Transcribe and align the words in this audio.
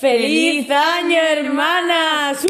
¡Feliz 0.00 0.70
año, 0.70 1.16
hermanas! 1.18 2.44
¡Uh! 2.44 2.48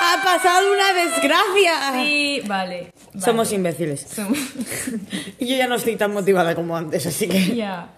¡Ha 0.00 0.22
pasado 0.22 0.72
una 0.72 0.92
desgracia! 0.92 1.92
Sí, 2.04 2.40
vale. 2.46 2.92
vale. 3.12 3.20
Somos 3.24 3.52
imbéciles. 3.52 4.06
Somos- 4.08 4.38
Y 5.38 5.46
yo 5.48 5.56
ya 5.56 5.66
no 5.66 5.74
estoy 5.74 5.96
tan 5.96 6.12
motivada 6.12 6.54
como 6.54 6.76
antes, 6.76 7.04
así 7.06 7.26
que... 7.28 7.56
ya. 7.56 7.88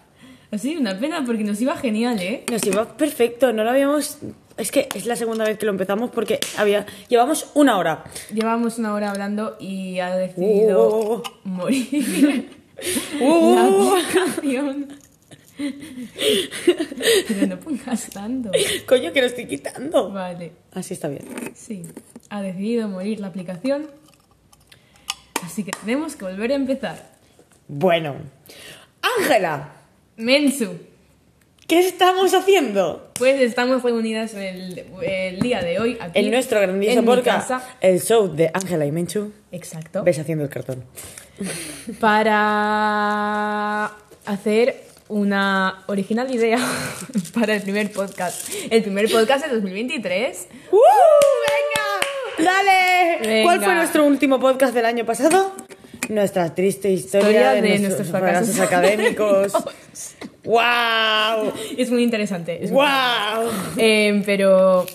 Así, 0.50 0.76
una 0.78 0.98
pena 0.98 1.24
porque 1.26 1.44
nos 1.44 1.60
iba 1.60 1.76
genial, 1.76 2.18
¿eh? 2.22 2.44
Nos 2.50 2.64
iba 2.64 2.96
perfecto, 2.96 3.52
no 3.52 3.64
lo 3.64 3.70
habíamos... 3.70 4.18
Es 4.56 4.70
que 4.72 4.88
es 4.94 5.04
la 5.06 5.14
segunda 5.14 5.44
vez 5.44 5.58
que 5.58 5.66
lo 5.66 5.72
empezamos 5.72 6.10
porque 6.10 6.40
había... 6.56 6.86
Llevamos 7.08 7.50
una 7.54 7.76
hora. 7.76 8.04
Llevamos 8.32 8.78
una 8.78 8.94
hora 8.94 9.10
hablando 9.10 9.56
y 9.60 9.98
ha 10.00 10.16
decidido 10.16 10.80
Oh. 10.80 11.22
morir. 11.44 12.50
Uh. 13.20 13.54
La 14.08 14.22
aplicación. 14.22 14.88
Pero 17.28 17.46
no 17.46 17.58
pongas 17.60 18.08
tanto. 18.10 18.50
Coño, 18.86 19.12
que 19.12 19.20
lo 19.20 19.26
estoy 19.26 19.46
quitando. 19.46 20.10
Vale, 20.10 20.52
Así 20.72 20.94
está 20.94 21.08
bien. 21.08 21.24
sí. 21.54 21.82
Ha 22.30 22.42
decidido 22.42 22.88
morir 22.88 23.20
la 23.20 23.28
aplicación. 23.28 23.88
Así 25.42 25.64
que 25.64 25.70
tenemos 25.84 26.14
que 26.16 26.24
volver 26.26 26.52
a 26.52 26.54
empezar. 26.56 27.10
Bueno. 27.66 28.16
Ángela, 29.18 29.72
Mensu. 30.16 30.76
¿qué 31.66 31.80
estamos 31.80 32.32
haciendo? 32.34 33.10
Pues 33.14 33.40
estamos 33.40 33.82
reunidas 33.82 34.32
el, 34.34 34.84
el 35.02 35.40
día 35.40 35.60
de 35.60 35.78
hoy 35.78 35.98
aquí 36.00 36.18
En 36.18 36.30
nuestro 36.30 36.60
grandioso 36.60 36.98
en 37.00 37.04
podcast, 37.04 37.48
casa. 37.48 37.76
el 37.80 38.00
show 38.00 38.34
de 38.34 38.50
Ángela 38.54 38.86
y 38.86 38.92
Menchu. 38.92 39.32
Exacto. 39.52 40.02
Ves 40.02 40.18
haciendo 40.18 40.44
el 40.44 40.50
cartón. 40.50 40.84
Para 42.00 43.86
hacer 44.26 44.84
una 45.08 45.82
original 45.86 46.32
idea 46.34 46.58
para 47.34 47.54
el 47.56 47.62
primer 47.62 47.90
podcast. 47.92 48.48
El 48.70 48.82
primer 48.82 49.10
podcast 49.10 49.46
de 49.46 49.52
2023. 49.54 50.48
¡Uh! 50.70 50.76
¡Venga! 52.36 52.52
¡Dale! 52.52 53.18
Venga. 53.28 53.42
¿Cuál 53.44 53.62
fue 53.64 53.74
nuestro 53.74 54.04
último 54.04 54.38
podcast 54.38 54.74
del 54.74 54.84
año 54.84 55.04
pasado? 55.04 55.54
Nuestra 56.08 56.54
triste 56.54 56.90
historia, 56.90 57.28
Historia 57.28 57.50
de, 57.52 57.62
de 57.62 57.68
nuestros, 57.78 57.98
nuestros 57.98 58.08
fracasos, 58.08 58.54
fracasos 58.56 58.72
académicos. 58.72 59.52
¡Wow! 60.44 61.52
Es 61.76 61.90
muy 61.90 62.02
interesante. 62.02 62.64
es 62.64 62.70
muy- 62.70 62.80
¡Wow! 62.82 63.50
Eh, 63.76 64.22
pero 64.24 64.86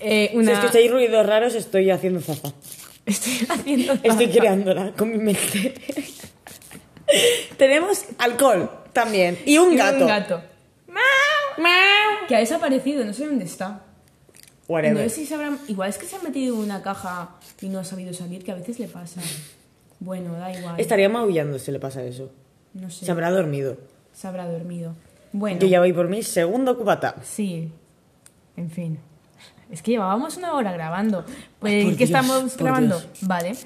eh, 0.00 0.28
Si 0.30 0.36
una 0.36 0.52
escucháis 0.52 0.90
ruidos 0.90 1.26
raros, 1.26 1.54
estoy 1.54 1.90
haciendo 1.90 2.20
zaza. 2.20 2.52
estoy 3.04 3.46
haciendo 3.48 3.92
Estoy 4.02 4.26
zaza. 4.28 4.38
creándola 4.38 4.92
con 4.96 5.10
mi 5.12 5.18
mente. 5.18 5.74
Tenemos 7.58 8.04
alcohol 8.18 8.70
también. 8.92 9.38
Y 9.44 9.58
un 9.58 9.72
Y 9.72 9.76
gato. 9.76 9.98
Un 10.02 10.06
gato. 10.06 10.42
Que 12.28 12.36
ha 12.36 12.38
desaparecido, 12.38 13.04
no 13.04 13.12
sé 13.12 13.26
dónde 13.26 13.44
está. 13.44 13.82
No 14.68 14.98
sé 15.00 15.10
si 15.10 15.26
se 15.26 15.34
habrán- 15.34 15.58
Igual 15.68 15.90
es 15.90 15.98
que 15.98 16.06
se 16.06 16.16
ha 16.16 16.20
metido 16.20 16.54
en 16.54 16.60
una 16.62 16.82
caja 16.82 17.30
y 17.60 17.68
no 17.68 17.80
ha 17.80 17.84
sabido 17.84 18.14
salir, 18.14 18.42
que 18.44 18.52
a 18.52 18.54
veces 18.54 18.78
le 18.78 18.88
pasa. 18.88 19.20
Bueno, 20.00 20.32
da 20.34 20.50
igual. 20.56 20.80
Estaría 20.80 21.08
maullando 21.08 21.58
si 21.58 21.70
le 21.72 21.78
pasa 21.78 22.02
eso. 22.04 22.30
No 22.72 22.90
sé. 22.90 23.04
Se 23.04 23.12
habrá 23.12 23.30
dormido. 23.30 23.76
Se 24.14 24.26
habrá 24.28 24.46
dormido. 24.48 24.94
Bueno. 25.32 25.60
Yo 25.60 25.66
ya 25.66 25.80
voy 25.80 25.92
por 25.92 26.08
mi 26.08 26.22
segundo 26.22 26.78
cubata. 26.78 27.16
Sí. 27.22 27.70
En 28.56 28.70
fin. 28.70 28.98
Es 29.70 29.82
que 29.82 29.92
llevábamos 29.92 30.36
una 30.36 30.54
hora 30.54 30.72
grabando. 30.72 31.24
Pues, 31.58 31.84
por 31.84 31.92
¿qué 31.96 32.06
Dios, 32.06 32.10
estamos 32.10 32.56
grabando? 32.56 32.98
Dios. 33.00 33.18
Vale. 33.22 33.56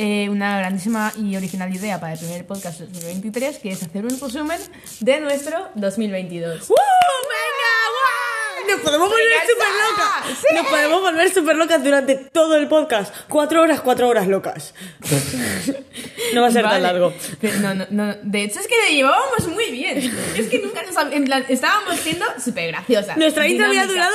Eh, 0.00 0.28
una 0.28 0.58
grandísima 0.60 1.12
y 1.16 1.34
original 1.36 1.74
idea 1.74 1.98
para 1.98 2.12
el 2.12 2.20
primer 2.20 2.46
podcast 2.46 2.78
de 2.78 2.86
2023, 2.86 3.58
que 3.58 3.70
es 3.72 3.82
hacer 3.82 4.04
un 4.04 4.10
resumen 4.20 4.60
de 5.00 5.20
nuestro 5.20 5.70
2022. 5.74 6.70
¡Uh! 6.70 6.74
¡Venga! 6.74 7.74
¡Guau! 7.96 8.76
Nos 8.76 8.80
podemos 8.80 9.08
volver 9.08 9.24
¡Venga, 9.28 9.52
súper 9.52 9.68
locas. 9.90 10.38
¡Sí! 10.38 10.54
Nos 10.54 10.66
podemos 10.68 11.00
volver 11.00 11.34
súper 11.34 11.56
locas 11.56 11.82
durante 11.82 12.14
todo 12.14 12.56
el 12.56 12.68
podcast. 12.68 13.12
Cuatro 13.28 13.60
horas, 13.62 13.80
cuatro 13.80 14.06
horas 14.08 14.28
locas. 14.28 14.72
no 16.34 16.42
va 16.42 16.46
a 16.46 16.50
ser 16.52 16.62
tan 16.64 16.80
largo. 16.82 17.12
Pero 17.40 17.58
no, 17.58 17.74
no, 17.74 17.86
no. 17.90 18.14
De 18.22 18.42
hecho, 18.44 18.60
es 18.60 18.68
que 18.68 18.74
lo 18.76 18.88
llevábamos 18.94 19.48
muy 19.48 19.70
bien. 19.72 19.98
Es 20.36 20.46
que 20.48 20.60
nunca 20.60 20.82
nos... 20.84 20.94
hab- 20.94 21.12
En 21.12 21.24
plan, 21.24 21.44
estábamos 21.48 21.96
siendo 21.98 22.24
súper 22.42 22.68
graciosas. 22.68 23.16
Nuestra 23.16 23.48
intro 23.48 23.66
había 23.66 23.86
durado 23.86 24.14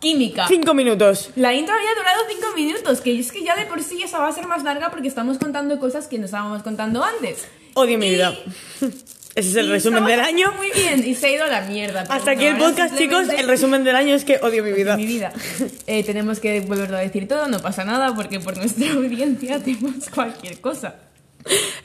Química. 0.00 0.46
cinco 0.48 0.74
minutos. 0.74 1.30
La 1.36 1.54
intro 1.54 1.74
había 1.74 1.94
durado 1.94 2.20
5 2.28 2.56
minutos, 2.56 3.00
que 3.02 3.18
es 3.18 3.30
que 3.30 3.44
ya 3.44 3.54
de 3.54 3.66
por 3.66 3.82
sí 3.82 4.02
esa 4.02 4.18
va 4.18 4.28
a 4.28 4.32
ser 4.32 4.46
más 4.46 4.64
larga 4.64 4.90
porque 4.90 5.08
estamos 5.08 5.38
contando 5.38 5.78
cosas 5.78 6.08
que 6.08 6.18
no 6.18 6.24
estábamos 6.24 6.62
contando 6.62 7.04
antes. 7.04 7.46
Odio 7.74 7.98
mi 7.98 8.08
vida. 8.08 8.34
Ese 9.34 9.50
es 9.50 9.56
el 9.56 9.70
resumen 9.70 10.04
del 10.06 10.18
año. 10.20 10.52
Muy 10.56 10.70
bien, 10.72 11.06
y 11.06 11.14
se 11.14 11.28
ha 11.28 11.30
ido 11.30 11.44
a 11.44 11.48
la 11.48 11.60
mierda. 11.62 12.04
Hasta 12.08 12.32
aquí 12.32 12.46
el 12.46 12.56
podcast, 12.56 12.98
chicos. 12.98 13.28
El 13.28 13.46
resumen 13.46 13.84
del 13.84 13.94
año 13.94 14.14
es 14.14 14.24
que 14.24 14.38
odio 14.42 14.64
mi 14.64 14.72
vida. 14.72 14.96
Mi 14.96 15.06
vida. 15.06 15.32
Eh, 15.86 16.04
tenemos 16.04 16.40
que 16.40 16.60
volverlo 16.60 16.96
a 16.96 17.00
decir 17.00 17.26
todo, 17.28 17.48
no 17.48 17.60
pasa 17.60 17.84
nada 17.84 18.14
porque 18.14 18.40
por 18.40 18.56
nuestra 18.56 18.92
audiencia 18.94 19.56
hacemos 19.56 20.08
cualquier 20.12 20.60
cosa. 20.60 20.96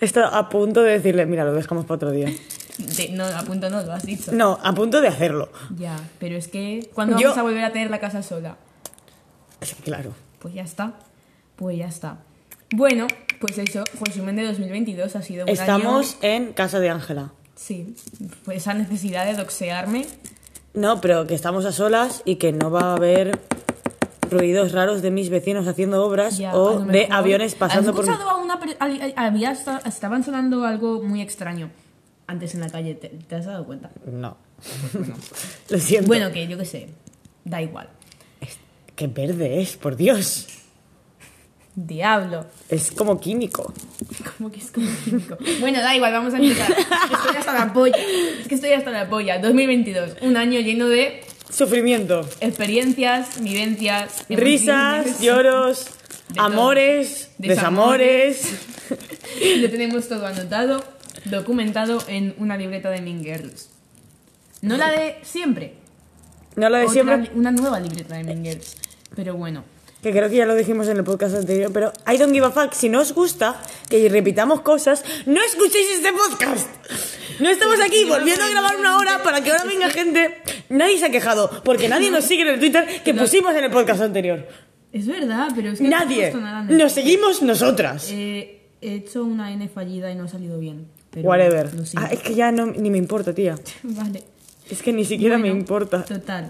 Estoy 0.02 0.24
a 0.32 0.50
punto 0.50 0.82
de 0.84 0.94
decirle, 0.94 1.26
mira, 1.26 1.44
lo 1.44 1.54
dejamos 1.54 1.86
para 1.86 1.96
otro 1.96 2.12
día. 2.12 2.32
De- 2.78 3.10
no, 3.10 3.26
a 3.26 3.42
punto 3.44 3.70
no, 3.70 3.82
lo 3.84 3.94
has 3.94 4.06
dicho. 4.06 4.32
No, 4.34 4.60
a 4.62 4.74
punto 4.74 5.00
de 5.02 5.08
hacerlo. 5.08 5.50
Ya, 5.78 5.98
pero 6.20 6.36
es 6.36 6.48
que 6.48 6.90
¿cuándo 6.94 7.18
Yo- 7.18 7.30
vamos 7.30 7.38
a 7.38 7.44
volver 7.44 7.64
a 7.64 7.72
tener 7.72 7.90
la 7.90 8.00
casa 8.00 8.22
sola? 8.24 8.58
Claro. 9.84 10.14
Pues 10.40 10.54
ya 10.54 10.64
está. 10.64 10.94
Pues 11.56 11.78
ya 11.78 11.88
está. 11.88 12.18
Bueno, 12.72 13.08
pues 13.40 13.58
eso, 13.58 13.84
resumen 14.02 14.36
de 14.36 14.44
2022 14.46 15.16
ha 15.16 15.22
sido 15.22 15.44
un 15.46 15.50
Estamos 15.50 16.18
año... 16.22 16.34
en 16.34 16.54
casa 16.54 16.80
de 16.80 16.90
Ángela. 16.90 17.32
Sí, 17.56 17.96
pues 18.44 18.58
esa 18.58 18.74
necesidad 18.74 19.26
de 19.26 19.34
doxearme. 19.36 20.06
No, 20.74 21.00
pero 21.00 21.26
que 21.26 21.36
estamos 21.36 21.66
a 21.66 21.72
solas 21.72 22.22
y 22.26 22.36
que 22.36 22.52
no 22.52 22.70
va 22.70 22.92
a 22.92 22.96
haber 22.96 23.40
ruidos 24.30 24.74
raros 24.74 25.02
de 25.02 25.12
mis 25.12 25.30
vecinos 25.30 25.68
haciendo 25.68 26.04
obras 26.04 26.38
Ya, 26.38 26.54
o 26.54 26.80
de 26.80 26.86
mejor- 26.86 27.14
aviones 27.16 27.56
pasando 27.56 27.92
¿Has 27.92 27.96
por... 27.96 28.10
a 28.10 28.36
una 28.36 28.60
había 29.16 29.52
esta- 29.52 29.82
estaban 29.86 30.24
sonando 30.24 30.66
algo 30.66 31.02
muy 31.02 31.22
extraño 31.22 31.70
antes 32.28 32.54
en 32.56 32.62
la 32.62 32.70
calle, 32.70 32.96
¿te, 32.96 33.10
te 33.10 33.36
has 33.36 33.46
dado 33.46 33.66
cuenta? 33.66 33.92
No. 34.06 34.38
Lo 35.70 35.80
siento. 35.80 36.08
Bueno, 36.08 36.32
que 36.32 36.48
yo 36.48 36.58
qué 36.58 36.66
sé, 36.66 36.88
da 37.44 37.62
igual. 37.62 37.90
Qué 38.96 39.08
verde 39.08 39.62
es, 39.62 39.76
por 39.76 39.98
Dios. 39.98 40.48
Diablo. 41.76 42.46
Es 42.70 42.92
como 42.92 43.20
químico. 43.20 43.74
Como 44.38 44.50
que 44.50 44.60
es 44.60 44.72
como 44.72 44.88
químico. 45.04 45.38
Bueno, 45.60 45.80
da 45.82 45.94
igual, 45.96 46.14
vamos 46.14 46.34
a 46.34 46.38
empezar. 46.38 46.72
Estoy 46.72 47.36
hasta 47.38 47.54
la 47.54 47.74
polla. 47.74 47.96
Es 48.40 48.48
que 48.48 48.56
estoy 48.56 48.72
hasta 48.72 48.92
la 48.92 49.10
polla. 49.10 49.40
2022, 49.40 50.12
un 50.22 50.38
año 50.38 50.60
lleno 50.62 50.88
de 50.88 51.22
Sufrimiento. 51.50 52.22
experiencias, 52.40 53.42
vivencias, 53.42 54.26
Risas, 54.30 55.20
lloros, 55.20 55.86
De 56.30 56.36
todo. 56.36 56.46
amores, 56.46 57.32
desamores. 57.38 58.52
Lo 59.58 59.70
tenemos 59.70 60.08
todo 60.08 60.26
anotado, 60.26 60.82
documentado 61.30 62.00
en 62.08 62.36
una 62.38 62.58
libreta 62.58 62.90
de 62.90 63.02
Mean 63.02 63.24
Girls. 63.24 63.70
No 64.62 64.78
la 64.78 64.92
de 64.92 65.18
siempre, 65.22 65.74
No 66.56 66.70
lo 66.70 66.78
de 66.78 66.84
otra 66.84 66.94
siempre, 66.94 67.32
una 67.36 67.52
nueva 67.52 67.80
libreta 67.80 68.16
de 68.16 68.24
Mean 68.24 68.44
Girls. 68.44 68.78
Pero 69.16 69.36
bueno, 69.36 69.64
que 70.02 70.12
creo 70.12 70.30
que 70.30 70.36
ya 70.36 70.46
lo 70.46 70.56
dijimos 70.56 70.88
en 70.88 70.98
el 70.98 71.04
podcast 71.04 71.36
anterior, 71.36 71.72
pero 71.74 71.92
I 72.08 72.18
don't 72.18 72.32
give 72.34 72.46
a 72.46 72.52
fuck. 72.52 72.74
Si 72.74 72.90
no 72.90 73.02
os 73.02 73.14
gusta 73.14 73.60
que 73.90 74.08
repitamos 74.08 74.62
cosas, 74.62 75.04
no 75.26 75.42
escuchéis 75.42 75.88
este 75.96 76.12
podcast. 76.14 76.68
No 77.40 77.50
estamos 77.50 77.80
aquí 77.82 78.06
volviendo 78.06 78.44
a 78.44 78.50
grabar 78.50 78.78
una 78.78 78.98
hora 78.98 79.24
para 79.24 79.42
que 79.42 79.52
ahora 79.52 79.64
venga 79.66 79.90
gente. 79.90 80.42
Nadie 80.70 81.00
se 81.00 81.06
ha 81.08 81.10
quejado, 81.10 81.50
porque 81.64 81.90
nadie 81.90 82.12
nos 82.12 82.24
sigue 82.24 82.44
en 82.44 82.50
el 82.50 82.60
Twitter 82.60 83.02
que 83.04 83.14
pusimos 83.16 83.56
en 83.56 83.64
el 83.64 83.72
podcast 83.72 84.02
anterior. 84.02 84.48
es 84.92 85.08
verdad, 85.08 85.50
pero 85.56 85.72
es 85.72 85.80
que 85.80 85.86
no 85.86 85.90
Nadie. 85.90 86.22
puesto 86.22 86.40
nada 86.40 86.64
Nos 86.64 86.92
seguimos 86.92 87.42
nosotras. 87.42 88.08
Eh, 88.12 88.70
he 88.82 88.94
hecho 88.96 89.24
una 89.24 89.52
N 89.52 89.68
fallida 89.70 90.12
y 90.12 90.16
no 90.16 90.26
ha 90.26 90.28
salido 90.28 90.60
bien. 90.60 90.88
Pero 91.16 91.28
Whatever. 91.30 91.74
lo 91.74 91.84
siento. 91.86 92.08
Ah, 92.08 92.14
es 92.14 92.20
que 92.22 92.36
ya 92.36 92.52
no, 92.52 92.68
ni 92.68 92.92
me 92.92 92.98
importa, 93.00 93.34
tía. 93.34 93.56
Vale. 93.84 94.24
Es 94.70 94.84
que 94.84 94.94
ni 94.94 95.06
siquiera 95.06 95.38
me 95.40 95.48
importa. 95.48 96.04
Total. 96.06 96.50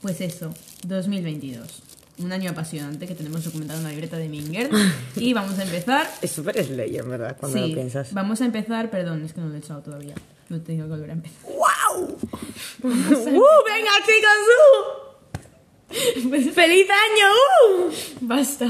Pues 0.00 0.20
eso, 0.22 0.54
2022. 0.86 1.82
Un 2.18 2.30
año 2.32 2.50
apasionante 2.50 3.06
que 3.06 3.14
tenemos 3.14 3.44
documentado 3.44 3.78
en 3.80 3.84
la 3.84 3.90
libreta 3.90 4.16
de 4.16 4.28
Minger. 4.28 4.70
Y 5.16 5.32
vamos 5.32 5.58
a 5.58 5.64
empezar. 5.64 6.08
Es 6.22 6.30
súper 6.30 6.62
slay, 6.64 6.96
en 6.96 7.08
verdad, 7.10 7.36
cuando 7.38 7.58
sí, 7.58 7.68
lo 7.68 7.74
piensas. 7.74 8.12
vamos 8.14 8.40
a 8.40 8.44
empezar. 8.44 8.90
Perdón, 8.90 9.24
es 9.24 9.32
que 9.32 9.40
no 9.40 9.48
lo 9.48 9.54
he 9.56 9.58
echado 9.58 9.82
todavía. 9.82 10.14
Lo 10.48 10.60
tengo 10.60 10.84
que 10.84 10.90
volver 10.90 11.10
a 11.10 11.14
empezar. 11.14 11.38
¡Wow! 11.44 12.04
¡Uh, 12.82 13.62
venga, 13.66 13.92
chicas! 14.06 14.38
¡Uh! 14.48 16.52
¡Feliz 16.52 16.86
año! 16.90 17.88
¡Uh! 17.88 17.92
Basta. 18.22 18.66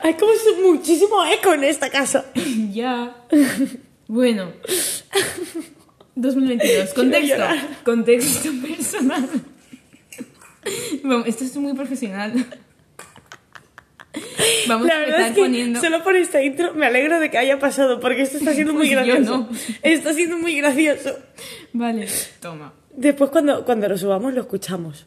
Hay 0.00 0.14
como 0.14 0.32
muchísimo 0.72 1.24
eco 1.26 1.52
en 1.54 1.64
esta 1.64 1.90
casa. 1.90 2.24
ya. 2.72 3.14
Bueno. 4.08 4.52
2022. 6.14 6.94
Contexto. 6.94 7.44
Contexto 7.84 8.50
personal. 8.66 9.28
Bueno, 11.02 11.24
esto 11.26 11.44
es 11.44 11.56
muy 11.56 11.74
profesional. 11.74 12.32
Vamos 14.66 14.86
La 14.88 14.96
a 14.96 14.98
verdad 14.98 15.20
empezar 15.20 15.28
es 15.30 15.34
que 15.34 15.40
poniendo. 15.42 15.80
solo 15.80 16.02
por 16.02 16.16
esta 16.16 16.42
intro 16.42 16.72
me 16.74 16.86
alegro 16.86 17.20
de 17.20 17.30
que 17.30 17.38
haya 17.38 17.58
pasado, 17.58 18.00
porque 18.00 18.22
esto 18.22 18.38
está 18.38 18.54
siendo 18.54 18.72
muy 18.72 18.92
Pues 18.92 19.06
yo 19.06 19.14
gracioso. 19.14 19.38
no. 19.38 19.48
Está 19.82 20.14
siendo 20.14 20.38
muy 20.38 20.56
gracioso. 20.56 21.18
Vale, 21.72 22.08
toma. 22.40 22.72
Después 22.96 23.30
cuando, 23.30 23.64
cuando 23.64 23.88
lo 23.88 23.98
subamos 23.98 24.32
lo 24.34 24.40
escuchamos. 24.40 25.06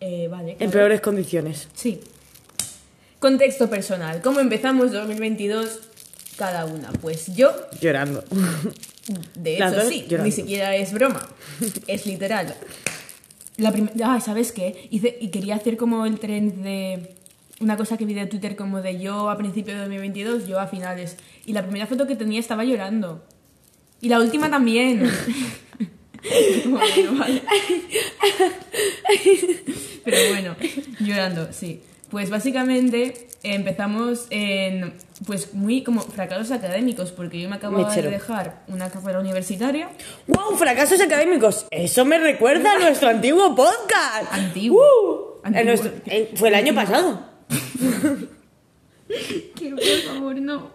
Eh, 0.00 0.28
vale. 0.30 0.56
En 0.60 0.70
peores 0.70 1.00
condiciones. 1.00 1.68
Sí. 1.74 2.00
Contexto 3.18 3.68
personal. 3.68 4.20
¿Cómo 4.22 4.40
empezamos 4.40 4.92
2022 4.92 5.80
cada 6.36 6.66
una? 6.66 6.90
Pues 6.92 7.34
yo, 7.34 7.52
Llorando. 7.80 8.24
de 9.34 9.56
hecho 9.56 9.88
sí, 9.88 10.02
llorando. 10.02 10.24
ni 10.24 10.32
siquiera 10.32 10.74
es 10.76 10.92
broma, 10.92 11.26
es 11.86 12.06
literal. 12.06 12.54
La 13.56 13.74
ah, 14.04 14.20
¿sabes 14.20 14.52
qué? 14.52 14.88
Hice, 14.90 15.16
y 15.20 15.28
quería 15.28 15.56
hacer 15.56 15.76
como 15.76 16.04
el 16.04 16.18
trend 16.18 16.62
de 16.62 17.14
una 17.60 17.76
cosa 17.76 17.96
que 17.96 18.04
vi 18.04 18.14
de 18.14 18.26
Twitter 18.26 18.54
como 18.54 18.82
de 18.82 19.00
yo 19.00 19.30
a 19.30 19.38
principios 19.38 19.76
de 19.76 19.84
2022, 19.84 20.46
yo 20.46 20.60
a 20.60 20.66
finales. 20.66 21.16
Y 21.46 21.52
la 21.52 21.62
primera 21.62 21.86
foto 21.86 22.06
que 22.06 22.16
tenía 22.16 22.38
estaba 22.38 22.64
llorando. 22.64 23.24
Y 24.00 24.08
la 24.08 24.20
última 24.20 24.50
también. 24.50 25.10
Bueno, 26.64 27.20
vale. 27.20 27.40
Pero 30.04 30.16
bueno, 30.30 30.56
llorando, 30.98 31.52
sí. 31.52 31.80
Pues 32.10 32.30
básicamente 32.30 33.26
empezamos 33.42 34.26
en 34.30 34.94
pues 35.26 35.54
muy 35.54 35.82
como 35.82 36.00
fracasos 36.00 36.50
académicos 36.52 37.10
porque 37.12 37.40
yo 37.40 37.48
me 37.48 37.56
acababa 37.56 37.88
Mechero. 37.88 38.08
de 38.08 38.14
dejar 38.14 38.62
una 38.68 38.90
carrera 38.90 39.18
universitaria 39.20 39.88
¡Wow! 40.28 40.56
Fracasos 40.56 41.00
académicos. 41.00 41.66
Eso 41.70 42.04
me 42.04 42.18
recuerda 42.18 42.74
a 42.74 42.78
nuestro 42.78 43.08
antiguo 43.08 43.54
podcast. 43.56 44.32
Antiguo. 44.32 44.80
Uh, 44.80 45.40
Antiguo. 45.46 45.60
en 45.60 45.66
nuestro- 45.66 45.92
eh, 46.06 46.30
fue 46.36 46.48
el 46.48 46.54
año 46.56 46.74
pasado. 46.74 47.26
que 49.54 49.70
por 49.70 50.14
favor 50.14 50.36
no 50.40 50.70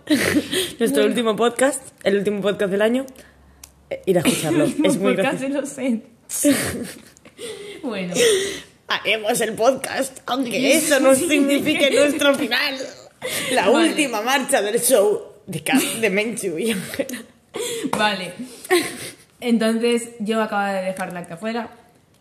Nuestro 0.80 1.06
último 1.06 1.36
podcast, 1.36 1.82
el 2.04 2.18
último 2.18 2.42
podcast 2.42 2.72
del 2.72 2.82
año. 2.82 3.06
Eh, 3.90 4.02
ir 4.06 4.18
a 4.18 4.22
escucharlo. 4.22 4.66
es 4.66 4.98
muy 4.98 5.16
casi 5.16 5.48
gracioso. 5.48 5.66
sé 5.66 6.02
bueno 7.84 8.14
Haremos 8.92 9.40
el 9.42 9.54
podcast, 9.54 10.20
aunque 10.26 10.76
eso 10.76 11.00
no 11.00 11.16
signifique 11.16 11.90
nuestro 11.92 12.36
final. 12.36 12.76
La 13.52 13.70
Vale. 13.70 13.90
última 13.90 14.22
marcha 14.22 14.62
del 14.62 14.82
show 14.82 15.22
de, 15.46 15.64
de 16.02 16.10
Menchu 16.10 16.58
y 16.58 16.76
vale 17.98 18.34
entonces 19.40 20.10
yo 20.20 20.42
acababa 20.42 20.74
de 20.74 20.86
dejar 20.86 21.14
la 21.14 21.26
cafuera 21.28 21.70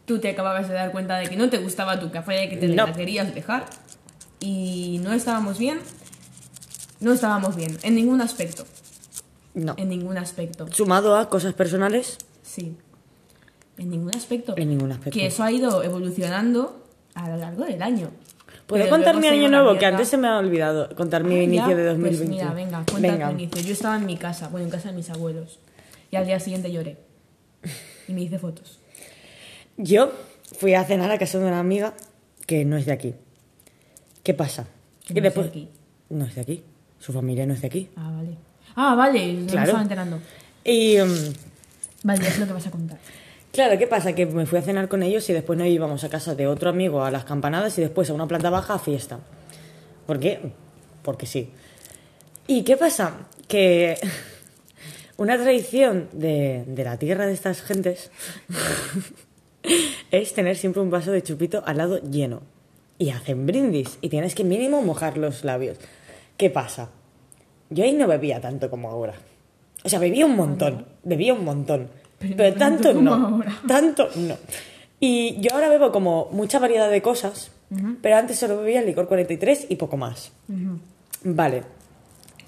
tú 0.05 0.19
te 0.21 0.29
acababas 0.31 0.69
de 0.69 0.75
dar 0.75 0.91
cuenta 0.93 1.17
de 1.19 1.29
que 1.29 1.37
no 1.37 1.49
te 1.49 1.59
gustaba 1.59 1.99
tu 2.01 2.07
y 2.09 2.49
que 2.51 2.57
te 2.59 2.69
No. 2.69 2.87
la 2.87 2.93
querías 2.93 3.35
dejar 3.35 3.65
y 4.41 5.01
no 5.03 5.13
estábamos 5.13 5.59
bien 5.59 5.81
no 7.01 7.13
estábamos 7.13 7.57
bien 7.57 7.79
en 7.83 7.95
ningún 7.95 8.21
aspecto 8.21 8.67
No. 9.55 9.75
en 9.79 9.89
ningún 9.89 10.19
aspecto 10.19 10.67
Sumado 10.73 11.17
a 11.17 11.29
cosas 11.31 11.55
personales, 11.55 12.19
Sí. 12.43 12.77
En 13.81 13.91
ningún 13.91 14.15
aspecto. 14.15 14.55
En 14.57 14.69
ningún 14.69 14.93
aspecto. 14.93 15.19
Que 15.19 15.27
eso 15.27 15.43
ha 15.43 15.51
ido 15.51 15.83
evolucionando 15.83 16.85
a 17.15 17.29
lo 17.31 17.37
largo 17.39 17.65
del 17.65 17.83
año. 17.83 18.11
¿puedo 18.67 18.85
Pero 18.85 18.95
contar 18.95 19.17
mi 19.17 19.27
año 19.27 19.49
nuevo? 19.49 19.77
Que 19.79 19.87
antes 19.87 20.07
se 20.09 20.17
me 20.17 20.29
ha 20.29 20.39
olvidado 20.39 20.95
contar 20.95 21.25
mi 21.25 21.37
Ah, 21.41 21.43
inicio 21.43 21.77
de 21.77 21.85
Pues 21.95 22.19
2020. 22.19 22.29
mira, 22.35 22.53
venga, 22.53 22.85
cuenta 22.89 23.11
Venga. 23.13 23.27
tu 23.29 23.33
inicio. 23.35 23.63
Yo 23.63 23.73
estaba 23.73 23.97
en 23.97 24.07
mi 24.07 24.17
casa, 24.17 24.49
bueno, 24.49 24.67
en 24.67 24.71
casa 24.71 24.91
de 24.91 24.95
mis 24.97 25.11
abuelos. 25.11 25.59
Y 26.13 26.17
al 26.17 26.27
día 26.27 26.39
siguiente 26.39 26.71
lloré. 26.71 26.99
Y 28.07 28.13
me 28.13 28.21
hice 28.23 28.39
fotos. 28.39 28.79
Yo 29.77 30.13
fui 30.59 30.75
a 30.75 30.85
cenar 30.85 31.11
a 31.11 31.19
casa 31.19 31.39
de 31.39 31.47
una 31.47 31.59
amiga 31.59 31.95
que 32.47 32.65
no 32.65 32.77
es 32.77 32.87
de 32.87 32.93
aquí. 32.93 33.15
¿Qué 34.23 34.35
pasa? 34.35 34.67
Que 35.07 35.15
no 35.21 35.27
es 35.27 35.35
de 35.35 35.41
aquí. 35.41 35.69
No 36.11 36.25
es 36.27 36.35
de 36.35 36.41
aquí. 36.43 36.63
Su 36.99 37.13
familia 37.13 37.47
no 37.47 37.55
es 37.55 37.63
de 37.63 37.67
aquí. 37.67 37.89
Ah, 37.97 38.13
vale. 38.15 38.37
Ah, 38.77 38.95
vale, 38.95 39.33
no 39.33 39.41
me 39.41 39.47
Claro. 39.47 39.65
estaba 39.67 39.83
enterando. 39.83 40.19
Y 40.65 41.01
um, 41.01 41.09
Vale, 42.03 42.27
es 42.29 42.39
lo 42.39 42.47
que 42.47 42.53
vas 42.53 42.67
a 42.67 42.71
contar. 42.71 42.99
Claro, 43.53 43.79
¿qué 43.79 43.87
pasa? 43.87 44.15
Que 44.15 44.27
me 44.27 44.47
fui 44.47 44.59
a 44.59 44.63
cenar 44.63 44.89
con 44.89 45.03
ellos 45.03 45.29
y 45.31 45.33
después 45.33 45.59
nos 45.59 45.69
íbamos 45.69 46.05
a 46.05 46.09
casa 46.09 46.35
de 46.35 46.47
otro 46.47 46.71
amigo 46.71 47.05
a 47.05 47.11
las 47.11 47.25
campanadas 47.25 47.79
y 47.79 47.83
después 47.83 48.11
a 48.11 48.15
una 48.15 48.27
planta 48.27 48.51
baja 48.51 48.75
a 48.75 48.79
fiesta. 48.79 49.21
¿Por 50.07 50.19
qué? 50.19 50.53
Porque 51.03 51.27
sí. 51.27 51.51
¿Y 52.47 52.63
qué 52.63 52.77
pasa? 52.77 53.29
Que 53.49 53.99
una 55.17 55.37
tradición 55.37 56.09
de, 56.13 56.65
de 56.67 56.85
la 56.85 56.97
tierra 56.99 57.27
de 57.27 57.33
estas 57.33 57.63
gentes 57.63 58.11
es 60.11 60.35
tener 60.35 60.57
siempre 60.57 60.83
un 60.83 60.91
vaso 60.91 61.13
de 61.13 61.23
chupito 61.23 61.63
al 61.67 61.79
lado 61.79 61.99
lleno. 61.99 62.43
Y 62.99 63.11
hacen 63.11 63.47
brindis 63.47 63.99
y 64.03 64.11
tienes 64.11 64.35
que 64.35 64.45
mínimo 64.45 64.83
mojar 64.83 65.17
los 65.17 65.45
labios. 65.45 65.79
¿Qué 66.37 66.51
pasa? 66.51 66.91
Yo 67.71 67.85
ahí 67.85 67.93
no 67.93 68.07
bebía 68.09 68.41
tanto 68.41 68.69
como 68.69 68.91
ahora. 68.91 69.15
O 69.85 69.89
sea, 69.89 69.99
bebía 69.99 70.27
un 70.27 70.37
montón, 70.37 70.87
bebía 71.05 71.33
un 71.33 71.45
montón. 71.45 71.89
Pero 72.21 72.55
tanto, 72.55 72.93
no. 72.93 73.15
ahora. 73.15 73.59
Tanto 73.67 74.09
no. 74.17 74.37
Y 75.01 75.41
yo 75.41 75.55
ahora 75.55 75.69
bebo 75.71 75.91
como 75.91 76.29
mucha 76.33 76.59
variedad 76.59 76.91
de 76.91 77.01
cosas, 77.01 77.51
pero 78.03 78.17
antes 78.17 78.39
solo 78.39 78.59
bebía 78.59 78.83
licor 78.83 79.09
43 79.09 79.67
y 79.71 79.77
poco 79.77 79.97
más. 79.97 80.33
Vale. 81.25 81.63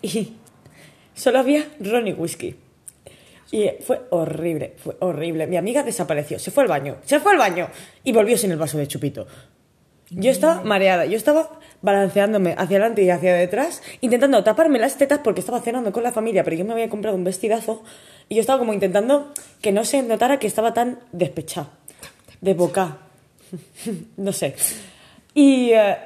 Y 0.03 0.35
solo 1.15 1.39
había 1.39 1.65
ron 1.81 2.09
y 2.09 2.13
whisky. 2.13 2.57
Y 3.51 3.71
fue 3.85 4.03
horrible, 4.11 4.75
fue 4.77 4.97
horrible. 5.01 5.47
Mi 5.47 5.57
amiga 5.57 5.83
desapareció, 5.83 6.39
se 6.39 6.51
fue 6.51 6.65
al 6.65 6.69
baño, 6.69 6.97
se 7.05 7.21
fue 7.21 7.33
al 7.33 7.39
baño 7.39 7.69
y 8.05 8.13
volvió 8.13 8.37
sin 8.37 8.51
el 8.53 8.59
vaso 8.59 8.79
de 8.79 8.89
chupito. 8.89 9.27
Yo 10.11 10.31
estaba 10.31 10.63
mareada, 10.63 11.07
yo 11.07 11.17
estaba 11.17 11.61
balanceándome 11.83 12.53
hacia 12.53 12.79
adelante 12.79 13.03
y 13.03 13.11
hacia 13.11 13.35
detrás, 13.35 13.83
intentando 14.01 14.43
taparme 14.43 14.79
las 14.79 14.97
tetas 14.97 15.19
porque 15.19 15.41
estaba 15.41 15.61
cenando 15.61 15.93
con 15.93 16.03
la 16.03 16.13
familia, 16.13 16.45
pero 16.45 16.57
yo 16.57 16.65
me 16.65 16.73
había 16.73 16.89
comprado 16.89 17.17
un 17.17 17.25
vestidazo 17.25 17.83
y 18.29 18.37
yo 18.37 18.41
estaba 18.41 18.59
como 18.59 18.73
intentando 18.73 19.33
que 19.61 19.73
no 19.73 19.85
se 19.85 20.03
notara 20.03 20.39
que 20.39 20.47
estaba 20.47 20.73
tan 20.73 21.01
despechada, 21.13 21.71
de 22.41 22.55
boca, 22.55 22.99
no 24.17 24.33
sé. 24.33 24.55
Y, 25.35 25.73
eh, 25.73 25.97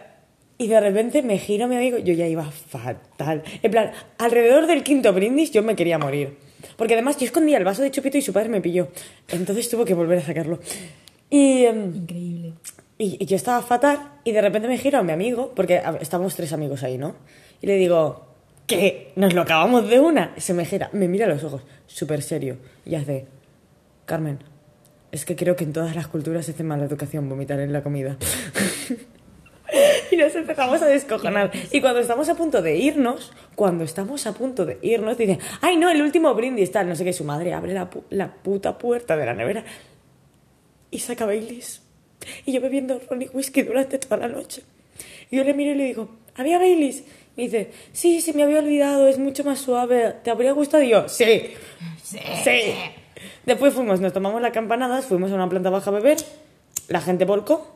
y 0.58 0.68
de 0.68 0.80
repente 0.80 1.22
me 1.22 1.38
giro 1.38 1.66
a 1.66 1.68
mi 1.68 1.76
amigo, 1.76 1.98
yo 1.98 2.14
ya 2.14 2.26
iba 2.26 2.44
fatal. 2.50 3.42
En 3.62 3.70
plan, 3.70 3.92
alrededor 4.18 4.66
del 4.66 4.82
quinto 4.82 5.12
brindis 5.12 5.50
yo 5.50 5.62
me 5.62 5.76
quería 5.76 5.98
morir. 5.98 6.36
Porque 6.76 6.94
además 6.94 7.16
yo 7.18 7.26
escondía 7.26 7.58
el 7.58 7.64
vaso 7.64 7.82
de 7.82 7.90
chupito 7.90 8.18
y 8.18 8.22
su 8.22 8.32
padre 8.32 8.48
me 8.48 8.60
pilló. 8.60 8.88
Entonces 9.28 9.68
tuvo 9.68 9.84
que 9.84 9.94
volver 9.94 10.18
a 10.18 10.22
sacarlo. 10.22 10.58
Em, 11.30 11.94
Increíble. 11.94 12.52
Y, 12.98 13.24
yo 13.26 13.36
estaba 13.36 13.62
fatal 13.62 14.12
y 14.24 14.32
de 14.32 14.40
repente 14.40 14.68
me 14.68 14.78
giro 14.78 14.98
a 14.98 15.02
mi 15.02 15.12
amigo, 15.12 15.52
porque 15.54 15.82
estábamos 16.00 16.34
tres 16.34 16.52
amigos 16.52 16.82
ahí, 16.82 16.98
¿no? 16.98 17.14
Y 17.60 17.66
le 17.66 17.76
digo, 17.76 18.26
¿qué? 18.66 19.12
¿Nos 19.16 19.34
lo 19.34 19.42
acabamos 19.42 19.88
de 19.88 20.00
una? 20.00 20.34
Se 20.38 20.54
me 20.54 20.64
gira, 20.64 20.90
me 20.92 21.08
mira 21.08 21.26
los 21.26 21.44
ojos, 21.44 21.62
súper 21.86 22.22
serio, 22.22 22.58
y 22.84 22.94
hace, 22.94 23.26
Carmen, 24.04 24.38
es 25.12 25.24
que 25.24 25.36
creo 25.36 25.56
que 25.56 25.64
en 25.64 25.72
todas 25.72 25.94
las 25.94 26.08
culturas 26.08 26.46
se 26.46 26.52
hace 26.52 26.64
mala 26.64 26.84
educación 26.84 27.28
vomitar 27.28 27.60
en 27.60 27.72
la 27.72 27.82
comida. 27.82 28.16
y 30.10 30.16
nos 30.16 30.34
empezamos 30.34 30.80
a 30.82 30.86
descojonar. 30.86 31.50
Y 31.72 31.80
cuando 31.80 32.00
estamos 32.00 32.28
a 32.28 32.34
punto 32.34 32.62
de 32.62 32.76
irnos, 32.76 33.32
cuando 33.54 33.84
estamos 33.84 34.26
a 34.26 34.32
punto 34.32 34.64
de 34.64 34.78
irnos, 34.82 35.16
dice, 35.18 35.38
ay 35.60 35.76
no, 35.76 35.90
el 35.90 36.02
último 36.02 36.34
brindis, 36.34 36.70
tal, 36.72 36.88
no 36.88 36.96
sé 36.96 37.04
qué, 37.04 37.12
su 37.12 37.24
madre 37.24 37.52
abre 37.52 37.72
la, 37.74 37.90
pu- 37.90 38.04
la 38.10 38.32
puta 38.32 38.78
puerta 38.78 39.16
de 39.16 39.26
la 39.26 39.34
nevera 39.34 39.64
y 40.90 40.98
saca 40.98 41.24
Baileys. 41.26 41.82
Y 42.44 42.52
yo 42.52 42.60
bebiendo 42.60 43.00
ron 43.08 43.22
y 43.22 43.26
whisky 43.28 43.62
durante 43.62 43.98
toda 43.98 44.16
la 44.16 44.28
noche. 44.28 44.62
Y 45.30 45.36
yo 45.36 45.44
le 45.44 45.54
miro 45.54 45.72
y 45.72 45.74
le 45.74 45.84
digo, 45.84 46.08
¿había 46.36 46.58
Baileys? 46.58 47.04
Me 47.36 47.44
dice, 47.44 47.70
sí, 47.92 48.20
se 48.20 48.32
me 48.32 48.42
había 48.42 48.58
olvidado, 48.60 49.08
es 49.08 49.18
mucho 49.18 49.44
más 49.44 49.58
suave. 49.60 50.14
¿Te 50.24 50.30
habría 50.30 50.52
gustado? 50.52 50.82
Y 50.82 50.88
yo, 50.90 51.08
sí, 51.08 51.24
Sí. 52.02 52.18
sí. 52.44 52.60
Después 53.44 53.74
fuimos, 53.74 54.00
nos 54.00 54.12
tomamos 54.12 54.40
las 54.40 54.52
campanadas, 54.52 55.06
fuimos 55.06 55.30
a 55.30 55.34
una 55.34 55.48
planta 55.48 55.70
baja 55.70 55.90
a 55.90 55.94
beber, 55.94 56.16
la 56.88 57.00
gente 57.00 57.24
volcó 57.24 57.66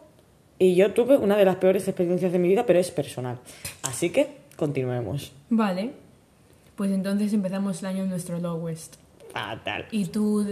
y 0.58 0.74
yo 0.74 0.92
tuve 0.92 1.16
una 1.16 1.36
de 1.36 1.44
las 1.44 1.56
peores 1.56 1.86
experiencias 1.88 2.32
de 2.32 2.38
mi 2.38 2.48
vida, 2.48 2.66
pero 2.66 2.78
es 2.78 2.90
personal. 2.90 3.38
Así 3.82 4.10
que 4.10 4.28
continuemos. 4.56 5.32
Vale. 5.48 5.90
Pues 6.76 6.90
entonces 6.90 7.32
empezamos 7.32 7.80
el 7.80 7.86
año 7.86 8.02
en 8.04 8.10
nuestro 8.10 8.38
lowest. 8.38 8.96
Fatal. 9.32 9.86
Y 9.90 10.06
tú 10.06 10.44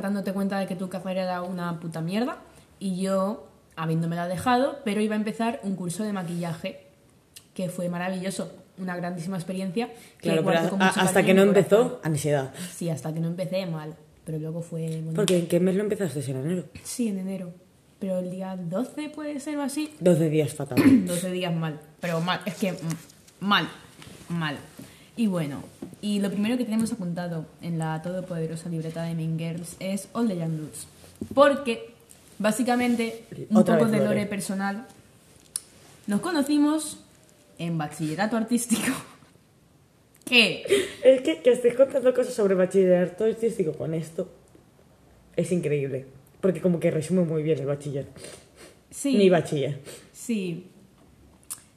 dándote 0.00 0.32
cuenta 0.32 0.58
de 0.58 0.66
que 0.66 0.76
tu 0.76 0.88
café 0.88 1.12
era 1.12 1.42
una 1.42 1.78
puta 1.80 2.00
mierda. 2.00 2.38
Y 2.82 3.00
yo, 3.00 3.46
habiéndomela 3.76 4.26
dejado, 4.26 4.78
pero 4.84 5.00
iba 5.00 5.14
a 5.14 5.18
empezar 5.18 5.60
un 5.62 5.76
curso 5.76 6.02
de 6.02 6.12
maquillaje 6.12 6.80
que 7.54 7.68
fue 7.68 7.88
maravilloso. 7.88 8.50
Una 8.78 8.96
grandísima 8.96 9.36
experiencia. 9.36 9.90
Claro, 10.18 10.42
pero 10.44 10.58
a- 10.80 10.88
hasta 10.88 11.22
que 11.22 11.32
no 11.32 11.42
empezó, 11.42 12.00
ansiedad. 12.02 12.52
Sí, 12.74 12.88
hasta 12.90 13.12
que 13.14 13.20
no 13.20 13.28
empecé 13.28 13.66
mal. 13.66 13.94
Pero 14.24 14.38
luego 14.38 14.62
fue 14.62 14.88
bonito. 14.88 15.12
Porque 15.14 15.38
¿en 15.38 15.46
qué 15.46 15.60
mes 15.60 15.76
lo 15.76 15.82
empezaste? 15.84 16.28
En 16.28 16.38
enero. 16.38 16.64
Sí, 16.82 17.06
en 17.08 17.18
enero. 17.18 17.52
Pero 18.00 18.18
el 18.18 18.30
día 18.32 18.56
12 18.56 19.10
puede 19.10 19.38
ser 19.38 19.58
o 19.58 19.62
así. 19.62 19.94
12 20.00 20.28
días 20.28 20.52
fatal. 20.54 20.78
12 21.06 21.30
días 21.30 21.54
mal, 21.54 21.78
pero 22.00 22.20
mal, 22.20 22.40
es 22.46 22.54
que 22.56 22.74
mal, 23.38 23.68
mal. 24.28 24.56
Y 25.16 25.28
bueno, 25.28 25.62
y 26.00 26.18
lo 26.18 26.30
primero 26.30 26.56
que 26.58 26.64
tenemos 26.64 26.90
apuntado 26.92 27.46
en 27.60 27.78
la 27.78 28.02
todopoderosa 28.02 28.68
libreta 28.70 29.04
de 29.04 29.14
Mean 29.14 29.38
Girls 29.38 29.76
es 29.78 30.08
All 30.14 30.26
the 30.26 30.36
Young 30.36 30.56
Dudes. 30.56 30.86
Porque, 31.34 31.91
básicamente, 32.42 33.24
un 33.50 33.56
Otra 33.56 33.78
poco 33.78 33.90
vez 33.90 34.00
de 34.00 34.06
Lore. 34.06 34.26
personal, 34.26 34.86
nos 36.06 36.20
conocimos 36.20 36.98
en 37.58 37.78
bachillerato 37.78 38.36
artístico. 38.36 38.92
¿Qué? 40.24 40.64
Es 41.04 41.22
que, 41.22 41.40
que 41.42 41.52
estés 41.52 41.74
contando 41.74 42.12
cosas 42.12 42.34
sobre 42.34 42.54
bachillerato 42.54 43.24
artístico 43.24 43.72
con 43.72 43.94
esto 43.94 44.28
es 45.36 45.52
increíble. 45.52 46.06
Porque 46.40 46.60
como 46.60 46.80
que 46.80 46.90
resume 46.90 47.22
muy 47.22 47.42
bien 47.42 47.58
el 47.58 47.66
bachiller. 47.66 48.06
Sí. 48.90 49.16
Mi 49.16 49.30
bachiller. 49.30 49.80
Sí. 50.12 50.66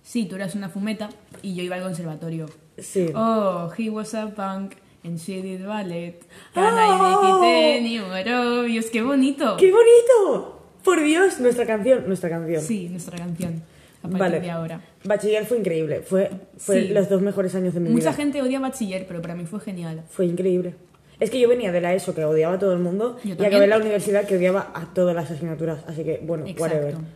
Sí, 0.03 0.25
tú 0.25 0.35
eras 0.35 0.55
una 0.55 0.69
fumeta 0.69 1.09
y 1.41 1.55
yo 1.55 1.63
iba 1.63 1.75
al 1.75 1.83
conservatorio. 1.83 2.47
Sí. 2.77 3.07
Oh, 3.15 3.71
he 3.77 3.89
was 3.89 4.13
a 4.13 4.27
punk 4.33 4.73
and 5.03 5.19
she 5.19 5.41
did 5.41 5.65
ballet. 5.65 6.19
Can 6.53 6.73
I 6.73 6.97
make 6.97 7.47
it 7.47 7.79
anymore 7.79 8.35
obvious? 8.35 8.89
¡Qué 8.89 9.01
bonito! 9.01 9.55
¡Qué 9.57 9.71
bonito! 9.71 10.54
Por 10.85 11.03
Dios, 11.03 11.39
nuestra 11.41 11.65
canción, 11.65 12.03
nuestra 12.07 12.29
canción. 12.29 12.61
Sí, 12.61 12.87
nuestra 12.89 13.17
canción. 13.17 13.63
A 13.99 14.07
partir 14.07 14.19
Vale. 14.19 14.39
de 14.39 14.51
ahora. 14.51 14.81
Bachiller 15.03 15.45
fue 15.45 15.57
increíble. 15.57 16.01
Fue, 16.01 16.29
fue 16.57 16.83
Sí. 16.83 16.87
los 16.89 17.09
dos 17.09 17.21
mejores 17.21 17.53
años 17.55 17.73
de 17.73 17.79
mi 17.81 17.89
Mucha 17.89 18.11
vida. 18.11 18.13
gente 18.13 18.41
odia 18.41 18.59
bachiller, 18.59 19.05
pero 19.07 19.19
para 19.21 19.33
mí 19.35 19.45
fue 19.45 19.59
genial. 19.59 20.03
Fue 20.09 20.25
increíble. 20.27 20.75
Es 21.19 21.29
que 21.31 21.39
yo 21.39 21.49
venía 21.49 21.71
de 21.71 21.81
la 21.81 21.93
ESO 21.93 22.13
que 22.13 22.23
odiaba 22.23 22.55
a 22.55 22.59
todo 22.59 22.73
el 22.73 22.79
mundo 22.79 23.15
Yo 23.23 23.29
y 23.33 23.35
también. 23.35 23.47
acabé 23.47 23.63
en 23.63 23.69
la 23.71 23.77
universidad 23.77 24.25
que 24.27 24.35
odiaba 24.37 24.71
a 24.75 24.93
todas 24.93 25.15
las 25.15 25.31
asignaturas. 25.31 25.79
Así 25.87 26.03
que, 26.03 26.21
bueno, 26.23 26.45
whatever. 26.59 26.89
Exacto. 26.89 27.07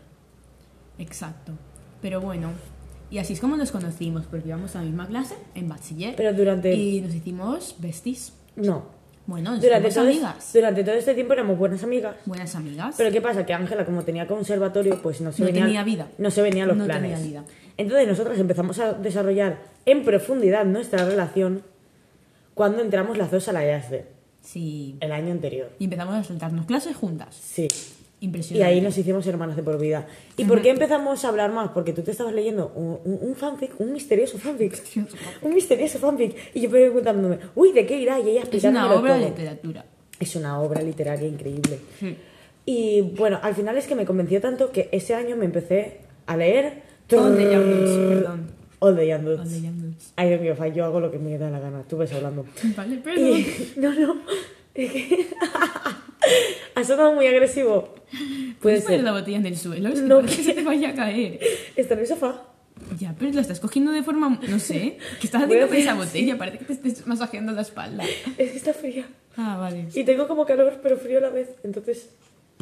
Exacto. 0.97 1.51
Pero 2.01 2.21
bueno, 2.21 2.51
y 3.11 3.17
así 3.19 3.33
es 3.33 3.39
como 3.39 3.55
nos 3.57 3.71
conocimos, 3.71 4.25
porque 4.25 4.47
íbamos 4.47 4.75
a 4.75 4.79
la 4.79 4.85
misma 4.85 5.07
clase 5.07 5.35
en 5.55 5.67
bachiller. 5.69 6.15
Pero 6.15 6.33
durante- 6.33 6.73
Y 6.73 7.01
nos 7.01 7.13
hicimos 7.13 7.75
besties. 7.79 8.33
No. 8.55 8.85
Bueno, 9.29 9.59
Durante 9.59 9.89
todo, 9.89 10.05
amigas. 10.05 10.49
durante 10.53 10.83
todo 10.83 10.95
este 10.95 11.13
tiempo 11.13 11.33
éramos 11.33 11.55
buenas 11.59 11.83
amigas. 11.83 12.15
Buenas 12.25 12.55
amigas. 12.55 12.95
Pero 12.97 13.11
¿qué 13.11 13.21
pasa? 13.21 13.45
Que 13.45 13.53
Ángela, 13.53 13.85
como 13.85 14.03
tenía 14.03 14.25
conservatorio, 14.25 14.99
pues 15.03 15.21
no 15.21 15.31
se 15.31 15.43
No 15.43 15.45
venía, 15.45 15.65
tenía 15.65 15.83
vida. 15.83 16.07
No 16.17 16.31
se 16.31 16.41
venían 16.41 16.67
los 16.67 16.75
No 16.77 16.85
planes. 16.85 17.13
tenía 17.13 17.27
vida. 17.27 17.43
Entonces 17.77 18.07
nosotras 18.07 18.39
empezamos 18.39 18.79
a 18.79 18.93
desarrollar 18.93 19.59
en 19.85 20.03
profundidad 20.03 20.65
nuestra 20.65 21.05
relación 21.05 21.61
cuando 22.55 22.81
entramos 22.81 23.19
las 23.19 23.29
dos 23.29 23.47
a 23.47 23.53
la 23.53 23.63
EASD, 23.63 24.01
Sí. 24.41 24.97
el 24.99 25.11
año 25.11 25.31
anterior. 25.31 25.69
Y 25.77 25.83
empezamos 25.83 26.15
a 26.15 26.23
soltarnos 26.23 26.65
clases 26.65 26.95
juntas. 26.95 27.35
Sí. 27.35 27.67
Y 28.21 28.25
Impresionante. 28.25 28.65
ahí 28.73 28.81
nos 28.81 28.97
hicimos 28.97 29.25
hermanas 29.27 29.55
de 29.55 29.63
por 29.63 29.79
vida. 29.79 30.05
¿Y 30.35 30.43
por 30.43 30.61
qué 30.61 30.71
empezamos 30.71 31.23
a 31.23 31.29
hablar 31.29 31.53
más? 31.53 31.69
Porque 31.71 31.93
tú 31.93 32.01
te 32.01 32.11
estabas 32.11 32.33
leyendo 32.33 32.71
un, 32.75 32.99
un- 33.05 33.19
un 33.29 33.35
fanfic, 33.35 33.79
un 33.79 33.93
misterioso 33.93 34.37
fanfic. 34.37 34.73
Un 35.41 35.53
misterioso 35.53 35.99
fanfic. 35.99 36.35
Y 36.53 36.61
yo 36.61 36.69
preguntándome, 36.69 37.39
uy, 37.55 37.71
¿de 37.71 37.85
qué 37.85 37.97
irá? 37.97 38.19
Y 38.19 38.31
ella 38.31 38.43
Es 38.51 38.63
una 38.65 38.93
obra 38.93 39.17
de 39.17 39.25
literatura. 39.29 39.85
Es 40.19 40.35
una 40.35 40.59
obra 40.59 40.81
literaria 40.81 41.27
increíble. 41.29 41.79
Sí. 41.99 42.17
Y 42.65 43.01
bueno, 43.17 43.39
al 43.41 43.55
final 43.55 43.77
es 43.77 43.87
que 43.87 43.95
me 43.95 44.05
convenció 44.05 44.41
tanto 44.41 44.71
que 44.71 44.89
ese 44.91 45.15
año 45.15 45.37
me 45.37 45.45
empecé 45.45 45.99
a 46.25 46.35
leer. 46.35 46.83
All 47.11 47.35
the 47.37 47.43
Young 47.43 47.65
Nuts, 47.65 47.91
perdón. 48.09 48.51
All 48.79 48.95
the 48.97 49.07
Young 49.07 49.23
Nuts. 49.23 49.39
All 49.41 49.49
the 49.49 49.61
Young 49.61 49.75
Nuts. 49.81 50.13
Ay, 50.17 50.29
Dios 50.37 50.41
mío, 50.59 50.67
yo 50.75 50.85
hago 50.85 50.99
lo 50.99 51.09
que 51.09 51.19
me 51.19 51.37
da 51.37 51.49
la 51.49 51.59
gana. 51.59 51.83
Tú 51.87 51.95
ves 51.97 52.11
hablando. 52.13 52.45
Vale, 52.75 52.97
perdón. 52.97 53.25
Y, 53.25 53.45
no, 53.77 53.93
no. 53.99 54.15
Que- 54.87 55.27
ha 56.75 56.83
sonado 56.83 57.13
muy 57.13 57.27
agresivo. 57.27 57.93
Puede 58.11 58.55
¿Puedes 58.61 58.83
poner 58.83 58.99
ser. 58.99 59.03
la 59.05 59.11
botella 59.13 59.37
en 59.37 59.45
el 59.45 59.57
suelo? 59.57 59.89
Es 59.89 59.95
que 59.95 60.01
No 60.07 60.15
parece 60.21 60.37
que 60.37 60.43
se 60.43 60.53
te 60.53 60.63
vaya 60.63 60.89
a 60.89 60.93
caer. 60.93 61.39
Está 61.75 61.93
en 61.95 61.99
el 62.01 62.07
sofá. 62.07 62.43
Ya, 62.97 63.13
pero 63.19 63.31
la 63.33 63.41
estás 63.41 63.59
cogiendo 63.59 63.91
de 63.91 64.03
forma, 64.03 64.39
no 64.47 64.57
sé, 64.59 64.97
¿qué 65.19 65.27
estás 65.27 65.43
haciendo 65.43 65.67
con 65.67 65.75
esa 65.75 65.93
botella? 65.95 66.37
Parece 66.37 66.59
que 66.59 66.65
te 66.65 66.73
estés 66.73 67.05
masajeando 67.07 67.51
la 67.51 67.61
espalda. 67.61 68.05
Es 68.37 68.51
que 68.51 68.57
está 68.57 68.73
fría. 68.73 69.05
Ah, 69.35 69.57
vale. 69.59 69.87
Y 69.93 70.03
tengo 70.05 70.27
como 70.27 70.45
calor, 70.45 70.79
pero 70.81 70.95
frío 70.97 71.17
a 71.17 71.21
la 71.21 71.29
vez. 71.29 71.49
Entonces. 71.63 72.09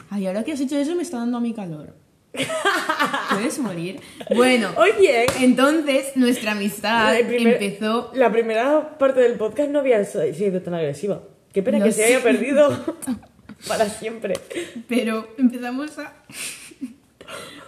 Ay, 0.10 0.26
ahora 0.28 0.44
que 0.44 0.52
has 0.54 0.60
hecho 0.60 0.78
eso 0.78 0.96
me 0.96 1.04
está 1.04 1.18
dando 1.18 1.38
a 1.38 1.40
mi 1.42 1.54
calor. 1.54 1.94
¿Puedes 3.32 3.58
morir? 3.60 4.00
Bueno, 4.36 4.70
Oye. 4.78 5.26
entonces 5.42 6.12
nuestra 6.16 6.52
amistad 6.52 7.16
el 7.18 7.28
primer- 7.28 7.62
empezó... 7.62 8.12
La 8.14 8.32
primera 8.32 8.98
parte 8.98 9.22
del 9.22 9.34
podcast 9.34 9.70
no 9.72 9.80
había 9.80 10.04
sido 10.04 10.62
tan 10.62 10.74
agresiva. 10.74 11.22
Qué 11.58 11.64
pena 11.64 11.80
Lo 11.80 11.86
que 11.86 11.92
se 11.92 12.04
haya 12.06 12.22
perdido 12.22 12.70
para 13.68 13.90
siempre. 13.90 14.36
Pero 14.88 15.28
empezamos 15.40 15.98
a, 15.98 16.14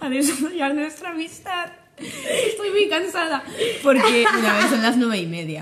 a 0.00 0.08
desarrollar 0.08 0.76
nuestra 0.76 1.10
amistad. 1.10 1.72
Estoy 1.98 2.70
muy 2.70 2.88
cansada. 2.88 3.42
Porque, 3.82 4.24
una 4.38 4.58
vez 4.58 4.66
son 4.70 4.80
las 4.80 4.96
nueve 4.96 5.18
y 5.18 5.26
media. 5.26 5.60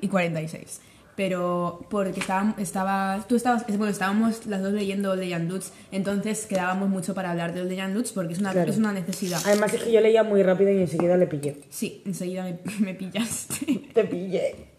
Y 0.00 0.08
46. 0.08 0.80
Pero 1.14 1.86
porque 1.88 2.18
estaba, 2.18 2.56
estaba, 2.58 3.24
tú 3.28 3.36
estabas, 3.36 3.64
bueno, 3.68 3.86
estábamos 3.86 4.44
las 4.46 4.60
dos 4.60 4.72
leyendo 4.72 5.14
Young 5.14 5.46
Dudes, 5.46 5.72
entonces 5.92 6.46
quedábamos 6.46 6.88
mucho 6.88 7.14
para 7.14 7.30
hablar 7.30 7.54
de 7.54 7.76
Young 7.76 7.92
Dudes 7.92 8.10
porque 8.10 8.32
es 8.32 8.40
una, 8.40 8.50
Claro. 8.50 8.72
es 8.72 8.78
una 8.78 8.90
necesidad. 8.90 9.40
Además 9.46 9.72
es 9.72 9.84
que 9.84 9.92
yo 9.92 10.00
leía 10.00 10.24
muy 10.24 10.42
rápido 10.42 10.72
y 10.72 10.80
enseguida 10.80 11.16
le 11.16 11.28
pillé. 11.28 11.60
Sí, 11.70 12.02
enseguida 12.04 12.42
me, 12.42 12.58
me 12.80 12.94
pillaste. 12.94 13.82
Te 13.94 14.02
pillé. 14.02 14.73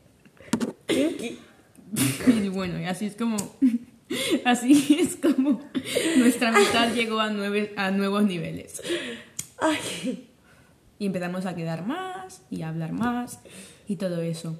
Y 0.87 2.49
bueno, 2.49 2.79
y 2.79 2.85
así 2.85 3.05
es 3.05 3.15
como. 3.15 3.37
Así 4.45 4.99
es 4.99 5.15
como 5.15 5.61
nuestra 6.17 6.49
amistad 6.49 6.93
llegó 6.93 7.19
a, 7.19 7.31
nueve, 7.31 7.73
a 7.75 7.89
nuevos 7.89 8.23
niveles. 8.23 8.83
Ay. 9.57 10.29
Y 10.99 11.07
empezamos 11.07 11.47
a 11.47 11.55
quedar 11.55 11.87
más 11.87 12.43
y 12.51 12.61
a 12.61 12.69
hablar 12.69 12.91
más 12.91 13.39
y 13.87 13.95
todo 13.95 14.21
eso. 14.21 14.59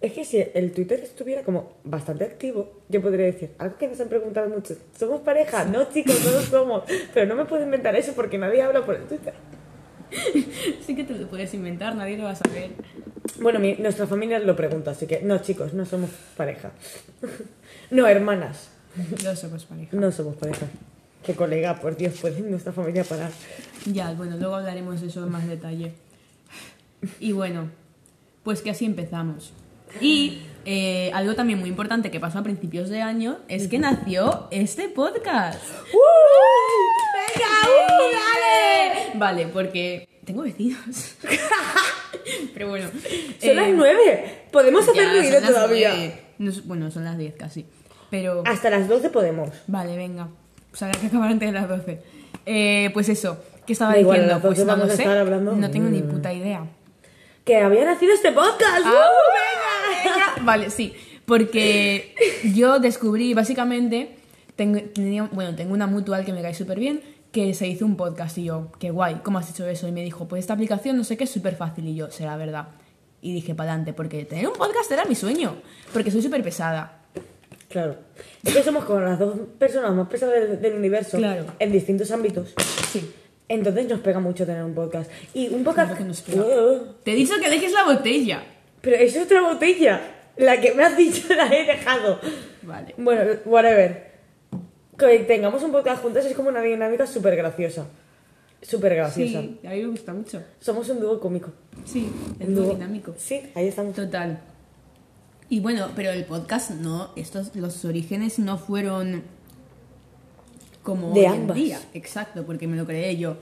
Es 0.00 0.12
que 0.12 0.24
si 0.24 0.38
el 0.54 0.72
Twitter 0.72 1.00
estuviera 1.00 1.42
como 1.42 1.78
bastante 1.82 2.24
activo, 2.24 2.82
yo 2.88 3.02
podría 3.02 3.26
decir 3.26 3.50
algo 3.58 3.76
que 3.76 3.88
nos 3.88 4.00
han 4.00 4.08
preguntado 4.08 4.48
mucho. 4.48 4.76
¿Somos 4.96 5.22
pareja? 5.22 5.64
No, 5.64 5.90
chicos, 5.90 6.22
no 6.24 6.30
lo 6.30 6.42
somos. 6.42 6.84
Pero 7.12 7.26
no 7.26 7.34
me 7.34 7.46
puedo 7.46 7.64
inventar 7.64 7.96
eso 7.96 8.12
porque 8.14 8.38
nadie 8.38 8.62
habla 8.62 8.84
por 8.84 8.94
el 8.94 9.06
Twitter. 9.06 9.34
Sí 10.86 10.94
que 10.94 11.04
te 11.04 11.14
lo 11.14 11.26
puedes 11.28 11.52
inventar, 11.54 11.96
nadie 11.96 12.16
lo 12.16 12.24
va 12.24 12.30
a 12.30 12.36
saber. 12.36 12.70
Bueno, 13.40 13.58
mi- 13.58 13.74
nuestra 13.76 14.06
familia 14.06 14.38
lo 14.38 14.54
pregunta, 14.54 14.90
así 14.92 15.06
que 15.06 15.20
no, 15.22 15.38
chicos, 15.38 15.72
no 15.74 15.84
somos 15.86 16.10
pareja. 16.36 16.70
no, 17.90 18.06
hermanas. 18.06 18.68
No 19.24 19.34
somos 19.34 19.64
pareja. 19.64 19.96
No 19.96 20.12
somos 20.12 20.36
pareja. 20.36 20.66
Qué 21.24 21.34
colega, 21.34 21.80
por 21.80 21.96
Dios, 21.96 22.14
puede 22.20 22.40
nuestra 22.42 22.72
familia 22.72 23.02
parar. 23.02 23.30
Ya, 23.86 24.12
bueno, 24.12 24.36
luego 24.36 24.56
hablaremos 24.56 25.00
de 25.00 25.06
eso 25.08 25.24
en 25.24 25.32
más 25.32 25.46
detalle. 25.48 25.92
Y 27.18 27.32
bueno, 27.32 27.70
pues 28.42 28.60
que 28.62 28.70
así 28.70 28.84
empezamos. 28.84 29.52
Y 30.00 30.42
eh, 30.66 31.10
algo 31.14 31.34
también 31.34 31.58
muy 31.60 31.68
importante 31.70 32.10
que 32.10 32.20
pasó 32.20 32.38
a 32.38 32.42
principios 32.42 32.88
de 32.90 33.00
año 33.00 33.38
es 33.48 33.68
que 33.68 33.78
nació 33.78 34.48
este 34.50 34.88
podcast. 34.88 35.62
¡Venga, 37.34 37.50
uh, 37.68 38.12
dale! 38.12 39.18
Vale, 39.18 39.46
porque 39.48 40.08
tengo 40.24 40.42
vecinos. 40.42 41.14
Pero 42.54 42.68
bueno. 42.68 42.88
Son 42.88 43.50
eh, 43.50 43.54
las 43.54 43.68
nueve. 43.70 44.42
Podemos 44.50 44.88
hacer 44.88 45.08
ruido 45.20 45.40
todavía. 45.40 46.20
No 46.38 46.52
bueno, 46.64 46.90
son 46.90 47.04
las 47.04 47.18
10 47.18 47.34
casi. 47.36 47.66
Pero. 48.10 48.42
Hasta 48.46 48.70
las 48.70 48.88
12 48.88 49.10
podemos. 49.10 49.50
Vale, 49.66 49.96
venga. 49.96 50.28
Pues 50.70 50.82
habrá 50.82 50.98
que 51.00 51.06
acabar 51.06 51.30
antes 51.30 51.48
de 51.48 51.52
las 51.52 51.68
12. 51.68 52.02
Eh, 52.46 52.90
pues 52.92 53.08
eso, 53.08 53.38
¿qué 53.66 53.72
estaba 53.72 53.92
Da 53.92 53.98
diciendo? 53.98 54.26
las 54.26 54.42
12 54.42 54.46
Pues 54.46 54.58
no 54.60 54.66
vamos 54.66 54.86
lo 54.88 54.92
a 54.92 54.96
sé. 54.96 55.02
estar 55.02 55.16
hablando. 55.18 55.52
No 55.56 55.70
tengo 55.70 55.88
ni 55.88 56.00
Mm. 56.02 56.08
puta 56.10 56.32
idea. 56.32 56.64
Que 57.44 57.58
había 57.58 57.84
nacido 57.84 58.12
este 58.14 58.32
podcast. 58.32 58.84
¡Ah, 58.84 58.90
¡Uh, 58.90 60.04
venga! 60.04 60.16
venga! 60.34 60.44
Vale, 60.44 60.70
sí. 60.70 60.94
Porque 61.26 62.14
yo 62.54 62.78
descubrí, 62.80 63.32
básicamente, 63.34 64.16
tengo, 64.56 64.80
tenía- 64.94 65.28
bueno, 65.32 65.54
tengo 65.54 65.72
una 65.74 65.86
mutual 65.86 66.24
que 66.24 66.32
me 66.32 66.42
cae 66.42 66.54
súper 66.54 66.78
bien, 66.78 67.00
que 67.34 67.52
se 67.52 67.66
hizo 67.66 67.84
un 67.84 67.96
podcast 67.96 68.38
y 68.38 68.44
yo, 68.44 68.70
qué 68.78 68.90
guay, 68.92 69.16
¿cómo 69.24 69.38
has 69.40 69.50
hecho 69.50 69.66
eso? 69.66 69.88
Y 69.88 69.92
me 69.92 70.02
dijo, 70.04 70.28
pues 70.28 70.38
esta 70.38 70.54
aplicación 70.54 70.96
no 70.96 71.02
sé 71.02 71.16
qué 71.16 71.24
es 71.24 71.30
súper 71.30 71.56
fácil 71.56 71.88
y 71.88 71.96
yo, 71.96 72.08
será 72.12 72.36
verdad. 72.36 72.68
Y 73.20 73.34
dije, 73.34 73.56
para 73.56 73.70
adelante, 73.72 73.92
porque 73.92 74.24
tener 74.24 74.46
un 74.46 74.52
podcast 74.54 74.90
era 74.92 75.04
mi 75.04 75.16
sueño, 75.16 75.56
porque 75.92 76.12
soy 76.12 76.22
súper 76.22 76.44
pesada. 76.44 77.00
Claro. 77.68 77.96
Es 78.44 78.54
que 78.54 78.62
somos 78.62 78.84
como 78.84 79.00
las 79.00 79.18
dos 79.18 79.36
personas 79.58 79.92
más 79.94 80.06
pesadas 80.06 80.34
del, 80.48 80.60
del 80.60 80.74
universo. 80.74 81.16
Claro. 81.18 81.46
En 81.58 81.72
distintos 81.72 82.12
ámbitos. 82.12 82.54
Sí. 82.92 83.12
Entonces 83.48 83.88
nos 83.88 83.98
pega 83.98 84.20
mucho 84.20 84.46
tener 84.46 84.62
un 84.62 84.74
podcast. 84.74 85.10
Y 85.34 85.48
un 85.48 85.64
podcast. 85.64 85.88
Claro 85.88 85.98
que 85.98 86.04
nos 86.08 86.20
pega. 86.22 86.42
Uh, 86.44 86.94
Te 87.02 87.12
he 87.12 87.14
dicho 87.16 87.34
que 87.42 87.50
dejes 87.50 87.72
la 87.72 87.82
botella. 87.84 88.44
pero 88.80 88.94
es 88.96 89.16
otra 89.16 89.42
botella. 89.42 90.00
La 90.36 90.60
que 90.60 90.72
me 90.72 90.84
has 90.84 90.96
dicho 90.96 91.34
la 91.34 91.48
he 91.52 91.64
dejado. 91.66 92.20
Vale. 92.62 92.94
Bueno, 92.96 93.22
whatever. 93.44 94.03
Que 94.98 95.18
tengamos 95.20 95.62
un 95.62 95.72
podcast 95.72 96.02
juntas 96.02 96.24
es 96.26 96.34
como 96.34 96.48
una 96.48 96.60
dinámica 96.60 97.06
súper 97.06 97.36
graciosa. 97.36 97.86
Súper 98.62 98.94
graciosa. 98.94 99.40
Sí, 99.40 99.60
a 99.66 99.70
mí 99.70 99.80
me 99.82 99.88
gusta 99.88 100.14
mucho. 100.14 100.42
Somos 100.60 100.88
un 100.88 101.00
dúo 101.00 101.20
cómico. 101.20 101.52
Sí, 101.84 102.10
muy 102.38 102.54
dúo- 102.54 102.70
dinámico. 102.74 103.14
Sí, 103.18 103.42
ahí 103.54 103.68
estamos. 103.68 103.94
Total. 103.94 104.38
Y 105.50 105.60
bueno, 105.60 105.88
pero 105.94 106.10
el 106.10 106.24
podcast 106.24 106.70
no, 106.70 107.10
estos, 107.16 107.54
los 107.54 107.84
orígenes 107.84 108.38
no 108.38 108.56
fueron 108.56 109.22
como 110.82 111.12
De 111.12 111.20
hoy 111.20 111.26
ambas. 111.26 111.56
en 111.58 111.64
día. 111.64 111.80
Exacto, 111.92 112.44
porque 112.46 112.66
me 112.66 112.76
lo 112.76 112.86
creé 112.86 113.16
yo. 113.16 113.36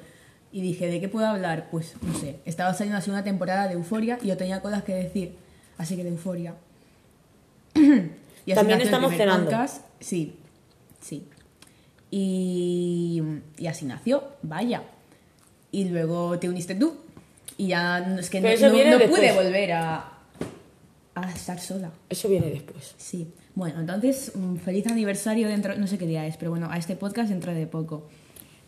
Y 0.51 0.61
dije, 0.61 0.87
¿de 0.89 1.01
qué 1.01 1.09
puedo 1.09 1.27
hablar? 1.27 1.69
Pues, 1.71 1.95
no 2.03 2.13
sé, 2.19 2.41
estaba 2.45 2.75
saliendo 2.75 2.99
así 2.99 3.11
una 3.11 3.25
temporada 3.25 3.69
de 3.69 3.75
Euforia 3.75 4.19
y 4.23 4.29
yo 4.29 4.37
tenía 4.37 4.61
cosas 4.61 4.83
que 4.83 4.95
decir. 4.95 5.37
Así 5.79 5.97
que 5.97 6.03
de 6.05 6.11
Euforia. 6.11 6.55
y 7.75 7.81
así 7.81 8.55
También 8.55 8.81
el 8.81 8.87
estamos 8.87 9.15
cenando. 9.15 9.45
podcast. 9.51 9.85
Sí, 10.01 10.37
sí. 11.01 11.27
Y, 12.15 13.23
y 13.59 13.67
así 13.67 13.87
nació, 13.87 14.23
vaya. 14.43 14.83
Y 15.73 15.87
luego 15.87 16.39
te 16.39 16.49
uniste 16.49 16.75
tú. 16.75 16.95
Y 17.57 17.69
ya 17.69 18.01
no- 18.01 18.21
es 18.21 18.29
que 18.31 18.41
no, 18.41 18.49
no- 18.69 18.99
no 18.99 18.99
pude 19.11 19.33
volver 19.33 19.73
a, 19.73 20.13
a 21.15 21.31
estar 21.33 21.59
sola. 21.59 21.91
Eso 22.11 22.29
viene 22.29 22.51
después. 22.51 22.95
Sí. 22.99 23.33
Bueno, 23.55 23.81
entonces, 23.81 24.33
mm, 24.35 24.57
feliz 24.57 24.87
aniversario 24.87 25.49
dentro, 25.49 25.75
no 25.77 25.87
sé 25.87 25.97
qué 25.99 26.07
día 26.07 26.27
es, 26.27 26.37
pero 26.37 26.51
bueno, 26.51 26.69
a 26.71 26.77
este 26.77 26.97
podcast 26.97 27.31
dentro 27.31 27.53
de 27.55 27.67
poco. 27.67 28.07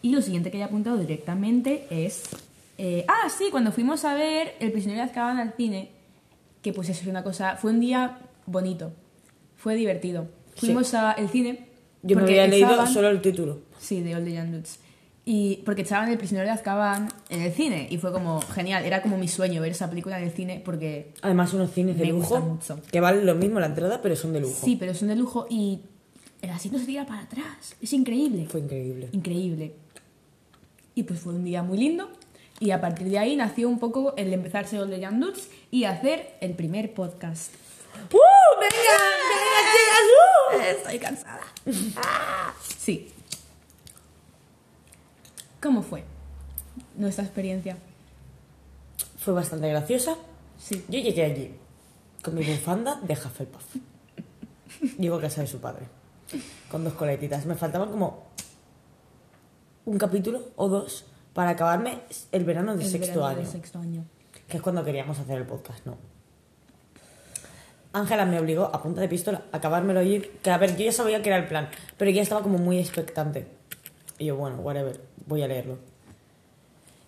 Y 0.03 0.11
lo 0.15 0.21
siguiente 0.23 0.51
que 0.51 0.59
he 0.59 0.63
apuntado 0.63 0.97
directamente 0.99 1.87
es... 1.91 2.23
eh, 2.79 3.05
ah, 3.09 3.29
sí, 3.37 3.49
cuando 3.51 3.73
fuimos 3.73 4.05
a 4.05 4.15
ver 4.15 4.55
El 4.61 4.73
prisionero 4.73 5.03
de 5.03 5.09
Azkaban 5.11 5.39
al 5.39 5.53
cine, 5.55 5.91
que 6.63 6.73
pues 6.73 6.89
eso 6.89 7.03
fue 7.03 7.11
una 7.11 7.23
cosa, 7.23 7.57
fue 7.57 7.71
un 7.73 7.81
día 7.81 8.19
bonito, 8.47 8.93
fue 9.57 9.75
divertido. 9.75 10.29
Sí. 10.55 10.67
Fuimos 10.67 10.95
al 10.95 11.29
cine. 11.29 11.69
Yo 12.05 12.17
me 12.17 12.23
porque 12.23 12.41
había 12.41 12.47
leído 12.47 12.87
solo 12.87 13.09
el 13.09 13.21
título. 13.21 13.61
Sí, 13.79 14.01
de 14.03 14.15
Old 14.15 14.25
the 14.27 14.33
Young 14.35 14.51
Dudes. 14.53 14.79
Y 15.27 15.63
porque 15.65 15.83
echaban 15.83 16.11
El 16.11 16.19
prisionero 16.19 16.47
de 16.47 16.53
Azkaban 16.53 17.09
en 17.31 17.41
el 17.41 17.51
cine 17.53 17.87
y 17.91 17.97
fue 17.97 18.13
como 18.13 18.43
genial, 18.43 18.85
era 18.85 19.01
como 19.01 19.17
mi 19.17 19.27
sueño 19.27 19.63
ver 19.63 19.71
esa 19.73 19.89
película 19.89 20.19
en 20.19 20.25
el 20.25 20.33
cine 20.33 20.61
porque 20.63 21.13
Además, 21.23 21.55
unos 21.55 21.73
cines 21.73 21.97
de 21.97 22.05
Me 22.05 22.11
lujo 22.11 22.39
mucho. 22.41 22.79
que 22.93 23.01
valen 23.01 23.25
lo 23.25 23.35
mismo 23.35 23.59
la 23.59 23.67
entrada, 23.67 24.03
pero 24.03 24.17
son 24.17 24.35
de 24.35 24.41
lujo. 24.41 24.65
sí, 24.65 24.77
pero 24.77 24.93
son 24.95 25.09
de 25.09 25.17
lujo 25.17 25.47
y 25.49 25.81
el 26.43 26.51
asiento 26.51 26.79
se 26.79 26.85
tira 26.85 27.07
para 27.07 27.23
atrás, 27.23 27.75
es 27.81 27.93
increíble. 27.95 28.47
Fue 28.51 28.61
increíble. 28.61 29.09
Increíble. 29.13 29.73
Y 30.95 31.05
pues 31.05 31.21
fue 31.21 31.33
un 31.33 31.43
día 31.45 31.63
muy 31.63 31.79
lindo. 31.79 32.11
Y 32.61 32.71
a 32.71 32.81
partir 32.83 33.09
de 33.09 33.19
ahí 33.19 33.35
nació 33.35 33.69
un 33.69 33.79
poco 33.79 34.15
el 34.19 34.31
empezarse 34.33 34.79
All 34.79 34.91
the 34.91 35.01
Young 35.01 35.21
Dudes 35.21 35.49
y 35.71 35.85
hacer 35.85 36.37
el 36.43 36.53
primer 36.53 36.93
podcast. 36.93 37.51
¡Uh! 38.13 38.61
¡Venga! 38.61 38.97
¡Venga, 39.31 39.61
chicas! 39.73 40.05
¡Uh! 40.15 40.61
Estoy 40.79 40.99
cansada. 40.99 41.41
Sí. 42.79 43.13
¿Cómo 45.63 45.83
fue 45.83 46.05
nuestra 46.97 47.25
experiencia? 47.25 47.77
Fue 49.19 49.33
bastante 49.33 49.69
graciosa. 49.69 50.17
Sí. 50.59 50.85
Yo 50.89 50.99
llegué 51.01 51.25
allí 51.25 51.55
con 52.23 52.35
mi 52.35 52.45
bufanda 52.45 52.97
de 53.03 53.15
Hufflepuff. 53.15 53.65
Llego 54.99 55.17
a 55.17 55.21
casa 55.21 55.41
de 55.41 55.47
su 55.47 55.59
padre. 55.61 55.87
Con 56.71 56.85
dos 56.85 56.95
coletitas. 56.95 57.47
Me 57.47 57.55
faltaban 57.55 57.91
como 57.91 58.27
un 59.87 59.99
capítulo 59.99 60.43
o 60.57 60.69
dos 60.69 61.07
para 61.33 61.51
acabarme 61.51 62.01
el 62.33 62.45
verano 62.45 62.77
de 62.77 62.85
El 62.85 62.91
sexto 62.91 63.21
verano 63.21 63.27
año. 63.27 63.41
de 63.41 63.47
sexto 63.47 63.79
año. 63.79 64.05
Que 64.49 64.59
es 64.59 64.63
cuando 64.63 64.85
queríamos 64.85 65.19
hacer 65.19 65.39
el 65.39 65.47
podcast, 65.47 65.85
¿no? 65.87 65.97
Ángela 67.95 68.27
me 68.27 68.39
obligó 68.41 68.65
a 68.65 68.83
punta 68.83 69.01
de 69.01 69.09
pistola 69.09 69.43
a 69.53 69.57
acabármelo 69.57 70.01
allí. 70.01 70.21
Que 70.43 70.51
a 70.51 70.59
ver, 70.59 70.77
yo 70.77 70.85
ya 70.85 70.93
sabía 70.93 71.23
que 71.23 71.31
era 71.31 71.39
el 71.39 71.47
plan, 71.47 71.71
pero 71.97 72.11
ella 72.11 72.23
estaba 72.23 72.43
como 72.43 72.59
muy 72.59 72.79
expectante. 72.79 73.47
Y 74.19 74.27
yo, 74.27 74.37
bueno, 74.37 74.57
whatever, 74.57 75.01
voy 75.27 75.43
a 75.43 75.49
leerlo. 75.49 75.79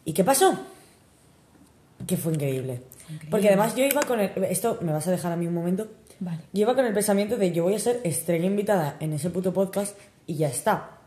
¿Y 0.05 0.13
qué 0.13 0.23
pasó? 0.23 0.57
Que 2.07 2.17
fue 2.17 2.33
increíble. 2.33 2.83
Porque 3.31 3.49
además 3.49 3.75
yo 3.75 3.85
iba 3.85 4.03
con 4.03 4.21
el. 4.21 4.31
Esto 4.45 4.79
me 4.81 4.93
vas 4.93 5.07
a 5.09 5.11
dejar 5.11 5.33
a 5.33 5.37
mí 5.37 5.47
un 5.47 5.55
momento. 5.55 5.89
Vale. 6.21 6.39
Yo 6.53 6.63
iba 6.63 6.75
con 6.75 6.87
el 6.87 6.95
pensamiento 6.95 7.37
de 7.37 7.53
yo 7.53 7.65
voy 7.65 7.75
a 7.75 7.79
ser 7.79 8.01
estrella 8.05 8.47
invitada 8.47 8.97
en 9.01 9.13
ese 9.13 9.31
puto 9.31 9.53
podcast 9.53 9.99
y 10.27 10.37
ya 10.37 10.49
está. 10.49 10.99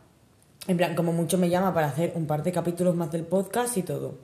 En 0.67 0.75
plan, 0.77 0.93
como 0.93 1.13
mucho 1.13 1.38
me 1.38 1.50
llama 1.50 1.74
para 1.74 1.88
hacer 1.88 2.12
un 2.15 2.27
par 2.27 2.43
de 2.43 2.51
capítulos 2.51 2.95
más 2.95 3.12
del 3.12 3.24
podcast 3.24 3.77
y 3.77 3.83
todo. 3.83 4.19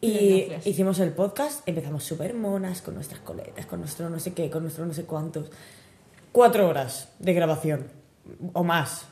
Y 0.00 0.46
hicimos 0.64 1.00
el 1.00 1.10
podcast, 1.10 1.66
empezamos 1.66 2.04
súper 2.04 2.32
monas, 2.32 2.82
con 2.82 2.94
nuestras 2.94 3.20
coletas, 3.20 3.66
con 3.66 3.80
nuestro 3.80 4.08
no 4.08 4.20
sé 4.20 4.32
qué, 4.32 4.48
con 4.48 4.62
nuestro 4.62 4.86
no 4.86 4.94
sé 4.94 5.04
cuántos. 5.04 5.50
Cuatro 6.30 6.68
horas 6.68 7.08
de 7.18 7.32
grabación, 7.32 7.88
o 8.52 8.62
más. 8.62 9.06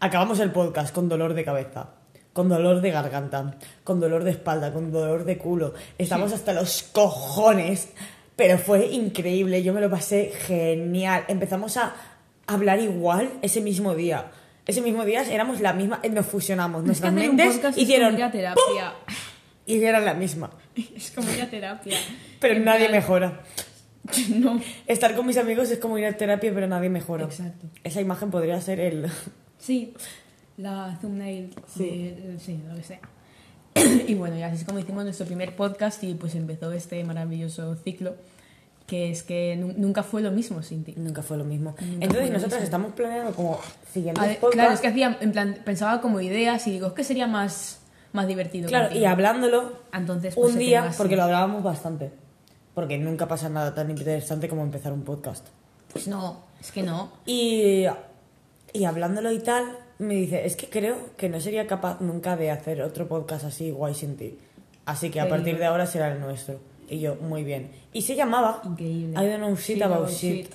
Acabamos 0.00 0.40
el 0.40 0.50
podcast 0.50 0.92
con 0.92 1.08
dolor 1.08 1.34
de 1.34 1.44
cabeza, 1.44 1.90
con 2.32 2.48
dolor 2.48 2.80
de 2.80 2.90
garganta, 2.90 3.56
con 3.84 4.00
dolor 4.00 4.24
de 4.24 4.32
espalda, 4.32 4.72
con 4.72 4.90
dolor 4.90 5.24
de 5.24 5.38
culo. 5.38 5.74
Estamos 5.98 6.32
hasta 6.32 6.52
los 6.52 6.82
cojones, 6.82 7.90
pero 8.34 8.58
fue 8.58 8.86
increíble, 8.86 9.62
yo 9.62 9.72
me 9.72 9.80
lo 9.80 9.88
pasé 9.88 10.32
genial. 10.46 11.24
Empezamos 11.28 11.76
a 11.76 11.94
hablar 12.48 12.80
igual 12.80 13.30
ese 13.40 13.60
mismo 13.60 13.94
día. 13.94 14.32
Ese 14.66 14.80
mismo 14.80 15.04
día 15.04 15.22
éramos 15.22 15.60
la 15.60 15.72
misma, 15.72 16.00
nos 16.10 16.26
fusionamos, 16.26 16.82
nuestras 16.82 17.12
mentes 17.12 17.60
hicieron 17.76 18.16
como 18.16 18.34
ir 18.34 18.46
y 19.66 19.82
eran 19.82 20.04
la 20.04 20.14
misma. 20.14 20.50
Es 20.96 21.10
como 21.12 21.30
ir 21.32 21.42
a 21.42 21.50
terapia. 21.50 21.96
Pero 22.40 22.54
En 22.54 22.64
nadie 22.64 22.88
plan- 22.88 22.92
mejora. 23.00 23.40
No. 24.34 24.60
Estar 24.88 25.14
con 25.14 25.26
mis 25.26 25.36
amigos 25.36 25.70
es 25.70 25.78
como 25.78 25.96
ir 25.96 26.06
a 26.06 26.12
terapia, 26.16 26.52
pero 26.52 26.66
nadie 26.66 26.88
mejora. 26.88 27.24
Exacto. 27.24 27.66
Esa 27.84 28.00
imagen 28.00 28.30
podría 28.30 28.60
ser 28.60 28.80
el. 28.80 29.06
Sí, 29.58 29.94
la 30.56 30.98
thumbnail. 31.00 31.54
Sí. 31.72 31.84
de- 31.84 32.36
sí, 32.40 32.60
lo 32.68 32.74
que 32.74 32.82
sea. 32.82 33.00
Y 34.08 34.14
bueno, 34.14 34.36
y 34.36 34.42
así 34.42 34.56
es 34.56 34.64
como 34.64 34.80
hicimos 34.80 35.04
nuestro 35.04 35.24
primer 35.26 35.54
podcast 35.54 36.02
y 36.04 36.14
pues 36.14 36.34
empezó 36.34 36.72
este 36.72 37.02
maravilloso 37.04 37.76
ciclo, 37.76 38.16
que 38.88 39.10
es 39.12 39.22
que 39.22 39.54
nu- 39.56 39.72
nunca 39.76 40.02
fue 40.02 40.20
lo 40.20 40.32
mismo 40.32 40.62
sin 40.64 40.82
ti. 40.82 40.94
Nunca 40.96 41.22
fue 41.22 41.36
lo 41.38 41.44
mismo. 41.44 41.76
Nunca 41.80 42.04
Entonces, 42.04 42.30
nosotros 42.32 42.60
estamos 42.60 42.92
planeando 42.92 43.32
como 43.36 43.60
siguientes 43.92 44.20
ver, 44.26 44.38
podcasts. 44.38 44.54
claro, 44.56 44.74
es 44.74 44.80
que 44.80 44.88
hacía, 44.88 45.16
en 45.20 45.30
plan, 45.30 45.58
pensaba 45.64 46.00
como 46.00 46.20
ideas 46.20 46.66
y 46.66 46.72
digo, 46.72 46.88
es 46.88 46.92
que 46.92 47.04
sería 47.04 47.28
más, 47.28 47.78
más 48.12 48.26
divertido. 48.26 48.68
Claro, 48.68 48.86
contigo. 48.86 49.02
y 49.02 49.06
hablándolo 49.06 49.72
Entonces, 49.92 50.34
pues, 50.34 50.52
un 50.52 50.58
día, 50.58 50.90
porque 50.96 51.16
lo 51.16 51.22
hablábamos 51.24 51.62
bastante. 51.62 52.10
Porque 52.74 52.96
nunca 52.98 53.28
pasa 53.28 53.48
nada 53.48 53.74
tan 53.74 53.90
interesante 53.90 54.48
como 54.48 54.62
empezar 54.62 54.92
un 54.92 55.02
podcast. 55.02 55.46
Pues 55.92 56.08
no, 56.08 56.40
es 56.60 56.72
que 56.72 56.82
no. 56.82 57.10
Y, 57.26 57.84
y 58.72 58.84
hablándolo 58.84 59.30
y 59.30 59.40
tal, 59.40 59.64
me 59.98 60.14
dice, 60.14 60.46
es 60.46 60.56
que 60.56 60.68
creo 60.68 60.96
que 61.16 61.28
no 61.28 61.38
sería 61.40 61.66
capaz 61.66 62.00
nunca 62.00 62.36
de 62.36 62.50
hacer 62.50 62.80
otro 62.82 63.06
podcast 63.08 63.44
así 63.44 63.70
guay 63.70 63.94
sin 63.94 64.16
ti. 64.16 64.38
Así 64.86 65.10
que 65.10 65.20
a 65.20 65.24
Pero- 65.24 65.36
partir 65.36 65.58
de 65.58 65.66
ahora 65.66 65.86
será 65.86 66.10
el 66.12 66.20
nuestro. 66.20 66.60
Y 66.88 66.98
yo, 67.00 67.14
muy 67.16 67.44
bien. 67.44 67.70
Y 67.92 68.02
se 68.02 68.14
llamaba 68.16 68.60
Increíble. 68.64 69.12
I 69.22 69.26
don't 69.28 69.36
know 69.38 69.54
shit 69.54 69.76
Shit 69.76 69.82
about 69.82 70.08
shit. 70.08 70.46
shit. 70.46 70.54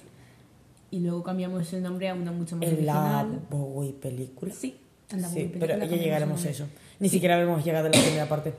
Y 0.92 1.00
luego 1.00 1.22
cambiamos 1.24 1.72
el 1.74 1.84
nombre 1.84 2.10
a 2.10 2.14
una 2.16 2.32
mucho 2.32 2.56
más 2.56 2.68
En 2.68 2.86
la 2.86 3.20
original. 3.20 3.42
Bowie 3.50 3.94
película. 3.94 4.54
Sí, 4.54 4.80
en 5.12 5.22
la 5.22 5.28
Sí, 5.30 5.34
Bowie 5.46 5.58
pero 5.60 5.74
película 5.76 5.98
ya 5.98 6.04
llegaremos 6.04 6.46
a 6.46 6.50
eso. 6.50 6.66
Ni 7.00 7.10
siquiera 7.10 7.36
habíamos 7.36 7.64
llegado 7.64 7.88
a 7.88 7.90
la 7.90 8.00
primera 8.02 8.26
parte. 8.28 8.54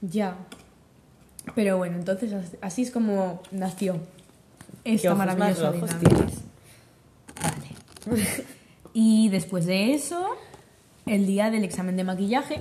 Ya. 0.00 0.36
Pero 1.54 1.76
bueno, 1.78 1.96
entonces 1.98 2.32
as- 2.32 2.56
así 2.60 2.82
es 2.82 2.90
como 2.90 3.42
nació 3.50 3.98
¿Qué 4.84 4.94
esta 4.94 5.14
maravillosa? 5.14 5.70
Vale. 5.72 5.96
Y 8.94 9.28
después 9.30 9.66
de 9.66 9.94
eso, 9.94 10.28
el 11.06 11.26
día 11.26 11.50
del 11.50 11.64
examen 11.64 11.96
de 11.96 12.04
maquillaje. 12.04 12.56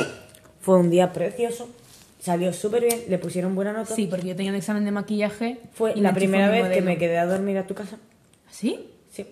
Fue 0.61 0.77
un 0.77 0.89
día 0.89 1.11
precioso. 1.13 1.69
Salió 2.19 2.53
súper 2.53 2.83
bien. 2.83 3.01
Le 3.09 3.17
pusieron 3.17 3.55
buena 3.55 3.73
nota. 3.73 3.95
Sí, 3.95 4.07
porque 4.07 4.27
yo 4.27 4.35
tenía 4.35 4.51
un 4.51 4.57
examen 4.57 4.85
de 4.85 4.91
maquillaje. 4.91 5.59
Fue 5.73 5.93
y 5.95 6.01
la 6.01 6.13
primera 6.13 6.49
vez 6.49 6.69
que 6.71 6.81
me 6.81 6.97
quedé 6.97 7.17
a 7.17 7.25
dormir 7.25 7.57
a 7.57 7.65
tu 7.67 7.73
casa. 7.73 7.97
¿Sí? 8.49 8.87
Sí. 9.11 9.25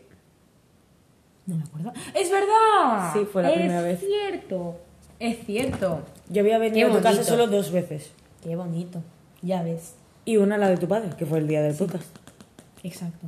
No 1.45 1.55
me 1.57 1.63
acuerdo. 1.63 1.93
¡Es 2.15 2.31
verdad! 2.31 3.13
Sí, 3.13 3.27
fue 3.31 3.43
la 3.43 3.49
es 3.49 3.55
primera 3.55 3.81
vez. 3.81 4.01
Es 4.01 4.07
cierto. 4.09 4.79
Es 5.19 5.45
cierto. 5.45 6.01
Yo 6.29 6.41
había 6.41 6.57
venido 6.57 6.87
Qué 6.89 6.93
a 6.93 6.97
tu 6.97 7.03
casa 7.03 7.15
bonito. 7.17 7.31
solo 7.31 7.47
dos 7.47 7.71
veces. 7.71 8.11
Qué 8.43 8.55
bonito. 8.55 9.03
Ya 9.41 9.63
ves. 9.63 9.95
Y 10.25 10.37
una 10.37 10.57
la 10.57 10.69
de 10.69 10.77
tu 10.77 10.87
padre, 10.87 11.09
que 11.17 11.25
fue 11.25 11.39
el 11.39 11.47
día 11.47 11.61
del 11.61 11.75
podcast. 11.75 12.05
Exacto. 12.83 13.27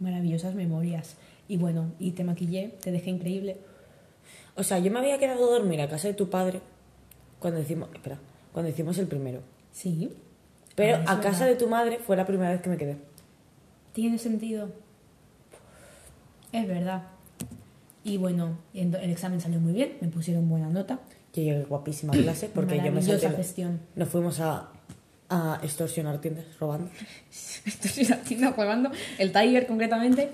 Maravillosas 0.00 0.54
memorias. 0.54 1.16
Y 1.48 1.56
bueno, 1.56 1.92
y 1.98 2.12
te 2.12 2.24
maquillé, 2.24 2.74
te 2.80 2.90
dejé 2.92 3.10
increíble. 3.10 3.56
O 4.56 4.62
sea, 4.62 4.78
yo 4.78 4.90
me 4.90 4.98
había 5.00 5.18
quedado 5.18 5.44
a 5.48 5.58
dormir 5.58 5.80
a 5.80 5.88
casa 5.88 6.08
de 6.08 6.14
tu 6.14 6.30
padre 6.30 6.60
cuando 7.38 7.60
hicimos... 7.60 7.88
Espera. 7.94 8.18
Cuando 8.52 8.70
hicimos 8.70 8.96
el 8.98 9.06
primero. 9.08 9.40
Sí. 9.72 10.10
Pero 10.76 10.96
Ah, 10.98 11.02
es 11.02 11.10
a 11.10 11.20
casa 11.20 11.44
verdad. 11.44 11.46
de 11.48 11.56
tu 11.56 11.68
madre 11.68 11.98
fue 11.98 12.16
la 12.16 12.24
primera 12.24 12.50
vez 12.52 12.60
que 12.62 12.70
me 12.70 12.76
quedé. 12.76 12.96
Tiene 13.92 14.16
sentido. 14.18 14.68
Es 16.52 16.66
verdad. 16.68 17.02
Y 18.04 18.18
bueno, 18.18 18.58
el 18.74 19.10
examen 19.10 19.40
salió 19.40 19.58
muy 19.58 19.72
bien, 19.72 19.96
me 20.00 20.08
pusieron 20.08 20.48
buena 20.48 20.68
nota. 20.68 21.00
Yo 21.32 21.42
llegué 21.42 21.64
guapísima 21.64 22.12
a 22.12 22.16
clase 22.16 22.50
porque 22.54 22.76
yo 22.76 22.92
me 22.92 23.02
salté... 23.02 23.30
gestión. 23.30 23.80
Nos 23.96 24.08
fuimos 24.10 24.38
a, 24.40 24.68
a 25.30 25.58
extorsionar 25.62 26.20
tiendas 26.20 26.44
robando. 26.60 26.90
Estoy 27.64 28.04
haciendo 28.12 28.52
jugando 28.52 28.90
el 29.18 29.32
Tiger 29.32 29.66
concretamente. 29.66 30.30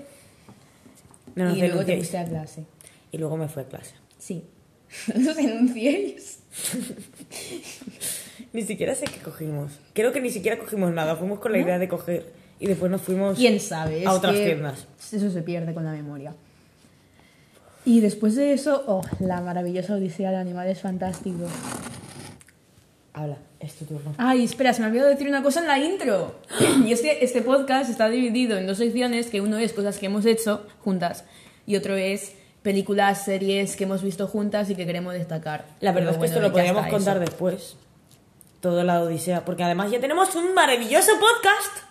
No 1.35 1.45
nos 1.45 1.57
y 1.57 1.61
luego 1.61 1.85
te 1.85 1.95
fuiste 1.95 2.17
a 2.17 2.25
clase. 2.25 2.65
Y 3.11 3.17
luego 3.17 3.37
me 3.37 3.47
fui 3.47 3.63
a 3.63 3.67
clase. 3.67 3.93
Sí. 4.19 4.43
No 5.15 5.31
os 5.31 5.37
denunciéis. 5.37 6.39
Ni 8.51 8.63
siquiera 8.63 8.93
sé 8.93 9.05
qué 9.05 9.19
cogimos. 9.21 9.79
Creo 9.93 10.11
que 10.11 10.19
ni 10.19 10.29
siquiera 10.29 10.59
cogimos 10.59 10.91
nada. 10.91 11.15
Fuimos 11.15 11.39
con 11.39 11.53
la 11.53 11.59
idea 11.59 11.79
de 11.79 11.87
coger 11.87 12.33
y 12.59 12.67
después 12.67 12.91
nos 12.91 13.01
fuimos 13.01 13.37
¿Quién 13.37 13.59
sabe? 13.61 14.05
a 14.05 14.11
otras 14.11 14.35
tiendas. 14.35 14.87
Eso 15.11 15.31
se 15.31 15.41
pierde 15.41 15.73
con 15.73 15.85
la 15.85 15.93
memoria. 15.93 16.35
Y 17.85 17.99
después 18.01 18.35
de 18.35 18.53
eso, 18.53 18.83
oh, 18.87 19.01
la 19.19 19.41
maravillosa 19.41 19.95
Odisea 19.95 20.31
de 20.31 20.37
Animales 20.37 20.79
Fantásticos. 20.81 21.49
Habla, 23.13 23.37
es 23.59 23.73
tu 23.75 23.85
turno. 23.85 24.13
Ay, 24.17 24.43
espera, 24.43 24.73
se 24.73 24.81
me 24.81 24.87
olvidó 24.87 25.07
decir 25.07 25.27
una 25.27 25.43
cosa 25.43 25.59
en 25.61 25.67
la 25.67 25.79
intro. 25.79 26.35
Y 26.85 26.93
es 26.93 27.01
que 27.01 27.19
este 27.23 27.41
podcast 27.41 27.89
está 27.89 28.09
dividido 28.09 28.57
en 28.57 28.67
dos 28.67 28.77
secciones, 28.77 29.27
que 29.27 29.41
uno 29.41 29.57
es 29.57 29.73
cosas 29.73 29.97
que 29.97 30.05
hemos 30.05 30.25
hecho 30.25 30.65
juntas 30.83 31.25
y 31.65 31.75
otro 31.75 31.95
es 31.95 32.33
películas, 32.61 33.25
series 33.25 33.75
que 33.75 33.85
hemos 33.85 34.03
visto 34.03 34.27
juntas 34.27 34.69
y 34.69 34.75
que 34.75 34.85
queremos 34.85 35.13
destacar. 35.13 35.65
La 35.79 35.91
verdad 35.91 36.11
Pero 36.11 36.11
es 36.11 36.17
que 36.17 36.25
esto 36.25 36.39
bueno, 36.39 36.47
lo 36.47 36.47
ya 36.47 36.73
podríamos 36.73 36.87
contar 36.91 37.17
eso. 37.17 37.25
después. 37.25 37.75
toda 38.61 38.83
la 38.83 39.01
odisea, 39.01 39.43
porque 39.43 39.63
además 39.63 39.91
ya 39.91 39.99
tenemos 39.99 40.33
un 40.35 40.53
maravilloso 40.53 41.11
podcast 41.19 41.90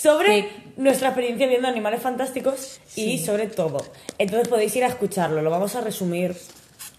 sobre 0.00 0.42
Sí. 0.42 0.48
nuestra 0.76 1.08
experiencia 1.08 1.46
viendo 1.46 1.66
animales 1.68 2.00
fantásticos 2.02 2.80
y 2.96 3.18
sobre 3.18 3.46
todo. 3.48 3.78
Entonces 4.18 4.48
podéis 4.48 4.74
ir 4.76 4.84
a 4.84 4.88
escucharlo, 4.88 5.42
lo 5.42 5.50
vamos 5.50 5.74
a 5.74 5.80
resumir, 5.80 6.36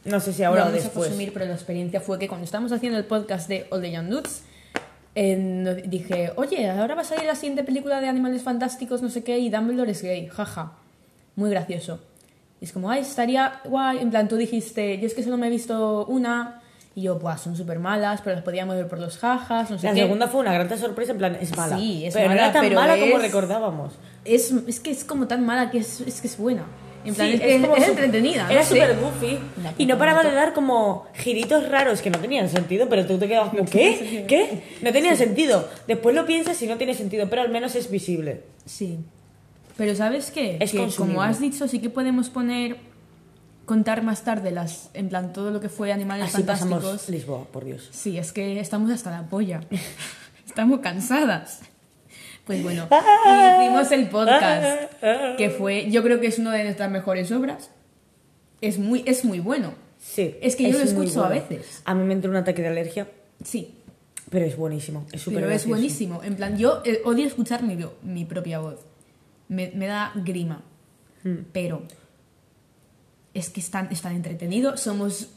no 0.05 0.19
sé 0.19 0.33
si 0.33 0.43
ahora 0.43 0.61
Lo 0.65 0.71
o 0.71 0.73
vamos 0.73 0.85
a 0.95 0.99
resumir, 0.99 1.31
pero 1.33 1.45
la 1.45 1.53
experiencia 1.53 2.01
fue 2.01 2.19
que 2.19 2.27
cuando 2.27 2.45
estábamos 2.45 2.71
haciendo 2.71 2.97
el 2.97 3.05
podcast 3.05 3.47
de 3.47 3.67
All 3.69 3.81
the 3.81 3.91
Young 3.91 4.09
Dudes, 4.09 4.43
eh, 5.15 5.35
no- 5.37 5.73
dije, 5.75 6.31
oye, 6.35 6.69
ahora 6.69 6.95
va 6.95 7.01
a 7.01 7.05
salir 7.05 7.25
la 7.25 7.35
siguiente 7.35 7.63
película 7.63 7.99
de 8.01 8.07
animales 8.07 8.41
fantásticos, 8.43 9.01
no 9.01 9.09
sé 9.09 9.23
qué, 9.23 9.39
y 9.39 9.49
Dumbledore 9.49 9.91
es 9.91 10.01
gay, 10.01 10.27
jaja. 10.27 10.73
Muy 11.35 11.49
gracioso. 11.49 11.99
Y 12.61 12.65
es 12.65 12.73
como, 12.73 12.89
ay, 12.91 13.01
estaría 13.01 13.61
guay. 13.63 13.99
En 13.99 14.09
plan, 14.09 14.27
tú 14.27 14.35
dijiste, 14.35 14.99
yo 14.99 15.07
es 15.07 15.13
que 15.13 15.23
solo 15.23 15.37
me 15.37 15.47
he 15.47 15.49
visto 15.49 16.05
una, 16.07 16.58
y 16.99 17.03
yo, 17.03 17.17
pues 17.19 17.39
son 17.41 17.55
súper 17.55 17.79
malas, 17.79 18.21
pero 18.23 18.35
las 18.35 18.43
podíamos 18.43 18.75
ver 18.75 18.87
por 18.87 18.99
los 18.99 19.17
jajas, 19.17 19.69
no 19.71 19.77
sé 19.79 19.87
La 19.87 19.93
qué. 19.93 20.01
segunda 20.01 20.27
fue 20.27 20.41
una 20.41 20.53
gran 20.53 20.77
sorpresa, 20.77 21.11
en 21.13 21.17
plan, 21.17 21.37
es 21.39 21.55
mala. 21.55 21.77
Sí, 21.77 22.05
es 22.05 22.13
pero 22.13 22.27
no 22.27 22.33
era 22.33 22.51
tan 22.51 22.61
pero 22.63 22.75
mala 22.75 22.97
como 22.99 23.17
recordábamos. 23.17 23.93
Es, 24.25 24.51
es 24.67 24.79
que 24.79 24.91
es 24.91 25.03
como 25.03 25.27
tan 25.27 25.45
mala 25.45 25.71
que 25.71 25.79
es, 25.79 26.01
es 26.01 26.21
que 26.21 26.27
es 26.27 26.37
buena. 26.37 26.63
En 27.05 27.15
plan, 27.15 27.27
Sí, 27.29 27.33
es, 27.35 27.39
que 27.41 27.55
es, 27.55 27.61
como 27.61 27.75
es 27.77 27.83
su- 27.85 27.91
entretenida. 27.91 28.47
Era 28.51 28.59
no 28.61 28.67
súper 28.67 28.97
goofy. 28.97 29.39
Y 29.77 29.85
no 29.85 29.97
paraba 29.97 30.21
de 30.21 30.33
dar 30.33 30.53
como 30.53 31.05
giritos 31.15 31.69
raros 31.69 32.01
que 32.01 32.09
no 32.09 32.19
tenían 32.19 32.49
sentido, 32.49 32.89
pero 32.89 33.05
tú 33.05 33.17
te 33.17 33.27
quedabas 33.27 33.51
como, 33.51 33.63
¿qué? 33.71 34.25
¿Qué? 34.27 34.63
No 34.81 34.91
tenía 34.91 35.15
sentido. 35.15 35.67
Después 35.87 36.13
lo 36.13 36.25
piensas 36.25 36.61
y 36.61 36.67
no 36.67 36.75
tiene 36.77 36.93
sentido, 36.93 37.29
pero 37.29 37.41
al 37.41 37.49
menos 37.49 37.75
es 37.75 37.89
visible. 37.89 38.43
Sí. 38.65 38.99
Pero 39.77 39.95
¿sabes 39.95 40.29
qué? 40.31 40.57
Es 40.59 40.73
que 40.73 40.87
como 40.97 41.21
has 41.21 41.39
dicho, 41.39 41.65
sí 41.69 41.79
que 41.79 41.89
podemos 41.89 42.29
poner 42.29 42.75
contar 43.69 44.01
más 44.01 44.23
tarde 44.23 44.49
las 44.49 44.89
en 44.95 45.09
plan 45.09 45.31
todo 45.31 45.51
lo 45.51 45.61
que 45.61 45.69
fue 45.69 45.91
animales 45.91 46.25
Así 46.25 46.37
fantásticos. 46.37 46.83
pasamos 46.83 47.09
Lisboa, 47.09 47.45
por 47.51 47.65
Dios. 47.65 47.87
Sí, 47.91 48.17
es 48.17 48.31
que 48.31 48.59
estamos 48.59 48.89
hasta 48.89 49.11
la 49.11 49.29
polla. 49.29 49.61
estamos 50.47 50.79
cansadas. 50.79 51.59
Pues 52.47 52.63
bueno, 52.63 52.87
y 52.89 53.63
hicimos 53.63 53.91
el 53.91 54.09
podcast 54.09 54.91
que 55.37 55.51
fue, 55.51 55.91
yo 55.91 56.01
creo 56.01 56.19
que 56.19 56.25
es 56.25 56.39
una 56.39 56.51
de 56.53 56.63
nuestras 56.63 56.89
mejores 56.89 57.31
obras. 57.31 57.69
Es 58.59 58.79
muy 58.79 59.03
es 59.05 59.23
muy 59.23 59.39
bueno. 59.39 59.75
Sí. 59.99 60.35
Es 60.41 60.55
que 60.55 60.63
yo 60.63 60.71
lo 60.71 60.79
muy 60.79 60.87
escucho 60.87 61.23
a 61.23 61.27
bueno. 61.27 61.43
veces. 61.47 61.83
A 61.85 61.93
mí 61.93 62.03
me 62.05 62.13
entró 62.13 62.31
un 62.31 62.37
ataque 62.37 62.63
de 62.63 62.69
alergia, 62.69 63.07
Sí, 63.43 63.75
pero 64.31 64.45
es 64.45 64.57
buenísimo. 64.57 65.05
Es 65.11 65.21
súper 65.21 65.43
pero 65.43 65.53
es 65.53 65.67
buenísimo. 65.67 66.23
En 66.23 66.35
plan, 66.37 66.57
yo 66.57 66.81
eh, 66.85 67.03
odio 67.05 67.27
escuchar 67.27 67.61
mi, 67.61 67.77
mi 68.01 68.25
propia 68.25 68.57
voz. 68.57 68.79
Me, 69.47 69.71
me 69.75 69.85
da 69.85 70.11
grima. 70.15 70.63
Hmm. 71.23 71.43
Pero 71.53 71.83
es 73.33 73.49
que 73.49 73.59
están, 73.59 73.89
están 73.91 74.15
entretenidos. 74.15 74.81
Somos. 74.81 75.29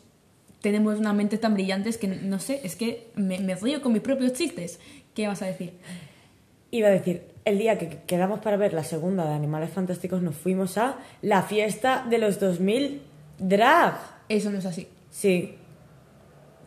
Tenemos 0.60 0.98
una 0.98 1.12
mente 1.12 1.38
tan 1.38 1.54
brillantes 1.54 1.98
que 1.98 2.06
no 2.06 2.38
sé, 2.38 2.60
es 2.62 2.76
que 2.76 3.08
me, 3.16 3.40
me 3.40 3.56
río 3.56 3.82
con 3.82 3.92
mis 3.92 4.02
propios 4.02 4.32
chistes. 4.32 4.78
¿Qué 5.12 5.26
vas 5.26 5.42
a 5.42 5.46
decir? 5.46 5.72
Iba 6.70 6.86
a 6.86 6.92
decir, 6.92 7.24
el 7.44 7.58
día 7.58 7.78
que 7.78 7.98
quedamos 8.06 8.38
para 8.38 8.56
ver 8.56 8.72
la 8.72 8.84
segunda 8.84 9.24
de 9.26 9.34
Animales 9.34 9.70
Fantásticos 9.70 10.22
nos 10.22 10.36
fuimos 10.36 10.78
a 10.78 10.98
la 11.20 11.42
fiesta 11.42 12.06
de 12.08 12.18
los 12.18 12.38
2000 12.38 13.02
drag. 13.38 13.98
Eso 14.28 14.50
no 14.50 14.58
es 14.58 14.66
así. 14.66 14.86
Sí, 15.10 15.56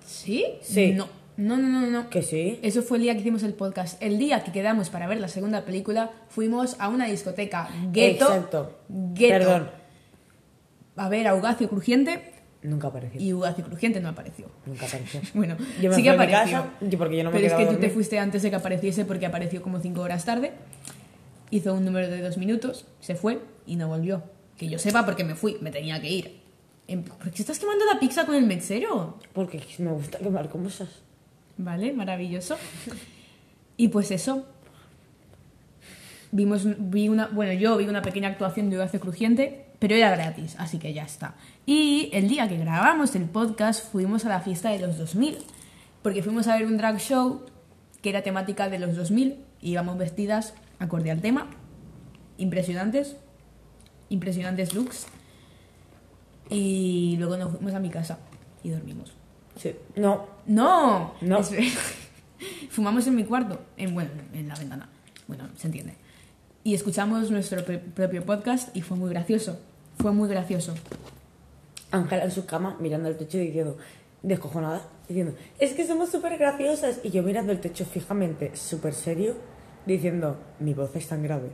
¿Sí? 0.06 0.46
Sí. 0.62 0.94
No. 0.94 1.08
No, 1.38 1.58
no, 1.58 1.68
no, 1.68 1.88
no. 1.88 2.10
que 2.10 2.22
sí. 2.22 2.60
Eso 2.62 2.82
fue 2.82 2.98
el 2.98 3.04
día 3.04 3.14
que 3.14 3.20
hicimos 3.20 3.44
el 3.44 3.54
podcast. 3.54 4.02
El 4.02 4.18
día 4.18 4.44
que 4.44 4.54
quedamos 4.54 4.90
para 4.90 5.06
ver 5.06 5.20
la 5.20 5.28
segunda 5.28 5.66
película, 5.66 6.12
fuimos 6.30 6.78
a 6.80 6.88
una 6.88 7.08
discoteca. 7.08 7.68
Gueto. 7.92 8.26
Exacto. 8.26 8.80
Gueto. 8.88 9.34
Perdón, 9.34 9.70
A 10.98 11.10
ver 11.10 11.28
a 11.28 11.36
Ugacio 11.36 11.68
Crujiente. 11.70 12.32
nunca 12.64 12.88
apareció. 12.88 13.22
Y 13.22 13.34
Ugacio 13.34 13.64
Crujiente 13.66 14.00
no 14.00 14.10
apareció. 14.10 14.48
Nunca 14.66 14.86
apareció. 14.86 15.22
Bueno, 15.34 15.56
Yo 15.82 15.90
me 15.90 15.96
sí 15.96 16.04
que 16.04 16.10
apareció. 16.10 16.38
casa, 16.62 16.70
porque 16.98 17.18
yo 17.18 17.24
no 17.24 17.32
me 17.32 17.36
pero 17.40 17.48
es 17.48 17.54
que 17.54 17.66
tú 17.74 17.80
te 17.80 17.90
fuiste 17.90 18.18
antes 18.20 18.42
de 18.44 18.50
que 18.50 18.56
apareciese 18.56 19.06
porque 19.06 19.26
apareció 19.26 19.62
como 19.62 19.80
cinco 19.80 20.02
horas 20.02 20.26
tarde. 20.26 20.52
Hizo 21.52 21.74
un 21.74 21.86
número 21.86 22.10
de 22.10 22.22
dos 22.22 22.38
minutos, 22.38 22.86
se 23.02 23.16
fue 23.16 23.40
y 23.68 23.76
no 23.76 23.88
volvió. 23.88 24.24
Que 24.58 24.68
yo 24.70 24.80
sepa 24.80 25.06
porque 25.06 25.24
me 25.24 25.36
fui, 25.36 25.58
me 25.62 25.70
tenía 25.72 26.02
que 26.02 26.10
ir. 26.10 26.40
En- 26.88 27.04
¿Por 27.04 27.30
qué 27.32 27.42
estás 27.42 27.60
quemando 27.60 27.84
la 27.92 28.00
pizza 28.00 28.26
con 28.26 28.36
el 28.36 28.46
mechero? 28.46 29.20
Porque 29.34 29.62
me 29.80 29.92
gusta 29.92 30.18
quemar 30.20 30.50
cosas. 30.50 30.90
Vale, 31.58 31.94
maravilloso. 31.94 32.58
Y 33.78 33.90
pues 33.90 34.12
eso. 34.12 34.46
Vimos, 36.32 36.64
vi 36.92 37.08
una, 37.10 37.28
bueno, 37.28 37.54
yo 37.54 37.78
vi 37.78 37.86
una 37.88 38.02
pequeña 38.02 38.30
actuación 38.30 38.70
de 38.70 38.76
Ugacio 38.78 39.00
Crujiente, 39.00 39.65
pero 39.80 39.96
era 39.96 40.10
gratis, 40.12 40.56
así 40.60 40.78
que 40.80 40.94
ya 40.94 41.04
está. 41.04 41.36
Y 41.66 42.10
el 42.14 42.28
día 42.30 42.48
que 42.48 42.58
grabamos 42.58 43.16
el 43.16 43.26
podcast 43.26 43.92
fuimos 43.92 44.26
a 44.26 44.30
la 44.30 44.40
fiesta 44.42 44.70
de 44.70 44.80
los 44.80 44.98
2000, 44.98 45.38
porque 46.02 46.24
fuimos 46.24 46.48
a 46.48 46.56
ver 46.58 46.66
un 46.66 46.78
drag 46.78 47.00
show 47.00 47.42
que 48.02 48.10
era 48.10 48.22
temática 48.22 48.70
de 48.70 48.80
los 48.80 48.96
2000 48.96 49.38
y 49.62 49.72
íbamos 49.72 49.98
vestidas 49.98 50.54
acorde 50.80 51.12
al 51.12 51.22
tema, 51.22 51.50
impresionantes, 52.38 53.16
impresionantes 54.10 54.74
looks. 54.74 55.08
Y 56.50 57.16
luego 57.18 57.38
nos 57.38 57.52
fuimos 57.52 57.74
a 57.74 57.80
mi 57.80 57.90
casa 57.90 58.20
y 58.64 58.70
dormimos. 58.70 59.14
Sí. 59.58 59.74
No. 59.96 60.28
No, 60.46 61.14
No. 61.22 61.40
Es- 61.40 61.52
Fumamos 62.70 63.08
en 63.08 63.16
mi 63.16 63.24
cuarto, 63.24 63.60
en, 63.78 63.94
bueno, 63.94 64.12
en 64.34 64.48
la 64.48 64.56
ventana. 64.56 64.90
Bueno, 65.28 65.48
se 65.56 65.68
entiende. 65.68 65.96
Y 66.66 66.74
escuchamos 66.74 67.30
nuestro 67.30 67.64
propio 67.94 68.26
podcast 68.26 68.76
y 68.76 68.82
fue 68.82 68.98
muy 68.98 69.12
gracioso. 69.12 69.60
Fue 70.00 70.12
muy 70.12 70.28
gracioso. 70.28 70.74
Ángela 71.92 72.24
en 72.24 72.32
su 72.32 72.48
cama 72.48 72.76
mirando 72.80 73.08
el 73.08 73.18
techo 73.18 73.38
y 73.38 73.42
diciendo, 73.42 73.78
descojonada, 74.24 74.82
diciendo, 75.08 75.36
es 75.60 75.74
que 75.74 75.86
somos 75.86 76.10
súper 76.10 76.40
graciosas. 76.40 77.02
Y 77.04 77.12
yo 77.12 77.22
mirando 77.22 77.52
el 77.52 77.60
techo 77.60 77.86
fijamente, 77.86 78.56
súper 78.56 78.96
serio, 78.96 79.36
diciendo, 79.86 80.40
mi 80.60 80.74
voz 80.74 80.96
es 80.96 81.08
tan 81.08 81.22
grave. 81.22 81.52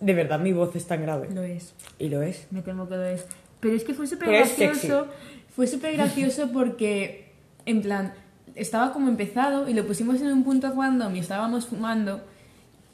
De 0.00 0.14
verdad, 0.14 0.40
mi 0.40 0.54
voz 0.54 0.74
es 0.74 0.86
tan 0.86 1.02
grave. 1.02 1.28
Lo 1.34 1.42
es. 1.42 1.74
Y 1.98 2.08
lo 2.08 2.22
es. 2.22 2.46
Me 2.50 2.62
temo 2.62 2.88
que 2.88 2.96
lo 2.96 3.04
es. 3.04 3.26
Pero 3.60 3.74
es 3.74 3.84
que 3.84 3.92
fue 3.92 4.06
súper 4.06 4.30
gracioso. 4.30 5.08
Fue 5.54 5.66
súper 5.66 5.92
gracioso 5.92 6.48
porque, 6.54 7.34
en 7.66 7.82
plan, 7.82 8.14
estaba 8.54 8.94
como 8.94 9.10
empezado 9.10 9.68
y 9.68 9.74
lo 9.74 9.86
pusimos 9.86 10.22
en 10.22 10.28
un 10.28 10.42
punto 10.42 10.72
random 10.74 11.14
y 11.16 11.18
estábamos 11.18 11.66
fumando. 11.66 12.22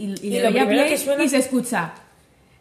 Y, 0.00 0.04
y, 0.04 0.28
Y 0.28 0.30
le 0.30 0.42
lo 0.44 0.50
doy 0.50 0.58
a 0.60 0.62
primero 0.66 0.82
play 0.86 0.88
que 0.90 0.98
suena- 0.98 1.24
y 1.24 1.28
se 1.28 1.36
escucha. 1.38 1.92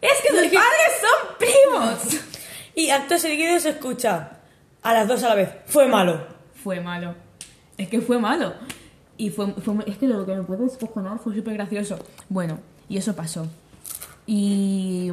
¡Es 0.02 0.12
que 0.22 0.30
tus 0.30 0.38
padres 0.40 0.92
son 1.02 1.38
primos! 1.38 2.24
Y 2.76 2.90
acto 2.92 3.18
seguido 3.18 3.60
se 3.60 3.70
escucha 3.72 4.38
a 4.84 4.94
las 4.94 5.08
dos 5.08 5.22
a 5.24 5.30
la 5.30 5.36
vez. 5.36 5.50
Fue 5.66 5.88
malo. 5.88 6.26
Fue 6.64 6.80
malo. 6.80 7.14
Es 7.78 7.90
que 7.90 8.00
fue 8.00 8.20
malo. 8.20 8.54
Y 9.18 9.30
fue, 9.32 9.52
fue- 9.54 9.84
es 9.86 9.98
que 9.98 10.08
lo 10.08 10.26
que 10.26 10.34
me 10.36 10.44
puede 10.44 10.64
descojonar 10.66 11.20
fue 11.20 11.36
súper 11.36 11.56
gracioso. 11.56 12.00
Bueno, 12.30 12.60
y 12.88 12.98
eso 12.98 13.14
pasó. 13.16 13.48
Y. 14.28 15.12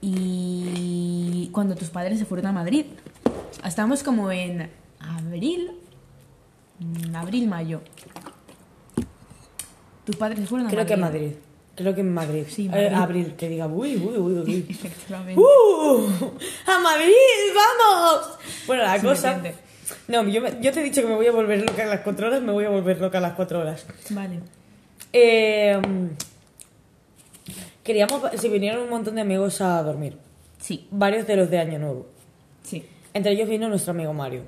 Y. 0.00 1.48
Cuando 1.52 1.74
tus 1.74 1.88
padres 1.90 2.18
se 2.18 2.24
fueron 2.24 2.46
a 2.46 2.52
Madrid. 2.52 2.86
Estábamos 3.64 4.02
como 4.02 4.30
en 4.30 4.70
abril. 5.00 5.72
Abril, 7.14 7.48
mayo. 7.48 7.80
Tus 10.08 10.16
padres 10.16 10.38
se 10.38 10.46
fueron 10.46 10.68
a 10.68 10.70
Creo 10.70 10.86
que 10.86 10.94
en 10.94 11.00
Madrid. 11.00 11.20
Madrid. 11.20 11.36
Creo 11.74 11.94
que 11.94 12.00
en 12.00 12.14
Madrid. 12.14 12.44
Sí, 12.48 12.64
Eh, 12.64 12.68
Madrid. 12.70 12.94
abril, 12.94 13.34
que 13.36 13.46
diga, 13.50 13.66
uy, 13.66 13.94
uy, 13.96 14.16
uy, 14.16 14.38
uy. 14.38 14.66
Efectivamente. 14.70 15.38
¡Uh! 15.38 16.08
¡A 16.66 16.78
Madrid! 16.78 17.12
¡Vamos! 17.54 18.38
Bueno, 18.66 18.84
la 18.84 18.98
cosa. 19.02 19.38
No, 20.08 20.26
yo, 20.26 20.40
me- 20.40 20.58
yo 20.62 20.72
te 20.72 20.80
he 20.80 20.82
dicho 20.82 21.02
que 21.02 21.08
me 21.08 21.14
voy 21.14 21.26
a 21.26 21.32
volver 21.32 21.60
loca 21.60 21.82
a 21.82 21.86
las 21.88 22.00
cuatro 22.00 22.28
horas, 22.28 22.40
me 22.40 22.52
voy 22.52 22.64
a 22.64 22.70
volver 22.70 22.98
loca 23.02 23.18
a 23.18 23.20
las 23.20 23.34
cuatro 23.34 23.60
horas. 23.60 23.84
Vale. 24.08 24.40
Eh, 25.12 25.78
queríamos. 27.84 28.22
Se 28.40 28.48
vinieron 28.48 28.84
un 28.84 28.88
montón 28.88 29.16
de 29.16 29.20
amigos 29.20 29.60
a 29.60 29.82
dormir. 29.82 30.16
Sí, 30.58 30.88
Varios 30.90 31.26
de 31.26 31.36
los 31.36 31.50
de 31.50 31.58
Año 31.58 31.78
Nuevo. 31.78 32.06
sí. 32.62 32.82
Entre 33.12 33.32
ellos 33.32 33.48
vino 33.48 33.68
nuestro 33.68 33.90
amigo 33.92 34.12
Mario. 34.14 34.42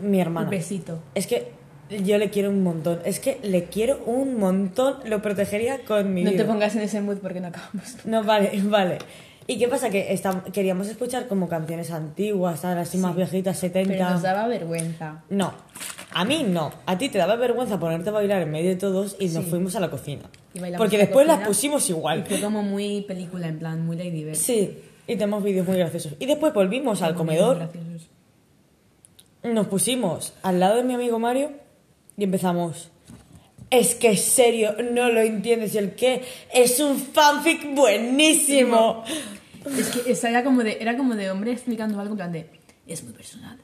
Mi 0.00 0.20
hermana. 0.20 0.46
Un 0.46 0.50
besito. 0.50 0.98
Es 1.14 1.26
que 1.26 1.52
yo 1.90 2.18
le 2.18 2.30
quiero 2.30 2.50
un 2.50 2.62
montón. 2.62 3.00
Es 3.04 3.20
que 3.20 3.38
le 3.42 3.64
quiero 3.64 4.02
un 4.06 4.38
montón. 4.38 4.96
Lo 5.06 5.20
protegería 5.22 5.80
con 5.84 6.12
mi 6.14 6.22
No 6.24 6.30
vida. 6.30 6.42
te 6.42 6.48
pongas 6.48 6.74
en 6.76 6.82
ese 6.82 7.00
mood 7.00 7.18
porque 7.18 7.40
no 7.40 7.48
acabamos. 7.48 7.96
No, 8.04 8.22
vale, 8.24 8.50
vale. 8.64 8.98
¿Y 9.46 9.58
qué 9.58 9.68
pasa? 9.68 9.90
Que 9.90 10.14
estam- 10.14 10.42
queríamos 10.52 10.88
escuchar 10.88 11.28
como 11.28 11.48
canciones 11.48 11.90
antiguas, 11.90 12.60
¿sabes? 12.60 12.88
así 12.88 12.96
más 12.98 13.14
viejitas, 13.14 13.58
70. 13.58 13.92
Pero 13.92 14.10
nos 14.10 14.22
daba 14.22 14.46
vergüenza. 14.48 15.22
No, 15.28 15.52
a 16.14 16.24
mí 16.24 16.46
no. 16.48 16.72
A 16.86 16.96
ti 16.96 17.10
te 17.10 17.18
daba 17.18 17.36
vergüenza 17.36 17.78
ponerte 17.78 18.08
a 18.08 18.12
bailar 18.12 18.40
en 18.40 18.50
medio 18.50 18.70
de 18.70 18.76
todos 18.76 19.16
y 19.20 19.26
nos 19.28 19.44
Sí. 19.44 19.50
fuimos 19.50 19.76
a 19.76 19.80
la 19.80 19.90
cocina. 19.90 20.22
Y 20.54 20.60
bailamos 20.60 20.78
Porque 20.82 20.96
en 20.96 21.00
la 21.00 21.04
después 21.06 21.26
las 21.26 21.36
cocina. 21.46 21.48
pusimos 21.48 21.88
Y 21.90 21.92
igual. 21.92 22.24
fue 22.26 22.40
como 22.40 22.62
muy 22.62 23.02
película, 23.02 23.46
en 23.48 23.58
plan, 23.58 23.84
muy 23.84 23.98
Lady 23.98 24.24
Bird. 24.24 24.34
Sí, 24.36 24.78
y 25.06 25.16
tenemos 25.16 25.42
vídeos 25.42 25.66
muy 25.68 25.76
graciosos. 25.76 26.14
Y 26.18 26.24
después 26.24 26.54
volvimos 26.54 27.02
al 27.02 27.12
Muy 27.12 27.18
comedor, 27.18 27.56
graciosos. 27.58 28.08
nos 29.42 29.66
pusimos 29.66 30.32
al 30.42 30.58
lado 30.58 30.76
de 30.76 30.84
mi 30.84 30.94
amigo 30.94 31.18
Mario 31.18 31.50
y 32.16 32.24
empezamos. 32.24 32.90
Es 33.70 33.94
que 33.94 34.16
serio, 34.16 34.74
no 34.92 35.08
lo 35.10 35.20
entiendes. 35.20 35.74
¿Y 35.74 35.78
el 35.78 35.94
qué? 35.94 36.22
Es 36.52 36.78
un 36.80 36.98
fanfic 36.98 37.74
buenísimo. 37.74 39.02
Es 39.78 39.88
que 39.88 40.12
esa 40.12 40.28
era 40.28 40.44
como 40.44 40.62
de, 40.62 40.78
era 40.80 40.96
como 40.96 41.14
de 41.16 41.30
hombre 41.30 41.50
explicando 41.52 41.98
algo 41.98 42.12
en 42.12 42.16
plan 42.18 42.32
de, 42.32 42.50
es 42.86 43.02
muy 43.02 43.12
personal. 43.14 43.58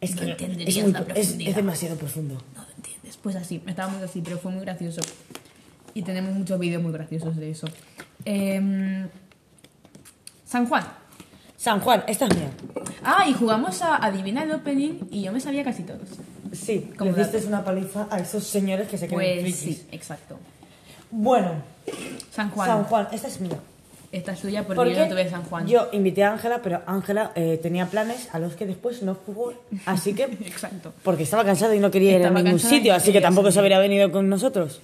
Es 0.00 0.14
No 0.14 0.20
que 0.20 0.30
entenderías 0.30 0.76
es, 0.76 0.82
muy- 0.84 0.92
la 0.92 0.98
es- 1.00 1.06
es 1.08 1.14
profundidad. 1.26 1.56
demasiado 1.56 1.96
profundo. 1.96 2.34
No 2.54 2.62
lo 2.62 2.70
entiendes. 2.76 3.16
Pues 3.16 3.34
así, 3.34 3.60
estábamos 3.66 4.02
así, 4.02 4.20
pero 4.20 4.38
fue 4.38 4.52
muy 4.52 4.60
gracioso. 4.60 5.00
Y 5.94 6.02
tenemos 6.02 6.34
muchos 6.34 6.58
vídeos 6.60 6.80
muy 6.82 6.92
graciosos 6.92 7.34
de 7.36 7.50
eso. 7.50 7.66
Em, 8.24 9.08
San 10.44 10.66
Juan. 10.66 10.86
San 11.56 11.80
Juan, 11.80 12.04
esta 12.06 12.26
es 12.26 12.36
mía. 12.36 12.50
Ah, 13.02 13.26
y 13.28 13.32
jugamos 13.32 13.82
a 13.82 13.96
Adivina 13.96 14.44
el 14.44 14.52
Opening 14.52 15.08
y 15.10 15.22
yo 15.22 15.32
me 15.32 15.40
sabía 15.40 15.64
casi 15.64 15.82
todos. 15.82 16.08
Sí, 16.52 16.90
Como 16.96 17.12
le 17.12 17.18
diste 17.24 17.46
una 17.46 17.64
paliza 17.64 18.06
a 18.10 18.18
esos 18.18 18.44
señores 18.44 18.88
que 18.88 18.96
se 18.98 19.06
creen 19.08 19.40
Pues 19.42 19.54
frikis. 19.56 19.78
sí, 19.78 19.86
exacto. 19.92 20.38
Bueno, 21.10 21.52
San 22.32 22.50
Juan. 22.50 22.68
San 22.68 22.84
Juan, 22.84 23.08
esta 23.12 23.28
es 23.28 23.40
mía. 23.40 23.58
Esta 24.10 24.32
es 24.32 24.40
tuya 24.40 24.62
porque 24.62 24.76
Porque 24.76 24.94
yo 24.94 25.00
no 25.04 25.08
tuve 25.10 25.28
San 25.28 25.42
Juan. 25.44 25.66
yo 25.66 25.88
invité 25.92 26.24
a 26.24 26.32
Ángela, 26.32 26.60
pero 26.62 26.80
Ángela 26.86 27.32
eh, 27.34 27.58
tenía 27.62 27.86
planes 27.86 28.28
a 28.32 28.38
los 28.38 28.54
que 28.54 28.64
después 28.66 29.02
no 29.02 29.14
fue. 29.14 29.54
Así 29.84 30.14
que 30.14 30.22
Exacto. 30.46 30.94
Porque 31.02 31.24
estaba 31.24 31.44
cansado 31.44 31.74
y 31.74 31.78
no 31.80 31.90
quería 31.90 32.16
ir 32.18 32.24
a 32.24 32.30
ningún 32.30 32.52
cansada 32.52 32.74
sitio, 32.74 32.94
así 32.94 33.12
que 33.12 33.20
tampoco 33.20 33.50
se 33.50 33.58
habría 33.58 33.78
venido 33.78 34.10
con 34.10 34.28
nosotros. 34.28 34.80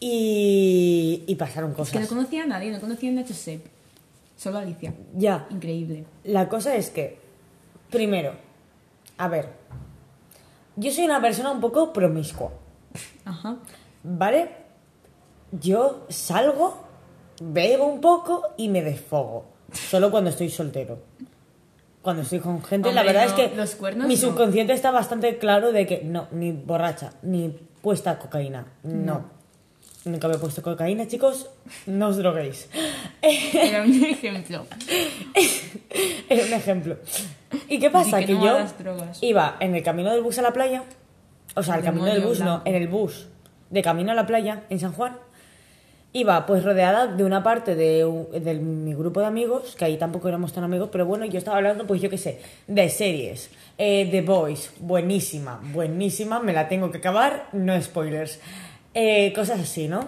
Y, 0.00 1.24
y 1.26 1.34
pasaron 1.36 1.70
Es 1.70 1.76
que 1.76 1.82
cosas. 1.82 2.02
no 2.02 2.08
conocía 2.08 2.42
a 2.44 2.46
nadie, 2.46 2.70
no 2.70 2.80
conocía 2.80 3.10
a 3.10 3.12
NHC. 3.12 3.60
Solo 4.36 4.58
a 4.58 4.62
Alicia. 4.62 4.92
Ya, 5.16 5.46
Increíble. 5.50 6.04
la 6.24 6.48
cosa 6.48 6.74
es 6.76 6.90
que, 6.90 7.18
primero, 7.90 8.32
a 9.16 9.28
ver, 9.28 9.48
yo 10.76 10.90
soy 10.90 11.04
una 11.04 11.20
persona 11.20 11.50
un 11.50 11.60
poco 11.60 11.92
promiscua, 11.92 12.50
Ajá. 13.24 13.56
¿vale? 14.02 14.50
Yo 15.52 16.06
salgo, 16.08 16.84
bebo 17.42 17.86
un 17.86 18.00
poco 18.00 18.42
y 18.56 18.68
me 18.68 18.82
desfogo. 18.82 19.46
Solo 19.72 20.10
cuando 20.10 20.30
estoy 20.30 20.50
soltero. 20.50 20.98
Cuando 22.02 22.22
estoy 22.22 22.40
con 22.40 22.62
gente, 22.62 22.92
la 22.92 23.02
verdad 23.02 23.24
no, 23.24 23.28
es 23.28 23.32
que 23.32 23.56
los 23.56 23.74
cuernos 23.76 24.06
mi 24.06 24.14
no. 24.14 24.20
subconsciente 24.20 24.72
está 24.74 24.90
bastante 24.90 25.38
claro 25.38 25.72
de 25.72 25.86
que 25.86 26.02
no, 26.04 26.28
ni 26.32 26.52
borracha, 26.52 27.14
ni 27.22 27.48
puesta 27.80 28.18
cocaína. 28.18 28.66
No. 28.82 29.24
Nunca 30.04 30.28
me 30.28 30.34
he 30.34 30.38
puesto 30.38 30.60
cocaína, 30.60 31.06
chicos. 31.06 31.48
No 31.86 32.08
os 32.08 32.18
droguéis. 32.18 32.68
Era 33.22 33.82
un 33.82 34.04
ejemplo. 34.04 34.66
Era 36.28 36.44
un 36.44 36.52
ejemplo. 36.52 36.96
¿Y 37.68 37.78
qué 37.78 37.90
pasa? 37.90 38.18
Di 38.18 38.26
que 38.26 38.32
que 38.32 38.38
no 38.38 38.44
yo 38.44 39.06
iba 39.22 39.56
en 39.60 39.74
el 39.74 39.82
camino 39.82 40.10
del 40.10 40.22
bus 40.22 40.38
a 40.38 40.42
la 40.42 40.52
playa. 40.52 40.82
O 41.54 41.62
sea, 41.62 41.76
el 41.76 41.84
camino 41.84 42.06
del 42.06 42.20
bus, 42.22 42.40
no, 42.40 42.60
en 42.64 42.74
el 42.74 42.88
bus 42.88 43.28
de 43.70 43.82
camino 43.82 44.12
a 44.12 44.14
la 44.14 44.26
playa 44.26 44.64
en 44.68 44.78
San 44.78 44.92
Juan. 44.92 45.16
Iba 46.12 46.46
pues 46.46 46.62
rodeada 46.62 47.08
de 47.08 47.24
una 47.24 47.42
parte 47.42 47.74
de, 47.74 48.04
mi 48.60 48.94
grupo 48.94 49.20
de 49.20 49.26
amigos, 49.26 49.74
que 49.74 49.84
ahí 49.84 49.96
tampoco 49.96 50.28
éramos 50.28 50.52
tan 50.52 50.62
amigos, 50.62 50.90
pero 50.92 51.06
bueno, 51.06 51.24
yo 51.24 51.38
estaba 51.38 51.56
hablando, 51.56 51.88
pues 51.88 52.00
yo 52.00 52.08
qué 52.08 52.18
sé, 52.18 52.40
de 52.68 52.88
series. 52.88 53.50
Eh, 53.78 54.06
The 54.08 54.22
Boys, 54.22 54.72
buenísima, 54.78 55.60
buenísima, 55.72 56.38
me 56.38 56.52
la 56.52 56.68
tengo 56.68 56.92
que 56.92 56.98
acabar, 56.98 57.48
no 57.52 57.80
spoilers. 57.82 58.38
Eh, 58.94 59.32
cosas 59.34 59.60
así, 59.60 59.88
¿no? 59.88 60.06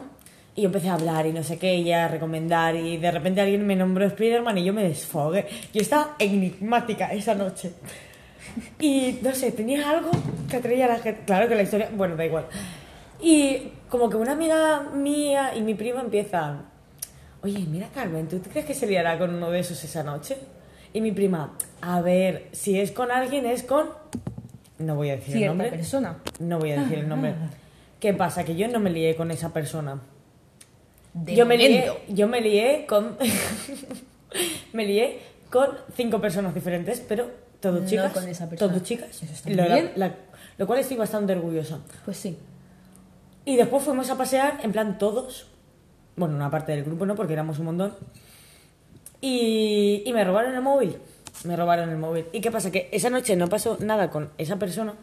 Y 0.55 0.63
yo 0.63 0.67
empecé 0.69 0.89
a 0.89 0.95
hablar 0.95 1.27
y 1.27 1.33
no 1.33 1.43
sé 1.43 1.59
qué, 1.59 1.75
y 1.77 1.93
a 1.93 2.09
recomendar, 2.09 2.75
y 2.77 2.97
de 2.97 3.11
repente 3.11 3.41
alguien 3.43 3.67
me 3.67 3.77
nombró 3.77 4.07
Spider-Man 4.07 4.57
y 4.59 4.65
yo 4.65 4.73
me 4.73 4.85
desfogué. 4.85 5.47
Yo 5.75 5.83
estaba 5.83 6.15
enigmática 6.19 7.13
esa 7.13 7.35
noche. 7.35 7.73
Y 8.81 9.19
no 9.23 9.35
sé, 9.35 9.53
tenía 9.53 9.91
algo 9.91 10.11
que 10.49 10.57
atraía 10.57 10.87
a 10.87 10.89
la 10.89 10.99
gente. 10.99 11.23
Claro 11.27 11.47
que 11.49 11.55
la 11.55 11.63
historia, 11.63 11.91
bueno, 11.95 12.17
da 12.17 12.25
igual. 12.25 12.47
Y 13.21 13.71
como 13.91 14.09
que 14.09 14.17
una 14.17 14.33
amiga 14.33 14.81
mía 14.95 15.53
y 15.55 15.61
mi 15.61 15.75
prima 15.75 16.01
empiezan, 16.01 16.63
oye, 17.43 17.59
mira 17.69 17.89
Carmen, 17.93 18.29
¿tú 18.29 18.41
crees 18.41 18.65
que 18.65 18.75
se 18.75 18.87
liará 18.87 19.19
con 19.19 19.35
uno 19.35 19.51
de 19.51 19.61
esos 19.61 19.83
esa 19.85 20.03
noche? 20.03 20.37
Y 20.95 21.01
mi 21.03 21.13
prima, 21.13 21.53
a 21.83 22.01
ver, 22.01 22.49
si 22.53 22.81
es 22.81 22.93
con 22.93 23.11
alguien 23.11 23.45
es 23.45 23.63
con... 23.63 23.89
No 24.79 24.95
voy 24.95 25.11
a 25.11 25.17
decir 25.17 25.35
el 25.35 25.39
Cierta 25.41 25.49
nombre. 25.55 25.71
persona. 25.71 26.17
No 26.39 26.59
voy 26.59 26.71
a 26.73 26.81
decir 26.81 26.99
el 27.01 27.09
nombre. 27.09 27.35
¿Qué 28.01 28.13
pasa? 28.15 28.45
Que 28.45 28.57
yo 28.57 28.69
no 28.69 28.79
me 28.81 28.91
lié 28.91 29.17
con 29.17 29.31
esa 29.31 29.53
persona. 29.53 30.01
De 31.15 31.35
yo, 31.35 31.47
me 31.47 31.57
lié, 31.57 31.91
yo 32.09 32.29
me 32.29 32.41
lié 32.41 32.85
con... 32.87 33.17
me 34.73 34.85
lié 34.87 35.21
con 35.51 35.71
cinco 35.97 36.21
personas 36.21 36.55
diferentes, 36.55 37.01
pero 37.01 37.31
todo 37.61 37.81
No 37.81 37.87
chicas. 37.87 38.13
con 38.13 38.29
esa 38.29 38.49
persona. 38.49 38.73
Todo 38.73 38.83
chicas. 38.85 39.23
Eso 39.23 39.33
está 39.33 39.51
Lo, 39.51 39.65
bien. 39.65 39.93
la- 39.97 40.15
lo 40.59 40.67
cual 40.67 40.79
estoy 40.81 40.97
bastante 40.97 41.33
orgullosa. 41.35 41.79
Pues 42.05 42.17
sí. 42.19 42.37
Y 43.45 43.57
después 43.57 43.83
fuimos 43.83 44.11
a 44.11 44.17
pasear, 44.19 44.59
en 44.63 44.73
plan 44.73 44.99
todos. 44.99 45.47
Bueno, 46.17 46.35
una 46.35 46.51
parte 46.51 46.73
del 46.73 46.85
grupo 46.85 47.07
no, 47.07 47.15
porque 47.15 47.33
éramos 47.35 47.59
un 47.59 47.67
montón. 47.67 47.95
Y, 49.21 50.03
y 50.05 50.13
me 50.13 50.25
robaron 50.25 50.55
el 50.55 50.63
móvil. 50.63 50.97
Me 51.45 51.57
robaron 51.57 51.91
el 51.91 51.97
móvil. 51.99 52.27
¿Y 52.33 52.41
qué 52.41 52.51
pasa? 52.51 52.71
Que 52.71 52.89
esa 52.93 53.11
noche 53.11 53.37
no 53.37 53.49
pasó 53.49 53.77
nada 53.81 54.11
con 54.11 54.31
esa 54.39 54.57
persona. 54.59 54.95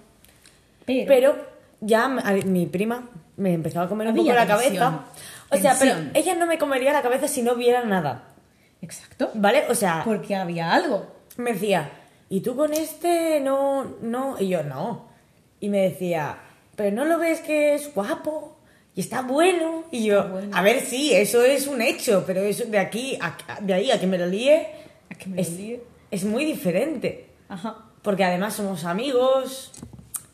Pero, 0.85 1.07
Pero 1.07 1.35
ya 1.85 2.07
mi 2.07 2.65
prima 2.67 3.09
me 3.37 3.53
empezó 3.53 3.81
a 3.81 3.87
comer 3.89 4.07
un 4.07 4.15
poco 4.15 4.33
la 4.33 4.45
tensión. 4.47 4.75
cabeza. 4.77 5.05
O 5.49 5.57
sea, 5.57 5.75
pero 5.79 5.95
ella 6.13 6.35
no 6.35 6.45
me 6.47 6.57
comería 6.57 6.91
la 6.93 7.01
cabeza 7.01 7.27
si 7.27 7.41
no 7.41 7.55
viera 7.55 7.83
nada. 7.83 8.29
Exacto. 8.81 9.29
¿Vale? 9.35 9.63
O 9.69 9.75
sea, 9.75 10.01
Porque 10.03 10.35
había 10.35 10.71
algo. 10.73 11.07
me 11.37 11.53
decía, 11.53 11.89
¿y 12.29 12.41
tú 12.41 12.55
con 12.55 12.73
este 12.73 13.39
no, 13.39 13.95
no? 14.01 14.35
Y 14.39 14.49
yo, 14.49 14.63
no. 14.63 15.07
Y 15.59 15.69
me 15.69 15.81
decía, 15.89 16.37
¿pero 16.75 16.95
no 16.95 17.05
lo 17.05 17.17
ves 17.19 17.39
que 17.41 17.75
es 17.75 17.93
guapo? 17.93 18.57
Y 18.95 19.01
está 19.01 19.21
bueno. 19.21 19.85
Y 19.91 20.05
yo, 20.05 20.27
bueno. 20.27 20.55
a 20.55 20.61
ver, 20.61 20.81
sí, 20.81 21.13
eso 21.13 21.43
es 21.43 21.67
un 21.67 21.81
hecho, 21.81 22.23
pero 22.27 22.41
eso 22.41 22.65
de 22.65 22.77
aquí, 22.79 23.17
a, 23.21 23.35
de 23.61 23.73
ahí 23.73 23.91
a 23.91 23.99
que 23.99 24.07
me 24.07 24.17
lo 24.17 24.27
líe, 24.27 24.67
A 25.09 25.15
que 25.15 25.27
me 25.27 25.35
lo 25.37 25.41
es, 25.41 25.51
líe. 25.51 25.81
es 26.11 26.23
muy 26.25 26.45
diferente. 26.45 27.29
Ajá. 27.49 27.77
Porque 28.01 28.23
además 28.23 28.53
somos 28.55 28.83
amigos, 28.85 29.71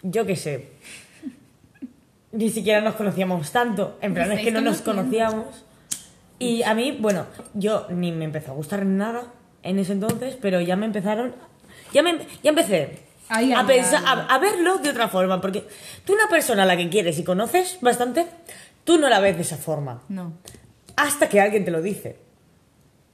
yo 0.02 0.26
qué 0.26 0.36
sé. 0.36 0.70
Ni 2.32 2.50
siquiera 2.50 2.82
nos 2.82 2.96
conocíamos 2.96 3.52
tanto. 3.52 3.98
En 4.02 4.14
plan, 4.14 4.32
es 4.32 4.42
que 4.42 4.52
no 4.52 4.62
nos 4.62 4.82
conocíamos. 4.82 5.66
Y 6.38 6.64
a 6.64 6.74
mí, 6.74 6.98
bueno, 7.00 7.26
yo 7.54 7.88
ni 7.90 8.12
me 8.12 8.26
empezó 8.26 8.52
a 8.52 8.56
gustar 8.56 8.86
nada 8.86 9.34
en 9.64 9.80
ese 9.80 9.94
entonces, 9.94 10.38
pero 10.40 10.62
ya 10.62 10.76
me 10.76 10.86
empezaron. 10.86 11.34
Ya, 11.94 12.04
me, 12.04 12.20
ya 12.44 12.50
empecé 12.50 13.00
Ahí 13.30 13.54
a, 13.54 13.66
pensar, 13.66 14.04
a, 14.06 14.38
verlo 14.40 14.78
de 14.78 14.90
otra 14.90 15.08
forma. 15.08 15.42
Porque 15.42 15.68
tú, 16.06 16.14
una 16.14 16.28
persona 16.30 16.64
a 16.64 16.66
la 16.66 16.78
que 16.78 16.90
quieres 16.90 17.20
y 17.20 17.24
conoces 17.24 17.78
bastante, 17.82 18.26
tú 18.84 18.98
no 18.98 19.10
la 19.10 19.20
ves 19.20 19.36
de 19.36 19.42
esa 19.42 19.58
forma. 19.58 20.02
No. 20.08 20.34
Hasta 20.96 21.30
que 21.30 21.40
alguien 21.40 21.66
te 21.66 21.72
lo 21.72 21.82
dice. 21.82 22.18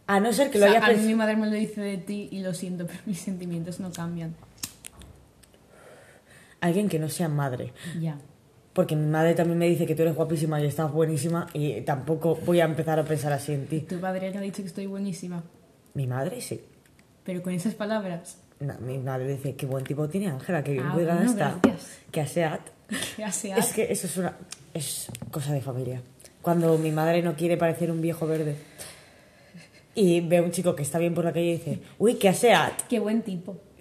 A 0.07 0.19
no 0.19 0.31
ser 0.31 0.51
que 0.51 0.59
lo 0.59 0.65
O 0.65 0.69
sea, 0.69 0.85
hayas 0.85 0.99
a 0.99 1.01
mí 1.01 1.07
mi 1.07 1.15
madre 1.15 1.35
me 1.35 1.47
lo 1.47 1.53
dice 1.53 1.81
de 1.81 1.97
ti 1.97 2.29
y 2.31 2.39
lo 2.39 2.53
siento, 2.53 2.85
pero 2.85 2.99
mis 3.05 3.19
sentimientos 3.19 3.79
no 3.79 3.91
cambian. 3.91 4.35
Alguien 6.61 6.89
que 6.89 6.99
no 6.99 7.09
sea 7.09 7.27
madre. 7.27 7.73
Ya. 7.99 8.17
Porque 8.75 8.95
mi 8.95 9.07
madre 9.07 9.33
también 9.33 9.57
me 9.57 9.67
dice 9.67 9.87
que 9.87 9.95
tú 9.95 10.01
eres 10.03 10.13
guapísima 10.15 10.61
y 10.61 10.65
estás 10.67 10.91
buenísima 10.91 11.47
y 11.53 11.81
tampoco 11.81 12.35
voy 12.45 12.59
a 12.59 12.65
empezar 12.65 12.99
a 12.99 13.03
pensar 13.05 13.31
así 13.33 13.53
en 13.53 13.65
ti. 13.67 13.79
Tu 13.79 13.99
padre 13.99 14.29
le 14.29 14.37
ha 14.37 14.41
dicho 14.41 14.61
que 14.61 14.67
estoy 14.67 14.85
buenísima, 14.85 15.43
Mi 15.93 16.05
madre 16.07 16.41
sí. 16.41 16.61
pero 17.23 17.41
con 17.41 17.53
esas 17.53 17.73
palabras. 17.73 18.37
No, 18.59 18.77
mi 18.79 18.97
madre 18.97 19.27
dice, 19.35 19.55
qué 19.55 19.65
buen 19.65 19.83
tipo 19.85 20.07
tiene 20.09 20.27
Ángela, 20.27 20.63
qué 20.63 20.73
bien 20.73 20.85
Ah, 20.87 20.93
cuidada 20.93 21.15
bueno, 21.15 21.31
está. 21.31 21.59
gracias. 21.63 21.99
Que 22.11 22.21
aseat. 22.21 22.61
¿Qué 23.15 23.23
hace 23.23 23.51
Es 23.51 23.73
que 23.73 23.91
eso 23.91 24.07
es 24.07 24.17
una... 24.17 24.37
Es 24.73 25.07
cosa 25.31 25.53
de 25.53 25.61
familia. 25.61 26.01
Cuando 26.41 26.77
mi 26.77 26.91
madre 26.91 27.21
no 27.23 27.33
quiere 27.35 27.55
parecer 27.57 27.89
un 27.89 28.01
viejo 28.01 28.27
verde 28.27 28.55
y 29.95 30.19
ve 30.21 30.37
a 30.37 30.41
un 30.43 30.51
chico 30.51 30.75
que 30.75 30.83
está 30.83 30.99
bien 30.99 31.13
por 31.13 31.23
la 31.23 31.31
calle 31.31 31.45
y 31.45 31.51
dice, 31.53 31.79
uy, 31.97 32.15
que 32.15 32.27
aseat. 32.29 32.81
Qué 32.89 32.99
buen 32.99 33.21
tipo. 33.21 33.55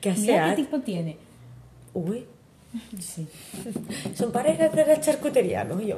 Que 0.00 0.12
Mira 0.12 0.24
qué 0.24 0.38
aseat. 0.38 0.56
tipo 0.56 0.80
tiene. 0.80 1.16
Uy, 1.94 2.24
Sí. 3.00 3.26
son 4.14 4.30
parejas 4.32 4.72
de 4.72 4.86
la 4.86 5.00
charcutería, 5.00 5.64
¿no? 5.64 5.80
Y 5.80 5.88
yo, 5.88 5.96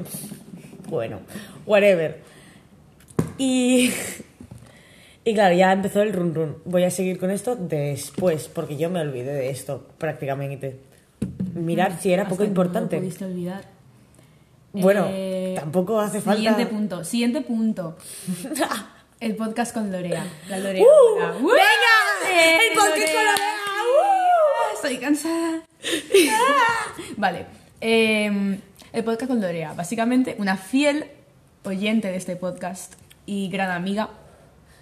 bueno, 0.89 1.19
whatever. 1.65 2.21
Y, 3.37 3.91
y 5.23 5.33
claro, 5.33 5.55
ya 5.55 5.71
empezó 5.71 6.01
el 6.01 6.13
run 6.13 6.33
run. 6.33 6.57
Voy 6.65 6.83
a 6.83 6.89
seguir 6.91 7.19
con 7.19 7.29
esto 7.31 7.55
después, 7.55 8.47
porque 8.47 8.77
yo 8.77 8.89
me 8.89 8.99
olvidé 9.01 9.33
de 9.33 9.49
esto 9.49 9.87
prácticamente. 9.97 10.79
Mirar 11.53 11.99
si 12.01 12.11
era 12.11 12.23
Hasta 12.23 12.29
poco 12.31 12.39
que 12.43 12.47
no 12.47 12.51
importante. 12.51 12.95
lo 12.95 13.01
pudiste 13.03 13.25
olvidar. 13.25 13.63
Bueno, 14.73 15.05
Eh, 15.09 15.53
tampoco 15.55 15.99
hace 15.99 16.19
falta. 16.19 16.37
Siguiente 16.39 16.65
punto. 16.65 17.03
Siguiente 17.03 17.41
punto. 17.41 17.95
El 19.19 19.35
podcast 19.35 19.73
con 19.73 19.91
Lorea. 19.91 20.25
La 20.49 20.57
Lorea. 20.57 20.83
¡Uh! 20.83 21.43
¡Uh! 21.45 21.47
¡Venga! 21.47 22.31
¡Eh, 22.31 22.57
¡El 22.71 22.75
podcast 22.75 23.13
con 23.13 23.23
Lorea! 23.25 23.55
¡Uh! 23.85 24.75
Estoy 24.75 24.97
cansada. 24.97 25.61
Vale. 27.17 27.45
eh, 27.81 28.59
el 28.93 29.03
podcast 29.03 29.27
con 29.29 29.41
Lorea. 29.41 29.73
Básicamente, 29.73 30.35
una 30.39 30.55
fiel 30.57 31.05
oyente 31.63 32.09
de 32.09 32.17
este 32.17 32.35
podcast 32.35 32.93
y 33.25 33.49
gran 33.49 33.71
amiga. 33.71 34.09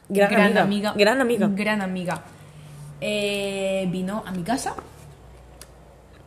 Gran 0.09 0.57
amiga. 0.57 0.93
Gran 0.97 1.21
amiga. 1.21 1.47
Gran 1.53 1.81
amiga. 1.81 2.23
Eh, 2.99 3.87
vino 3.91 4.23
a 4.25 4.31
mi 4.31 4.43
casa 4.43 4.75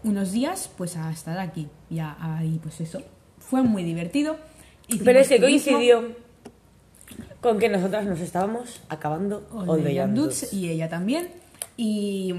unos 0.03 0.33
días 0.33 0.71
pues 0.77 0.97
a 0.97 1.11
estar 1.11 1.39
aquí. 1.39 1.69
Ya 1.91 2.17
ahí, 2.21 2.59
pues 2.63 2.81
eso. 2.81 3.03
Fue 3.39 3.63
muy 3.63 3.83
divertido. 3.83 4.37
Hicimos 4.87 5.05
Pero 5.05 5.19
es 5.21 5.29
que 5.29 5.41
coincidió 5.41 6.17
con 7.41 7.59
que 7.59 7.69
nosotras 7.69 8.07
nos 8.07 8.21
estábamos 8.21 8.81
acabando 8.89 9.41
Dudes. 9.51 10.53
y 10.53 10.71
ella 10.71 10.89
también. 10.89 11.29
Y 11.77 12.35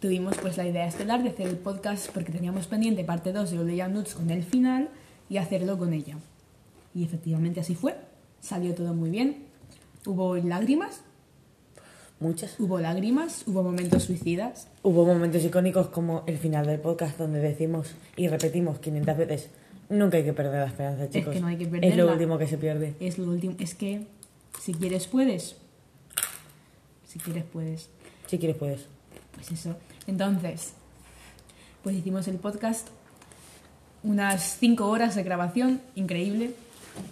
tuvimos 0.00 0.36
pues 0.38 0.56
la 0.56 0.66
idea 0.66 0.86
estelar 0.86 1.22
de 1.22 1.30
hacer 1.30 1.48
el 1.48 1.56
podcast 1.56 2.10
porque 2.12 2.32
teníamos 2.32 2.66
pendiente 2.66 3.04
parte 3.04 3.32
2 3.32 3.50
de 3.50 3.58
Oleya 3.58 3.88
Nuts 3.88 4.14
con 4.14 4.30
el 4.30 4.42
final 4.44 4.88
y 5.28 5.38
hacerlo 5.38 5.76
con 5.78 5.92
ella. 5.92 6.16
Y 6.94 7.04
efectivamente 7.04 7.60
así 7.60 7.74
fue. 7.74 7.96
Salió 8.40 8.74
todo 8.74 8.94
muy 8.94 9.10
bien. 9.10 9.44
Hubo 10.06 10.36
lágrimas, 10.36 11.02
Muchas. 12.20 12.58
hubo 12.58 12.80
lágrimas, 12.80 13.44
hubo 13.46 13.62
momentos 13.62 14.04
suicidas. 14.04 14.68
Hubo 14.82 15.04
momentos 15.04 15.44
icónicos 15.44 15.88
como 15.88 16.22
el 16.26 16.38
final 16.38 16.66
del 16.66 16.80
podcast 16.80 17.18
donde 17.18 17.40
decimos 17.40 17.94
y 18.16 18.28
repetimos 18.28 18.78
500 18.78 19.16
veces, 19.16 19.50
nunca 19.88 20.16
hay 20.16 20.24
que 20.24 20.32
perder 20.32 20.60
la 20.62 20.66
esperanza, 20.66 21.10
chicos. 21.10 21.34
que 21.34 21.40
no 21.40 21.48
hay 21.48 21.56
que 21.56 21.64
Es 21.64 21.70
lo 21.70 21.80
perderla. 21.80 22.12
último 22.12 22.38
que 22.38 22.46
se 22.46 22.58
pierde. 22.58 22.94
Es 23.00 23.18
lo 23.18 23.30
último. 23.30 23.54
Es 23.58 23.74
que 23.74 24.06
si 24.60 24.72
quieres 24.74 25.06
puedes. 25.08 25.56
Si 27.06 27.18
quieres 27.18 27.44
puedes. 27.44 27.88
Si 28.26 28.38
quieres 28.38 28.56
puedes. 28.56 28.86
Pues 29.34 29.52
eso. 29.52 29.76
Entonces, 30.08 30.72
pues 31.84 31.94
hicimos 31.94 32.26
el 32.28 32.36
podcast. 32.36 32.88
Unas 34.02 34.56
5 34.58 34.88
horas 34.88 35.14
de 35.14 35.22
grabación, 35.22 35.82
increíble. 35.94 36.52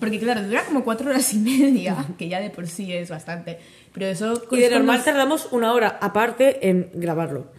Porque 0.00 0.18
claro, 0.18 0.42
dura 0.42 0.64
como 0.64 0.82
4 0.82 1.10
horas 1.10 1.32
y 1.34 1.38
media, 1.38 2.06
que 2.18 2.28
ya 2.28 2.40
de 2.40 2.48
por 2.50 2.66
sí 2.66 2.92
es 2.92 3.10
bastante. 3.10 3.58
Pero 3.92 4.06
eso... 4.06 4.42
Y 4.50 4.60
de 4.60 4.70
normal 4.70 5.04
tardamos 5.04 5.48
una 5.52 5.72
hora 5.74 5.98
aparte 6.00 6.68
en 6.68 6.90
grabarlo. 6.94 7.52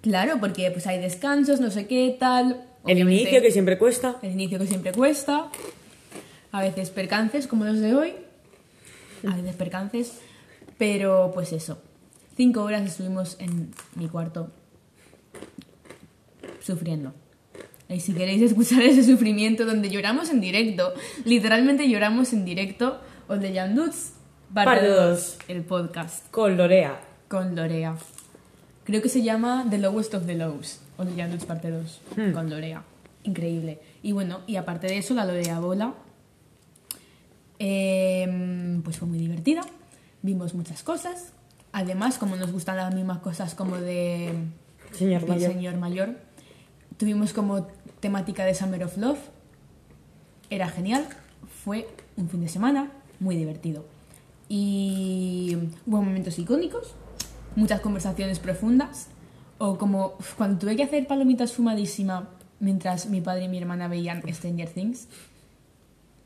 Claro, 0.00 0.38
porque 0.40 0.70
pues 0.72 0.86
hay 0.88 0.98
descansos, 0.98 1.60
no 1.60 1.70
sé 1.70 1.86
qué, 1.86 2.16
tal. 2.18 2.66
El 2.84 2.98
inicio 2.98 3.40
que 3.40 3.52
siempre 3.52 3.78
cuesta. 3.78 4.16
El 4.22 4.32
inicio 4.32 4.58
que 4.58 4.66
siempre 4.66 4.92
cuesta. 4.92 5.50
A 6.50 6.60
veces 6.60 6.90
percances, 6.90 7.46
como 7.46 7.64
los 7.64 7.78
de 7.78 7.94
hoy. 7.94 8.14
A 9.26 9.36
veces 9.36 9.54
percances. 9.54 10.18
Pero 10.78 11.30
pues 11.32 11.52
eso. 11.52 11.78
Cinco 12.36 12.64
horas 12.64 12.82
estuvimos 12.82 13.36
en 13.38 13.72
mi 13.94 14.08
cuarto 14.08 14.50
sufriendo. 16.60 17.14
Y 17.88 18.00
si 18.00 18.14
queréis 18.14 18.42
escuchar 18.42 18.82
ese 18.82 19.04
sufrimiento 19.04 19.66
donde 19.66 19.90
lloramos 19.90 20.30
en 20.30 20.40
directo, 20.40 20.92
literalmente 21.24 21.88
lloramos 21.88 22.32
en 22.32 22.44
directo, 22.44 23.00
o 23.28 23.36
de 23.36 23.54
Jan 23.54 23.76
Lutz, 23.76 24.12
parte 24.52 24.70
Parte 24.70 24.88
2, 24.88 24.98
dos. 25.10 25.38
el 25.48 25.62
podcast 25.64 26.30
Con 26.30 26.56
Lorea. 26.56 27.00
con 27.28 27.54
Lorea. 27.54 27.96
Creo 28.84 29.02
que 29.02 29.08
se 29.08 29.22
llama 29.22 29.66
The 29.70 29.78
Lowest 29.78 30.14
of 30.14 30.26
the 30.26 30.34
Lows, 30.34 30.80
o 30.96 31.04
The 31.04 31.14
Young 31.16 31.38
parte 31.46 31.70
2, 31.70 32.00
Hmm. 32.16 32.32
con 32.32 32.50
Lorea. 32.50 32.82
Increíble. 33.24 33.80
Y 34.02 34.12
bueno, 34.12 34.40
y 34.46 34.56
aparte 34.56 34.86
de 34.86 34.98
eso, 34.98 35.14
la 35.14 35.24
Lorea 35.24 35.58
Bola, 35.60 35.94
em, 37.58 38.82
pues 38.82 38.98
fue 38.98 39.08
muy 39.08 39.18
divertida. 39.18 39.62
Vimos 40.22 40.54
muchas 40.54 40.82
cosas. 40.82 41.32
Además, 41.72 42.18
como 42.18 42.36
nos 42.36 42.52
gustan 42.52 42.76
las 42.76 42.94
mismas 42.94 43.18
cosas 43.18 43.54
como 43.54 43.76
de 43.78 44.32
Señor 44.96 45.28
mayor. 45.28 45.52
señor 45.52 45.76
mayor, 45.76 46.16
tuvimos 46.96 47.32
como 47.32 47.66
temática 48.00 48.44
de 48.44 48.54
Summer 48.54 48.84
of 48.84 48.96
Love. 48.96 49.18
Era 50.50 50.68
genial. 50.68 51.06
Fue 51.64 51.88
un 52.16 52.28
fin 52.28 52.40
de 52.40 52.48
semana 52.48 52.90
muy 53.20 53.36
divertido. 53.36 53.84
Y 54.48 55.56
hubo 55.86 56.02
momentos 56.02 56.38
icónicos, 56.38 56.94
muchas 57.56 57.80
conversaciones 57.80 58.38
profundas, 58.38 59.08
o 59.58 59.78
como 59.78 60.14
cuando 60.36 60.58
tuve 60.58 60.76
que 60.76 60.82
hacer 60.82 61.06
palomitas 61.06 61.52
fumadísima 61.52 62.28
mientras 62.60 63.08
mi 63.08 63.20
padre 63.20 63.44
y 63.44 63.48
mi 63.48 63.58
hermana 63.58 63.88
veían 63.88 64.22
Stranger 64.32 64.68
Things. 64.68 65.08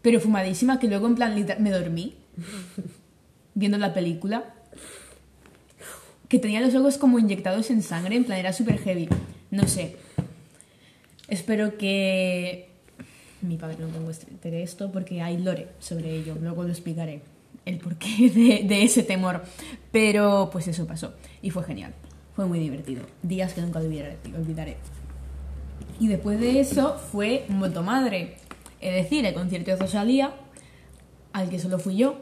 Pero 0.02 0.20
fumadísima 0.20 0.78
que 0.78 0.88
luego 0.88 1.06
en 1.06 1.14
plan 1.14 1.34
me 1.60 1.70
dormí 1.70 2.16
viendo 3.54 3.78
la 3.78 3.92
película. 3.92 4.54
Que 6.28 6.38
tenía 6.38 6.60
los 6.60 6.74
ojos 6.74 6.98
como 6.98 7.18
inyectados 7.18 7.70
en 7.70 7.82
sangre, 7.82 8.16
en 8.16 8.24
plan 8.24 8.38
era 8.38 8.52
súper 8.52 8.78
heavy. 8.78 9.08
No 9.50 9.66
sé. 9.66 9.96
Espero 11.28 11.76
que 11.78 12.68
mi 13.42 13.56
padre 13.56 13.76
no 13.80 13.88
tenga 13.88 14.10
este- 14.10 14.62
esto 14.62 14.90
porque 14.92 15.22
hay 15.22 15.38
lore 15.38 15.68
sobre 15.78 16.14
ello. 16.16 16.36
Luego 16.40 16.64
lo 16.64 16.70
explicaré 16.70 17.22
el 17.64 17.78
porqué 17.78 18.30
de, 18.34 18.66
de 18.66 18.82
ese 18.82 19.02
temor. 19.02 19.42
Pero 19.92 20.48
pues 20.52 20.68
eso 20.68 20.86
pasó 20.86 21.14
y 21.42 21.50
fue 21.50 21.64
genial. 21.64 21.94
Fue 22.34 22.46
muy 22.46 22.58
divertido. 22.58 23.02
Días 23.22 23.52
que 23.52 23.60
nunca 23.62 23.78
olvidaré. 23.80 24.16
olvidaré. 24.36 24.76
Y 26.00 26.06
después 26.08 26.38
de 26.40 26.60
eso 26.60 26.96
fue 27.10 27.44
Motomadre. 27.48 28.36
Es 28.80 28.94
decir, 28.94 29.26
el 29.26 29.34
concierto 29.34 29.72
de 29.72 29.76
Rosalía, 29.76 30.32
al 31.32 31.48
que 31.50 31.58
solo 31.58 31.78
fui 31.80 31.96
yo, 31.96 32.20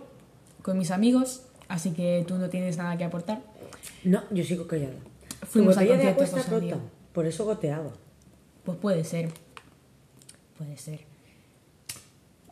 con 0.63 0.79
mis 0.79 0.91
amigos. 0.91 1.43
Así 1.69 1.91
que 1.91 2.25
tú 2.27 2.37
no 2.37 2.49
tienes 2.49 2.79
nada 2.79 2.97
que 2.97 3.05
aportar. 3.05 3.43
No, 4.05 4.23
yo 4.31 4.45
sigo 4.45 4.67
callada. 4.67 4.95
Fuimos 5.49 5.75
Tu 5.75 5.81
botella 5.81 5.99
de 5.99 6.09
agua 6.09 6.25
está 6.25 6.43
rota. 6.43 6.79
Por 7.13 7.27
eso 7.27 7.45
goteaba. 7.45 7.93
Pues 8.65 8.79
puede 8.79 9.05
ser. 9.05 9.31
Puede 10.59 10.77
ser. 10.77 11.01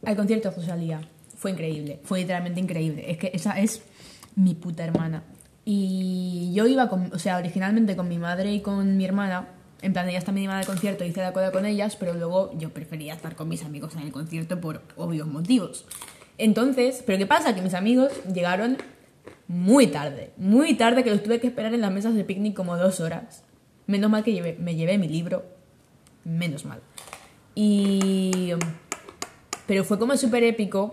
Al 0.05 0.17
concierto 0.17 0.51
de 0.51 0.57
Rosalía. 0.57 1.01
Fue 1.37 1.51
increíble. 1.51 2.01
Fue 2.05 2.21
literalmente 2.21 2.61
increíble. 2.61 3.11
Es 3.11 3.19
que 3.19 3.31
esa 3.35 3.59
es 3.61 3.83
mi 4.37 4.55
puta 4.55 4.85
hermana. 4.85 5.23
Y 5.65 6.53
yo 6.55 6.67
iba 6.67 6.89
con, 6.89 7.11
o 7.13 7.19
sea, 7.19 7.39
originalmente 7.39 7.97
con 7.97 8.09
mi 8.09 8.19
madre 8.19 8.53
y 8.53 8.61
con 8.61 8.97
mi 8.97 9.05
hermana. 9.05 9.49
En 9.83 9.93
plan, 9.93 10.09
ellas 10.09 10.25
también 10.25 10.45
iban 10.45 10.57
al 10.57 10.67
concierto, 10.67 11.05
hice 11.05 11.21
la 11.21 11.33
cola 11.33 11.53
con 11.53 11.67
ellas, 11.67 11.97
pero 11.97 12.15
luego 12.15 12.57
yo 12.57 12.71
prefería 12.71 13.15
estar 13.15 13.37
con 13.37 13.49
mis 13.49 13.65
amigos 13.65 13.95
en 13.95 14.03
el 14.03 14.13
concierto 14.13 14.61
por 14.61 14.83
obvios 14.97 15.27
motivos. 15.27 15.85
Entonces, 16.39 17.03
¿pero 17.07 17.19
qué 17.19 17.27
pasa? 17.27 17.55
Que 17.55 17.63
mis 17.63 17.75
amigos 17.75 18.13
llegaron 18.33 18.79
muy 19.47 19.89
tarde, 19.89 20.31
muy 20.37 20.75
tarde 20.75 21.05
que 21.05 21.11
los 21.11 21.23
tuve 21.23 21.41
que 21.41 21.47
esperar 21.49 21.75
en 21.75 21.81
las 21.81 21.93
mesas 21.93 22.15
de 22.15 22.25
picnic 22.25 22.55
como 22.55 22.77
dos 22.77 23.01
horas. 23.01 23.45
Menos 23.87 24.11
mal 24.11 24.25
que 24.25 24.33
llevé- 24.33 24.59
me 24.59 24.75
llevé 24.75 24.97
mi 24.99 25.09
libro, 25.09 25.45
menos 26.25 26.65
mal. 26.65 26.81
Y... 27.55 28.53
Pero 29.67 29.85
fue 29.85 29.99
como 29.99 30.17
súper 30.17 30.45
épico 30.45 30.93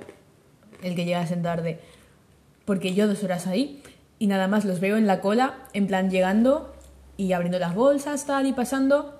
el 0.81 0.95
que 0.95 1.05
llegasen 1.05 1.41
tarde, 1.41 1.79
porque 2.65 2.93
yo 2.93 3.07
dos 3.07 3.23
horas 3.23 3.47
ahí 3.47 3.83
y 4.17 4.27
nada 4.27 4.47
más 4.47 4.65
los 4.65 4.79
veo 4.79 4.97
en 4.97 5.07
la 5.07 5.19
cola, 5.19 5.67
en 5.73 5.87
plan 5.87 6.09
llegando 6.09 6.73
y 7.17 7.33
abriendo 7.33 7.59
las 7.59 7.75
bolsas, 7.75 8.25
tal, 8.25 8.45
y 8.47 8.53
pasando, 8.53 9.19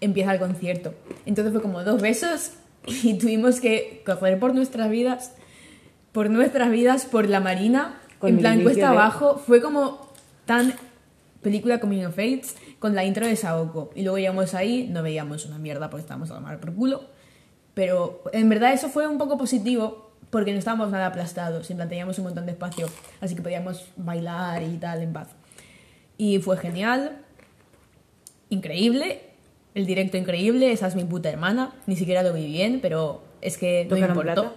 empieza 0.00 0.32
el 0.32 0.40
concierto. 0.40 0.94
Entonces 1.26 1.52
fue 1.52 1.62
como 1.62 1.84
dos 1.84 2.02
besos 2.02 2.52
y 2.86 3.14
tuvimos 3.18 3.60
que 3.60 4.02
correr 4.04 4.38
por 4.38 4.54
nuestras 4.54 4.90
vidas, 4.90 5.34
por 6.12 6.30
nuestras 6.30 6.70
vidas, 6.70 7.04
por 7.04 7.28
la 7.28 7.40
marina, 7.40 8.00
Con 8.18 8.30
en 8.30 8.38
plan 8.38 8.62
cuesta 8.62 8.80
de- 8.90 8.96
abajo. 8.96 9.36
Fue 9.44 9.60
como 9.60 10.08
tan 10.46 10.74
película 11.42 11.78
Coming 11.80 12.04
of 12.06 12.18
Age 12.18 12.42
con 12.78 12.94
la 12.94 13.04
intro 13.04 13.26
de 13.26 13.36
Saoko. 13.36 13.90
Y 13.94 14.02
luego 14.02 14.18
llegamos 14.18 14.54
ahí, 14.54 14.88
no 14.90 15.02
veíamos 15.02 15.46
una 15.46 15.58
mierda 15.58 15.88
porque 15.90 16.02
estábamos 16.02 16.30
a 16.30 16.34
tomar 16.34 16.58
por 16.60 16.74
culo. 16.74 17.04
Pero 17.74 18.22
en 18.32 18.48
verdad 18.48 18.72
eso 18.72 18.88
fue 18.88 19.06
un 19.06 19.18
poco 19.18 19.38
positivo 19.38 20.10
porque 20.30 20.52
no 20.52 20.58
estábamos 20.58 20.90
nada 20.90 21.06
aplastados, 21.06 21.70
en 21.70 21.76
plan 21.78 21.88
teníamos 21.88 22.18
un 22.18 22.24
montón 22.24 22.44
de 22.44 22.52
espacio, 22.52 22.86
así 23.20 23.34
que 23.34 23.40
podíamos 23.40 23.86
bailar 23.96 24.62
y 24.62 24.76
tal 24.76 25.00
en 25.02 25.12
paz. 25.14 25.28
Y 26.18 26.38
fue 26.40 26.58
genial, 26.58 27.18
increíble, 28.50 29.22
el 29.74 29.86
directo 29.86 30.16
increíble, 30.16 30.72
esa 30.72 30.86
es 30.88 30.96
mi 30.96 31.04
puta 31.04 31.28
hermana, 31.30 31.72
ni 31.86 31.96
siquiera 31.96 32.22
lo 32.22 32.32
vi 32.32 32.46
bien, 32.46 32.80
pero 32.82 33.22
es 33.40 33.56
que 33.58 33.84
no 33.88 33.96
me 33.96 34.02
¿Tocaron 34.02 34.16
importó. 34.18 34.42
plata? 34.42 34.56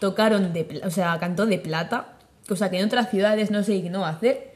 Tocaron 0.00 0.52
de, 0.52 0.80
o 0.84 0.90
sea, 0.90 1.18
cantó 1.18 1.46
de 1.46 1.58
plata, 1.58 2.13
cosa 2.48 2.70
que 2.70 2.78
en 2.78 2.86
otras 2.86 3.10
ciudades 3.10 3.50
no 3.50 3.62
se 3.62 3.72
dignó 3.72 4.04
hacer. 4.04 4.52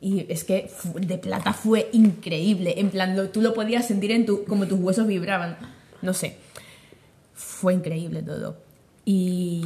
Y 0.00 0.26
es 0.30 0.44
que 0.44 0.70
de 1.00 1.16
plata 1.18 1.52
fue 1.54 1.88
increíble. 1.92 2.74
En 2.78 2.90
plan, 2.90 3.16
lo- 3.16 3.30
tú 3.30 3.40
lo 3.40 3.54
podías 3.54 3.86
sentir 3.86 4.10
en 4.10 4.26
tu, 4.26 4.44
como 4.44 4.66
tus 4.66 4.78
huesos 4.78 5.06
vibraban. 5.06 5.56
No 6.02 6.12
sé. 6.12 6.36
Fue 7.34 7.72
increíble 7.74 8.22
todo. 8.22 8.56
Y 9.06 9.64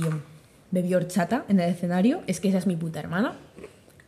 bebió 0.71 0.99
horchata 0.99 1.45
en 1.49 1.59
el 1.61 1.71
escenario. 1.71 2.21
Es 2.27 2.39
que 2.41 2.49
esa 2.49 2.59
es 2.59 2.67
mi 2.67 2.77
puta 2.77 3.01
hermana. 3.01 3.35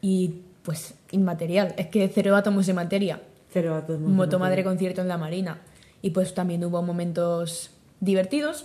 Y 0.01 0.35
pues 0.63 0.95
inmaterial. 1.11 1.75
Es 1.77 1.89
que 1.89 2.09
cero 2.09 2.37
átomos 2.37 2.67
de 2.67 2.75
materia. 2.75 3.21
Cero 3.53 3.75
a 3.75 3.85
todos. 3.87 4.01
Motomadre 4.01 4.63
concierto 4.63 5.01
en 5.01 5.09
la 5.09 5.19
Marina. 5.19 5.59
Y 6.03 6.11
pues 6.11 6.33
también 6.35 6.65
hubo 6.65 6.81
momentos 6.83 7.71
divertidos 7.99 8.65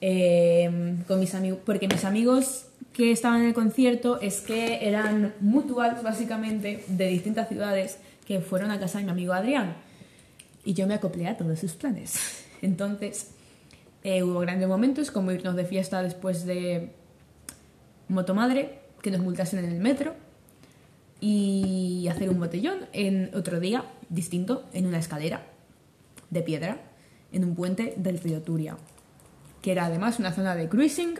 eh, 0.00 0.96
con 1.06 1.20
mis 1.20 1.34
amigos, 1.34 1.58
porque 1.66 1.88
mis 1.88 2.04
amigos 2.04 2.66
que 2.92 3.10
estaban 3.10 3.40
en 3.42 3.48
el 3.48 3.54
concierto 3.54 4.20
es 4.20 4.40
que 4.40 4.86
eran 4.86 5.34
mutuals 5.40 6.02
básicamente 6.02 6.84
de 6.88 7.08
distintas 7.08 7.48
ciudades 7.48 7.98
que 8.26 8.40
fueron 8.40 8.70
a 8.70 8.78
casa 8.78 8.98
de 8.98 9.04
mi 9.04 9.10
amigo 9.10 9.32
Adrián. 9.32 9.76
Y 10.64 10.74
yo 10.74 10.86
me 10.86 10.94
acoplé 10.94 11.26
a 11.26 11.36
todos 11.36 11.58
sus 11.58 11.72
planes. 11.72 12.44
Entonces 12.62 13.30
eh, 14.04 14.22
hubo 14.22 14.40
grandes 14.40 14.68
momentos 14.68 15.10
como 15.10 15.32
irnos 15.32 15.56
de 15.56 15.64
fiesta 15.64 16.02
después 16.02 16.44
de 16.44 16.90
Motomadre, 18.08 18.80
que 19.00 19.10
nos 19.10 19.20
multasen 19.20 19.64
en 19.64 19.72
el 19.72 19.80
metro 19.80 20.14
y 21.20 22.08
hacer 22.10 22.28
un 22.28 22.38
botellón 22.38 22.80
en 22.92 23.30
otro 23.34 23.58
día 23.58 23.84
distinto, 24.08 24.64
en 24.72 24.86
una 24.86 24.98
escalera 24.98 25.46
de 26.30 26.42
piedra, 26.42 26.78
en 27.32 27.44
un 27.44 27.54
puente 27.54 27.94
del 27.96 28.18
río 28.18 28.42
Turia, 28.42 28.76
que 29.62 29.72
era 29.72 29.86
además 29.86 30.18
una 30.18 30.32
zona 30.32 30.54
de 30.54 30.68
cruising 30.68 31.18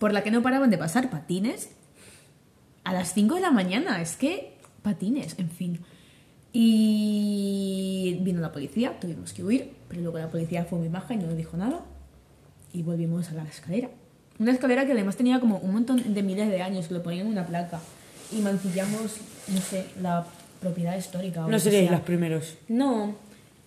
por 0.00 0.14
la 0.14 0.24
que 0.24 0.32
no 0.32 0.42
paraban 0.42 0.70
de 0.70 0.78
pasar 0.78 1.10
patines 1.10 1.68
a 2.84 2.92
las 2.92 3.12
5 3.12 3.36
de 3.36 3.40
la 3.42 3.50
mañana. 3.52 4.00
Es 4.00 4.16
que 4.16 4.54
patines, 4.82 5.38
en 5.38 5.50
fin. 5.50 5.80
Y 6.52 8.18
vino 8.22 8.40
la 8.40 8.50
policía, 8.50 8.98
tuvimos 8.98 9.34
que 9.34 9.44
huir, 9.44 9.70
pero 9.88 10.00
luego 10.00 10.18
la 10.18 10.28
policía 10.28 10.64
fue 10.64 10.78
muy 10.78 10.88
maja 10.88 11.14
y 11.14 11.18
no 11.18 11.26
nos 11.26 11.36
dijo 11.36 11.56
nada. 11.58 11.84
Y 12.72 12.82
volvimos 12.82 13.28
a 13.28 13.34
la 13.34 13.44
escalera. 13.44 13.90
Una 14.38 14.52
escalera 14.52 14.86
que 14.86 14.92
además 14.92 15.16
tenía 15.16 15.38
como 15.38 15.58
un 15.58 15.74
montón 15.74 16.14
de 16.14 16.22
miles 16.22 16.48
de 16.48 16.62
años, 16.62 16.88
que 16.88 16.94
lo 16.94 17.02
ponían 17.02 17.26
en 17.26 17.32
una 17.32 17.46
placa. 17.46 17.78
Y 18.32 18.40
mancillamos, 18.40 19.18
no 19.48 19.60
sé, 19.60 19.84
la 20.00 20.26
propiedad 20.60 20.96
histórica. 20.96 21.46
No 21.46 21.58
seríais 21.58 21.88
sea. 21.88 21.98
los 21.98 22.06
primeros. 22.06 22.54
No, 22.68 23.16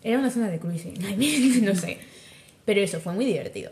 era 0.01 0.17
una 0.17 0.31
zona 0.31 0.49
de 0.49 0.57
cruising. 0.57 0.95
no 1.63 1.75
sé. 1.75 1.99
Pero 2.65 2.81
eso 2.81 2.99
fue 2.99 3.13
muy 3.13 3.25
divertido. 3.25 3.71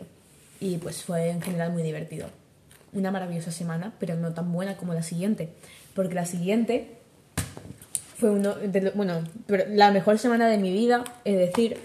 Y 0.60 0.76
pues 0.76 1.02
fue 1.02 1.30
en 1.30 1.42
general 1.42 1.72
muy 1.72 1.82
divertido. 1.82 2.28
Una 2.92 3.10
maravillosa 3.10 3.50
semana, 3.50 3.94
pero 3.98 4.16
no 4.16 4.32
tan 4.34 4.52
buena 4.52 4.76
como 4.76 4.94
la 4.94 5.02
siguiente. 5.02 5.50
Porque 5.94 6.14
la 6.14 6.26
siguiente 6.26 6.98
fue 8.18 8.30
uno 8.30 8.54
de 8.54 8.90
bueno, 8.94 9.24
pero 9.46 9.64
la 9.68 9.90
mejor 9.90 10.18
semana 10.18 10.48
de 10.48 10.58
mi 10.58 10.72
vida, 10.72 11.04
es 11.24 11.36
decir, 11.36 11.76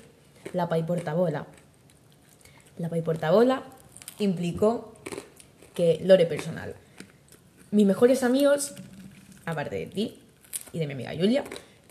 la 0.53 0.69
Pai 0.69 0.85
Portabola. 0.85 1.47
La 2.77 2.89
Pai 2.89 3.01
Portabola 3.01 3.63
implicó 4.19 4.93
que 5.73 5.99
lore 6.03 6.25
personal. 6.25 6.75
Mis 7.71 7.85
mejores 7.85 8.23
amigos, 8.23 8.75
aparte 9.45 9.75
de 9.75 9.85
ti 9.87 10.19
y 10.73 10.79
de 10.79 10.87
mi 10.87 10.93
amiga 10.93 11.11
Julia, 11.15 11.43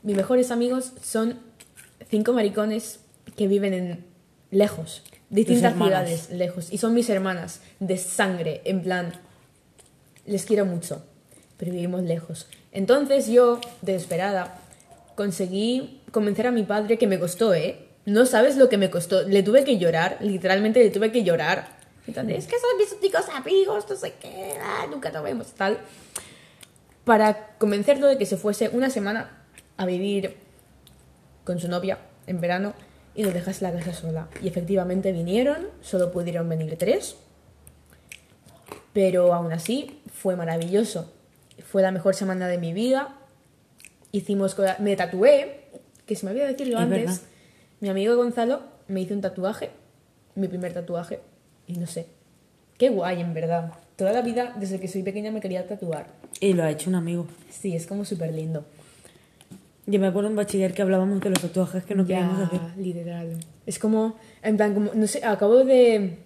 mis 0.03 0.17
mejores 0.17 0.51
amigos 0.51 0.93
son 1.03 1.39
cinco 2.09 2.33
maricones 2.33 3.01
que 3.37 3.49
viven 3.49 3.75
en 3.75 4.05
lejos, 4.51 5.03
distintas 5.31 5.75
ciudades 5.75 6.31
lejos, 6.31 6.73
y 6.73 6.79
son 6.79 6.95
mis 6.95 7.09
hermanas 7.11 7.61
de 7.81 7.97
sangre, 7.99 8.63
en 8.65 8.83
plan, 8.83 9.13
les 10.25 10.45
quiero 10.45 10.65
mucho, 10.65 11.05
pero 11.57 11.73
vivimos 11.73 12.03
lejos. 12.03 12.47
Entonces 12.73 13.29
yo, 13.29 13.61
desesperada, 13.83 14.59
conseguí 15.15 16.01
convencer 16.13 16.47
a 16.47 16.51
mi 16.51 16.63
padre 16.63 16.99
que 16.99 17.07
me 17.07 17.19
costó, 17.19 17.55
¿eh? 17.55 17.87
No 18.05 18.25
sabes 18.27 18.57
lo 18.57 18.69
que 18.69 18.79
me 18.79 18.89
costó. 18.89 19.23
Le 19.23 19.43
tuve 19.43 19.65
que 19.65 19.79
llorar, 19.79 20.19
literalmente 20.21 20.79
le 20.79 20.91
tuve 20.91 21.11
que 21.11 21.25
llorar. 21.25 21.77
Entonces, 22.07 22.39
es 22.39 22.47
que 22.47 22.57
son 22.61 22.79
mis 22.79 22.93
únicos 22.93 23.29
amigos, 23.35 23.85
no 23.89 23.97
sé 23.97 24.15
qué, 24.21 24.55
ah, 24.63 24.87
nunca 24.89 25.11
nos 25.11 25.25
vemos, 25.25 25.49
tal. 25.55 25.79
Para 27.05 27.57
convencerlo 27.59 28.07
de 28.07 28.17
que 28.17 28.27
se 28.27 28.37
fuese 28.37 28.69
una 28.69 28.91
semana 28.91 29.45
a 29.77 29.87
vivir 29.87 30.37
con 31.43 31.59
su 31.59 31.67
novia 31.69 31.99
en 32.29 32.41
verano 32.41 32.75
y 33.17 33.23
nos 33.23 33.35
dejase 33.35 33.65
la 33.65 33.73
casa 33.73 33.93
sola. 33.95 34.29
Y 34.43 34.49
efectivamente 34.49 35.11
vinieron, 35.13 35.69
solo 35.81 36.13
pudieron 36.13 36.49
venir 36.49 36.77
tres, 36.79 37.17
pero 38.93 39.33
aún 39.35 39.53
así 39.53 40.01
fue 40.13 40.37
maravilloso. 40.37 41.13
Fue 41.65 41.83
la 41.83 41.91
mejor 41.91 42.15
semana 42.15 42.49
de 42.49 42.59
mi 42.59 42.73
vida. 42.73 43.17
Hicimos 44.13 44.57
me 44.79 44.97
tatué, 44.97 45.63
que 46.07 46.15
se 46.17 46.25
me 46.27 46.31
había 46.33 46.47
decirlo 46.47 46.77
Es 46.77 46.83
antes. 46.83 46.99
verdad. 47.07 47.21
Mi 47.81 47.89
amigo 47.89 48.17
Gonzalo 48.17 48.61
me 48.89 49.01
hizo 49.01 49.15
un 49.15 49.21
tatuaje, 49.21 49.71
mi 50.35 50.49
primer 50.49 50.73
tatuaje, 50.73 51.21
y 51.67 51.75
no 51.75 51.87
sé. 51.87 52.07
Qué 52.79 52.89
guay, 52.91 53.21
en 53.21 53.35
verdad. 53.35 53.73
Toda 53.97 54.13
la 54.13 54.21
vida, 54.23 54.55
desde 54.59 54.79
que 54.79 54.89
soy 54.89 55.03
pequeña, 55.03 55.31
me 55.31 55.41
quería 55.41 55.67
tatuar. 55.67 56.07
Y 56.41 56.53
lo 56.53 56.63
ha 56.63 56.71
hecho 56.71 56.91
un 56.91 56.97
amigo. 56.97 57.27
Sí, 57.51 57.75
es 57.75 57.87
como 57.87 58.05
súper 58.05 58.33
lindo. 58.35 58.65
Yo 59.87 60.01
me 60.01 60.09
acuerdo 60.09 60.29
en 60.29 60.37
bachiller 60.37 60.75
que 60.75 60.83
hablábamos 60.83 61.21
de 61.21 61.31
los 61.31 61.41
tatuajes 61.41 61.85
que 61.85 61.95
no 61.95 62.05
queríamos 62.05 62.41
hacer. 62.41 62.61
literal. 62.77 63.39
Es 63.67 63.79
como, 63.79 64.17
en 64.43 64.57
plan, 64.57 64.75
como, 64.75 64.91
no 64.95 65.07
sé, 65.07 65.25
acabo 65.25 65.65
de 65.65 66.19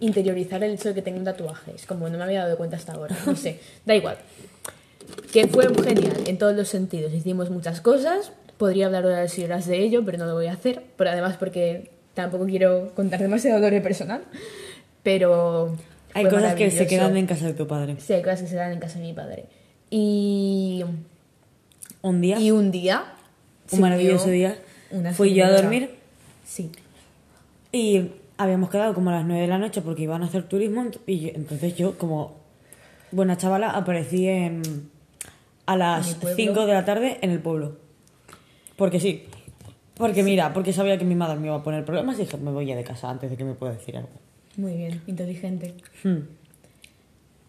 interiorizar 0.00 0.62
el 0.64 0.72
hecho 0.72 0.88
de 0.88 0.94
que 0.94 1.02
tengo 1.02 1.18
un 1.18 1.24
tatuaje. 1.24 1.72
Es 1.74 1.84
como, 1.84 2.08
no 2.08 2.16
me 2.16 2.24
había 2.24 2.44
dado 2.44 2.56
cuenta 2.56 2.76
hasta 2.76 2.92
ahora. 2.92 3.14
No 3.26 3.36
sé, 3.36 3.60
da 3.86 3.94
igual. 3.94 4.16
Que 5.32 5.46
fue 5.48 5.66
genial 5.84 6.16
en 6.26 6.38
todos 6.38 6.56
los 6.56 6.68
sentidos. 6.68 7.12
Hicimos 7.12 7.50
muchas 7.50 7.82
cosas. 7.82 8.32
Podría 8.56 8.86
hablar 8.86 9.04
horas 9.04 9.38
y 9.38 9.44
horas 9.44 9.66
de 9.66 9.78
ello, 9.78 10.02
pero 10.04 10.18
no 10.18 10.26
lo 10.26 10.34
voy 10.34 10.46
a 10.46 10.54
hacer. 10.54 10.82
Pero 10.96 11.10
además 11.10 11.36
porque 11.36 11.90
tampoco 12.14 12.46
quiero 12.46 12.92
contar 12.94 13.20
demasiado 13.20 13.60
dolor 13.60 13.82
personal. 13.82 14.22
Pero... 15.02 15.76
Hay 16.14 16.24
cosas 16.24 16.54
que 16.54 16.70
se 16.70 16.86
quedan 16.86 17.16
en 17.18 17.26
casa 17.26 17.46
de 17.46 17.52
tu 17.52 17.66
padre. 17.66 17.96
Sí, 18.00 18.14
hay 18.14 18.22
cosas 18.22 18.42
que 18.42 18.48
se 18.48 18.56
dan 18.56 18.72
en 18.72 18.80
casa 18.80 18.98
de 18.98 19.04
mi 19.04 19.12
padre. 19.12 19.44
Y... 19.90 20.84
Un 22.02 22.20
día, 22.20 22.38
Y 22.38 22.50
un 22.50 22.70
día... 22.70 23.04
un 23.72 23.80
maravilloso 23.80 24.28
día, 24.30 24.56
fui 25.14 25.34
yo 25.34 25.44
a 25.44 25.50
dormir 25.50 25.90
Sí. 26.44 26.70
y 27.72 28.10
habíamos 28.38 28.70
quedado 28.70 28.94
como 28.94 29.10
a 29.10 29.14
las 29.14 29.24
9 29.26 29.42
de 29.42 29.48
la 29.48 29.58
noche 29.58 29.82
porque 29.82 30.02
iban 30.04 30.22
a 30.22 30.26
hacer 30.26 30.44
turismo 30.44 30.86
y 31.06 31.20
yo- 31.20 31.30
entonces 31.34 31.76
yo 31.76 31.98
como 31.98 32.36
buena 33.10 33.36
chavala 33.36 33.70
aparecí 33.70 34.26
en, 34.28 34.62
a 35.66 35.76
las 35.76 36.14
pueblo. 36.14 36.36
5 36.36 36.66
de 36.66 36.72
la 36.72 36.84
tarde 36.84 37.18
en 37.20 37.30
el 37.30 37.40
pueblo. 37.40 37.76
Porque 38.76 39.00
sí. 39.00 39.24
Porque 39.94 40.22
mira, 40.22 40.52
porque 40.54 40.72
sabía 40.72 40.96
que 40.96 41.04
mi 41.04 41.16
madre 41.16 41.38
me 41.40 41.48
iba 41.48 41.56
a 41.56 41.62
poner 41.64 41.84
problemas 41.84 42.16
y 42.18 42.20
dije, 42.22 42.36
me 42.36 42.52
voy 42.52 42.66
ya 42.66 42.76
de 42.76 42.84
casa 42.84 43.10
antes 43.10 43.28
de 43.30 43.36
que 43.36 43.44
me 43.44 43.54
pueda 43.54 43.72
decir 43.72 43.96
algo. 43.96 44.10
Muy 44.56 44.74
bien, 44.76 45.02
inteligente. 45.08 45.74
Hmm. 46.04 46.18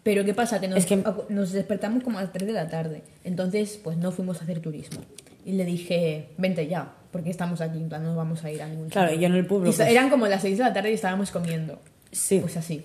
Pero 0.02 0.24
¿qué 0.24 0.32
pasa? 0.34 0.60
Que 0.60 0.68
nos, 0.68 0.78
Es 0.78 0.86
que- 0.86 1.02
nos 1.28 1.52
despertamos 1.52 2.02
como 2.02 2.18
a 2.18 2.22
las 2.22 2.32
3 2.32 2.46
de 2.46 2.52
la 2.54 2.68
tarde. 2.68 3.02
Entonces, 3.24 3.78
pues 3.82 3.96
no 3.98 4.12
fuimos 4.12 4.40
a 4.40 4.44
hacer 4.44 4.60
turismo. 4.60 5.00
Y 5.44 5.52
le 5.52 5.64
dije, 5.64 6.28
vente 6.38 6.66
ya, 6.68 6.92
porque 7.10 7.30
estamos 7.30 7.60
aquí, 7.60 7.78
en 7.78 7.88
plan, 7.88 8.02
no 8.04 8.14
vamos 8.16 8.44
a 8.44 8.50
ir 8.50 8.62
a 8.62 8.66
ningún 8.68 8.88
Claro, 8.88 9.08
sitio". 9.10 9.18
y 9.18 9.22
yo 9.22 9.26
en 9.28 9.34
el 9.38 9.46
pueblo, 9.46 9.66
pues- 9.66 9.80
Eran 9.80 10.08
como 10.10 10.26
las 10.26 10.42
6 10.42 10.56
de 10.58 10.64
la 10.64 10.72
tarde 10.72 10.90
y 10.90 10.94
estábamos 10.94 11.30
comiendo. 11.30 11.78
Sí. 12.12 12.38
Pues 12.40 12.56
así. 12.56 12.84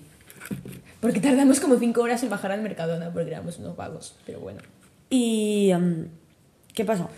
Porque 0.99 1.19
tardamos 1.19 1.59
como 1.59 1.77
5 1.77 2.01
horas 2.01 2.21
en 2.23 2.29
bajar 2.29 2.51
al 2.51 2.61
Mercadona 2.61 3.11
porque 3.11 3.29
éramos 3.31 3.57
unos 3.59 3.75
vagos. 3.75 4.15
Pero 4.25 4.39
bueno. 4.39 4.59
Y. 5.09 5.69
em, 5.71 6.07
¿Qué 6.73 6.83
pasó? 6.83 7.09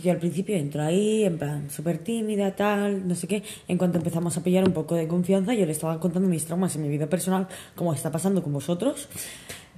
Que 0.00 0.06
yo 0.08 0.12
al 0.12 0.18
principio 0.18 0.56
entro 0.56 0.82
ahí, 0.82 1.24
en 1.24 1.36
plan, 1.38 1.70
súper 1.70 1.98
tímida, 1.98 2.54
tal, 2.56 3.06
no 3.06 3.14
sé 3.14 3.26
qué. 3.26 3.42
En 3.68 3.76
cuanto 3.78 3.98
empezamos 3.98 4.36
a 4.36 4.42
pillar 4.42 4.64
un 4.66 4.72
poco 4.72 4.94
de 4.94 5.06
confianza, 5.06 5.52
yo 5.54 5.66
le 5.66 5.72
estaba 5.72 6.00
contando 6.00 6.28
mis 6.28 6.44
traumas 6.44 6.74
en 6.76 6.82
mi 6.82 6.88
vida 6.88 7.06
personal, 7.06 7.46
como 7.74 7.92
está 7.92 8.10
pasando 8.10 8.42
con 8.42 8.52
vosotros. 8.52 9.08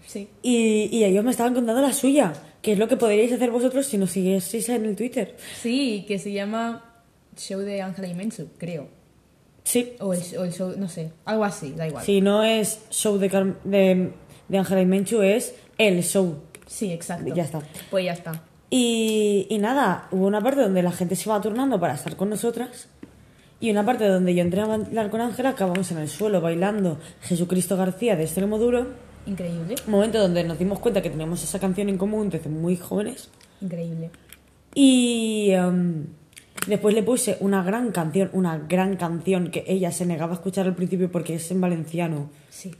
Sí. 0.07 0.29
Y, 0.43 0.89
y 0.97 1.05
ellos 1.05 1.25
me 1.25 1.31
estaban 1.31 1.55
contando 1.55 1.81
la 1.81 1.93
suya, 1.93 2.33
que 2.61 2.73
es 2.73 2.79
lo 2.79 2.87
que 2.87 2.97
podríais 2.97 3.33
hacer 3.33 3.51
vosotros 3.51 3.87
si 3.87 3.99
nos 3.99 4.11
siguieseis 4.11 4.68
en 4.68 4.85
el 4.85 4.95
Twitter. 4.97 5.37
Sí, 5.61 6.05
que 6.07 6.18
se 6.18 6.33
llama 6.33 6.85
Show 7.37 7.61
de 7.61 7.81
Ángela 7.83 8.09
y 8.09 8.14
Menchu, 8.14 8.49
creo. 8.59 8.89
Sí. 9.64 9.95
O 10.01 10.12
el, 10.12 10.20
o 10.39 10.45
el 10.45 10.53
show, 10.53 10.75
no 10.77 10.89
sé, 10.89 11.11
algo 11.25 11.45
así, 11.45 11.73
da 11.73 11.87
igual. 11.89 12.05
Si 12.05 12.20
no 12.20 12.43
es 12.45 12.81
show 12.91 13.16
de, 13.18 13.31
Car- 13.31 13.62
de, 13.64 14.11
de 14.49 14.59
Ángela 14.59 14.83
y 14.83 14.87
Menchu, 14.87 15.23
es 15.23 15.55
el 15.79 16.03
show. 16.03 16.41
Sí, 16.66 16.93
exacto. 16.93 17.35
Ya 17.35 17.45
está. 17.45 17.62
Pues 17.91 18.05
ya 18.05 18.12
está. 18.12 18.43
Y, 18.75 19.47
y 19.51 19.59
nada, 19.59 20.09
hubo 20.12 20.27
una 20.27 20.41
parte 20.41 20.62
donde 20.62 20.83
la 20.83 20.93
gente 20.93 21.14
se 21.14 21.29
iba 21.29 21.39
turnando 21.43 21.79
para 21.79 21.93
estar 21.93 22.16
con 22.16 22.31
nosotras 22.31 22.89
y 23.61 23.70
una 23.70 23.85
parte 23.85 24.07
donde 24.09 24.35
yo 24.35 24.41
entré 24.41 24.62
a 24.62 24.66
bailar 24.66 25.11
con 25.11 25.20
Ángela, 25.20 25.51
acabamos 25.51 25.93
en 25.93 25.99
el 25.99 26.09
suelo 26.09 26.41
bailando 26.41 26.99
Jesucristo 27.20 27.77
García 27.77 28.16
de 28.16 28.25
Extremo 28.25 28.57
Duro, 28.59 28.87
Increíble, 29.27 29.75
momento 29.87 30.18
donde 30.18 30.43
nos 30.43 30.59
dimos 30.59 30.79
cuenta 30.79 31.03
que 31.03 31.11
teníamos 31.11 31.45
esa 31.45 31.59
canción 31.61 31.91
en 31.91 31.99
común 31.99 32.31
desde 32.31 32.49
muy 32.49 32.77
jóvenes 32.79 33.29
increíble. 33.61 34.09
y 34.75 35.51
em, 35.51 36.07
después 36.66 36.95
le 36.95 37.03
puse 37.03 37.37
una 37.41 37.62
gran 37.62 37.93
canción, 37.93 38.31
una 38.33 38.57
gran 38.57 38.97
canción 38.97 39.51
que 39.51 39.64
ella 39.68 39.93
se 39.93 40.07
negaba 40.07 40.33
a 40.33 40.37
escuchar 40.37 40.64
al 40.66 40.75
principio 40.75 41.12
porque 41.12 41.35
es 41.35 41.51
en 41.51 41.61
valenciano 41.61 42.31
Sí. 42.49 42.70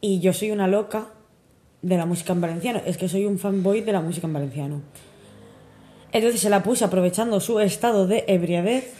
y 0.00 0.18
yo 0.20 0.32
soy 0.32 0.50
una 0.50 0.66
loca 0.66 1.08
de 1.82 1.98
la 1.98 2.06
música 2.06 2.32
en 2.32 2.40
valenciano. 2.40 2.80
Es 2.86 2.96
que 2.96 3.08
soy 3.08 3.26
un 3.26 3.38
fanboy 3.38 3.82
de 3.82 3.92
la 3.92 4.00
música 4.00 4.26
en 4.28 4.32
valenciano. 4.32 4.80
Entonces 6.12 6.40
se 6.40 6.50
la 6.50 6.62
puse 6.62 6.84
aprovechando 6.84 7.40
su 7.40 7.58
estado 7.60 8.06
de 8.06 8.24
ebriadez. 8.28 8.92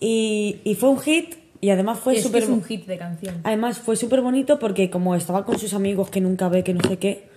Y, 0.00 0.58
y 0.64 0.74
fue 0.74 0.88
un 0.90 0.98
hit. 1.00 1.36
Y 1.60 1.70
además 1.70 1.98
fue 2.00 2.16
Y 2.16 2.20
súper... 2.22 2.42
es 2.42 2.48
un 2.48 2.62
hit 2.62 2.84
de 2.86 2.98
canción. 2.98 3.36
Además 3.44 3.78
fue 3.78 3.96
súper 3.96 4.20
bonito 4.20 4.58
porque 4.58 4.90
como 4.90 5.14
estaba 5.14 5.44
con 5.46 5.58
sus 5.58 5.72
amigos 5.72 6.10
que 6.10 6.20
nunca 6.20 6.48
ve, 6.48 6.62
que 6.62 6.74
no 6.74 6.86
sé 6.86 6.98
qué. 6.98 7.28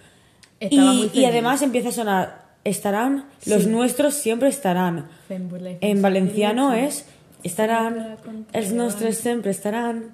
Estaba 0.59 0.91
muy 0.93 1.03
Y, 1.03 1.05
y 1.05 1.09
feliz. 1.09 1.27
además 1.27 1.61
empieza 1.61 1.89
a 1.89 1.91
sonar, 1.93 2.45
estarán, 2.63 3.25
los 3.45 3.63
Sí. 3.63 3.69
nuestros 3.69 4.15
siempre 4.15 4.49
estarán. 4.49 5.07
En 5.29 6.01
valenciano 6.01 6.73
es, 6.73 7.05
estarán, 7.43 8.17
els 8.51 8.73
nostres 8.73 9.17
siempre 9.19 9.51
estarán. 9.51 10.11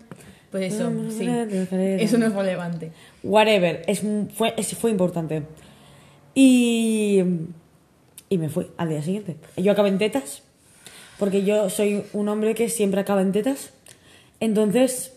Pues 0.52 0.74
eso, 0.76 0.92
sí. 1.10 1.26
Eso 1.26 2.18
no 2.20 2.28
es 2.28 2.34
relevante. 2.36 2.92
Whatever, 3.24 3.82
es, 3.88 4.04
fue, 4.36 4.54
es- 4.58 4.76
fue 4.78 4.92
importante. 4.92 5.42
Y, 6.36 7.24
y 8.34 8.38
me 8.40 8.50
fui 8.50 8.68
al 8.78 8.90
día 8.90 9.04
siguiente. 9.04 9.38
Yo 9.58 9.72
acabé 9.72 9.90
en 9.90 9.98
tetas, 10.00 10.42
porque 11.20 11.44
yo 11.44 11.70
soy 11.70 12.04
un 12.14 12.28
hombre 12.30 12.56
que 12.56 12.68
siempre 12.70 13.00
acaba 13.02 13.22
en 13.22 13.32
tetas. 13.32 13.70
Entonces, 14.40 15.14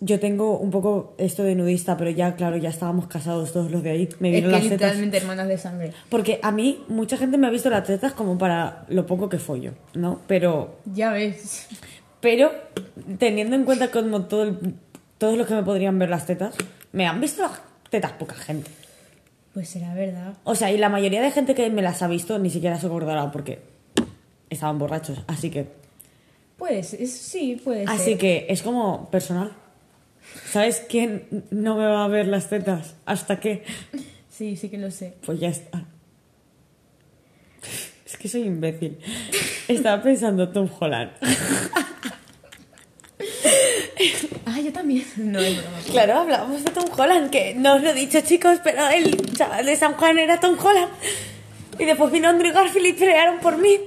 yo 0.00 0.20
tengo 0.20 0.58
un 0.58 0.70
poco 0.70 1.14
esto 1.16 1.42
de 1.44 1.54
nudista, 1.54 1.96
pero 1.96 2.10
ya, 2.10 2.34
claro, 2.36 2.56
ya 2.56 2.68
estábamos 2.68 3.06
casados 3.06 3.52
todos 3.52 3.70
los 3.70 3.82
de 3.82 3.90
ahí. 3.90 4.08
Me 4.18 4.28
Es 4.28 4.32
vieron 4.34 4.50
que 4.50 4.52
las 4.52 4.62
tetas. 4.62 4.72
literalmente 4.72 5.16
hermanas 5.18 5.48
de 5.48 5.58
sangre. 5.58 5.92
Porque 6.10 6.40
a 6.42 6.50
mí, 6.50 6.84
mucha 6.88 7.16
gente 7.16 7.38
me 7.38 7.46
ha 7.46 7.50
visto 7.50 7.70
las 7.70 7.84
tetas 7.84 8.12
como 8.12 8.36
para 8.36 8.84
lo 8.88 9.06
poco 9.06 9.28
que 9.28 9.38
follo, 9.38 9.72
¿no? 9.94 10.20
Pero 10.26 10.76
Ya 10.92 11.12
ves. 11.12 11.66
pero 12.20 12.50
teniendo 13.18 13.54
en 13.56 13.64
cuenta 13.64 13.90
como 13.90 14.22
todo 14.24 14.42
el- 14.42 14.74
todos 15.18 15.38
los 15.38 15.46
que 15.46 15.54
me 15.54 15.62
podrían 15.62 15.98
ver 15.98 16.10
las 16.10 16.26
tetas, 16.26 16.54
me 16.92 17.06
han 17.06 17.20
visto 17.20 17.42
las 17.42 17.52
tetas 17.88 18.12
poca 18.12 18.34
gente. 18.34 18.70
Pues 19.56 19.70
será 19.70 19.94
verdad. 19.94 20.36
O 20.44 20.54
sea, 20.54 20.70
y 20.70 20.76
la 20.76 20.90
mayoría 20.90 21.22
de 21.22 21.30
gente 21.30 21.54
que 21.54 21.70
me 21.70 21.80
las 21.80 22.02
ha 22.02 22.08
visto 22.08 22.38
ni 22.38 22.50
siquiera 22.50 22.78
se 22.78 22.88
acordará 22.88 23.32
porque 23.32 23.60
estaban 24.50 24.78
borrachos. 24.78 25.22
Así 25.28 25.48
que. 25.48 25.66
Pues 26.58 26.92
es, 26.92 27.16
sí, 27.16 27.58
puede 27.64 27.86
ser. 27.86 27.88
Así 27.88 28.16
que 28.16 28.44
es 28.50 28.60
como 28.60 29.10
personal. 29.10 29.54
¿Sabes 30.44 30.84
quién 30.86 31.46
no 31.50 31.78
me 31.78 31.86
va 31.86 32.04
a 32.04 32.08
ver 32.08 32.28
las 32.28 32.50
tetas? 32.50 32.96
¿Hasta 33.06 33.40
qué? 33.40 33.64
Sí, 34.28 34.56
sí 34.56 34.68
que 34.68 34.76
lo 34.76 34.90
sé. 34.90 35.14
Pues 35.24 35.40
ya 35.40 35.48
está. 35.48 35.86
Es 38.04 38.18
que 38.18 38.28
soy 38.28 38.42
imbécil. 38.42 38.98
Estaba 39.68 40.02
pensando 40.02 40.50
Tom 40.50 40.68
Holland. 40.78 41.12
Ah, 44.46 44.60
yo 44.60 44.72
también. 44.72 45.04
No, 45.16 45.40
es 45.40 45.56
broma. 45.60 45.78
Claro, 45.90 46.20
hablábamos 46.20 46.64
de 46.64 46.70
Tom 46.70 46.84
Holland, 46.96 47.30
que 47.30 47.54
no 47.54 47.74
os 47.74 47.82
lo 47.82 47.90
he 47.90 47.94
dicho 47.94 48.20
chicos, 48.20 48.60
pero 48.62 48.88
el 48.88 49.34
chaval 49.34 49.66
de 49.66 49.76
San 49.76 49.94
Juan 49.94 50.18
era 50.18 50.38
Tom 50.40 50.56
Holland. 50.58 50.92
Y 51.78 51.84
después 51.84 52.10
vino 52.12 52.28
Andrew 52.28 52.52
Garfield 52.54 52.86
y 52.86 52.92
pelearon 52.94 53.38
por 53.40 53.58
mí. 53.58 53.78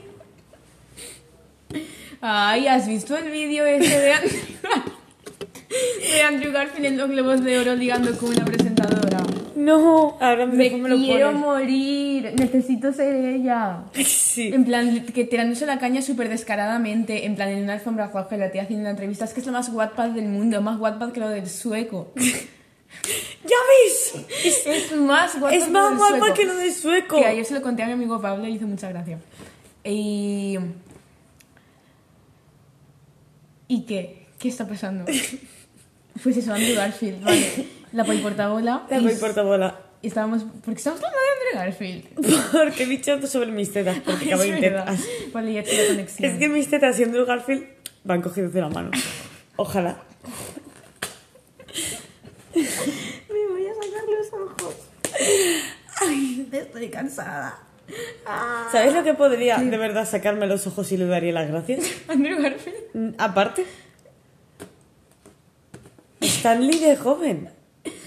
Ay, 2.22 2.68
¿has 2.68 2.88
visto 2.88 3.18
el 3.18 3.32
vídeo 3.32 3.66
ese 3.66 3.97
de 3.97 4.12
Andrew, 4.12 4.39
de 6.14 6.22
Andrew 6.22 6.51
Garfield 6.51 6.86
en 6.86 6.97
los 6.97 7.10
Globos 7.10 7.43
de 7.43 7.60
Oro 7.60 7.76
ligando 7.76 8.16
con 8.18 8.30
una 8.30 8.43
presentadora? 8.43 9.09
No, 9.60 10.18
ahora 10.22 10.45
Me 10.45 10.70
me 10.70 10.88
lo 10.89 10.95
quiero 10.95 11.28
pones. 11.28 11.41
morir. 11.41 12.34
Necesito 12.38 12.93
ser 12.93 13.14
ella. 13.14 13.84
Sí. 14.05 14.51
En 14.53 14.64
plan, 14.64 15.03
que 15.05 15.26
tirándose 15.26 15.66
la 15.66 15.80
caña 15.80 16.01
súper 16.01 16.30
descaradamente. 16.30 17.26
En 17.26 17.36
plan, 17.36 17.49
en 17.49 17.64
una 17.64 17.74
alfombra 17.74 18.07
roja, 18.07 18.38
la 18.38 18.51
tía 18.51 18.62
haciendo 18.62 18.84
una 18.84 18.91
entrevista. 18.91 19.26
Es 19.26 19.34
que 19.34 19.41
es 19.41 19.45
lo 19.45 19.51
más 19.51 19.68
Wattpad 19.70 20.12
del 20.12 20.30
mundo. 20.30 20.62
Más 20.62 20.80
Wattpad 20.80 21.12
que 21.12 21.20
lo 21.20 21.28
del 21.30 21.49
sueco. 21.49 22.14
¡Ya 22.16 23.57
ves! 23.70 24.14
Es, 24.45 24.66
Es 24.66 24.91
más 24.95 25.34
Wattpad 25.36 25.53
es 25.53 25.64
que 25.66 25.70
más 25.72 25.89
del 25.89 25.97
guapa 25.97 26.18
sueco. 26.20 26.34
que 26.36 26.45
lo 26.45 26.55
de 26.55 26.72
sueco. 26.72 27.18
Que 27.18 27.26
ayer 27.26 27.43
se 27.45 27.53
lo 27.53 27.62
conté 27.62 27.84
a 27.84 27.88
mi 27.88 27.91
amigo 27.93 28.22
Pablo 28.22 28.47
y 28.47 28.53
hizo 28.55 28.66
mucha 28.66 28.88
gracia. 28.89 29.20
Y... 29.84 30.57
¿Y 33.68 33.82
qué? 33.86 34.28
¿Qué 34.39 34.47
está 34.47 34.66
pasando? 34.68 35.05
Pues 36.24 36.36
eso, 36.36 36.53
Andrew 36.53 36.76
Garfield, 36.76 37.24
vale. 37.24 37.66
La 37.92 38.04
poliportabola. 38.04 38.86
La 38.90 38.98
y 38.98 39.04
voy 39.04 39.16
portabola. 39.16 39.80
y 40.02 40.08
estábamos... 40.08 40.44
¿Por 40.44 40.74
qué 40.74 40.78
estamos 40.78 41.00
hablando 41.00 41.18
de 41.18 41.60
Andrew 41.60 41.66
Garfield? 41.66 42.52
Porque 42.52 42.84
he 42.84 42.86
dicho 42.86 43.28
sobre 43.28 43.52
mis 43.52 43.72
tetas, 43.72 44.00
porque 44.06 44.28
acabo 44.28 44.44
de 44.44 44.50
intentar. 44.50 44.96
Vale, 45.34 45.54
ya 45.54 45.62
la 45.62 45.88
conexión. 45.88 46.30
Es 46.32 46.38
que 46.38 46.50
mis 46.50 46.70
tetas 46.70 47.00
y 47.00 47.04
Andrew 47.04 47.26
Garfield 47.26 47.66
van 48.04 48.22
cogidos 48.22 48.54
de 48.54 48.62
la 48.62 48.70
mano. 48.70 48.92
Ojalá. 49.56 49.98
Me 52.56 53.48
voy 53.48 53.68
a 53.68 53.74
sacar 53.74 54.04
los 54.08 54.34
ojos. 54.34 54.76
Ay, 56.02 56.50
estoy 56.52 56.90
cansada. 56.90 57.60
Ah. 58.26 58.70
¿Sabes 58.72 58.94
lo 58.94 59.04
que 59.04 59.16
podría 59.16 59.58
de 59.58 59.78
verdad 59.78 60.08
sacarme 60.08 60.46
los 60.48 60.68
ojos 60.68 60.92
y 60.92 60.98
le 60.98 61.06
daría 61.08 61.34
las 61.34 61.50
gracias? 61.50 61.86
Andrew 62.08 62.42
Garfield. 62.42 63.16
Aparte, 63.18 63.66
Stanley 66.22 66.80
de 66.80 66.96
joven, 66.96 67.50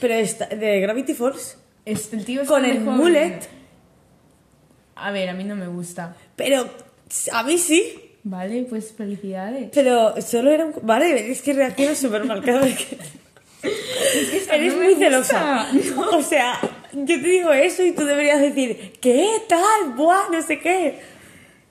pero 0.00 0.14
está, 0.14 0.46
de 0.46 0.80
Gravity 0.80 1.14
Falls, 1.14 1.58
Es, 1.84 2.12
el 2.12 2.24
tío 2.24 2.44
con 2.46 2.64
el 2.64 2.84
joven. 2.84 2.96
mullet, 2.96 3.40
A 4.94 5.10
ver, 5.10 5.28
a 5.28 5.34
mí 5.34 5.44
no 5.44 5.56
me 5.56 5.66
gusta. 5.68 6.16
pero 6.36 6.68
a 7.32 7.42
mí 7.42 7.58
sí. 7.58 7.98
Vale, 8.24 8.64
pues 8.68 8.92
felicidades. 8.92 9.70
Pero 9.74 10.20
solo 10.22 10.50
era 10.52 10.66
un... 10.66 10.74
Vale, 10.82 11.30
es 11.32 11.42
que 11.42 11.52
reaccionas 11.54 11.98
súper 11.98 12.24
mal 12.24 12.42
cada 12.42 12.60
vez 12.60 12.76
que... 12.78 12.98
Eres 14.52 14.74
no 14.76 14.82
muy 14.82 14.94
celosa. 14.94 15.68
O 16.12 16.22
sea, 16.22 16.58
yo 16.92 17.04
te 17.06 17.18
digo 17.18 17.52
eso 17.52 17.84
y 17.84 17.92
tú 17.92 18.04
deberías 18.04 18.40
decir, 18.40 18.92
¿qué 19.00 19.28
tal? 19.48 19.94
Buah, 19.96 20.28
no 20.30 20.42
sé 20.42 20.58
qué. 20.60 21.00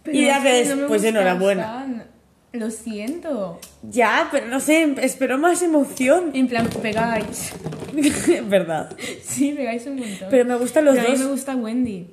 Pero 0.03 0.17
y 0.17 0.27
es 0.27 0.37
que 0.39 0.49
haces, 0.49 0.69
no 0.69 0.75
me 0.75 0.87
pues 0.87 1.01
gusta 1.03 1.09
enhorabuena. 1.09 2.07
Lo 2.53 2.69
siento. 2.69 3.59
Ya, 3.81 4.27
pero 4.31 4.47
no 4.47 4.59
sé, 4.59 4.93
espero 5.01 5.37
más 5.37 5.61
emoción. 5.61 6.31
En 6.33 6.47
plan, 6.49 6.67
pegáis. 6.81 7.53
Verdad. 8.49 8.95
Sí, 9.23 9.53
pegáis 9.53 9.85
un 9.87 9.95
montón. 9.97 10.27
Pero 10.29 10.45
me 10.45 10.55
gustan 10.57 10.83
los 10.85 10.95
Pero 10.95 11.07
a 11.07 11.11
mí 11.11 11.17
dos. 11.17 11.25
me 11.25 11.31
gusta 11.31 11.55
Wendy. 11.55 12.07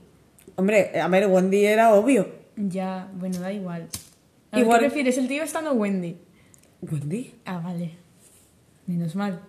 Hombre, 0.55 0.93
a 1.01 1.09
ver, 1.09 1.26
Wendy 1.26 1.64
era 1.64 1.93
obvio. 1.95 2.28
Ya, 2.57 3.09
bueno, 3.14 3.41
da 3.41 3.53
igual. 3.53 3.89
A 4.53 4.61
Igual- 4.61 4.78
¿Qué 4.80 4.86
prefieres, 4.86 5.18
el 5.18 5.26
tío 5.28 5.43
estando 5.43 5.72
o 5.72 5.74
Wendy? 5.74 6.16
¿Wendy? 6.82 7.34
Ah, 7.45 7.59
vale. 7.59 7.97
Menos 8.86 9.14
mal. 9.16 9.41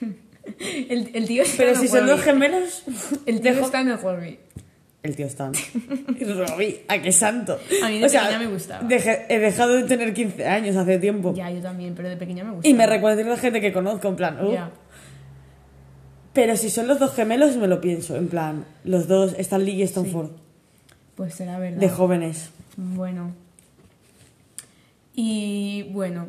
el, 0.58 1.10
el 1.14 1.26
tío 1.26 1.42
está 1.44 1.56
Pero 1.58 1.78
si 1.78 1.88
son 1.88 2.06
dos 2.06 2.20
gemelos... 2.20 2.82
El 3.26 3.40
tío 3.40 3.52
dejo- 3.54 3.64
está 3.66 3.80
en 3.80 3.88
el 3.88 3.98
Robbie. 4.00 4.38
El 5.02 5.16
tío. 5.16 5.26
Y 5.26 6.24
Robbie, 6.32 6.82
¿a 6.86 7.02
qué 7.02 7.10
santo? 7.10 7.58
A 7.82 7.88
mí 7.88 7.98
de 7.98 8.06
pequeña 8.08 8.38
me 8.38 8.46
gustaba. 8.46 8.86
deje- 8.88 9.26
he 9.28 9.38
dejado 9.40 9.74
de 9.74 9.82
tener 9.84 10.14
15 10.14 10.46
años 10.46 10.76
hace 10.76 10.98
tiempo. 10.98 11.34
Ya, 11.34 11.50
yo 11.50 11.60
también, 11.60 11.94
pero 11.96 12.08
de 12.08 12.16
pequeña 12.16 12.44
me 12.44 12.52
gusta. 12.52 12.68
Y 12.68 12.74
me 12.74 12.86
recuerda 12.86 13.20
a 13.20 13.24
la 13.26 13.36
gente 13.36 13.60
que 13.60 13.72
conozco, 13.72 14.06
en 14.08 14.16
plan... 14.16 14.38
uh. 14.44 14.52
Ya. 14.52 14.70
Pero 16.32 16.56
si 16.56 16.70
son 16.70 16.86
los 16.86 16.98
dos 16.98 17.14
gemelos, 17.14 17.56
me 17.56 17.66
lo 17.66 17.80
pienso. 17.80 18.16
En 18.16 18.28
plan, 18.28 18.64
los 18.84 19.06
dos, 19.08 19.34
Stanley 19.38 19.74
y 19.80 19.82
Stanford. 19.82 20.30
Pues 21.16 21.34
será 21.34 21.58
verdad. 21.58 21.78
De 21.78 21.88
jóvenes. 21.90 22.50
Bueno. 22.76 23.34
Y 25.14 25.88
bueno. 25.90 26.28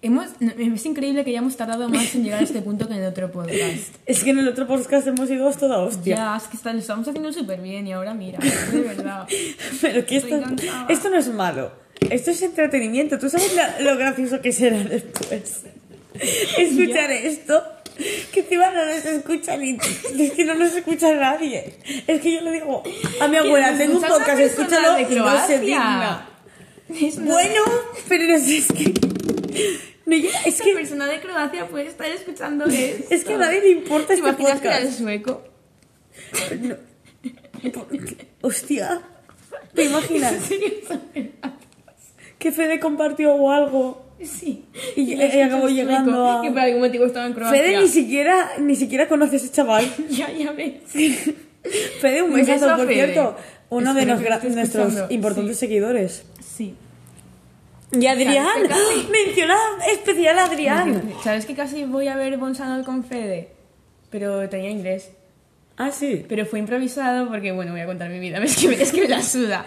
Hemos, 0.00 0.26
es 0.40 0.86
increíble 0.86 1.24
que 1.24 1.30
hayamos 1.30 1.56
tardado 1.56 1.88
más 1.88 2.14
en 2.14 2.22
llegar 2.22 2.38
a 2.38 2.44
este 2.44 2.62
punto 2.62 2.86
que 2.86 2.94
en 2.94 3.00
el 3.02 3.08
otro 3.08 3.32
podcast. 3.32 3.58
Es 4.06 4.22
que 4.22 4.30
en 4.30 4.38
el 4.38 4.46
otro 4.48 4.66
podcast 4.68 5.06
hemos 5.08 5.28
ido 5.28 5.48
a 5.48 5.52
toda 5.52 5.78
hostia. 5.80 6.14
Ya, 6.16 6.36
es 6.36 6.44
que 6.44 6.56
está- 6.56 6.72
lo 6.72 6.78
estamos 6.78 7.08
haciendo 7.08 7.32
súper 7.32 7.60
bien 7.60 7.84
y 7.88 7.92
ahora 7.92 8.14
mira, 8.14 8.38
de 8.72 8.80
verdad. 8.80 9.26
Pero 9.80 10.06
que 10.06 10.18
esto, 10.18 10.40
esto 10.88 11.10
no 11.10 11.18
es 11.18 11.28
malo. 11.28 11.72
Esto 12.10 12.30
es 12.30 12.40
entretenimiento. 12.42 13.18
¿Tú 13.18 13.28
sabes 13.28 13.52
la- 13.56 13.80
lo 13.80 13.96
gracioso 13.96 14.40
que 14.40 14.52
será 14.52 14.78
después? 14.84 15.62
Escuchar 16.58 17.10
esto. 17.10 17.60
Que 18.32 18.40
encima 18.40 18.70
no 18.70 18.86
nos 18.86 19.04
escucha 19.04 19.56
ni... 19.56 19.76
Es 20.16 20.30
que 20.30 20.44
no 20.44 20.54
nos 20.54 20.72
escucha 20.76 21.12
nadie. 21.16 21.74
Es 22.06 22.20
que 22.20 22.34
yo 22.34 22.40
le 22.42 22.52
digo 22.52 22.84
a 23.20 23.26
mi 23.26 23.36
abuela, 23.38 23.76
tengo 23.76 23.96
un 23.98 24.04
podcast, 24.04 24.38
escúchalo 24.38 25.00
y 25.00 25.14
no 25.16 25.46
se 25.46 25.58
digna. 25.58 26.28
Bueno, 26.88 27.60
pero 28.08 28.34
es 28.36 28.68
que... 28.68 28.94
no, 30.06 30.16
ya- 30.16 30.30
es 30.40 30.46
esa 30.54 30.64
que, 30.64 30.72
persona 30.74 31.06
de 31.06 31.20
Croacia 31.20 31.66
puede 31.66 31.86
estar 31.86 32.06
escuchando 32.08 32.64
esto. 32.66 33.04
es 33.14 33.24
que 33.24 33.34
a 33.34 33.38
nadie 33.38 33.60
le 33.60 33.70
importa 33.70 34.08
¿Te 34.08 34.14
este 34.14 34.28
imaginas 34.28 34.60
que 34.60 34.68
era 34.68 34.78
el 34.78 34.92
sueco? 34.92 35.42
Hostia, 38.42 39.00
¿te 39.74 39.84
imaginas? 39.84 40.34
Que 42.38 42.52
Fede 42.52 42.78
compartió 42.78 43.34
o 43.34 43.50
algo. 43.50 44.06
Sí. 44.22 44.64
Y, 44.94 45.20
acabó 45.20 45.68
llegando 45.68 46.30
a... 46.30 46.40
Que 46.40 46.50
por 46.50 46.60
algún 46.60 46.82
motivo 46.82 47.04
estaba 47.04 47.26
en 47.26 47.32
Croacia. 47.32 47.60
Fede 47.60 47.80
ni 47.80 47.88
siquiera, 47.88 48.50
ni 48.60 48.76
siquiera 48.76 49.08
conoce 49.08 49.34
a 49.34 49.36
ese 49.38 49.50
chaval. 49.50 49.84
Ya, 50.08 50.30
ya 50.30 50.52
ves. 50.52 50.74
Fede, 52.00 52.22
un 52.22 52.32
besazo, 52.32 52.76
por 52.76 52.86
Fede. 52.86 52.94
cierto. 52.94 53.36
Uno 53.70 53.92
de 53.92 54.02
Espero 54.02 54.20
nuestros 54.54 54.54
escuchando. 54.86 55.06
importantes 55.12 55.58
seguidores. 55.58 56.22
Sí. 56.40 56.76
Y 57.92 58.06
Adrián, 58.06 58.46
¿Sabes 58.46 58.62
que 58.62 58.68
casi- 58.68 59.08
menciona 59.26 59.56
especial 59.92 60.38
a 60.38 60.44
Adrián. 60.44 61.02
¿Sabes 61.24 61.46
que 61.46 61.54
casi 61.54 61.84
voy 61.84 62.08
a 62.08 62.16
ver 62.16 62.36
Bonsanol 62.36 62.84
con 62.84 63.04
Fede? 63.04 63.50
Pero 64.10 64.48
tenía 64.48 64.70
inglés. 64.70 65.10
Ah, 65.76 65.90
sí. 65.92 66.24
Pero 66.28 66.44
fue 66.44 66.58
improvisado 66.58 67.28
porque, 67.28 67.52
bueno, 67.52 67.70
voy 67.72 67.80
a 67.80 67.86
contar 67.86 68.10
mi 68.10 68.18
vida. 68.18 68.38
Es 68.42 68.56
que, 68.56 68.68
me- 68.68 68.74
es 68.82 68.90
que 68.92 69.02
me 69.02 69.08
la 69.08 69.22
suda. 69.22 69.64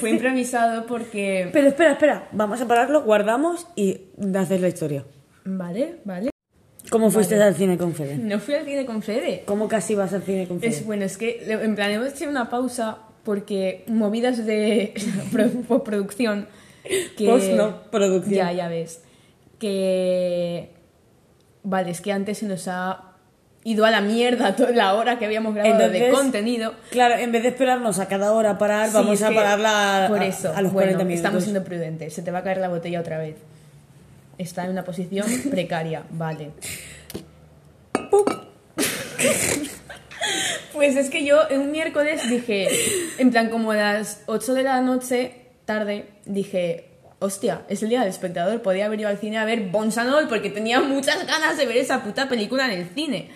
Fue 0.00 0.10
improvisado 0.10 0.86
porque... 0.86 1.48
Pero 1.52 1.68
espera, 1.68 1.92
espera. 1.92 2.28
Vamos 2.32 2.60
a 2.60 2.66
pararlo, 2.66 3.02
guardamos 3.02 3.66
y 3.76 4.00
haces 4.36 4.60
la 4.60 4.68
historia. 4.68 5.04
Vale, 5.44 5.96
vale. 6.04 6.30
¿Cómo 6.90 7.10
fuiste 7.10 7.40
al 7.40 7.54
cine 7.54 7.78
con 7.78 7.94
Fede? 7.94 8.16
No 8.18 8.38
fui 8.38 8.54
al 8.54 8.64
cine 8.66 8.84
con 8.84 9.02
Fede. 9.02 9.44
¿Cómo 9.46 9.66
casi 9.68 9.94
vas 9.94 10.12
al 10.12 10.22
cine 10.24 10.46
con 10.46 10.60
Fede? 10.60 10.70
Es 10.70 10.84
bueno, 10.84 11.04
es 11.04 11.16
que 11.16 11.42
en 11.48 11.74
plan 11.74 11.90
hemos 11.90 12.08
hecho 12.12 12.28
una 12.28 12.50
pausa 12.50 12.98
porque 13.24 13.84
movidas 13.86 14.44
de 14.44 14.92
pro- 15.32 15.48
postproducción 15.68 16.48
que 17.16 17.26
Post, 17.26 17.50
no, 17.52 17.82
producción. 17.90 18.34
Ya, 18.34 18.52
ya 18.52 18.68
ves. 18.68 19.02
Que 19.58 20.70
vale, 21.62 21.90
es 21.90 22.00
que 22.00 22.12
antes 22.12 22.38
se 22.38 22.46
nos 22.46 22.66
ha 22.68 23.04
ido 23.64 23.84
a 23.84 23.90
la 23.90 24.00
mierda 24.00 24.56
toda 24.56 24.70
la 24.72 24.94
hora 24.94 25.18
que 25.18 25.24
habíamos 25.24 25.54
grabado 25.54 25.88
de 25.88 26.10
contenido. 26.10 26.74
Claro, 26.90 27.14
en 27.16 27.30
vez 27.32 27.42
de 27.44 27.50
esperarnos 27.50 27.98
a 28.00 28.08
cada 28.08 28.32
hora 28.32 28.58
parar, 28.58 28.88
Sí, 28.88 28.94
vamos 28.94 29.22
a 29.22 29.30
pararla 29.30 30.06
a, 30.06 30.08
por 30.08 30.18
a- 30.20 30.26
eso, 30.26 30.48
a 30.54 30.60
los 30.62 30.72
bueno, 30.72 30.88
40 30.92 31.04
minutos. 31.04 31.16
Estamos 31.18 31.42
siendo 31.44 31.62
prudentes. 31.64 32.12
Se 32.14 32.22
te 32.22 32.30
va 32.32 32.38
a 32.40 32.42
caer 32.42 32.58
la 32.58 32.68
botella 32.68 33.00
otra 33.00 33.18
vez. 33.18 33.36
Está 34.38 34.64
en 34.64 34.70
una 34.70 34.82
posición 34.84 35.26
precaria, 35.50 36.02
vale. 36.10 36.50
Pues 40.72 40.96
es 40.96 41.10
que 41.10 41.24
yo 41.24 41.36
un 41.50 41.70
miércoles 41.70 42.28
dije, 42.28 42.68
en 43.18 43.30
plan 43.30 43.50
como 43.50 43.72
a 43.72 43.76
las 43.76 44.22
8 44.26 44.54
de 44.54 44.62
la 44.62 44.80
noche, 44.80 45.41
tarde, 45.64 46.08
dije, 46.24 46.88
hostia, 47.18 47.62
es 47.68 47.82
el 47.82 47.88
día 47.88 48.00
del 48.00 48.08
espectador, 48.08 48.62
podía 48.62 48.86
haber 48.86 49.00
ido 49.00 49.08
al 49.08 49.18
cine 49.18 49.38
a 49.38 49.44
ver 49.44 49.70
Bonsanol 49.70 50.28
porque 50.28 50.50
tenía 50.50 50.80
muchas 50.80 51.26
ganas 51.26 51.56
de 51.56 51.66
ver 51.66 51.76
esa 51.76 52.02
puta 52.02 52.28
película 52.28 52.72
en 52.72 52.80
el 52.80 52.88
cine. 52.88 53.30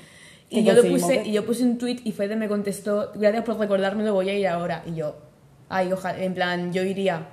Y 0.49 0.63
yo, 0.63 0.75
lo 0.75 0.85
puse, 0.85 1.25
y 1.25 1.33
yo 1.33 1.45
puse 1.45 1.65
un 1.65 1.77
tweet 1.77 2.01
y 2.05 2.13
Fede 2.13 2.37
me 2.37 2.49
contestó, 2.49 3.11
gracias 3.15 3.45
por 3.45 3.59
recordármelo, 3.59 4.13
voy 4.13 4.31
a 4.31 4.35
ir 4.35 4.47
ahora. 4.47 4.83
Y 4.87 4.95
yo, 4.95 5.17
ay, 5.69 5.93
ojalá, 5.93 6.23
en 6.23 6.35
plan, 6.35 6.73
yo 6.73 6.83
iría. 6.83 7.29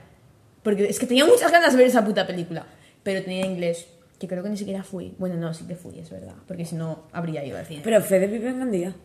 Porque 0.64 0.86
es 0.86 0.98
que 0.98 1.06
tenía 1.06 1.26
muchas 1.26 1.52
ganas 1.52 1.74
de 1.74 1.78
ver 1.78 1.88
esa 1.88 2.04
puta 2.04 2.26
película. 2.26 2.66
Pero 3.04 3.22
tenía 3.24 3.46
inglés, 3.46 3.88
que 4.18 4.28
creo 4.28 4.42
que 4.42 4.50
ni 4.50 4.58
siquiera 4.58 4.84
fui. 4.84 5.14
Bueno, 5.20 5.36
no, 5.36 5.54
sí 5.54 5.66
que 5.66 5.76
fui, 5.76 6.00
es 6.00 6.10
verdad. 6.10 6.34
Porque 6.48 6.66
si 6.66 6.76
no, 6.76 7.04
habría 7.12 7.46
ido 7.46 7.58
al 7.58 7.66
cine. 7.66 7.82
Pero 7.84 8.02
Fede 8.02 8.28
vive 8.28 8.50
en 8.50 8.60
Gandía. 8.60 8.96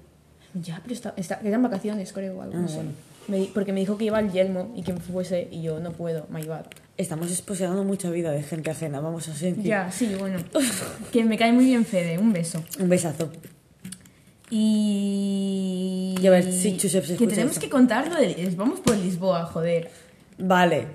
Ya, 0.55 0.81
pero 0.83 0.95
está, 0.95 1.13
está, 1.17 1.41
eran 1.45 1.63
vacaciones, 1.63 2.13
creo, 2.13 2.39
o 2.39 2.43
algo, 2.43 2.55
Ah, 2.57 2.61
no 2.61 2.69
sé. 2.69 2.81
Me 3.29 3.45
porque 3.55 3.73
me 3.73 3.81
dijo 3.81 3.97
que 3.99 4.07
iba 4.07 4.19
al 4.19 4.33
Yelmo 4.33 4.73
y 4.75 4.83
que 4.83 4.95
fuese, 4.95 5.49
y 5.51 5.63
yo 5.63 5.79
no 5.81 5.93
puedo, 5.93 6.27
my 6.31 6.43
bad. 6.45 6.65
Estamos 6.97 7.31
exposeando 7.31 7.85
mucha 7.85 8.11
vida 8.11 8.31
de 8.33 8.43
gente 8.43 8.71
ajena, 8.71 9.01
vamos 9.01 9.29
a 9.29 9.35
sentir. 9.35 9.67
Ya, 9.67 9.91
sí, 9.93 10.15
bueno. 10.19 10.39
que 11.13 11.25
me 11.25 11.37
cae 11.39 11.53
muy 11.53 11.67
bien 11.67 11.85
Fede, 11.85 12.19
un 12.19 12.33
beso. 12.33 12.63
Un 12.81 12.89
besazo. 12.89 13.31
Y... 14.51 16.15
Y 16.21 16.27
a 16.27 16.31
ver 16.31 16.51
si 16.53 16.79
Josep 16.81 17.05
se 17.05 17.17
Que 17.17 17.27
tenemos 17.27 17.59
que 17.59 17.69
contar 17.69 18.09
lo 18.09 18.17
de... 18.17 18.53
Vamos 18.57 18.81
por 18.81 18.97
Lisboa, 18.97 19.45
joder. 19.45 19.91
Vale, 20.39 20.87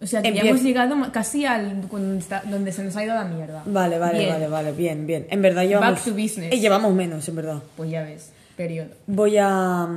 O 0.00 0.06
sea, 0.06 0.20
que 0.20 0.28
ya 0.28 0.34
Empieza. 0.34 0.48
hemos 0.50 0.62
llegado 0.62 1.12
casi 1.12 1.44
al... 1.46 1.88
Donde, 1.88 2.18
está- 2.18 2.42
donde 2.48 2.70
se 2.72 2.84
nos 2.84 2.94
ha 2.96 3.04
ido 3.04 3.14
la 3.14 3.24
mierda. 3.24 3.62
vale, 3.66 3.98
vale, 3.98 4.18
Bien. 4.18 4.30
vale, 4.30 4.48
vale, 4.48 4.72
bien, 4.72 5.06
bien. 5.06 5.26
En 5.30 5.40
verdad 5.42 5.62
llevamos... 5.64 5.94
Back 5.94 6.04
to 6.04 6.10
business. 6.12 6.52
Eh, 6.52 6.60
llevamos 6.60 6.92
menos, 6.94 7.26
en 7.28 7.36
verdad. 7.36 7.62
Pues 7.76 7.90
ya 7.90 8.02
ves, 8.02 8.30
periodo. 8.56 8.90
Voy 9.06 9.36
a... 9.38 9.88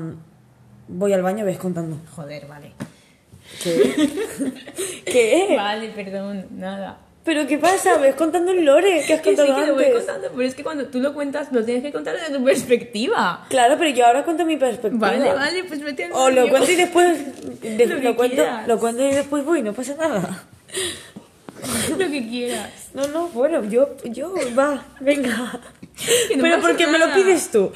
Voy 0.92 1.14
al 1.14 1.22
baño, 1.22 1.46
ves 1.46 1.58
contando. 1.58 1.98
Joder, 2.16 2.46
vale. 2.48 2.72
¿Qué? 3.64 4.10
¿Qué? 5.06 5.54
Vale, 5.56 5.90
perdón, 5.90 6.48
nada. 6.52 6.98
¿Pero 7.24 7.46
qué 7.46 7.58
pasa? 7.60 7.98
Ves 7.98 8.16
contando 8.16 8.52
el 8.52 8.66
lore 8.66 9.04
que 9.06 9.14
has 9.14 9.22
Que 9.22 9.32
sí 9.32 9.36
contado 9.38 9.60
que 9.62 9.68
lo 9.68 9.76
voy 9.76 9.84
antes. 9.86 9.98
contando, 10.04 10.30
pero 10.36 10.48
es 10.48 10.56
que 10.56 10.64
cuando 10.64 10.88
tú 10.88 11.00
lo 11.00 11.14
cuentas 11.14 11.52
lo 11.52 11.64
tienes 11.64 11.84
que 11.84 11.92
contar 11.92 12.16
desde 12.18 12.34
tu 12.36 12.44
perspectiva. 12.44 13.46
Claro, 13.50 13.76
pero 13.78 13.90
yo 13.92 14.06
ahora 14.08 14.24
cuento 14.24 14.46
mi 14.46 14.58
perspectiva. 14.58 15.10
Vale, 15.12 15.32
vale, 15.34 15.64
pues 15.66 15.82
vete 15.82 16.06
al 16.06 16.14
O 16.14 16.30
lo 16.32 16.50
cuento 16.50 16.72
y 16.72 16.76
después... 16.76 17.20
de- 17.62 17.86
Lo 17.86 17.98
lo, 18.00 18.16
cuento, 18.16 18.44
lo 18.66 18.80
cuento 18.80 19.04
y 19.04 19.14
después 19.14 19.46
voy, 19.46 19.62
no 19.62 19.74
pasa 19.74 19.96
nada. 19.96 20.44
Lo 21.90 21.98
que 22.10 22.28
quieras. 22.30 22.70
No, 22.94 23.06
no, 23.10 23.28
bueno, 23.30 23.64
yo, 23.66 23.90
yo, 24.06 24.34
va, 24.58 24.86
venga. 25.02 25.60
No 26.38 26.42
Pero 26.42 26.62
porque 26.62 26.88
me 26.88 26.98
lo 26.98 27.08
nada. 27.08 27.16
pides 27.16 27.52
tú. 27.52 27.72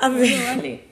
A 0.00 0.08
ver. 0.08 0.20
Bueno, 0.30 0.44
vale. 0.56 0.84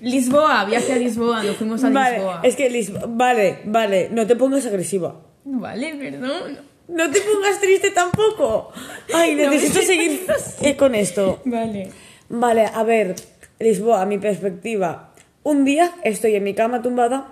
Lisboa, 0.00 0.64
viaje 0.64 0.92
a 0.92 0.96
Lisboa, 0.96 1.42
nos 1.42 1.56
fuimos 1.56 1.82
a 1.84 1.90
Vale, 1.90 2.16
Lisboa. 2.16 2.40
es 2.42 2.56
que 2.56 2.70
Lisboa. 2.70 3.04
Vale, 3.08 3.60
vale, 3.64 4.08
no 4.10 4.26
te 4.26 4.36
pongas 4.36 4.66
agresiva. 4.66 5.20
Vale, 5.44 5.94
perdón. 5.94 6.58
No 6.88 7.10
te 7.10 7.20
pongas 7.20 7.60
triste 7.60 7.90
tampoco. 7.90 8.70
Ay, 9.14 9.34
necesito 9.34 9.80
seguir 9.80 10.26
eh, 10.60 10.76
con 10.76 10.94
esto. 10.94 11.40
Vale. 11.46 11.90
Vale, 12.28 12.66
a 12.66 12.82
ver, 12.82 13.14
Lisboa, 13.58 14.04
mi 14.04 14.18
perspectiva. 14.18 15.14
Un 15.42 15.64
día 15.64 15.92
estoy 16.04 16.34
en 16.34 16.44
mi 16.44 16.54
cama 16.54 16.82
tumbada 16.82 17.28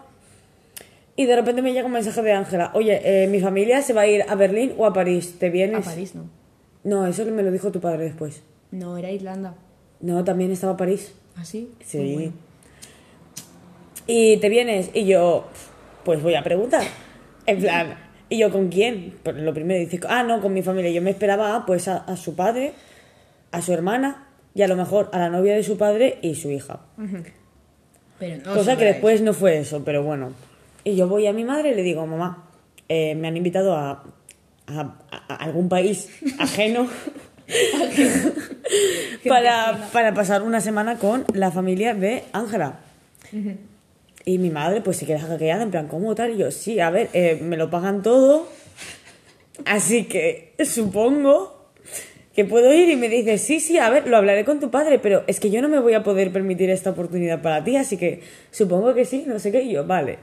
y 1.16 1.26
de 1.26 1.36
repente 1.36 1.60
me 1.62 1.72
llega 1.72 1.86
un 1.86 1.92
mensaje 1.92 2.22
de 2.22 2.32
Ángela. 2.32 2.70
Oye, 2.74 3.00
eh, 3.04 3.26
mi 3.28 3.40
familia 3.40 3.82
se 3.82 3.92
va 3.92 4.02
a 4.02 4.06
ir 4.06 4.24
a 4.28 4.34
Berlín 4.34 4.72
o 4.78 4.86
a 4.86 4.92
París. 4.92 5.36
¿Te 5.38 5.46
A 5.46 5.50
vienes? 5.50 5.84
París 5.84 6.14
no. 6.14 6.30
No, 6.84 7.06
eso 7.06 7.24
me 7.26 7.42
lo 7.42 7.50
dijo 7.50 7.70
tu 7.70 7.80
padre 7.80 8.04
después. 8.04 8.42
No, 8.70 8.96
era 8.96 9.10
Irlanda. 9.10 9.54
No, 10.00 10.24
también 10.24 10.50
estaba 10.50 10.76
París. 10.76 11.12
¿Ah, 11.36 11.44
sí? 11.44 11.70
Sí. 11.84 11.98
Pues 11.98 12.12
bueno. 12.14 12.32
Y 14.06 14.36
te 14.38 14.48
vienes 14.48 14.90
y 14.94 15.04
yo, 15.04 15.46
pues 16.04 16.22
voy 16.22 16.34
a 16.34 16.42
preguntar. 16.42 16.82
En 17.46 17.60
plan, 17.60 17.96
¿y 18.28 18.38
yo 18.38 18.50
con 18.50 18.68
quién? 18.68 19.14
Pues 19.22 19.36
lo 19.36 19.54
primero 19.54 19.80
dice, 19.80 20.00
ah, 20.08 20.22
no, 20.22 20.40
con 20.40 20.52
mi 20.52 20.62
familia. 20.62 20.90
Yo 20.90 21.02
me 21.02 21.10
esperaba 21.10 21.64
pues 21.66 21.88
a, 21.88 21.98
a 21.98 22.16
su 22.16 22.34
padre, 22.34 22.72
a 23.52 23.62
su 23.62 23.72
hermana 23.72 24.26
y 24.54 24.62
a 24.62 24.68
lo 24.68 24.76
mejor 24.76 25.08
a 25.12 25.18
la 25.18 25.28
novia 25.30 25.54
de 25.54 25.62
su 25.62 25.76
padre 25.78 26.18
y 26.22 26.34
su 26.34 26.50
hija. 26.50 26.80
Pero 28.18 28.36
no. 28.44 28.54
Cosa 28.54 28.76
que 28.76 28.84
después 28.84 29.20
no 29.22 29.32
fue 29.34 29.58
eso, 29.58 29.82
pero 29.84 30.02
bueno. 30.02 30.32
Y 30.84 30.96
yo 30.96 31.06
voy 31.08 31.26
a 31.28 31.32
mi 31.32 31.44
madre 31.44 31.70
y 31.70 31.74
le 31.74 31.82
digo, 31.82 32.06
mamá, 32.06 32.48
eh, 32.88 33.14
me 33.14 33.28
han 33.28 33.36
invitado 33.36 33.76
a, 33.76 34.02
a- 34.66 34.98
a 35.28 35.34
algún 35.36 35.68
país 35.68 36.08
ajeno 36.38 36.88
para, 39.28 39.88
para 39.92 40.14
pasar 40.14 40.42
una 40.42 40.60
semana 40.60 40.98
con 40.98 41.24
la 41.32 41.50
familia 41.50 41.94
de 41.94 42.24
Ángela. 42.32 42.80
Y 44.24 44.38
mi 44.38 44.50
madre 44.50 44.80
pues 44.80 44.98
se 44.98 45.06
queda 45.06 45.20
hackeada, 45.20 45.62
en 45.62 45.70
plan, 45.70 45.88
¿cómo 45.88 46.14
tal? 46.14 46.32
Y 46.32 46.38
yo, 46.38 46.50
sí, 46.50 46.78
a 46.80 46.90
ver, 46.90 47.08
eh, 47.12 47.38
me 47.42 47.56
lo 47.56 47.70
pagan 47.70 48.02
todo, 48.02 48.46
así 49.64 50.04
que 50.04 50.54
supongo 50.64 51.70
que 52.34 52.44
puedo 52.44 52.72
ir 52.72 52.88
y 52.88 52.96
me 52.96 53.08
dice, 53.08 53.36
sí, 53.38 53.60
sí, 53.60 53.78
a 53.78 53.90
ver, 53.90 54.06
lo 54.06 54.16
hablaré 54.16 54.44
con 54.44 54.60
tu 54.60 54.70
padre, 54.70 54.98
pero 54.98 55.24
es 55.26 55.40
que 55.40 55.50
yo 55.50 55.60
no 55.60 55.68
me 55.68 55.80
voy 55.80 55.94
a 55.94 56.02
poder 56.02 56.32
permitir 56.32 56.70
esta 56.70 56.90
oportunidad 56.90 57.42
para 57.42 57.62
ti, 57.64 57.76
así 57.76 57.96
que 57.96 58.22
supongo 58.50 58.94
que 58.94 59.04
sí, 59.04 59.24
no 59.26 59.38
sé 59.38 59.52
qué, 59.52 59.62
y 59.62 59.72
yo, 59.72 59.86
vale. 59.86 60.18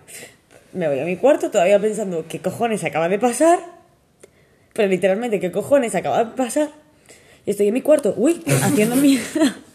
Me 0.72 0.88
voy 0.88 1.00
a 1.00 1.06
mi 1.06 1.18
cuarto 1.18 1.52
todavía 1.52 1.80
pensando, 1.80 2.26
¿qué 2.28 2.40
cojones 2.40 2.84
acaba 2.84 3.10
de 3.10 3.20
pasar? 3.20 3.60
Pero 4.74 4.88
literalmente, 4.88 5.40
¿qué 5.40 5.52
cojones 5.52 5.94
acaba 5.96 6.24
de 6.24 6.32
pasar? 6.32 6.70
Estoy 7.50 7.70
en 7.70 7.74
mi 7.74 7.82
cuarto, 7.82 8.14
uy, 8.16 8.44
haciendo 8.46 8.96
mierda. 8.96 9.58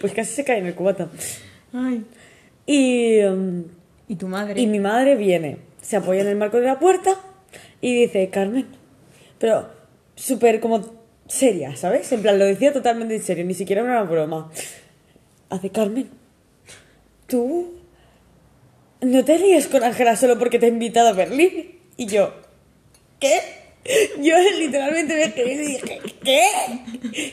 Pues 0.00 0.12
casi 0.12 0.32
se 0.32 0.44
cae 0.44 0.58
en 0.58 0.66
el 0.66 0.74
cubata. 0.74 1.08
Ay. 1.72 2.04
Y, 2.64 3.24
um, 3.24 3.64
¿Y 4.06 4.14
tu 4.14 4.28
madre? 4.28 4.60
y 4.60 4.68
mi 4.68 4.78
madre 4.78 5.16
viene, 5.16 5.56
se 5.82 5.96
apoya 5.96 6.20
en 6.20 6.28
el 6.28 6.36
marco 6.36 6.58
de 6.60 6.66
la 6.66 6.78
puerta 6.78 7.18
y 7.80 8.02
dice, 8.02 8.28
Carmen, 8.28 8.66
pero 9.38 9.68
súper 10.14 10.60
como 10.60 10.94
seria, 11.26 11.74
¿sabes? 11.74 12.12
En 12.12 12.22
plan, 12.22 12.38
lo 12.38 12.44
decía 12.44 12.72
totalmente 12.72 13.16
en 13.16 13.22
serio, 13.22 13.44
ni 13.44 13.54
siquiera 13.54 13.82
era 13.82 14.02
una 14.02 14.08
broma. 14.08 14.52
Hace, 15.48 15.70
Carmen, 15.70 16.08
tú 17.26 17.72
no 19.00 19.24
te 19.24 19.38
ríes 19.38 19.66
con 19.66 19.82
Ángela 19.82 20.14
solo 20.14 20.38
porque 20.38 20.60
te 20.60 20.66
he 20.66 20.68
invitado 20.68 21.08
a 21.08 21.12
Berlín. 21.14 21.80
Y 21.96 22.06
yo, 22.06 22.32
¿qué? 23.18 23.63
Yo 24.20 24.34
literalmente 24.58 25.14
me 25.14 25.32
quedé 25.34 25.52
y 25.54 25.58
dije, 25.58 26.00
¿qué? 26.24 26.42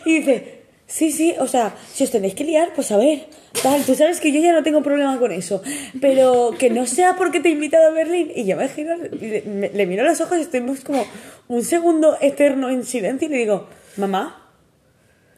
Y 0.05 0.19
dice, 0.19 0.61
sí, 0.85 1.11
sí, 1.11 1.33
o 1.39 1.47
sea, 1.47 1.73
si 1.93 2.03
os 2.03 2.11
tenéis 2.11 2.35
que 2.35 2.43
liar, 2.43 2.73
pues 2.75 2.91
a 2.91 2.97
ver, 2.97 3.27
tal, 3.63 3.83
tú 3.85 3.95
sabes 3.95 4.19
que 4.19 4.31
yo 4.33 4.41
ya 4.41 4.51
no 4.51 4.61
tengo 4.61 4.83
problema 4.83 5.17
con 5.17 5.31
eso, 5.31 5.61
pero 6.01 6.53
que 6.59 6.69
no 6.69 6.85
sea 6.85 7.15
porque 7.15 7.39
te 7.39 7.47
he 7.49 7.51
invitado 7.53 7.87
a 7.87 7.91
Berlín. 7.91 8.31
Y 8.35 8.45
yo 8.45 8.57
me 8.57 8.67
giro, 8.67 8.95
le, 8.97 9.41
me- 9.43 9.69
le 9.69 9.85
miro 9.85 10.03
los 10.03 10.19
ojos 10.19 10.37
y 10.39 10.41
estuvimos 10.41 10.81
como 10.81 11.05
un 11.47 11.63
segundo 11.63 12.17
eterno 12.19 12.69
en 12.69 12.83
silencio 12.85 13.27
y 13.27 13.31
le 13.31 13.37
digo, 13.37 13.69
mamá, 13.97 14.49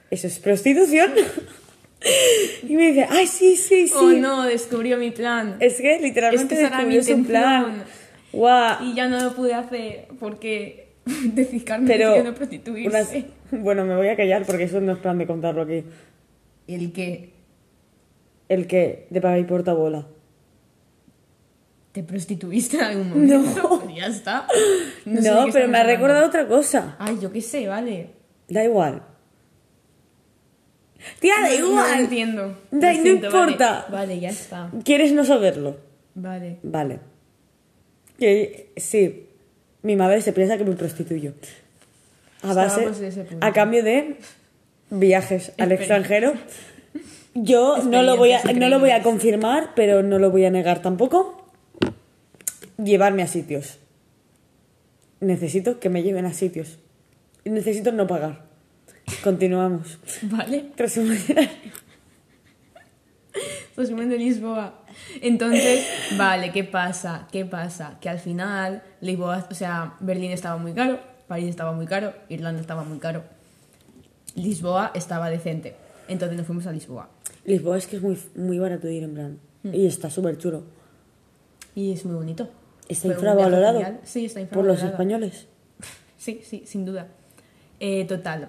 eso 0.09 0.27
es 0.27 0.39
prostitución. 0.39 1.11
Y 2.67 2.75
me 2.75 2.87
dice, 2.91 3.07
ay, 3.09 3.27
sí, 3.27 3.55
sí, 3.55 3.87
sí. 3.87 3.93
Oh 3.95 4.11
no, 4.11 4.43
descubrió 4.43 4.97
mi 4.97 5.11
plan. 5.11 5.55
Es 5.61 5.77
que 5.79 5.99
literalmente 6.01 6.53
Es 6.55 6.59
que 6.59 6.65
esa 6.65 6.75
era 6.75 6.85
mi 6.85 6.95
descubrió 6.95 7.23
su 7.23 7.27
plan. 7.29 7.83
Guau. 8.33 8.83
Y 8.83 8.93
ya 8.93 9.07
no 9.07 9.21
lo 9.23 9.33
pude 9.33 9.53
hacer 9.53 10.07
porque 10.19 10.82
decís 11.33 11.63
Carmen 11.63 11.87
Pero 11.87 12.23
no 12.23 12.33
prostituirse. 12.33 12.87
unas- 13.51 13.61
bueno, 13.63 13.85
me 13.85 13.95
voy 13.95 14.07
a 14.07 14.15
callar 14.15 14.45
porque 14.45 14.63
eso 14.63 14.79
no 14.81 14.93
es 14.93 14.99
plan 14.99 15.17
de 15.17 15.27
contarlo 15.27 15.61
aquí. 15.63 15.83
¿El 16.67 16.91
qué? 16.93 17.31
El 18.49 18.67
que 18.67 19.07
de 19.09 19.21
paga 19.21 19.37
y 19.39 19.43
portabola. 19.43 20.07
¿Te 21.91 22.03
prostituiste 22.03 22.77
en 22.77 22.83
algún 22.83 23.09
momento? 23.09 23.81
No. 23.87 23.93
Ya 23.95 24.07
está. 24.07 24.47
No, 25.05 25.21
sé 25.21 25.29
de 25.29 25.45
qué 25.45 25.51
pero 25.53 25.67
me 25.67 25.77
ha 25.77 25.83
recordado 25.83 26.25
otra 26.25 26.47
cosa. 26.47 26.95
Ay, 26.99 27.17
yo 27.21 27.31
qué 27.31 27.41
sé, 27.41 27.67
vale. 27.67 28.09
Da 28.47 28.63
igual. 28.63 29.03
Tía, 31.19 31.33
da 31.41 31.49
No- 31.49 31.59
No, 31.59 31.67
igual. 31.69 31.99
entiendo. 31.99 32.57
Da- 32.71 32.93
no 32.93 33.01
siento, 33.01 33.29
vale. 33.29 33.51
importa. 33.51 33.85
Vale, 33.91 34.19
ya 34.19 34.29
está. 34.29 34.71
¿Quieres 34.83 35.11
no 35.13 35.23
saberlo? 35.25 35.77
Vale. 36.15 36.57
Vale. 36.63 36.99
Que 38.17 38.71
sí, 38.77 39.27
mi 39.83 39.95
madre 39.95 40.21
se 40.21 40.33
piensa 40.33 40.57
que 40.57 40.63
me 40.63 40.75
prostituyo. 40.75 41.33
A 42.41 42.53
base, 42.53 42.87
a 43.39 43.53
cambio 43.53 43.83
de 43.83 44.17
viajes 44.89 45.53
al 45.57 45.71
extranjero. 45.71 46.33
Yo 47.35 47.77
no 47.83 48.03
lo, 48.03 48.15
voy 48.17 48.33
a, 48.33 48.43
no 48.53 48.69
lo 48.69 48.79
voy 48.79 48.91
a 48.91 49.01
confirmar, 49.01 49.71
pero 49.75 50.03
no 50.03 50.19
lo 50.19 50.29
voy 50.29 50.45
a 50.45 50.51
negar 50.51 50.81
tampoco. 50.81 51.47
Llevarme 52.77 53.23
a 53.23 53.27
sitios. 53.27 53.79
Necesito 55.19 55.79
que 55.79 55.89
me 55.89 56.03
lleven 56.03 56.25
a 56.25 56.33
sitios. 56.33 56.79
Necesito 57.45 57.91
no 57.91 58.07
pagar. 58.07 58.43
Continuamos. 59.23 59.99
Vale. 60.23 60.65
Resumen. 60.77 61.19
Resumen 63.75 64.09
de 64.09 64.17
Lisboa. 64.17 64.81
Entonces, 65.21 65.85
vale, 66.17 66.51
¿qué 66.51 66.63
pasa? 66.63 67.27
¿Qué 67.31 67.45
pasa? 67.45 67.97
Que 67.99 68.09
al 68.09 68.19
final, 68.19 68.83
Lisboa, 69.01 69.47
o 69.49 69.53
sea, 69.55 69.95
Berlín 69.99 70.31
estaba 70.31 70.57
muy 70.57 70.73
caro, 70.73 70.99
París 71.27 71.49
estaba 71.49 71.71
muy 71.73 71.85
caro, 71.87 72.13
Irlanda 72.29 72.61
estaba 72.61 72.83
muy 72.83 72.99
caro. 72.99 73.23
Lisboa 74.35 74.91
estaba 74.93 75.29
decente. 75.29 75.75
Entonces 76.07 76.37
nos 76.37 76.45
fuimos 76.45 76.67
a 76.67 76.71
Lisboa. 76.71 77.09
Lisboa 77.45 77.77
es 77.77 77.87
que 77.87 77.95
es 77.97 78.01
muy, 78.01 78.17
muy 78.35 78.59
barato 78.59 78.87
ir 78.89 79.03
en 79.03 79.13
plan. 79.13 79.39
Y 79.63 79.87
está 79.87 80.09
súper 80.09 80.37
chulo. 80.37 80.63
Y 81.75 81.93
es 81.93 82.05
muy 82.05 82.15
bonito. 82.15 82.49
Está 82.87 83.07
un 83.07 83.13
infravalorado. 83.13 83.79
Sí, 84.03 84.25
está 84.25 84.39
Por 84.47 84.65
los 84.65 84.81
infravalorado. 84.83 84.89
españoles. 84.91 85.47
Sí, 86.17 86.39
sí, 86.41 86.63
sin 86.65 86.85
duda. 86.85 87.07
Eh, 87.81 88.05
total. 88.05 88.47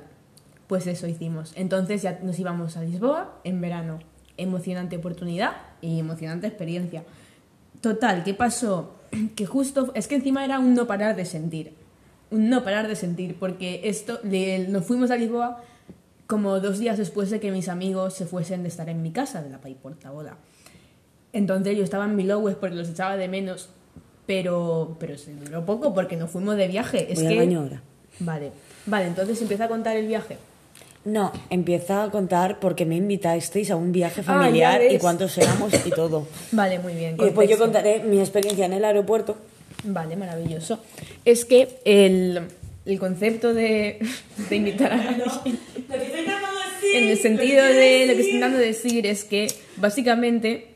Pues 0.69 0.87
eso 0.87 1.09
hicimos. 1.09 1.53
Entonces 1.57 2.03
ya 2.03 2.21
nos 2.23 2.39
íbamos 2.39 2.77
a 2.77 2.83
Lisboa 2.85 3.41
en 3.43 3.61
verano. 3.61 3.99
Emocionante 4.37 4.97
oportunidad 4.97 5.53
y 5.81 5.99
emocionante 6.01 6.47
experiencia. 6.47 7.05
Total, 7.81 8.25
¿qué 8.25 8.35
pasó? 8.35 8.95
Que 9.37 9.47
justo, 9.47 9.93
es 9.95 10.09
que 10.09 10.17
encima 10.17 10.45
era 10.45 10.59
un 10.59 10.75
no 10.75 10.87
parar 10.87 11.15
de 11.17 11.25
sentir. 11.25 11.73
Un 12.31 12.49
no 12.49 12.65
parar 12.65 12.89
de 12.89 12.97
sentir, 12.97 13.37
porque 13.39 13.83
esto, 13.85 14.19
le- 14.25 14.67
nos 14.69 14.85
fuimos 14.85 15.11
a 15.13 15.17
Lisboa 15.17 15.63
como 16.27 16.59
dos 16.59 16.79
días 16.79 16.99
después 16.99 17.31
de 17.31 17.39
que 17.39 17.53
mis 17.53 17.69
amigos 17.69 18.15
se 18.15 18.27
fuesen 18.27 18.63
de 18.63 18.69
estar 18.71 18.89
en 18.89 19.03
mi 19.03 19.13
casa, 19.13 19.43
de 19.43 19.51
la 19.51 19.61
Pai 19.61 19.75
Portaboda. 19.75 20.37
Entonces 21.33 21.77
yo 21.77 21.85
estaba 21.85 22.05
en 22.07 22.17
Milowes 22.17 22.57
porque 22.57 22.75
los 22.77 22.89
echaba 22.89 23.17
de 23.17 23.29
menos, 23.29 23.69
pero, 24.27 24.97
pero 24.99 25.19
se 25.19 25.35
duró 25.35 25.65
poco 25.67 25.95
porque 25.95 26.17
nos 26.17 26.31
fuimos 26.31 26.57
de 26.57 26.67
viaje. 26.69 27.13
Es 27.13 27.19
Voy 27.19 27.27
al 27.27 27.33
que... 27.35 27.39
baño 27.41 27.61
ahora. 27.61 27.83
Vale, 28.21 28.53
vale, 28.87 29.07
entonces 29.07 29.41
empieza 29.43 29.65
a 29.65 29.69
contar 29.69 29.97
el 29.97 30.07
viaje. 30.07 30.39
No, 31.05 31.33
empieza 31.51 32.03
a 32.05 32.11
contar 32.11 32.61
porque 32.61 32.87
me 32.87 32.97
invitasteis 32.97 33.71
a 33.71 33.77
un 33.77 33.93
viaje 33.93 34.23
Ah, 34.23 34.25
familiar 34.25 34.81
ya 34.81 34.93
y 34.93 34.99
cuántos 34.99 35.37
éramos 35.39 35.73
y 35.85 35.91
todo. 35.91 36.27
Vale, 36.53 36.79
muy 36.79 36.95
bien. 36.95 37.17
Y 37.19 37.25
después 37.25 37.49
yo 37.49 37.59
contexto. 37.59 37.89
contaré 37.89 38.09
mi 38.09 38.21
experiencia 38.21 38.65
en 38.67 38.73
el 38.73 38.85
aeropuerto. 38.85 39.37
Vale, 39.85 40.17
maravilloso. 40.17 40.81
Es 41.27 41.45
que 41.45 41.81
el, 41.85 42.41
el 42.87 42.99
concepto 42.99 43.53
de, 43.53 43.99
de 44.49 44.57
invitar 44.57 44.93
a 44.93 45.01
alguien, 45.09 45.59
en 46.95 47.09
el 47.09 47.19
sentido 47.19 47.65
de 47.65 48.07
lo 48.07 48.15
que 48.15 48.21
estoy 48.21 48.35
intentando 48.37 48.59
decir 48.59 49.07
es 49.07 49.25
que 49.25 49.49
básicamente 49.77 50.69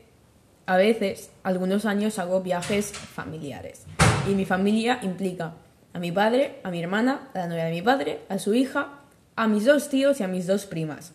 a 0.67 0.77
veces, 0.77 1.31
algunos 1.41 1.85
años 1.85 2.19
hago 2.19 2.41
viajes 2.41 2.91
familiares. 2.91 3.85
Y 4.29 4.35
mi 4.35 4.45
familia 4.45 4.99
implica 5.01 5.55
a 5.93 5.97
mi 5.99 6.11
padre, 6.11 6.57
a 6.61 6.69
mi 6.69 6.79
hermana, 6.79 7.29
a 7.33 7.39
la 7.39 7.47
novia 7.47 7.65
de 7.65 7.71
mi 7.71 7.81
padre, 7.81 8.19
a 8.29 8.37
su 8.37 8.53
hija, 8.53 8.98
a 9.39 9.47
mis 9.47 9.63
dos 9.63 9.87
tíos 9.87 10.19
y 10.19 10.23
a 10.23 10.27
mis 10.27 10.47
dos 10.47 10.65
primas. 10.65 11.13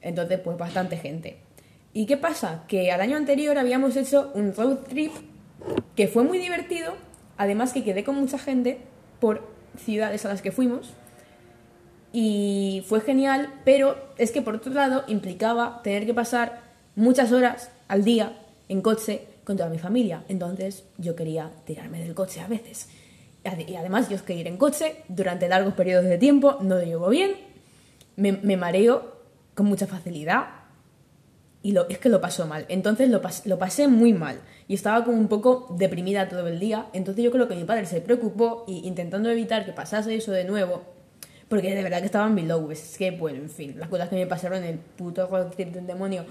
Entonces, 0.00 0.40
pues 0.40 0.56
bastante 0.56 0.96
gente. 0.96 1.36
¿Y 1.92 2.06
qué 2.06 2.16
pasa? 2.16 2.64
Que 2.68 2.90
al 2.90 3.02
año 3.02 3.18
anterior 3.18 3.58
habíamos 3.58 3.96
hecho 3.96 4.30
un 4.34 4.54
road 4.54 4.78
trip 4.88 5.12
que 5.94 6.08
fue 6.08 6.24
muy 6.24 6.38
divertido, 6.38 6.94
además 7.36 7.74
que 7.74 7.84
quedé 7.84 8.02
con 8.02 8.14
mucha 8.14 8.38
gente 8.38 8.78
por 9.20 9.46
ciudades 9.76 10.24
a 10.24 10.28
las 10.28 10.40
que 10.40 10.52
fuimos 10.52 10.94
y 12.14 12.82
fue 12.88 13.02
genial, 13.02 13.52
pero 13.66 13.94
es 14.16 14.32
que 14.32 14.40
por 14.40 14.54
otro 14.54 14.72
lado 14.72 15.04
implicaba 15.06 15.82
tener 15.82 16.06
que 16.06 16.14
pasar 16.14 16.62
muchas 16.96 17.30
horas 17.30 17.70
al 17.88 18.04
día 18.04 18.38
en 18.70 18.80
coche 18.80 19.26
con 19.44 19.58
toda 19.58 19.68
mi 19.68 19.78
familia. 19.78 20.24
Entonces 20.28 20.84
yo 20.96 21.14
quería 21.14 21.50
tirarme 21.66 22.00
del 22.00 22.14
coche 22.14 22.40
a 22.40 22.46
veces. 22.46 22.88
Y 23.68 23.74
además 23.74 24.08
yo 24.08 24.16
es 24.16 24.22
que 24.22 24.34
ir 24.34 24.46
en 24.46 24.56
coche 24.56 24.96
durante 25.08 25.46
largos 25.46 25.74
periodos 25.74 26.06
de 26.06 26.16
tiempo 26.16 26.56
no 26.62 26.76
lo 26.76 26.82
llevo 26.82 27.10
bien, 27.10 27.49
me, 28.16 28.32
mareo 28.56 29.16
con 29.54 29.66
mucha 29.66 29.86
facilidad 29.86 30.48
y 31.62 31.72
lo, 31.72 31.88
es 31.88 31.98
que 31.98 32.08
lo 32.08 32.20
pasó 32.20 32.46
mal. 32.46 32.64
Entonces 32.68 33.10
lo, 33.10 33.20
pas- 33.20 33.44
lo 33.44 33.58
pasé 33.58 33.88
muy 33.88 34.12
mal 34.12 34.40
y 34.68 34.74
estaba 34.74 35.04
como 35.04 35.18
un 35.18 35.28
poco 35.28 35.74
deprimida 35.78 36.28
todo 36.28 36.46
el 36.48 36.58
día. 36.58 36.86
Entonces 36.92 37.22
yo 37.24 37.30
creo 37.30 37.48
que 37.48 37.54
mi 37.56 37.64
padre 37.64 37.86
se 37.86 38.00
preocupó 38.00 38.64
y 38.66 38.86
intentando 38.86 39.30
evitar 39.30 39.64
que 39.66 39.72
pasase 39.72 40.14
eso 40.14 40.32
de 40.32 40.44
nuevo, 40.44 40.82
porque 41.48 41.74
de 41.74 41.82
verdad 41.82 41.98
que 42.00 42.06
estaba 42.06 42.26
en 42.26 42.36
below. 42.36 42.70
Es 42.70 42.96
que, 42.96 43.10
bueno, 43.10 43.38
en 43.38 43.50
fin, 43.50 43.78
las 43.78 43.88
cosas 43.88 44.08
que 44.08 44.16
me 44.16 44.26
pasaron 44.26 44.58
en 44.58 44.64
el 44.64 44.78
puto 44.78 45.28
trip 45.54 45.72
del 45.74 45.86
demonio. 45.86 46.24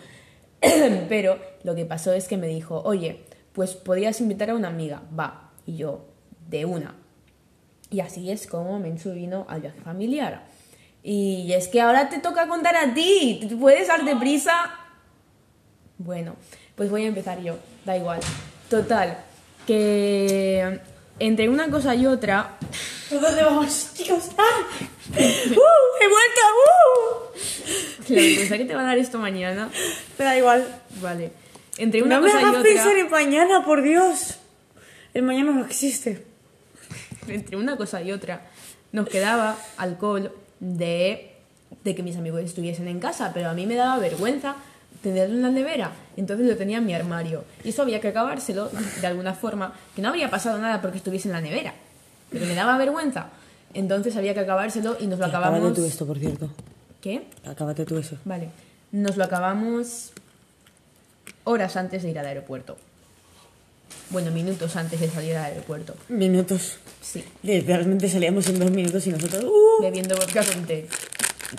Pero 1.10 1.38
lo 1.64 1.76
que 1.76 1.86
pasó 1.86 2.12
es 2.14 2.28
que 2.28 2.38
me 2.38 2.48
dijo, 2.48 2.82
oye, 2.84 3.24
pues 3.54 3.76
podías 3.76 4.20
invitar 4.22 4.50
a 4.50 4.56
una 4.56 4.68
amiga, 4.70 5.04
va. 5.18 5.52
Y 5.66 5.78
yo, 5.78 6.06
de 6.50 6.66
una. 6.66 6.96
Y 7.92 8.02
así 8.02 8.30
es 8.32 8.48
como 8.48 8.80
Menchu 8.80 9.12
vino 9.12 9.46
al 9.50 9.62
viaje 9.62 9.80
familiar. 9.82 10.46
Y 11.04 11.52
es 11.54 11.68
que 11.68 11.82
ahora 11.82 12.10
te 12.10 12.20
toca 12.20 12.48
contar 12.48 12.76
a 12.76 12.94
ti. 12.94 13.46
¿Tú 13.50 13.60
puedes 13.60 13.88
darte 13.88 14.16
prisa? 14.16 14.72
Bueno, 15.98 16.36
pues 16.76 16.90
voy 16.90 17.04
a 17.06 17.08
empezar 17.08 17.42
yo. 17.42 17.58
Da 17.86 17.98
igual. 17.98 18.20
Total. 18.70 19.18
Que 19.66 20.80
entre 21.20 21.50
una 21.50 21.70
cosa 21.70 21.96
y 21.96 22.06
otra. 22.06 22.58
¿Por 23.10 23.22
dónde 23.22 23.44
vamos, 23.44 23.92
chicos? 23.94 24.30
¡Ah! 24.38 24.44
¡Uh! 25.10 25.16
¡He 25.16 26.08
vuelto! 26.08 26.42
¡Uh! 26.56 28.14
La 28.14 28.22
vergüenza 28.22 28.58
que 28.58 28.66
te 28.66 28.76
va 28.76 28.82
a 28.82 28.86
dar 28.86 28.98
esto 28.98 29.20
mañana. 29.20 29.70
Me 30.18 30.26
da 30.26 30.38
igual. 30.38 30.82
Vale. 31.02 31.32
Entre 31.78 32.02
una 32.04 32.16
No 32.16 32.22
me 32.22 32.28
cosa 32.28 32.42
y 32.42 32.44
hagas 32.44 32.60
otra. 32.60 32.72
pensar 32.72 32.98
en 32.98 33.10
mañana, 33.10 33.66
por 33.66 33.82
Dios. 33.82 34.36
El 35.14 35.24
mañana 35.24 35.52
no 35.52 35.66
existe. 35.66 36.26
entre 37.28 37.56
una 37.58 37.78
cosa 37.78 38.02
y 38.02 38.12
otra, 38.12 38.42
nos 38.92 39.08
quedaba 39.08 39.58
alcohol 39.78 40.32
de, 40.60 41.32
de 41.84 41.96
que 41.96 42.04
mis 42.04 42.18
amigos 42.18 42.42
estuviesen 42.42 42.88
en 42.88 43.00
casa, 43.00 43.32
pero 43.34 43.50
a 43.50 43.54
mí 43.54 43.66
me 43.66 43.76
daba 43.76 43.98
vergüenza 44.00 44.56
tenerlo 45.02 45.36
en 45.36 45.42
la 45.42 45.50
nevera, 45.50 45.92
entonces 46.18 46.46
lo 46.46 46.58
tenía 46.58 46.80
en 46.80 46.86
mi 46.86 46.94
armario. 46.94 47.44
Y 47.64 47.70
eso 47.70 47.84
había 47.84 48.02
que 48.02 48.10
acabárselo 48.10 48.70
de 49.00 49.08
alguna 49.08 49.34
forma, 49.34 49.74
que 49.96 50.02
no 50.02 50.10
habría 50.10 50.30
pasado 50.30 50.58
nada 50.60 50.82
porque 50.82 50.98
estuviese 50.98 51.30
en 51.30 51.34
la 51.34 51.42
nevera, 51.42 51.74
pero 52.30 52.46
me 52.46 52.56
daba 52.56 52.78
vergüenza. 52.78 53.28
Entonces 53.74 54.16
había 54.18 54.34
que 54.34 54.42
acabárselo 54.42 54.98
y 55.00 55.08
nos 55.08 55.20
lo 55.20 55.26
Acábate 55.26 55.50
acabamos... 55.50 55.74
tú 55.76 55.86
esto, 55.86 56.06
por 56.06 56.18
cierto. 56.18 56.50
¿Qué? 57.02 57.28
Acábate 57.46 57.86
tú 57.86 57.98
eso. 57.98 58.18
Vale. 58.26 58.50
Nos 58.92 59.16
lo 59.16 59.24
acabamos 59.24 60.12
horas 61.44 61.76
antes 61.78 62.04
de 62.04 62.10
ir 62.10 62.20
al 62.20 62.26
aeropuerto. 62.26 62.78
Bueno, 64.10 64.32
minutos 64.32 64.76
antes 64.76 65.00
de 65.00 65.10
salir 65.10 65.36
al 65.36 65.46
aeropuerto. 65.46 65.96
Minutos. 66.10 66.78
Sí. 67.02 67.24
Literalmente 67.44 68.10
salíamos 68.10 68.48
en 68.50 68.60
dos 68.60 68.72
minutos 68.72 69.06
y 69.08 69.12
nosotros... 69.12 69.44
¡Uh! 69.44 69.82
Bebiendo 69.82 70.16
vodka 70.16 70.44
con 70.44 70.66
té. 70.66 70.88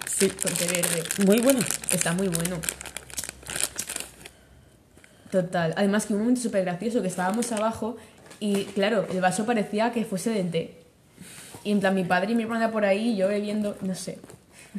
Sí. 0.08 0.28
Con 0.30 0.52
té 0.52 0.66
verde. 0.66 1.02
Muy 1.24 1.40
bueno. 1.40 1.60
Está 1.90 2.12
muy 2.12 2.28
bueno. 2.28 2.56
Total. 5.30 5.74
Además 5.76 6.06
que 6.06 6.14
un 6.14 6.20
momento 6.20 6.40
súper 6.40 6.64
gracioso 6.64 7.02
que 7.02 7.08
estábamos 7.08 7.52
abajo 7.52 7.96
y 8.40 8.64
claro, 8.64 9.06
el 9.10 9.20
vaso 9.20 9.46
parecía 9.46 9.92
que 9.92 10.04
fuese 10.04 10.30
de 10.30 10.44
té. 10.44 10.76
Y 11.62 11.72
en 11.72 11.80
plan 11.80 11.94
mi 11.94 12.04
padre 12.04 12.32
y 12.32 12.34
mi 12.34 12.42
hermana 12.42 12.72
por 12.72 12.84
ahí 12.84 13.16
yo 13.16 13.28
bebiendo, 13.28 13.76
no 13.82 13.94
sé. 13.94 14.18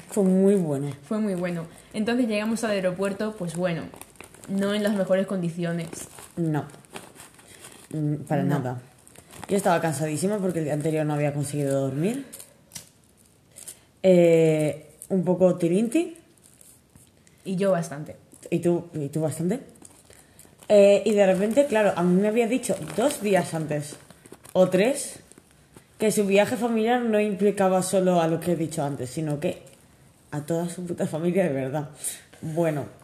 Fue 0.09 0.23
muy 0.23 0.55
bueno. 0.55 0.91
Fue 1.07 1.19
muy 1.19 1.35
bueno. 1.35 1.67
Entonces 1.93 2.27
llegamos 2.27 2.63
al 2.63 2.71
aeropuerto, 2.71 3.35
pues 3.37 3.55
bueno, 3.55 3.83
no 4.49 4.73
en 4.73 4.83
las 4.83 4.95
mejores 4.95 5.27
condiciones. 5.27 5.89
No. 6.35 6.65
Mm, 7.93 8.15
Para 8.27 8.43
No. 8.43 8.59
nada. 8.59 8.81
Yo 9.47 9.57
estaba 9.57 9.81
cansadísima 9.81 10.37
porque 10.37 10.59
el 10.59 10.65
día 10.65 10.73
anterior 10.73 11.05
no 11.05 11.13
había 11.13 11.33
conseguido 11.33 11.81
dormir. 11.81 12.25
Eh, 14.03 14.87
un 15.09 15.23
poco 15.23 15.55
tirinti. 15.55 16.17
Y 17.45 17.55
yo 17.55 17.71
bastante. 17.71 18.15
¿Y 18.49 18.59
tú, 18.59 18.85
y 18.93 19.09
tú 19.09 19.21
bastante? 19.21 19.59
Eh, 20.69 21.01
y 21.05 21.11
de 21.13 21.25
repente, 21.25 21.65
claro, 21.65 21.93
a 21.95 22.03
mí 22.03 22.21
me 22.21 22.27
había 22.27 22.47
dicho 22.47 22.75
dos 22.95 23.21
días 23.21 23.53
antes 23.53 23.95
o 24.53 24.69
tres 24.69 25.19
que 25.97 26.11
su 26.11 26.25
viaje 26.25 26.55
familiar 26.57 27.01
no 27.01 27.19
implicaba 27.19 27.83
solo 27.83 28.21
a 28.21 28.27
lo 28.27 28.39
que 28.39 28.53
he 28.53 28.55
dicho 28.55 28.83
antes, 28.83 29.09
sino 29.09 29.39
que 29.39 29.61
a 30.31 30.41
toda 30.41 30.69
su 30.69 30.85
puta 30.85 31.05
familia 31.07 31.43
de 31.43 31.49
verdad. 31.53 31.89
Bueno. 32.41 33.00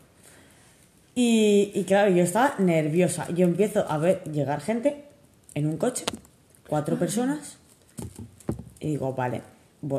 Y, 1.19 1.71
y 1.73 1.83
claro, 1.85 2.11
yo 2.11 2.23
estaba 2.23 2.53
nerviosa. 2.59 3.27
Yo 3.31 3.47
empiezo 3.47 3.89
a 3.89 3.97
ver 3.97 4.23
llegar 4.25 4.61
gente 4.61 5.05
en 5.55 5.65
un 5.65 5.77
coche, 5.77 6.05
cuatro 6.67 6.99
personas, 6.99 7.57
y 8.79 8.89
digo, 8.89 9.13
vale, 9.13 9.41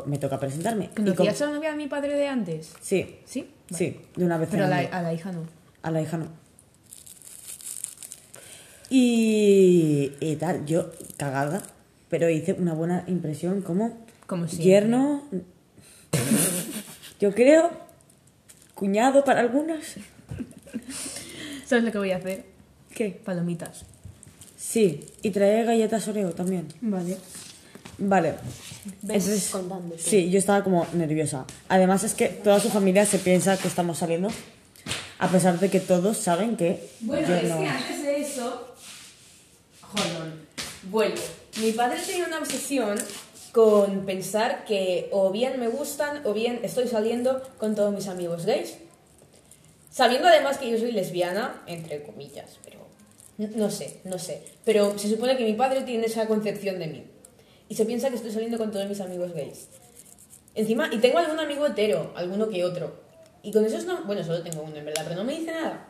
me 0.05 0.17
toca 0.17 0.39
presentarme. 0.39 0.91
¿Conocías 0.95 1.41
a 1.41 1.47
la 1.47 1.51
novia 1.51 1.71
de 1.71 1.75
mi 1.75 1.87
padre 1.87 2.15
de 2.15 2.25
antes? 2.25 2.71
Sí, 2.79 3.17
¿Sí? 3.25 3.51
sí, 3.69 3.99
de 4.15 4.23
una 4.23 4.37
vez 4.37 4.47
Pero 4.49 4.63
a 4.63 4.67
en 4.67 4.89
la, 4.89 4.97
a 4.97 5.01
la 5.01 5.13
hija 5.13 5.33
no. 5.33 5.43
A 5.81 5.91
la 5.91 6.01
hija 6.01 6.15
no. 6.15 6.27
Y, 8.89 10.13
y 10.21 10.37
tal, 10.37 10.65
yo 10.65 10.89
cagada, 11.17 11.63
pero 12.07 12.29
hice 12.29 12.53
una 12.53 12.73
buena 12.73 13.03
impresión 13.07 13.61
como 13.61 14.05
Como 14.25 14.45
yerno, 14.45 15.23
yo 17.19 17.33
creo, 17.33 17.71
cuñado 18.73 19.25
para 19.25 19.41
algunas. 19.41 19.97
¿Sabes 21.65 21.83
lo 21.83 21.91
que 21.91 21.97
voy 21.97 22.11
a 22.11 22.17
hacer? 22.17 22.45
¿Qué? 22.93 23.09
Palomitas. 23.23 23.83
Sí, 24.57 25.05
y 25.21 25.29
trae 25.31 25.63
galletas 25.63 26.07
Oreo 26.07 26.31
también. 26.31 26.67
Vale. 26.81 27.17
Vale. 27.97 28.35
Ves 29.01 29.25
Entonces, 29.27 29.49
contando 29.51 29.95
tú. 29.95 30.01
sí, 30.03 30.29
yo 30.29 30.39
estaba 30.39 30.63
como 30.63 30.87
nerviosa. 30.93 31.45
Además 31.67 32.03
es 32.03 32.13
que 32.13 32.27
toda 32.29 32.59
su 32.59 32.69
familia 32.69 33.05
se 33.05 33.19
piensa 33.19 33.57
que 33.57 33.67
estamos 33.67 33.97
saliendo, 33.99 34.29
a 35.19 35.27
pesar 35.29 35.59
de 35.59 35.69
que 35.69 35.79
todos 35.79 36.17
saben 36.17 36.55
que 36.55 36.89
Bueno, 37.01 37.27
yo 37.27 37.35
es 37.35 37.49
no... 37.49 37.59
que 37.59 37.67
antes 37.67 38.03
de 38.03 38.21
eso. 38.21 38.75
Hold 39.93 40.21
on. 40.21 40.33
Vuelvo. 40.91 41.21
Mi 41.61 41.71
padre 41.73 41.99
tenía 42.05 42.25
una 42.25 42.39
obsesión 42.39 42.97
con 43.51 44.05
pensar 44.05 44.63
que 44.65 45.09
o 45.11 45.31
bien 45.31 45.59
me 45.59 45.67
gustan 45.67 46.21
o 46.25 46.33
bien 46.33 46.59
estoy 46.63 46.87
saliendo 46.87 47.41
con 47.57 47.75
todos 47.75 47.93
mis 47.93 48.07
amigos 48.07 48.45
gays. 48.45 48.75
Sabiendo 49.89 50.27
además 50.27 50.57
que 50.57 50.69
yo 50.69 50.77
soy 50.77 50.91
lesbiana, 50.91 51.63
entre 51.67 52.03
comillas, 52.03 52.59
pero 52.63 52.79
n- 53.39 53.51
no 53.55 53.69
sé, 53.71 53.99
no 54.03 54.19
sé. 54.19 54.43
Pero 54.65 54.97
se 54.97 55.09
supone 55.09 55.35
que 55.37 55.43
mi 55.45 55.53
padre 55.53 55.81
tiene 55.81 56.05
esa 56.05 56.27
concepción 56.27 56.79
de 56.79 56.87
mí. 56.87 57.03
Y 57.67 57.75
se 57.75 57.85
piensa 57.85 58.09
que 58.09 58.15
estoy 58.15 58.31
saliendo 58.31 58.57
con 58.57 58.71
todos 58.71 58.87
mis 58.87 58.99
amigos 59.01 59.33
gays. 59.33 59.67
Encima, 60.55 60.89
y 60.91 60.97
tengo 60.99 61.19
algún 61.19 61.39
amigo 61.39 61.65
hetero, 61.67 62.11
alguno 62.15 62.49
que 62.49 62.63
otro. 62.63 62.99
Y 63.43 63.51
con 63.51 63.63
esos 63.65 63.85
no. 63.85 64.03
Bueno, 64.05 64.23
solo 64.23 64.41
tengo 64.43 64.61
uno 64.63 64.75
en 64.75 64.85
verdad, 64.85 65.03
pero 65.05 65.15
no 65.15 65.23
me 65.23 65.37
dice 65.39 65.51
nada. 65.51 65.87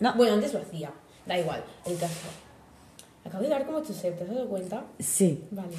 No. 0.00 0.14
Bueno, 0.14 0.34
antes 0.34 0.52
lo 0.52 0.60
hacía. 0.60 0.92
Da 1.26 1.38
igual, 1.38 1.64
el 1.84 1.96
caso. 1.98 2.14
Acabo 3.24 3.42
de 3.42 3.48
dar 3.50 3.66
como 3.66 3.84
Josep, 3.84 4.16
¿te 4.16 4.22
has 4.24 4.30
dado 4.30 4.48
cuenta? 4.48 4.84
Sí. 5.00 5.42
Vale. 5.50 5.74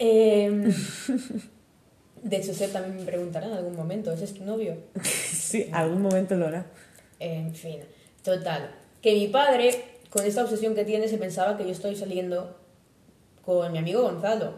Eh, 0.00 0.50
de 2.22 2.44
Josep 2.44 2.72
también 2.72 2.96
me 2.96 3.04
preguntarán 3.04 3.50
en 3.52 3.56
algún 3.58 3.76
momento, 3.76 4.10
¿ese 4.12 4.24
es 4.24 4.34
tu 4.34 4.44
novio? 4.44 4.76
Sí, 5.02 5.68
algún 5.72 6.02
momento 6.02 6.34
lo 6.34 6.46
hará. 6.48 6.66
En 7.24 7.54
fin, 7.54 7.78
total. 8.24 8.70
Que 9.00 9.14
mi 9.14 9.28
padre, 9.28 9.84
con 10.10 10.24
esta 10.24 10.42
obsesión 10.42 10.74
que 10.74 10.84
tiene, 10.84 11.06
se 11.08 11.18
pensaba 11.18 11.56
que 11.56 11.64
yo 11.64 11.70
estoy 11.70 11.94
saliendo 11.96 12.56
con 13.44 13.70
mi 13.72 13.78
amigo 13.78 14.02
Gonzalo, 14.02 14.54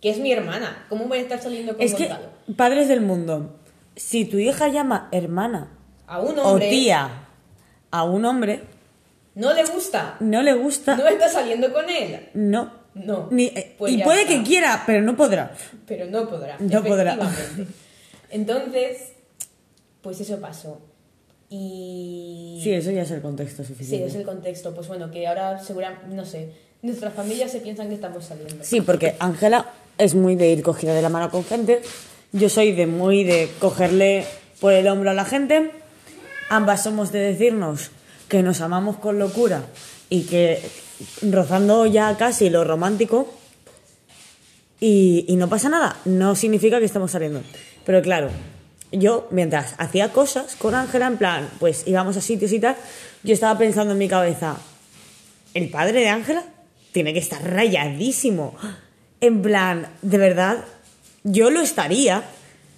que 0.00 0.10
es 0.10 0.18
mi 0.18 0.30
hermana. 0.32 0.86
¿Cómo 0.88 1.06
voy 1.06 1.18
a 1.18 1.22
estar 1.22 1.40
saliendo 1.42 1.72
con 1.74 1.82
Es 1.82 1.94
que, 1.94 2.06
Gonzalo? 2.08 2.28
padres 2.56 2.88
del 2.88 3.00
mundo, 3.00 3.56
si 3.96 4.24
tu 4.24 4.38
hija 4.38 4.68
llama 4.68 5.08
hermana 5.12 5.70
A 6.06 6.20
un 6.20 6.38
o 6.38 6.42
hombre 6.42 6.68
tía 6.70 7.26
a 7.90 8.04
un 8.04 8.24
hombre, 8.24 8.62
no 9.34 9.52
le 9.52 9.64
gusta, 9.64 10.16
no 10.20 10.42
le 10.42 10.52
gusta, 10.54 10.96
no 10.96 11.06
está 11.08 11.28
saliendo 11.28 11.72
con 11.72 11.88
él. 11.90 12.28
no. 12.34 12.84
No. 12.94 13.26
Ni- 13.32 13.46
eh, 13.46 13.74
Pues 13.76 13.92
y 13.92 13.98
puede 14.04 14.22
está. 14.22 14.34
que 14.34 14.42
quiera, 14.44 14.84
pero 14.86 15.02
no 15.02 15.16
podrá. 15.16 15.52
Pero 15.84 16.06
no 16.06 16.28
podrá. 16.28 16.56
No 16.60 16.80
podrá. 16.84 17.18
Entonces, 18.30 19.12
pues 20.00 20.20
eso 20.20 20.40
pasó. 20.40 20.80
Y... 21.56 22.58
Sí, 22.62 22.72
eso 22.72 22.90
ya 22.90 23.02
es 23.02 23.10
el 23.12 23.20
contexto 23.20 23.62
Sí, 23.62 23.68
suficiente. 23.68 24.06
es 24.08 24.14
el 24.16 24.24
contexto. 24.24 24.74
Pues 24.74 24.88
bueno, 24.88 25.10
que 25.10 25.26
ahora 25.26 25.62
seguramente, 25.62 26.06
no 26.08 26.24
sé, 26.24 26.48
nuestras 26.82 27.14
familias 27.14 27.52
se 27.52 27.60
piensan 27.60 27.88
que 27.88 27.94
estamos 27.94 28.24
saliendo. 28.24 28.64
Sí, 28.64 28.80
porque 28.80 29.14
Ángela 29.20 29.70
es 29.96 30.14
muy 30.16 30.34
de 30.34 30.50
ir 30.50 30.62
cogida 30.62 30.94
de 30.94 31.02
la 31.02 31.10
mano 31.10 31.30
con 31.30 31.44
gente. 31.44 31.80
Yo 32.32 32.48
soy 32.48 32.72
de 32.72 32.86
muy 32.88 33.22
de 33.22 33.48
cogerle 33.60 34.24
por 34.60 34.72
el 34.72 34.88
hombro 34.88 35.10
a 35.10 35.14
la 35.14 35.24
gente. 35.24 35.70
Ambas 36.50 36.82
somos 36.82 37.12
de 37.12 37.20
decirnos 37.20 37.90
que 38.28 38.42
nos 38.42 38.60
amamos 38.60 38.96
con 38.96 39.18
locura 39.20 39.62
y 40.10 40.22
que 40.22 40.60
rozando 41.22 41.86
ya 41.86 42.16
casi 42.16 42.50
lo 42.50 42.64
romántico. 42.64 43.32
Y, 44.80 45.24
y 45.28 45.36
no 45.36 45.48
pasa 45.48 45.68
nada, 45.68 45.96
no 46.04 46.34
significa 46.34 46.78
que 46.80 46.84
estamos 46.84 47.12
saliendo. 47.12 47.42
Pero 47.86 48.02
claro, 48.02 48.28
yo 48.98 49.28
mientras 49.30 49.74
hacía 49.78 50.12
cosas 50.12 50.56
con 50.56 50.74
Ángela, 50.74 51.06
en 51.06 51.16
plan, 51.16 51.50
pues 51.58 51.86
íbamos 51.86 52.16
a 52.16 52.20
sitios 52.20 52.52
y 52.52 52.60
tal, 52.60 52.76
yo 53.22 53.34
estaba 53.34 53.58
pensando 53.58 53.92
en 53.92 53.98
mi 53.98 54.08
cabeza, 54.08 54.56
el 55.54 55.70
padre 55.70 56.00
de 56.00 56.08
Ángela 56.08 56.44
tiene 56.92 57.12
que 57.12 57.18
estar 57.18 57.42
rayadísimo. 57.42 58.54
En 59.20 59.42
plan, 59.42 59.88
de 60.02 60.18
verdad, 60.18 60.64
yo 61.24 61.50
lo 61.50 61.60
estaría. 61.60 62.22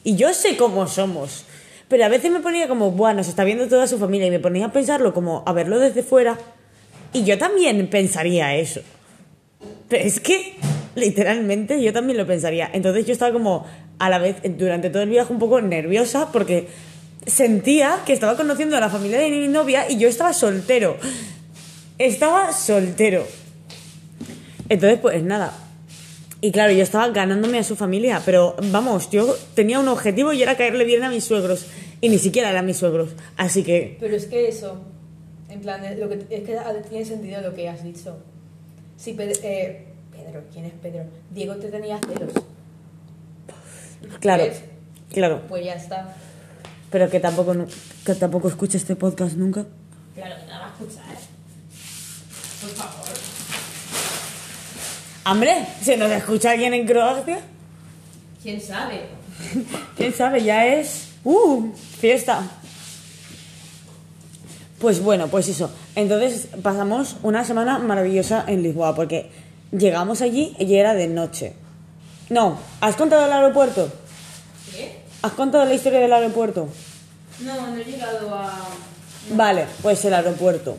Y 0.05 0.17
yo 0.17 0.33
sé 0.33 0.57
cómo 0.57 0.87
somos. 0.87 1.45
Pero 1.89 2.05
a 2.05 2.09
veces 2.09 2.31
me 2.31 2.41
ponía 2.41 2.69
como, 2.69 2.93
bueno, 2.93 3.23
se 3.25 3.31
está 3.31 3.45
viendo 3.45 3.69
toda 3.69 3.87
su 3.87 3.99
familia. 3.99 4.29
Y 4.29 4.31
me 4.31 4.41
ponía 4.41 4.67
a 4.67 4.73
pensarlo 4.73 5.13
como, 5.13 5.43
a 5.47 5.53
verlo 5.53 5.79
desde 5.79 6.03
fuera. 6.03 6.39
Y 7.13 7.25
yo 7.25 7.39
también 7.39 7.89
pensaría 7.89 8.55
eso. 8.57 8.81
Pero 9.89 10.05
es 10.05 10.21
que, 10.21 10.57
literalmente, 11.07 11.83
yo 11.83 11.93
también 11.93 12.17
lo 12.19 12.27
pensaría. 12.27 12.69
Entonces 12.73 13.07
yo 13.07 13.13
estaba 13.13 13.33
como, 13.33 13.65
a 13.99 14.11
la 14.11 14.19
vez, 14.19 14.37
durante 14.59 14.91
todo 14.91 15.03
el 15.03 15.11
viaje, 15.11 15.33
un 15.33 15.39
poco 15.39 15.61
nerviosa 15.61 16.33
porque 16.33 16.69
sentía 17.27 18.01
que 18.07 18.13
estaba 18.13 18.37
conociendo 18.37 18.77
a 18.77 18.81
la 18.81 18.89
familia 18.89 19.19
de 19.19 19.31
mi 19.31 19.49
novia 19.49 19.91
y 19.91 19.99
yo 19.99 20.09
estaba 20.09 20.33
soltero. 20.33 20.97
Estaba 21.99 22.53
soltero. 22.53 23.27
Entonces, 24.69 24.99
pues 24.99 25.23
nada. 25.23 25.53
Y 26.41 26.53
claro, 26.53 26.73
yo 26.73 26.83
estaba 26.83 27.09
ganándome 27.09 27.59
a 27.59 27.65
su 27.65 27.77
familia, 27.77 28.23
pero 28.25 28.57
vamos, 28.71 29.11
yo 29.11 29.37
tenía 29.55 29.79
un 29.79 29.89
objetivo 29.89 30.33
y 30.33 30.43
era 30.43 30.57
caerle 30.57 30.85
bien 30.85 31.03
a 31.03 31.11
mis 31.11 31.25
suegros. 31.25 31.67
Y 32.01 32.09
ni 32.09 32.19
siquiera 32.19 32.51
eran 32.51 32.67
mis 32.67 32.77
suegros. 32.77 33.11
Así 33.37 33.63
que, 33.63 33.97
Pero 34.01 34.15
es 34.15 34.27
que 34.27 34.49
eso, 34.49 34.79
en 35.49 35.61
plan, 35.61 35.83
lo 35.99 36.09
que, 36.09 36.27
es 36.31 36.43
que 36.43 36.59
tiene 36.89 37.05
sentido 37.05 37.41
lo 37.41 37.55
que 37.55 37.69
has 37.69 37.83
dicho. 37.83 38.19
Si 38.97 39.17
eh, 39.19 39.96
Pedro, 40.37 40.49
¿quién 40.53 40.65
es 40.67 40.73
Pedro? 40.83 41.05
Diego 41.31 41.57
te 41.57 41.69
tenía 41.69 41.99
celos. 41.99 42.33
claro, 44.21 44.45
¿Ves? 44.45 44.63
claro. 45.11 45.43
Pues 45.49 45.65
ya 45.65 45.75
está. 45.75 46.15
Pero 46.91 47.09
que 47.11 47.21
tampoco, 47.21 47.55
que 48.05 48.15
tampoco 48.15 48.49
escuche 48.49 48.77
este 48.77 48.97
podcast 48.97 49.37
nunca. 49.37 49.65
Claro 50.15 50.35
que 50.37 50.43
no 50.47 50.59
va 50.59 50.67
a 50.67 50.69
escuchar. 50.69 51.05
Por 52.61 52.71
favor. 52.71 53.07
Hombre, 55.27 55.67
¿se 55.83 55.97
nos 55.97 56.11
escucha 56.11 56.51
alguien 56.53 56.75
en 56.75 56.87
Croacia? 56.87 57.41
¿Quién 58.43 58.61
sabe? 58.61 59.07
¿Quién 59.97 60.13
sabe? 60.13 60.43
Ya 60.45 60.67
es... 60.67 61.09
¡Uh! 61.25 61.73
Fiesta. 61.99 62.43
Pues 64.79 65.01
bueno, 65.03 65.27
pues 65.29 65.49
eso. 65.49 65.71
Entonces 65.97 66.49
pasamos 66.63 67.17
una 67.23 67.45
semana 67.45 67.79
maravillosa 67.79 68.45
en 68.47 68.63
Lisboa 68.63 68.95
porque 68.95 69.31
llegamos 69.73 70.23
allí 70.23 70.55
y 70.59 70.75
era 70.75 70.95
de 70.95 71.09
noche. 71.09 71.55
No, 72.29 72.59
¿has 72.81 72.97
contado 72.97 73.27
el 73.27 73.33
aeropuerto? 73.33 73.91
¿Qué? 74.73 75.01
¿Has 75.23 75.33
contado 75.33 75.65
la 75.65 75.75
historia 75.75 76.01
del 76.01 76.13
aeropuerto? 76.13 76.69
No, 77.41 77.67
no 77.69 77.77
he 77.77 77.85
llegado 77.85 78.35
a... 78.35 78.69
Vale, 79.31 79.67
pues 79.83 80.05
el 80.05 80.15
aeropuerto. 80.15 80.77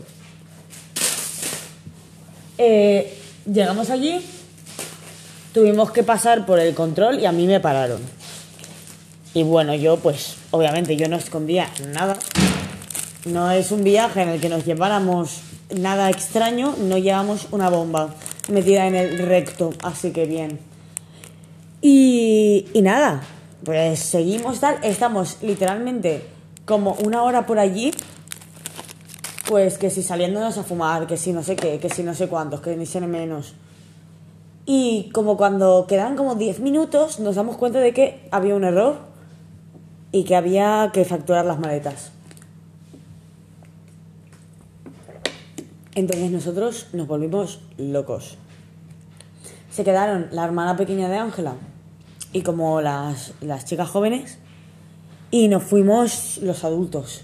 Eh, 2.58 3.18
llegamos 3.46 3.90
allí, 3.90 4.20
tuvimos 5.54 5.92
que 5.92 6.04
pasar 6.04 6.46
por 6.46 6.60
el 6.60 6.74
control 6.74 7.20
y 7.20 7.26
a 7.26 7.32
mí 7.32 7.46
me 7.46 7.60
pararon. 7.60 8.02
Y 9.34 9.44
bueno, 9.44 9.76
yo 9.76 9.98
pues 9.98 10.36
obviamente 10.52 10.96
yo 10.96 11.08
no 11.08 11.18
escondía 11.18 11.70
nada. 11.94 12.18
No 13.26 13.52
es 13.52 13.72
un 13.72 13.84
viaje 13.84 14.22
en 14.22 14.30
el 14.30 14.42
que 14.42 14.50
nos 14.50 14.66
lleváramos 14.66 15.42
nada 15.70 16.10
extraño, 16.10 16.76
no 16.80 16.98
llevamos 16.98 17.48
una 17.52 17.70
bomba 17.70 18.16
metida 18.50 18.88
en 18.88 18.96
el 18.96 19.18
recto, 19.20 19.72
así 19.84 20.12
que 20.12 20.26
bien. 20.26 20.60
Y, 21.82 22.68
y 22.74 22.82
nada, 22.82 23.22
pues 23.64 24.00
seguimos 24.00 24.60
tal, 24.60 24.78
estamos 24.84 25.38
literalmente 25.42 26.26
como 26.66 26.94
una 27.04 27.24
hora 27.24 27.46
por 27.46 27.60
allí, 27.60 27.92
pues 29.48 29.78
que 29.78 29.90
si 29.90 30.04
saliéndonos 30.04 30.58
a 30.58 30.64
fumar, 30.64 31.08
que 31.08 31.18
si 31.18 31.32
no 31.32 31.44
sé 31.44 31.56
qué, 31.56 31.80
que 31.80 31.90
si 31.90 32.04
no 32.04 32.14
sé 32.14 32.28
cuántos, 32.28 32.62
que 32.62 32.76
ni 32.76 32.86
ni 32.86 33.08
menos. 33.08 33.54
Y 34.66 35.10
como 35.14 35.38
cuando 35.38 35.86
quedan 35.88 36.18
como 36.18 36.36
10 36.36 36.60
minutos, 36.60 37.22
nos 37.22 37.36
damos 37.36 37.56
cuenta 37.56 37.80
de 37.80 37.94
que 37.94 38.28
había 38.32 38.54
un 38.54 38.66
error 38.66 38.98
y 40.12 40.26
que 40.26 40.36
había 40.36 40.92
que 40.94 41.06
facturar 41.06 41.46
las 41.46 41.58
maletas. 41.58 42.12
Entonces 45.98 46.30
nosotros 46.30 46.86
nos 46.94 47.08
volvimos 47.08 47.60
locos. 47.80 48.38
Se 49.72 49.84
quedaron 49.84 50.28
la 50.32 50.46
hermana 50.46 50.78
pequeña 50.78 51.10
de 51.10 51.18
Ángela 51.18 51.56
y 52.34 52.44
como 52.44 52.82
las, 52.82 53.34
las 53.42 53.66
chicas 53.66 53.90
jóvenes 53.90 54.38
y 55.32 55.48
nos 55.48 55.64
fuimos 55.64 56.38
los 56.44 56.64
adultos. 56.64 57.24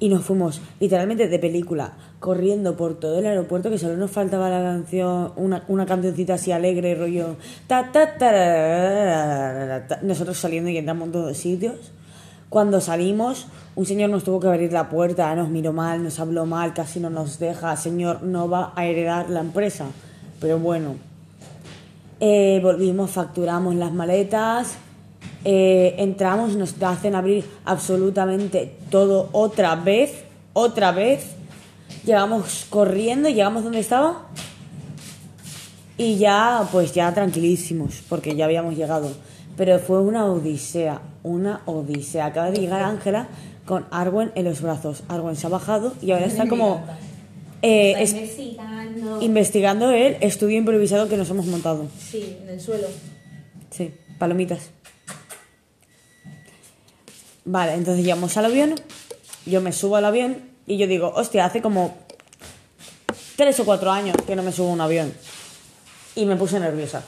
Y 0.00 0.10
nos 0.10 0.22
fuimos 0.22 0.60
literalmente 0.80 1.28
de 1.28 1.38
película, 1.38 1.96
corriendo 2.20 2.76
por 2.76 3.00
todo 3.00 3.20
el 3.20 3.26
aeropuerto, 3.26 3.70
que 3.70 3.78
solo 3.78 3.96
nos 3.96 4.10
faltaba 4.10 4.50
la 4.50 4.62
canción, 4.62 5.32
una, 5.36 5.64
una 5.68 5.86
cancioncita 5.86 6.34
así 6.34 6.52
alegre, 6.52 6.94
rollo. 6.94 7.36
Ta, 7.68 7.90
ta, 7.90 8.18
ta. 8.18 9.98
Nosotros 10.02 10.36
saliendo 10.36 10.68
y 10.68 10.76
entramos 10.76 11.06
en 11.06 11.12
todos 11.12 11.38
sitios. 11.38 11.92
Cuando 12.48 12.80
salimos, 12.80 13.46
un 13.76 13.84
señor 13.84 14.10
nos 14.10 14.24
tuvo 14.24 14.40
que 14.40 14.48
abrir 14.48 14.72
la 14.72 14.88
puerta, 14.88 15.34
nos 15.34 15.50
miró 15.50 15.72
mal, 15.72 16.02
nos 16.02 16.18
habló 16.18 16.46
mal, 16.46 16.72
casi 16.72 16.98
no 16.98 17.10
nos 17.10 17.38
deja. 17.38 17.76
Señor, 17.76 18.22
no 18.22 18.48
va 18.48 18.72
a 18.74 18.86
heredar 18.86 19.28
la 19.28 19.40
empresa. 19.40 19.86
Pero 20.40 20.58
bueno, 20.58 20.96
eh, 22.20 22.58
volvimos, 22.62 23.10
facturamos 23.10 23.74
las 23.74 23.92
maletas, 23.92 24.76
eh, 25.44 25.94
entramos, 25.98 26.56
nos 26.56 26.74
hacen 26.82 27.14
abrir 27.14 27.44
absolutamente 27.64 28.76
todo 28.90 29.28
otra 29.32 29.76
vez, 29.76 30.24
otra 30.54 30.92
vez. 30.92 31.32
Llegamos 32.04 32.66
corriendo, 32.70 33.28
llegamos 33.28 33.64
donde 33.64 33.80
estaba 33.80 34.26
y 35.98 36.16
ya, 36.16 36.66
pues 36.72 36.94
ya 36.94 37.12
tranquilísimos, 37.12 38.02
porque 38.08 38.34
ya 38.36 38.46
habíamos 38.46 38.76
llegado. 38.76 39.10
Pero 39.58 39.78
fue 39.80 40.00
una 40.00 40.24
odisea, 40.24 41.02
una 41.22 41.60
odisea. 41.66 42.26
Acaba 42.26 42.50
de 42.50 42.58
llegar 42.60 42.82
Ángela 42.82 43.28
con 43.66 43.86
Arwen 43.90 44.32
en 44.36 44.44
los 44.44 44.62
brazos. 44.62 45.02
Arwen 45.08 45.36
se 45.36 45.46
ha 45.46 45.50
bajado 45.50 45.92
y 46.00 46.12
ahora 46.12 46.24
está 46.26 46.48
como 46.48 46.82
eh, 47.60 47.90
Está 47.90 48.02
es- 48.02 48.12
investigando. 48.12 49.20
investigando 49.22 49.90
el 49.90 50.16
estudio 50.22 50.56
improvisado 50.58 51.08
que 51.08 51.16
nos 51.18 51.28
hemos 51.28 51.44
montado. 51.46 51.86
Sí, 51.98 52.38
en 52.42 52.48
el 52.50 52.60
suelo. 52.60 52.86
Sí, 53.70 53.92
palomitas. 54.18 54.70
Vale, 57.44 57.74
entonces 57.74 58.04
llegamos 58.04 58.36
al 58.36 58.44
avión, 58.44 58.74
yo 59.46 59.60
me 59.60 59.72
subo 59.72 59.96
al 59.96 60.04
avión 60.04 60.36
y 60.66 60.76
yo 60.76 60.86
digo, 60.86 61.12
hostia, 61.16 61.46
hace 61.46 61.62
como 61.62 61.96
tres 63.36 63.58
o 63.60 63.64
cuatro 63.64 63.90
años 63.90 64.14
que 64.26 64.36
no 64.36 64.42
me 64.42 64.52
subo 64.52 64.68
a 64.68 64.72
un 64.74 64.80
avión. 64.82 65.12
Y 66.14 66.26
me 66.26 66.36
puse 66.36 66.60
nerviosa. 66.60 67.02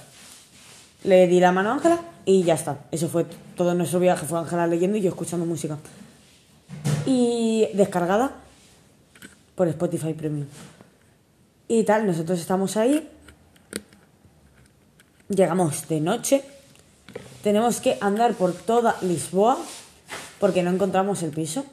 Le 1.05 1.27
di 1.27 1.41
la 1.41 1.53
mano 1.53 1.71
a 1.71 1.75
Ángela 1.75 2.01
y 2.25 2.43
ya 2.43 2.55
está. 2.55 2.79
Eso 2.91 3.09
fue 3.09 3.27
todo 3.57 3.75
nuestro 3.75 4.01
viaje. 4.01 4.27
Fue 4.27 4.39
Ángela 4.39 4.67
leyendo 4.67 4.97
y 4.97 5.01
yo 5.01 5.09
escuchando 5.09 5.47
música. 5.47 5.79
Y 7.07 7.69
descargada 7.75 8.33
por 9.55 9.69
Spotify 9.69 10.13
Premium. 10.13 10.47
Y 11.69 11.85
tal, 11.85 12.07
nosotros 12.07 12.39
estamos 12.39 12.77
ahí. 12.77 13.09
Llegamos 15.29 15.89
de 15.89 16.01
noche. 16.01 16.45
Tenemos 17.43 17.81
que 17.81 17.97
andar 18.01 18.35
por 18.35 18.53
toda 18.53 18.97
Lisboa 19.03 19.59
porque 20.39 20.63
no 20.63 20.71
encontramos 20.71 21.23
el 21.23 21.31
piso. 21.31 21.65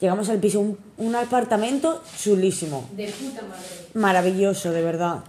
Llegamos 0.00 0.28
al 0.30 0.38
piso, 0.38 0.60
un, 0.60 0.78
un 0.96 1.14
apartamento 1.14 2.02
chulísimo. 2.18 2.88
De 2.96 3.06
puta 3.08 3.42
madre. 3.42 3.62
Maravilloso, 3.94 4.72
de 4.72 4.82
verdad. 4.82 5.20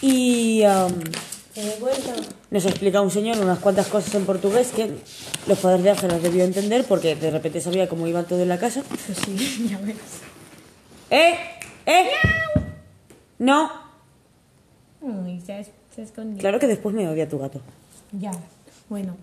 Y 0.00 0.62
um. 0.64 0.92
Nos 2.50 2.64
explica 2.64 3.00
un 3.00 3.10
señor 3.10 3.38
unas 3.38 3.58
cuantas 3.58 3.88
cosas 3.88 4.14
en 4.14 4.24
portugués 4.24 4.70
que 4.74 4.90
los 5.46 5.58
padres 5.58 5.82
de 5.82 5.90
Ángela 5.90 6.18
debió 6.18 6.44
entender 6.44 6.84
porque 6.84 7.16
de 7.16 7.30
repente 7.30 7.60
sabía 7.60 7.88
cómo 7.88 8.06
iba 8.06 8.22
todo 8.22 8.40
en 8.40 8.48
la 8.48 8.58
casa. 8.58 8.82
Pues 8.88 9.18
sí, 9.18 9.68
ya 9.70 9.78
ves. 9.78 9.96
¡Eh! 11.10 11.34
¡Eh! 11.86 12.10
No. 13.38 13.70
Uy, 15.00 15.40
se, 15.40 15.66
se 15.94 16.02
escondió. 16.02 16.38
Claro 16.38 16.58
que 16.60 16.66
después 16.68 16.94
me 16.94 17.08
odia 17.08 17.28
tu 17.28 17.38
gato. 17.38 17.60
Ya, 18.12 18.32
bueno. 18.88 19.16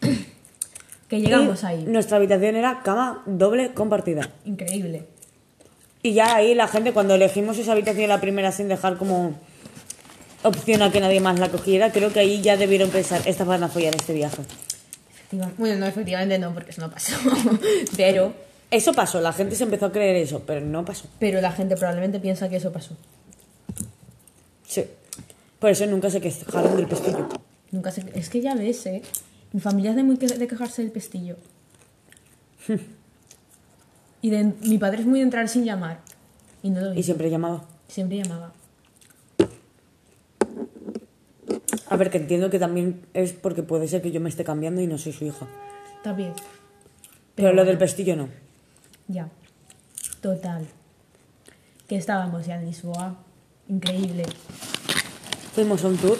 que 1.08 1.20
llegamos 1.20 1.62
Y 1.62 1.66
ahí. 1.66 1.84
Nuestra 1.84 2.18
habitación 2.18 2.54
era 2.54 2.82
cama 2.82 3.22
doble 3.26 3.74
compartida. 3.74 4.28
Increíble. 4.44 5.06
Y 6.04 6.14
ya 6.14 6.36
ahí 6.36 6.54
la 6.54 6.68
gente, 6.68 6.92
cuando 6.92 7.14
elegimos 7.14 7.58
esa 7.58 7.72
habitación 7.72 8.08
la 8.08 8.20
primera 8.20 8.52
sin 8.52 8.68
dejar 8.68 8.96
como 8.96 9.34
opción 10.42 10.82
a 10.82 10.90
que 10.90 11.00
nadie 11.00 11.20
más 11.20 11.38
la 11.38 11.48
cogiera, 11.50 11.92
creo 11.92 12.12
que 12.12 12.20
ahí 12.20 12.40
ya 12.42 12.56
debieron 12.56 12.90
pensar, 12.90 13.22
estas 13.26 13.46
van 13.46 13.62
a 13.62 13.68
follar 13.68 13.94
este 13.94 14.12
viaje. 14.12 14.42
Bueno, 15.56 15.76
no, 15.80 15.86
efectivamente 15.86 16.38
no, 16.38 16.52
porque 16.52 16.70
eso 16.72 16.80
no 16.82 16.90
pasó. 16.90 17.14
pero, 17.96 18.34
Eso 18.70 18.92
pasó, 18.92 19.20
la 19.20 19.32
gente 19.32 19.54
se 19.56 19.64
empezó 19.64 19.86
a 19.86 19.92
creer 19.92 20.16
eso, 20.16 20.42
pero 20.46 20.60
no 20.60 20.84
pasó. 20.84 21.06
pero 21.18 21.40
la 21.40 21.52
gente 21.52 21.76
probablemente 21.76 22.20
piensa 22.20 22.48
que 22.48 22.56
eso 22.56 22.70
pasó. 22.72 22.96
Sí. 24.66 24.84
Por 25.58 25.70
eso 25.70 25.86
nunca 25.86 26.10
se 26.10 26.20
quejaron 26.20 26.76
del 26.76 26.86
pestillo. 26.88 27.28
Nunca 27.70 27.90
se... 27.90 28.04
Es 28.14 28.28
que 28.28 28.40
ya 28.40 28.54
ves, 28.54 28.84
¿eh? 28.86 29.00
Mi 29.52 29.60
familia 29.60 29.90
es 29.90 29.96
de 29.96 30.02
muy 30.02 30.16
que- 30.18 30.26
de 30.26 30.46
quejarse 30.46 30.82
del 30.82 30.90
pestillo. 30.90 31.36
y 34.22 34.30
de... 34.30 34.44
mi 34.62 34.78
padre 34.78 35.00
es 35.00 35.06
muy 35.06 35.18
de 35.20 35.24
entrar 35.24 35.48
sin 35.48 35.64
llamar. 35.64 36.00
Y 36.62 36.70
no 36.70 36.80
lo 36.80 36.94
Y 36.94 37.02
siempre 37.02 37.30
llamaba. 37.30 37.64
Siempre 37.88 38.18
llamaba. 38.18 38.52
A 41.88 41.96
ver, 41.96 42.10
que 42.10 42.18
entiendo 42.18 42.50
que 42.50 42.58
también 42.58 43.04
es 43.14 43.32
porque 43.32 43.62
puede 43.62 43.88
ser 43.88 44.02
que 44.02 44.12
yo 44.12 44.20
me 44.20 44.28
esté 44.28 44.44
cambiando 44.44 44.80
y 44.80 44.86
no 44.86 44.98
soy 44.98 45.12
su 45.12 45.24
hija. 45.24 45.46
Está 45.96 46.12
bien. 46.12 46.32
Pero, 47.34 47.48
lo 47.48 47.54
bueno. 47.54 47.68
del 47.68 47.78
pestillo 47.78 48.16
no. 48.16 48.28
Ya. 49.08 49.28
Total. 50.20 50.66
Que 51.88 51.96
estábamos 51.96 52.46
ya 52.46 52.56
en 52.56 52.66
Lisboa. 52.66 53.16
Increíble. 53.68 54.24
Fuimos 55.54 55.84
a 55.84 55.88
un 55.88 55.96
tour. 55.96 56.18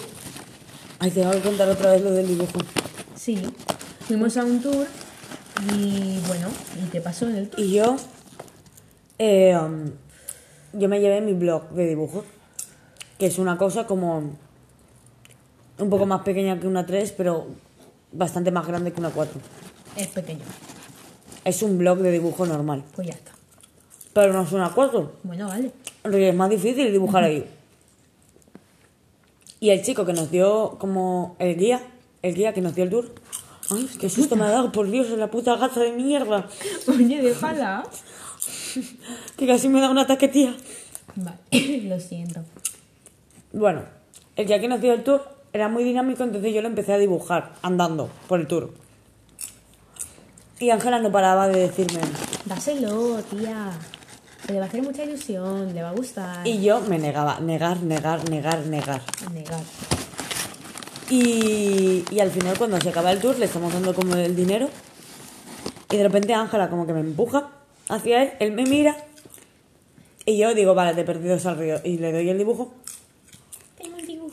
Ay, 0.98 1.10
te 1.10 1.24
voy 1.24 1.36
a 1.36 1.40
contar 1.40 1.68
otra 1.68 1.92
vez 1.92 2.02
lo 2.02 2.10
del 2.10 2.28
dibujo. 2.28 2.58
Sí. 3.14 3.42
Fuimos 4.06 4.36
a 4.36 4.44
un 4.44 4.60
tour 4.60 4.86
y 5.74 6.18
bueno, 6.26 6.48
¿y 6.84 6.88
qué 6.90 7.00
pasó 7.00 7.28
en 7.28 7.36
el 7.36 7.48
tour? 7.48 7.60
Y 7.60 7.72
yo, 7.74 7.96
eh, 9.18 9.56
um, 9.56 9.90
yo 10.72 10.88
me 10.88 11.00
llevé 11.00 11.20
mi 11.20 11.32
blog 11.32 11.70
de 11.70 11.86
dibujo, 11.86 12.24
que 13.18 13.26
es 13.26 13.38
una 13.38 13.56
cosa 13.58 13.86
como 13.86 14.36
un 15.78 15.90
poco 15.90 16.06
más 16.06 16.22
pequeña 16.22 16.58
que 16.60 16.66
una 16.66 16.84
3, 16.86 17.12
pero 17.12 17.46
bastante 18.12 18.50
más 18.50 18.66
grande 18.66 18.92
que 18.92 19.00
una 19.00 19.10
4. 19.10 19.40
Es 19.96 20.08
pequeño. 20.08 20.44
Es 21.44 21.62
un 21.62 21.78
blog 21.78 21.98
de 21.98 22.10
dibujo 22.12 22.46
normal, 22.46 22.84
Pues 22.94 23.08
ya 23.08 23.14
está. 23.14 23.32
pero 24.12 24.32
no 24.32 24.42
es 24.42 24.52
una 24.52 24.70
4. 24.70 25.12
Bueno, 25.24 25.48
vale. 25.48 25.72
Es 26.04 26.34
más 26.34 26.50
difícil 26.50 26.90
dibujar 26.92 27.24
ahí. 27.24 27.44
Y 29.60 29.70
el 29.70 29.82
chico 29.82 30.04
que 30.04 30.12
nos 30.12 30.30
dio 30.30 30.76
como 30.78 31.36
el 31.38 31.56
guía, 31.56 31.80
el 32.22 32.34
guía 32.34 32.52
que 32.52 32.60
nos 32.60 32.74
dio 32.74 32.84
el 32.84 32.90
tour, 32.90 33.12
ay, 33.70 33.88
qué 34.00 34.08
susto 34.10 34.34
me 34.36 34.44
ha 34.44 34.50
dado, 34.50 34.72
por 34.72 34.90
Dios, 34.90 35.08
la 35.10 35.30
puta 35.30 35.56
gata 35.56 35.80
de 35.80 35.92
mierda, 35.92 36.48
Oye, 36.88 37.22
déjala. 37.22 37.84
que 39.36 39.46
casi 39.46 39.68
me 39.68 39.80
da 39.80 39.88
un 39.90 39.98
ataque, 39.98 40.28
tía. 40.28 40.56
Vale, 41.14 41.36
lo 41.84 42.00
siento. 42.00 42.40
Bueno, 43.52 43.82
el 44.36 44.46
día 44.46 44.60
que 44.60 44.66
nos 44.68 44.80
dio 44.80 44.92
el 44.94 45.04
tour 45.04 45.22
era 45.52 45.68
muy 45.68 45.84
dinámico, 45.84 46.24
entonces 46.24 46.54
yo 46.54 46.62
lo 46.62 46.68
empecé 46.68 46.92
a 46.92 46.98
dibujar 46.98 47.52
andando 47.62 48.08
por 48.28 48.40
el 48.40 48.46
tour. 48.46 48.70
Y 50.58 50.70
Ángela 50.70 51.00
no 51.00 51.10
paraba 51.10 51.48
de 51.48 51.60
decirme. 51.60 52.00
Dáselo, 52.44 53.20
tía. 53.24 53.72
Le 54.48 54.58
va 54.58 54.64
a 54.64 54.68
hacer 54.68 54.82
mucha 54.82 55.04
ilusión, 55.04 55.74
le 55.74 55.82
va 55.82 55.90
a 55.90 55.92
gustar. 55.92 56.46
Y 56.46 56.62
yo 56.62 56.80
me 56.82 56.98
negaba, 56.98 57.40
negar, 57.40 57.82
negar, 57.82 58.28
negar, 58.30 58.66
negar. 58.66 59.02
Negar. 59.32 59.60
Y, 61.10 62.04
y 62.10 62.20
al 62.20 62.30
final, 62.30 62.56
cuando 62.56 62.80
se 62.80 62.88
acaba 62.88 63.12
el 63.12 63.20
tour, 63.20 63.38
le 63.38 63.46
estamos 63.46 63.72
dando 63.72 63.94
como 63.94 64.14
el 64.14 64.34
dinero. 64.34 64.68
Y 65.90 65.96
de 65.96 66.02
repente 66.04 66.32
Ángela 66.32 66.70
como 66.70 66.86
que 66.86 66.92
me 66.94 67.00
empuja 67.00 67.50
hacia 67.88 68.22
él, 68.22 68.32
él 68.40 68.52
me 68.52 68.64
mira. 68.64 68.96
Y 70.24 70.38
yo 70.38 70.54
digo, 70.54 70.74
vale, 70.74 70.94
te 70.94 71.02
he 71.02 71.04
perdido 71.04 71.36
al 71.44 71.58
río. 71.58 71.80
Y 71.84 71.98
le 71.98 72.12
doy 72.12 72.28
el 72.30 72.38
dibujo. 72.38 72.72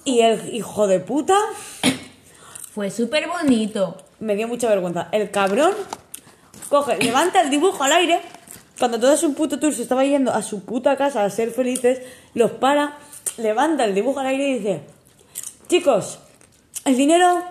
Un. 0.10 0.16
Y 0.16 0.22
el 0.22 0.56
hijo 0.56 0.88
de 0.88 1.00
puta 1.00 1.38
Fue 2.74 2.92
súper 2.92 3.28
bonito. 3.28 3.98
me 4.20 4.36
dio 4.36 4.48
mucha 4.48 4.70
vergüenza. 4.70 5.10
El 5.12 5.32
cabrón 5.32 5.74
coge, 6.70 6.98
levanta 6.98 7.42
el 7.42 7.50
dibujo 7.50 7.84
al 7.84 7.94
aire. 7.94 8.22
Cuando 8.78 9.00
todo 9.00 9.18
su 9.18 9.34
puto 9.34 9.60
tour 9.60 9.74
se 9.74 9.82
estaba 9.82 10.06
yendo 10.06 10.32
a 10.32 10.42
su 10.42 10.64
puta 10.64 10.96
casa 10.96 11.26
a 11.26 11.30
ser 11.30 11.52
felices, 11.52 12.02
los 12.34 12.52
para, 12.52 12.98
levanta 13.38 13.84
el 13.84 13.94
dibujo 13.94 14.20
al 14.20 14.28
aire 14.28 14.48
y 14.48 14.54
dice: 14.60 14.82
Chicos, 15.68 16.20
el 16.86 16.96
dinero 16.96 17.44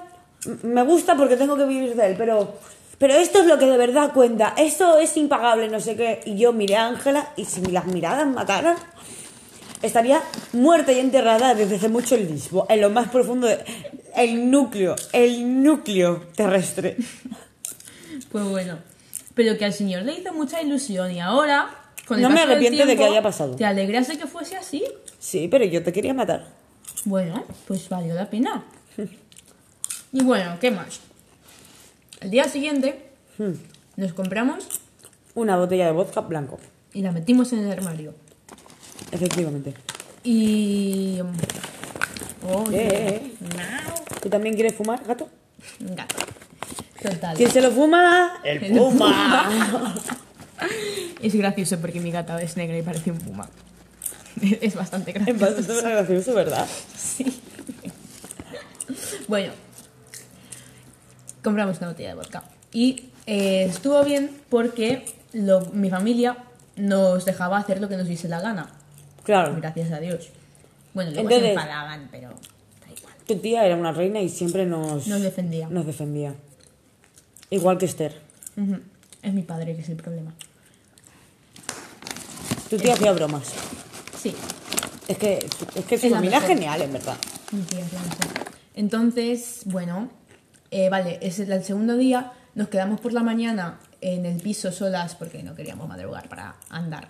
me 0.63 0.83
gusta 0.83 1.17
porque 1.17 1.37
tengo 1.37 1.57
que 1.57 1.65
vivir 1.65 1.95
de 1.95 2.07
él, 2.07 2.15
pero, 2.17 2.55
pero 2.97 3.15
esto 3.15 3.41
es 3.41 3.47
lo 3.47 3.59
que 3.59 3.67
de 3.67 3.77
verdad 3.77 4.13
cuenta. 4.15 4.55
Esto 4.57 4.99
es 4.99 5.17
impagable, 5.17 5.69
no 5.69 5.81
sé 5.81 5.97
qué. 5.97 6.21
Y 6.25 6.39
yo 6.39 6.53
miré 6.53 6.77
a 6.77 6.87
Ángela 6.87 7.33
y 7.37 7.45
si 7.45 7.61
las 7.67 7.87
miradas 7.87 8.27
mataran, 8.27 8.77
estaría 9.83 10.23
muerta 10.53 10.93
y 10.93 10.99
enterrada 10.99 11.55
desde 11.55 11.77
hace 11.77 11.89
mucho 11.89 12.15
en 12.15 12.29
Lisboa, 12.29 12.67
en 12.69 12.81
lo 12.81 12.91
más 12.91 13.09
profundo 13.09 13.47
de, 13.47 13.59
el 14.17 14.51
núcleo, 14.51 14.97
el 15.13 15.63
núcleo 15.63 16.23
terrestre. 16.35 16.97
Pues 18.31 18.45
bueno. 18.45 18.79
Pero 19.35 19.57
que 19.57 19.65
al 19.65 19.73
señor 19.73 20.03
le 20.03 20.15
hizo 20.19 20.33
mucha 20.33 20.61
ilusión 20.61 21.13
y 21.13 21.21
ahora. 21.21 21.71
Con 22.07 22.19
el 22.19 22.23
No 22.23 22.31
me 22.31 22.41
arrepiento 22.41 22.87
de 22.87 22.97
que 22.97 23.05
haya 23.05 23.23
pasado. 23.23 23.55
¿Te 23.55 23.65
alegras 23.65 24.09
de 24.09 24.19
que 24.19 24.27
fuese 24.27 24.57
así? 24.57 24.85
Sí, 25.19 25.49
pero 25.49 25.65
yo 25.65 25.83
te 25.83 25.93
quería 25.93 26.15
matar. 26.15 26.49
Bueno, 27.05 27.45
pues 27.67 27.89
valió 27.89 28.15
la 28.15 28.29
pena. 28.29 28.65
Y 30.13 30.23
bueno, 30.25 30.57
¿qué 30.61 30.71
más? 30.71 31.01
El 32.21 32.31
día 32.31 32.45
siguiente 32.45 33.09
Hmm. 33.39 33.53
nos 33.97 34.13
compramos 34.15 34.67
Una 35.37 35.57
botella 35.57 35.87
de 35.87 35.93
vodka 35.93 36.23
blanco, 36.23 36.59
y 36.93 37.03
la 37.03 37.13
metimos 37.13 37.53
en 37.53 37.61
el 37.61 37.71
armario. 37.71 38.15
Efectivamente. 39.13 39.75
Y. 40.25 41.21
Oh, 42.51 42.65
Eh, 42.73 42.79
eh, 42.79 43.33
¿Tú 44.23 44.29
también 44.29 44.55
quieres 44.55 44.75
fumar, 44.75 45.03
gato? 45.05 45.29
Gato. 45.81 46.17
Total. 47.03 47.37
¿Quién 47.37 47.51
se 47.51 47.61
lo 47.61 47.71
fuma? 47.71 48.41
El 48.45 48.61
puma. 48.77 49.49
Es 51.23 51.35
gracioso 51.35 51.79
porque 51.81 52.01
mi 52.01 52.11
gata 52.11 52.41
es 52.43 52.57
negra 52.57 52.77
y 52.79 52.83
parece 52.83 53.11
un 53.13 53.19
puma. 53.19 53.49
Es 54.61 54.75
bastante 54.75 55.11
Es 55.13 55.17
gracioso. 55.39 55.55
bastante 55.75 55.91
gracioso, 55.91 56.35
¿verdad? 56.35 56.67
Sí. 56.97 57.41
Bueno, 59.29 59.53
compramos 61.43 61.79
una 61.79 61.89
botella 61.89 62.11
de 62.11 62.15
vodka. 62.15 62.43
Y 62.73 63.05
eh, 63.27 63.65
estuvo 63.69 64.03
bien 64.05 64.31
porque 64.49 65.05
lo- 65.33 65.67
mi 65.73 65.91
familia 65.91 66.39
nos 66.77 67.25
dejaba 67.25 67.59
hacer 67.59 67.81
lo 67.81 67.89
que 67.89 67.97
nos 67.97 68.07
diese 68.09 68.29
la 68.29 68.41
gana. 68.41 68.69
Claro. 69.29 69.57
Gracias 69.61 69.93
a 69.93 70.01
Dios. 70.01 70.31
Bueno, 70.95 71.11
luego 71.11 71.29
Entonces- 71.29 71.49
se 71.49 71.53
enfadaban, 71.53 72.09
pero 72.11 72.31
da 72.31 72.93
igual. 72.97 73.13
Tu 73.27 73.37
tía 73.37 73.67
era 73.67 73.77
una 73.77 73.93
reina 73.93 74.23
y 74.23 74.31
siempre 74.31 74.65
nos, 74.65 75.07
Nos 75.07 75.21
defendía. 75.21 75.69
nos 75.69 75.85
defendía. 75.85 76.35
Igual 77.51 77.77
que 77.77 77.85
Esther. 77.85 78.19
Es 79.23 79.35
mi 79.35 79.43
padre 79.43 79.77
que 79.77 79.83
es 79.83 79.89
el 79.91 79.97
problema. 79.97 80.33
Tu 82.71 82.79
tía 82.79 82.95
hacía 82.95 83.13
bromas. 83.13 83.53
Sí, 84.19 84.35
Es 85.07 85.19
que, 85.19 85.47
es 85.75 85.85
que 85.85 85.99
su 85.99 86.09
familia 86.09 86.39
es 86.39 86.45
genial, 86.45 86.81
en 86.81 86.93
verdad. 86.95 87.17
mi 87.53 87.61
tía 87.63 87.81
es 87.81 87.93
la 87.93 88.01
mejor. 88.01 88.19
Entonces, 88.75 89.61
bueno, 89.67 90.11
eh, 90.71 90.89
vale, 90.89 91.19
es 91.21 91.39
el, 91.39 91.53
el 91.53 91.65
segundo 91.65 91.97
día. 91.99 92.33
Nos 92.55 92.69
quedamos 92.69 92.99
por 93.01 93.13
la 93.13 93.23
mañana 93.23 93.79
en 94.01 94.25
el 94.25 94.41
piso 94.41 94.73
solas 94.73 95.15
porque 95.15 95.43
no 95.43 95.55
queríamos 95.55 95.87
madrugar 95.87 96.29
para 96.31 96.57
andar. 96.71 97.09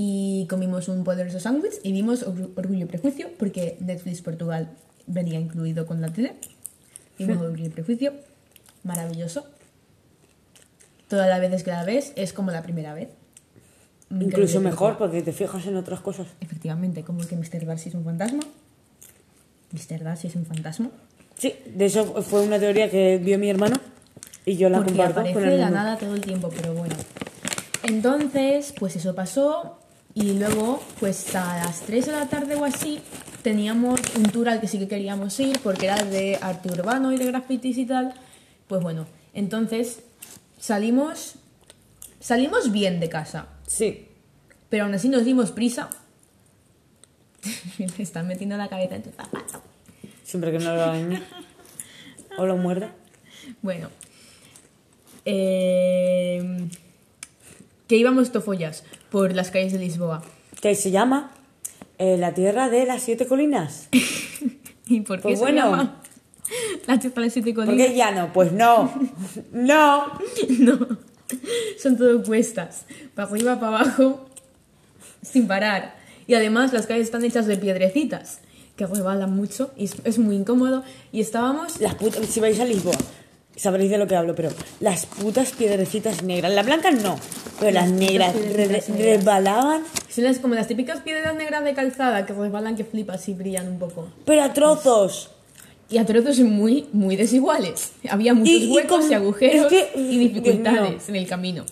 Y 0.00 0.46
comimos 0.48 0.86
un 0.86 1.02
poderoso 1.02 1.40
sándwich 1.40 1.74
y 1.82 1.90
vimos 1.90 2.22
Or- 2.22 2.50
Orgullo 2.54 2.84
y 2.84 2.84
Prejuicio 2.84 3.30
porque 3.36 3.76
Netflix 3.80 4.22
Portugal 4.22 4.70
venía 5.08 5.40
incluido 5.40 5.86
con 5.86 6.00
la 6.00 6.08
tele. 6.12 6.34
Vimos 7.18 7.38
Orgullo 7.38 7.66
y 7.66 7.68
Prejuicio, 7.68 8.12
maravilloso. 8.84 9.44
Todas 11.08 11.26
las 11.26 11.40
veces 11.40 11.64
que 11.64 11.72
la 11.72 11.82
ves 11.84 12.12
es 12.14 12.32
como 12.32 12.52
la 12.52 12.62
primera 12.62 12.94
vez. 12.94 13.08
Incluso 14.10 14.60
mejor 14.60 14.98
porque 14.98 15.20
te 15.22 15.32
fijas 15.32 15.66
en 15.66 15.74
otras 15.76 15.98
cosas. 15.98 16.28
Efectivamente, 16.40 17.02
como 17.02 17.26
que 17.26 17.34
Mr. 17.34 17.66
Darcy 17.66 17.88
es 17.88 17.96
un 17.96 18.04
fantasma. 18.04 18.44
Mr. 19.72 20.04
Darcy 20.04 20.28
es 20.28 20.36
un 20.36 20.46
fantasma. 20.46 20.90
Sí, 21.36 21.54
de 21.74 21.86
eso 21.86 22.22
fue 22.22 22.42
una 22.42 22.60
teoría 22.60 22.88
que 22.88 23.18
vio 23.18 23.36
mi 23.36 23.50
hermano 23.50 23.76
y 24.46 24.56
yo 24.56 24.68
la 24.68 24.78
porque 24.78 24.92
comparto 24.92 25.20
aparece 25.20 25.34
con 25.34 25.42
de 25.48 25.54
el 25.54 25.60
la 25.60 25.66
mundo. 25.66 25.80
nada 25.82 25.98
todo 25.98 26.14
el 26.14 26.20
tiempo, 26.20 26.50
pero 26.54 26.72
bueno. 26.74 26.94
Entonces, 27.82 28.72
pues 28.78 28.94
eso 28.96 29.14
pasó 29.14 29.77
y 30.20 30.36
luego, 30.36 30.82
pues 30.98 31.32
a 31.36 31.58
las 31.58 31.82
3 31.82 32.06
de 32.06 32.12
la 32.12 32.28
tarde 32.28 32.56
o 32.56 32.64
así, 32.64 33.00
teníamos 33.42 34.00
un 34.16 34.24
tour 34.24 34.48
al 34.48 34.60
que 34.60 34.66
sí 34.66 34.76
que 34.80 34.88
queríamos 34.88 35.38
ir 35.38 35.60
porque 35.60 35.86
era 35.86 36.02
de 36.02 36.36
arte 36.42 36.72
urbano 36.72 37.12
y 37.12 37.18
de 37.18 37.26
grafitis 37.26 37.78
y 37.78 37.86
tal. 37.86 38.12
Pues 38.66 38.82
bueno, 38.82 39.06
entonces 39.32 40.00
salimos, 40.58 41.36
salimos 42.18 42.72
bien 42.72 42.98
de 42.98 43.08
casa, 43.08 43.46
Sí, 43.68 44.08
pero 44.68 44.84
aún 44.84 44.94
así 44.94 45.08
nos 45.08 45.24
dimos 45.24 45.52
prisa. 45.52 45.88
Me 47.78 48.02
están 48.02 48.26
metiendo 48.26 48.56
la 48.56 48.68
cabeza 48.68 48.96
en 48.96 49.04
tu 49.04 49.10
zapato. 49.12 49.62
siempre 50.24 50.50
que 50.50 50.58
no 50.58 50.74
lo 50.74 50.80
dañe 50.80 51.22
o 52.38 52.44
lo 52.44 52.56
muerda. 52.56 52.92
Bueno. 53.62 53.88
Eh, 55.24 56.68
que 57.86 57.96
íbamos 57.96 58.32
tofollas 58.32 58.84
por 59.10 59.34
las 59.34 59.50
calles 59.50 59.72
de 59.72 59.78
Lisboa. 59.78 60.22
Que 60.60 60.74
se 60.74 60.90
llama 60.90 61.30
eh, 61.98 62.16
La 62.18 62.34
Tierra 62.34 62.68
de 62.68 62.84
las 62.86 63.02
Siete 63.02 63.26
Colinas. 63.26 63.88
¿Y 64.86 65.00
por 65.02 65.18
qué 65.18 65.22
Pues 65.22 65.38
se 65.38 65.44
bueno. 65.44 65.62
llama 65.70 66.02
la 66.86 66.98
Tierra 66.98 67.14
de 67.16 67.20
las 67.22 67.32
siete 67.34 67.52
¿Por 67.52 67.66
colinas? 67.66 67.86
qué 67.88 67.94
llano? 67.96 68.30
Pues 68.32 68.52
no. 68.52 68.90
No. 69.52 70.04
No, 70.58 70.88
son 71.82 71.96
todo 71.98 72.22
cuestas, 72.22 72.84
para 73.14 73.28
arriba, 73.28 73.60
para 73.60 73.80
abajo, 73.80 74.28
sin 75.22 75.46
parar. 75.46 75.96
Y 76.26 76.34
además 76.34 76.72
las 76.72 76.86
calles 76.86 77.04
están 77.04 77.24
hechas 77.24 77.46
de 77.46 77.56
piedrecitas, 77.58 78.40
que 78.76 78.86
rebalan 78.86 79.34
mucho 79.34 79.72
y 79.76 79.84
es, 79.84 79.96
es 80.04 80.18
muy 80.18 80.36
incómodo. 80.36 80.84
Y 81.12 81.20
estábamos... 81.20 81.80
Las 81.80 81.94
putas, 81.96 82.24
si 82.26 82.40
vais 82.40 82.58
a 82.60 82.64
Lisboa, 82.64 82.96
sabréis 83.58 83.90
de 83.90 83.98
lo 83.98 84.06
que 84.06 84.16
hablo, 84.16 84.34
pero 84.34 84.50
las 84.80 85.06
putas 85.06 85.52
piedrecitas 85.52 86.22
negras, 86.22 86.52
las 86.52 86.64
blancas 86.64 86.94
no, 87.02 87.18
pero 87.58 87.72
las, 87.72 87.90
negras 87.90 88.34
re- 88.34 88.82
resbalaban, 88.96 89.82
Son 90.08 90.24
las, 90.24 90.38
como 90.38 90.54
las 90.54 90.66
típicas 90.68 91.00
piedras 91.00 91.34
negras 91.36 91.64
de 91.64 91.74
calzada 91.74 92.24
que 92.26 92.32
resbalan, 92.32 92.76
que 92.76 92.84
flipas 92.84 93.28
y 93.28 93.34
brillan 93.34 93.68
un 93.68 93.78
poco. 93.78 94.08
pero 94.24 94.42
a 94.42 94.52
trozos. 94.52 95.30
Y 95.90 95.96
a 95.96 96.04
trozos 96.04 96.38
muy, 96.40 96.86
muy 96.92 97.16
desiguales. 97.16 97.92
Había 98.10 98.34
muchos 98.34 98.52
Y- 98.54 98.64
y 98.64 98.70
huecos 98.74 99.00
con- 99.00 99.10
y 99.10 99.14
agujeros 99.14 99.72
es 99.72 99.84
que- 99.84 99.98
y 99.98 100.18
dificultades 100.18 101.08
en 101.08 101.16
el 101.16 101.26
camino. 101.26 101.64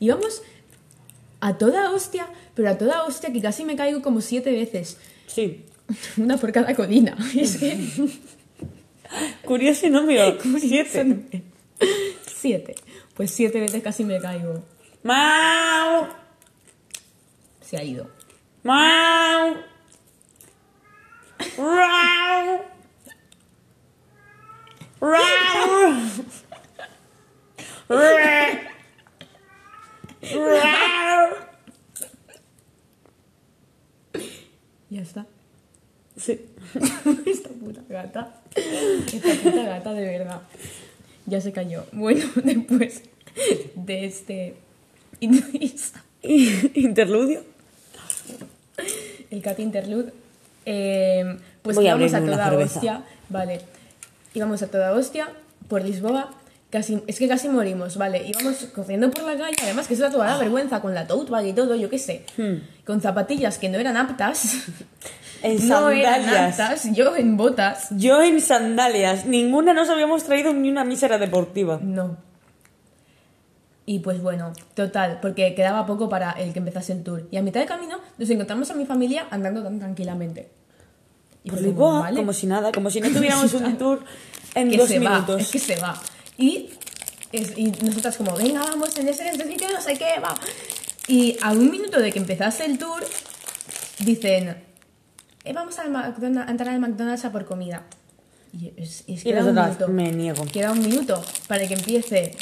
Íbamos 0.00 0.40
a 1.40 1.58
toda 1.58 1.90
hostia, 1.90 2.26
pero 2.54 2.70
a 2.70 2.78
toda 2.78 3.04
hostia 3.04 3.30
que 3.32 3.42
casi 3.42 3.64
me 3.64 3.76
caigo 3.76 4.00
como 4.00 4.20
siete 4.22 4.50
veces. 4.52 4.96
Sí. 5.26 5.64
Una 6.16 6.38
por 6.38 6.50
cada 6.50 6.74
colina. 6.74 7.14
Es 7.36 7.58
que... 7.58 7.76
Curioso 9.44 9.88
mira, 10.02 10.36
siete. 10.58 11.42
Siete. 12.26 12.74
Pues 13.14 13.30
siete 13.30 13.60
veces 13.60 13.82
casi 13.82 14.04
me 14.04 14.18
caigo. 14.20 14.64
Mau, 15.02 16.06
Se 17.60 17.76
ha 17.76 17.82
ido. 17.82 18.08
mau, 18.62 19.56
rau, 21.58 22.62
rau. 25.00 26.02
Ya 34.90 35.00
está. 35.02 35.26
Sí. 36.16 36.44
Esta 37.26 37.48
puta 37.48 37.82
gata. 37.88 38.41
Esta 38.54 39.34
puta 39.42 39.64
gata 39.64 39.92
de 39.92 40.18
verdad. 40.18 40.40
Ya 41.26 41.40
se 41.40 41.52
cayó. 41.52 41.84
Bueno, 41.92 42.24
después 42.44 43.02
de 43.74 44.04
este 44.04 44.54
Interludio. 46.74 47.42
el 49.30 49.42
cat 49.42 49.58
interlude, 49.60 50.12
eh, 50.66 51.38
pues 51.62 51.76
Voy 51.76 51.86
a 51.86 51.90
íbamos 51.90 52.14
a 52.14 52.18
una 52.18 52.32
toda 52.32 52.58
hostia. 52.58 53.02
Vale. 53.28 53.60
Íbamos 54.34 54.62
a 54.62 54.66
toda 54.68 54.92
hostia 54.92 55.28
por 55.68 55.84
Lisboa. 55.84 56.34
Casi, 56.70 57.02
es 57.06 57.18
que 57.18 57.28
casi 57.28 57.48
morimos, 57.48 57.98
vale. 57.98 58.26
Íbamos 58.26 58.56
corriendo 58.74 59.10
por 59.10 59.24
la 59.24 59.36
calle, 59.36 59.56
además 59.62 59.86
que 59.86 59.94
eso 59.94 60.04
era 60.04 60.12
toda 60.12 60.26
la 60.26 60.38
vergüenza, 60.38 60.80
con 60.80 60.94
la 60.94 61.06
tote 61.06 61.30
bag 61.30 61.46
y 61.46 61.52
todo, 61.52 61.76
yo 61.76 61.90
qué 61.90 61.98
sé. 61.98 62.24
Hmm. 62.36 62.62
Con 62.86 63.00
zapatillas 63.02 63.58
que 63.58 63.68
no 63.68 63.78
eran 63.78 63.96
aptas. 63.96 64.54
En 65.42 65.68
no 65.68 65.76
sandalias. 65.90 66.84
yo 66.92 67.16
en 67.16 67.36
botas. 67.36 67.88
Yo 67.90 68.22
en 68.22 68.40
sandalias. 68.40 69.26
Ninguna 69.26 69.72
nos 69.74 69.88
habíamos 69.90 70.24
traído 70.24 70.52
ni 70.52 70.70
una 70.70 70.84
mísera 70.84 71.18
deportiva. 71.18 71.78
No. 71.82 72.16
Y 73.84 73.98
pues 73.98 74.22
bueno, 74.22 74.52
total, 74.74 75.18
porque 75.20 75.54
quedaba 75.54 75.84
poco 75.86 76.08
para 76.08 76.30
el 76.32 76.52
que 76.52 76.60
empezase 76.60 76.92
el 76.92 77.02
tour. 77.02 77.26
Y 77.32 77.36
a 77.36 77.42
mitad 77.42 77.60
de 77.60 77.66
camino 77.66 77.98
nos 78.16 78.30
encontramos 78.30 78.70
a 78.70 78.74
mi 78.74 78.86
familia 78.86 79.26
andando 79.30 79.62
tan 79.62 79.78
tranquilamente. 79.80 80.48
Y 81.44 81.50
Por 81.50 81.58
fue 81.58 81.68
como, 81.68 81.72
Lisboa, 81.74 82.00
¿vale? 82.02 82.16
como 82.16 82.32
si 82.32 82.46
nada, 82.46 82.70
como 82.72 82.90
si 82.90 83.00
no 83.00 83.08
tuviéramos 83.10 83.52
un 83.54 83.76
tour 83.78 84.04
en 84.54 84.70
que 84.70 84.76
dos 84.76 84.88
se 84.88 85.00
minutos. 85.00 85.36
va, 85.36 85.40
es 85.40 85.50
que 85.50 85.58
se 85.58 85.76
va. 85.80 86.00
Y, 86.38 86.70
es- 87.32 87.58
y 87.58 87.72
nosotras 87.84 88.16
como, 88.16 88.36
venga, 88.36 88.60
vamos 88.60 88.96
en 88.98 89.08
ese, 89.08 89.28
en 89.28 89.34
ese 89.40 89.48
sitio, 89.50 89.66
no 89.72 89.80
sé 89.80 89.94
qué, 89.98 90.20
va. 90.22 90.34
Y 91.08 91.36
a 91.42 91.50
un 91.50 91.68
minuto 91.68 91.98
de 91.98 92.12
que 92.12 92.20
empezase 92.20 92.64
el 92.64 92.78
tour, 92.78 93.02
dicen, 93.98 94.56
"Eh, 95.44 95.52
vamos 95.52 95.78
al 95.78 95.90
McDonald's, 95.90 96.48
a 96.48 96.50
entrar 96.50 96.68
al 96.70 96.80
McDonald's 96.80 97.24
a 97.24 97.32
por 97.32 97.44
comida. 97.44 97.84
Y 98.52 98.72
es, 98.76 99.04
es 99.08 99.22
que 99.22 99.30
Y 99.30 99.32
era 99.32 99.44
un 99.44 99.54
minuto. 99.54 99.88
me 99.88 100.12
niego. 100.12 100.44
Queda 100.52 100.72
un 100.72 100.80
minuto 100.80 101.22
para 101.48 101.66
que 101.66 101.74
empiece. 101.74 102.36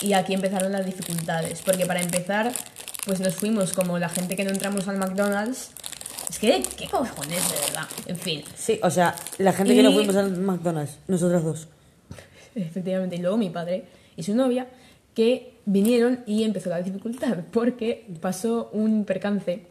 Y 0.00 0.12
aquí 0.12 0.34
empezaron 0.34 0.70
las 0.72 0.84
dificultades. 0.86 1.62
Porque 1.64 1.86
para 1.86 2.00
empezar, 2.00 2.52
pues 3.06 3.20
nos 3.20 3.34
fuimos 3.34 3.72
como 3.72 3.98
la 3.98 4.08
gente 4.08 4.36
que 4.36 4.44
no 4.44 4.50
entramos 4.50 4.86
al 4.88 4.98
McDonald's. 4.98 5.70
Es 6.28 6.38
que, 6.38 6.62
¿qué 6.76 6.86
cojones, 6.88 7.50
de 7.50 7.56
verdad? 7.66 7.88
En 8.06 8.16
fin. 8.16 8.44
Sí, 8.54 8.78
o 8.82 8.90
sea, 8.90 9.16
la 9.38 9.52
gente 9.54 9.74
que 9.74 9.82
no 9.82 9.90
Y- 9.90 9.94
fuimos 9.94 10.14
al 10.16 10.36
McDonald's, 10.36 10.98
nosotras 11.08 11.42
dos. 11.42 11.68
Efectivamente. 12.54 13.16
Y 13.16 13.20
luego 13.20 13.36
mi 13.36 13.50
padre 13.50 13.86
y 14.16 14.22
su 14.22 14.34
novia 14.34 14.66
que 15.14 15.54
vinieron 15.64 16.22
y 16.26 16.44
empezó 16.44 16.68
la 16.70 16.82
dificultad. 16.82 17.38
Porque 17.52 18.06
pasó 18.20 18.68
un 18.72 19.04
percance. 19.04 19.62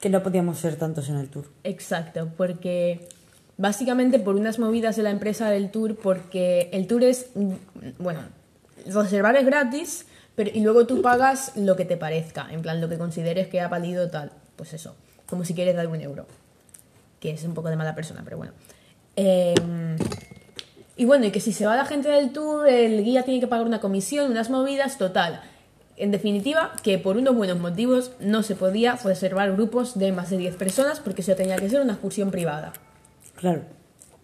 Que 0.00 0.08
no 0.10 0.22
podíamos 0.22 0.58
ser 0.58 0.76
tantos 0.76 1.08
en 1.08 1.16
el 1.16 1.28
tour. 1.28 1.46
Exacto. 1.64 2.28
Porque 2.36 3.08
básicamente 3.56 4.18
por 4.18 4.36
unas 4.36 4.58
movidas 4.58 4.96
de 4.96 5.02
la 5.02 5.10
empresa 5.10 5.50
del 5.50 5.70
tour. 5.70 5.96
Porque 5.96 6.68
el 6.72 6.86
tour 6.86 7.02
es. 7.04 7.30
mm, 7.34 7.52
Bueno, 7.98 8.20
reservar 8.86 9.36
es 9.36 9.46
gratis. 9.46 10.06
Pero, 10.34 10.50
y 10.52 10.60
luego 10.60 10.86
tú 10.86 11.00
pagas 11.00 11.52
lo 11.56 11.76
que 11.76 11.86
te 11.86 11.96
parezca, 11.96 12.46
en 12.50 12.60
plan 12.60 12.80
lo 12.82 12.90
que 12.90 12.98
consideres 12.98 13.48
que 13.48 13.60
ha 13.62 13.68
valido 13.68 14.10
tal. 14.10 14.32
Pues 14.56 14.74
eso, 14.74 14.94
como 15.26 15.44
si 15.46 15.54
quieres 15.54 15.74
dar 15.74 15.86
un 15.86 16.00
euro. 16.00 16.26
Que 17.20 17.30
es 17.30 17.42
un 17.44 17.54
poco 17.54 17.70
de 17.70 17.76
mala 17.76 17.94
persona, 17.94 18.20
pero 18.22 18.36
bueno. 18.36 18.52
Eh, 19.16 19.54
y 20.98 21.04
bueno, 21.06 21.24
y 21.24 21.30
que 21.30 21.40
si 21.40 21.52
se 21.52 21.64
va 21.64 21.74
la 21.74 21.86
gente 21.86 22.10
del 22.10 22.32
tour, 22.32 22.68
el 22.68 23.02
guía 23.02 23.22
tiene 23.22 23.40
que 23.40 23.46
pagar 23.46 23.66
una 23.66 23.80
comisión, 23.80 24.30
unas 24.30 24.50
movidas, 24.50 24.98
total. 24.98 25.40
En 25.98 26.10
definitiva, 26.10 26.72
que 26.82 26.98
por 26.98 27.16
unos 27.16 27.34
buenos 27.34 27.58
motivos 27.58 28.12
no 28.20 28.42
se 28.42 28.54
podía 28.54 28.96
reservar 28.96 29.52
grupos 29.52 29.98
de 29.98 30.12
más 30.12 30.28
de 30.30 30.36
10 30.36 30.56
personas 30.56 31.00
porque 31.00 31.22
eso 31.22 31.34
tenía 31.34 31.56
que 31.56 31.70
ser 31.70 31.80
una 31.80 31.94
excursión 31.94 32.30
privada. 32.30 32.72
Claro. 33.36 33.62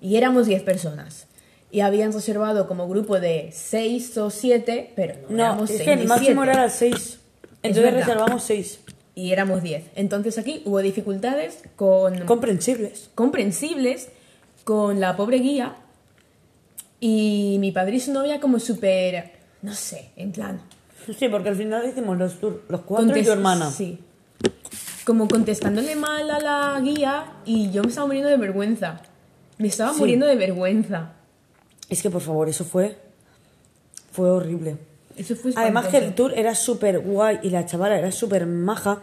Y 0.01 0.17
éramos 0.17 0.47
10 0.47 0.63
personas. 0.65 1.27
Y 1.71 1.81
habían 1.81 2.13
reservado 2.13 2.67
como 2.69 2.87
grupo 2.89 3.19
de 3.21 3.49
6 3.53 4.19
o 4.19 4.29
7, 4.31 4.93
pero 4.95 5.15
no, 5.31 5.37
No, 5.37 5.45
éramos 5.45 5.71
es 5.71 5.79
seis 5.79 5.89
el 5.89 6.07
máximo 6.07 6.43
siete. 6.43 6.51
era 6.53 6.63
las 6.65 6.75
6. 6.75 7.21
Entonces 7.63 7.95
reservamos 7.95 8.43
6. 8.45 8.81
Y 9.15 9.33
éramos 9.33 9.63
10. 9.63 9.85
Entonces 9.95 10.37
aquí 10.39 10.63
hubo 10.67 10.81
dificultades 10.81 11.63
con 11.77 12.27
Comprensibles. 12.27 13.09
comprensibles 13.15 14.09
con 14.65 15.01
la 15.01 15.17
pobre 15.17 15.39
guía 15.39 15.77
y 17.01 17.57
mi 17.61 17.73
padre 17.73 17.97
y 17.97 18.01
su 18.01 18.13
novia 18.13 18.41
como 18.41 18.59
súper, 18.61 19.33
no 19.63 19.75
sé, 19.75 20.11
en 20.17 20.33
plan... 20.33 20.61
Sí, 21.19 21.29
porque 21.29 21.49
al 21.49 21.57
final 21.57 21.87
hicimos 21.89 22.17
los 22.19 22.39
tours, 22.41 22.57
los 22.69 22.81
cuatro 22.83 23.07
y 23.07 23.09
tu 23.11 23.15
contest- 23.31 23.33
hermana. 23.33 23.71
Sí. 23.71 23.99
Como 25.05 25.27
contestándole 25.29 25.97
mal 25.97 26.31
a 26.31 26.39
la 26.39 26.81
guía 26.81 27.25
y 27.45 27.71
yo 27.71 27.83
me 27.83 27.89
estaba 27.89 28.07
muriendo 28.07 28.29
de 28.31 28.37
vergüenza. 28.37 29.01
Me 29.59 29.69
estaba 29.69 29.93
Sí. 29.93 29.99
muriendo 30.01 30.27
de 30.27 30.37
vergüenza. 30.37 31.13
Es 31.89 32.03
que 32.03 32.11
por 32.11 32.21
favor, 32.23 32.49
eso 32.49 32.65
fue. 32.65 32.97
Fue 34.13 34.31
horrible. 34.31 34.77
Eso 35.17 35.35
fue 35.37 35.53
Además 35.57 35.89
que 35.89 35.99
el 35.99 36.15
tour 36.15 36.33
era 36.37 36.55
súper 36.55 37.01
guay 37.01 37.41
y 37.43 37.51
la 37.51 37.67
chavala 37.67 37.99
era 37.99 38.11
súper 38.13 38.47
maja. 38.47 39.03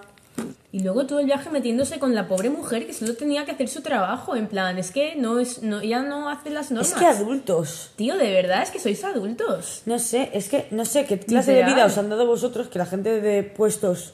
Y 0.72 0.82
luego 0.82 1.08
todo 1.08 1.20
el 1.20 1.26
viaje 1.26 1.50
metiéndose 1.50 1.98
con 1.98 2.14
la 2.14 2.28
pobre 2.28 2.52
mujer 2.52 2.86
que 2.86 2.94
solo 2.94 3.16
tenía 3.16 3.44
que 3.44 3.52
hacer 3.52 3.68
su 3.70 3.82
trabajo. 3.82 4.36
En 4.36 4.48
plan, 4.48 4.78
es 4.78 4.92
que 4.92 5.16
no 5.16 5.40
es, 5.40 5.64
no, 5.64 5.80
ella 5.80 6.04
no 6.04 6.30
hace 6.30 6.52
las 6.52 6.70
normas. 6.70 6.92
Es 6.92 6.98
que 6.98 7.08
adultos. 7.08 7.92
Tío, 7.96 8.16
de 8.18 8.32
verdad, 8.32 8.62
es 8.62 8.70
que 8.70 8.80
sois 8.80 9.04
adultos. 9.04 9.82
No 9.88 9.98
sé, 9.98 10.30
es 10.34 10.48
que 10.48 10.68
no 10.70 10.86
sé 10.86 11.06
qué 11.06 11.20
clase 11.20 11.52
de 11.54 11.58
Literal. 11.62 11.76
vida 11.76 11.86
os 11.88 11.98
han 11.98 12.10
dado 12.10 12.28
vosotros 12.28 12.68
que 12.68 12.78
la 12.78 12.86
gente 12.86 13.20
de 13.20 13.42
puestos 13.42 14.14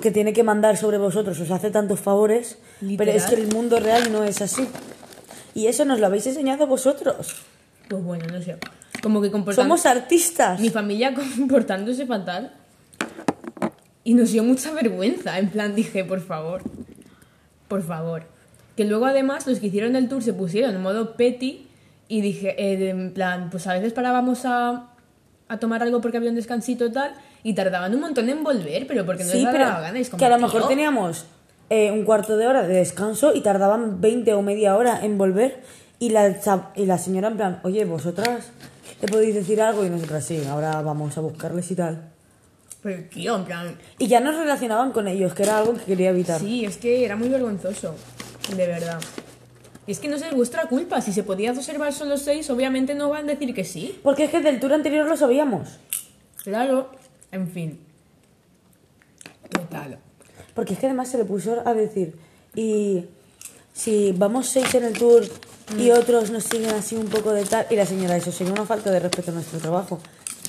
que 0.00 0.12
tiene 0.12 0.32
que 0.32 0.44
mandar 0.44 0.76
sobre 0.76 0.98
vosotros 0.98 1.40
os 1.40 1.50
hace 1.50 1.70
tantos 1.72 1.98
favores, 1.98 2.58
pero 2.96 3.10
es 3.10 3.22
Literal. 3.22 3.28
que 3.28 3.34
el 3.42 3.48
mundo 3.52 3.80
real 3.80 4.12
no 4.12 4.22
es 4.22 4.40
así. 4.40 4.68
Y 5.54 5.66
eso 5.66 5.84
nos 5.84 5.98
lo 5.98 6.06
habéis 6.06 6.26
enseñado 6.28 6.68
vosotros. 6.68 7.42
Pues 7.88 8.02
bueno, 8.04 8.24
no 8.32 8.40
sé. 8.40 8.56
Como 9.02 9.20
que 9.20 9.32
comportando... 9.32 9.62
Somos 9.76 9.84
artistas. 9.86 10.60
Mi 10.60 10.70
familia 10.70 11.12
comportándose 11.36 12.06
fatal. 12.06 12.52
Y 14.04 14.14
nos 14.14 14.32
dio 14.32 14.42
mucha 14.42 14.72
vergüenza. 14.72 15.38
En 15.38 15.50
plan, 15.50 15.74
dije, 15.74 16.04
por 16.04 16.20
favor. 16.20 16.62
Por 17.68 17.82
favor. 17.82 18.24
Que 18.76 18.84
luego 18.84 19.06
además 19.06 19.46
los 19.46 19.60
que 19.60 19.68
hicieron 19.68 19.96
el 19.96 20.08
tour 20.08 20.22
se 20.22 20.32
pusieron 20.32 20.74
en 20.74 20.82
modo 20.82 21.16
petty. 21.16 21.66
Y 22.08 22.20
dije, 22.20 22.54
eh, 22.58 22.90
en 22.90 23.12
plan, 23.12 23.48
pues 23.50 23.66
a 23.66 23.74
veces 23.74 23.92
parábamos 23.92 24.44
a, 24.44 24.90
a 25.48 25.58
tomar 25.58 25.82
algo 25.82 26.00
porque 26.00 26.16
había 26.16 26.30
un 26.30 26.36
descansito 26.36 26.86
y 26.86 26.92
tal. 26.92 27.14
Y 27.42 27.54
tardaban 27.54 27.94
un 27.94 28.00
montón 28.00 28.28
en 28.28 28.42
volver, 28.44 28.86
pero 28.86 29.06
porque 29.06 29.24
no 29.24 29.30
Sí, 29.30 29.42
les 29.42 29.52
pero 29.52 29.66
daba 29.66 29.80
gana. 29.80 29.98
Y 29.98 30.02
es 30.02 30.10
como, 30.10 30.18
que 30.18 30.24
a 30.24 30.30
lo 30.30 30.38
mejor 30.38 30.68
teníamos 30.68 31.26
eh, 31.70 31.90
un 31.90 32.04
cuarto 32.04 32.36
de 32.36 32.46
hora 32.46 32.66
de 32.66 32.74
descanso 32.74 33.34
y 33.34 33.40
tardaban 33.40 34.00
20 34.00 34.34
o 34.34 34.42
media 34.42 34.76
hora 34.76 35.04
en 35.04 35.16
volver 35.16 35.62
y 35.98 36.10
la, 36.10 36.36
y 36.74 36.86
la 36.86 36.98
señora 36.98 37.28
en 37.28 37.36
plan, 37.36 37.60
oye, 37.62 37.84
vosotras 37.84 38.50
le 39.00 39.08
podéis 39.08 39.34
decir 39.34 39.60
algo 39.60 39.84
y 39.84 39.90
nosotras 39.90 40.24
sí, 40.24 40.42
ahora 40.48 40.80
vamos 40.82 41.16
a 41.16 41.20
buscarles 41.20 41.70
y 41.70 41.76
tal. 41.76 42.11
Pero 42.82 43.04
tío, 43.04 43.36
en 43.36 43.44
plan... 43.44 43.78
Y 43.98 44.08
ya 44.08 44.20
nos 44.20 44.36
relacionaban 44.36 44.90
con 44.92 45.06
ellos, 45.06 45.34
que 45.34 45.44
era 45.44 45.58
algo 45.58 45.74
que 45.74 45.84
quería 45.84 46.10
evitar. 46.10 46.40
Sí, 46.40 46.64
es 46.64 46.76
que 46.78 47.04
era 47.04 47.14
muy 47.16 47.28
vergonzoso. 47.28 47.94
De 48.56 48.66
verdad. 48.66 49.00
Y 49.86 49.92
es 49.92 50.00
que 50.00 50.08
no 50.08 50.16
es 50.16 50.34
vuestra 50.34 50.66
culpa. 50.66 51.00
Si 51.00 51.12
se 51.12 51.22
podía 51.22 51.52
observar 51.52 51.92
solo 51.92 52.16
seis, 52.16 52.50
obviamente 52.50 52.94
no 52.94 53.08
van 53.08 53.24
a 53.24 53.34
decir 53.34 53.54
que 53.54 53.64
sí. 53.64 53.98
Porque 54.02 54.24
es 54.24 54.30
que 54.30 54.40
del 54.40 54.58
tour 54.58 54.72
anterior 54.72 55.06
lo 55.08 55.16
sabíamos. 55.16 55.68
Claro, 56.42 56.90
en 57.30 57.48
fin. 57.48 57.80
Total. 59.48 59.98
Porque 60.54 60.74
es 60.74 60.78
que 60.78 60.86
además 60.86 61.08
se 61.08 61.18
le 61.18 61.24
puso 61.24 61.62
a 61.66 61.74
decir, 61.74 62.16
y 62.54 63.04
si 63.72 64.12
vamos 64.12 64.48
seis 64.48 64.74
en 64.74 64.84
el 64.84 64.92
tour 64.92 65.24
y 65.78 65.90
Mm. 65.90 65.98
otros 65.98 66.30
nos 66.30 66.44
siguen 66.44 66.70
así 66.70 66.96
un 66.96 67.06
poco 67.06 67.32
de 67.32 67.44
tal, 67.44 67.66
y 67.70 67.76
la 67.76 67.86
señora, 67.86 68.16
eso 68.16 68.32
sería 68.32 68.52
una 68.52 68.66
falta 68.66 68.90
de 68.90 69.00
respeto 69.00 69.30
a 69.30 69.34
nuestro 69.34 69.58
trabajo. 69.58 70.00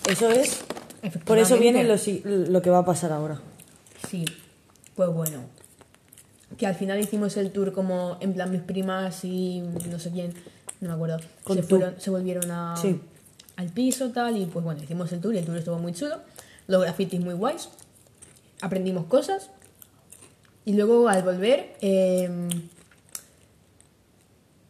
Eso 0.10 0.30
es, 0.30 0.62
por 1.26 1.38
eso 1.38 1.58
viene 1.58 1.84
lo, 1.84 1.96
lo 2.26 2.62
que 2.62 2.70
va 2.70 2.80
a 2.80 2.86
pasar 2.86 3.12
ahora. 3.12 3.40
Sí, 4.10 4.26
pues 4.96 5.10
bueno. 5.10 5.42
Que 6.58 6.68
al 6.68 6.76
final 6.76 7.00
hicimos 7.00 7.36
el 7.38 7.52
tour 7.52 7.74
como 7.74 8.18
en 8.20 8.34
plan 8.34 8.52
mis 8.52 8.62
primas 8.62 9.24
y 9.26 9.62
no 9.90 9.98
sé 10.00 10.12
quién, 10.12 10.34
no 10.82 10.90
me 10.90 10.94
acuerdo. 10.96 11.18
Con 11.44 11.58
se, 11.58 11.64
fueron, 11.64 12.00
se 12.00 12.10
volvieron 12.12 12.52
a, 12.52 12.76
Sí. 12.78 13.00
al 13.56 13.70
piso 13.70 14.12
tal 14.12 14.38
y 14.38 14.46
pues 14.46 14.64
bueno, 14.64 14.84
hicimos 14.84 15.12
el 15.14 15.20
tour 15.20 15.34
y 15.34 15.40
el 15.40 15.46
tour 15.46 15.58
estuvo 15.58 15.80
muy 15.80 15.94
chulo. 15.94 16.18
Los 16.68 16.82
grafitis 16.84 17.20
muy 17.20 17.34
guays. 17.34 17.70
Aprendimos 18.62 19.06
cosas. 19.06 19.50
Y 20.66 20.74
luego 20.76 21.10
al 21.10 21.24
volver 21.24 21.76
em, 21.82 22.48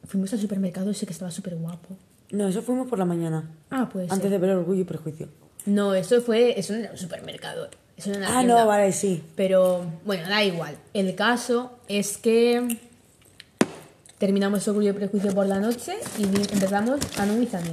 fuimos 0.08 0.32
al 0.34 0.40
supermercado 0.40 0.90
ese 0.92 1.06
que 1.06 1.14
estaba 1.14 1.32
súper 1.32 1.56
guapo. 1.56 1.98
No, 2.32 2.48
eso 2.48 2.62
fuimos 2.64 2.88
por 2.88 2.98
la 2.98 3.06
mañana, 3.06 3.48
Ah, 3.70 3.90
pues 3.92 4.12
antes 4.12 4.32
de 4.32 4.38
ver 4.40 4.52
Orgullo 4.52 4.82
y 4.82 4.86
Prejuicio. 4.86 5.28
No, 5.66 5.94
eso 5.96 6.22
fue, 6.22 6.60
eso 6.60 6.74
no 6.74 6.80
era 6.80 6.92
un 6.92 6.98
supermercado. 6.98 7.70
Eso 7.96 8.10
era 8.10 8.20
una 8.20 8.28
Ah, 8.28 8.40
tienda. 8.40 8.62
no, 8.62 8.68
vale, 8.68 8.92
sí. 8.92 9.24
Pero 9.36 9.86
bueno, 10.06 10.28
da 10.28 10.44
igual. 10.44 10.76
El 10.94 11.16
caso 11.16 11.78
es 11.88 12.18
que 12.18 12.80
terminamos 14.18 14.68
Orgullo 14.68 14.90
y 14.92 14.94
Prejuicio 14.94 15.34
por 15.34 15.46
la 15.48 15.60
noche 15.60 15.94
y 16.18 16.24
empezamos 16.24 17.00
a 17.18 17.26
No 17.26 17.34
With 17.36 17.54
a 17.56 17.62
New. 17.62 17.72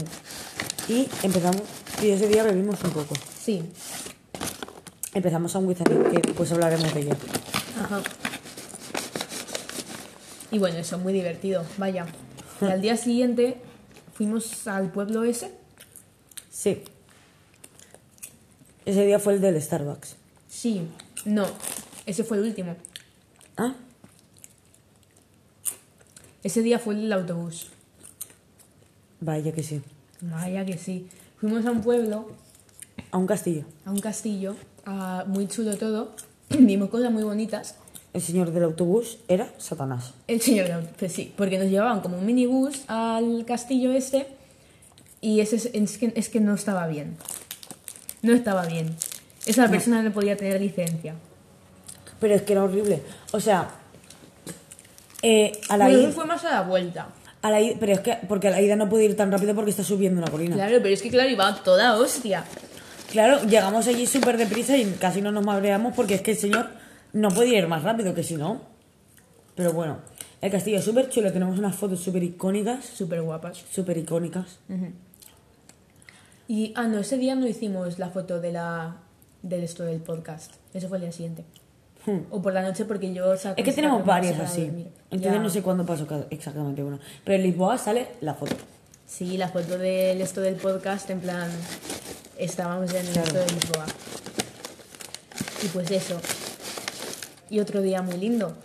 Y 0.88 1.08
empezamos, 1.22 1.62
y 2.02 2.10
ese 2.10 2.28
día 2.28 2.42
bebimos 2.42 2.82
un 2.84 2.90
poco. 2.90 3.14
Sí. 3.40 3.62
Empezamos 5.14 5.54
a 5.54 5.58
un 5.58 5.66
Wizarding, 5.66 6.04
que 6.04 6.18
después 6.22 6.50
hablaremos 6.52 6.92
de 6.94 7.00
ella. 7.00 7.16
Ajá. 7.82 8.00
Y 10.52 10.58
bueno, 10.58 10.78
eso, 10.78 10.98
muy 10.98 11.12
divertido. 11.12 11.64
Vaya. 11.78 12.06
Y 12.60 12.64
al 12.66 12.80
día 12.80 12.96
siguiente 12.96 13.56
fuimos 14.14 14.66
al 14.68 14.90
pueblo 14.92 15.24
ese. 15.24 15.52
Sí. 16.50 16.82
Ese 18.86 19.04
día 19.06 19.18
fue 19.18 19.34
el 19.34 19.40
del 19.40 19.60
Starbucks. 19.60 20.16
Sí. 20.48 20.88
No. 21.24 21.46
Ese 22.06 22.24
fue 22.24 22.38
el 22.38 22.44
último. 22.44 22.76
¿Ah? 23.56 23.74
Ese 26.42 26.62
día 26.62 26.78
fue 26.78 26.94
el 26.94 27.02
del 27.02 27.12
autobús. 27.12 27.68
Vaya 29.20 29.52
que 29.52 29.62
sí. 29.62 29.82
Vaya 30.22 30.64
que 30.64 30.78
sí. 30.78 31.08
Fuimos 31.38 31.64
a 31.66 31.70
un 31.70 31.82
pueblo 31.82 32.28
A 33.12 33.18
un 33.18 33.26
castillo. 33.26 33.64
a 33.84 33.90
un 33.90 34.00
castillo, 34.00 34.56
a- 34.86 35.24
muy 35.26 35.46
chulo 35.48 35.76
todo. 35.76 36.14
Vimos 36.50 36.88
cosas 36.90 37.12
muy 37.12 37.22
bonitas. 37.22 37.74
El 38.12 38.22
señor 38.22 38.50
del 38.50 38.64
autobús 38.64 39.18
era 39.28 39.52
Satanás. 39.58 40.14
El 40.26 40.40
señor, 40.40 40.66
de- 40.68 40.88
pues 40.98 41.12
sí, 41.12 41.32
porque 41.36 41.58
nos 41.58 41.68
llevaban 41.68 42.00
como 42.00 42.18
un 42.18 42.26
minibús 42.26 42.82
al 42.88 43.44
castillo 43.46 43.92
este 43.92 44.26
y 45.20 45.40
ese 45.40 45.56
es, 45.56 45.66
es 45.74 45.98
que, 45.98 46.12
es 46.16 46.28
que 46.30 46.40
no 46.40 46.54
estaba 46.54 46.86
bien. 46.88 47.16
No 48.22 48.32
estaba 48.32 48.66
bien. 48.66 48.94
Esa 49.46 49.68
persona 49.68 50.02
no 50.02 50.12
podía 50.12 50.36
tener 50.36 50.60
licencia. 50.60 51.14
Pero 52.20 52.34
es 52.34 52.42
que 52.42 52.52
era 52.52 52.64
horrible. 52.64 53.02
O 53.32 53.40
sea, 53.40 53.70
eh, 55.22 55.52
a 55.68 55.76
la 55.76 55.86
Pero 55.86 56.00
ida, 56.00 56.10
fue 56.10 56.26
más 56.26 56.44
a 56.44 56.50
la 56.50 56.62
vuelta. 56.62 57.08
a 57.42 57.50
la 57.50 57.60
ida- 57.60 57.76
pero 57.80 57.92
es 57.92 58.00
que 58.00 58.18
porque 58.28 58.48
a 58.48 58.50
la 58.50 58.60
ida 58.60 58.76
no 58.76 58.88
puede 58.88 59.04
ir 59.06 59.16
tan 59.16 59.30
rápido 59.32 59.54
porque 59.54 59.70
está 59.70 59.82
subiendo 59.84 60.20
una 60.20 60.30
colina. 60.30 60.54
Claro, 60.54 60.68
Claro, 60.70 60.82
pero 60.82 60.94
es 60.94 61.02
que 61.02 61.10
claro, 61.10 61.30
iba 61.30 61.48
a 61.48 61.54
toda 61.62 61.96
hostia. 61.96 62.44
llegamos 63.48 63.86
allí 63.86 64.06
súper 64.06 64.36
deprisa 64.36 64.76
y 64.76 64.84
casi 65.00 65.20
no 65.22 65.32
nos 65.32 65.44
madreamos 65.44 65.94
porque 65.94 66.14
es 66.14 66.20
que 66.22 66.32
el 66.32 66.36
señor 66.36 66.68
no 67.12 67.30
puede 67.30 67.48
ir 67.56 67.66
más 67.66 67.82
rápido 67.82 68.14
que 68.14 68.22
si 68.22 68.36
no. 68.36 68.60
Pero 69.56 69.72
bueno, 69.72 69.98
el 70.42 70.50
castillo 70.50 70.78
es 70.78 70.84
súper 70.84 71.08
chulo, 71.08 71.32
tenemos 71.32 71.58
unas 71.58 71.74
fotos 71.74 72.00
súper 72.00 72.22
icónicas, 72.22 72.84
Súper 72.84 73.20
guapas. 73.22 73.62
súper 73.72 73.96
icónicas. 73.98 74.58
Y, 76.52 76.72
ah, 76.74 76.88
no, 76.88 76.98
ese 76.98 77.16
día 77.16 77.36
no 77.36 77.46
hicimos 77.46 78.00
la 78.00 78.10
foto 78.10 78.40
de 78.40 78.50
la 78.50 78.96
del 79.40 79.62
esto 79.62 79.84
del 79.84 80.00
podcast. 80.00 80.54
Eso 80.74 80.88
fue 80.88 80.98
el 80.98 81.02
día 81.02 81.12
siguiente. 81.12 81.44
Hmm. 82.04 82.22
O 82.32 82.42
por 82.42 82.52
la 82.52 82.60
noche 82.60 82.84
porque 82.86 83.14
yo 83.14 83.32
Es 83.34 83.44
que 83.54 83.72
tenemos 83.72 84.04
varias 84.04 84.36
así. 84.40 84.62
Entonces 84.64 85.32
Ya. 85.32 85.38
no 85.38 85.48
sé 85.48 85.62
cuándo 85.62 85.86
pasó 85.86 86.08
exactamente 86.28 86.82
una. 86.82 86.98
Pero 87.22 87.36
en 87.36 87.44
Lisboa 87.44 87.78
sale 87.78 88.08
la 88.20 88.34
foto. 88.34 88.56
Sí, 89.06 89.36
la 89.36 89.48
foto 89.48 89.78
del 89.78 90.20
esto 90.20 90.40
del 90.40 90.56
podcast, 90.56 91.08
en 91.10 91.20
plan, 91.20 91.48
estábamos 92.36 92.92
en 92.94 93.06
el 93.06 93.12
Claro. 93.12 93.28
esto 93.28 93.38
de 93.38 93.52
Lisboa. 93.52 93.86
Y 95.62 95.68
pues 95.68 95.88
eso. 95.92 96.20
Y 97.48 97.60
otro 97.60 97.80
día 97.80 98.02
muy 98.02 98.16
lindo. 98.16 98.56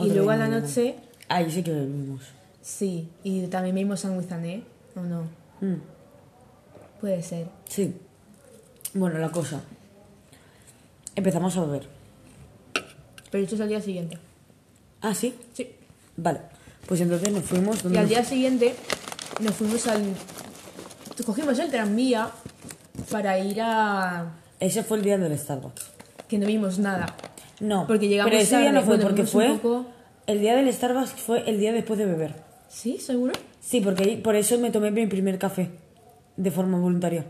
y 0.00 0.02
Otro 0.02 0.14
luego 0.16 0.32
día 0.32 0.44
a 0.44 0.48
la 0.48 0.60
noche, 0.60 0.96
Ahí 1.28 1.48
sí 1.48 1.62
que 1.62 1.72
vivimos. 1.72 2.22
sí. 2.60 3.08
Y 3.22 3.46
también 3.46 3.76
vimos 3.76 4.00
San 4.00 4.18
¿o 4.18 5.00
no? 5.00 5.22
Mm, 5.60 5.93
Puede 7.04 7.22
ser. 7.22 7.48
sí. 7.68 7.94
Bueno, 8.94 9.18
la 9.18 9.30
cosa. 9.30 9.60
Empezamos 11.14 11.54
a 11.58 11.64
beber. 11.66 11.86
Pero 13.30 13.44
esto 13.44 13.56
es 13.56 13.60
al 13.60 13.68
día 13.68 13.80
siguiente. 13.82 14.18
Ah, 15.02 15.14
sí. 15.14 15.34
Sí. 15.52 15.68
Vale. 16.16 16.40
Pues 16.86 17.02
entonces 17.02 17.30
nos 17.30 17.42
fuimos. 17.44 17.80
Y 17.80 17.82
¿dónde 17.82 17.98
al 17.98 18.04
nos- 18.04 18.10
día 18.10 18.24
siguiente 18.24 18.74
nos 19.40 19.54
fuimos 19.54 19.86
al... 19.86 20.02
Cogimos 21.26 21.58
el 21.58 21.70
tranvía 21.70 22.30
para 23.10 23.38
ir 23.38 23.60
a... 23.60 24.32
Ese 24.60 24.82
fue 24.82 24.96
el 24.96 25.04
día 25.04 25.18
del 25.18 25.36
Starbucks. 25.38 25.82
Que 26.26 26.38
no 26.38 26.46
vimos 26.46 26.78
nada. 26.78 27.14
No, 27.60 27.86
Porque 27.86 28.08
llegamos 28.08 28.30
pero 28.30 28.42
ese 28.42 28.56
día 28.56 28.66
tarde, 28.72 28.80
no 28.80 28.86
fue 28.86 28.98
porque 28.98 29.24
fue. 29.24 29.48
poco- 29.58 29.86
El 30.26 30.40
día 30.40 30.56
del 30.56 30.72
Starbucks 30.72 31.10
fue 31.20 31.48
el 31.50 31.58
día 31.60 31.72
después 31.74 31.98
de 31.98 32.06
beber. 32.06 32.34
¿Sí? 32.70 32.96
¿Seguro? 32.98 33.34
Sí, 33.60 33.82
porque 33.82 34.16
por 34.24 34.36
eso 34.36 34.58
me 34.58 34.70
tomé 34.70 34.90
mi 34.90 35.06
primer 35.06 35.38
café 35.38 35.70
de 36.36 36.50
forma 36.50 36.78
voluntaria. 36.78 37.24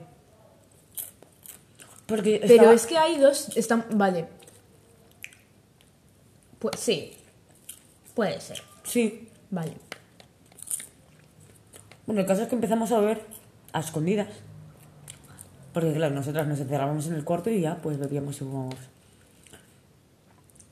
Porque 2.06 2.38
Pero 2.42 2.54
estaba- 2.54 2.74
es 2.74 2.86
que 2.86 2.98
hay 2.98 3.18
dos. 3.18 3.56
Están. 3.56 3.84
Vale. 3.94 4.28
Pues 6.58 6.78
sí. 6.78 7.12
Puede 8.14 8.40
ser. 8.40 8.62
Sí. 8.84 9.28
Vale. 9.50 9.74
Bueno, 12.06 12.20
el 12.20 12.26
caso 12.26 12.42
es 12.42 12.48
que 12.48 12.54
empezamos 12.54 12.92
a 12.92 13.00
beber 13.00 13.22
a 13.72 13.80
escondidas. 13.80 14.28
Porque 15.72 15.92
claro, 15.92 16.14
nosotras 16.14 16.46
nos 16.46 16.60
encerrábamos 16.60 17.06
en 17.06 17.14
el 17.14 17.24
cuarto 17.24 17.50
y 17.50 17.60
ya 17.60 17.76
pues 17.82 17.98
bebíamos 17.98 18.36
y 18.36 18.38
fumábamos. 18.40 18.76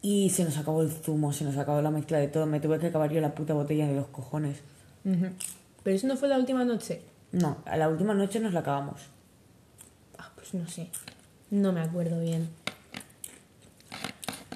Y 0.03 0.31
se 0.31 0.45
nos 0.45 0.59
acabó 0.59 0.83
el 0.83 0.91
zumo, 0.91 1.33
se 1.33 1.45
nos 1.45 1.57
acabó 1.57 1.81
la 1.81 1.91
mezcla 1.91 2.19
de 2.19 2.29
todo. 2.29 2.45
Me 2.47 2.61
tuve 2.61 2.79
que 2.79 2.89
acabar 2.89 3.11
yo 3.11 3.21
la 3.21 3.35
puta 3.35 3.55
botella 3.55 3.87
de 3.87 3.95
los 3.95 4.09
cojones. 4.09 4.59
Pero 5.03 5.97
eso 5.97 6.07
no 6.07 6.17
fue 6.17 6.29
la 6.29 6.37
última 6.39 6.65
noche. 6.65 7.03
No, 7.33 7.59
a 7.65 7.77
la 7.77 7.89
última 7.89 8.15
noche 8.15 8.41
nos 8.41 8.53
la 8.53 8.61
acabamos. 8.61 9.01
Ah, 10.19 10.31
pues 10.35 10.55
no 10.55 10.69
sé. 10.69 10.91
No 11.51 11.73
me 11.73 11.81
acuerdo 11.81 12.21
bien. 12.21 12.49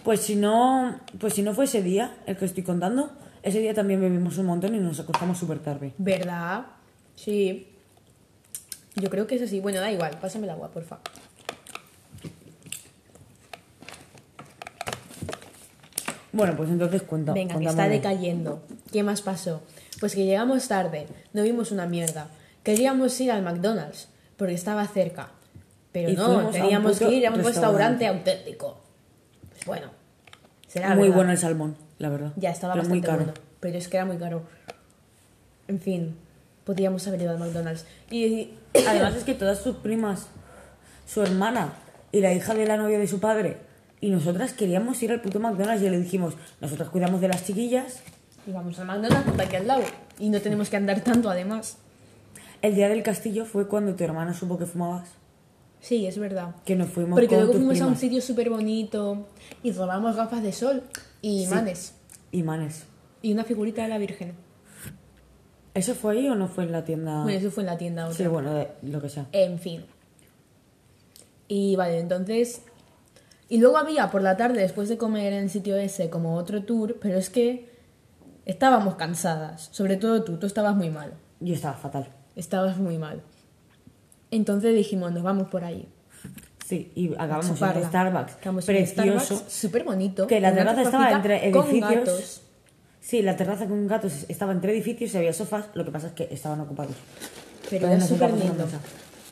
Pues 0.04 0.20
si 0.20 0.36
no, 0.36 1.00
pues 1.18 1.34
si 1.34 1.42
no 1.42 1.52
fue 1.54 1.64
ese 1.64 1.82
día, 1.82 2.16
el 2.26 2.36
que 2.36 2.44
estoy 2.44 2.62
contando, 2.62 3.10
ese 3.42 3.58
día 3.60 3.74
también 3.74 4.00
bebimos 4.00 4.38
un 4.38 4.46
montón 4.46 4.74
y 4.74 4.78
nos 4.78 5.00
acostamos 5.00 5.38
súper 5.38 5.58
tarde. 5.58 5.94
¿Verdad? 5.98 6.66
Sí. 7.16 7.72
Yo 8.94 9.10
creo 9.10 9.26
que 9.26 9.34
es 9.36 9.42
así. 9.42 9.60
Bueno, 9.60 9.80
da 9.80 9.90
igual, 9.90 10.16
pásame 10.20 10.44
el 10.44 10.50
agua, 10.50 10.70
porfa. 10.70 10.98
Bueno, 16.32 16.54
pues 16.56 16.68
entonces 16.68 17.02
cuenta. 17.02 17.32
Venga, 17.32 17.58
que 17.58 17.64
está 17.64 17.88
decayendo. 17.88 18.62
¿Qué 18.92 19.02
más 19.02 19.22
pasó? 19.22 19.62
Pues 20.00 20.14
que 20.14 20.26
llegamos 20.26 20.68
tarde, 20.68 21.06
no 21.32 21.42
vimos 21.42 21.72
una 21.72 21.86
mierda. 21.86 22.28
Queríamos 22.66 23.20
ir 23.20 23.30
al 23.30 23.42
McDonald's, 23.44 24.08
porque 24.36 24.54
estaba 24.54 24.84
cerca. 24.88 25.28
Pero 25.92 26.10
Y 26.10 26.16
no, 26.16 26.48
teníamos 26.50 26.98
que 26.98 27.08
ir 27.12 27.24
a 27.24 27.30
un 27.30 27.36
restaurante. 27.36 28.04
restaurante 28.04 28.06
auténtico. 28.08 28.80
Pues 29.50 29.64
bueno, 29.66 29.90
será 30.66 30.88
Muy 30.96 31.04
verdad. 31.04 31.14
bueno 31.14 31.30
el 31.30 31.38
salmón, 31.38 31.76
la 32.00 32.08
verdad. 32.08 32.32
Ya 32.34 32.50
estaba 32.50 32.72
Pero 32.72 32.82
bastante 32.82 32.98
muy 33.00 33.06
caro. 33.06 33.24
bueno, 33.24 33.34
pero 33.60 33.78
es 33.78 33.86
que 33.86 33.96
era 33.98 34.04
muy 34.04 34.16
caro. 34.18 34.42
En 35.68 35.80
fin, 35.80 36.16
podíamos 36.64 37.06
haber 37.06 37.22
ido 37.22 37.30
al 37.30 37.38
McDonald's. 37.38 37.86
Y 38.10 38.50
además 38.74 39.14
es 39.14 39.22
que 39.22 39.34
todas 39.34 39.60
sus 39.60 39.76
primas, 39.76 40.26
su 41.06 41.22
hermana 41.22 41.72
y 42.10 42.20
la 42.20 42.32
hija 42.34 42.52
de 42.52 42.66
la 42.66 42.76
novia 42.76 42.98
de 42.98 43.06
su 43.06 43.20
padre 43.20 43.58
y 44.00 44.10
nosotras 44.10 44.52
queríamos 44.54 45.00
ir 45.04 45.12
al 45.12 45.20
puto 45.20 45.38
McDonald's 45.38 45.84
y 45.84 45.88
le 45.88 46.00
dijimos, 46.00 46.34
nosotras 46.60 46.88
cuidamos 46.88 47.20
de 47.20 47.28
las 47.28 47.46
chiquillas. 47.46 48.00
Y 48.44 48.50
vamos 48.50 48.76
al 48.80 48.86
McDonald's, 48.86 49.22
que 49.24 49.30
está 49.30 49.42
aquí 49.44 49.54
al 49.56 49.68
lado. 49.68 49.84
Y 50.18 50.30
no 50.30 50.40
tenemos 50.40 50.68
que 50.68 50.76
andar 50.76 51.00
tanto, 51.02 51.30
además. 51.30 51.78
El 52.62 52.74
día 52.74 52.88
del 52.88 53.02
castillo 53.02 53.44
fue 53.44 53.68
cuando 53.68 53.94
tu 53.94 54.04
hermana 54.04 54.34
supo 54.34 54.58
que 54.58 54.66
fumabas, 54.66 55.08
Sí, 55.80 56.06
es 56.06 56.18
verdad. 56.18 56.54
que 56.64 56.74
nos 56.74 56.88
fuimos 56.88 57.12
Porque 57.14 57.28
con 57.28 57.36
luego 57.38 57.52
tus 57.52 57.60
fuimos 57.60 57.80
a 57.80 57.86
un 57.86 57.96
sitio 57.96 58.20
súper 58.20 58.50
bonito 58.50 59.26
y 59.62 59.72
robamos 59.72 60.16
gafas 60.16 60.42
de 60.42 60.52
sol 60.52 60.82
y 61.22 61.40
Sí. 61.40 61.44
imanes. 61.44 61.94
Imanes. 62.32 62.84
Y 63.22 63.32
una 63.32 63.44
figurita 63.44 63.82
de 63.82 63.88
la 63.88 63.98
Virgen. 63.98 64.34
¿Eso 65.74 65.94
fue 65.94 66.14
ahí 66.16 66.28
o 66.28 66.34
no 66.34 66.48
fue 66.48 66.64
en 66.64 66.72
la 66.72 66.84
tienda? 66.84 67.22
Bueno, 67.22 67.38
eso 67.38 67.50
fue 67.50 67.62
en 67.62 67.66
la 67.66 67.76
tienda 67.78 68.04
otra. 68.06 68.16
sí, 68.16 68.26
bueno, 68.26 68.54
de- 68.54 68.68
lo 68.82 69.00
que 69.00 69.08
sea. 69.10 69.26
En 69.32 69.58
fin. 69.58 69.84
Y 71.48 71.76
vale, 71.76 71.98
entonces... 72.00 72.62
Y 73.48 73.58
luego 73.58 73.76
había 73.76 74.10
por 74.10 74.22
la 74.22 74.36
tarde, 74.36 74.60
después 74.60 74.88
de 74.88 74.96
comer 74.96 75.32
en 75.32 75.44
el 75.44 75.50
sitio 75.50 75.76
ese, 75.76 76.10
como 76.10 76.34
otro 76.34 76.64
tour, 76.64 76.96
pero 77.00 77.16
es 77.18 77.30
que 77.30 77.68
estábamos 78.44 78.96
cansadas. 78.96 79.68
Sobre 79.70 79.96
todo 79.96 80.24
tú, 80.24 80.38
tú 80.38 80.46
estabas 80.46 80.74
muy 80.74 80.90
mal. 80.90 81.12
Yo 81.38 81.54
estaba 81.54 81.74
fatal. 81.76 82.08
Estabas 82.36 82.76
muy 82.76 82.98
mal. 82.98 83.22
Entonces 84.30 84.74
dijimos, 84.74 85.12
nos 85.12 85.22
vamos 85.22 85.48
por 85.48 85.64
ahí. 85.64 85.88
Sí, 86.64 86.90
y 86.96 87.12
acabamos 87.14 87.48
en 87.62 87.84
Starbucks 87.84 88.32
Acabamos 88.34 88.64
precioso. 88.64 89.42
Súper 89.48 89.84
bonito. 89.84 90.26
Que 90.26 90.40
la 90.40 90.52
terraza 90.54 90.82
estaba 90.82 91.12
entre 91.12 91.50
con 91.52 91.64
edificios. 91.68 91.94
gatos. 92.04 92.42
Sí, 93.00 93.22
la 93.22 93.36
terraza 93.36 93.66
con 93.66 93.86
gatos 93.86 94.24
estaba 94.28 94.50
entre 94.52 94.72
edificios 94.72 95.14
y 95.14 95.16
había 95.16 95.32
sofás, 95.32 95.66
lo 95.74 95.84
que 95.84 95.92
pasa 95.92 96.08
es 96.08 96.12
que 96.14 96.28
estaban 96.30 96.60
ocupados. 96.60 96.94
Pero 97.70 97.86
era 97.86 98.00
súper 98.04 98.32
lindo. 98.32 98.66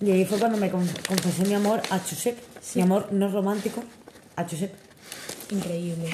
Y 0.01 0.11
ahí 0.13 0.25
fue 0.25 0.39
cuando 0.39 0.59
me 0.59 0.71
con- 0.71 0.87
confesé 1.09 1.45
mi 1.45 1.55
amor 1.55 1.81
a 1.91 2.03
Chusep. 2.05 2.39
Sí. 2.61 2.79
Mi 2.79 2.83
amor 2.85 3.13
no 3.13 3.29
romántico 3.29 3.83
a 4.37 4.47
Chusep. 4.47 4.73
Increíble. 5.51 6.11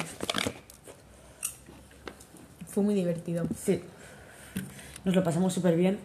Fue 2.67 2.83
muy 2.83 2.95
divertido. 2.95 3.45
Sí. 3.63 3.81
Nos 5.03 5.15
lo 5.15 5.23
pasamos 5.23 5.53
súper 5.53 5.75
bien. 5.75 5.99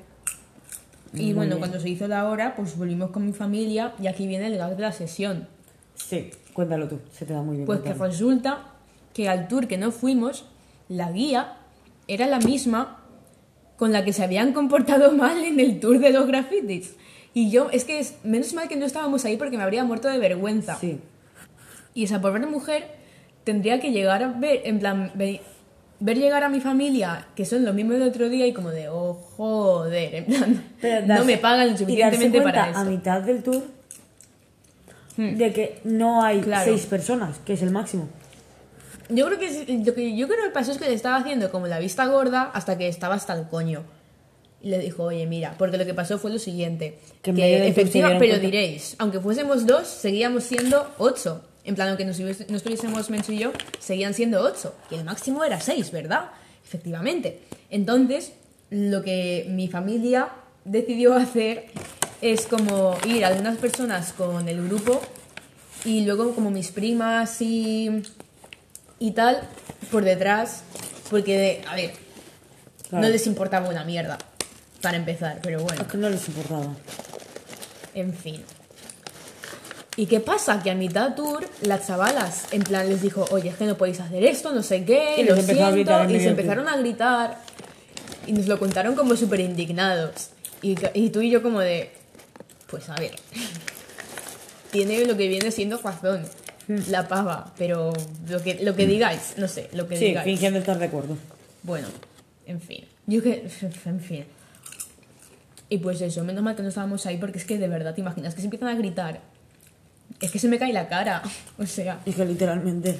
Y 1.13 1.33
bueno, 1.33 1.51
bien. 1.51 1.59
cuando 1.61 1.81
se 1.81 1.89
hizo 1.89 2.09
la 2.09 2.29
hora, 2.29 2.55
pues 2.57 2.77
volvimos 2.77 3.11
con 3.11 3.25
mi 3.25 3.33
familia 3.33 3.95
y 4.01 4.07
aquí 4.07 4.27
viene 4.27 4.47
el 4.47 4.57
gag 4.57 4.77
de 4.77 4.83
la 4.83 4.93
sesión. 4.93 5.49
Sí, 5.95 6.31
cuéntalo 6.53 6.89
tú, 6.89 7.01
se 7.13 7.25
te 7.25 7.33
da 7.33 7.43
muy 7.43 7.57
bien. 7.57 7.67
Pues 7.67 7.81
que 7.81 7.95
resulta 7.95 8.73
que 9.15 9.29
al 9.29 9.49
tour 9.49 9.67
que 9.67 9.79
no 9.79 9.93
fuimos, 9.93 10.45
la 10.89 11.11
guía 11.11 11.57
era 12.09 12.27
la 12.27 12.39
misma 12.39 13.03
con 13.77 13.93
la 13.93 14.05
que 14.05 14.13
se 14.13 14.25
habían 14.25 14.53
comportado 14.53 15.13
mal 15.17 15.43
en 15.45 15.61
el 15.61 15.81
tour 15.81 15.99
de 15.99 16.11
los 16.11 16.27
grafitis. 16.27 16.95
Y 17.35 17.51
yo, 17.51 17.69
es 17.71 17.85
que 17.85 17.99
es, 17.99 18.17
menos 18.25 18.55
mal 18.55 18.69
que 18.69 18.77
no 18.77 18.87
estábamos 18.87 19.25
ahí 19.25 19.37
porque 19.37 19.57
me 19.59 19.63
habría 19.63 19.85
muerto 19.85 20.09
de 20.09 20.19
vergüenza. 20.19 20.77
Sí. 20.77 21.01
Y 21.95 22.05
esa 22.05 22.21
pobre 22.21 22.47
mujer 22.47 22.89
tendría 23.45 23.81
que 23.81 23.93
llegar 23.93 24.23
a 24.23 24.29
ver, 24.29 24.63
en 24.65 24.79
plan, 24.79 25.13
ver 26.01 26.19
llegar 26.19 26.43
a 26.45 26.49
mi 26.49 26.61
familia, 26.61 27.27
que 27.35 27.45
son 27.45 27.65
los 27.65 27.75
mismos 27.75 27.99
del 27.99 28.09
otro 28.09 28.29
día, 28.29 28.47
y 28.47 28.53
como 28.53 28.71
de, 28.71 28.89
oh, 28.89 29.15
joder, 29.37 30.15
en 30.17 30.25
plan, 30.27 30.65
Pero 30.81 31.07
no 31.07 31.25
me 31.25 31.39
pagan 31.39 31.69
lo 31.69 31.73
y 31.73 31.73
darse 31.73 31.85
suficientemente 31.85 32.41
para 32.43 32.65
a 32.65 32.71
eso. 32.71 32.85
mitad 32.91 33.21
del 33.23 33.43
tour 33.43 33.63
Hmm. 35.17 35.37
de 35.37 35.53
que 35.53 35.81
no 35.85 36.23
hay 36.23 36.41
Claro. 36.43 36.65
seis 36.67 36.85
personas, 36.85 37.39
que 37.47 37.55
es 37.55 37.63
el 37.63 37.71
máximo. 37.71 38.07
Yo 39.09 39.25
creo 39.27 39.39
que 39.39 39.47
que 39.95 40.17
yo 40.17 40.29
creo 40.29 40.45
que 40.45 40.51
pasó 40.53 40.73
es 40.73 40.79
que 40.79 40.85
le 40.87 40.93
estaba 40.95 41.17
haciendo 41.17 41.51
como 41.51 41.67
la 41.69 41.79
vista 41.79 42.05
gorda 42.07 42.51
hasta 42.53 42.77
que 42.77 42.87
estaba 42.89 43.15
hasta 43.15 43.33
el 43.33 43.49
coño. 43.49 43.83
Y 44.63 44.69
le 44.71 44.79
dijo, 44.79 45.05
oye, 45.05 45.25
mira, 45.27 45.55
porque 45.59 45.79
lo 45.79 45.87
que 45.87 45.95
pasó 45.95 46.19
fue 46.19 46.31
lo 46.33 46.39
siguiente. 46.39 46.99
Que 47.23 47.33
Que, 47.33 47.73
dieron 47.95 48.19
pero 48.19 48.33
cuenta- 48.33 48.39
diréis, 48.39 48.97
aunque 48.99 49.21
fuésemos 49.21 49.65
dos, 49.67 49.87
seguíamos 49.87 50.45
siendo 50.45 50.87
ocho. 50.99 51.41
En 51.67 51.75
plan, 51.75 51.89
aunque 51.89 52.05
nos, 52.05 52.19
no 52.19 52.57
estuviésemos 52.57 53.11
Menchu 53.11 53.33
y 53.33 53.39
yo, 53.41 53.53
seguían 53.81 54.15
siendo 54.15 54.41
ocho. 54.43 54.75
Y 54.91 54.95
el 54.95 55.05
máximo 55.05 55.45
era 55.45 55.61
seis, 55.61 55.91
¿verdad? 55.91 56.31
Efectivamente. 56.65 57.43
Entonces, 57.71 58.33
lo 58.71 59.03
que 59.03 59.47
mi 59.51 59.69
familia 59.69 60.29
decidió 60.65 61.15
hacer 61.15 61.67
es 62.23 62.47
como 62.47 62.97
ir 63.07 63.25
a 63.25 63.29
algunas 63.29 63.59
personas 63.59 64.13
con 64.15 64.49
el 64.49 64.67
grupo 64.67 65.01
y 65.85 66.05
luego 66.05 66.35
como 66.35 66.51
mis 66.51 66.71
primas 66.73 67.41
y, 67.43 68.03
y 68.99 69.11
tal 69.13 69.43
por 69.91 70.05
detrás, 70.05 70.63
porque, 71.11 71.63
a 71.69 71.75
ver, 71.77 71.93
Claro. 72.89 73.05
no 73.05 73.11
les 73.13 73.27
importaba 73.27 73.69
una 73.69 73.85
mierda, 73.85 74.17
para 74.81 74.97
empezar, 74.97 75.41
pero 75.43 75.61
bueno, 75.61 75.83
Es 75.83 75.89
que 75.89 75.99
no 75.99 76.09
les 76.09 76.29
importaba. 76.29 76.69
en 77.95 78.15
fin. 78.15 78.43
¿Y 79.97 80.07
qué 80.07 80.21
pasa? 80.21 80.63
Que 80.63 80.71
a 80.71 80.75
mitad 80.75 81.15
tour, 81.15 81.49
las 81.63 81.87
chavalas, 81.87 82.53
en 82.53 82.63
plan, 82.63 82.89
les 82.89 83.01
dijo, 83.01 83.25
oye, 83.31 83.49
es 83.49 83.57
que 83.57 83.65
no 83.65 83.77
podéis 83.79 83.99
hacer 84.01 84.23
esto, 84.25 84.53
no 84.53 84.63
sé 84.63 84.85
qué, 84.85 85.15
Y 85.19 85.25
lo 85.25 85.35
a 85.35 85.41
siento", 85.43 85.73
gritar 85.73 86.11
y 86.11 86.21
se 86.21 86.29
empezaron 86.29 86.69
a 86.69 86.77
gritar, 86.77 87.39
y 88.27 88.33
nos 88.33 88.47
lo 88.47 88.59
contaron 88.59 88.95
como 88.95 89.17
súper 89.17 89.41
indignados. 89.41 90.31
Y, 90.61 90.77
y 90.93 91.09
tú 91.11 91.23
y 91.23 91.31
yo 91.31 91.43
como 91.43 91.61
de, 91.61 91.91
pues 92.67 92.89
a 92.91 92.97
ver, 92.97 93.13
tiene 94.71 95.05
lo 95.07 95.17
que 95.17 95.29
viene 95.29 95.51
siendo 95.51 95.79
razón, 95.79 96.25
la 96.89 97.09
pava, 97.09 97.55
pero 97.57 97.93
lo 98.29 98.43
que, 98.43 98.63
lo 98.63 98.75
que 98.77 98.87
digáis, 98.87 99.35
no 99.39 99.49
sé, 99.49 99.71
lo 99.73 99.89
que 99.89 99.97
Sí, 99.97 100.07
digáis. 100.07 100.25
fingiendo 100.25 100.59
estar 100.59 100.79
de 100.79 100.85
acuerdo. 100.87 101.17
Bueno, 101.63 101.89
en 102.47 102.61
fin. 102.61 102.85
Yo 103.07 103.23
que. 103.23 103.49
En 103.87 104.01
fin. 104.01 104.25
Y 105.69 105.79
pues 105.79 106.01
eso, 106.01 106.23
menos 106.23 106.45
mal 106.45 106.55
que 106.55 106.63
no 106.63 106.69
estábamos 106.69 107.07
ahí 107.07 107.17
porque 107.17 107.39
es 107.39 107.45
que 107.45 107.59
de 107.59 107.67
verdad, 107.67 107.95
¿te 107.95 108.01
imaginas 108.01 108.35
que 108.35 108.41
se 108.41 108.47
empiezan 108.47 108.69
a 108.69 108.75
gritar? 108.75 109.21
Es 110.21 110.31
que 110.31 110.39
se 110.39 110.49
me 110.49 110.59
cae 110.59 110.73
la 110.73 110.89
cara. 110.89 111.23
O 111.59 111.67
sea. 111.67 112.01
Es 112.07 112.15
que 112.17 112.25
literalmente. 112.25 112.99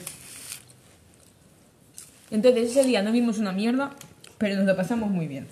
Entonces 2.31 2.71
ese 2.71 2.85
día 2.85 3.03
no 3.03 3.13
vimos 3.13 3.39
una 3.39 3.53
mierda, 3.53 3.95
pero 4.39 4.57
nos 4.57 4.67
lo 4.67 4.77
pasamos 4.77 5.11
muy 5.11 5.27
bien. 5.27 5.47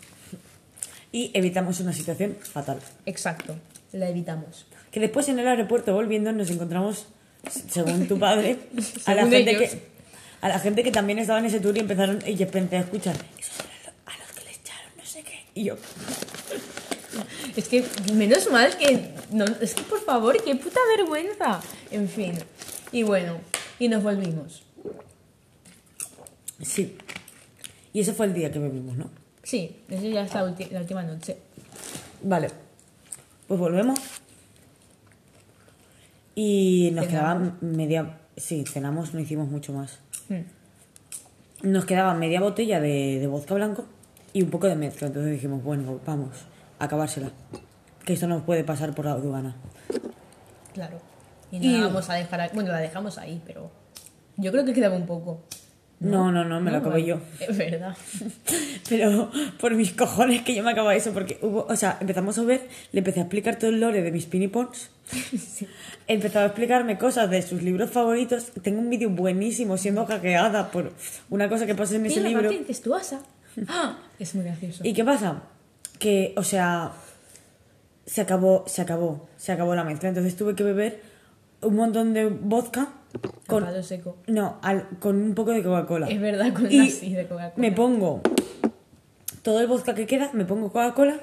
Y 1.13 1.31
evitamos 1.35 1.81
una 1.81 1.93
situación 1.93 2.37
fatal. 2.41 2.81
Exacto. 3.07 3.55
La 3.93 4.09
evitamos. 4.09 4.67
Que 4.91 5.01
después 5.01 5.29
en 5.29 5.39
el 5.39 5.47
aeropuerto 5.47 5.95
volviendo 5.95 6.33
nos 6.33 6.51
encontramos, 6.51 7.07
según 7.71 8.09
tu 8.09 8.19
padre, 8.19 8.59
a 9.07 9.15
la 9.15 9.23
gente 9.27 9.51
ellos. 9.51 9.71
que 9.71 9.95
a 10.45 10.49
la 10.49 10.59
gente 10.59 10.83
que 10.83 10.91
también 10.91 11.19
estaba 11.19 11.39
en 11.39 11.47
ese 11.47 11.59
tour 11.59 11.75
y 11.75 11.81
empezaron 11.81 12.19
y 12.27 12.35
yo 12.35 12.45
empecé 12.45 12.77
a 12.77 12.81
escuchar 12.81 13.17
esos 13.39 13.61
a 14.05 14.19
los 14.19 14.31
que 14.33 14.45
le 14.45 14.51
echaron 14.51 14.91
no 14.95 15.05
sé 15.07 15.23
qué 15.23 15.43
y 15.55 15.65
yo 15.65 15.77
Es 17.57 17.69
que 17.69 17.85
menos 18.15 18.51
mal 18.51 18.77
que. 18.77 19.11
No, 19.31 19.45
es 19.45 19.75
que 19.75 19.83
por 19.83 20.01
favor, 20.05 20.37
qué 20.43 20.55
puta 20.57 20.81
vergüenza. 20.97 21.61
En 21.91 22.09
fin. 22.09 22.33
Y 22.93 23.03
bueno, 23.05 23.39
y 23.79 23.89
nos 23.89 24.03
volvimos. 24.03 24.63
sí 26.63 26.97
y 27.93 28.01
ese 28.01 28.13
fue 28.13 28.27
el 28.27 28.35
día 28.35 28.51
que 28.51 28.59
bebimos 28.59 28.97
no 28.97 29.09
Sí, 29.43 29.77
eso 29.89 30.07
ya 30.07 30.23
es 30.25 30.33
la, 30.35 30.43
la 30.43 30.81
última 30.81 31.03
noche. 31.03 31.37
vale 32.23 32.49
pues 33.47 33.61
volvemos 33.61 34.01
y 36.35 36.91
nos 36.93 37.07
quedaba 37.07 37.57
media 37.61 38.19
sí 38.37 38.65
cenamos 38.67 39.15
no 39.15 39.21
hicimos 39.21 39.49
mucho 39.49 39.73
más 39.73 39.99
Hmm. 40.29 40.41
nos 41.71 41.85
quedaba 41.85 42.15
media 42.15 42.41
botella 42.41 42.81
de, 42.81 43.19
de 43.21 43.27
vodka 43.27 43.55
blanco 43.55 43.85
y 44.33 44.41
un 44.43 44.49
poco 44.49 44.67
de 44.69 44.75
mezcla 44.75 45.09
entonces 45.09 45.33
dijimos 45.33 45.63
bueno 45.63 46.01
vamos 46.07 46.31
acabársela 46.85 47.31
que 48.05 48.13
esto 48.13 48.27
nos 48.27 48.43
puede 48.43 48.65
pasar 48.65 48.95
por 48.95 49.05
la 49.07 49.13
aduana 49.13 49.57
Claro. 50.75 51.01
Y 51.51 51.59
no 51.59 51.65
Y- 51.65 51.79
la 51.79 51.87
vamos 51.87 52.11
a 52.11 52.15
dejar 52.15 52.41
ahí. 52.41 52.51
Bueno, 52.53 52.73
la 52.73 52.79
dejamos 52.81 53.17
ahí, 53.19 53.41
pero. 53.47 53.71
Yo 54.37 54.51
creo 54.51 54.65
que 54.65 54.73
quedaba 54.73 54.97
un 54.97 55.07
poco. 55.07 55.45
No, 56.01 56.33
no, 56.33 56.45
no, 56.45 56.61
me 56.61 56.73
lo 56.73 56.79
acabé 56.79 56.95
vale. 56.95 57.07
yo. 57.07 57.21
Es 57.41 57.57
verdad. 57.57 57.97
Pero 58.89 59.31
por 59.61 59.75
mis 59.75 59.93
cojones 59.93 60.43
que 60.43 60.55
yo 60.55 60.63
me 60.65 60.73
acababa 60.73 60.95
eso, 60.95 61.13
porque 61.13 61.39
hubo, 61.41 61.67
o 61.69 61.77
sea, 61.77 61.97
empezamos 62.01 62.37
a 62.39 62.43
ver, 62.43 62.69
le 62.93 62.99
empecé 62.99 63.21
a 63.21 63.23
explicar 63.23 63.57
todo 63.57 63.71
el 63.71 63.81
lore 63.81 64.03
de 64.03 64.11
mis 64.11 64.27
Pini 64.27 64.49
Pons. 64.49 64.91
Empezó 66.09 66.41
a 66.41 66.47
explicarme 66.47 66.99
cosas 66.99 67.31
de 67.31 67.41
sus 67.41 67.63
libros 67.63 67.91
favoritos. 67.91 68.51
Tengo 68.63 68.81
un 68.81 68.91
vídeo 68.91 69.09
buenísimo 69.09 69.79
siendo 69.79 70.05
hackeada 70.05 70.71
por 70.71 70.93
una 71.31 71.49
cosa 71.49 71.65
que 71.65 71.75
pasa 71.75 71.97
en 71.97 72.07
ese 72.07 72.21
libro. 72.21 72.51
Ah, 73.69 73.99
es 74.19 74.35
muy 74.35 74.45
gracioso. 74.45 74.83
¿Y 74.85 74.93
qué 74.93 75.05
pasa? 75.05 75.43
Que, 75.99 76.35
o 76.37 76.43
sea, 76.43 76.93
se 78.07 78.21
acabó, 78.21 78.65
se 78.67 78.83
acabó, 78.83 79.29
se 79.37 79.53
acabó 79.53 79.75
la 79.75 79.85
mezcla. 79.85 80.09
Entonces 80.09 80.37
tuve 80.37 80.55
que 80.55 80.63
beber 80.65 81.01
un 81.63 81.77
montón 81.77 82.13
de 82.13 82.27
vodka 82.27 82.89
con, 83.47 83.63
A 83.63 83.67
palo 83.67 83.83
seco. 83.83 84.17
no, 84.27 84.59
al- 84.63 84.89
con 84.99 85.17
un 85.17 85.35
poco 85.35 85.53
de 85.53 85.63
Coca-Cola. 85.63 86.09
Es 86.09 86.21
verdad, 86.21 86.53
con 86.53 86.71
Y 86.71 86.81
así 86.89 87.15
de 87.15 87.23
Coca-Cola. 87.27 87.53
me 87.57 87.73
pongo 87.73 88.21
todo 89.43 89.61
el 89.61 89.67
vodka 89.67 89.95
que 89.95 90.07
queda, 90.07 90.31
me 90.33 90.45
pongo 90.45 90.69
Coca-Cola 90.73 91.21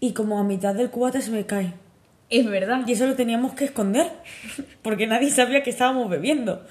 y 0.00 0.12
como 0.14 0.38
a 0.38 0.44
mitad 0.44 0.74
del 0.74 0.90
cubata 0.90 1.20
se 1.20 1.30
me 1.30 1.46
cae. 1.46 1.74
Es 2.28 2.44
verdad. 2.46 2.82
Y 2.86 2.92
eso 2.92 3.06
lo 3.06 3.14
teníamos 3.14 3.52
que 3.54 3.66
esconder, 3.66 4.10
porque 4.82 5.06
nadie 5.06 5.30
sabía 5.30 5.62
que 5.62 5.70
estábamos 5.70 6.08
bebiendo. 6.10 6.66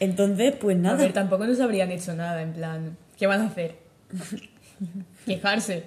Entonces, 0.00 0.54
pues 0.60 0.76
A 0.76 0.80
nada. 0.80 0.96
ver, 0.96 1.12
tampoco 1.12 1.44
nos 1.46 1.60
habrían 1.60 1.90
hecho 1.90 2.14
nada, 2.14 2.40
en 2.42 2.52
plan, 2.52 2.96
¿qué 3.18 3.26
van 3.26 3.40
a 3.42 3.46
hacer? 3.46 3.76
Quejarse. 5.26 5.84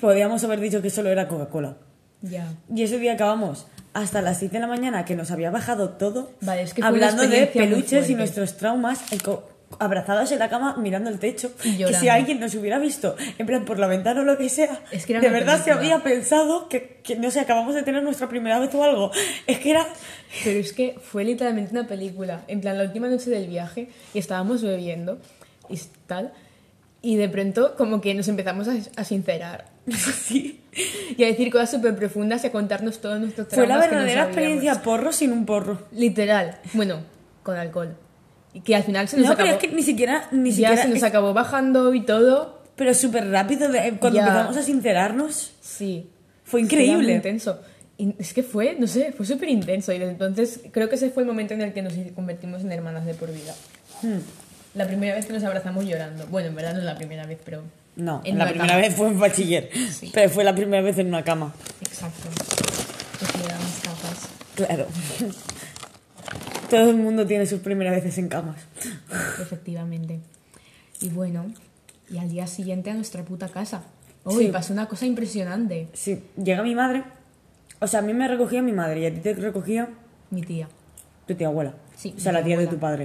Podíamos 0.00 0.44
haber 0.44 0.60
dicho 0.60 0.82
que 0.82 0.90
solo 0.90 1.10
era 1.10 1.28
Coca-Cola. 1.28 1.76
Ya. 2.22 2.52
Y 2.74 2.82
ese 2.82 2.98
día 2.98 3.14
acabamos 3.14 3.66
hasta 3.94 4.22
las 4.22 4.38
6 4.38 4.52
de 4.52 4.60
la 4.60 4.66
mañana, 4.66 5.04
que 5.04 5.16
nos 5.16 5.30
había 5.30 5.50
bajado 5.50 5.90
todo, 5.90 6.32
Vale, 6.40 6.62
es 6.62 6.74
que 6.74 6.82
hablando 6.82 7.26
de 7.26 7.46
peluches 7.46 8.08
y 8.10 8.14
nuestros 8.14 8.56
traumas, 8.56 9.00
abrazados 9.78 10.32
en 10.32 10.38
la 10.38 10.48
cama 10.48 10.76
mirando 10.78 11.10
el 11.10 11.18
techo. 11.18 11.52
Y 11.64 11.78
Que 11.78 11.94
si 11.94 12.08
alguien 12.08 12.40
nos 12.40 12.54
hubiera 12.54 12.78
visto, 12.78 13.16
en 13.38 13.46
plan 13.46 13.64
por 13.64 13.78
la 13.78 13.86
ventana 13.86 14.20
o 14.20 14.24
lo 14.24 14.38
que 14.38 14.48
sea, 14.48 14.80
Es 14.92 15.04
que 15.06 15.14
era 15.14 15.20
de 15.20 15.28
verdad 15.28 15.62
se 15.62 15.72
habría 15.72 16.02
pensado 16.02 16.68
que, 16.68 17.00
que, 17.02 17.16
no 17.16 17.30
sé, 17.30 17.40
acabamos 17.40 17.74
de 17.74 17.82
tener 17.82 18.02
nuestra 18.02 18.28
primera 18.28 18.58
vez 18.58 18.74
o 18.74 18.84
algo. 18.84 19.10
Es 19.46 19.58
que 19.58 19.70
era. 19.70 19.86
Pero 20.44 20.58
es 20.58 20.72
que 20.72 20.96
fue 21.00 21.24
literalmente 21.24 21.72
una 21.72 21.86
película. 21.86 22.42
En 22.48 22.60
plan, 22.60 22.78
la 22.78 22.84
última 22.84 23.08
noche 23.08 23.30
del 23.30 23.48
viaje 23.48 23.88
y 24.14 24.18
estábamos 24.18 24.62
bebiendo 24.62 25.18
y 25.68 25.78
tal. 26.06 26.32
Y 27.00 27.16
de 27.16 27.28
pronto, 27.28 27.74
como 27.76 28.00
que 28.00 28.12
nos 28.14 28.26
empezamos 28.28 28.66
a, 28.68 28.74
a 28.96 29.04
sincerar 29.04 29.66
sí. 29.88 30.60
y 31.16 31.22
a 31.22 31.28
decir 31.28 31.50
cosas 31.50 31.70
súper 31.70 31.94
profundas 31.94 32.42
y 32.42 32.48
a 32.48 32.52
contarnos 32.52 33.00
todos 33.00 33.20
nuestros 33.20 33.48
Fue 33.48 33.58
la 33.66 33.78
traumas 33.80 33.86
que 33.88 33.94
no 33.94 34.00
verdadera 34.00 34.24
experiencia 34.24 34.82
porro 34.82 35.12
sin 35.12 35.32
un 35.32 35.46
porro. 35.46 35.86
Literal. 35.92 36.58
Bueno, 36.72 37.00
con 37.44 37.56
alcohol. 37.56 37.96
Y 38.52 38.60
que 38.62 38.74
al 38.74 38.82
final 38.82 39.06
se 39.08 39.16
nos 39.18 39.26
No, 39.26 39.32
acabó. 39.32 39.46
pero 39.48 39.58
es 39.60 39.68
que 39.68 39.74
ni 39.76 39.82
siquiera. 39.82 40.28
Ni 40.32 40.50
ya 40.50 40.56
siquiera 40.70 40.82
se 40.82 40.88
nos 40.88 40.96
es- 40.98 41.02
acabó 41.04 41.32
bajando 41.34 41.94
y 41.94 42.00
todo. 42.04 42.58
Pero 42.74 42.94
súper 42.94 43.28
rápido, 43.30 43.68
de- 43.70 43.96
cuando 44.00 44.18
Ya. 44.20 44.26
empezamos 44.26 44.56
a 44.56 44.62
sincerarnos. 44.62 45.52
Sí. 45.60 46.10
Fue 46.44 46.60
increíble. 46.62 47.12
intenso. 47.14 47.60
Y 47.96 48.14
es 48.18 48.32
que 48.32 48.42
fue, 48.42 48.76
no 48.78 48.86
sé, 48.86 49.12
fue 49.12 49.26
súper 49.26 49.48
intenso. 49.50 49.92
Y 49.92 49.96
entonces 50.02 50.60
creo 50.72 50.88
que 50.88 50.94
ese 50.96 51.10
fue 51.10 51.22
el 51.22 51.28
momento 51.28 51.54
en 51.54 51.60
el 51.62 51.72
que 51.72 51.82
nos 51.82 51.92
convertimos 52.14 52.62
en 52.62 52.72
hermanas 52.72 53.04
de 53.06 53.14
por 53.14 53.32
vida. 53.32 53.54
Hmm. 54.02 54.18
La 54.78 54.86
primera 54.86 55.14
vez 55.16 55.26
que 55.26 55.32
nos 55.32 55.42
abrazamos 55.42 55.84
llorando. 55.84 56.24
Bueno, 56.28 56.48
en 56.48 56.54
verdad 56.54 56.72
no 56.74 56.78
es 56.78 56.84
la 56.84 56.94
primera 56.96 57.26
vez, 57.26 57.38
pero. 57.44 57.62
No, 57.96 58.22
en 58.24 58.38
la 58.38 58.44
primera 58.46 58.68
cama. 58.68 58.80
vez 58.80 58.94
fue 58.94 59.08
en 59.08 59.18
bachiller. 59.18 59.68
Sí. 59.92 60.10
Pero 60.14 60.30
fue 60.30 60.44
la 60.44 60.54
primera 60.54 60.80
vez 60.82 60.96
en 60.98 61.08
una 61.08 61.24
cama. 61.24 61.52
Exacto. 61.80 62.28
Damos 63.48 63.80
capas. 63.82 64.28
Claro. 64.54 64.86
Todo 66.70 66.90
el 66.90 66.96
mundo 66.96 67.26
tiene 67.26 67.44
sus 67.46 67.60
primeras 67.60 67.94
veces 67.96 68.16
en 68.18 68.28
camas. 68.28 68.56
Efectivamente. 69.40 70.20
Y 71.00 71.08
bueno, 71.08 71.46
y 72.10 72.18
al 72.18 72.28
día 72.28 72.46
siguiente 72.46 72.90
a 72.90 72.94
nuestra 72.94 73.24
puta 73.24 73.48
casa. 73.48 73.82
Uy, 74.24 74.46
Sí. 74.46 74.52
pasó 74.52 74.72
una 74.74 74.86
cosa 74.86 75.06
impresionante. 75.06 75.88
Sí, 75.94 76.22
llega 76.36 76.62
mi 76.62 76.74
madre. 76.74 77.02
O 77.80 77.86
sea, 77.86 78.00
a 78.00 78.02
mí 78.02 78.12
me 78.14 78.28
recogía 78.28 78.62
mi 78.62 78.72
madre 78.72 79.00
y 79.00 79.06
a 79.06 79.14
ti 79.14 79.20
te 79.20 79.34
recogía 79.34 79.88
Mi 80.30 80.42
tía. 80.42 80.68
tu 81.26 81.34
tía 81.34 81.46
abuela. 81.48 81.74
Sí, 81.96 82.14
O 82.16 82.20
sea, 82.20 82.32
la 82.32 82.44
tía 82.44 82.56
de 82.56 82.64
abuela. 82.64 82.70
tu 82.70 82.78
padre. 82.78 83.04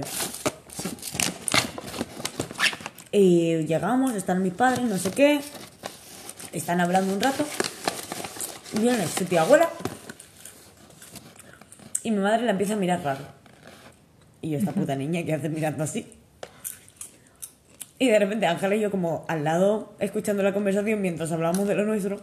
Y 3.16 3.64
llegamos, 3.66 4.12
están 4.16 4.42
mis 4.42 4.54
padres, 4.54 4.82
no 4.86 4.98
sé 4.98 5.12
qué. 5.12 5.40
Están 6.52 6.80
hablando 6.80 7.14
un 7.14 7.20
rato. 7.20 7.46
Viene 8.80 9.06
su 9.06 9.24
tía 9.24 9.42
abuela. 9.42 9.70
Y 12.02 12.10
mi 12.10 12.16
madre 12.18 12.42
la 12.42 12.50
empieza 12.50 12.72
a 12.72 12.76
mirar 12.76 13.04
raro. 13.04 13.24
Y 14.42 14.50
yo, 14.50 14.58
esta 14.58 14.72
puta 14.72 14.96
niña, 14.96 15.22
¿qué 15.22 15.32
hace 15.32 15.48
mirando 15.48 15.84
así? 15.84 16.12
Y 18.00 18.08
de 18.08 18.18
repente 18.18 18.46
Ángela 18.46 18.74
y 18.74 18.80
yo 18.80 18.90
como 18.90 19.24
al 19.28 19.44
lado, 19.44 19.94
escuchando 20.00 20.42
la 20.42 20.52
conversación 20.52 21.00
mientras 21.00 21.30
hablábamos 21.30 21.68
de 21.68 21.76
lo 21.76 21.84
nuestro. 21.84 22.20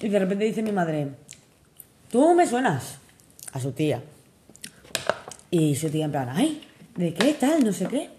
Y 0.00 0.08
de 0.08 0.18
repente 0.18 0.46
dice 0.46 0.64
mi 0.64 0.72
madre, 0.72 1.10
tú 2.10 2.34
me 2.34 2.44
suenas 2.44 2.98
a 3.52 3.60
su 3.60 3.70
tía. 3.70 4.02
Y 5.52 5.76
su 5.76 5.90
tía 5.90 6.06
en 6.06 6.10
plan, 6.10 6.28
ay, 6.28 6.66
¿de 6.96 7.14
qué 7.14 7.34
tal? 7.34 7.62
No 7.62 7.72
sé 7.72 7.86
qué. 7.86 8.10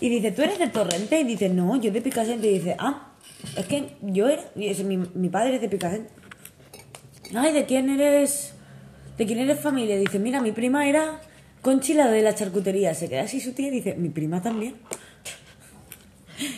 Y 0.00 0.08
dice, 0.08 0.32
¿tú 0.32 0.42
eres 0.42 0.58
de 0.58 0.68
Torrente? 0.68 1.20
Y 1.20 1.24
dice, 1.24 1.48
no, 1.48 1.76
yo 1.80 1.90
de 1.90 2.00
Picassente. 2.00 2.48
Y 2.48 2.58
dice, 2.58 2.76
ah, 2.78 3.12
es 3.56 3.66
que 3.66 3.96
yo 4.02 4.28
era, 4.28 4.42
y 4.54 4.68
dice, 4.68 4.84
mi, 4.84 4.96
mi 4.96 5.28
padre 5.28 5.56
es 5.56 5.60
de 5.60 5.68
Picassente. 5.68 6.10
Ay, 7.34 7.52
¿de 7.52 7.64
quién 7.64 7.88
eres? 7.90 8.54
¿De 9.16 9.26
quién 9.26 9.38
eres 9.38 9.60
familia? 9.60 9.96
Dice, 9.96 10.18
mira, 10.18 10.40
mi 10.40 10.52
prima 10.52 10.88
era 10.88 11.20
Conchila 11.62 12.08
de 12.08 12.22
la 12.22 12.34
charcutería. 12.34 12.94
Se 12.94 13.08
queda 13.08 13.22
así 13.22 13.40
su 13.40 13.52
tía 13.52 13.68
y 13.68 13.70
dice, 13.70 13.94
mi 13.94 14.10
prima 14.10 14.42
también. 14.42 14.76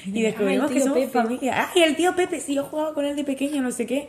Y 0.06 0.22
descubrimos 0.22 0.70
que 0.70 0.80
somos 0.80 0.98
Pepe. 0.98 1.10
familia. 1.10 1.70
Ay, 1.72 1.82
el 1.82 1.96
tío 1.96 2.14
Pepe, 2.16 2.40
sí, 2.40 2.54
yo 2.54 2.64
jugaba 2.64 2.94
con 2.94 3.04
él 3.04 3.16
de 3.16 3.24
pequeño, 3.24 3.62
no 3.62 3.70
sé 3.70 3.86
qué. 3.86 4.08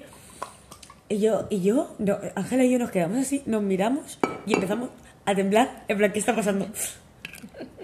Y 1.08 1.20
yo, 1.20 1.48
y 1.50 1.62
yo, 1.62 1.96
no, 2.00 2.18
Ángela 2.36 2.64
y 2.64 2.72
yo 2.72 2.80
nos 2.80 2.92
quedamos 2.92 3.18
así, 3.20 3.42
nos 3.46 3.64
miramos 3.64 4.20
y 4.46 4.54
empezamos 4.54 4.90
a 5.26 5.36
temblar. 5.36 5.86
En 5.88 5.98
plan, 5.98 6.12
¿qué 6.12 6.20
está 6.20 6.36
pasando? 6.36 6.68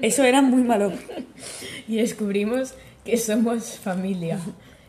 Eso 0.01 0.23
era 0.23 0.41
muy 0.41 0.61
malo. 0.63 0.91
Y 1.87 1.97
descubrimos 1.97 2.73
que 3.03 3.15
somos 3.17 3.77
familia. 3.77 4.39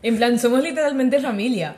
En 0.01 0.17
plan, 0.17 0.39
somos 0.39 0.63
literalmente 0.63 1.19
familia. 1.19 1.75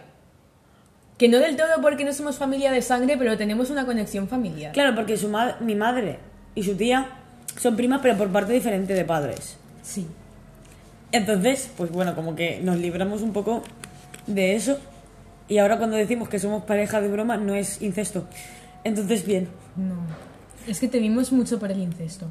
Que 1.17 1.27
no 1.27 1.39
del 1.39 1.57
todo 1.57 1.81
porque 1.81 2.05
no 2.05 2.13
somos 2.13 2.37
familia 2.37 2.71
de 2.71 2.81
sangre, 2.81 3.17
pero 3.17 3.37
tenemos 3.37 3.69
una 3.69 3.85
conexión 3.85 4.29
familiar. 4.29 4.71
Claro, 4.71 4.95
porque 4.95 5.17
su 5.17 5.27
ma- 5.27 5.57
mi 5.59 5.75
madre 5.75 6.19
y 6.55 6.63
su 6.63 6.75
tía 6.75 7.07
son 7.57 7.75
primas, 7.75 7.99
pero 8.01 8.17
por 8.17 8.29
parte 8.29 8.53
diferente 8.53 8.93
de 8.93 9.03
padres. 9.03 9.57
Sí. 9.83 10.07
Entonces, 11.11 11.69
pues 11.75 11.91
bueno, 11.91 12.15
como 12.15 12.35
que 12.35 12.61
nos 12.61 12.77
libramos 12.77 13.21
un 13.21 13.33
poco 13.33 13.61
de 14.27 14.55
eso. 14.55 14.79
Y 15.49 15.57
ahora 15.57 15.77
cuando 15.77 15.97
decimos 15.97 16.29
que 16.29 16.39
somos 16.39 16.63
pareja 16.63 17.01
de 17.01 17.09
broma, 17.09 17.35
no 17.35 17.55
es 17.55 17.81
incesto. 17.81 18.25
Entonces, 18.85 19.25
bien, 19.25 19.49
No. 19.75 19.95
Es 20.67 20.79
que 20.79 20.87
temimos 20.87 21.31
mucho 21.33 21.59
por 21.59 21.71
el 21.71 21.79
incesto. 21.79 22.27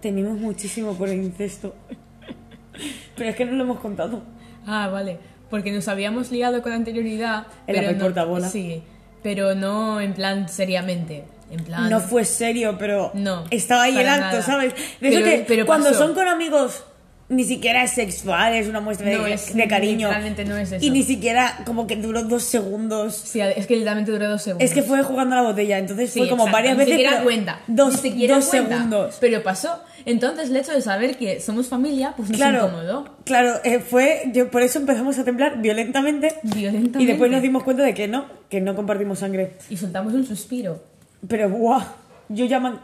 Temimos 0.00 0.38
muchísimo 0.38 0.94
por 0.94 1.08
el 1.08 1.22
incesto. 1.22 1.74
Pero 3.16 3.30
es 3.30 3.36
que 3.36 3.44
no 3.44 3.52
lo 3.52 3.64
hemos 3.64 3.80
contado. 3.80 4.22
Ah, 4.66 4.88
vale. 4.88 5.18
Porque 5.50 5.72
nos 5.72 5.88
habíamos 5.88 6.30
liado 6.30 6.62
con 6.62 6.72
anterioridad. 6.72 7.46
En 7.66 7.76
la 7.76 7.82
pero 7.82 7.92
no, 7.92 7.98
portabola. 8.04 8.48
Sí. 8.48 8.82
Pero 9.22 9.54
no 9.54 10.00
en 10.00 10.12
plan 10.14 10.48
seriamente. 10.48 11.24
En 11.50 11.64
plan. 11.64 11.88
No 11.88 12.00
fue 12.00 12.24
serio, 12.24 12.76
pero 12.78 13.12
No, 13.14 13.44
estaba 13.50 13.84
ahí 13.84 13.96
el 13.96 14.08
acto, 14.08 14.26
nada. 14.26 14.42
¿sabes? 14.42 14.74
De 14.74 14.80
Pero- 15.00 15.18
eso 15.18 15.24
que 15.24 15.44
pero 15.46 15.66
cuando 15.66 15.88
pasó. 15.90 16.04
son 16.06 16.14
con 16.14 16.26
amigos 16.28 16.84
ni 17.28 17.42
siquiera 17.44 17.82
es 17.82 17.90
sexual, 17.92 18.54
es 18.54 18.68
una 18.68 18.80
muestra 18.80 19.10
No, 19.10 19.24
de, 19.24 19.32
es- 19.34 19.54
de 19.54 19.66
cariño. 19.68 20.06
literalmente 20.08 20.44
no 20.44 20.56
es 20.56 20.70
eso. 20.72 20.84
Y 20.84 20.90
ni 20.90 21.02
siquiera 21.02 21.60
como 21.66 21.86
que 21.88 21.96
duró 21.96 22.22
dos 22.22 22.44
segundos. 22.44 23.14
Sí, 23.16 23.40
es 23.40 23.66
que 23.66 23.74
literalmente 23.74 24.12
duró 24.12 24.28
dos 24.30 24.42
segundos. 24.42 24.64
Es 24.68 24.72
que 24.74 24.82
fue 24.82 25.02
jugando 25.02 25.34
a 25.34 25.42
la 25.42 25.48
botella, 25.48 25.78
entonces 25.78 26.10
Sí, 26.10 26.20
fue 26.20 26.28
como 26.28 26.44
exacto, 26.44 26.56
varias 26.56 26.74
ni 26.74 26.78
veces. 26.84 26.92
siquiera 26.94 27.10
pero 27.16 27.24
cuenta. 27.24 27.60
Dos, 27.66 27.94
ni 27.94 28.10
siquiera 28.10 28.36
dos 28.36 28.46
cuenta. 28.46 28.74
segundos. 28.76 29.16
Pero 29.20 29.42
pasó. 29.42 29.80
Entonces, 30.04 30.50
el 30.50 30.56
hecho 30.56 30.70
de 30.72 30.80
saber 30.82 31.16
que 31.18 31.40
somos 31.40 31.66
familia, 31.66 32.14
pues 32.16 32.28
nos 32.30 32.36
Claro, 32.38 32.66
incomodó. 32.66 33.16
claro, 33.24 33.54
eh, 33.64 33.80
fue, 33.80 34.30
yo 34.32 34.48
por 34.52 34.62
eso 34.62 34.78
empezamos 34.78 35.18
a 35.18 35.24
temblar 35.24 35.60
violentamente, 35.60 36.32
Violentamente. 36.44 37.02
y 37.02 37.06
después 37.06 37.28
nos 37.28 37.42
dimos 37.42 37.64
cuenta 37.64 37.82
de 37.82 37.92
que 37.92 38.06
no, 38.06 38.26
que 38.48 38.60
no 38.60 38.76
compartimos 38.76 39.18
sangre. 39.18 39.54
Y 39.68 39.76
soltamos 39.76 40.14
un 40.14 40.24
suspiro. 40.24 40.80
Pero 41.26 41.50
guau, 41.50 41.82
yo 42.28 42.44
llaman, 42.44 42.78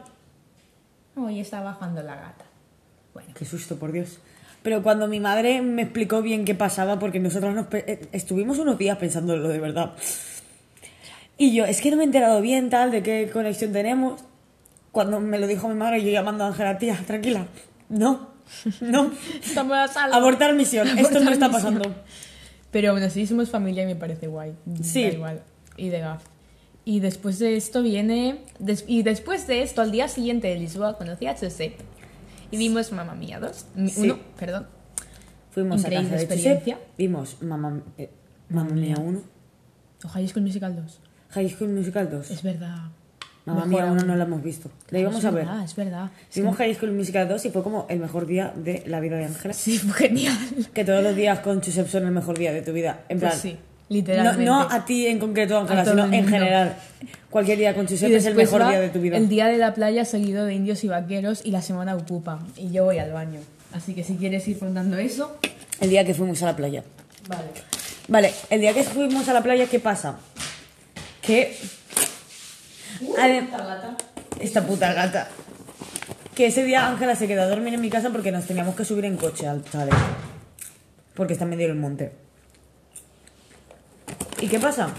Hoy 1.15 1.39
está 1.41 1.61
bajando 1.61 2.03
la 2.03 2.17
gata. 2.17 2.45
Bueno, 3.15 3.29
qué 3.39 3.45
susto, 3.45 3.77
por 3.77 3.93
Dios. 3.93 4.19
Pero 4.63 4.83
cuando 4.83 5.09
mi 5.09 5.19
madre 5.21 5.61
me 5.63 5.83
explicó 5.83 6.23
bien 6.23 6.45
qué 6.45 6.55
pasaba, 6.55 6.99
porque 6.99 7.19
nosotros 7.19 7.55
nos 7.55 7.67
eh, 7.73 8.07
estuvimos 8.13 8.59
unos 8.59 8.79
días 8.79 8.97
pensándolo 8.99 9.49
de 9.49 9.59
verdad. 9.59 9.93
Y 11.39 11.55
yo, 11.55 11.65
es 11.65 11.81
que 11.81 11.91
no 11.91 11.97
me 11.97 12.05
he 12.05 12.07
enterado 12.07 12.41
bien 12.41 12.71
tal 12.71 12.91
de 12.91 13.03
qué 13.03 13.29
conexión 13.33 13.73
tenemos. 13.73 14.21
Cuando 14.93 15.19
me 15.21 15.39
lo 15.39 15.47
dijo 15.47 15.69
mi 15.69 15.75
madre, 15.75 16.03
yo 16.05 16.11
llamando 16.11 16.45
a 16.45 16.49
Ángela, 16.49 16.79
tía, 16.79 16.97
tranquila. 17.07 17.47
No, 17.89 18.29
no. 18.81 19.11
estamos 19.45 19.77
a 19.77 19.89
salvo. 19.89 20.15
Abortar 20.15 20.55
misión, 20.55 20.87
esto 20.87 21.01
no 21.01 21.09
Abortar 21.31 21.33
está 21.33 21.51
pasando. 21.51 21.95
Pero 22.71 22.91
aún 22.91 23.03
así 23.03 23.27
somos 23.27 23.51
familia 23.51 23.83
y 23.83 23.87
me 23.87 23.97
parece 23.97 24.29
guay. 24.29 24.53
Sí. 24.83 25.03
Da 25.05 25.09
igual. 25.13 25.43
Y 25.77 25.89
de 25.89 26.01
gaf. 26.01 26.23
Y 26.85 27.01
después 27.01 27.39
de 27.39 27.57
esto 27.57 27.83
viene. 27.83 28.39
des- 28.59 28.85
y 28.87 29.03
después 29.03 29.47
de 29.47 29.63
esto, 29.63 29.83
al 29.83 29.91
día 29.93 30.09
siguiente 30.09 30.49
de 30.49 30.57
Lisboa, 30.57 30.97
conocí 30.99 31.27
a 31.27 31.35
Josep. 31.37 31.75
Y 32.53 32.57
vimos 32.59 32.93
Mamma 32.93 33.15
Mía 33.17 33.41
2. 33.41 33.67
Mi- 33.75 33.91
Sí. 33.91 34.03
Uno, 34.03 34.19
perdón. 34.39 34.67
Fuimos 35.51 35.81
Increíble 35.81 35.99
a 36.07 36.11
casa 36.11 36.17
de 36.17 36.23
experiencia. 36.23 36.75
Josep, 36.77 36.89
vimos 36.97 37.43
Mamma, 37.43 37.81
eh, 37.99 38.11
Mamma 38.49 38.71
Mía 38.75 38.97
1, 38.99 39.21
O 40.05 40.09
High 40.09 40.29
School 40.29 40.45
Musical 40.45 40.77
2. 40.77 41.01
High 41.31 41.49
School 41.51 41.71
Musical 41.71 42.11
2. 42.11 42.31
Es 42.31 42.43
verdad. 42.43 42.77
Mamma 43.45 43.65
Mía 43.67 43.85
1 43.87 43.99
aún. 44.01 44.07
no 44.07 44.15
la 44.17 44.25
hemos 44.25 44.43
visto. 44.43 44.71
La 44.91 45.01
íbamos 45.01 45.19
es 45.19 45.25
a 45.25 45.31
ver. 45.33 45.45
verdad, 45.47 45.65
es 45.65 45.75
verdad. 45.75 46.11
Vimos 46.35 46.57
High 46.57 46.75
School 46.77 46.93
Musical 46.93 47.29
2 47.29 47.45
y 47.47 47.51
fue 47.51 47.63
como 47.63 47.87
el 47.91 47.99
mejor 47.99 48.27
día 48.27 48.53
de 48.57 48.85
la 48.87 49.01
vida 49.01 49.17
de 49.17 49.25
Ángela. 49.25 49.53
Sí, 49.53 49.79
fue 49.79 49.95
genial. 50.09 50.37
Que 50.73 50.85
todos 50.85 51.03
los 51.03 51.17
días 51.17 51.41
con 51.41 51.61
Josep 51.61 51.89
son 51.89 52.05
el 52.07 52.13
mejor 52.13 52.39
día 52.39 52.53
de 52.53 52.63
tu 52.63 52.73
vida. 52.73 53.05
En 53.09 53.19
Pues 53.19 53.33
plan, 53.33 53.43
sí, 53.43 53.53
no, 53.53 53.59
literalmente. 53.89 54.45
no 54.45 54.61
a 54.61 54.85
ti 54.85 55.07
en 55.07 55.19
concreto, 55.19 55.59
Ángela, 55.59 55.85
sino 55.85 56.05
en 56.13 56.27
general. 56.29 56.77
Cualquier 57.31 57.59
día 57.59 57.75
con 57.75 57.87
Josep 57.89 58.11
es 58.13 58.27
el 58.27 58.35
mejor 58.35 58.69
día 58.69 58.81
de 58.81 58.89
tu 58.91 59.01
vida. 59.01 59.17
El 59.17 59.29
día 59.29 59.47
de 59.47 59.57
la 59.59 59.73
playa 59.75 60.05
seguido 60.05 60.45
de 60.45 60.55
indios 60.55 60.85
y 60.85 60.89
vaqueros 60.89 61.41
y 61.45 61.51
la 61.51 61.63
semana 61.63 61.95
ocupa. 61.97 62.41
Y 62.57 62.71
yo 62.73 62.85
voy 62.85 62.99
al 62.99 63.13
baño. 63.13 63.41
Así 63.73 63.95
que 63.95 64.05
si 64.05 64.17
quieres 64.17 64.47
ir 64.49 64.59
contando 64.59 64.99
eso. 64.99 65.37
El 65.81 65.89
día 65.91 66.05
que 66.05 66.13
fuimos 66.15 66.43
a 66.43 66.47
la 66.47 66.57
playa. 66.57 66.85
Vale. 67.29 67.43
Vale, 68.09 68.33
el 68.51 68.61
día 68.61 68.75
que 68.75 68.83
fuimos 68.85 69.29
a 69.29 69.33
la 69.33 69.43
playa, 69.43 69.67
¿qué 69.67 69.79
pasa? 69.81 70.17
Que. 71.23 71.57
Ade- 73.19 73.49
Esta 74.41 74.67
puta 74.67 74.93
gata. 74.93 75.29
Que 76.35 76.47
ese 76.47 76.65
día 76.65 76.87
Ángela 76.89 77.15
se 77.15 77.27
quedó 77.29 77.43
a 77.43 77.47
dormir 77.47 77.75
en 77.75 77.81
mi 77.81 77.91
casa 77.91 78.11
porque 78.11 78.33
nos 78.33 78.45
teníamos 78.47 78.75
que 78.75 78.85
subir 78.85 79.05
en 79.05 79.17
coche 79.17 79.47
al 79.47 79.65
chalet. 79.65 79.95
Porque 81.15 81.35
está 81.35 81.45
en 81.45 81.51
medio 81.51 81.69
del 81.69 81.77
monte. 81.77 82.13
¿Y 84.43 84.49
qué 84.49 84.59
pasa? 84.59 84.93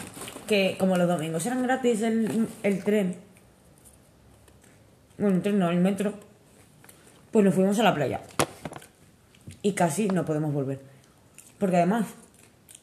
Que 0.47 0.77
como 0.79 0.95
los 0.95 1.05
domingos 1.05 1.45
eran 1.45 1.63
gratis 1.63 2.01
el, 2.01 2.47
tren. 2.85 3.17
Bueno, 5.17 5.35
el 5.35 5.41
tren 5.41 5.59
no, 5.59 5.69
el 5.69 5.79
metro. 5.79 6.13
Pues 7.29 7.43
nos 7.43 7.53
fuimos 7.53 7.77
a 7.77 7.83
la 7.83 7.93
playa. 7.93 8.21
Y 9.61 9.73
casi 9.73 10.07
no 10.07 10.23
podemos 10.23 10.53
volver. 10.53 10.79
Porque 11.59 11.75
además 11.75 12.05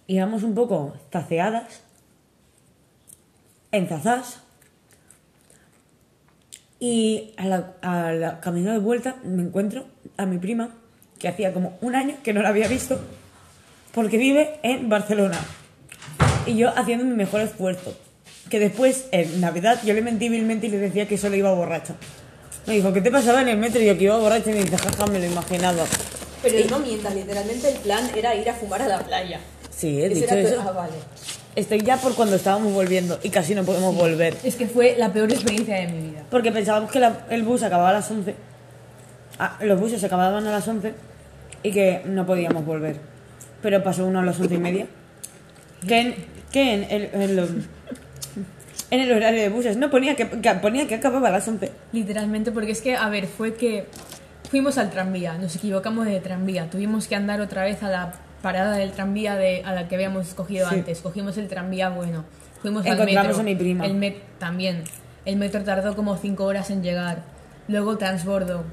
íbamos 0.07 0.43
un 0.43 0.55
poco 0.55 0.93
taceadas, 1.09 1.83
enzazadas. 3.73 4.43
Y 6.79 7.33
a 7.39 7.47
la, 7.47 7.75
a 7.81 8.41
camino 8.41 8.73
de 8.73 8.81
vuelta 8.81 9.17
me 9.25 9.45
encuentro 9.45 9.87
a 10.19 10.27
mi 10.27 10.37
prima, 10.37 10.75
que 11.19 11.29
hacía 11.29 11.55
como 11.55 11.79
un 11.81 11.95
año 11.95 12.17
que 12.23 12.35
no 12.35 12.43
la 12.43 12.51
había 12.51 12.69
visto, 12.69 13.01
porque 13.95 14.19
vive 14.19 14.61
en 14.63 14.91
Barcelona. 14.91 15.39
Y 16.47 16.57
yo 16.57 16.71
haciendo 16.77 17.05
mi 17.05 17.15
mejor 17.15 17.41
esfuerzo. 17.41 17.95
Que 18.49 18.59
después, 18.59 19.07
en 19.13 19.41
Navidad, 19.41 19.79
yo 19.85 19.95
le 19.95 20.03
mentí 20.03 20.29
vilmente 20.29 20.67
y 20.67 20.71
le 20.71 20.79
decía 20.79 21.07
que 21.07 21.17
solo 21.17 21.37
iba 21.37 21.53
borracha. 21.53 21.95
Me 22.67 22.75
dijo, 22.75 22.93
¿qué 22.93 23.01
te 23.01 23.11
pasaba 23.11 23.43
en 23.43 23.49
el 23.49 23.57
metro? 23.59 23.81
Y 23.81 23.87
yo 23.87 23.97
que 23.97 24.05
iba 24.05 24.19
borracha 24.19 24.51
y 24.51 24.55
me 24.55 24.65
dice, 24.65 24.77
jaja, 24.77 25.07
me 25.07 25.19
lo 25.19 25.27
imaginaba. 25.27 25.85
Pero 26.43 26.71
no 26.71 26.79
mientas, 26.81 27.15
literalmente 27.15 27.69
el 27.71 27.77
plan 27.79 28.11
era 28.17 28.35
ir 28.35 28.49
a 28.49 28.55
fumar 28.55 28.83
a 28.83 28.89
la 28.89 28.99
playa. 29.01 29.41
Sí, 29.71 30.01
he 30.03 30.07
Ese 30.07 30.15
dicho 30.23 30.35
eso. 30.35 30.63
Ah, 30.67 30.73
vale. 30.73 30.93
Estoy 31.55 31.81
ya 31.83 31.97
por 31.97 32.15
cuando 32.15 32.37
estábamos 32.37 32.73
volviendo 32.73 33.19
y 33.23 33.31
casi 33.31 33.55
no 33.55 33.65
podemos 33.65 33.95
volver. 33.95 34.37
Es 34.43 34.55
que 34.57 34.67
fue 34.67 34.95
la 34.99 35.13
peor 35.13 35.31
experiencia 35.33 35.77
de 35.77 35.89
mi 35.89 36.11
vida. 36.11 36.25
Porque 36.31 36.51
pensábamos 36.53 36.91
que 36.91 37.01
la- 37.01 37.27
el 37.31 37.43
bus 37.43 37.63
acababa 37.63 37.91
a 37.91 37.95
las 37.95 38.11
11. 38.11 38.35
Ah, 39.39 39.59
los 39.63 39.79
buses 39.81 40.03
acababan 40.05 40.47
a 40.47 40.51
las 40.51 40.67
11 40.67 40.93
y 41.63 41.73
que 41.73 42.03
no 42.05 42.25
podíamos 42.27 42.65
volver. 42.65 42.97
Pero 43.63 43.83
pasó 43.83 44.07
uno 44.07 44.21
a 44.21 44.23
las 44.25 44.39
11 44.41 44.55
y 44.55 44.59
media. 44.59 44.87
Que 45.87 46.01
en, 46.01 46.15
que 46.53 46.75
en, 46.75 46.85
el, 46.91 47.11
en, 47.13 47.37
lo- 47.37 47.49
en 48.91 49.01
el 49.01 49.13
horario 49.13 49.41
de 49.41 49.49
buses 49.49 49.77
no 49.77 49.91
ponía 49.91 50.17
que, 50.17 50.29
que 50.29 50.55
ponía 50.55 50.87
que 50.87 50.97
acababa 50.97 51.29
a 51.29 51.31
las 51.33 51.47
11. 51.49 51.71
Literalmente, 51.93 52.51
porque 52.53 52.73
es 52.73 52.83
que, 52.83 52.97
a 52.97 53.09
ver, 53.09 53.27
fue 53.27 53.55
que 53.55 53.87
fuimos 54.51 54.79
al 54.79 54.91
tranvía, 54.91 55.39
nos 55.39 55.55
equivocamos 55.57 56.07
de 56.07 56.19
tranvía, 56.21 56.69
tuvimos 56.69 57.07
que 57.07 57.15
andar 57.17 57.41
otra 57.41 57.65
vez 57.65 57.83
a 57.83 57.89
la 57.89 58.13
parada 58.43 58.73
del 58.77 58.91
tranvía 58.93 59.37
de, 59.37 59.63
a 59.65 59.73
la 59.73 59.87
que 59.87 59.95
habíamos 59.95 60.35
cogido 60.35 60.69
Sí. 60.69 60.75
antes. 60.77 61.01
Cogimos 61.01 61.37
el 61.39 61.47
tranvía 61.47 61.89
bueno, 61.91 62.25
fuimos 62.63 62.85
al 62.87 62.99
metro. 63.05 63.39
a 63.39 63.43
mi 63.43 63.55
prima. 63.55 63.87
El 63.87 63.95
met 63.95 64.17
también. 64.39 64.83
El 65.25 65.37
metro 65.37 65.63
tardó 65.63 65.95
como 65.95 66.17
5 66.17 66.43
horas 66.45 66.71
en 66.71 66.83
llegar. 66.83 67.23
Luego 67.69 67.97
transbordo. 67.99 68.65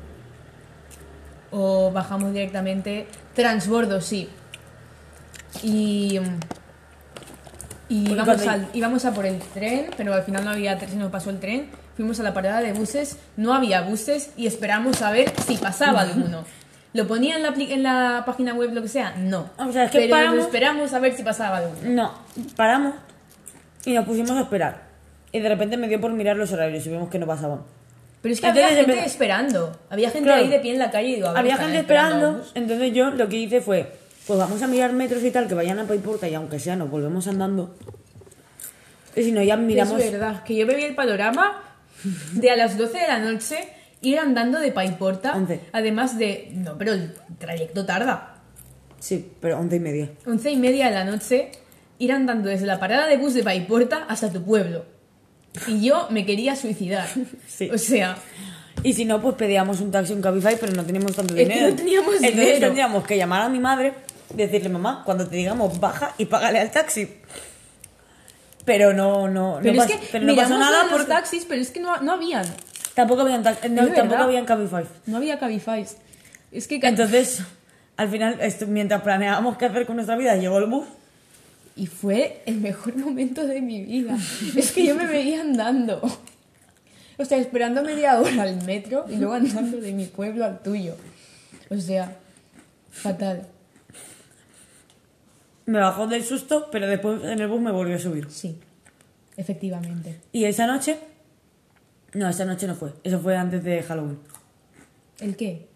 O 1.51 1.91
bajamos 1.91 2.33
directamente. 2.33 3.07
Transbordo, 3.35 4.01
sí. 4.01 4.29
Y. 5.63 6.19
Y 7.89 8.11
íbamos, 8.11 8.45
al- 8.47 8.67
íbamos 8.73 9.05
a 9.05 9.13
por 9.13 9.25
el 9.25 9.39
tren, 9.39 9.87
pero 9.95 10.13
al 10.13 10.23
final 10.23 10.43
no 10.43 10.51
había 10.51 10.77
tren, 10.77 10.89
se 10.91 10.95
nos 10.97 11.11
pasó 11.11 11.29
el 11.29 11.39
tren. 11.39 11.69
Fuimos 11.95 12.19
a 12.19 12.23
la 12.23 12.33
parada 12.33 12.59
de 12.61 12.73
buses, 12.73 13.17
no 13.37 13.53
había 13.53 13.81
buses 13.81 14.31
y 14.37 14.45
esperamos 14.47 15.01
a 15.01 15.11
ver 15.11 15.31
si 15.47 15.55
pasaba 15.57 16.01
alguno. 16.01 16.43
¿Lo 16.93 17.07
ponía 17.07 17.35
en 17.37 17.43
la, 17.43 17.53
en 17.57 17.83
la 17.83 18.23
página 18.25 18.53
web, 18.53 18.73
lo 18.73 18.81
que 18.81 18.87
sea? 18.87 19.15
No. 19.17 19.49
O 19.57 19.71
sea, 19.71 19.85
es 19.85 19.91
que 19.91 19.99
pero 19.99 20.11
paramos- 20.15 20.39
esperamos 20.45 20.93
a 20.93 20.99
ver 20.99 21.13
si 21.15 21.23
pasaba 21.23 21.57
alguno. 21.57 21.89
No, 21.89 22.13
paramos 22.55 22.93
y 23.85 23.93
nos 23.93 24.05
pusimos 24.05 24.31
a 24.31 24.41
esperar. 24.41 24.87
Y 25.31 25.39
de 25.39 25.49
repente 25.49 25.77
me 25.77 25.87
dio 25.87 25.99
por 26.01 26.11
mirar 26.11 26.35
los 26.37 26.51
horarios 26.51 26.85
y 26.85 26.89
vimos 26.89 27.09
que 27.09 27.19
no 27.19 27.27
pasaban. 27.27 27.61
Pero 28.21 28.33
es 28.33 28.41
que 28.41 28.47
Entonces, 28.47 28.71
había 28.71 28.85
gente 28.85 29.05
esperando. 29.05 29.79
Había 29.89 30.09
gente 30.09 30.25
Claro. 30.27 30.41
ahí 30.41 30.49
de 30.49 30.59
pie 30.59 30.73
en 30.73 30.79
la 30.79 30.89
calle 30.91 31.09
y 31.09 31.15
digo, 31.15 31.27
a 31.27 31.31
ver, 31.31 31.39
Había 31.39 31.57
gente 31.57 31.77
esperando, 31.79 32.43
entonces 32.55 32.93
yo 32.93 33.11
lo 33.11 33.29
que 33.29 33.37
hice 33.37 33.61
fue, 33.61 33.91
pues 34.27 34.37
vamos 34.39 34.61
a 34.61 34.67
mirar 34.67 34.93
metros 34.93 35.23
y 35.23 35.31
tal, 35.31 35.47
que 35.47 35.53
vayan 35.55 35.79
a 35.79 35.85
Paiporta 35.85 36.27
y 36.27 36.35
aunque 36.35 36.59
sea 36.59 36.75
nos 36.75 36.89
volvemos 36.91 37.27
andando. 37.27 37.75
Y 39.15 39.23
si 39.23 39.31
no, 39.31 39.41
ya 39.41 39.57
miramos... 39.57 39.99
Es 40.01 40.11
verdad, 40.11 40.43
que 40.43 40.55
yo 40.55 40.67
vi 40.67 40.75
el 40.83 40.93
panorama 40.95 41.63
de 42.33 42.51
a 42.51 42.55
las 42.55 42.77
12 42.77 42.97
de 42.99 43.07
la 43.07 43.19
noche 43.19 43.57
ir 44.01 44.19
andando 44.19 44.59
de 44.59 44.71
Paiporta. 44.71 45.33
Once. 45.35 45.59
Además 45.71 46.17
de. 46.19 46.49
No, 46.53 46.77
pero 46.77 46.93
el 46.93 47.13
trayecto 47.39 47.85
tarda. 47.85 48.35
Sí, 48.99 49.31
pero 49.41 49.57
once 49.59 49.75
y 49.77 49.79
media. 49.79 50.09
11 50.25 50.51
y 50.51 50.57
media 50.57 50.85
de 50.89 50.91
la 50.93 51.03
noche 51.05 51.51
ir 51.99 52.11
andando 52.11 52.49
desde 52.49 52.67
la 52.67 52.79
parada 52.79 53.07
de 53.07 53.17
bus 53.17 53.33
de 53.33 53.43
Paiporta 53.43 54.05
hasta 54.07 54.31
tu 54.31 54.43
pueblo. 54.43 54.85
Y 55.67 55.81
yo 55.83 56.07
me 56.11 56.25
quería 56.25 56.55
suicidar. 56.55 57.07
Sí. 57.47 57.69
O 57.71 57.77
sea, 57.79 58.17
Y 58.83 58.93
si 58.93 59.05
no, 59.05 59.19
pues 59.19 59.33
pedíamos 59.33 59.81
un 59.81 59.89
taxi, 59.89 60.13
un 60.13 60.21
Cabify, 60.21 60.55
pero 60.59 60.73
no 60.73 60.85
teníamos 60.85 61.15
tanto 61.15 61.33
Es 61.35 61.47
que 61.47 61.53
dinero. 61.53 61.69
no 61.71 61.75
teníamos 61.75 62.13
Entonces 62.13 62.35
dinero. 62.35 62.59
tendríamos 62.59 63.03
que 63.07 63.17
llamar 63.17 63.41
a 63.41 63.49
mi 63.49 63.57
madre, 63.59 63.93
decirle, 64.33 64.69
mamá, 64.69 65.03
cuando 65.05 65.27
te 65.27 65.35
digamos 65.35 65.79
baja 65.79 66.13
y 66.17 66.25
págale 66.25 66.59
al 66.59 66.71
taxi. 66.71 67.09
Pero 68.65 68.93
no, 68.93 69.29
no, 69.29 69.59
pero 69.61 69.75
no, 69.75 69.83
es 69.83 69.89
pas- 69.89 69.99
que 69.99 70.07
pero 70.11 70.25
no 70.25 70.35
pasó 70.35 70.57
nada 70.57 70.83
porque 70.91 71.05
taxis, 71.07 71.45
pero 71.45 71.61
es 71.61 71.71
que 71.71 71.79
no, 71.79 71.97
no 72.01 72.13
habían. 72.13 72.45
tampoco 72.93 73.21
habían, 73.21 73.41
no, 73.43 73.87
tampoco 73.93 74.23
habían 74.23 74.45
Cabify. 74.45 74.83
No 75.05 75.17
había 75.17 75.39
Cabify. 75.39 75.85
Es 76.51 76.67
que 76.67 76.79
Entonces, 76.83 77.41
al 77.95 78.09
final, 78.09 78.37
esto- 78.41 78.67
mientras 78.67 79.01
planeábamos 79.03 79.57
qué 79.57 79.65
hacer 79.65 79.85
con 79.85 79.95
nuestra 79.95 80.17
vida, 80.17 80.35
llegó 80.35 80.57
el 80.57 80.65
bus. 80.65 80.85
Y 81.77 81.85
fue 81.87 82.41
el 82.45 82.55
mejor 82.57 82.95
momento 82.97 83.45
de 83.47 83.61
mi 83.61 83.81
vida. 83.83 84.17
Es 84.55 84.71
que 84.73 84.85
yo 84.85 84.95
me 84.95 85.05
veía 85.07 85.41
andando. 85.41 86.01
O 87.19 87.25
sea, 87.25 87.37
esperando 87.37 87.81
media 87.83 88.19
hora 88.19 88.43
al 88.43 88.61
metro 88.63 89.05
y 89.09 89.15
luego 89.15 89.33
andando 89.35 89.77
de 89.77 89.91
mi 89.93 90.05
pueblo 90.05 90.43
al 90.45 90.59
tuyo. 90.61 90.95
O 91.69 91.77
sea, 91.77 92.15
fatal. 92.91 93.47
Me 95.67 95.79
bajó 95.79 96.07
del 96.07 96.23
susto, 96.23 96.69
pero 96.71 96.87
después 96.87 97.23
en 97.23 97.39
el 97.39 97.47
bus 97.47 97.61
me 97.61 97.71
volvió 97.71 97.95
a 97.97 97.99
subir. 97.99 98.27
Sí, 98.31 98.57
efectivamente. 99.35 100.19
Y 100.31 100.45
esa 100.45 100.65
noche... 100.65 100.97
No, 102.13 102.27
esa 102.29 102.45
noche 102.45 102.67
no 102.67 102.73
fue. 102.75 102.93
Eso 103.03 103.19
fue 103.19 103.35
antes 103.35 103.63
de 103.63 103.83
Halloween. 103.83 104.17
¿El 105.19 105.35
qué? 105.35 105.67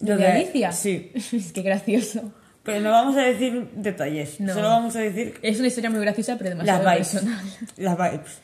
Lo 0.00 0.14
¿Lo 0.14 0.16
de 0.16 0.26
Alicia? 0.26 0.72
sí. 0.72 1.12
es 1.14 1.52
que 1.52 1.62
gracioso. 1.62 2.32
Pero 2.62 2.80
no 2.80 2.90
vamos 2.90 3.16
a 3.16 3.20
decir 3.20 3.68
detalles. 3.74 4.40
No. 4.40 4.54
Solo 4.54 4.68
vamos 4.68 4.96
a 4.96 5.00
decir 5.00 5.38
Es 5.42 5.58
una 5.58 5.68
historia 5.68 5.88
muy 5.90 6.00
graciosa, 6.00 6.36
pero 6.36 6.50
las 6.50 6.66
demasiado 6.66 6.90
vibes. 6.90 7.08
personal. 7.10 7.44
Las 7.76 7.96
vibes. 7.98 8.38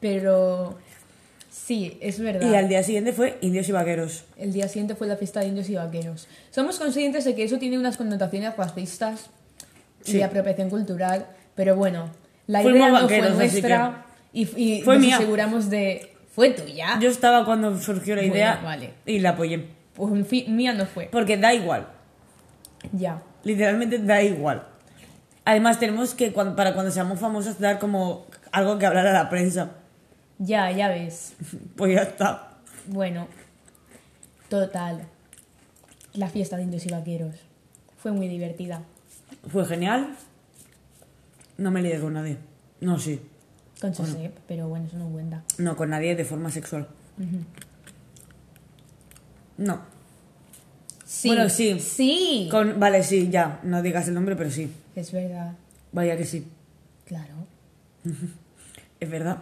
Pero 0.00 0.78
sí, 1.50 1.96
es 2.00 2.18
verdad. 2.18 2.50
Y 2.50 2.54
al 2.54 2.68
día 2.68 2.82
siguiente 2.82 3.12
fue 3.12 3.38
Indios 3.40 3.68
y 3.68 3.72
Vaqueros. 3.72 4.24
El 4.36 4.52
día 4.52 4.68
siguiente 4.68 4.94
fue 4.94 5.06
la 5.06 5.16
fiesta 5.16 5.40
de 5.40 5.48
indios 5.48 5.68
y 5.68 5.74
vaqueros. 5.74 6.28
Somos 6.50 6.78
conscientes 6.78 7.24
de 7.24 7.34
que 7.34 7.44
eso 7.44 7.58
tiene 7.58 7.78
unas 7.78 7.96
connotaciones 7.96 8.56
racistas 8.56 9.30
y 10.04 10.10
Sí. 10.12 10.16
de 10.18 10.24
apropiación 10.24 10.70
cultural, 10.70 11.26
pero 11.54 11.76
bueno, 11.76 12.10
la 12.46 12.62
Fuimos 12.62 12.88
idea 12.88 13.00
no 13.00 13.08
fue 13.08 13.30
nuestra 13.30 14.06
y, 14.32 14.42
y 14.62 14.82
Fue 14.82 14.94
nos 14.96 15.04
mía. 15.06 15.16
aseguramos 15.16 15.70
de... 15.70 16.14
¿Fue 16.34 16.50
tuya? 16.50 16.98
Yo 17.00 17.08
estaba 17.10 17.44
cuando 17.44 17.76
surgió 17.78 18.14
la 18.14 18.22
Bueno, 18.22 18.34
idea 18.34 18.60
vale. 18.62 18.94
y 19.06 19.18
la 19.18 19.30
apoyé. 19.30 19.66
Pues 19.94 20.12
en 20.14 20.24
fin, 20.24 20.54
mía 20.56 20.72
no 20.72 20.86
fue. 20.86 21.08
Porque 21.10 21.36
da 21.36 21.52
igual. 21.52 21.88
Ya. 22.92 23.20
Literalmente 23.42 23.98
da 23.98 24.22
igual. 24.22 24.62
Además, 25.44 25.80
tenemos 25.80 26.14
que, 26.14 26.30
para 26.30 26.74
cuando 26.74 26.90
seamos 26.92 27.18
famosos, 27.18 27.58
dar 27.58 27.78
como 27.80 28.26
algo 28.52 28.78
que 28.78 28.86
hablar 28.86 29.06
a 29.08 29.12
la 29.12 29.28
prensa. 29.30 29.70
Ya, 30.38 30.70
ya 30.70 30.88
ves. 30.88 31.34
Pues 31.76 31.94
ya 31.96 32.02
está. 32.02 32.58
Bueno, 32.86 33.26
total. 34.48 35.02
La 36.14 36.28
fiesta 36.28 36.56
de 36.56 36.62
indios 36.64 36.86
y 36.86 36.90
vaqueros. 36.90 37.34
Fue 37.96 38.12
muy 38.12 38.28
divertida. 38.28 38.82
Fue 39.50 39.64
genial. 39.66 40.16
No 41.56 41.70
me 41.70 41.82
lié 41.82 41.98
con 42.00 42.12
nadie. 42.14 42.38
No, 42.80 42.98
sí. 42.98 43.20
Con 43.80 43.94
Josep, 43.94 44.36
pero 44.46 44.68
bueno, 44.68 44.86
eso 44.86 44.96
no 44.96 45.08
cuenta. 45.08 45.44
No, 45.58 45.76
con 45.76 45.90
nadie 45.90 46.16
de 46.16 46.24
forma 46.24 46.50
sexual. 46.50 46.88
No. 49.56 49.80
Sí. 51.04 51.28
Bueno, 51.28 51.48
sí. 51.48 51.80
Sí. 51.80 52.48
Con, 52.50 52.78
vale, 52.78 53.02
sí, 53.02 53.28
ya. 53.30 53.60
No 53.62 53.82
digas 53.82 54.08
el 54.08 54.14
nombre, 54.14 54.36
pero 54.36 54.50
sí. 54.50 54.70
Es 54.94 55.12
verdad. 55.12 55.54
Vaya 55.92 56.16
que 56.16 56.24
sí. 56.24 56.46
Claro. 57.04 57.46
Es 59.00 59.08
verdad. 59.08 59.38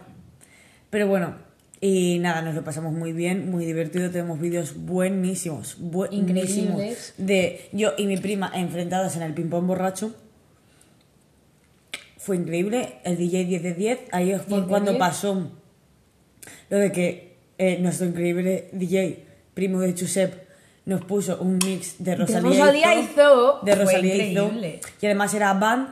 Pero 0.91 1.07
bueno, 1.07 1.33
y 1.79 2.17
nada, 2.19 2.41
nos 2.41 2.55
lo 2.55 2.63
pasamos 2.63 2.93
muy 2.93 3.13
bien, 3.13 3.51
muy 3.51 3.65
divertido. 3.65 4.09
Tenemos 4.09 4.39
vídeos 4.39 4.75
buenísimos, 4.77 5.77
buenísimos. 5.79 6.49
Increíbles. 6.49 7.13
De 7.17 7.69
yo 7.71 7.91
y 7.97 8.05
mi 8.07 8.17
prima 8.17 8.51
enfrentadas 8.55 9.15
en 9.15 9.21
el 9.23 9.33
ping-pong 9.33 9.67
borracho. 9.67 10.15
Fue 12.17 12.35
increíble. 12.35 12.95
El 13.03 13.17
DJ 13.17 13.45
10 13.45 13.63
de 13.63 13.73
10. 13.73 13.99
Ahí 14.11 14.29
fue 14.31 14.57
10 14.57 14.61
de 14.63 14.67
cuando 14.67 14.91
10. 14.91 14.99
pasó 14.99 15.51
lo 16.69 16.77
de 16.77 16.91
que 16.91 17.37
eh, 17.57 17.77
nuestro 17.79 18.07
increíble 18.07 18.69
DJ, 18.73 19.25
primo 19.53 19.79
de 19.79 19.93
Chusep, 19.95 20.47
nos 20.85 21.03
puso 21.05 21.37
un 21.41 21.57
mix 21.63 21.95
de 21.99 22.15
Rosalía, 22.15 22.49
Rosalía 22.49 22.99
y 22.99 23.07
Zoo. 23.07 23.59
De 23.63 23.75
Rosalía 23.75 24.15
increíble. 24.15 24.79
Y 25.01 25.05
además 25.05 25.33
era 25.33 25.53
band 25.53 25.89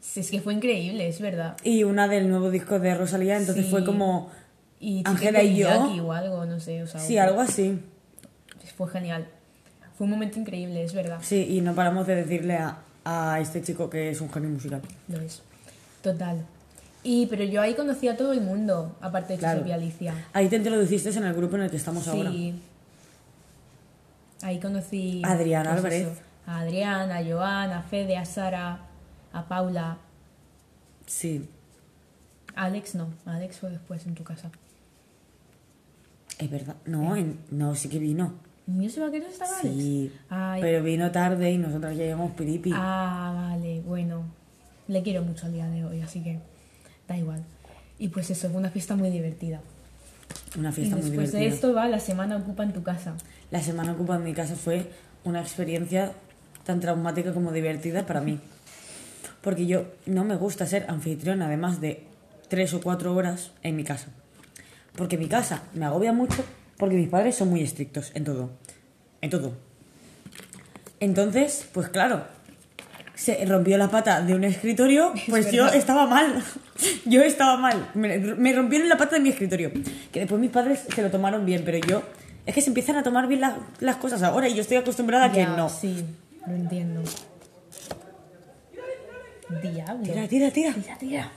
Sí, 0.00 0.20
es 0.20 0.30
que 0.30 0.40
fue 0.40 0.54
increíble, 0.54 1.06
es 1.08 1.20
verdad. 1.20 1.56
y 1.62 1.84
una 1.84 2.08
del 2.08 2.28
nuevo 2.30 2.50
disco 2.50 2.78
de 2.80 2.94
Rosalía. 2.94 3.36
Entonces 3.36 3.66
Sí. 3.66 3.70
fue 3.70 3.84
como 3.84 4.30
Y 4.80 5.02
Ángela 5.06 5.42
y 5.42 5.56
yo. 5.56 5.68
O 6.04 6.12
algo, 6.12 6.44
no 6.46 6.58
sé. 6.58 6.82
O 6.82 6.86
sea, 6.86 7.00
Sí, 7.00 7.18
algo 7.18 7.40
así. 7.40 7.78
Fue 8.76 8.88
genial. 8.90 9.28
Fue 9.96 10.06
un 10.06 10.10
momento 10.12 10.38
increíble, 10.38 10.82
es 10.82 10.94
verdad. 10.94 11.18
Sí, 11.22 11.46
y 11.50 11.60
no 11.60 11.74
paramos 11.74 12.06
de 12.06 12.14
decirle 12.16 12.56
a, 12.56 12.78
a 13.04 13.38
este 13.40 13.60
chico 13.62 13.90
que 13.90 14.10
es 14.10 14.20
un 14.22 14.32
genio 14.32 14.48
musical. 14.48 14.80
Lo 15.08 15.20
es. 15.20 15.42
Total. 16.02 16.46
Y, 17.02 17.26
pero 17.26 17.44
yo 17.44 17.60
ahí 17.60 17.74
conocí 17.74 18.08
a 18.08 18.16
todo 18.16 18.32
el 18.32 18.40
mundo, 18.40 18.96
aparte 19.02 19.34
de 19.34 19.38
Claro. 19.38 19.58
Josep 19.60 19.68
y 19.68 19.72
Alicia. 19.72 20.14
Ahí 20.32 20.48
te 20.48 20.56
introduciste 20.56 21.10
en 21.10 21.24
el 21.24 21.34
grupo 21.34 21.56
en 21.56 21.62
el 21.62 21.70
que 21.70 21.76
estamos 21.76 22.08
ahora. 22.08 22.30
Sí. 22.30 22.60
Ahí 24.42 24.58
conocí 24.58 25.20
A 25.24 25.32
Adrián 25.32 25.64
pues 25.64 25.76
Álvarez. 25.76 26.02
eso, 26.08 26.20
a 26.46 26.60
Adrián, 26.60 27.10
a 27.12 27.22
Joan, 27.22 27.70
a 27.72 27.82
Fede, 27.82 28.16
a 28.16 28.24
Sara, 28.24 28.80
a 29.32 29.44
Paula. 29.46 29.98
Sí, 31.06 31.48
Alex 32.54 32.94
no, 32.94 33.08
Alex 33.26 33.58
fue 33.58 33.70
después 33.70 34.06
en 34.06 34.14
tu 34.14 34.24
casa. 34.24 34.50
Es 36.38 36.50
verdad. 36.50 36.76
No, 36.86 37.16
en- 37.16 37.38
no, 37.50 37.74
sí 37.74 37.88
que 37.88 37.98
vino. 37.98 38.34
¿Niño 38.66 38.88
se 38.90 39.00
va 39.00 39.08
a 39.08 39.10
querer 39.10 39.28
estar 39.28 39.48
Alex? 39.48 39.74
Sí, 39.74 40.12
pero 40.60 40.82
vino 40.84 41.10
tarde 41.10 41.50
y 41.50 41.58
nosotras 41.58 41.96
ya 41.96 42.04
llevamos 42.04 42.32
piripi. 42.32 42.70
Ah, 42.74 43.32
vale, 43.34 43.80
bueno. 43.80 44.22
Le 44.88 45.02
quiero 45.02 45.22
mucho 45.22 45.46
al 45.46 45.52
día 45.52 45.66
de 45.68 45.84
hoy, 45.84 46.00
así 46.02 46.22
que 46.22 46.38
da 47.08 47.16
igual. 47.16 47.42
Y 47.98 48.08
pues 48.08 48.30
eso, 48.30 48.48
fue 48.48 48.58
una 48.58 48.70
fiesta 48.70 48.96
muy 48.96 49.10
divertida. 49.10 49.60
Una 50.58 50.70
Y 50.70 50.72
fiesta 50.72 50.96
muy 50.96 51.04
después 51.04 51.30
divertida. 51.32 51.40
de 51.40 51.46
esto 51.54 51.74
va 51.74 51.88
la 51.88 52.00
semana 52.00 52.36
ocupa 52.36 52.62
en 52.64 52.72
tu 52.72 52.82
casa. 52.82 53.14
La 53.50 53.60
semana 53.62 53.92
ocupa 53.92 54.16
en 54.16 54.24
mi 54.24 54.32
casa 54.34 54.54
fue 54.56 54.90
una 55.24 55.40
experiencia 55.40 56.12
tan 56.64 56.80
traumática 56.80 57.32
como 57.34 57.52
divertida 57.52 58.06
para 58.06 58.20
mí. 58.20 58.38
Porque 59.42 59.66
yo 59.66 59.86
no 60.06 60.24
me 60.24 60.36
gusta 60.36 60.66
ser 60.66 60.86
anfitriona, 60.88 61.46
además 61.46 61.80
de 61.80 62.04
tres 62.48 62.74
o 62.74 62.80
cuatro 62.80 63.14
horas 63.14 63.52
en 63.62 63.76
mi 63.76 63.84
casa. 63.84 64.08
Porque 64.96 65.16
mi 65.16 65.26
casa 65.26 65.62
me 65.74 65.84
agobia 65.84 66.12
mucho 66.12 66.44
porque 66.76 66.96
mis 66.96 67.08
padres 67.08 67.36
son 67.36 67.50
muy 67.50 67.62
estrictos 67.62 68.10
en 68.14 68.24
todo. 68.24 68.50
En 69.20 69.30
todo. 69.30 69.52
Entonces, 70.98 71.68
pues 71.72 71.88
claro, 71.88 72.24
se 73.14 73.44
rompió 73.44 73.76
la 73.76 73.90
pata 73.90 74.22
de 74.22 74.34
un 74.34 74.44
escritorio, 74.44 75.12
pues 75.28 75.50
yo 75.52 75.64
verdad. 75.64 75.78
estaba 75.78 76.06
mal. 76.06 76.42
Yo 77.04 77.20
estaba 77.20 77.58
mal. 77.58 77.90
Me, 77.92 78.16
me 78.18 78.54
rompieron 78.54 78.88
la 78.88 78.96
pata 78.96 79.16
de 79.16 79.20
mi 79.20 79.28
escritorio. 79.28 79.70
Que 80.10 80.20
después 80.20 80.40
mis 80.40 80.50
padres 80.50 80.80
se 80.94 81.02
lo 81.02 81.10
tomaron 81.10 81.44
bien, 81.44 81.60
pero 81.62 81.76
yo... 81.86 82.02
Es 82.46 82.54
que 82.54 82.62
se 82.62 82.68
empiezan 82.68 82.96
a 82.96 83.02
tomar 83.02 83.28
bien 83.28 83.42
las, 83.42 83.52
las 83.80 83.96
cosas 83.96 84.22
ahora 84.22 84.48
y 84.48 84.54
yo 84.54 84.62
estoy 84.62 84.78
acostumbrada 84.78 85.26
a 85.26 85.32
que 85.32 85.44
no. 85.44 85.68
Sí, 85.68 86.02
lo 86.46 86.54
entiendo. 86.54 87.02
Diablo. 89.62 90.02
Tira, 90.04 90.26
tira, 90.26 90.50
tira. 90.50 90.72
Tira, 90.72 90.98
tira. 90.98 91.32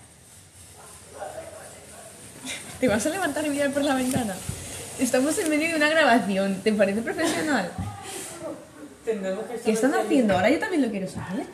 ¿Te 2.84 2.90
vas 2.90 3.06
a 3.06 3.10
levantar 3.12 3.46
y 3.48 3.50
mirar 3.50 3.72
por 3.72 3.82
la 3.82 3.96
ventana? 3.96 4.36
Estamos 5.00 5.40
en 5.40 5.50
medio 5.50 5.70
de 5.70 5.76
una 5.76 5.88
grabación. 5.88 6.56
¿Te 6.66 6.74
parece 6.74 7.02
profesional? 7.02 7.72
¿Qué 9.64 9.72
están 9.72 9.94
haciendo? 9.94 10.34
Ahora 10.34 10.50
yo 10.50 10.60
también 10.60 10.82
lo 10.82 10.92
quiero 10.92 11.08
saber. 11.08 11.46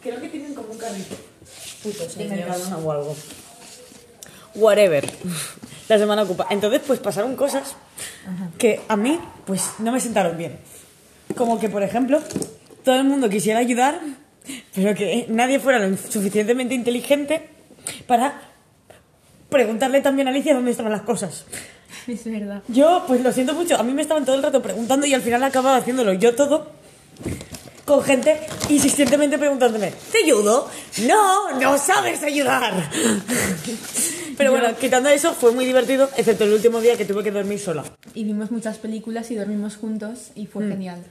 Creo 0.00 0.20
que 0.20 0.28
tienen 0.28 0.54
como 0.54 0.68
un 0.68 0.78
carrito. 0.78 1.16
Niños. 1.82 2.16
Mercadona 2.16 2.78
o 2.78 2.92
algo. 2.92 3.16
Whatever. 4.54 5.12
La 5.88 5.98
semana 5.98 6.22
ocupa. 6.22 6.46
Entonces, 6.50 6.80
pues 6.86 7.00
pasaron 7.00 7.34
cosas 7.34 7.74
que 8.56 8.80
a 8.86 8.96
mí, 8.96 9.18
pues 9.46 9.68
no 9.80 9.90
me 9.90 9.98
sentaron 9.98 10.38
bien. 10.38 10.60
Como 11.36 11.58
que, 11.58 11.68
por 11.68 11.82
ejemplo, 11.82 12.22
todo 12.84 12.94
el 12.94 13.04
mundo 13.04 13.28
quisiera 13.28 13.58
ayudar, 13.58 13.98
pero 14.76 14.94
que 14.94 15.26
nadie 15.28 15.58
fuera 15.58 15.80
lo 15.80 15.96
suficientemente 15.96 16.76
inteligente 16.76 17.57
para 18.06 18.40
preguntarle 19.48 20.00
también 20.00 20.28
a 20.28 20.30
Alicia 20.30 20.54
dónde 20.54 20.70
estaban 20.70 20.92
las 20.92 21.02
cosas. 21.02 21.44
Es 22.06 22.24
verdad. 22.24 22.62
Yo, 22.68 23.04
pues 23.06 23.22
lo 23.22 23.32
siento 23.32 23.54
mucho, 23.54 23.76
a 23.76 23.82
mí 23.82 23.92
me 23.92 24.02
estaban 24.02 24.24
todo 24.24 24.36
el 24.36 24.42
rato 24.42 24.62
preguntando 24.62 25.06
y 25.06 25.14
al 25.14 25.22
final 25.22 25.42
acababa 25.42 25.76
haciéndolo 25.76 26.12
yo 26.14 26.34
todo 26.34 26.72
con 27.88 28.02
gente 28.02 28.38
insistentemente 28.68 29.38
preguntándome, 29.38 29.92
¿te 30.12 30.18
ayudo? 30.22 30.68
No, 31.06 31.58
no 31.58 31.78
sabes 31.78 32.22
ayudar. 32.22 32.90
Pero 34.36 34.50
bueno, 34.50 34.76
quitando 34.78 35.08
eso, 35.08 35.32
fue 35.32 35.52
muy 35.52 35.64
divertido, 35.64 36.08
excepto 36.16 36.44
el 36.44 36.52
último 36.52 36.80
día 36.82 36.98
que 36.98 37.06
tuve 37.06 37.24
que 37.24 37.30
dormir 37.30 37.58
sola. 37.58 37.84
Y 38.14 38.24
vimos 38.24 38.50
muchas 38.50 38.76
películas 38.76 39.30
y 39.30 39.36
dormimos 39.36 39.76
juntos 39.76 40.32
y 40.34 40.46
fue 40.46 40.68
genial. 40.68 41.02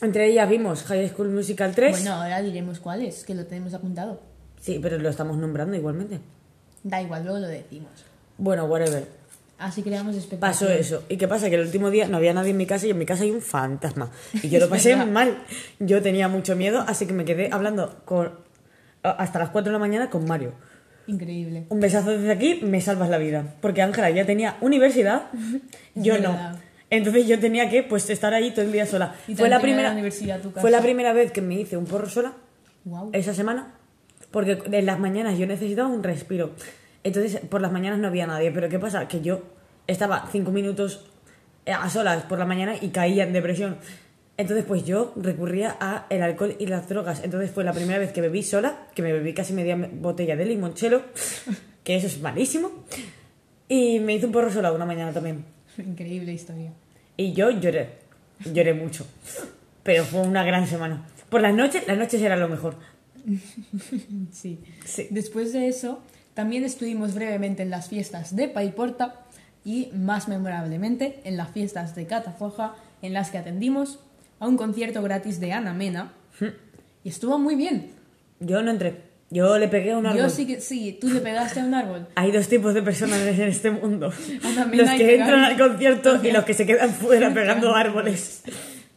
Entre 0.00 0.26
ellas 0.26 0.50
vimos 0.50 0.82
High 0.82 1.10
School 1.10 1.28
Musical 1.28 1.72
3. 1.72 1.92
Bueno, 1.92 2.14
ahora 2.14 2.42
diremos 2.42 2.80
cuáles, 2.80 3.22
que 3.24 3.36
lo 3.36 3.46
tenemos 3.46 3.72
apuntado. 3.74 4.20
Sí, 4.62 4.78
pero 4.80 4.96
lo 4.96 5.08
estamos 5.08 5.36
nombrando 5.36 5.76
igualmente. 5.76 6.20
Da 6.84 7.02
igual, 7.02 7.24
luego 7.24 7.38
lo 7.40 7.48
decimos. 7.48 7.90
Bueno, 8.38 8.64
whatever. 8.66 9.06
Así 9.58 9.82
creamos 9.82 10.14
expectativas. 10.16 10.56
Pasó 10.58 10.68
eso. 10.72 11.02
¿Y 11.08 11.16
qué 11.16 11.28
pasa? 11.28 11.48
Que 11.50 11.56
el 11.56 11.62
último 11.62 11.90
día 11.90 12.08
no 12.08 12.16
había 12.16 12.32
nadie 12.32 12.50
en 12.52 12.56
mi 12.56 12.66
casa 12.66 12.86
y 12.86 12.90
en 12.90 12.98
mi 12.98 13.04
casa 13.06 13.24
hay 13.24 13.30
un 13.32 13.42
fantasma. 13.42 14.10
Y 14.42 14.48
yo 14.48 14.58
lo 14.60 14.68
pasé 14.68 14.96
mal. 14.96 15.36
Yo 15.78 16.00
tenía 16.00 16.28
mucho 16.28 16.56
miedo, 16.56 16.84
así 16.86 17.06
que 17.06 17.12
me 17.12 17.24
quedé 17.24 17.50
hablando 17.52 18.00
con 18.04 18.32
hasta 19.02 19.40
las 19.40 19.50
4 19.50 19.70
de 19.70 19.72
la 19.72 19.78
mañana 19.80 20.08
con 20.10 20.24
Mario. 20.26 20.52
Increíble. 21.08 21.66
Un 21.68 21.80
besazo 21.80 22.10
desde 22.10 22.30
aquí, 22.30 22.60
me 22.62 22.80
salvas 22.80 23.08
la 23.10 23.18
vida. 23.18 23.56
Porque 23.60 23.82
Ángela 23.82 24.10
ya 24.10 24.24
tenía 24.24 24.56
universidad, 24.60 25.24
yo 25.96 26.18
no. 26.18 26.36
Entonces 26.90 27.26
yo 27.26 27.38
tenía 27.40 27.68
que 27.70 27.82
pues 27.82 28.08
estar 28.10 28.32
ahí 28.34 28.50
todo 28.52 28.64
el 28.64 28.70
día 28.72 28.86
sola. 28.86 29.14
Y 29.26 29.34
Fue 29.34 29.48
la 29.48 29.60
primera 29.60 29.88
la 29.88 29.94
universidad 29.94 30.40
tu 30.40 30.50
Fue 30.50 30.70
la 30.70 30.78
casa. 30.78 30.84
primera 30.86 31.12
vez 31.12 31.32
que 31.32 31.40
me 31.42 31.54
hice 31.60 31.76
un 31.76 31.86
porro 31.86 32.08
sola 32.08 32.32
Wow. 32.84 33.10
esa 33.12 33.32
semana. 33.32 33.74
Porque 34.32 34.58
en 34.64 34.86
las 34.86 34.98
mañanas 34.98 35.38
yo 35.38 35.46
necesitaba 35.46 35.88
un 35.88 36.02
respiro. 36.02 36.50
Entonces, 37.04 37.40
por 37.48 37.60
las 37.60 37.70
mañanas 37.70 37.98
no 37.98 38.08
había 38.08 38.26
nadie. 38.26 38.50
Pero 38.50 38.68
¿qué 38.68 38.78
pasa? 38.78 39.06
Que 39.06 39.20
yo 39.20 39.42
estaba 39.86 40.28
cinco 40.32 40.50
minutos 40.50 41.04
eh, 41.66 41.72
a 41.72 41.88
solas 41.88 42.24
por 42.24 42.38
la 42.38 42.46
mañana 42.46 42.74
y 42.80 42.88
caía 42.88 43.24
en 43.24 43.32
depresión. 43.32 43.76
Entonces, 44.36 44.64
pues 44.66 44.84
yo 44.84 45.12
recurría 45.16 45.76
a 45.78 46.06
el 46.08 46.22
alcohol 46.22 46.56
y 46.58 46.66
las 46.66 46.88
drogas. 46.88 47.22
Entonces 47.22 47.50
fue 47.50 47.64
la 47.64 47.72
primera 47.72 47.98
vez 47.98 48.12
que 48.12 48.20
bebí 48.20 48.42
sola, 48.42 48.88
que 48.94 49.02
me 49.02 49.12
bebí 49.12 49.34
casi 49.34 49.52
media 49.52 49.76
botella 49.76 50.36
de 50.36 50.46
limonchelo, 50.46 51.02
que 51.84 51.96
eso 51.96 52.06
es 52.06 52.20
malísimo. 52.20 52.70
Y 53.68 54.00
me 54.00 54.14
hice 54.14 54.26
un 54.26 54.32
porro 54.32 54.50
sola 54.50 54.72
una 54.72 54.86
mañana 54.86 55.12
también. 55.12 55.44
Increíble 55.78 56.32
historia. 56.32 56.72
Y 57.16 57.32
yo 57.32 57.50
lloré, 57.50 57.90
lloré 58.52 58.74
mucho. 58.74 59.06
Pero 59.82 60.04
fue 60.04 60.20
una 60.22 60.44
gran 60.44 60.66
semana. 60.66 61.06
Por 61.28 61.40
las 61.40 61.54
noches, 61.54 61.86
las 61.86 61.96
noches 61.96 62.20
era 62.20 62.36
lo 62.36 62.48
mejor. 62.48 62.76
Sí. 64.32 64.58
Sí. 64.84 65.08
Después 65.10 65.52
de 65.52 65.68
eso, 65.68 66.02
también 66.34 66.64
estuvimos 66.64 67.14
brevemente 67.14 67.62
en 67.62 67.70
las 67.70 67.88
fiestas 67.88 68.34
de 68.34 68.48
Paiporta 68.48 69.20
y, 69.64 69.90
más 69.94 70.28
memorablemente, 70.28 71.20
en 71.24 71.36
las 71.36 71.50
fiestas 71.50 71.94
de 71.94 72.06
Catafoja, 72.06 72.74
en 73.02 73.12
las 73.12 73.30
que 73.30 73.38
atendimos 73.38 73.98
a 74.40 74.48
un 74.48 74.56
concierto 74.56 75.02
gratis 75.02 75.40
de 75.40 75.52
Ana 75.52 75.72
Mena. 75.74 76.12
Y 77.04 77.08
estuvo 77.08 77.38
muy 77.38 77.54
bien. 77.54 77.90
Yo 78.40 78.62
no 78.62 78.70
entré. 78.70 79.12
Yo 79.30 79.56
le 79.56 79.68
pegué 79.68 79.92
a 79.92 79.98
un 79.98 80.06
árbol. 80.06 80.20
Yo 80.20 80.28
sí 80.28 80.46
que 80.46 80.60
sí, 80.60 80.98
tú 81.00 81.08
le 81.08 81.20
pegaste 81.20 81.60
a 81.60 81.64
un 81.64 81.72
árbol. 81.72 82.06
Hay 82.16 82.32
dos 82.32 82.48
tipos 82.48 82.74
de 82.74 82.82
personas 82.82 83.18
en 83.20 83.40
este 83.40 83.70
mundo. 83.70 84.12
Ana 84.44 84.66
Mena 84.66 84.82
Los 84.82 84.92
que 84.92 85.14
entran 85.14 85.40
al 85.40 85.56
concierto 85.56 86.20
y 86.22 86.32
los 86.32 86.44
que 86.44 86.52
se 86.52 86.66
quedan 86.66 86.90
fuera 86.90 87.32
pegando 87.34 87.74
árboles. 87.74 88.42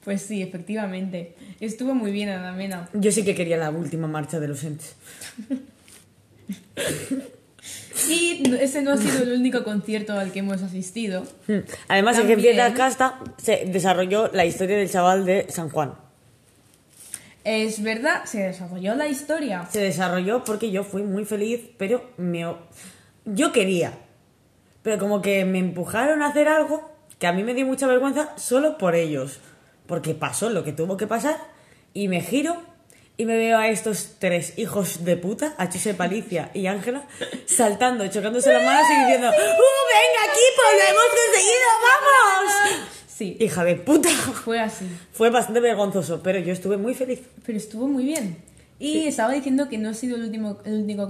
Pues 0.05 0.21
sí, 0.21 0.43
efectivamente. 0.43 1.35
Estuvo 1.59 1.95
muy 1.95 2.11
bien 2.11 2.29
Ana 2.29 2.51
Mena. 2.51 2.87
Yo 2.93 3.11
sí 3.11 3.25
que 3.25 3.33
quería 3.33 3.57
la 3.57 3.71
última 3.71 4.07
marcha 4.07 4.39
de 4.39 4.47
los 4.47 4.63
entes. 4.63 4.95
Y 8.07 8.53
ese 8.59 8.83
no 8.83 8.91
ha 8.91 8.97
sido 8.97 9.23
el 9.23 9.33
único 9.33 9.63
concierto 9.63 10.13
al 10.13 10.31
que 10.31 10.39
hemos 10.39 10.61
asistido. 10.61 11.23
Hmm. 11.47 11.59
Además, 11.87 12.19
que 12.19 12.33
en 12.33 12.39
Fiesta 12.39 12.73
Casta 12.75 13.19
se 13.37 13.65
desarrolló 13.65 14.29
la 14.31 14.45
historia 14.45 14.77
del 14.77 14.91
chaval 14.91 15.25
de 15.25 15.47
San 15.49 15.69
Juan. 15.69 15.95
Es 17.43 17.81
verdad, 17.81 18.25
se 18.25 18.43
desarrolló 18.43 18.93
la 18.95 19.07
historia. 19.07 19.67
Se 19.71 19.79
desarrolló 19.79 20.43
porque 20.43 20.69
yo 20.69 20.83
fui 20.83 21.01
muy 21.03 21.25
feliz, 21.25 21.61
pero 21.77 22.11
me... 22.17 22.45
yo 23.25 23.51
quería. 23.51 23.93
Pero 24.83 24.99
como 24.99 25.21
que 25.21 25.45
me 25.45 25.59
empujaron 25.59 26.21
a 26.21 26.27
hacer 26.27 26.47
algo 26.47 26.91
que 27.17 27.27
a 27.27 27.33
mí 27.33 27.43
me 27.43 27.53
dio 27.53 27.65
mucha 27.65 27.87
vergüenza 27.87 28.37
solo 28.37 28.77
por 28.77 28.93
ellos. 28.93 29.39
Porque 29.87 30.13
pasó 30.13 30.49
lo 30.49 30.63
que 30.63 30.73
tuvo 30.73 30.97
que 30.97 31.07
pasar 31.07 31.37
y 31.93 32.07
me 32.07 32.21
giro 32.21 32.61
y 33.17 33.25
me 33.25 33.37
veo 33.37 33.57
a 33.57 33.69
estos 33.69 34.15
tres 34.19 34.57
hijos 34.57 35.05
de 35.05 35.15
puta, 35.15 35.55
a 35.57 35.69
Chuse 35.69 35.93
Palicia 35.93 36.51
y 36.53 36.67
Ángela, 36.67 37.03
saltando, 37.45 38.05
chocándose 38.07 38.51
las 38.51 38.63
manos 38.63 38.85
y 38.91 38.99
diciendo 39.01 39.27
¡Uh, 39.27 39.31
venga, 39.31 40.33
equipo! 40.33 40.61
¡Lo 40.73 40.83
hemos 40.91 41.09
conseguido! 41.09 41.69
¡Vamos! 41.81 42.89
Sí, 43.07 43.37
Hija 43.39 43.63
de 43.63 43.75
puta. 43.75 44.09
fue 44.09 44.59
así. 44.59 44.85
Fue 45.13 45.29
bastante 45.29 45.61
vergonzoso, 45.61 46.21
pero 46.21 46.39
yo 46.39 46.51
estuve 46.51 46.75
muy 46.75 46.93
feliz. 46.93 47.21
Pero 47.45 47.57
estuvo 47.57 47.87
muy 47.87 48.03
bien. 48.03 48.37
Y 48.77 49.07
estaba 49.07 49.31
diciendo 49.31 49.69
que 49.69 49.77
no 49.77 49.89
ha 49.89 49.93
sido 49.93 50.17
el 50.17 50.23
último, 50.23 50.57
el 50.65 50.83
único 50.83 51.07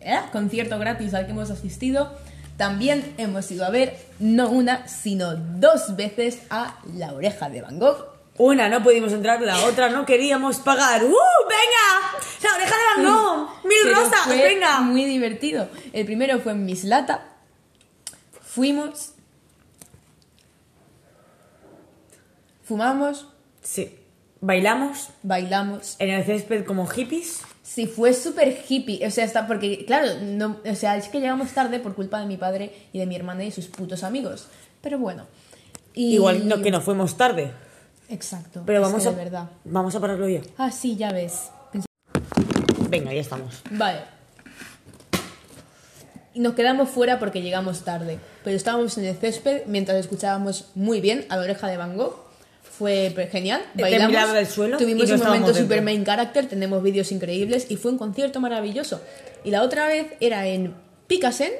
¿eh? 0.00 0.18
concierto 0.32 0.78
gratis 0.80 1.14
al 1.14 1.26
que 1.26 1.32
hemos 1.32 1.50
asistido. 1.50 2.12
También 2.56 3.14
hemos 3.18 3.50
ido 3.50 3.64
a 3.66 3.70
ver, 3.70 3.98
no 4.18 4.48
una, 4.50 4.88
sino 4.88 5.34
dos 5.36 5.94
veces 5.96 6.38
a 6.50 6.78
La 6.94 7.12
Oreja 7.12 7.50
de 7.50 7.60
Van 7.62 7.78
Gogh. 7.78 8.14
Una 8.38 8.68
no 8.68 8.82
pudimos 8.82 9.12
entrar, 9.12 9.40
la 9.40 9.64
otra 9.64 9.88
no 9.88 10.04
queríamos 10.06 10.58
pagar. 10.58 11.02
¡Uh! 11.04 11.08
¡Venga! 11.08 12.18
¡La 12.42 12.54
oreja 12.54 12.74
de 12.76 13.02
Van 13.04 13.14
Gogh! 13.14 13.48
¡Mil 13.64 13.78
Pero 13.82 13.96
rosas! 14.00 14.20
fue 14.24 14.36
¡Venga! 14.42 14.80
muy 14.80 15.04
divertido. 15.04 15.68
El 15.92 16.04
primero 16.06 16.38
fue 16.40 16.52
en 16.52 16.64
Mislata. 16.66 17.28
Fuimos. 18.42 19.12
Fumamos, 22.64 23.26
Sí. 23.62 23.98
Bailamos 24.40 25.08
bailamos. 25.22 25.96
en 25.98 26.10
el 26.10 26.24
césped 26.24 26.64
como 26.64 26.86
hippies. 26.86 27.40
Sí, 27.76 27.86
fue 27.86 28.14
súper 28.14 28.58
hippie. 28.66 29.06
O 29.06 29.10
sea, 29.10 29.22
está 29.26 29.46
porque, 29.46 29.84
claro, 29.84 30.06
no, 30.22 30.56
o 30.64 30.74
sea, 30.74 30.96
es 30.96 31.08
que 31.08 31.20
llegamos 31.20 31.50
tarde 31.50 31.78
por 31.78 31.94
culpa 31.94 32.18
de 32.18 32.24
mi 32.24 32.38
padre 32.38 32.72
y 32.94 32.98
de 33.00 33.04
mi 33.04 33.14
hermana 33.16 33.44
y 33.44 33.50
sus 33.50 33.66
putos 33.66 34.02
amigos. 34.02 34.46
Pero 34.80 34.98
bueno. 34.98 35.26
Y- 35.92 36.14
Igual 36.14 36.48
no, 36.48 36.62
que 36.62 36.70
nos 36.70 36.82
fuimos 36.82 37.18
tarde. 37.18 37.52
Exacto. 38.08 38.62
Pero 38.64 38.80
vamos 38.80 39.04
a, 39.04 39.10
verdad. 39.10 39.50
vamos 39.66 39.94
a 39.94 40.00
pararlo 40.00 40.26
ya. 40.26 40.40
Ah, 40.56 40.70
sí, 40.70 40.96
ya 40.96 41.12
ves. 41.12 41.50
Venga, 42.88 43.12
ya 43.12 43.20
estamos. 43.20 43.60
Vale. 43.72 43.98
Y 46.32 46.40
nos 46.40 46.54
quedamos 46.54 46.88
fuera 46.88 47.18
porque 47.18 47.42
llegamos 47.42 47.84
tarde. 47.84 48.18
Pero 48.42 48.56
estábamos 48.56 48.96
en 48.96 49.04
el 49.04 49.16
césped 49.16 49.64
mientras 49.66 49.98
escuchábamos 49.98 50.70
muy 50.74 51.02
bien 51.02 51.26
a 51.28 51.36
la 51.36 51.42
oreja 51.42 51.66
de 51.68 51.76
Van 51.76 51.94
Gogh. 51.98 52.25
Fue 52.78 53.28
genial. 53.32 53.62
Bailamos. 53.74 54.32
del 54.34 54.46
suelo 54.46 54.76
tuvimos 54.76 55.10
un 55.10 55.18
momento 55.20 55.54
super 55.54 55.82
main 55.82 56.04
character. 56.04 56.46
Tenemos 56.46 56.82
vídeos 56.82 57.10
increíbles. 57.12 57.66
Y 57.70 57.76
fue 57.76 57.90
un 57.92 57.98
concierto 57.98 58.40
maravilloso. 58.40 59.00
Y 59.44 59.50
la 59.50 59.62
otra 59.62 59.86
vez 59.86 60.08
era 60.20 60.46
en 60.46 60.74
Picassent. 61.06 61.54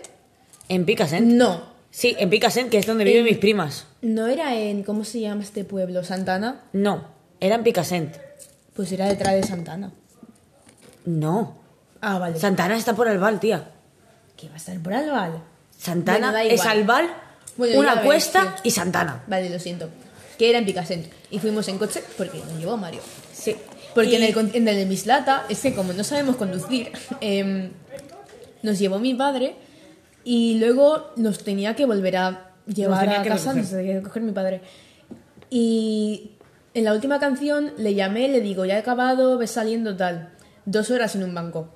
¿En 0.69 0.85
Picassent? 0.85 1.27
No. 1.27 1.75
Sí, 1.91 2.15
en 2.19 2.29
Picassent, 2.29 2.69
que 2.71 2.79
es 2.79 2.87
donde 2.87 3.05
viven 3.05 3.21
En- 3.21 3.25
mis 3.27 3.39
primas. 3.39 3.87
No 4.03 4.27
era 4.27 4.55
en. 4.55 4.83
¿Cómo 4.83 5.05
se 5.05 5.21
llama 5.21 5.43
este 5.43 5.65
pueblo? 5.65 6.05
¿Santana? 6.05 6.63
No, 6.73 7.07
era 7.41 7.55
en 7.55 7.63
Picassent. 7.63 8.15
Pues 8.75 8.93
era 8.93 9.07
detrás 9.07 9.35
de 9.35 9.43
Santana. 9.45 9.93
No. 11.05 11.57
Ah, 12.01 12.19
vale. 12.19 12.39
Santana 12.39 12.77
está 12.77 12.95
por 12.95 13.09
Albal, 13.09 13.41
tía. 13.41 13.71
¿Qué 14.37 14.49
va 14.49 14.55
a 14.55 14.57
estar 14.59 14.79
por 14.81 14.93
Albal? 14.93 15.43
Santana 15.79 16.31
Bueno, 16.33 16.51
es. 16.51 16.67
Albal, 16.67 17.09
Bueno, 17.57 17.79
una 17.79 17.95
ves, 17.97 18.05
cuesta 18.05 18.41
tío. 18.57 18.61
y 18.65 18.71
Santana. 18.71 19.23
Vale, 19.27 19.49
lo 19.49 19.59
siento. 19.59 19.89
Que 20.39 20.51
era 20.51 20.59
en 20.59 20.67
Picassent. 20.67 21.07
Y 21.31 21.39
fuimos 21.39 21.67
en 21.69 21.79
coche 21.79 22.03
porque 22.17 22.39
nos 22.39 22.59
llevó 22.59 22.77
Mario. 22.77 23.01
Sí. 23.33 23.57
Porque 23.95 24.11
Y- 24.11 24.15
en, 24.17 24.23
el, 24.25 24.51
en 24.55 24.69
el 24.69 24.77
de 24.77 24.87
Mislata, 24.87 25.47
es 25.49 25.61
que 25.61 25.75
como 25.75 25.93
no 25.93 26.05
sabemos 26.05 26.37
conducir, 26.37 26.91
em, 27.21 27.71
nos 28.63 28.79
llevó 28.79 28.99
mi 28.99 29.15
padre 29.15 29.57
y 30.25 30.59
luego 30.59 31.13
nos 31.17 31.39
tenía 31.43 31.75
que 31.77 31.87
volver 31.87 32.17
a 32.17 32.51
llevar 32.67 33.09
a 33.09 33.23
que 33.23 33.29
casa, 33.29 33.53
recoger. 33.53 33.57
nos 33.63 33.71
tenía 33.71 33.93
que 33.93 33.99
recoger 34.01 34.23
mi 34.23 34.33
padre. 34.33 34.61
Y 35.49 36.33
en 36.75 36.85
la 36.85 36.93
última 36.93 37.19
canción 37.21 37.73
le 37.79 37.95
llamé, 37.95 38.29
le 38.29 38.41
digo, 38.41 38.65
ya 38.65 38.75
he 38.75 38.79
acabado, 38.79 39.39
ves 39.39 39.53
saliendo 39.53 39.97
tal. 39.97 40.33
Dos 40.65 40.91
horas 40.91 41.15
en 41.15 41.23
un 41.23 41.35
banco. 41.35 41.69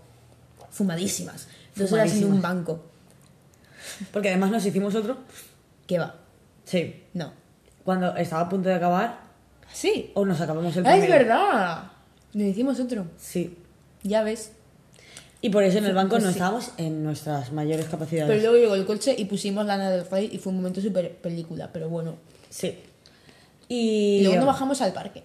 Fumadísimas. 0.70 1.48
Dos 1.76 1.92
horas 1.92 2.12
en 2.16 2.24
un 2.24 2.42
banco. 2.42 2.84
Porque 4.12 4.28
además 4.28 4.50
nos 4.50 4.66
hicimos 4.66 4.94
otro. 4.94 5.18
¿Qué 5.86 5.98
va? 5.98 6.16
Sí. 6.64 7.04
No. 7.14 7.32
Cuando 7.84 8.14
estaba 8.16 8.42
a 8.42 8.48
punto 8.48 8.68
de 8.68 8.74
acabar, 8.74 9.20
Sí. 9.72 10.10
o 10.14 10.24
nos 10.24 10.40
acabamos 10.40 10.76
el 10.76 10.86
Ah, 10.86 10.90
primero. 10.92 11.12
es 11.14 11.18
verdad. 11.20 11.82
Nos 12.34 12.46
hicimos 12.46 12.78
otro. 12.80 13.06
Sí. 13.16 13.56
Ya 14.02 14.22
ves. 14.22 14.52
Y 15.42 15.48
por 15.50 15.62
eso 15.64 15.78
en 15.78 15.86
el 15.86 15.94
banco 15.94 16.10
Pues 16.10 16.22
no 16.24 16.28
sí. 16.30 16.34
estábamos 16.34 16.72
en 16.76 17.02
nuestras 17.02 17.50
mayores 17.52 17.86
capacidades. 17.86 18.28
Pero 18.30 18.42
luego 18.50 18.62
llegó 18.62 18.74
el 18.74 18.84
coche 18.86 19.14
y 19.16 19.24
pusimos 19.24 19.64
Lana 19.64 19.90
del 19.90 20.04
Rey 20.08 20.28
y 20.32 20.38
fue 20.38 20.50
un 20.50 20.58
momento 20.58 20.80
súper 20.80 21.16
película, 21.16 21.70
pero 21.72 21.88
bueno. 21.88 22.16
Sí. 22.50 22.78
Y 23.68 24.18
Y 24.18 24.22
luego 24.22 24.36
nos 24.38 24.46
bajamos 24.46 24.80
al 24.82 24.92
parque. 24.92 25.22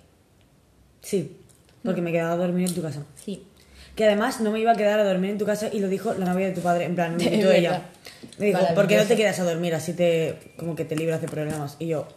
Sí, 1.01 1.37
porque 1.83 2.01
me 2.01 2.11
quedaba 2.11 2.33
a 2.33 2.37
dormir 2.37 2.67
en 2.69 2.73
tu 2.75 2.81
casa. 2.81 3.03
Sí. 3.15 3.43
Que 3.95 4.05
además 4.05 4.41
no 4.41 4.51
me 4.51 4.59
iba 4.59 4.71
a 4.71 4.75
quedar 4.75 4.99
a 4.99 5.03
dormir 5.03 5.31
en 5.31 5.37
tu 5.37 5.45
casa 5.45 5.69
y 5.71 5.79
lo 5.79 5.87
dijo 5.87 6.13
la 6.13 6.25
novia 6.25 6.47
de 6.47 6.53
tu 6.53 6.61
padre. 6.61 6.85
En 6.85 6.95
plan, 6.95 7.15
me 7.17 7.57
ella. 7.57 7.81
Me 8.37 8.47
dijo. 8.47 8.59
¿por 8.73 8.87
qué 8.87 8.97
no 8.97 9.03
te 9.05 9.15
quedas 9.15 9.39
a 9.39 9.43
dormir? 9.43 9.73
Así 9.75 9.93
te. 9.93 10.53
como 10.57 10.75
que 10.75 10.85
te 10.85 10.95
libras 10.95 11.21
de 11.21 11.27
problemas. 11.27 11.75
Y 11.79 11.87
yo, 11.87 12.07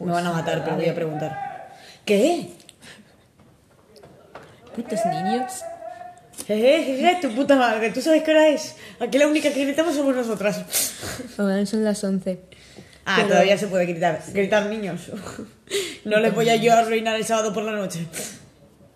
me 0.00 0.12
van 0.12 0.26
a 0.26 0.32
matar, 0.32 0.62
pero 0.64 0.76
voy 0.76 0.86
a 0.88 0.94
preguntar. 0.94 1.70
¿Qué? 2.04 2.50
Putos 4.74 5.00
niños. 5.06 5.52
Jejeje, 6.46 7.18
tu 7.20 7.34
puta 7.34 7.56
madre, 7.56 7.90
¿tú 7.90 8.00
sabes 8.00 8.22
qué 8.22 8.30
hora 8.30 8.48
es? 8.48 8.76
Aquí 9.00 9.18
la 9.18 9.26
única 9.26 9.52
que 9.52 9.64
gritamos 9.64 9.94
somos 9.94 10.14
nosotras. 10.14 10.64
Ahora 11.36 11.66
son 11.66 11.84
las 11.84 12.02
11. 12.02 12.40
Ah, 13.04 13.14
Pero- 13.16 13.28
todavía 13.30 13.58
se 13.58 13.66
puede 13.66 13.86
gritar. 13.86 14.22
Gritar 14.32 14.66
niños. 14.66 15.10
No 16.04 16.18
les 16.20 16.34
voy 16.34 16.48
a 16.48 16.56
yo 16.56 16.72
arruinar 16.72 17.16
el 17.16 17.24
sábado 17.24 17.52
por 17.52 17.64
la 17.64 17.72
noche. 17.72 18.06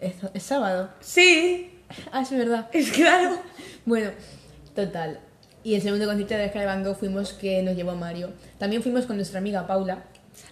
Es, 0.01 0.15
es 0.33 0.43
sábado. 0.43 0.91
Sí, 1.01 1.69
Ah, 2.13 2.23
es 2.23 2.31
verdad. 2.31 2.69
es 2.73 2.91
claro. 2.93 3.39
Bueno, 3.85 4.11
total. 4.75 5.21
Y 5.65 5.75
el 5.75 5.83
segundo 5.83 6.07
concierto 6.07 6.35
de 6.35 6.41
Deja 6.41 6.61
de 6.61 6.67
Van 6.67 6.83
Gogh 6.85 6.97
fuimos 6.97 7.33
que 7.35 7.63
nos 7.63 7.77
llevó 7.77 7.95
Mario. 7.95 8.31
También 8.59 8.83
fuimos 8.83 9.05
con 9.07 9.17
nuestra 9.17 9.39
amiga 9.41 9.67
Paula. 9.67 10.05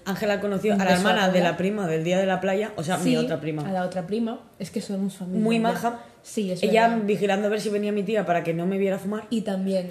Ángela 0.04 0.40
conoció 0.40 0.74
a 0.74 0.76
la 0.76 0.92
hermana 0.94 1.28
de 1.30 1.40
la 1.40 1.56
prima 1.56 1.86
del 1.86 2.04
día 2.04 2.18
de 2.18 2.26
la 2.26 2.40
playa, 2.40 2.72
o 2.76 2.82
sea, 2.82 2.96
mi 2.98 3.04
Sí, 3.10 3.16
otra 3.16 3.40
prima. 3.40 3.68
A 3.68 3.72
la 3.72 3.84
otra 3.84 4.06
prima. 4.06 4.40
Es 4.58 4.70
que 4.70 4.80
somos 4.80 5.14
familia. 5.16 5.42
muy 5.42 5.58
maja. 5.58 6.00
Sí, 6.22 6.50
es 6.50 6.62
Ella 6.62 6.88
verdad. 6.88 7.04
vigilando 7.06 7.46
a 7.46 7.50
ver 7.50 7.60
si 7.60 7.68
venía 7.70 7.92
mi 7.92 8.02
tía 8.02 8.24
para 8.26 8.42
que 8.44 8.52
no 8.54 8.66
me 8.66 8.78
viera 8.78 8.98
fumar. 8.98 9.24
Y 9.30 9.42
también. 9.42 9.88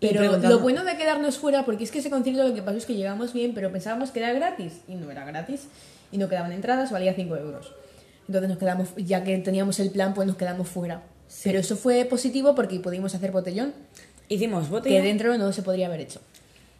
Pero 0.00 0.36
lo 0.36 0.58
bueno 0.58 0.84
de 0.84 0.96
quedarnos 0.96 1.38
fuera, 1.38 1.64
porque 1.64 1.84
es 1.84 1.90
que 1.90 2.00
ese 2.00 2.10
concierto 2.10 2.46
lo 2.46 2.54
que 2.54 2.62
pasó 2.62 2.76
es 2.76 2.84
que 2.86 2.94
llegamos 2.94 3.32
bien, 3.32 3.54
pero 3.54 3.72
pensábamos 3.72 4.10
que 4.10 4.18
era 4.18 4.32
gratis. 4.32 4.80
Y 4.88 4.94
no 4.96 5.10
era 5.10 5.24
gratis. 5.24 5.68
Y 6.12 6.18
no 6.18 6.28
quedaban 6.28 6.52
entradas, 6.52 6.90
valía 6.92 7.14
5 7.14 7.36
euros. 7.36 7.72
Entonces 8.28 8.48
nos 8.50 8.58
quedamos, 8.58 8.88
ya 8.96 9.24
que 9.24 9.36
teníamos 9.38 9.80
el 9.80 9.90
plan, 9.90 10.12
pues 10.14 10.26
nos 10.28 10.36
quedamos 10.36 10.68
fuera. 10.68 11.02
Pero 11.42 11.58
eso 11.58 11.76
fue 11.76 12.04
positivo 12.04 12.54
porque 12.54 12.78
pudimos 12.80 13.14
hacer 13.14 13.30
botellón, 13.32 13.72
Hicimos 14.28 14.64
que 14.66 14.70
botella. 14.70 15.02
dentro 15.02 15.36
no 15.38 15.52
se 15.52 15.62
podría 15.62 15.86
haber 15.86 16.00
hecho. 16.00 16.20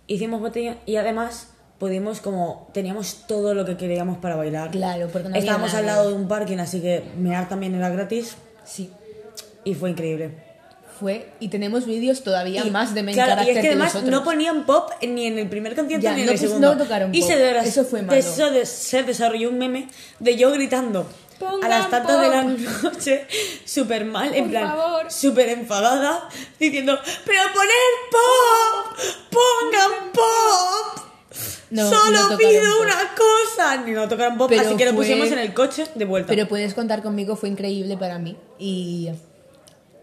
Hicimos 0.06 0.40
botella 0.40 0.76
y 0.86 0.96
además 0.96 1.48
pudimos 1.78 2.20
como 2.20 2.68
teníamos 2.72 3.24
todo 3.26 3.54
lo 3.54 3.64
que 3.64 3.76
queríamos 3.76 4.18
para 4.18 4.36
bailar. 4.36 4.70
Claro, 4.70 5.08
porque 5.12 5.28
no 5.28 5.34
había 5.34 5.40
Estábamos 5.40 5.74
al 5.74 5.84
nadie. 5.86 5.96
lado 5.96 6.08
de 6.10 6.14
un 6.16 6.28
parking, 6.28 6.58
así 6.58 6.80
que 6.80 7.02
mear 7.18 7.48
también 7.48 7.74
era 7.74 7.88
gratis 7.90 8.36
Sí, 8.64 8.90
y 9.64 9.74
fue 9.74 9.90
increíble. 9.90 10.30
fue. 10.98 11.28
Y 11.40 11.48
tenemos 11.48 11.84
vídeos 11.86 12.22
todavía 12.22 12.64
Y, 12.64 12.70
más 12.70 12.94
de 12.94 13.02
main 13.02 13.14
claro, 13.16 13.42
y 13.42 13.50
es 13.50 13.58
que 13.58 13.66
además 13.68 14.02
no 14.04 14.22
ponían 14.24 14.64
pop 14.64 14.90
ni 15.02 15.26
en 15.26 15.38
el 15.38 15.48
primer 15.48 15.74
concierto 15.74 16.08
ni 16.12 16.20
en 16.20 16.26
no 16.26 16.32
el 16.32 16.38
segundo. 16.38 16.74
no 16.74 16.82
tocaron 16.82 17.14
y 17.14 17.20
pop. 17.20 17.28
se, 17.28 17.36
de- 17.36 17.58
Eso 17.58 17.84
fue 17.84 18.02
malo. 18.02 18.18
eso 18.18 18.50
de- 18.50 18.64
se 18.64 19.02
desarrolló 19.02 19.48
un 19.50 19.58
meme 19.58 19.88
de 20.20 20.36
yo 20.36 20.52
gritando 20.52 21.00
a 21.00 21.38
Pongan 21.40 21.68
las 21.68 21.90
tantas 21.90 22.20
de 22.20 22.28
la 22.28 22.42
noche, 22.44 23.26
súper 23.64 24.04
mal, 24.04 24.32
en 24.32 24.44
Por 24.44 24.50
plan, 24.52 24.68
favor. 24.68 25.10
súper 25.12 25.48
enfadada, 25.48 26.28
diciendo, 26.60 26.96
pero 27.26 27.40
poner 27.52 27.74
pop, 28.12 28.96
pongan 29.30 30.12
pop. 30.12 31.03
No, 31.74 31.90
Solo 31.90 32.30
no 32.30 32.36
pido 32.38 32.62
una 32.82 32.94
cosa. 33.16 33.82
Ni 33.84 33.90
no 33.92 34.08
tocaron 34.08 34.38
pop, 34.38 34.48
Pero 34.48 34.62
así 34.62 34.76
que 34.76 34.84
lo 34.86 34.94
pusimos 34.94 35.28
en 35.32 35.38
el 35.40 35.52
coche 35.52 35.86
de 35.94 36.04
vuelta. 36.04 36.28
Pero 36.28 36.46
puedes 36.46 36.72
contar 36.72 37.02
conmigo, 37.02 37.34
fue 37.34 37.48
increíble 37.48 37.96
para 37.96 38.18
mí. 38.18 38.36
Y, 38.60 39.10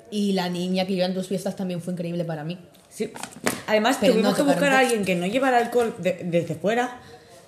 y 0.10 0.34
la 0.34 0.50
niña 0.50 0.86
que 0.86 0.94
iba 0.94 1.06
en 1.06 1.14
tus 1.14 1.28
fiestas 1.30 1.56
también 1.56 1.82
fue 1.82 1.94
increíble 1.94 2.26
para 2.26 2.44
mí. 2.44 2.58
Sí. 2.90 3.12
Además, 3.68 3.98
Pero 4.02 4.14
tuvimos 4.14 4.32
no 4.32 4.38
que 4.38 4.44
buscar 4.52 4.74
a 4.74 4.80
alguien 4.80 5.06
que 5.06 5.16
no 5.16 5.26
llevara 5.28 5.60
alcohol 5.60 5.96
de- 6.00 6.20
desde 6.26 6.56
fuera 6.56 7.00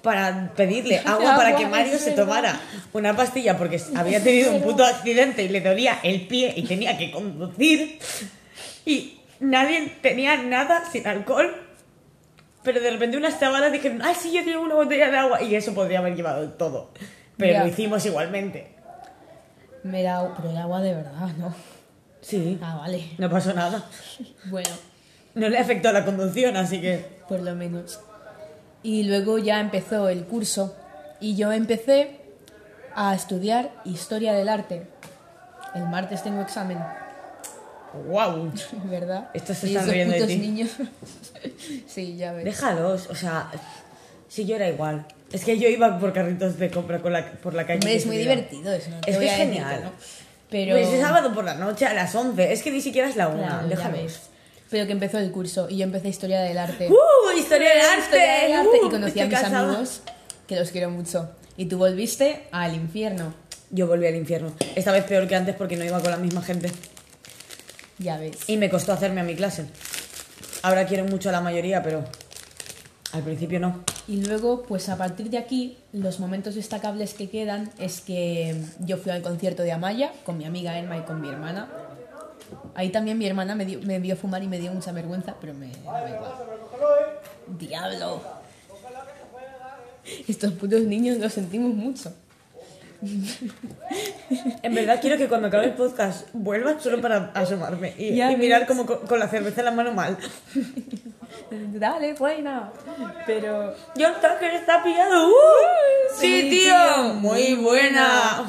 para 0.01 0.53
pedirle 0.55 0.99
agua 1.05 1.35
para 1.35 1.57
que 1.57 1.65
Mario 1.65 1.97
se 1.99 2.11
tomara 2.11 2.59
una 2.93 3.15
pastilla 3.15 3.57
porque 3.57 3.81
había 3.95 4.23
tenido 4.23 4.53
un 4.53 4.61
puto 4.61 4.85
accidente 4.85 5.43
y 5.43 5.49
le 5.49 5.59
dolía 5.59 5.99
el 6.01 6.27
pie 6.27 6.53
y 6.55 6.63
tenía 6.63 6.97
que 6.97 7.11
conducir. 7.11 7.99
Y 8.85 9.19
nadie 9.41 9.97
tenía 10.01 10.37
nada 10.37 10.89
sin 10.89 11.05
alcohol. 11.07 11.53
Pero 12.63 12.79
de 12.79 12.91
repente 12.91 13.17
unas 13.17 13.39
chavalas 13.39 13.71
dijeron, 13.71 14.01
ay, 14.03 14.15
sí, 14.15 14.31
yo 14.31 14.43
tengo 14.43 14.61
una 14.61 14.75
botella 14.75 15.09
de 15.09 15.17
agua. 15.17 15.41
Y 15.41 15.55
eso 15.55 15.73
podría 15.73 15.99
haber 15.99 16.15
llevado 16.15 16.49
todo. 16.51 16.91
Pero 17.37 17.53
Ya. 17.53 17.63
lo 17.63 17.67
hicimos 17.67 18.05
igualmente. 18.05 18.73
Me 19.83 20.01
era, 20.01 20.33
pero 20.37 20.49
era 20.51 20.63
agua 20.63 20.81
de 20.81 20.93
verdad, 20.95 21.27
¿no? 21.37 21.53
Sí. 22.21 22.57
Ah, 22.61 22.77
vale. 22.77 23.09
No 23.17 23.29
pasó 23.29 23.53
nada. 23.53 23.83
Bueno, 24.45 24.69
No 25.35 25.49
le 25.49 25.57
afectó 25.57 25.91
la 25.91 26.05
conducción, 26.05 26.55
así 26.57 26.79
que. 26.79 27.05
por 27.27 27.41
lo 27.41 27.53
menos. 27.55 27.99
Y 28.81 29.03
luego 29.03 29.37
ya 29.39 29.59
empezó 29.59 30.07
el 30.09 30.23
curso 30.25 30.75
y 31.19 31.35
yo 31.35 31.51
empecé 31.51 32.19
a 32.95 33.15
estudiar 33.15 33.71
historia 33.85 34.33
del 34.33 34.47
arte. 34.49 34.87
El 35.73 35.83
martes 35.87 36.21
tengo 36.23 36.41
examen, 36.41 36.77
¡Wow! 38.07 38.51
¿verdad? 38.85 39.29
Estos 39.33 39.57
se 39.57 39.67
Y 39.67 39.69
están 39.71 39.83
esos 39.83 39.93
riendo 39.93 40.15
de 40.15 40.25
ti. 40.27 40.37
niños. 40.37 40.69
sí, 41.87 42.15
ya 42.17 42.33
ves. 42.33 42.45
Déjalos, 42.45 43.07
o 43.09 43.15
sea. 43.15 43.51
Si 44.27 44.45
yo 44.45 44.55
era 44.55 44.67
igual. 44.67 45.05
Es 45.31 45.43
que 45.45 45.57
yo 45.59 45.67
iba 45.69 45.99
por 45.99 46.13
carritos 46.13 46.57
de 46.57 46.69
compra 46.71 46.99
con 47.01 47.13
la, 47.13 47.31
por 47.33 47.53
la 47.53 47.65
calle. 47.65 47.95
Es 47.95 48.05
muy 48.05 48.17
divertido 48.17 48.71
eso, 48.73 48.89
no 48.91 49.01
te 49.01 49.11
Es 49.11 49.17
voy 49.17 49.25
que 49.25 49.31
a 49.31 49.33
es 49.35 49.39
genial. 49.39 49.81
no. 49.85 49.91
Pero... 50.49 50.75
Pues 50.75 50.87
es 50.89 51.01
sábado 51.01 51.33
por 51.33 51.43
la 51.43 51.55
noche 51.55 51.85
a 51.87 51.93
las 51.93 52.13
11. 52.13 52.53
Es 52.53 52.61
que 52.61 52.69
ni 52.71 52.81
siquiera 52.81 53.09
es 53.09 53.15
la 53.15 53.27
una. 53.29 53.47
Claro, 53.47 53.69
ya 53.69 53.75
Déjalos. 53.75 54.19
Pero 54.69 54.85
que 54.87 54.91
empezó 54.91 55.17
el 55.19 55.31
curso 55.31 55.67
y 55.69 55.77
yo 55.77 55.83
empecé 55.83 56.09
historia 56.09 56.41
del 56.41 56.57
arte. 56.57 56.89
¡Uh! 56.89 57.37
¡Historia 57.37 57.69
del 57.69 57.79
arte! 57.81 58.03
Historia 58.03 58.33
del 58.43 58.53
arte. 58.53 58.69
¡Uh! 58.81 58.87
y 58.87 58.89
conocí 58.89 59.19
a 59.19 59.23
estoy 59.23 59.27
mis 59.29 59.39
cansada. 59.39 59.67
amigos, 59.69 60.01
que 60.47 60.55
los 60.55 60.69
quiero 60.71 60.89
mucho. 60.91 61.29
Y 61.57 61.65
tú 61.65 61.77
volviste 61.77 62.43
al 62.51 62.73
infierno. 62.75 63.33
Yo 63.69 63.87
volví 63.87 64.05
al 64.07 64.15
infierno. 64.15 64.51
Esta 64.75 64.91
vez 64.91 65.03
peor 65.05 65.27
que 65.27 65.35
antes 65.35 65.55
porque 65.55 65.75
no 65.77 65.85
iba 65.85 65.99
con 65.99 66.09
la 66.11 66.17
misma 66.17 66.41
gente. 66.41 66.71
Ya 67.99 68.17
ves. 68.17 68.37
Y 68.49 68.57
me 68.57 68.69
costó 68.69 68.91
hacerme 68.93 69.21
a 69.21 69.23
mi 69.23 69.35
clase. 69.35 69.65
Ahora 70.61 70.85
quiero 70.85 71.05
mucho 71.05 71.29
a 71.29 71.31
la 71.31 71.41
mayoría, 71.41 71.83
pero 71.83 72.03
al 73.11 73.21
principio 73.23 73.59
no. 73.59 73.83
Y 74.07 74.25
luego, 74.25 74.63
pues 74.63 74.89
a 74.89 74.97
partir 74.97 75.29
de 75.29 75.37
aquí, 75.37 75.77
los 75.91 76.19
momentos 76.19 76.55
destacables 76.55 77.13
que 77.13 77.29
quedan 77.29 77.69
es 77.77 78.01
que 78.01 78.55
yo 78.79 78.97
fui 78.97 79.11
al 79.11 79.21
concierto 79.21 79.63
de 79.63 79.71
Amaya 79.71 80.11
con 80.25 80.37
mi 80.37 80.45
amiga 80.45 80.77
Emma 80.77 80.97
y 80.97 81.01
con 81.01 81.21
mi 81.21 81.29
hermana. 81.29 81.69
Ahí 82.75 82.89
también 82.89 83.17
mi 83.17 83.25
hermana 83.27 83.55
me, 83.55 83.65
dio- 83.65 83.81
me 83.83 83.99
vio 83.99 84.15
fumar 84.15 84.41
y 84.43 84.47
me 84.47 84.59
dio 84.59 84.71
mucha 84.73 84.91
vergüenza, 84.91 85.35
pero 85.39 85.53
me, 85.53 85.67
me 85.67 85.73
da 85.83 86.09
igual. 86.09 86.31
¡Diablo! 87.47 88.21
Estos 90.27 90.53
putos 90.53 90.81
niños 90.81 91.17
los 91.17 91.31
sentimos 91.33 91.73
mucho. 91.73 92.13
En 94.63 94.73
verdad 94.73 94.99
quiero 95.01 95.17
que 95.17 95.27
cuando 95.27 95.47
acabe 95.49 95.65
el 95.65 95.73
podcast 95.73 96.27
vuelva 96.33 96.79
solo 96.79 97.01
para 97.01 97.31
asomarme 97.33 97.93
y, 97.97 98.11
mirar 98.37 98.65
como 98.65 98.85
con, 98.85 98.99
con 98.99 99.19
la 99.19 99.27
cerveza 99.27 99.61
en 99.61 99.65
la 99.65 99.71
mano 99.71 99.91
mal. 99.91 100.17
Dale, 101.51 102.13
buena. 102.13 102.71
Pero 103.25 103.73
John 103.97 104.13
Tucker 104.15 104.53
está 104.53 104.81
pillado. 104.83 105.27
¡Uh! 105.27 105.33
Sí, 106.15 106.49
tío. 106.49 107.13
muy 107.15 107.55
buena. 107.55 108.45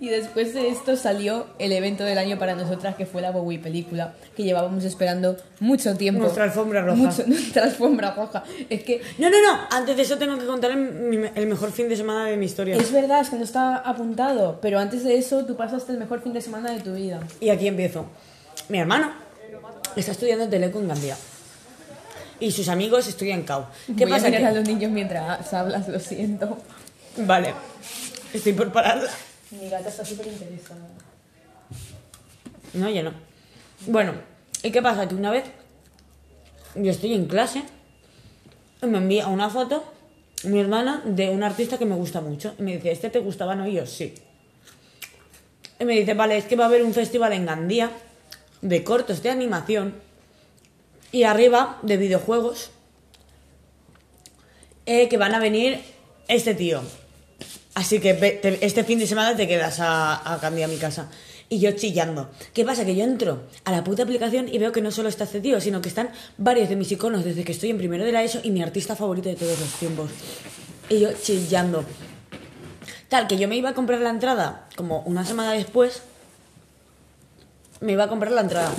Y 0.00 0.08
después 0.08 0.54
de 0.54 0.68
esto 0.68 0.96
salió 0.96 1.46
el 1.58 1.72
evento 1.72 2.04
del 2.04 2.18
año 2.18 2.38
para 2.38 2.54
nosotras, 2.54 2.94
que 2.96 3.06
fue 3.06 3.22
la 3.22 3.30
Bowie 3.30 3.58
película, 3.58 4.14
que 4.36 4.42
llevábamos 4.42 4.84
esperando 4.84 5.36
mucho 5.60 5.96
tiempo. 5.96 6.22
Nuestra 6.22 6.44
alfombra 6.44 6.82
roja. 6.82 6.96
Mucho, 6.96 7.22
nuestra 7.26 7.64
alfombra 7.64 8.12
roja. 8.14 8.42
Es 8.68 8.82
que 8.82 9.02
No, 9.18 9.28
no, 9.30 9.36
no. 9.40 9.58
Antes 9.70 9.96
de 9.96 10.02
eso 10.02 10.16
tengo 10.18 10.38
que 10.38 10.46
contar 10.46 10.70
el, 10.70 11.46
mejor 11.46 11.72
fin 11.72 11.88
de 11.88 11.96
semana 11.96 12.26
de 12.26 12.36
mi 12.36 12.46
historia. 12.46 12.76
es 12.76 12.92
verdad, 12.92 13.20
es 13.20 13.30
que 13.30 13.36
no 13.36 13.44
está 13.44 13.76
apuntado, 13.76 14.58
pero 14.60 14.78
antes 14.78 15.04
de 15.04 15.16
eso 15.18 15.44
tú 15.44 15.56
pasaste 15.56 15.92
el 15.92 15.98
mejor 15.98 16.22
fin 16.22 16.32
de 16.32 16.40
semana 16.40 16.70
de 16.72 16.80
tu 16.80 16.94
vida. 16.94 17.20
Y 17.40 17.50
aquí 17.50 17.66
empiezo. 17.68 18.06
Mi 18.68 18.78
hermano 18.78 19.12
está 19.96 20.12
estudiando 20.12 20.48
teleco 20.48 20.78
en 20.78 20.88
Gandía. 20.88 21.16
Y 22.38 22.52
sus 22.52 22.68
amigos 22.68 23.06
estudian 23.06 23.42
CAU. 23.42 23.64
¿Qué 23.98 24.04
Voy 24.06 24.12
pasa? 24.14 24.28
a 24.28 24.30
mirar 24.30 24.42
Que- 24.42 24.48
a 24.48 24.60
los 24.60 24.68
niños 24.68 24.90
mientras 24.90 25.52
hablas, 25.52 25.88
lo 25.88 26.00
siento. 26.00 26.56
Vale. 27.18 27.52
Estoy 28.32 28.52
por 28.54 28.72
pararla. 28.72 29.10
Mi 29.50 29.68
gata 29.68 29.88
está 29.88 30.04
súper 30.04 30.28
interesada. 30.28 30.80
No, 32.74 32.88
ya 32.88 33.02
no. 33.02 33.12
Bueno, 33.86 34.14
¿y 34.62 34.70
qué 34.70 34.80
pasa? 34.80 35.08
Que 35.08 35.14
una 35.14 35.30
vez 35.30 35.44
yo 36.76 36.90
estoy 36.90 37.14
en 37.14 37.26
clase 37.26 37.64
y 38.82 38.86
me 38.86 38.98
envía 38.98 39.26
una 39.26 39.50
foto 39.50 39.84
mi 40.44 40.58
hermana 40.58 41.02
de 41.04 41.30
un 41.30 41.42
artista 41.42 41.78
que 41.78 41.84
me 41.84 41.94
gusta 41.94 42.20
mucho. 42.20 42.54
Y 42.58 42.62
me 42.62 42.76
dice, 42.76 42.92
¿este 42.92 43.10
te 43.10 43.18
gustaba? 43.18 43.54
No, 43.54 43.66
y 43.66 43.74
yo 43.74 43.86
sí. 43.86 44.14
Y 45.78 45.84
me 45.84 45.94
dice, 45.94 46.14
vale, 46.14 46.36
es 46.36 46.44
que 46.44 46.56
va 46.56 46.64
a 46.64 46.68
haber 46.68 46.84
un 46.84 46.94
festival 46.94 47.32
en 47.32 47.46
Gandía 47.46 47.90
de 48.62 48.84
cortos 48.84 49.22
de 49.22 49.30
animación 49.30 49.94
y 51.12 51.24
arriba 51.24 51.78
de 51.82 51.96
videojuegos 51.96 52.70
eh, 54.86 55.08
que 55.08 55.16
van 55.16 55.34
a 55.34 55.38
venir 55.38 55.80
este 56.28 56.54
tío. 56.54 56.82
Así 57.74 58.00
que 58.00 58.40
este 58.62 58.84
fin 58.84 58.98
de 58.98 59.06
semana 59.06 59.36
te 59.36 59.46
quedas 59.46 59.80
a, 59.80 60.14
a 60.16 60.46
a 60.46 60.50
mi 60.50 60.76
casa. 60.76 61.08
Y 61.48 61.58
yo 61.58 61.72
chillando. 61.72 62.30
¿Qué 62.52 62.64
pasa? 62.64 62.84
Que 62.84 62.94
yo 62.94 63.04
entro 63.04 63.42
a 63.64 63.72
la 63.72 63.82
puta 63.82 64.04
aplicación 64.04 64.48
y 64.48 64.58
veo 64.58 64.70
que 64.70 64.80
no 64.80 64.90
solo 64.90 65.08
está 65.08 65.24
este 65.24 65.60
sino 65.60 65.80
que 65.80 65.88
están 65.88 66.10
varios 66.38 66.68
de 66.68 66.76
mis 66.76 66.92
iconos 66.92 67.24
desde 67.24 67.42
que 67.42 67.52
estoy 67.52 67.70
en 67.70 67.78
primero 67.78 68.04
de 68.04 68.12
la 68.12 68.22
ESO 68.22 68.40
y 68.42 68.50
mi 68.50 68.62
artista 68.62 68.94
favorito 68.94 69.28
de 69.28 69.34
todos 69.34 69.58
los 69.58 69.68
tiempos. 69.74 70.10
Y 70.88 71.00
yo 71.00 71.08
chillando. 71.12 71.84
Tal, 73.08 73.26
que 73.26 73.36
yo 73.36 73.48
me 73.48 73.56
iba 73.56 73.70
a 73.70 73.74
comprar 73.74 74.00
la 74.00 74.10
entrada 74.10 74.68
como 74.76 75.00
una 75.00 75.24
semana 75.24 75.52
después. 75.52 76.02
Me 77.80 77.92
iba 77.92 78.04
a 78.04 78.08
comprar 78.08 78.32
la 78.32 78.42
entrada. 78.42 78.72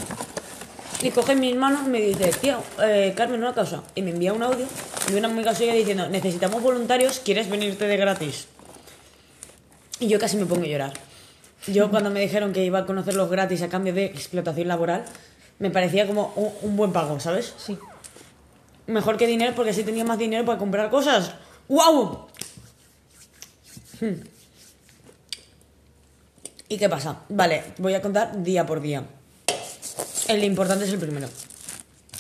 Y 1.02 1.10
coge 1.10 1.36
mi 1.36 1.52
hermano 1.52 1.82
y 1.86 1.90
me 1.90 2.00
dice, 2.00 2.32
tío, 2.40 2.58
eh, 2.82 3.14
Carmen, 3.18 3.42
una 3.42 3.54
cosa. 3.54 3.84
Y 3.96 4.02
me 4.02 4.12
envía 4.12 4.32
un 4.34 4.44
audio 4.44 4.66
de 5.10 5.18
una 5.18 5.28
amiga 5.28 5.54
suya 5.56 5.74
diciendo, 5.74 6.08
necesitamos 6.08 6.62
voluntarios, 6.62 7.20
¿quieres 7.20 7.50
venirte 7.50 7.88
de 7.88 7.98
gratis? 7.98 8.48
Y 10.02 10.08
yo 10.08 10.20
casi 10.20 10.36
me 10.36 10.48
pongo 10.48 10.64
a 10.64 10.68
llorar. 10.68 10.94
Yo 11.68 11.92
cuando 11.92 12.10
me 12.10 12.22
dijeron 12.22 12.54
que 12.54 12.66
iba 12.66 12.80
a 12.80 12.86
conocerlos 12.88 13.30
gratis 13.30 13.62
a 13.62 13.70
cambio 13.70 13.94
de 13.94 14.06
explotación 14.06 14.68
laboral, 14.68 15.06
me 15.60 15.70
parecía 15.70 16.08
como 16.08 16.34
un, 16.36 16.52
un 16.64 16.76
buen 16.76 16.92
pago, 16.92 17.20
¿sabes? 17.20 17.54
Sí. 17.58 17.78
Mejor 18.88 19.16
que 19.16 19.28
dinero 19.28 19.54
porque 19.56 19.70
así 19.70 19.84
tenía 19.84 20.04
más 20.04 20.18
dinero 20.18 20.44
para 20.44 20.58
comprar 20.58 20.90
cosas. 20.90 21.36
¡Wow! 21.70 22.28
Hmm. 24.02 24.24
¿Y 26.68 26.78
qué 26.80 26.90
pasa? 26.90 27.20
Vale, 27.30 27.64
voy 27.78 27.94
a 27.94 28.02
contar 28.02 28.42
día 28.42 28.66
por 28.66 28.82
día. 28.82 29.04
El 30.28 30.44
importante 30.44 30.86
es 30.86 30.92
el 30.92 31.00
primero. 31.00 31.30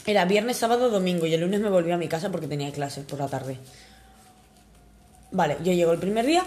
Era 0.05 0.25
viernes, 0.25 0.57
sábado, 0.57 0.91
domingo 0.91 1.25
y 1.25 1.33
el 1.33 1.41
lunes 1.41 1.61
me 1.61 1.69
volví 1.69 1.89
a 1.89 1.97
mi 1.97 2.07
casa 2.07 2.29
porque 2.29 2.47
tenía 2.47 2.71
clases 2.71 3.05
por 3.05 3.17
la 3.17 3.27
tarde. 3.27 3.57
Vale, 5.31 5.57
yo 5.63 5.73
llego 5.73 5.93
el 5.93 5.99
primer 5.99 6.27
día 6.27 6.43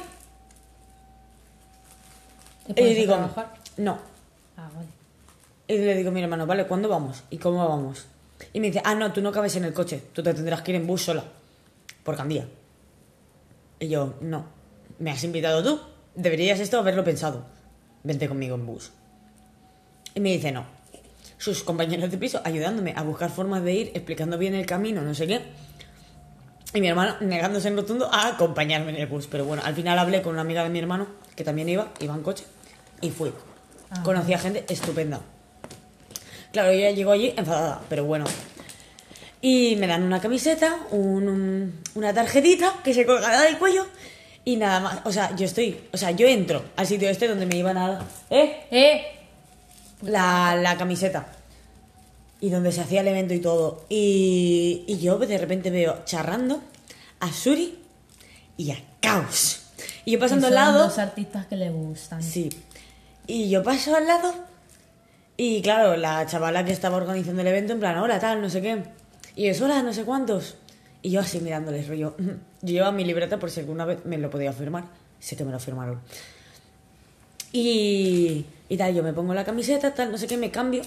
¿Te 2.73 2.82
y 2.82 2.95
digo, 2.95 3.15
trabajar? 3.15 3.55
no. 3.77 3.99
Ah, 4.57 4.70
vale. 4.74 4.89
Y 5.66 5.78
le 5.78 5.97
digo 5.97 6.11
a 6.11 6.12
mi 6.12 6.23
hermano, 6.23 6.47
vale, 6.47 6.66
¿cuándo 6.66 6.89
vamos? 6.89 7.24
¿Y 7.31 7.39
cómo 7.39 7.69
vamos? 7.69 8.07
Y 8.53 8.61
me 8.61 8.69
dice, 8.69 8.82
ah, 8.85 8.95
no, 8.95 9.12
tú 9.12 9.20
no 9.20 9.32
cabes 9.32 9.57
en 9.57 9.65
el 9.65 9.73
coche, 9.73 10.03
tú 10.12 10.23
te 10.23 10.35
tendrás 10.35 10.62
que 10.62 10.73
ir 10.73 10.77
en 10.77 10.86
bus 10.86 11.03
sola, 11.03 11.24
por 12.03 12.16
Gandía. 12.16 12.47
Y 13.81 13.89
yo, 13.89 14.15
no, 14.20 14.47
me 14.99 15.11
has 15.11 15.24
invitado 15.24 15.62
tú, 15.62 15.81
deberías 16.15 16.61
esto 16.61 16.78
haberlo 16.78 17.05
pensado, 17.05 17.45
vente 18.03 18.28
conmigo 18.28 18.55
en 18.55 18.66
bus. 18.66 18.93
Y 20.15 20.20
me 20.20 20.32
dice, 20.32 20.53
no. 20.53 20.65
Sus 21.39 21.62
compañeros 21.62 22.11
de 22.11 22.16
piso 22.16 22.41
ayudándome 22.45 22.95
a 22.97 23.03
buscar 23.03 23.31
formas 23.31 23.62
de 23.65 23.73
ir, 23.74 23.91
explicando 23.95 24.39
bien 24.39 24.55
el 24.55 24.66
camino, 24.66 25.03
no 25.03 25.15
sé 25.15 25.27
qué. 25.27 25.43
Y 26.73 26.81
mi 26.81 26.89
hermano 26.89 27.16
negándose 27.20 27.69
en 27.69 27.77
rotundo 27.77 28.09
a 28.12 28.28
acompañarme 28.28 28.91
en 28.91 28.97
el 28.97 29.07
bus. 29.07 29.27
Pero 29.27 29.45
bueno, 29.45 29.62
al 29.65 29.74
final 29.74 29.99
hablé 29.99 30.23
con 30.23 30.32
una 30.32 30.43
amiga 30.43 30.62
de 30.62 30.70
mi 30.70 30.78
hermano, 30.78 31.07
que 31.36 31.44
también 31.44 31.69
iba, 31.69 31.93
iba 32.01 32.15
en 32.15 32.23
coche, 32.23 32.44
y 33.01 33.11
fui. 33.11 33.32
Ah. 33.90 34.02
Conocí 34.02 34.32
a 34.32 34.39
gente 34.39 34.65
estupenda. 34.69 35.20
Claro, 36.52 36.73
yo 36.73 36.78
ya 36.78 36.90
llego 36.93 37.11
allí 37.12 37.35
enfadada, 37.36 37.82
pero 37.89 38.05
bueno. 38.05 38.24
Y 39.40 39.77
me 39.77 39.86
dan 39.86 40.02
una 40.05 40.20
camiseta, 40.20 40.78
un- 40.90 41.28
un- 41.28 41.81
una 41.97 42.15
tarjetita 42.15 42.81
que 42.82 42.94
se 42.94 43.05
colgará 43.05 43.43
del 43.43 43.59
cuello 43.59 43.86
y 44.44 44.56
nada 44.56 44.81
más. 44.81 44.98
O 45.05 45.12
sea, 45.12 45.35
yo 45.36 45.44
estoy, 45.44 45.81
o 45.93 45.97
sea, 45.97 46.12
yo 46.12 46.27
entro 46.27 46.65
al 46.77 46.86
sitio 46.86 47.11
este 47.11 47.28
donde 47.28 47.44
me 47.47 47.56
iban 47.56 47.77
a 47.77 47.89
dar, 47.90 48.02
¿eh? 48.31 48.66
¡Eh! 48.70 49.02
La, 50.02 50.56
la 50.56 50.77
camiseta. 50.78 51.27
Y 52.40 52.51
donde 52.51 52.73
se 52.73 52.81
hacía 52.82 53.01
el 53.01 53.09
evento 53.09 53.35
y 53.35 53.40
todo. 53.40 53.85
Y, 53.89 54.85
y 54.86 54.98
yo 54.98 55.19
de 55.19 55.39
repente 55.39 55.70
veo 55.70 56.05
charrando 56.05 56.61
a 57.20 57.32
Suri 57.32 57.78
y 58.56 58.70
a 58.70 58.78
Caos. 59.01 59.61
Y 60.05 60.12
yo 60.12 60.18
pasando 60.18 60.48
al 60.48 60.55
lado. 60.55 60.85
dos 60.85 60.98
artistas 60.98 61.47
que 61.47 61.56
le 61.56 61.70
gustan. 61.70 62.22
Sí. 62.22 62.51
Y 63.26 63.48
yo 63.48 63.62
paso 63.62 63.97
al 63.97 64.06
lado 64.06 64.35
y 65.36 65.62
claro, 65.62 65.97
la 65.97 66.24
chavala 66.26 66.64
que 66.64 66.72
estaba 66.72 66.97
organizando 66.97 67.43
el 67.43 67.48
evento 67.48 67.72
en 67.72 67.81
plan, 67.81 67.98
hola, 67.98 68.20
tal, 68.20 68.40
no 68.40 68.48
sé 68.48 68.62
qué. 68.62 68.82
Y 69.35 69.48
es, 69.48 69.60
hola, 69.60 69.82
no 69.82 69.93
sé 69.93 70.05
cuántos. 70.05 70.56
Y 71.02 71.10
yo 71.10 71.20
así 71.20 71.40
mirándoles, 71.40 71.89
rollo. 71.89 72.14
Yo 72.62 72.72
llevaba 72.72 72.93
mi 72.93 73.05
libreta 73.05 73.39
por 73.39 73.51
si 73.51 73.60
alguna 73.60 73.85
vez 73.85 74.06
me 74.06 74.16
lo 74.16 74.31
podía 74.31 74.51
firmar. 74.52 74.85
Sé 75.20 75.36
que 75.36 75.44
me 75.44 75.52
lo 75.52 75.59
firmaron. 75.59 76.01
Y, 77.52 78.47
y 78.70 78.76
tal, 78.78 78.94
yo 78.94 79.02
me 79.02 79.12
pongo 79.12 79.35
la 79.35 79.44
camiseta, 79.44 79.93
tal, 79.93 80.10
no 80.10 80.16
sé 80.16 80.26
qué, 80.26 80.39
me 80.39 80.51
cambio. 80.51 80.82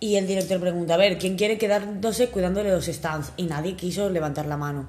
Y 0.00 0.16
el 0.16 0.26
director 0.26 0.58
pregunta, 0.58 0.94
a 0.94 0.96
ver, 0.96 1.18
¿quién 1.18 1.36
quiere 1.36 1.58
quedándose 1.58 2.28
cuidándole 2.28 2.70
los 2.70 2.86
stands? 2.86 3.32
Y 3.36 3.42
nadie 3.42 3.76
quiso 3.76 4.08
levantar 4.08 4.46
la 4.46 4.56
mano. 4.56 4.88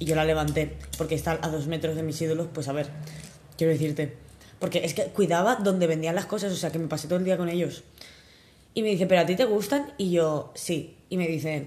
Y 0.00 0.06
yo 0.06 0.16
la 0.16 0.24
levanté, 0.24 0.76
porque 0.98 1.14
está 1.14 1.38
a 1.40 1.48
dos 1.48 1.68
metros 1.68 1.94
de 1.94 2.02
mis 2.02 2.20
ídolos, 2.20 2.48
pues 2.52 2.66
a 2.66 2.72
ver, 2.72 2.88
quiero 3.56 3.72
decirte. 3.72 4.16
porque 4.58 4.84
es 4.84 4.94
que 4.94 5.04
cuidaba 5.04 5.56
donde 5.56 5.86
vendían 5.86 6.14
las 6.14 6.26
cosas, 6.26 6.52
o 6.52 6.56
sea, 6.56 6.70
que 6.70 6.78
me 6.78 6.88
pasé 6.88 7.06
todo 7.08 7.18
el 7.18 7.24
día 7.24 7.36
con 7.36 7.48
ellos. 7.48 7.82
Y 8.74 8.82
me 8.82 8.90
dice, 8.90 9.06
¿pero 9.06 9.22
a 9.22 9.26
ti 9.26 9.34
te 9.34 9.44
gustan? 9.44 9.92
Y 9.98 10.10
yo, 10.10 10.52
sí. 10.54 10.96
Y 11.08 11.16
me 11.16 11.26
dice, 11.26 11.66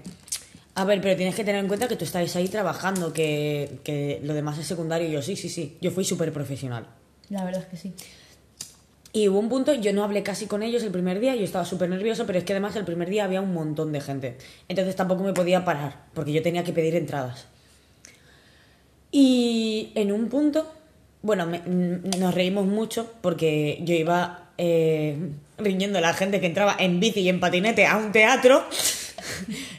a 0.74 0.84
ver, 0.84 1.00
pero 1.00 1.16
tienes 1.16 1.34
que 1.34 1.44
tener 1.44 1.60
en 1.60 1.68
cuenta 1.68 1.88
que 1.88 1.96
tú 1.96 2.04
estás 2.04 2.34
ahí 2.36 2.48
trabajando, 2.48 3.12
que, 3.12 3.80
que 3.84 4.20
lo 4.22 4.32
demás 4.32 4.58
es 4.58 4.66
secundario. 4.66 5.08
Y 5.08 5.12
yo, 5.12 5.22
sí, 5.22 5.36
sí, 5.36 5.48
sí. 5.48 5.76
Yo 5.80 5.90
fui 5.90 6.04
súper 6.04 6.32
profesional. 6.32 6.86
La 7.30 7.44
verdad 7.44 7.62
es 7.62 7.68
que 7.68 7.76
sí. 7.76 7.92
Y 9.12 9.28
hubo 9.28 9.38
un 9.38 9.48
punto, 9.48 9.74
yo 9.74 9.92
no 9.92 10.02
hablé 10.02 10.22
casi 10.22 10.46
con 10.46 10.62
ellos 10.62 10.82
el 10.82 10.90
primer 10.90 11.20
día, 11.20 11.36
yo 11.36 11.44
estaba 11.44 11.64
súper 11.64 11.88
nerviosa, 11.88 12.26
pero 12.26 12.38
es 12.38 12.44
que 12.44 12.52
además 12.52 12.74
el 12.74 12.84
primer 12.84 13.08
día 13.08 13.24
había 13.24 13.40
un 13.40 13.54
montón 13.54 13.92
de 13.92 14.00
gente. 14.00 14.38
Entonces 14.68 14.96
tampoco 14.96 15.22
me 15.22 15.32
podía 15.32 15.64
parar, 15.64 16.06
porque 16.14 16.32
yo 16.32 16.42
tenía 16.42 16.64
que 16.64 16.72
pedir 16.72 16.96
entradas. 16.96 17.46
Y 19.16 19.92
en 19.94 20.10
un 20.10 20.28
punto, 20.28 20.66
bueno, 21.22 21.46
me- 21.46 21.60
nos 22.18 22.34
reímos 22.34 22.66
mucho 22.66 23.08
porque 23.20 23.78
yo 23.82 23.94
iba 23.94 24.48
eh, 24.58 25.16
riñendo 25.56 25.98
a 25.98 26.00
la 26.00 26.14
gente 26.14 26.40
que 26.40 26.46
entraba 26.46 26.74
en 26.80 26.98
bici 26.98 27.20
y 27.20 27.28
en 27.28 27.38
patinete 27.38 27.86
a 27.86 27.96
un 27.96 28.10
teatro. 28.10 28.64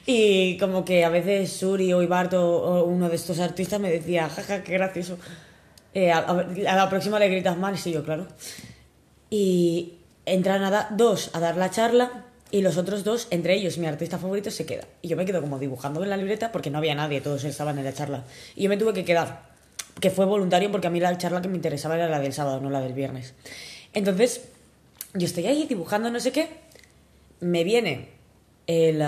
Y 0.07 0.57
como 0.57 0.85
que 0.85 1.03
a 1.05 1.09
veces 1.09 1.51
Suri 1.51 1.91
o 1.93 2.01
Ibarto 2.01 2.41
o 2.43 2.83
uno 2.85 3.09
de 3.09 3.15
estos 3.15 3.39
artistas 3.39 3.79
me 3.79 3.91
decía, 3.91 4.27
jaja, 4.29 4.63
qué 4.63 4.73
gracioso. 4.73 5.17
Eh, 5.93 6.11
a, 6.11 6.19
a 6.19 6.75
la 6.75 6.89
próxima 6.89 7.19
le 7.19 7.27
gritas 7.29 7.57
mal, 7.57 7.77
sí, 7.77 7.91
yo, 7.91 8.03
claro. 8.03 8.25
Y 9.29 9.93
entran 10.25 10.63
a 10.63 10.71
da- 10.71 10.87
dos 10.91 11.29
a 11.33 11.39
dar 11.39 11.57
la 11.57 11.69
charla 11.71 12.24
y 12.55 12.61
los 12.61 12.77
otros 12.77 13.03
dos, 13.03 13.27
entre 13.31 13.53
ellos 13.53 13.77
mi 13.77 13.85
artista 13.85 14.17
favorito, 14.17 14.49
se 14.49 14.65
queda. 14.65 14.85
Y 15.01 15.09
yo 15.09 15.17
me 15.17 15.25
quedo 15.25 15.41
como 15.41 15.59
dibujando 15.59 16.01
en 16.01 16.09
la 16.09 16.15
libreta 16.15 16.53
porque 16.53 16.69
no 16.69 16.77
había 16.77 16.95
nadie, 16.95 17.19
todos 17.19 17.43
estaban 17.43 17.77
en 17.77 17.83
la 17.83 17.91
charla. 17.93 18.23
Y 18.55 18.63
yo 18.63 18.69
me 18.69 18.77
tuve 18.77 18.93
que 18.93 19.03
quedar, 19.03 19.41
que 19.99 20.09
fue 20.09 20.25
voluntario 20.25 20.71
porque 20.71 20.87
a 20.87 20.89
mí 20.89 21.01
la 21.01 21.17
charla 21.17 21.41
que 21.41 21.49
me 21.49 21.57
interesaba 21.57 21.95
era 21.95 22.07
la 22.07 22.21
del 22.21 22.31
sábado, 22.31 22.61
no 22.61 22.69
la 22.69 22.79
del 22.79 22.93
viernes. 22.93 23.33
Entonces, 23.93 24.45
yo 25.13 25.25
estoy 25.25 25.47
ahí 25.47 25.65
dibujando 25.67 26.09
no 26.09 26.19
sé 26.21 26.31
qué, 26.31 26.47
me 27.41 27.65
viene 27.65 28.07
el, 28.67 29.03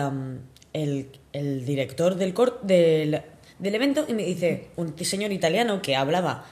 el, 0.73 1.07
el 1.31 1.65
director 1.65 2.15
del, 2.15 2.33
cor- 2.33 2.59
del, 2.63 3.21
del 3.59 3.75
evento 3.75 4.03
y 4.09 4.13
me 4.13 4.23
dice, 4.25 4.67
un 4.75 4.93
señor 5.05 5.31
italiano 5.31 5.81
que 5.81 5.95
hablaba 5.95 6.45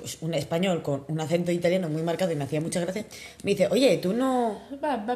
pues 0.00 0.18
un 0.20 0.34
español 0.34 0.82
con 0.82 1.04
un 1.08 1.20
acento 1.20 1.52
italiano 1.52 1.88
muy 1.88 2.02
marcado 2.02 2.32
y 2.32 2.36
me 2.36 2.44
hacía 2.44 2.60
mucha 2.60 2.80
gracia, 2.80 3.04
me 3.42 3.52
dice, 3.52 3.68
oye, 3.70 3.98
tú 3.98 4.12
no... 4.12 4.60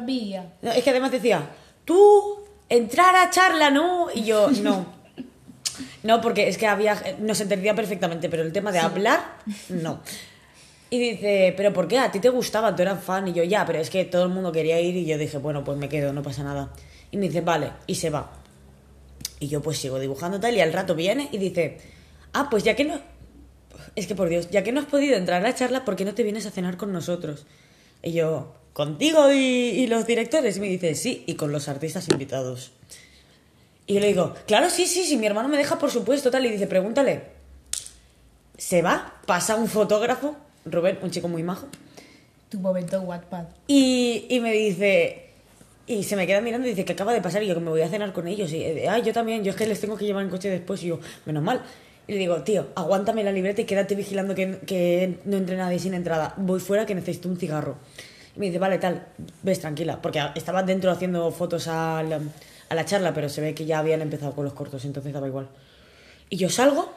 Vía. 0.03 0.53
no, 0.61 0.71
es 0.71 0.83
que 0.83 0.89
además 0.89 1.11
decía, 1.11 1.49
tú 1.83 2.45
entrar 2.69 3.15
a 3.15 3.29
charla, 3.29 3.69
¿no? 3.69 4.07
Y 4.13 4.23
yo, 4.23 4.49
no. 4.51 4.85
No, 6.03 6.21
porque 6.21 6.47
es 6.47 6.57
que 6.57 6.67
había, 6.67 6.95
nos 7.19 7.41
entendía 7.41 7.75
perfectamente, 7.75 8.29
pero 8.29 8.43
el 8.43 8.53
tema 8.53 8.71
de 8.71 8.79
hablar, 8.79 9.39
no. 9.69 9.99
Y 10.89 10.99
dice, 10.99 11.53
¿pero 11.57 11.73
por 11.73 11.87
qué? 11.87 11.97
¿A 11.97 12.11
ti 12.11 12.19
te 12.19 12.29
gustaba? 12.29 12.75
Tú 12.75 12.83
eras 12.83 13.03
fan. 13.03 13.27
Y 13.27 13.33
yo, 13.33 13.43
ya, 13.43 13.65
pero 13.65 13.79
es 13.79 13.89
que 13.89 14.05
todo 14.05 14.23
el 14.23 14.29
mundo 14.29 14.51
quería 14.51 14.79
ir 14.79 14.95
y 14.95 15.05
yo 15.05 15.17
dije, 15.17 15.37
bueno, 15.39 15.63
pues 15.63 15.77
me 15.77 15.89
quedo, 15.89 16.13
no 16.13 16.21
pasa 16.21 16.43
nada. 16.43 16.71
Y 17.11 17.17
me 17.17 17.27
dice, 17.27 17.41
vale, 17.41 17.71
y 17.87 17.95
se 17.95 18.09
va. 18.09 18.31
Y 19.39 19.47
yo 19.47 19.61
pues 19.61 19.79
sigo 19.79 19.99
dibujando 19.99 20.39
tal 20.39 20.55
y 20.55 20.61
al 20.61 20.71
rato 20.71 20.95
viene 20.95 21.27
y 21.31 21.37
dice, 21.37 21.79
ah, 22.33 22.47
pues 22.49 22.63
ya 22.63 22.75
que 22.75 22.85
no... 22.85 22.99
Es 23.95 24.07
que 24.07 24.15
por 24.15 24.29
Dios, 24.29 24.49
ya 24.49 24.63
que 24.63 24.71
no 24.71 24.81
has 24.81 24.87
podido 24.87 25.15
entrar 25.15 25.41
a 25.41 25.47
la 25.47 25.55
charla, 25.55 25.85
¿por 25.85 25.95
qué 25.95 26.05
no 26.05 26.13
te 26.13 26.23
vienes 26.23 26.45
a 26.45 26.51
cenar 26.51 26.77
con 26.77 26.91
nosotros? 26.91 27.45
Y 28.03 28.11
yo, 28.11 28.53
¿contigo 28.73 29.31
y, 29.31 29.37
y 29.37 29.87
los 29.87 30.05
directores? 30.05 30.57
Y 30.57 30.59
me 30.59 30.67
dice, 30.67 30.95
sí, 30.95 31.23
y 31.27 31.35
con 31.35 31.51
los 31.51 31.69
artistas 31.69 32.07
invitados. 32.09 32.71
Y 33.87 33.93
yo 33.93 33.99
le 33.99 34.07
digo, 34.07 34.33
claro, 34.47 34.69
sí, 34.69 34.85
sí, 34.85 35.05
sí, 35.05 35.15
mi 35.15 35.27
hermano 35.27 35.47
me 35.47 35.57
deja, 35.57 35.77
por 35.79 35.91
supuesto, 35.91 36.29
tal. 36.31 36.45
Y 36.45 36.49
dice, 36.49 36.67
pregúntale. 36.67 37.23
Se 38.57 38.81
va, 38.81 39.15
pasa 39.25 39.55
un 39.55 39.67
fotógrafo, 39.67 40.35
Rubén, 40.65 40.99
un 41.01 41.11
chico 41.11 41.27
muy 41.27 41.43
majo, 41.43 41.67
Tu 42.49 42.59
momento 42.59 42.99
Wattpad. 43.01 43.45
y, 43.67 44.25
y 44.29 44.39
me 44.39 44.51
dice, 44.53 45.29
y 45.87 46.03
se 46.03 46.15
me 46.15 46.25
queda 46.25 46.41
mirando 46.41 46.65
y 46.67 46.71
dice 46.71 46.85
que 46.85 46.93
acaba 46.93 47.13
de 47.13 47.21
pasar 47.21 47.43
y 47.43 47.47
yo 47.47 47.53
que 47.53 47.59
me 47.59 47.69
voy 47.69 47.81
a 47.81 47.89
cenar 47.89 48.11
con 48.13 48.27
ellos. 48.27 48.51
Y, 48.51 48.65
ah, 48.87 48.97
yo 48.99 49.13
también, 49.13 49.43
yo 49.43 49.51
es 49.51 49.55
que 49.57 49.67
les 49.67 49.79
tengo 49.79 49.97
que 49.97 50.05
llevar 50.05 50.23
en 50.23 50.29
coche 50.29 50.49
después. 50.49 50.81
Y 50.83 50.87
yo, 50.87 50.99
menos 51.25 51.43
mal. 51.43 51.63
Y 52.07 52.13
le 52.13 52.19
digo, 52.19 52.43
tío, 52.43 52.67
aguántame 52.75 53.23
la 53.23 53.31
libreta 53.31 53.61
y 53.61 53.65
quédate 53.65 53.95
vigilando 53.95 54.35
que, 54.35 54.59
que 54.59 55.19
no 55.25 55.37
entre 55.37 55.57
nadie 55.57 55.79
sin 55.79 55.93
entrada. 55.93 56.33
Voy 56.37 56.59
fuera 56.59 56.85
que 56.85 56.93
necesito 56.93 57.27
un 57.29 57.37
cigarro. 57.37 57.77
Y 58.35 58.39
me 58.39 58.45
dice, 58.47 58.59
vale, 58.59 58.77
tal, 58.77 59.07
ves 59.43 59.59
tranquila. 59.59 60.01
Porque 60.01 60.21
estaba 60.35 60.61
dentro 60.61 60.91
haciendo 60.91 61.31
fotos 61.31 61.67
al- 61.67 62.31
a 62.69 62.75
la 62.75 62.85
charla, 62.85 63.13
pero 63.13 63.29
se 63.29 63.41
ve 63.41 63.55
que 63.55 63.65
ya 63.65 63.79
habían 63.79 64.01
empezado 64.01 64.33
con 64.33 64.43
los 64.45 64.53
cortos, 64.53 64.85
entonces 64.85 65.13
daba 65.13 65.27
igual. 65.27 65.49
Y 66.29 66.37
yo 66.37 66.49
salgo, 66.49 66.91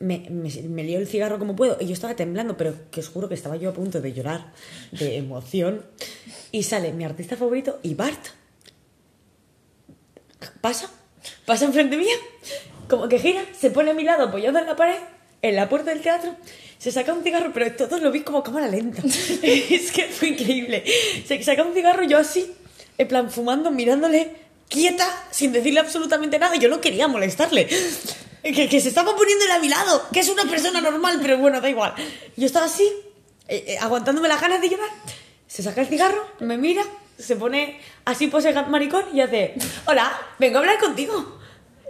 me, 0.00 0.26
me, 0.30 0.50
me 0.68 0.84
lío 0.84 0.98
el 0.98 1.06
cigarro 1.08 1.38
como 1.38 1.56
puedo, 1.56 1.76
y 1.80 1.86
yo 1.86 1.92
estaba 1.92 2.14
temblando, 2.14 2.56
pero 2.56 2.74
que 2.90 3.00
os 3.00 3.08
juro 3.08 3.28
que 3.28 3.34
estaba 3.34 3.56
yo 3.56 3.70
a 3.70 3.72
punto 3.72 4.00
de 4.00 4.12
llorar 4.12 4.52
de 4.92 5.16
emoción. 5.16 5.84
Y 6.52 6.62
sale 6.64 6.92
mi 6.92 7.04
artista 7.04 7.36
favorito 7.36 7.78
y 7.82 7.94
Bart. 7.94 8.26
Pasa, 10.60 10.88
pasa 11.46 11.64
enfrente 11.64 11.96
mía, 11.96 12.14
como 12.88 13.08
que 13.08 13.18
gira, 13.18 13.44
se 13.58 13.70
pone 13.70 13.90
a 13.90 13.94
mi 13.94 14.04
lado 14.04 14.24
apoyado 14.24 14.58
en 14.58 14.66
la 14.66 14.76
pared, 14.76 14.98
en 15.42 15.56
la 15.56 15.68
puerta 15.68 15.90
del 15.90 16.00
teatro, 16.00 16.34
se 16.78 16.92
saca 16.92 17.12
un 17.12 17.22
cigarro, 17.22 17.50
pero 17.52 17.72
todos 17.72 18.00
lo 18.00 18.10
vi 18.10 18.20
como 18.20 18.38
a 18.38 18.44
cámara 18.44 18.68
lenta. 18.68 19.02
es 19.42 19.92
que 19.92 20.04
fue 20.08 20.28
increíble. 20.28 20.84
Se 21.26 21.42
saca 21.42 21.62
un 21.62 21.74
cigarro 21.74 22.04
yo 22.04 22.18
así, 22.18 22.52
en 22.96 23.08
plan 23.08 23.30
fumando, 23.30 23.70
mirándole 23.70 24.48
quieta, 24.68 25.06
sin 25.30 25.52
decirle 25.52 25.80
absolutamente 25.80 26.38
nada. 26.38 26.56
Yo 26.56 26.68
no 26.68 26.80
quería 26.80 27.08
molestarle. 27.08 27.68
Que, 28.42 28.68
que 28.68 28.80
se 28.80 28.88
estaba 28.88 29.14
poniendo 29.16 29.44
él 29.44 29.50
a 29.50 29.58
mi 29.58 29.68
lado, 29.68 30.06
que 30.12 30.20
es 30.20 30.28
una 30.28 30.44
persona 30.44 30.80
normal, 30.80 31.18
pero 31.20 31.38
bueno, 31.38 31.60
da 31.60 31.68
igual. 31.68 31.94
Yo 32.36 32.46
estaba 32.46 32.66
así, 32.66 32.84
eh, 33.48 33.64
eh, 33.66 33.78
aguantándome 33.80 34.28
las 34.28 34.40
ganas 34.40 34.60
de 34.60 34.68
llorar. 34.68 34.88
Se 35.48 35.62
saca 35.62 35.80
el 35.80 35.88
cigarro, 35.88 36.24
me 36.38 36.56
mira, 36.56 36.84
se 37.18 37.34
pone 37.34 37.80
así 38.04 38.28
pose 38.28 38.52
maricón 38.52 39.04
y 39.12 39.20
hace, 39.20 39.54
hola, 39.86 40.16
vengo 40.38 40.58
a 40.58 40.60
hablar 40.60 40.78
contigo. 40.78 41.37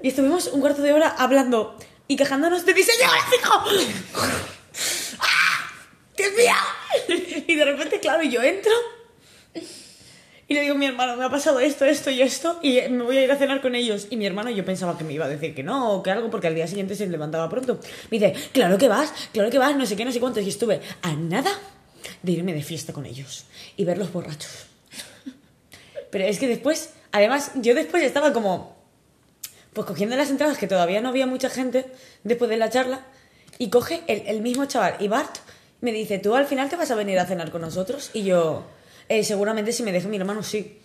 Y 0.03 0.09
estuvimos 0.09 0.49
un 0.49 0.61
cuarto 0.61 0.83
de 0.83 0.93
hora 0.93 1.09
hablando 1.09 1.77
y 2.07 2.17
quejándonos 2.17 2.65
de 2.65 2.75
diseño 2.75 3.09
gráfico. 3.11 3.65
¡Ah! 5.21 5.71
¡Dios 6.17 6.31
mío! 6.37 7.45
Y 7.47 7.55
de 7.55 7.65
repente, 7.65 8.01
claro, 8.01 8.23
yo 8.23 8.43
entro 8.43 8.73
y 10.51 10.55
le 10.55 10.63
digo 10.63 10.75
mi 10.77 10.87
hermano, 10.87 11.15
me 11.17 11.27
ha 11.27 11.29
pasado 11.29 11.61
esto, 11.61 11.85
esto 11.85 12.11
y 12.11 12.23
esto, 12.23 12.59
y 12.63 12.81
me 12.89 13.05
voy 13.05 13.19
a 13.19 13.25
ir 13.25 13.31
a 13.31 13.37
cenar 13.37 13.61
con 13.61 13.75
ellos. 13.75 14.07
Y 14.09 14.17
mi 14.17 14.25
hermano, 14.25 14.49
yo 14.49 14.65
pensaba 14.65 14.97
que 14.97 15.05
me 15.05 15.13
iba 15.13 15.27
a 15.27 15.29
decir 15.29 15.55
que 15.55 15.63
no, 15.63 15.93
o 15.93 16.03
que 16.03 16.11
algo, 16.11 16.31
porque 16.31 16.47
al 16.47 16.55
día 16.55 16.67
siguiente 16.67 16.95
se 16.95 17.07
levantaba 17.07 17.51
pronto. 17.51 17.79
Me 18.11 18.19
dice, 18.19 18.33
claro 18.53 18.79
que 18.79 18.89
vas, 18.89 19.13
claro 19.35 19.51
que 19.51 19.59
vas, 19.59 19.77
no 19.77 19.85
sé 19.85 19.95
qué, 19.95 20.07
no 20.07 20.13
sé 20.13 20.21
cuántos. 20.21 20.43
Y 20.45 20.49
estuve 20.49 20.81
a 21.03 21.13
nada 21.13 21.51
de 22.23 22.33
irme 22.33 22.55
de 22.55 22.63
fiesta 22.63 22.95
con 22.95 23.05
ellos 23.05 23.45
y 23.77 23.85
verlos 23.85 24.11
borrachos. 24.11 24.65
Pero 26.11 26.25
es 26.25 26.39
que 26.39 26.49
después, 26.49 26.95
además, 27.13 27.51
yo 27.57 27.75
después 27.75 28.03
estaba 28.03 28.33
como, 28.33 28.78
pues 29.73 29.87
cogiendo 29.87 30.17
las 30.17 30.31
entradas, 30.31 30.59
que 30.59 30.67
todavía 30.67 31.01
no 31.01 31.09
había 31.09 31.27
mucha 31.27 31.51
gente 31.51 31.87
después 32.25 32.49
de 32.51 32.57
la 32.57 32.71
charla, 32.71 33.01
y 33.59 33.71
coge 33.71 34.03
el, 34.07 34.23
el 34.27 34.41
mismo 34.41 34.65
chaval, 34.67 34.97
y 35.01 35.09
Bart 35.09 35.37
me 35.81 35.93
dice, 35.93 36.19
¿tú 36.19 36.35
al 36.35 36.47
final 36.47 36.69
te 36.69 36.77
vas 36.77 36.91
a 36.91 36.95
venir 36.95 37.19
a 37.19 37.27
cenar 37.27 37.51
con 37.51 37.61
nosotros? 37.61 38.11
Y 38.13 38.25
yo, 38.25 38.65
"Eh, 39.09 39.23
seguramente 39.25 39.73
si 39.73 39.83
me 39.83 39.93
deja 39.93 40.09
mi 40.09 40.17
hermano, 40.17 40.43
sí. 40.43 40.81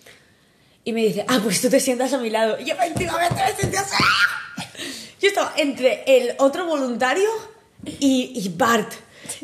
Y 0.84 0.94
me 0.94 1.02
dice, 1.02 1.26
ah, 1.28 1.40
pues 1.44 1.62
tú 1.62 1.70
te 1.70 1.80
sientas 1.80 2.14
a 2.14 2.18
mi 2.18 2.30
lado. 2.30 2.60
Yo 2.60 2.74
efectivamente 2.74 3.42
me 3.42 3.56
senté 3.56 3.78
así. 3.78 3.96
Yo 5.22 5.30
estaba 5.30 5.54
entre 5.58 6.04
el 6.06 6.36
otro 6.40 6.66
voluntario 6.66 7.30
y, 7.86 8.34
y 8.36 8.50
Bart. 8.50 8.92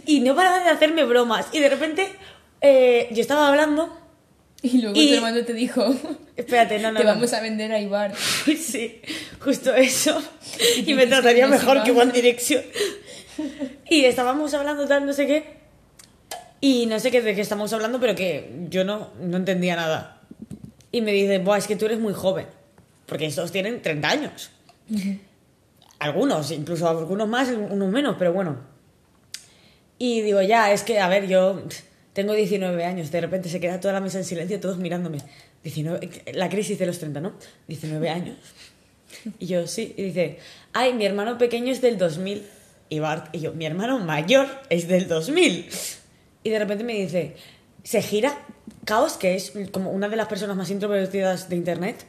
Y 0.06 0.20
no 0.20 0.36
paraba 0.36 0.60
de 0.60 0.70
hacerme 0.70 1.06
bromas. 1.06 1.48
Y 1.54 1.60
de 1.60 1.70
repente 1.70 2.14
eh, 2.62 3.08
yo 3.12 3.22
estaba 3.22 3.48
hablando. 3.48 3.98
Y 4.62 4.82
luego 4.82 5.00
Y- 5.00 5.08
tu 5.10 5.14
hermano 5.16 5.44
te 5.46 5.54
dijo, 5.54 5.86
Espérate, 6.36 6.80
no, 6.80 6.92
no. 6.92 7.00
te 7.00 7.06
no. 7.06 7.12
vamos 7.12 7.32
a 7.34 7.40
vender 7.42 7.72
a 7.72 7.80
Ibar. 7.80 8.14
Sí, 8.58 9.02
justo 9.40 9.74
eso. 9.74 10.22
Y 10.86 10.94
me 10.94 11.08
trataría 11.08 11.46
"No, 11.46 11.52
mejor 11.52 11.84
que 11.84 11.92
va". 11.92 12.04
One 12.04 12.12
Direction. 12.12 12.62
Y 13.90 14.04
estábamos 14.06 14.54
hablando 14.54 14.86
tal, 14.88 15.06
no 15.06 15.14
sé 15.14 15.26
qué. 15.28 15.60
Y 16.62 16.88
no 16.88 17.00
sé 17.00 17.10
qué 17.10 17.22
de 17.22 17.36
qué 17.36 17.42
estamos 17.42 17.72
hablando, 17.72 18.00
pero 18.02 18.16
que 18.16 18.66
yo 18.70 18.84
no, 18.84 19.12
no 19.22 19.38
entendía 19.38 19.78
nada. 19.78 20.22
Y 20.92 21.00
me 21.02 21.14
dice, 21.14 21.38
Buah, 21.40 21.58
es 21.60 21.68
que 21.68 21.78
tú 21.78 21.86
eres 21.86 22.00
muy 22.00 22.14
joven. 22.14 22.48
Porque 23.06 23.26
estos 23.28 23.52
tienen 23.54 23.82
30 23.82 24.10
años. 24.10 24.50
Algunos, 26.00 26.52
incluso 26.52 26.88
algunos 26.88 27.28
más, 27.28 27.50
unos 27.50 27.90
menos, 27.90 28.16
pero 28.18 28.32
bueno. 28.32 28.58
Y 29.98 30.22
digo, 30.22 30.42
ya, 30.42 30.72
es 30.72 30.84
que, 30.84 31.00
a 31.00 31.10
ver, 31.10 31.28
yo 31.28 31.62
tengo 32.20 32.34
19 32.34 32.84
años. 32.84 33.12
De 33.12 33.22
repente 33.22 33.48
se 33.48 33.62
queda 33.62 33.80
toda 33.80 33.94
la 33.94 34.02
mesa 34.02 34.18
en 34.18 34.26
silencio, 34.26 34.60
todos 34.60 34.78
mirándome. 34.78 35.20
19, 35.64 36.34
la 36.34 36.50
crisis 36.50 36.78
de 36.78 36.86
los 36.86 37.00
30, 37.00 37.22
¿no? 37.22 37.32
19 37.70 38.10
años. 38.20 38.36
Y 39.40 39.46
yo, 39.48 39.66
sí. 39.68 39.94
Y 39.96 40.04
dice, 40.04 40.40
ay, 40.74 40.94
mi 40.94 41.06
hermano 41.06 41.38
pequeño 41.38 41.72
es 41.72 41.80
del 41.80 41.98
2000. 41.98 42.44
Y 42.90 43.00
Bart, 43.00 43.34
y 43.34 43.40
yo, 43.40 43.54
mi 43.54 43.66
hermano 43.66 44.00
mayor 44.00 44.48
es 44.70 44.90
del 44.90 45.08
2000. 45.08 45.70
Y 46.44 46.50
de 46.50 46.60
repente 46.60 46.84
me 46.84 46.94
dice, 46.94 47.36
se 47.84 48.02
gira, 48.02 48.38
Caos, 48.84 49.14
que 49.14 49.36
es 49.36 49.54
como 49.72 49.92
una 49.92 50.10
de 50.10 50.18
las 50.18 50.28
personas 50.28 50.58
más 50.58 50.70
introvertidas 50.70 51.48
de 51.48 51.56
internet, 51.56 52.06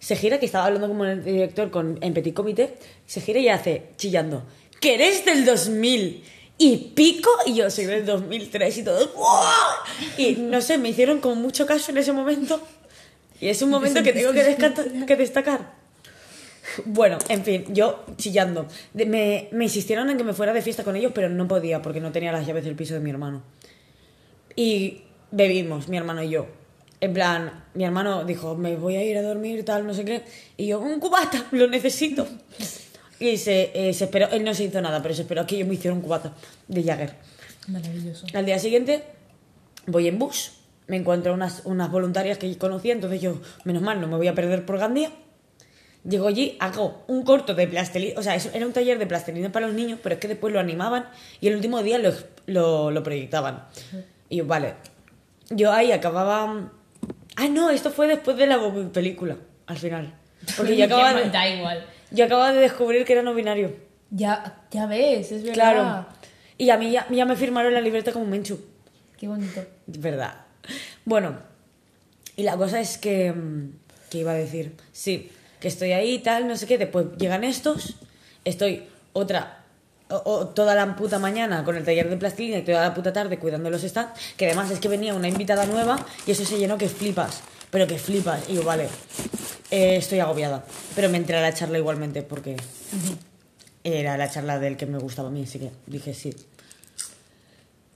se 0.00 0.16
gira, 0.16 0.40
que 0.40 0.46
estaba 0.46 0.66
hablando 0.66 0.88
como 0.88 1.04
el 1.04 1.24
director 1.24 1.70
con, 1.70 1.98
en 2.00 2.14
Petit 2.14 2.34
Comité, 2.34 2.74
se 3.06 3.20
gira 3.20 3.38
y 3.38 3.48
hace, 3.48 3.90
chillando, 3.96 4.44
que 4.80 4.94
eres 4.94 5.24
del 5.24 5.44
2000. 5.44 6.24
Y 6.58 6.76
pico 6.94 7.30
y 7.44 7.54
yo 7.54 7.70
soy 7.70 7.84
del 7.84 8.06
2003 8.06 8.78
y 8.78 8.82
todo. 8.82 9.12
¡buah! 9.14 10.18
Y 10.18 10.36
no 10.36 10.60
sé, 10.60 10.78
me 10.78 10.88
hicieron 10.88 11.20
con 11.20 11.40
mucho 11.40 11.66
caso 11.66 11.90
en 11.90 11.98
ese 11.98 12.12
momento. 12.12 12.60
Y 13.40 13.48
es 13.48 13.60
un 13.60 13.70
momento 13.70 14.02
que 14.02 14.12
tengo 14.12 14.32
que, 14.32 15.04
que 15.06 15.16
destacar. 15.16 15.74
Bueno, 16.84 17.18
en 17.28 17.44
fin, 17.44 17.64
yo 17.68 18.04
chillando. 18.16 18.66
Me, 18.94 19.48
me 19.52 19.64
insistieron 19.64 20.08
en 20.10 20.16
que 20.16 20.24
me 20.24 20.32
fuera 20.32 20.52
de 20.52 20.62
fiesta 20.62 20.84
con 20.84 20.96
ellos, 20.96 21.12
pero 21.14 21.28
no 21.28 21.46
podía 21.46 21.82
porque 21.82 22.00
no 22.00 22.12
tenía 22.12 22.32
las 22.32 22.46
llaves 22.46 22.64
del 22.64 22.74
piso 22.74 22.94
de 22.94 23.00
mi 23.00 23.10
hermano. 23.10 23.42
Y 24.54 25.02
bebimos, 25.30 25.88
mi 25.88 25.98
hermano 25.98 26.22
y 26.22 26.30
yo. 26.30 26.46
En 27.00 27.12
plan, 27.12 27.64
mi 27.74 27.84
hermano 27.84 28.24
dijo, 28.24 28.56
me 28.56 28.76
voy 28.76 28.96
a 28.96 29.04
ir 29.04 29.18
a 29.18 29.22
dormir, 29.22 29.64
tal, 29.64 29.86
no 29.86 29.92
sé 29.92 30.04
qué. 30.04 30.22
Y 30.56 30.68
yo, 30.68 30.80
un 30.80 30.98
cubata, 30.98 31.44
lo 31.50 31.68
necesito. 31.68 32.26
Y 33.18 33.36
se, 33.38 33.70
eh, 33.74 33.94
se 33.94 34.04
esperó, 34.04 34.28
él 34.30 34.44
no 34.44 34.54
se 34.54 34.64
hizo 34.64 34.80
nada, 34.80 35.02
pero 35.02 35.14
se 35.14 35.22
esperó 35.22 35.46
que 35.46 35.58
yo 35.58 35.66
me 35.66 35.74
hiciera 35.74 35.94
un 35.94 36.02
cubata 36.02 36.32
de 36.68 36.82
Jagger. 36.82 37.14
Maravilloso. 37.68 38.26
Al 38.34 38.44
día 38.44 38.58
siguiente 38.58 39.04
voy 39.86 40.08
en 40.08 40.18
bus, 40.18 40.52
me 40.86 40.96
encuentro 40.96 41.32
unas, 41.32 41.62
unas 41.64 41.90
voluntarias 41.90 42.38
que 42.38 42.56
conocía, 42.58 42.92
entonces 42.92 43.20
yo, 43.20 43.40
menos 43.64 43.82
mal, 43.82 44.00
no 44.00 44.06
me 44.06 44.16
voy 44.16 44.28
a 44.28 44.34
perder 44.34 44.64
por 44.64 44.78
Gandía. 44.78 45.10
Llego 46.08 46.28
allí, 46.28 46.56
hago 46.60 47.04
un 47.08 47.24
corto 47.24 47.54
de 47.54 47.66
plastilina, 47.66 48.20
o 48.20 48.22
sea, 48.22 48.36
eso 48.36 48.50
era 48.54 48.64
un 48.64 48.72
taller 48.72 48.98
de 48.98 49.06
plastilina 49.06 49.50
para 49.50 49.66
los 49.66 49.74
niños, 49.74 49.98
pero 50.02 50.14
es 50.14 50.20
que 50.20 50.28
después 50.28 50.52
lo 50.52 50.60
animaban 50.60 51.06
y 51.40 51.48
el 51.48 51.56
último 51.56 51.82
día 51.82 51.98
lo, 51.98 52.12
lo, 52.46 52.92
lo 52.92 53.02
proyectaban. 53.02 53.64
Y 54.28 54.36
yo, 54.36 54.46
vale, 54.46 54.74
yo 55.50 55.72
ahí 55.72 55.90
acababa... 55.90 56.70
Ah, 57.36 57.48
no, 57.48 57.70
esto 57.70 57.90
fue 57.90 58.06
después 58.06 58.36
de 58.36 58.46
la 58.46 58.58
película, 58.92 59.36
al 59.66 59.76
final. 59.76 60.14
Porque 60.56 60.76
yo 60.76 60.84
acababa 60.84 61.20
Da 61.22 61.48
igual. 61.48 61.84
Yo 62.10 62.24
acababa 62.24 62.52
de 62.52 62.60
descubrir 62.60 63.04
que 63.04 63.12
era 63.12 63.22
no 63.22 63.34
binario. 63.34 63.74
Ya, 64.10 64.62
ya 64.70 64.86
ves, 64.86 65.32
es 65.32 65.42
verdad. 65.42 65.54
Claro. 65.54 66.06
Y 66.58 66.70
a 66.70 66.76
mí 66.78 66.90
ya, 66.90 67.06
ya 67.10 67.24
me 67.26 67.36
firmaron 67.36 67.74
la 67.74 67.80
libreta 67.80 68.12
como 68.12 68.24
Menchu. 68.26 68.58
Qué 69.18 69.26
bonito. 69.28 69.64
Verdad. 69.86 70.34
Bueno, 71.04 71.38
y 72.36 72.42
la 72.42 72.56
cosa 72.56 72.80
es 72.80 72.98
que. 72.98 73.32
mm, 73.32 73.70
¿Qué 74.10 74.18
iba 74.18 74.30
a 74.32 74.34
decir? 74.34 74.76
Sí, 74.92 75.30
que 75.60 75.68
estoy 75.68 75.92
ahí 75.92 76.14
y 76.14 76.18
tal, 76.20 76.46
no 76.46 76.56
sé 76.56 76.66
qué. 76.66 76.78
Después 76.78 77.06
llegan 77.18 77.44
estos. 77.44 77.96
Estoy 78.44 78.84
otra. 79.12 79.62
o- 80.08 80.22
o 80.24 80.46
toda 80.48 80.76
la 80.76 80.94
puta 80.94 81.18
mañana 81.18 81.64
con 81.64 81.74
el 81.76 81.82
taller 81.84 82.08
de 82.08 82.16
plastilina 82.16 82.58
y 82.58 82.62
toda 82.62 82.80
la 82.82 82.94
puta 82.94 83.12
tarde 83.12 83.38
cuidando 83.40 83.68
los 83.70 83.82
stands. 83.82 84.12
Que 84.36 84.46
además 84.46 84.70
es 84.70 84.78
que 84.78 84.86
venía 84.86 85.14
una 85.14 85.26
invitada 85.26 85.66
nueva 85.66 85.98
y 86.26 86.30
eso 86.30 86.44
se 86.44 86.58
llenó 86.58 86.78
que 86.78 86.88
flipas. 86.88 87.42
Pero 87.72 87.88
que 87.88 87.98
flipas. 87.98 88.48
Y 88.48 88.54
yo, 88.54 88.62
vale, 88.62 88.88
eh, 89.70 89.96
estoy 89.96 90.20
agobiada. 90.20 90.64
Pero 90.94 91.08
me 91.08 91.16
entré 91.18 91.36
a 91.36 91.40
la 91.40 91.52
charla 91.54 91.78
igualmente 91.78 92.22
porque 92.22 92.56
era 93.84 94.16
la 94.16 94.30
charla 94.30 94.58
del 94.58 94.76
que 94.76 94.86
me 94.86 94.98
gustaba 94.98 95.28
a 95.28 95.30
mí, 95.32 95.42
así 95.44 95.58
que 95.58 95.70
dije 95.86 96.14
sí. 96.14 96.34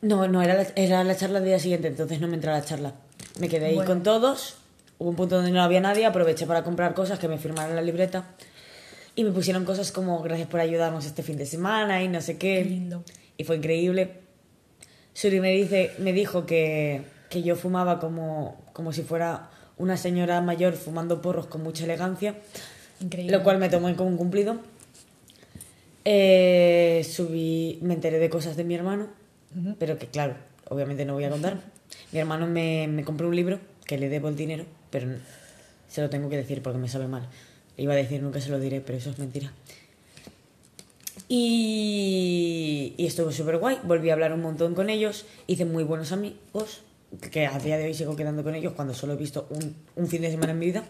No, 0.02 0.26
no, 0.28 0.42
era 0.42 0.54
la, 0.54 0.66
era 0.76 1.04
la 1.04 1.16
charla 1.16 1.40
del 1.40 1.48
día 1.48 1.58
siguiente, 1.58 1.88
entonces 1.88 2.20
no 2.20 2.28
me 2.28 2.34
entré 2.34 2.50
a 2.50 2.54
la 2.54 2.64
charla. 2.64 2.94
Me 3.38 3.48
quedé 3.48 3.66
ahí 3.66 3.74
Bueno. 3.74 3.88
con 3.90 4.02
todos. 4.02 4.56
Hubo 4.98 5.10
un 5.10 5.16
punto 5.16 5.36
donde 5.36 5.50
no 5.50 5.62
había 5.62 5.80
nadie, 5.80 6.06
aproveché 6.06 6.46
para 6.46 6.62
comprar 6.62 6.94
cosas 6.94 7.18
que 7.18 7.28
me 7.28 7.38
firmaran 7.38 7.74
la 7.76 7.82
libreta. 7.82 8.24
Y 9.14 9.24
me 9.24 9.32
pusieron 9.32 9.64
cosas 9.64 9.92
como 9.92 10.22
gracias 10.22 10.48
por 10.48 10.60
ayudarnos 10.60 11.04
este 11.04 11.22
fin 11.22 11.36
de 11.36 11.44
semana 11.46 12.02
y 12.02 12.08
no 12.08 12.20
sé 12.20 12.38
qué. 12.38 12.62
Qué 12.62 12.64
lindo. 12.64 13.04
Y 13.36 13.44
fue 13.44 13.56
increíble. 13.56 14.20
Suri 15.12 15.40
me, 15.40 15.50
dice, 15.52 15.92
me 15.98 16.12
dijo 16.12 16.46
que, 16.46 17.02
que 17.28 17.42
yo 17.42 17.56
fumaba 17.56 17.98
como, 17.98 18.62
como 18.72 18.92
si 18.92 19.02
fuera 19.02 19.50
una 19.80 19.96
señora 19.96 20.40
mayor 20.42 20.74
fumando 20.74 21.22
porros 21.22 21.46
con 21.46 21.62
mucha 21.62 21.84
elegancia. 21.84 22.36
Increíble. 23.00 23.36
Lo 23.36 23.42
cual 23.42 23.58
me 23.58 23.70
tomó 23.70 23.94
como 23.96 24.10
un 24.10 24.18
cumplido. 24.18 24.58
Eh, 26.04 27.06
subí, 27.08 27.78
me 27.80 27.94
enteré 27.94 28.18
de 28.18 28.28
cosas 28.28 28.56
de 28.56 28.64
mi 28.64 28.74
hermano, 28.74 29.08
pero 29.78 29.98
que 29.98 30.06
claro, 30.06 30.34
obviamente 30.68 31.04
no 31.04 31.14
voy 31.14 31.24
a 31.24 31.30
contar. 31.30 31.60
Mi 32.12 32.18
hermano 32.18 32.46
me, 32.46 32.88
me 32.88 33.04
compró 33.04 33.28
un 33.28 33.36
libro 33.36 33.58
que 33.86 33.98
le 33.98 34.08
debo 34.08 34.28
el 34.28 34.36
dinero, 34.36 34.66
pero 34.90 35.08
se 35.88 36.02
lo 36.02 36.10
tengo 36.10 36.28
que 36.28 36.36
decir 36.36 36.62
porque 36.62 36.78
me 36.78 36.88
sabe 36.88 37.08
mal. 37.08 37.26
Iba 37.76 37.94
a 37.94 37.96
decir 37.96 38.22
nunca 38.22 38.40
se 38.40 38.50
lo 38.50 38.60
diré, 38.60 38.82
pero 38.82 38.98
eso 38.98 39.10
es 39.10 39.18
mentira. 39.18 39.50
Y, 41.28 42.92
y 42.98 43.06
estuvo 43.06 43.32
súper 43.32 43.58
guay. 43.58 43.78
Volví 43.84 44.10
a 44.10 44.12
hablar 44.12 44.32
un 44.34 44.42
montón 44.42 44.74
con 44.74 44.90
ellos. 44.90 45.24
Hice 45.46 45.64
muy 45.64 45.84
buenos 45.84 46.12
amigos, 46.12 46.82
que 47.30 47.46
a 47.46 47.58
día 47.58 47.76
de 47.76 47.84
hoy 47.86 47.94
sigo 47.94 48.14
quedando 48.16 48.42
con 48.42 48.54
ellos 48.54 48.72
cuando 48.74 48.94
solo 48.94 49.14
he 49.14 49.16
visto 49.16 49.46
un, 49.50 49.74
un 49.96 50.06
fin 50.08 50.22
de 50.22 50.30
semana 50.30 50.52
en 50.52 50.58
mi 50.58 50.66
vida. 50.66 50.84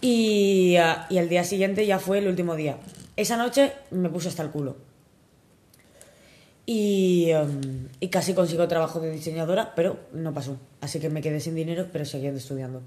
Y, 0.00 0.76
ah, 0.76 1.06
y 1.10 1.18
al 1.18 1.28
día 1.28 1.44
siguiente 1.44 1.86
ya 1.86 1.98
fue 1.98 2.18
el 2.18 2.28
último 2.28 2.56
día. 2.56 2.78
Esa 3.16 3.36
noche 3.36 3.72
me 3.90 4.08
puse 4.08 4.28
hasta 4.28 4.42
el 4.42 4.50
culo. 4.50 4.76
Y, 6.66 7.30
em, 7.30 7.88
y 7.98 8.08
casi 8.08 8.32
consigo 8.34 8.66
trabajo 8.68 9.00
de 9.00 9.10
diseñadora, 9.10 9.74
pero 9.74 9.98
no 10.12 10.32
pasó. 10.32 10.56
Así 10.80 11.00
que 11.00 11.08
me 11.08 11.20
quedé 11.20 11.40
sin 11.40 11.54
dinero, 11.54 11.88
pero 11.92 12.04
siguiendo 12.04 12.38
estudiando. 12.38 12.82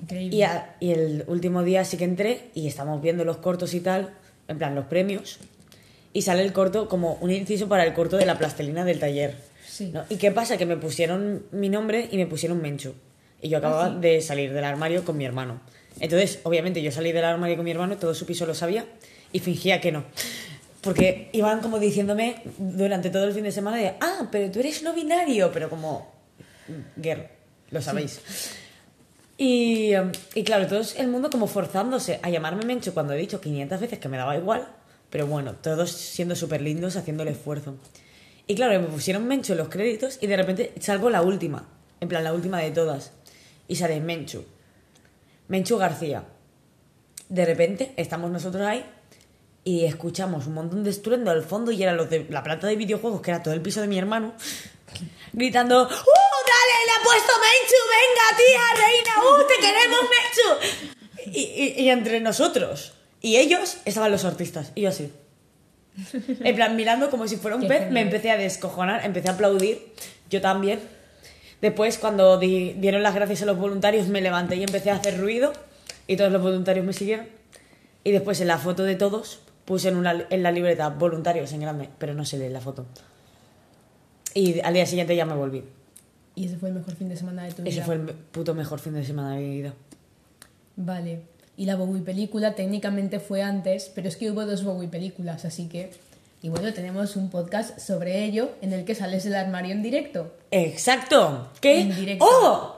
Increíble. 0.00 0.36
Y, 0.36 0.42
a- 0.42 0.76
y 0.80 0.90
el 0.90 1.24
último 1.26 1.62
día 1.62 1.84
sí 1.84 1.96
que 1.96 2.04
entré 2.04 2.50
y 2.54 2.66
estamos 2.66 3.00
viendo 3.00 3.24
los 3.24 3.38
cortos 3.38 3.74
y 3.74 3.80
tal, 3.80 4.14
en 4.48 4.58
plan 4.58 4.74
los 4.74 4.84
premios. 4.86 5.38
Y 6.12 6.22
sale 6.22 6.42
el 6.42 6.52
corto 6.52 6.88
como 6.88 7.14
un 7.20 7.30
inciso 7.30 7.68
para 7.68 7.84
el 7.84 7.94
corto 7.94 8.16
de 8.16 8.26
la 8.26 8.36
plastelina 8.38 8.84
del 8.84 8.98
taller. 8.98 9.36
Sí. 9.80 9.90
¿no? 9.92 10.04
¿Y 10.10 10.16
qué 10.16 10.30
pasa? 10.30 10.56
Que 10.58 10.66
me 10.66 10.76
pusieron 10.76 11.46
mi 11.52 11.68
nombre 11.70 12.08
y 12.10 12.16
me 12.18 12.26
pusieron 12.26 12.60
Menchu. 12.60 12.92
Y 13.40 13.48
yo 13.48 13.58
acababa 13.58 13.86
Ah, 13.86 13.92
sí. 13.94 14.00
de 14.00 14.20
salir 14.20 14.52
del 14.52 14.64
armario 14.64 15.04
con 15.04 15.16
mi 15.16 15.24
hermano. 15.24 15.60
Entonces, 16.00 16.40
obviamente, 16.42 16.82
yo 16.82 16.92
salí 16.92 17.12
del 17.12 17.24
armario 17.24 17.56
con 17.56 17.64
mi 17.64 17.70
hermano, 17.70 17.96
todo 17.96 18.14
su 18.14 18.26
piso 18.26 18.44
lo 18.44 18.54
sabía 18.54 18.84
y 19.32 19.38
fingía 19.40 19.80
que 19.80 19.90
no. 19.92 20.04
Porque 20.82 21.30
iban 21.32 21.60
como 21.60 21.78
diciéndome 21.78 22.42
durante 22.58 23.08
todo 23.10 23.24
el 23.24 23.32
fin 23.32 23.44
de 23.44 23.52
semana 23.52 23.78
de, 23.78 23.94
ah, 24.00 24.28
pero 24.30 24.50
tú 24.50 24.60
eres 24.60 24.82
no 24.82 24.92
binario, 24.92 25.50
pero 25.52 25.70
como, 25.70 26.12
girl, 27.02 27.22
lo 27.70 27.80
sabéis. 27.82 28.20
Y, 29.38 29.94
em, 29.94 30.12
y 30.34 30.42
claro, 30.44 30.66
todo 30.66 30.82
el 30.98 31.08
mundo 31.08 31.30
como 31.30 31.46
forzándose 31.46 32.20
a 32.22 32.28
llamarme 32.28 32.64
Mencho 32.66 32.92
cuando 32.92 33.14
he 33.14 33.16
dicho 33.16 33.40
500 33.40 33.80
veces 33.80 33.98
que 33.98 34.08
me 34.08 34.18
daba 34.18 34.36
igual, 34.36 34.68
pero 35.08 35.26
bueno, 35.26 35.54
todos 35.54 35.90
siendo 35.92 36.36
súper 36.36 36.60
lindos, 36.60 36.96
haciendo 36.96 37.22
el 37.22 37.30
esfuerzo. 37.30 37.76
Y 38.50 38.56
claro, 38.56 38.80
me 38.80 38.88
pusieron 38.88 39.28
Mencho 39.28 39.52
en 39.52 39.58
los 39.58 39.68
créditos 39.68 40.18
y 40.20 40.26
de 40.26 40.36
repente 40.36 40.72
salgo 40.80 41.08
la 41.08 41.22
última, 41.22 41.68
en 42.00 42.08
plan 42.08 42.24
la 42.24 42.32
última 42.32 42.58
de 42.58 42.72
todas, 42.72 43.12
y 43.68 43.76
sale 43.76 44.00
Menchu. 44.00 44.44
Menchu 45.46 45.76
García. 45.76 46.24
De 47.28 47.44
repente 47.46 47.94
estamos 47.96 48.28
nosotros 48.28 48.66
ahí 48.66 48.84
y 49.62 49.84
escuchamos 49.84 50.48
un 50.48 50.54
montón 50.54 50.82
de 50.82 50.90
estruendo 50.90 51.30
al 51.30 51.44
fondo 51.44 51.70
y 51.70 51.76
los 51.84 52.10
de 52.10 52.26
la 52.28 52.42
planta 52.42 52.66
de 52.66 52.74
videojuegos, 52.74 53.20
que 53.20 53.30
era 53.30 53.40
todo 53.40 53.54
el 53.54 53.62
piso 53.62 53.82
de 53.82 53.86
mi 53.86 53.98
hermano, 53.98 54.34
gritando 55.32 55.82
¡Uh, 55.84 55.86
dale, 55.86 56.76
le 56.86 56.92
ha 56.92 57.04
puesto 57.04 57.32
Menchu! 57.38 57.80
¡Venga, 57.94 58.36
tía, 58.36 58.82
reina! 58.82 59.12
¡Uh, 59.30 59.46
te 59.46 59.54
queremos, 59.64 60.00
Menchu! 60.10 61.38
Y, 61.38 61.40
y- 61.40 61.84
y 61.84 61.90
entre 61.90 62.18
nosotros 62.18 62.94
y 63.22 63.36
ellos 63.36 63.76
estaban 63.84 64.10
los 64.10 64.24
artistas, 64.24 64.72
y 64.74 64.80
yo 64.80 64.88
así. 64.88 65.12
En 66.44 66.54
plan, 66.56 66.76
mirando 66.76 67.10
como 67.10 67.26
si 67.28 67.36
fuera 67.36 67.56
un 67.56 67.62
Qué 67.62 67.68
pez, 67.68 67.78
genial. 67.78 67.92
me 67.94 68.00
empecé 68.02 68.30
a 68.30 68.36
descojonar, 68.36 69.04
empecé 69.04 69.28
a 69.28 69.32
aplaudir, 69.32 69.80
yo 70.30 70.40
también. 70.40 70.80
Después, 71.60 71.98
cuando 71.98 72.38
di- 72.38 72.72
dieron 72.74 73.02
las 73.02 73.14
gracias 73.14 73.42
a 73.42 73.46
los 73.46 73.58
voluntarios, 73.58 74.08
me 74.08 74.20
levanté 74.20 74.56
y 74.56 74.62
empecé 74.62 74.90
a 74.90 74.94
hacer 74.96 75.18
ruido, 75.20 75.52
y 76.06 76.16
todos 76.16 76.32
los 76.32 76.40
voluntarios 76.42 76.84
me 76.86 76.92
siguieron. 76.92 77.26
Y 78.02 78.12
después, 78.12 78.40
en 78.40 78.46
la 78.48 78.56
foto 78.58 78.82
de 78.84 78.94
todos, 78.96 79.40
puse 79.66 79.88
en, 79.88 79.96
una, 79.96 80.26
en 80.30 80.42
la 80.42 80.50
libreta 80.52 80.88
voluntarios 80.88 81.52
en 81.52 81.60
grande, 81.60 81.88
pero 81.98 82.14
no 82.14 82.24
se 82.24 82.38
lee 82.38 82.48
la 82.48 82.60
foto. 82.60 82.86
Y 84.34 84.60
al 84.60 84.74
día 84.74 84.86
siguiente 84.86 85.14
ya 85.16 85.26
me 85.26 85.34
volví. 85.34 85.64
Y 86.34 86.46
ese 86.46 86.56
fue 86.56 86.68
el 86.70 86.76
mejor 86.76 86.94
fin 86.94 87.08
de 87.08 87.16
semana 87.16 87.44
de 87.44 87.50
tu 87.52 87.62
vida. 87.62 87.70
Ese 87.70 87.82
fue 87.82 87.96
el 87.96 88.00
puto 88.02 88.54
mejor 88.54 88.78
fin 88.78 88.94
de 88.94 89.04
semana 89.04 89.34
de 89.34 89.40
mi 89.42 89.50
vida. 89.50 89.74
Vale. 90.76 91.22
Y 91.60 91.66
la 91.66 91.76
Bowie 91.76 92.00
película 92.00 92.54
técnicamente 92.54 93.20
fue 93.20 93.42
antes, 93.42 93.92
pero 93.94 94.08
es 94.08 94.16
que 94.16 94.30
hubo 94.30 94.46
dos 94.46 94.64
Bowie 94.64 94.88
películas, 94.88 95.44
así 95.44 95.68
que... 95.68 95.90
Y 96.40 96.48
bueno, 96.48 96.72
tenemos 96.72 97.16
un 97.16 97.28
podcast 97.28 97.78
sobre 97.78 98.24
ello 98.24 98.52
en 98.62 98.72
el 98.72 98.86
que 98.86 98.94
sales 98.94 99.24
del 99.24 99.34
armario 99.34 99.72
en 99.72 99.82
directo. 99.82 100.38
¡Exacto! 100.50 101.50
¿Qué? 101.60 101.82
En 101.82 101.94
directo. 101.94 102.24
¡Oh! 102.26 102.76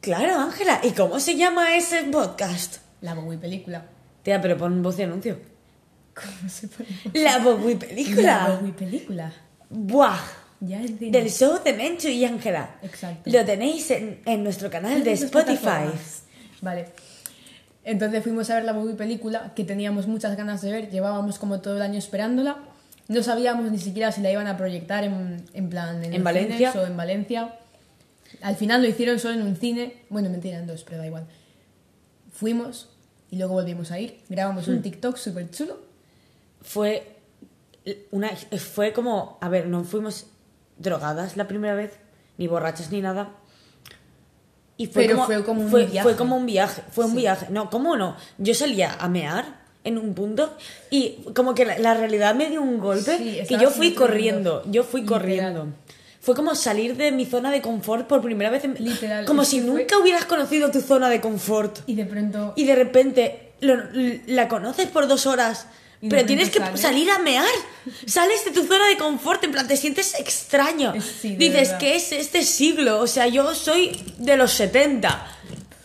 Claro, 0.00 0.38
Ángela. 0.38 0.80
¿Y 0.84 0.92
cómo 0.92 1.18
se 1.18 1.34
llama 1.36 1.76
ese 1.76 2.04
podcast? 2.04 2.76
La 3.00 3.14
Bowie 3.14 3.36
película. 3.36 3.84
Tía, 4.22 4.40
pero 4.40 4.56
pon 4.56 4.80
voz 4.80 4.96
de 4.96 5.02
anuncio. 5.02 5.36
¿Cómo 6.14 6.48
se 6.48 6.68
pone? 6.68 6.88
La 7.14 7.38
Bowie 7.38 7.74
La 7.74 7.80
película. 7.80 8.58
Bowie 8.60 8.72
película. 8.74 9.32
¡Buah! 9.70 10.20
Ya 10.60 10.80
es 10.80 11.00
de... 11.00 11.10
Del 11.10 11.28
show 11.32 11.58
de 11.64 11.72
Menchu 11.72 12.06
y 12.06 12.24
Ángela. 12.24 12.78
Exacto. 12.80 13.28
Lo 13.28 13.44
tenéis 13.44 13.90
en, 13.90 14.22
en 14.24 14.44
nuestro 14.44 14.70
canal 14.70 15.02
de 15.02 15.14
Spotify. 15.14 15.56
plataformas. 15.56 16.22
Vale. 16.60 17.09
Entonces 17.90 18.22
fuimos 18.22 18.48
a 18.50 18.54
ver 18.54 18.64
la 18.64 18.72
movie 18.72 18.94
película 18.94 19.52
que 19.56 19.64
teníamos 19.64 20.06
muchas 20.06 20.36
ganas 20.36 20.62
de 20.62 20.70
ver, 20.70 20.90
llevábamos 20.90 21.38
como 21.38 21.60
todo 21.60 21.76
el 21.76 21.82
año 21.82 21.98
esperándola. 21.98 22.56
No 23.08 23.22
sabíamos 23.24 23.70
ni 23.70 23.78
siquiera 23.78 24.12
si 24.12 24.20
la 24.20 24.30
iban 24.30 24.46
a 24.46 24.56
proyectar 24.56 25.02
en, 25.02 25.44
en 25.52 25.68
plan 25.68 26.04
en, 26.04 26.14
¿En 26.14 26.22
Valencia? 26.22 26.72
o 26.76 26.86
en 26.86 26.96
Valencia. 26.96 27.56
Al 28.42 28.54
final 28.54 28.82
lo 28.82 28.88
hicieron 28.88 29.18
solo 29.18 29.34
en 29.34 29.42
un 29.42 29.56
cine, 29.56 30.04
bueno, 30.08 30.30
mentira, 30.30 30.58
en 30.58 30.66
dos, 30.68 30.84
pero 30.84 30.98
da 30.98 31.06
igual. 31.06 31.26
Fuimos 32.32 32.88
y 33.30 33.36
luego 33.36 33.54
volvimos 33.54 33.90
a 33.90 33.98
ir, 33.98 34.20
grabamos 34.28 34.68
Hmm. 34.68 34.72
un 34.72 34.82
TikTok 34.82 35.16
súper 35.16 35.50
chulo. 35.50 35.78
Fue 36.62 37.16
una, 38.12 38.28
fue 38.58 38.92
como, 38.92 39.38
a 39.40 39.48
ver, 39.48 39.66
no 39.66 39.82
fuimos 39.84 40.26
drogadas 40.78 41.36
la 41.36 41.48
primera 41.48 41.74
vez, 41.74 41.92
ni 42.38 42.46
borrachas 42.46 42.92
ni 42.92 43.00
nada. 43.00 43.30
Y 44.80 44.86
fue 44.86 45.02
Pero 45.02 45.16
como, 45.16 45.26
fue 45.26 45.44
como 45.44 45.60
un 45.62 45.68
fue, 45.70 45.84
viaje. 45.84 46.02
fue 46.02 46.16
como 46.16 46.36
un 46.36 46.46
viaje, 46.46 46.82
fue 46.90 47.04
un 47.04 47.14
viaje. 47.14 47.46
No, 47.50 47.68
¿cómo 47.68 47.96
no? 47.98 48.16
Yo 48.38 48.54
salía 48.54 48.94
a 48.98 49.08
mear 49.10 49.60
en 49.84 49.98
un 49.98 50.14
punto 50.14 50.56
y 50.90 51.18
como 51.34 51.54
que 51.54 51.66
la, 51.66 51.78
la 51.78 51.92
realidad 51.92 52.34
me 52.34 52.48
dio 52.48 52.62
un 52.62 52.78
golpe 52.78 53.18
Sí, 53.18 53.40
que 53.46 53.58
yo 53.58 53.70
fui 53.70 53.92
corriendo, 53.92 54.62
yo 54.70 54.82
fui 54.82 55.02
Literal. 55.02 55.20
corriendo. 55.20 55.66
Fue 56.22 56.34
como 56.34 56.54
salir 56.54 56.96
de 56.96 57.12
mi 57.12 57.26
zona 57.26 57.50
de 57.50 57.60
confort 57.60 58.06
por 58.06 58.22
primera 58.22 58.48
vez. 58.48 58.64
en- 58.64 58.74
Literal, 58.78 59.26
Como 59.26 59.44
si 59.44 59.60
fue- 59.60 59.70
nunca 59.70 59.98
hubieras 59.98 60.24
conocido 60.24 60.70
tu 60.70 60.80
zona 60.80 61.10
de 61.10 61.20
confort. 61.20 61.80
Y 61.86 61.94
de 61.94 62.06
pronto... 62.06 62.54
Y 62.56 62.64
de 62.64 62.74
repente 62.74 63.52
lo- 63.60 63.76
la 64.28 64.48
conoces 64.48 64.86
por 64.88 65.08
dos 65.08 65.26
horas, 65.26 65.66
pero 66.08 66.24
tienes 66.24 66.50
que 66.50 66.58
sales. 66.58 66.80
salir 66.80 67.10
a 67.10 67.18
mear. 67.18 67.44
Sales 68.06 68.44
de 68.44 68.50
tu 68.52 68.64
zona 68.66 68.88
de 68.88 68.96
confort, 68.96 69.42
en 69.44 69.52
plan, 69.52 69.68
te 69.68 69.76
sientes 69.76 70.14
extraño. 70.18 70.94
Sí, 71.00 71.36
Dices. 71.36 71.72
¿qué 71.78 71.96
es 71.96 72.12
este 72.12 72.42
siglo? 72.42 73.00
O 73.00 73.06
sea, 73.06 73.26
yo 73.26 73.54
soy 73.54 73.92
de 74.18 74.36
los 74.36 74.52
70. 74.52 75.26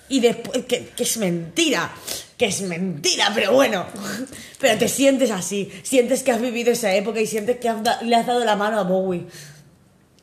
Y 0.08 0.20
después, 0.20 0.66
que, 0.66 0.88
que 0.96 1.04
es 1.04 1.18
mentira. 1.18 1.92
Que 2.38 2.46
es 2.46 2.62
mentira, 2.62 3.32
pero 3.34 3.54
bueno. 3.54 3.86
Pero 4.60 4.78
te 4.80 4.88
sientes 4.88 5.32
así. 5.32 5.72
Sientes 5.84 6.24
que 6.24 6.32
has 6.32 6.42
vivido 6.42 6.72
esa 6.72 6.94
época 6.96 7.20
y 7.22 7.28
sientes 7.28 7.58
que 7.60 7.70
has 7.70 7.84
da- 7.84 8.02
le 8.02 8.16
has 8.16 8.26
dado 8.26 8.44
la 8.46 8.56
mano 8.56 8.80
a 8.80 8.84
Bowie. 8.84 9.26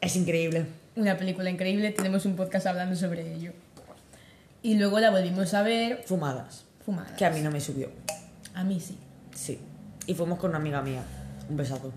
Es 0.00 0.16
increíble. 0.16 0.66
Una 0.96 1.16
película 1.16 1.48
increíble, 1.48 1.90
tenemos 1.92 2.24
un 2.26 2.34
podcast 2.34 2.66
hablando 2.66 2.96
sobre 2.96 3.34
ello. 3.34 3.52
Y 4.62 4.74
luego 4.74 4.98
la 5.00 5.10
volvimos 5.10 5.54
a 5.54 5.62
ver 5.62 6.02
Fumadas. 6.06 6.64
fumada. 6.84 7.14
Que 7.16 7.24
a 7.24 7.30
mí 7.30 7.40
no 7.40 7.50
me 7.50 7.60
subió. 7.60 7.90
A 8.54 8.64
mí 8.64 8.80
sí. 8.80 8.96
Sí. 9.34 9.58
Y 10.06 10.14
fuimos 10.14 10.38
con 10.38 10.50
una 10.50 10.58
amiga 10.58 10.82
mía. 10.82 11.02
Un 11.48 11.56
besazo. 11.56 11.92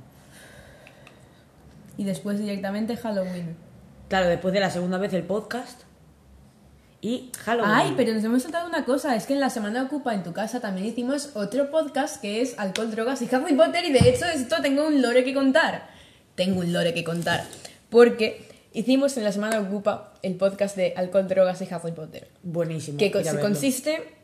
Y 1.98 2.04
después 2.04 2.40
directamente 2.40 2.98
Halloween. 2.98 3.56
Claro, 4.10 4.28
después 4.28 4.54
de 4.54 4.60
la 4.60 4.70
segunda 4.70 4.98
vez 4.98 5.14
el 5.14 5.24
podcast 5.24 5.82
y 7.06 7.32
Halloween. 7.44 7.72
Ay, 7.72 7.94
pero 7.96 8.14
nos 8.14 8.24
hemos 8.24 8.42
saltado 8.42 8.68
una 8.68 8.84
cosa, 8.84 9.16
es 9.16 9.28
que 9.28 9.34
en 9.34 9.40
la 9.40 9.52
semana 9.52 9.84
ocupa 9.84 10.16
en 10.16 10.24
tu 10.24 10.34
casa 10.34 10.60
también 10.60 10.88
hicimos 10.88 11.36
otro 11.36 11.70
podcast 11.70 12.20
que 12.20 12.42
es 12.42 12.58
alcohol, 12.58 12.90
drogas 12.90 13.22
y 13.22 13.30
Harry 13.32 13.54
Potter 13.54 13.86
y 13.86 13.94
de 13.94 14.10
hecho 14.10 14.26
esto 14.26 14.56
tengo 14.64 14.88
un 14.88 15.04
lore 15.04 15.24
que 15.24 15.34
contar. 15.34 15.88
Tengo 16.34 16.62
un 16.62 16.74
lore 16.74 16.96
que 16.96 17.04
contar. 17.04 17.44
Porque 17.92 18.48
hicimos 18.74 19.18
en 19.18 19.24
la 19.24 19.32
semana 19.32 19.60
ocupa 19.60 20.14
el 20.24 20.36
podcast 20.36 20.76
de 20.76 20.94
alcohol, 20.98 21.28
drogas 21.28 21.62
y 21.62 21.68
Harry 21.72 21.92
Potter. 21.92 22.30
Buenísimo. 22.42 22.98
Que 22.98 23.12
consiste 23.12 24.16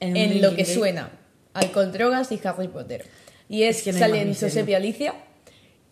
En 0.00 0.16
en, 0.16 0.42
lo 0.42 0.54
que 0.56 0.64
suena. 0.64 1.10
Alcohol, 1.54 1.92
drogas 1.92 2.32
y 2.32 2.40
Harry 2.44 2.66
Potter. 2.68 3.06
Y 3.48 3.62
es, 3.64 3.78
Es 3.78 3.82
que 3.84 3.92
no 3.92 3.98
misterio. 4.08 4.34
Josep 4.34 4.68
y 4.68 4.74
Alicia 4.74 5.14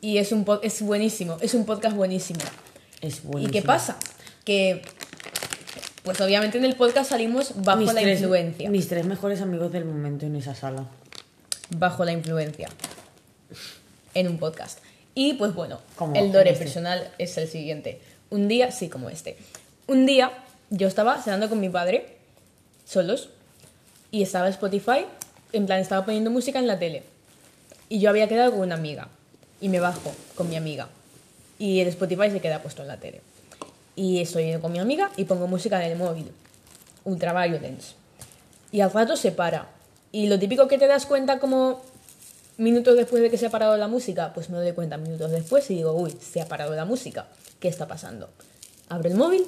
y 0.01 0.19
es, 0.19 0.33
un 0.33 0.45
es 0.63 0.83
buenísimo, 0.83 1.37
es 1.41 1.55
un 1.55 1.65
podcast 1.65 1.97
buenísimo. 1.97 2.41
Es 3.01 3.19
¿Y 3.19 3.27
buenísimo. 3.27 3.53
qué 3.53 3.63
pasa? 3.63 3.97
Que, 4.45 4.83
pues 6.03 6.21
obviamente 6.21 6.59
en 6.59 6.65
el 6.65 6.75
podcast 6.77 7.11
salimos 7.11 7.53
bajo 7.65 7.79
Mis 7.81 7.93
la 7.95 8.01
tres- 8.03 8.21
influencia. 8.21 8.69
Mis 8.71 8.89
tres 8.89 9.07
mejores 9.07 9.41
amigos 9.41 9.73
del 9.73 9.85
momento 9.85 10.27
en 10.27 10.37
esa 10.37 10.55
sala. 10.55 10.87
Bajo 11.71 12.05
la 12.05 12.13
influencia. 12.13 12.69
En 14.15 14.29
un 14.29 14.39
podcast. 14.39 14.79
Y 15.15 15.35
pues 15.35 15.55
bueno, 15.55 15.81
Como 15.97 16.15
el 16.17 16.33
lore 16.33 16.51
este. 16.51 16.65
personal 16.65 17.11
es 17.19 17.37
el 17.39 17.49
siguiente. 17.49 18.01
Un 18.31 18.49
día, 18.49 18.71
sí, 18.73 18.89
como 18.89 19.11
este. 19.11 19.37
Un 19.87 20.07
día 20.07 20.33
yo 20.71 20.89
estaba 20.89 21.21
cenando 21.23 21.49
con 21.49 21.61
mi 21.61 21.69
padre, 21.69 22.17
solos, 22.85 23.31
y 24.11 24.23
estaba 24.23 24.49
Spotify, 24.49 25.07
en 25.53 25.67
plan 25.67 25.81
estaba 25.81 26.05
poniendo 26.05 26.31
música 26.31 26.59
en 26.59 26.67
la 26.67 26.79
tele. 26.79 27.03
Y 27.89 28.01
yo 28.01 28.11
había 28.11 28.29
quedado 28.29 28.53
con 28.53 28.61
una 28.61 28.75
amiga. 28.75 29.09
Y 29.61 29.69
me 29.69 29.81
bajo 29.81 30.13
con 30.35 30.49
mi 30.49 30.57
amiga. 30.57 30.89
Y 31.59 31.81
el 31.81 31.89
Spotify 31.89 32.31
se 32.31 32.41
queda 32.41 32.61
puesto 32.61 32.83
en 32.83 32.89
la 32.89 32.99
tele. 32.99 33.21
Y 33.97 34.21
estoy 34.21 34.59
con 34.61 34.73
mi 34.73 34.79
amiga 34.79 35.11
y 35.17 35.25
pongo 35.25 35.47
música 35.47 35.85
en 35.85 35.93
el 35.93 35.99
móvil. 35.99 36.31
Ultra 37.05 37.33
Violence. 37.33 37.95
Y 38.73 38.81
al 38.81 38.93
rato 38.93 39.17
se 39.17 39.31
para. 39.31 39.69
Y 40.11 40.27
lo 40.27 40.39
típico 40.39 40.69
que 40.69 40.79
te 40.79 40.87
das 40.87 41.07
cuenta 41.07 41.39
como 41.39 41.83
minutos 42.57 42.97
después 42.97 43.23
de 43.23 43.31
que 43.31 43.39
se 43.39 43.47
ha 43.47 43.51
parado 43.51 43.77
la 43.77 43.89
música, 43.89 44.33
pues 44.33 44.51
me 44.51 44.59
doy 44.59 44.73
cuenta 44.73 44.97
minutos 44.97 45.31
después 45.31 45.69
y 45.71 45.77
digo, 45.77 45.93
uy, 45.93 46.17
se 46.21 46.41
ha 46.41 46.47
parado 46.47 46.75
la 46.75 46.85
música. 46.85 47.27
¿Qué 47.61 47.69
está 47.69 47.87
pasando? 47.87 48.31
Abro 48.89 49.09
el 49.09 49.17
móvil 49.17 49.45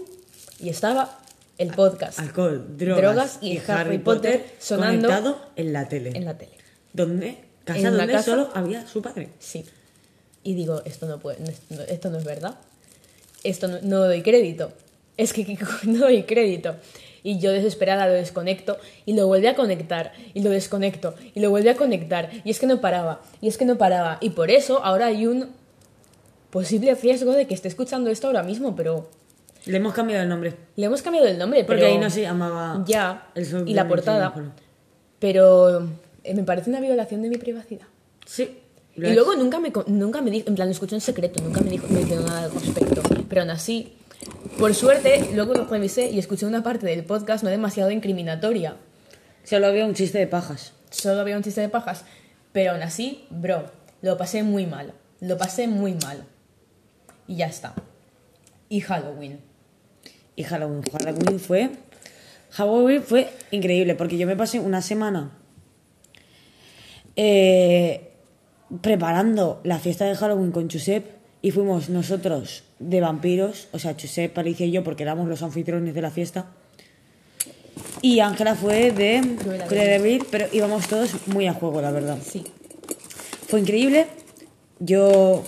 y 0.60 0.68
estaba 0.68 1.18
el 1.58 1.72
podcast. 1.72 2.18
Alcohol, 2.18 2.76
drogas, 2.76 3.02
Drogas 3.02 3.38
y 3.40 3.58
Harry 3.68 3.98
Potter 3.98 4.54
sonando 4.58 5.08
conectado 5.08 5.40
en 5.56 5.72
la 5.72 5.88
tele. 5.88 6.12
en 6.14 6.24
la 6.24 6.38
tele. 6.38 6.52
Donde, 6.92 7.44
casa 7.66 7.78
En 7.80 7.84
la 7.84 7.90
donde 7.90 8.12
casa. 8.14 8.30
solo 8.30 8.48
había 8.54 8.86
su 8.86 9.02
padre. 9.02 9.28
Sí. 9.38 9.64
Y 10.42 10.54
digo, 10.54 10.80
esto 10.86 11.06
no 11.06 11.18
puede, 11.18 11.40
no 11.40 11.46
es- 11.50 11.60
no- 11.68 11.82
esto 11.82 12.08
no 12.10 12.16
es 12.18 12.24
verdad. 12.24 12.54
Esto 13.44 13.68
no, 13.68 13.78
no 13.82 13.98
doy 14.04 14.22
crédito. 14.22 14.72
Es 15.18 15.32
que 15.34 15.44
que- 15.46 15.58
no 15.84 15.98
doy 16.00 16.22
crédito. 16.22 16.76
Y 17.22 17.38
yo 17.40 17.50
desesperada 17.50 18.06
lo 18.06 18.12
desconecto 18.14 18.78
y 19.04 19.14
lo 19.14 19.26
vuelve 19.26 19.48
a 19.48 19.56
conectar 19.56 20.12
y 20.32 20.42
lo 20.42 20.50
desconecto 20.50 21.14
y 21.34 21.40
lo 21.40 21.50
vuelve 21.50 21.70
a 21.70 21.74
conectar. 21.76 22.30
Y 22.44 22.50
es 22.50 22.58
que 22.60 22.66
no 22.66 22.80
paraba, 22.80 23.20
y 23.40 23.48
es 23.48 23.58
que 23.58 23.64
no 23.64 23.76
paraba. 23.76 24.18
Y 24.20 24.30
por 24.30 24.50
eso 24.50 24.84
ahora 24.84 25.06
hay 25.06 25.26
un 25.26 25.50
posible 26.50 26.94
riesgo 26.94 27.32
de 27.32 27.46
que 27.48 27.54
esté 27.54 27.66
escuchando 27.68 28.10
esto 28.10 28.28
ahora 28.28 28.44
mismo, 28.44 28.76
pero 28.76 29.10
Le 29.64 29.78
hemos 29.78 29.92
cambiado 29.92 30.22
el 30.22 30.28
nombre. 30.28 30.54
le 30.76 30.86
hemos 30.86 31.02
cambiado 31.02 31.26
el 31.26 31.36
nombre. 31.36 31.64
Porque 31.64 31.82
pero 31.82 31.92
ahí 31.94 31.98
no 31.98 32.08
se 32.10 32.22
llamaba 32.22 32.84
Ya, 32.86 33.26
El 33.34 33.68
y 33.68 33.74
la 33.74 33.88
portada. 33.88 34.32
Pero 35.18 35.88
me 36.34 36.42
parece 36.42 36.70
una 36.70 36.80
violación 36.80 37.22
de 37.22 37.28
mi 37.28 37.36
privacidad. 37.36 37.86
Sí. 38.26 38.58
Y 38.96 39.04
es. 39.04 39.14
luego 39.14 39.34
nunca 39.36 39.60
me, 39.60 39.72
nunca 39.86 40.22
me 40.22 40.30
dijo, 40.30 40.48
en 40.48 40.54
plan, 40.54 40.68
lo 40.68 40.72
escuché 40.72 40.94
en 40.94 41.00
secreto, 41.00 41.42
nunca 41.42 41.60
me 41.60 41.70
dijo 41.70 41.86
me 41.90 42.04
dijo 42.04 42.20
nada 42.20 42.44
al 42.44 42.52
respecto. 42.52 43.02
Pero 43.28 43.42
aún 43.42 43.50
así, 43.50 43.92
por 44.58 44.74
suerte, 44.74 45.30
luego 45.34 45.54
lo 45.54 45.66
revisé 45.66 46.10
y 46.10 46.18
escuché 46.18 46.46
una 46.46 46.62
parte 46.62 46.86
del 46.86 47.04
podcast 47.04 47.44
no 47.44 47.50
demasiado 47.50 47.90
incriminatoria. 47.90 48.76
Solo 49.44 49.66
había 49.66 49.84
un 49.84 49.94
chiste 49.94 50.18
de 50.18 50.26
pajas. 50.26 50.72
Solo 50.90 51.20
había 51.20 51.36
un 51.36 51.42
chiste 51.42 51.60
de 51.60 51.68
pajas. 51.68 52.04
Pero 52.52 52.72
aún 52.72 52.82
así, 52.82 53.26
bro, 53.30 53.64
lo 54.00 54.16
pasé 54.16 54.42
muy 54.42 54.66
mal. 54.66 54.94
Lo 55.20 55.36
pasé 55.36 55.68
muy 55.68 55.92
mal. 55.94 56.24
Y 57.28 57.36
ya 57.36 57.46
está. 57.46 57.74
Y 58.68 58.80
Halloween. 58.80 59.40
Y 60.36 60.44
Halloween. 60.44 60.82
Halloween 60.90 61.38
fue. 61.38 61.70
Halloween 62.50 63.02
fue 63.02 63.28
increíble 63.50 63.94
porque 63.94 64.16
yo 64.16 64.26
me 64.26 64.36
pasé 64.36 64.58
una 64.58 64.80
semana 64.80 65.32
eh, 67.16 68.10
preparando 68.80 69.60
la 69.64 69.78
fiesta 69.78 70.04
de 70.04 70.14
Halloween 70.14 70.52
con 70.52 70.68
Chusep 70.68 71.04
y 71.42 71.50
fuimos 71.50 71.88
nosotros 71.88 72.64
de 72.78 73.00
vampiros, 73.00 73.68
o 73.72 73.78
sea, 73.78 73.96
Chusep, 73.96 74.36
Alicia 74.36 74.66
y 74.66 74.72
yo, 74.72 74.84
porque 74.84 75.02
éramos 75.02 75.28
los 75.28 75.42
anfitriones 75.42 75.94
de 75.94 76.02
la 76.02 76.10
fiesta. 76.10 76.46
Y 78.02 78.20
Ángela 78.20 78.54
fue 78.54 78.92
de 78.92 80.00
Vil, 80.02 80.26
pero 80.30 80.46
íbamos 80.52 80.86
todos 80.88 81.10
muy 81.26 81.46
a 81.46 81.54
juego, 81.54 81.80
la 81.80 81.90
verdad. 81.90 82.18
Sí. 82.22 82.44
Fue 83.48 83.60
increíble. 83.60 84.06
Yo 84.78 85.44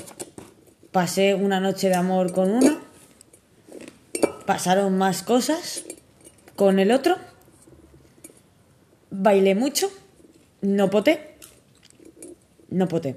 pasé 0.92 1.34
una 1.34 1.60
noche 1.60 1.88
de 1.88 1.94
amor 1.94 2.32
con 2.32 2.50
uno. 2.50 2.78
Pasaron 4.46 4.96
más 4.96 5.22
cosas 5.22 5.84
con 6.56 6.78
el 6.78 6.90
otro. 6.90 7.16
Bailé 9.10 9.54
mucho. 9.54 9.90
No 10.60 10.90
poté. 10.90 11.27
No 12.68 12.88
poté. 12.88 13.16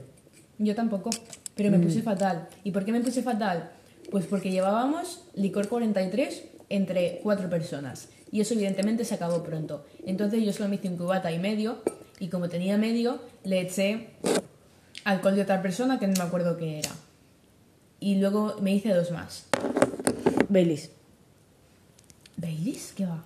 Yo 0.57 0.75
tampoco, 0.75 1.09
pero 1.55 1.71
me 1.71 1.79
puse 1.79 2.01
fatal. 2.01 2.47
¿Y 2.63 2.71
por 2.71 2.85
qué 2.85 2.91
me 2.91 3.01
puse 3.01 3.21
fatal? 3.23 3.71
Pues 4.11 4.25
porque 4.25 4.51
llevábamos 4.51 5.23
licor 5.35 5.67
43 5.67 6.43
entre 6.69 7.19
cuatro 7.23 7.49
personas. 7.49 8.09
Y 8.31 8.41
eso 8.41 8.53
evidentemente 8.53 9.03
se 9.05 9.15
acabó 9.15 9.43
pronto. 9.43 9.85
Entonces 10.05 10.43
yo 10.43 10.53
solo 10.53 10.69
me 10.69 10.75
hice 10.75 10.87
un 10.89 10.97
cubata 10.97 11.31
y 11.31 11.39
medio. 11.39 11.81
Y 12.19 12.27
como 12.29 12.47
tenía 12.49 12.77
medio, 12.77 13.19
le 13.43 13.61
eché 13.61 14.09
alcohol 15.03 15.35
de 15.35 15.41
otra 15.41 15.61
persona 15.61 15.99
que 15.99 16.07
no 16.07 16.13
me 16.13 16.23
acuerdo 16.23 16.55
qué 16.57 16.79
era. 16.79 16.91
Y 17.99 18.15
luego 18.15 18.55
me 18.61 18.73
hice 18.73 18.93
dos 18.93 19.11
más. 19.11 19.47
Baileys. 20.49 20.91
¿Baileys? 22.37 22.93
¿Qué 22.95 23.05
va? 23.05 23.23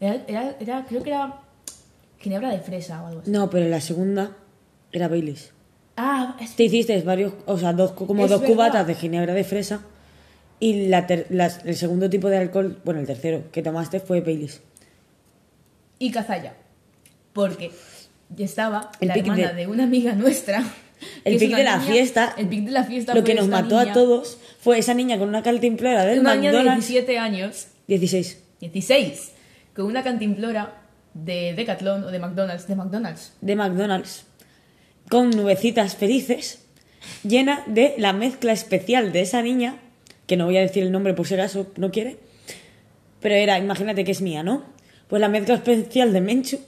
Era, 0.00 0.24
era- 0.26 0.56
era- 0.60 0.86
creo 0.86 1.02
que 1.02 1.10
era 1.10 1.40
ginebra 2.18 2.50
de 2.50 2.60
fresa 2.60 3.02
o 3.02 3.06
algo 3.06 3.20
así. 3.20 3.30
No, 3.30 3.48
pero 3.50 3.68
la 3.68 3.80
segunda 3.80 4.36
era 4.98 5.08
Baileys. 5.08 5.52
Ah, 5.96 6.36
es 6.40 6.54
Te 6.54 6.64
hiciste 6.64 7.00
varios, 7.02 7.32
o 7.46 7.58
sea, 7.58 7.72
dos, 7.72 7.92
como 7.92 8.24
Es 8.24 8.30
dos 8.30 8.40
verdad. 8.40 8.54
cubatas 8.54 8.86
de 8.86 8.94
ginebra 8.94 9.34
de 9.34 9.42
fresa. 9.44 9.80
Y 10.60 10.86
la 10.88 11.06
ter- 11.06 11.26
el 11.64 11.76
segundo 11.76 12.10
tipo 12.10 12.28
de 12.28 12.36
alcohol, 12.36 12.80
bueno, 12.84 13.00
el 13.00 13.06
tercero 13.06 13.44
que 13.52 13.62
tomaste 13.62 14.00
fue 14.00 14.20
Baileys. 14.20 14.60
y 15.98 16.10
Cazalla. 16.10 16.54
Porque 17.32 17.70
estaba 18.36 18.90
El 19.00 19.08
la 19.08 19.14
hermana 19.14 19.48
de- 19.48 19.54
de... 19.54 19.66
una 19.66 19.84
amiga 19.84 20.12
nuestra. 20.14 20.62
El 21.24 21.38
pic 21.38 21.54
de 21.54 21.62
la 21.62 21.78
niña- 21.78 21.92
fiesta, 21.92 22.34
El 22.36 22.48
pic 22.48 22.64
de 22.64 22.70
la 22.72 22.82
fiesta 22.84 23.14
Lo 23.14 23.22
que 23.22 23.34
nos 23.36 23.46
mató 23.46 23.78
a 23.78 23.92
todos 23.92 24.38
fue 24.60 24.78
esa 24.80 24.94
niña 24.94 25.16
con 25.18 25.28
una 25.28 25.42
cantimplora 25.44 26.04
del 26.04 26.18
Una 26.20 26.34
niña 26.34 26.50
de 26.50 26.56
McDonald's. 26.58 26.88
17 26.88 27.18
años, 27.18 27.66
16. 27.86 28.38
16, 28.60 29.32
con 29.76 29.86
una 29.86 30.02
cantimplora 30.02 30.74
de 31.14 31.54
Decathlon 31.54 32.02
o 32.02 32.10
de 32.10 32.18
McDonald's, 32.18 32.66
de 32.66 32.74
McDonald's. 32.74 33.32
De 33.40 33.54
McDonald's. 33.54 34.24
Con 35.10 35.30
nubecitas 35.30 35.96
felices. 35.96 36.64
llena 37.22 37.62
de 37.66 37.94
la 37.98 38.12
mezcla 38.12 38.52
especial 38.52 39.12
de 39.12 39.22
esa 39.22 39.42
niña, 39.42 39.78
que 40.26 40.36
no 40.36 40.44
voy 40.46 40.56
a 40.58 40.60
decir 40.60 40.82
el 40.82 40.92
nombre 40.92 41.14
por 41.14 41.26
si 41.26 41.34
acaso 41.34 41.66
no 41.76 41.90
quiere, 41.90 42.18
pero 43.20 43.34
era, 43.34 43.58
imagínate 43.58 44.04
que 44.04 44.12
es 44.12 44.20
mía, 44.20 44.42
¿no? 44.42 44.64
Pues 45.08 45.20
la 45.20 45.28
mezcla 45.28 45.54
especial 45.54 46.12
de 46.12 46.20
Menchu, 46.20 46.58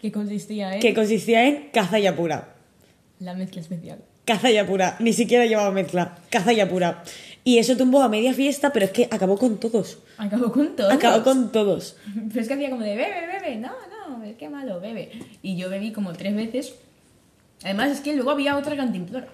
Que 0.00 0.12
consistía 0.12 0.74
en 0.74 0.80
que 0.80 0.94
consistía 0.94 1.46
en 1.46 1.68
cazalla 1.72 2.14
pura. 2.14 2.54
la 3.18 3.34
mezcla 3.34 3.60
especial. 3.60 3.98
Cazalla 4.24 4.66
pura, 4.66 4.96
ni 5.00 5.12
siquiera 5.12 5.46
llevaba 5.46 5.70
mezcla, 5.70 6.18
cazalla 6.30 6.68
pura. 6.68 7.02
Y 7.44 7.58
eso 7.58 7.76
tumbó 7.76 8.02
a 8.02 8.08
media 8.08 8.34
fiesta, 8.34 8.72
pero 8.72 8.86
es 8.86 8.90
que 8.92 9.08
acabó 9.10 9.38
con 9.38 9.58
todos. 9.58 9.98
Acabó 10.18 10.50
con 10.52 10.74
todo. 10.74 10.90
Acabó 10.90 11.22
con 11.22 11.52
todos. 11.52 11.96
Pero 12.28 12.40
es 12.40 12.48
que 12.48 12.54
hacía 12.54 12.70
como 12.70 12.82
de 12.82 12.96
bebe, 12.96 13.26
bebe, 13.40 13.56
no, 13.56 13.68
no, 13.70 14.22
qué 14.36 14.48
malo, 14.48 14.80
bebe. 14.80 15.10
Y 15.42 15.56
yo 15.56 15.70
bebí 15.70 15.92
como 15.92 16.12
tres 16.12 16.34
veces. 16.34 16.74
Además 17.64 17.90
es 17.90 18.00
que 18.00 18.14
luego 18.14 18.30
había 18.30 18.56
otra 18.56 18.76
cantimplora. 18.76 19.26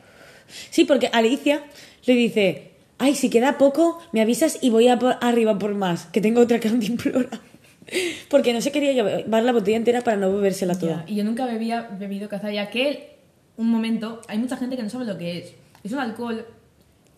Sí, 0.70 0.84
porque 0.84 1.08
Alicia 1.12 1.62
le 2.04 2.14
dice, 2.14 2.72
ay, 2.98 3.14
si 3.14 3.30
queda 3.30 3.58
poco, 3.58 3.98
me 4.12 4.20
avisas 4.20 4.58
y 4.62 4.70
voy 4.70 4.88
a 4.88 4.98
por 4.98 5.16
arriba 5.20 5.58
por 5.58 5.74
más, 5.74 6.06
que 6.06 6.20
tengo 6.20 6.40
otra 6.40 6.60
cantimplora. 6.60 7.40
Porque 8.28 8.52
no 8.52 8.60
se 8.60 8.72
quería 8.72 8.92
llevar 8.92 9.42
la 9.42 9.52
botella 9.52 9.76
entera 9.76 10.02
para 10.02 10.16
no 10.16 10.32
bebérsela 10.32 10.78
toda. 10.78 11.04
Ya, 11.06 11.12
Y 11.12 11.16
yo 11.16 11.24
nunca 11.24 11.46
bebía 11.46 11.88
bebido 11.98 12.28
cazalla, 12.28 12.70
que 12.70 13.16
un 13.56 13.68
momento, 13.68 14.22
hay 14.28 14.38
mucha 14.38 14.56
gente 14.56 14.76
que 14.76 14.82
no 14.82 14.88
sabe 14.90 15.04
lo 15.04 15.18
que 15.18 15.38
es. 15.38 15.54
Es 15.84 15.92
un 15.92 15.98
alcohol 15.98 16.46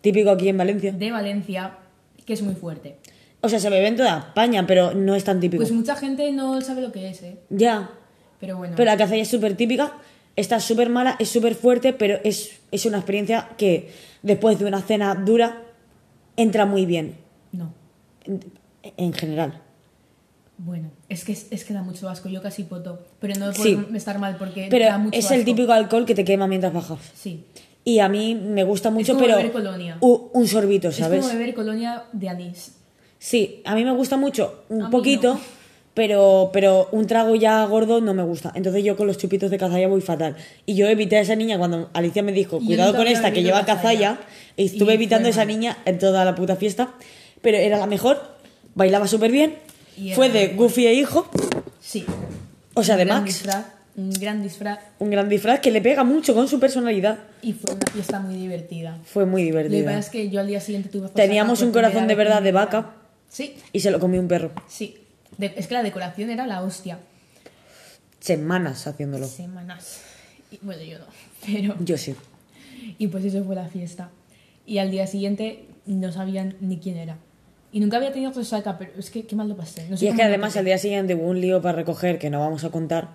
Típico 0.00 0.30
aquí 0.30 0.48
en 0.48 0.58
Valencia. 0.58 0.92
de 0.92 1.10
Valencia 1.10 1.78
que 2.26 2.32
es 2.32 2.42
muy 2.42 2.54
fuerte. 2.54 2.96
O 3.40 3.48
sea, 3.48 3.58
se 3.58 3.68
bebe 3.70 3.88
en 3.88 3.96
toda 3.96 4.18
España, 4.18 4.66
pero 4.66 4.94
no 4.94 5.14
es 5.14 5.24
tan 5.24 5.40
típico. 5.40 5.62
Pues 5.62 5.72
mucha 5.72 5.96
gente 5.96 6.30
no 6.32 6.60
sabe 6.60 6.80
lo 6.80 6.90
que 6.92 7.10
es, 7.10 7.22
¿eh? 7.22 7.36
Ya. 7.50 7.90
Pero 8.40 8.56
bueno. 8.56 8.74
Pero 8.76 8.90
la 8.90 8.96
cazalla 8.96 9.22
es 9.22 9.28
súper 9.28 9.54
típica, 9.54 9.92
está 10.36 10.60
súper 10.60 10.88
mala, 10.90 11.16
es 11.18 11.28
súper 11.28 11.54
fuerte, 11.54 11.92
pero 11.92 12.18
es, 12.24 12.60
es 12.70 12.86
una 12.86 12.98
experiencia 12.98 13.50
que 13.56 13.90
después 14.22 14.58
de 14.58 14.64
una 14.66 14.80
cena 14.82 15.14
dura 15.14 15.62
entra 16.36 16.66
muy 16.66 16.86
bien, 16.86 17.16
No. 17.52 17.72
en, 18.24 18.40
en 18.96 19.12
general. 19.12 19.60
Bueno, 20.56 20.90
es 21.08 21.24
que, 21.24 21.32
es 21.32 21.64
que 21.64 21.74
da 21.74 21.82
mucho 21.82 22.08
asco. 22.08 22.28
Yo 22.28 22.40
casi 22.40 22.62
poto. 22.62 23.00
Pero 23.18 23.34
no 23.40 23.52
Sí. 23.52 23.74
puedo 23.74 23.96
estar 23.96 24.18
mal 24.20 24.36
porque 24.36 24.68
Pero 24.70 24.84
da 24.86 24.98
mucho 24.98 25.18
es 25.18 25.28
el 25.32 25.40
asco. 25.40 25.44
típico 25.46 25.72
alcohol 25.72 26.06
que 26.06 26.14
te 26.14 26.24
quema 26.24 26.46
mientras 26.46 26.72
bajas. 26.72 26.98
Sí. 27.14 27.44
Y 27.82 27.98
a 27.98 28.08
mí 28.08 28.34
me 28.36 28.62
gusta 28.62 28.90
mucho, 28.90 29.14
como 29.14 29.24
pero 29.26 29.36
beber 29.36 29.52
colonia. 29.52 29.98
un 30.00 30.46
sorbito, 30.46 30.88
Es 30.88 30.96
¿sabes? 30.96 31.20
como 31.26 31.32
beber 31.36 31.54
colonia 31.54 32.04
de 32.12 32.28
anís. 32.28 32.76
Sí, 33.18 33.62
a 33.64 33.74
mí 33.74 33.84
me 33.84 33.90
gusta 33.92 34.16
mucho, 34.16 34.64
un 34.68 34.90
poquito. 34.90 35.38
pero, 35.94 36.50
pero 36.52 36.88
un 36.92 37.06
trago 37.06 37.34
ya 37.36 37.64
gordo 37.66 38.00
no 38.00 38.14
me 38.14 38.22
gusta. 38.24 38.52
Entonces 38.54 38.82
yo 38.84 38.96
con 38.96 39.06
los 39.06 39.16
chupitos 39.16 39.50
de 39.50 39.58
cazalla 39.58 39.86
voy 39.88 40.00
fatal. 40.00 40.36
Y 40.66 40.74
yo 40.74 40.88
evité 40.88 41.16
a 41.16 41.20
esa 41.20 41.36
niña 41.36 41.56
cuando 41.58 41.88
Alicia 41.92 42.22
me 42.22 42.32
dijo, 42.32 42.58
cuidado 42.58 42.94
con 42.96 43.06
esta 43.06 43.32
que 43.32 43.42
lleva 43.42 43.64
cazalla. 43.64 44.18
y 44.56 44.66
estuve 44.66 44.92
Y 44.92 44.96
evitando 44.96 45.28
a 45.28 45.30
esa 45.30 45.44
niña 45.44 45.78
en 45.84 45.98
toda 45.98 46.24
la 46.24 46.34
puta 46.34 46.56
fiesta, 46.56 46.94
pero 47.42 47.56
era 47.58 47.78
la 47.78 47.86
mejor, 47.86 48.20
bailaba 48.74 49.06
súper 49.06 49.30
bien, 49.30 49.54
fue 50.14 50.28
de 50.30 50.48
Goofy 50.48 50.86
e 50.86 50.94
hijo, 50.94 51.28
Sí. 51.80 52.04
o 52.74 52.82
sea, 52.82 52.96
de 52.96 53.04
Max, 53.04 53.44
un 53.96 54.10
gran 54.10 54.42
disfraz 54.42 54.78
un 54.98 55.08
gran 55.10 55.28
disfraz 55.28 55.60
que 55.60 55.70
le 55.70 55.80
pega 55.80 56.02
mucho 56.02 56.34
con 56.34 56.48
su 56.48 56.58
personalidad. 56.58 57.18
y 57.42 57.52
fue 57.52 57.72
una 57.74 57.86
fiesta 57.92 58.18
muy 58.18 58.34
divertida. 58.34 58.98
Fue 59.04 59.24
muy 59.26 59.42
Lo 59.44 59.48
que 59.52 59.54
pasa 59.54 59.68
divertida. 59.68 59.98
es 60.00 60.10
que 60.10 60.30
yo 60.30 60.40
al 60.40 60.48
día 60.48 60.60
siguiente 60.60 60.88
tuve 60.88 61.08
Teníamos 61.10 61.62
un 61.62 61.70
corazón 61.70 62.08
de 62.08 62.14
verdad 62.16 62.42
de 62.42 62.50
vaca 62.50 62.90
Sí, 63.28 63.54
y 63.72 63.78
se 63.80 63.90
lo 63.92 64.00
comió 64.00 64.20
un 64.20 64.26
perro. 64.28 64.50
sí. 64.68 64.96
De- 65.38 65.54
es 65.56 65.66
que 65.66 65.74
la 65.74 65.82
decoración 65.82 66.30
era 66.30 66.46
la 66.46 66.62
hostia. 66.62 66.98
Semanas 68.20 68.86
haciéndolo. 68.86 69.26
Semanas. 69.26 70.00
Y, 70.50 70.58
bueno, 70.62 70.82
yo 70.82 70.98
no. 70.98 71.04
Pero. 71.46 71.76
Yo 71.80 71.98
sí. 71.98 72.14
Y 72.98 73.08
pues 73.08 73.24
eso 73.24 73.44
fue 73.44 73.54
la 73.54 73.68
fiesta. 73.68 74.10
Y 74.66 74.78
al 74.78 74.90
día 74.90 75.06
siguiente 75.06 75.66
no 75.86 76.10
sabían 76.12 76.56
ni 76.60 76.78
quién 76.78 76.96
era. 76.96 77.18
Y 77.72 77.80
nunca 77.80 77.96
había 77.96 78.12
tenido 78.12 78.32
resaca, 78.32 78.78
pero 78.78 78.92
es 78.98 79.10
que 79.10 79.26
qué 79.26 79.34
mal 79.36 79.48
lo 79.48 79.56
pasé. 79.56 79.88
No 79.90 79.96
sé 79.96 80.04
Y 80.04 80.08
es 80.08 80.14
que 80.14 80.22
además 80.22 80.56
al 80.56 80.64
día 80.64 80.78
siguiente 80.78 81.14
hubo 81.14 81.28
un 81.28 81.40
lío 81.40 81.60
para 81.60 81.76
recoger 81.76 82.18
que 82.18 82.30
no 82.30 82.40
vamos 82.40 82.64
a 82.64 82.70
contar. 82.70 83.08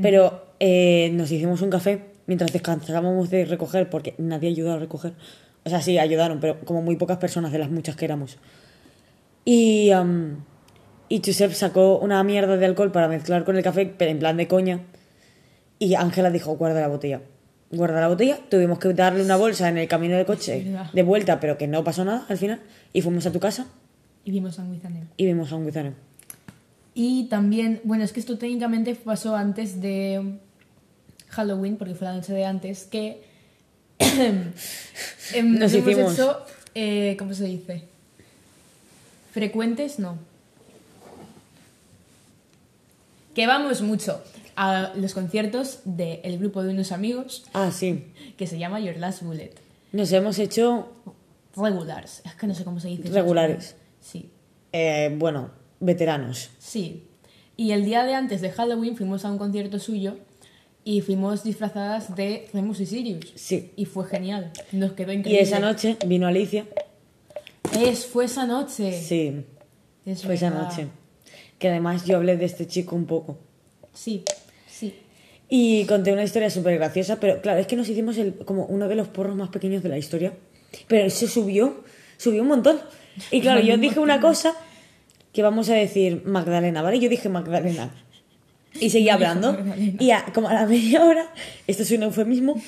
Pero 0.00 0.46
eh, 0.60 1.10
nos 1.14 1.30
hicimos 1.32 1.62
un 1.62 1.70
café 1.70 2.04
mientras 2.26 2.52
descansábamos 2.52 3.30
de 3.30 3.44
recoger 3.46 3.90
porque 3.90 4.14
nadie 4.18 4.50
ayudó 4.50 4.74
a 4.74 4.78
recoger. 4.78 5.14
O 5.64 5.70
sea, 5.70 5.80
sí, 5.82 5.98
ayudaron, 5.98 6.38
pero 6.38 6.60
como 6.60 6.82
muy 6.82 6.96
pocas 6.96 7.16
personas 7.18 7.50
de 7.50 7.58
las 7.58 7.70
muchas 7.70 7.96
que 7.96 8.04
éramos. 8.04 8.36
Y, 9.44 9.90
am, 9.90 10.44
y 11.08 11.22
Josep 11.24 11.52
sacó 11.52 11.98
una 11.98 12.22
mierda 12.24 12.56
de 12.56 12.66
alcohol 12.66 12.92
para 12.92 13.08
mezclar 13.08 13.44
con 13.44 13.56
el 13.56 13.62
café, 13.62 13.86
pero 13.86 14.10
en 14.10 14.18
plan 14.18 14.36
de 14.36 14.46
coña. 14.48 14.80
Y 15.78 15.94
Ángela 15.94 16.30
dijo, 16.30 16.56
guarda 16.56 16.80
la 16.80 16.88
botella. 16.88 17.20
Guarda 17.70 18.00
la 18.00 18.08
botella. 18.08 18.38
Tuvimos 18.50 18.78
que 18.78 18.92
darle 18.94 19.22
una 19.22 19.36
bolsa 19.36 19.68
en 19.68 19.78
el 19.78 19.88
camino 19.88 20.16
del 20.16 20.26
coche 20.26 20.66
de 20.92 21.02
vuelta, 21.02 21.38
pero 21.40 21.56
que 21.58 21.66
no 21.66 21.84
pasó 21.84 22.04
nada 22.04 22.26
al 22.28 22.36
final. 22.38 22.60
Y 22.92 23.02
fuimos 23.02 23.26
a 23.26 23.32
tu 23.32 23.40
casa 23.40 23.66
Y 24.24 24.30
vimos 24.30 24.58
a 24.58 24.64
Guizanem. 24.64 25.06
y 25.16 25.26
vimos 25.26 25.52
a 25.52 25.56
un 25.56 25.66
guisano. 25.66 25.92
Y 26.94 27.24
también, 27.24 27.80
bueno, 27.84 28.02
es 28.04 28.12
que 28.12 28.20
esto 28.20 28.38
técnicamente 28.38 28.94
pasó 28.96 29.36
antes 29.36 29.80
de 29.80 30.38
Halloween, 31.28 31.76
porque 31.76 31.94
fue 31.94 32.06
la 32.08 32.14
noche 32.14 32.32
de 32.32 32.44
antes, 32.44 32.84
que 32.84 33.22
em, 35.34 35.58
Nos 35.58 35.72
hemos 35.74 35.88
hicimos- 35.90 36.12
hecho, 36.14 36.38
eh, 36.74 37.14
¿cómo 37.18 37.34
se 37.34 37.44
dice? 37.44 37.84
Frecuentes, 39.32 39.98
no. 39.98 40.18
Que 43.38 43.46
vamos 43.46 43.82
mucho 43.82 44.20
a 44.56 44.90
los 44.96 45.14
conciertos 45.14 45.78
del 45.84 46.40
grupo 46.40 46.64
de 46.64 46.70
unos 46.70 46.90
amigos 46.90 47.44
Ah, 47.52 47.70
sí. 47.70 48.06
que 48.36 48.48
se 48.48 48.58
llama 48.58 48.80
Your 48.80 48.96
Last 48.96 49.22
Bullet. 49.22 49.52
Nos 49.92 50.10
hemos 50.10 50.40
hecho, 50.40 50.88
Regulars, 51.54 52.20
es 52.24 52.34
que 52.34 52.48
no 52.48 52.54
sé 52.56 52.64
cómo 52.64 52.80
se 52.80 52.88
dice. 52.88 53.08
Regulares. 53.10 53.76
Sí. 54.00 54.32
eh, 54.72 55.14
bueno, 55.16 55.52
veteranos. 55.78 56.50
Sí. 56.58 57.04
Y 57.56 57.70
el 57.70 57.84
día 57.84 58.02
de 58.02 58.14
antes 58.14 58.40
de 58.40 58.50
Halloween 58.50 58.96
fuimos 58.96 59.24
a 59.24 59.30
un 59.30 59.38
concierto 59.38 59.78
suyo 59.78 60.16
y 60.82 61.00
fuimos 61.02 61.44
disfrazadas 61.44 62.16
de 62.16 62.48
Remus 62.52 62.80
y 62.80 62.86
Sirius. 62.86 63.30
Sí. 63.36 63.70
Y 63.76 63.84
fue 63.84 64.04
genial. 64.08 64.50
Nos 64.72 64.94
quedó 64.94 65.12
Y 65.12 65.16
increíble. 65.18 65.42
esa 65.44 65.60
noche 65.60 65.96
vino 66.08 66.26
Alicia. 66.26 66.66
Es, 67.78 68.04
fue 68.04 68.24
esa 68.24 68.46
noche. 68.48 69.00
Sí, 69.00 69.44
Es 70.04 70.24
fue 70.24 70.34
esa 70.34 70.50
verdad. 70.50 70.70
noche. 70.70 70.88
Que 71.58 71.68
además 71.68 72.04
yo 72.04 72.16
hablé 72.16 72.36
de 72.36 72.44
este 72.44 72.66
chico 72.66 72.94
un 72.96 73.06
poco. 73.06 73.38
Sí, 73.92 74.24
sí. 74.68 74.94
Y 75.48 75.84
conté 75.86 76.12
una 76.12 76.22
historia 76.22 76.50
súper 76.50 76.76
graciosa, 76.78 77.18
pero 77.20 77.40
claro, 77.40 77.58
es 77.58 77.66
que 77.66 77.74
nos 77.76 77.88
hicimos 77.88 78.16
el, 78.18 78.34
como 78.44 78.64
uno 78.66 78.86
de 78.88 78.94
los 78.94 79.08
porros 79.08 79.34
más 79.36 79.48
pequeños 79.48 79.82
de 79.82 79.88
la 79.88 79.98
historia. 79.98 80.34
Pero 80.86 81.08
se 81.10 81.26
subió, 81.26 81.82
subió 82.16 82.42
un 82.42 82.48
montón. 82.48 82.78
Y 83.30 83.40
claro, 83.40 83.60
yo 83.60 83.76
dije 83.78 83.98
una 83.98 84.20
cosa 84.20 84.54
que 85.32 85.42
vamos 85.42 85.68
a 85.70 85.74
decir 85.74 86.22
Magdalena, 86.26 86.82
¿vale? 86.82 87.00
Yo 87.00 87.08
dije 87.08 87.28
Magdalena. 87.28 87.90
Y 88.78 88.90
seguía 88.90 89.14
hablando. 89.14 89.56
Y 89.98 90.10
a- 90.10 90.26
como 90.34 90.48
a 90.48 90.54
la 90.54 90.66
media 90.66 91.04
hora, 91.04 91.32
esto 91.66 91.82
es 91.82 91.90
un 91.92 92.02
eufemismo, 92.04 92.60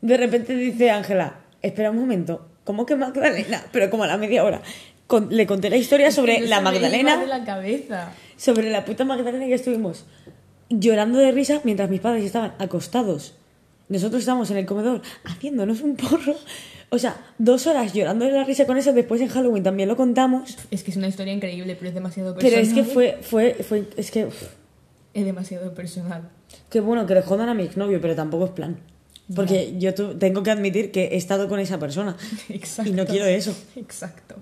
de 0.00 0.16
repente 0.16 0.56
dice 0.56 0.90
Ángela, 0.90 1.40
espera 1.60 1.90
un 1.90 1.98
momento, 1.98 2.48
¿cómo 2.64 2.86
que 2.86 2.96
Magdalena? 2.96 3.62
Pero 3.70 3.88
como 3.90 4.04
a 4.04 4.06
la 4.08 4.16
media 4.16 4.42
hora. 4.42 4.62
Con- 5.06 5.28
le 5.36 5.46
conté 5.46 5.68
la 5.68 5.76
historia 5.76 6.10
sobre 6.10 6.40
la 6.40 6.60
Magdalena 6.62 7.18
de 7.18 7.26
la 7.26 7.44
cabeza. 7.44 8.12
Sobre 8.42 8.70
la 8.70 8.84
puta 8.84 9.04
Magdalena 9.04 9.46
que 9.46 9.54
estuvimos 9.54 10.04
llorando 10.68 11.18
de 11.18 11.30
risa 11.30 11.60
mientras 11.62 11.88
mis 11.88 12.00
padres 12.00 12.24
estaban 12.24 12.54
acostados. 12.58 13.34
Nosotros 13.88 14.20
estábamos 14.20 14.50
en 14.50 14.56
el 14.56 14.66
comedor 14.66 15.00
haciéndonos 15.24 15.80
un 15.82 15.94
porro. 15.96 16.34
O 16.90 16.98
sea, 16.98 17.24
dos 17.38 17.68
horas 17.68 17.92
llorando 17.92 18.24
de 18.24 18.32
la 18.32 18.42
risa 18.42 18.66
con 18.66 18.78
eso. 18.78 18.92
Después 18.92 19.20
en 19.20 19.28
Halloween 19.28 19.62
también 19.62 19.88
lo 19.88 19.96
contamos. 19.96 20.56
Es 20.72 20.82
que 20.82 20.90
es 20.90 20.96
una 20.96 21.06
historia 21.06 21.32
increíble, 21.32 21.76
pero 21.76 21.90
es 21.90 21.94
demasiado 21.94 22.34
Pero 22.34 22.56
personal. 22.56 22.78
es 22.78 22.88
que 22.88 22.92
fue, 22.92 23.18
fue, 23.22 23.54
fue, 23.62 23.88
es 23.96 24.10
que, 24.10 24.26
Es 25.14 25.24
demasiado 25.24 25.72
personal. 25.72 26.28
qué 26.68 26.80
bueno 26.80 27.06
que 27.06 27.14
le 27.14 27.22
jodan 27.22 27.48
a 27.48 27.54
mi 27.54 27.62
exnovio, 27.62 28.00
pero 28.00 28.16
tampoco 28.16 28.46
es 28.46 28.50
plan. 28.50 28.76
Porque 29.36 29.78
yo 29.78 29.94
tengo 29.94 30.42
que 30.42 30.50
admitir 30.50 30.90
que 30.90 31.04
he 31.04 31.16
estado 31.16 31.48
con 31.48 31.60
esa 31.60 31.78
persona. 31.78 32.16
Exacto. 32.48 32.90
Y 32.90 32.94
no 32.94 33.06
quiero 33.06 33.26
eso. 33.26 33.54
Exacto. 33.76 34.34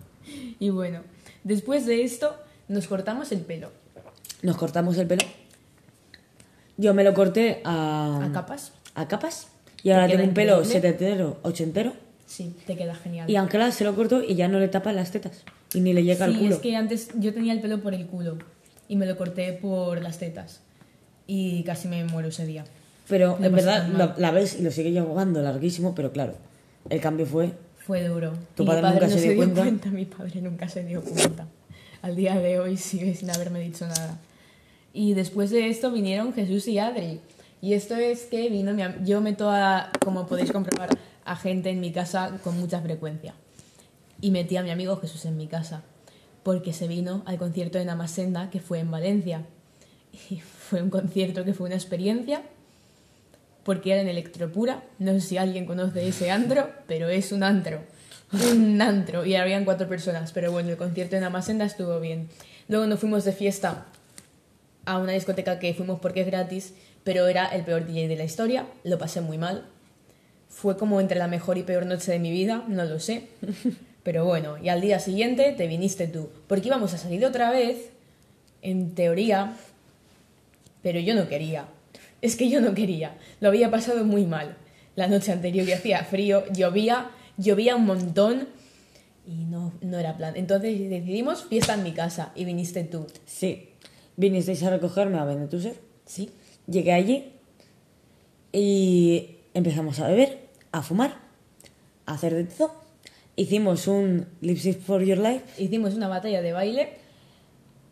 Y 0.59 0.71
bueno, 0.71 1.01
después 1.45 1.85
de 1.85 2.03
esto 2.03 2.35
nos 2.69 2.87
cortamos 2.87 3.31
el 3.33 3.41
pelo. 3.41 3.80
Nos 4.43 4.57
cortamos 4.57 4.97
el 4.99 5.07
pelo. 5.07 5.23
Yo 6.77 6.95
me 6.95 7.05
lo 7.05 7.13
corté 7.15 7.61
a... 7.65 8.21
¿A 8.25 8.33
capas? 8.33 8.73
A 8.95 9.07
capas. 9.09 9.49
Y 9.83 9.91
ahora 9.91 10.07
queda 10.07 10.17
tengo 10.19 10.29
un 10.29 10.35
pelo 10.35 10.53
increíble. 10.61 10.73
setentero, 10.81 11.39
ochentero. 11.43 11.93
Sí, 12.27 12.55
te 12.67 12.77
queda 12.77 12.95
genial. 12.95 13.29
Y 13.29 13.37
Ángela 13.37 13.71
se 13.73 13.85
lo 13.85 13.95
cortó 13.95 14.23
y 14.23 14.35
ya 14.35 14.49
no 14.49 14.59
le 14.59 14.69
tapa 14.69 14.93
las 14.93 15.11
tetas. 15.11 15.43
Y 15.75 15.81
ni 15.81 15.93
le 15.93 16.05
llega 16.05 16.25
al 16.27 16.33
Sí, 16.35 16.39
culo. 16.41 16.55
es 16.55 16.61
que 16.61 16.77
antes 16.77 17.09
yo 17.19 17.35
tenía 17.35 17.53
el 17.53 17.61
pelo 17.61 17.81
por 17.81 17.93
el 17.95 18.07
culo 18.07 18.39
y 18.89 18.97
me 18.97 19.07
lo 19.07 19.17
corté 19.17 19.53
por 19.53 20.01
las 20.03 20.19
tetas. 20.19 20.61
Y 21.27 21.63
casi 21.65 21.89
me 21.89 22.05
muero 22.05 22.29
ese 22.29 22.47
día. 22.47 22.65
Pero 23.09 23.37
en 23.43 23.53
verdad 23.53 23.89
la, 23.89 24.15
la 24.17 24.31
ves 24.31 24.57
y 24.59 24.63
lo 24.63 24.71
sigue 24.71 24.93
llevando 24.93 25.43
larguísimo, 25.43 25.95
pero 25.95 26.13
claro, 26.13 26.35
el 26.89 27.01
cambio 27.01 27.27
fue. 27.27 27.53
Fue 27.79 28.07
duro. 28.07 28.33
¿Tu 28.55 28.65
padre 28.65 28.83
mi 28.83 28.89
padre 28.89 29.01
nunca 29.01 29.07
no 29.09 29.13
se 29.13 29.21
dio 29.23 29.31
dio 29.45 29.55
cuenta? 29.55 29.91
Mi 29.91 30.05
padre 30.05 30.41
nunca 30.41 30.69
se 30.69 30.85
dio 30.85 31.03
cuenta. 31.03 31.47
Al 32.03 32.15
día 32.17 32.39
de 32.39 32.61
hoy 32.61 32.77
sigue 32.77 33.15
sin 33.15 33.31
haberme 33.31 33.61
dicho 33.61 33.87
nada. 33.87 34.19
Y 34.93 35.15
después 35.15 35.51
de 35.51 35.69
esto 35.69 35.91
vinieron 35.93 36.33
Jesús 36.33 36.67
y 36.69 36.79
Adri. 36.79 37.21
Y 37.63 37.75
esto 37.75 37.95
es 37.97 38.25
que 38.25 38.49
vino 38.49 38.73
yo 39.05 39.21
meto 39.21 39.51
a, 39.51 39.91
como 40.03 40.27
podéis 40.27 40.51
comprobar, 40.51 40.89
a 41.25 41.37
gente 41.37 41.71
en 41.71 41.81
mi 41.81 41.93
casa 41.93 42.39
con 42.43 42.59
mucha 42.59 42.81
frecuencia. 42.81 43.35
Y 44.21 44.31
metí 44.31 44.57
a 44.57 44.63
mi 44.63 44.71
amigo 44.71 44.97
Jesús 44.97 45.25
en 45.27 45.37
mi 45.37 45.47
casa, 45.47 45.83
porque 46.43 46.73
se 46.73 46.89
vino 46.89 47.23
al 47.27 47.39
concierto 47.39 47.79
de 47.79 47.85
Namasenda 47.85 48.51
que 48.51 48.61
fue 48.61 48.79
en 48.81 48.91
Valencia. 48.91 49.45
Y 50.31 50.41
fue 50.69 50.83
un 50.83 50.91
concierto 50.91 51.45
que 51.45 51.55
fue 51.55 51.67
una 51.67 51.77
experiencia, 51.77 52.43
porque 53.63 53.93
era 53.93 54.01
en 54.01 54.09
Electropura. 54.09 54.83
No 54.99 55.13
sé 55.13 55.21
si 55.21 55.37
alguien 55.37 55.67
conoce 55.67 56.09
ese 56.09 56.31
antro, 56.31 56.71
pero 56.87 57.09
es 57.09 57.31
un 57.31 57.43
antro. 57.43 57.83
Un 58.33 58.81
antro. 58.81 59.27
Y 59.27 59.35
habían 59.37 59.65
cuatro 59.65 59.87
personas. 59.87 60.33
Pero 60.33 60.51
bueno, 60.51 60.71
el 60.71 60.77
concierto 60.77 61.17
de 61.17 61.21
Namasenda 61.21 61.67
estuvo 61.67 62.01
bien. 62.01 62.29
Luego 62.69 62.87
nos 62.87 63.01
fuimos 63.01 63.25
de 63.25 63.33
fiesta 63.33 63.87
a 64.85 64.99
una 64.99 65.13
discoteca 65.13 65.59
que 65.59 65.75
fuimos 65.75 66.01
porque 66.01 66.23
es 66.23 66.27
gratis, 66.27 66.75
pero 67.05 67.27
era 67.27 67.47
el 67.47 67.65
peor 67.65 67.87
DJ 67.87 68.09
de 68.09 68.17
la 68.17 68.25
historia. 68.25 68.67
Lo 68.85 68.99
pasé 68.99 69.21
muy 69.21 69.39
mal. 69.39 69.67
Fue 70.49 70.77
como 70.77 71.01
entre 71.01 71.19
la 71.19 71.29
mejor 71.29 71.59
y 71.59 71.63
peor 71.63 71.87
noche 71.87 72.13
de 72.13 72.19
mi 72.19 72.31
vida, 72.31 72.65
no 72.69 72.85
lo 72.85 72.99
sé. 72.99 73.29
Pero 74.03 74.25
bueno, 74.25 74.57
y 74.57 74.71
al 74.71 74.81
día 74.81 74.99
siguiente 74.99 75.53
te 75.53 75.67
viniste 75.67 76.07
tú. 76.09 76.31
Porque 76.47 76.69
íbamos 76.69 76.95
a 76.95 76.99
salir 76.99 77.25
otra 77.27 77.51
vez, 77.51 77.91
en 78.63 78.95
teoría, 78.95 79.55
pero 80.83 81.01
yo 81.01 81.15
no 81.15 81.29
quería. 81.29 81.67
Es 82.23 82.37
que 82.37 82.49
yo 82.49 82.61
no 82.61 82.75
quería. 82.75 83.17
Lo 83.41 83.49
había 83.49 83.71
pasado 83.71 84.05
muy 84.05 84.25
mal. 84.25 84.57
La 84.97 85.07
noche 85.07 85.33
anterior 85.33 85.67
que 85.67 85.75
hacía 85.75 86.05
frío, 86.05 86.45
llovía, 86.53 87.11
llovía 87.37 87.77
un 87.77 87.87
montón 87.87 88.49
y 89.27 89.45
no, 89.45 89.73
no 89.81 89.99
era 89.99 90.17
plan. 90.17 90.35
Entonces 90.37 90.79
decidimos 90.91 91.45
fiesta 91.45 91.75
en 91.75 91.83
mi 91.83 91.93
casa 91.93 92.33
y 92.35 92.45
viniste 92.45 92.85
tú. 92.85 93.07
Sí. 93.27 93.70
Vinisteis 94.21 94.63
a 94.65 94.71
recogerme 94.71 95.19
a 95.19 95.25
Benetuser. 95.25 95.77
¿Sí? 96.05 96.29
Llegué 96.67 96.93
allí 96.93 97.33
y 98.53 99.37
empezamos 99.55 99.99
a 100.01 100.09
beber, 100.09 100.31
a 100.73 100.83
fumar, 100.83 101.13
a 102.07 102.15
hacer 102.15 102.35
de 102.35 102.45
todo. 102.45 102.75
Hicimos 103.37 103.87
un 103.87 104.27
Lipstick 104.43 104.81
for 104.81 105.03
Your 105.03 105.19
Life 105.19 105.45
Hicimos 105.63 105.95
una 105.95 106.09
batalla 106.09 106.43
de 106.43 106.53
baile. 106.53 106.89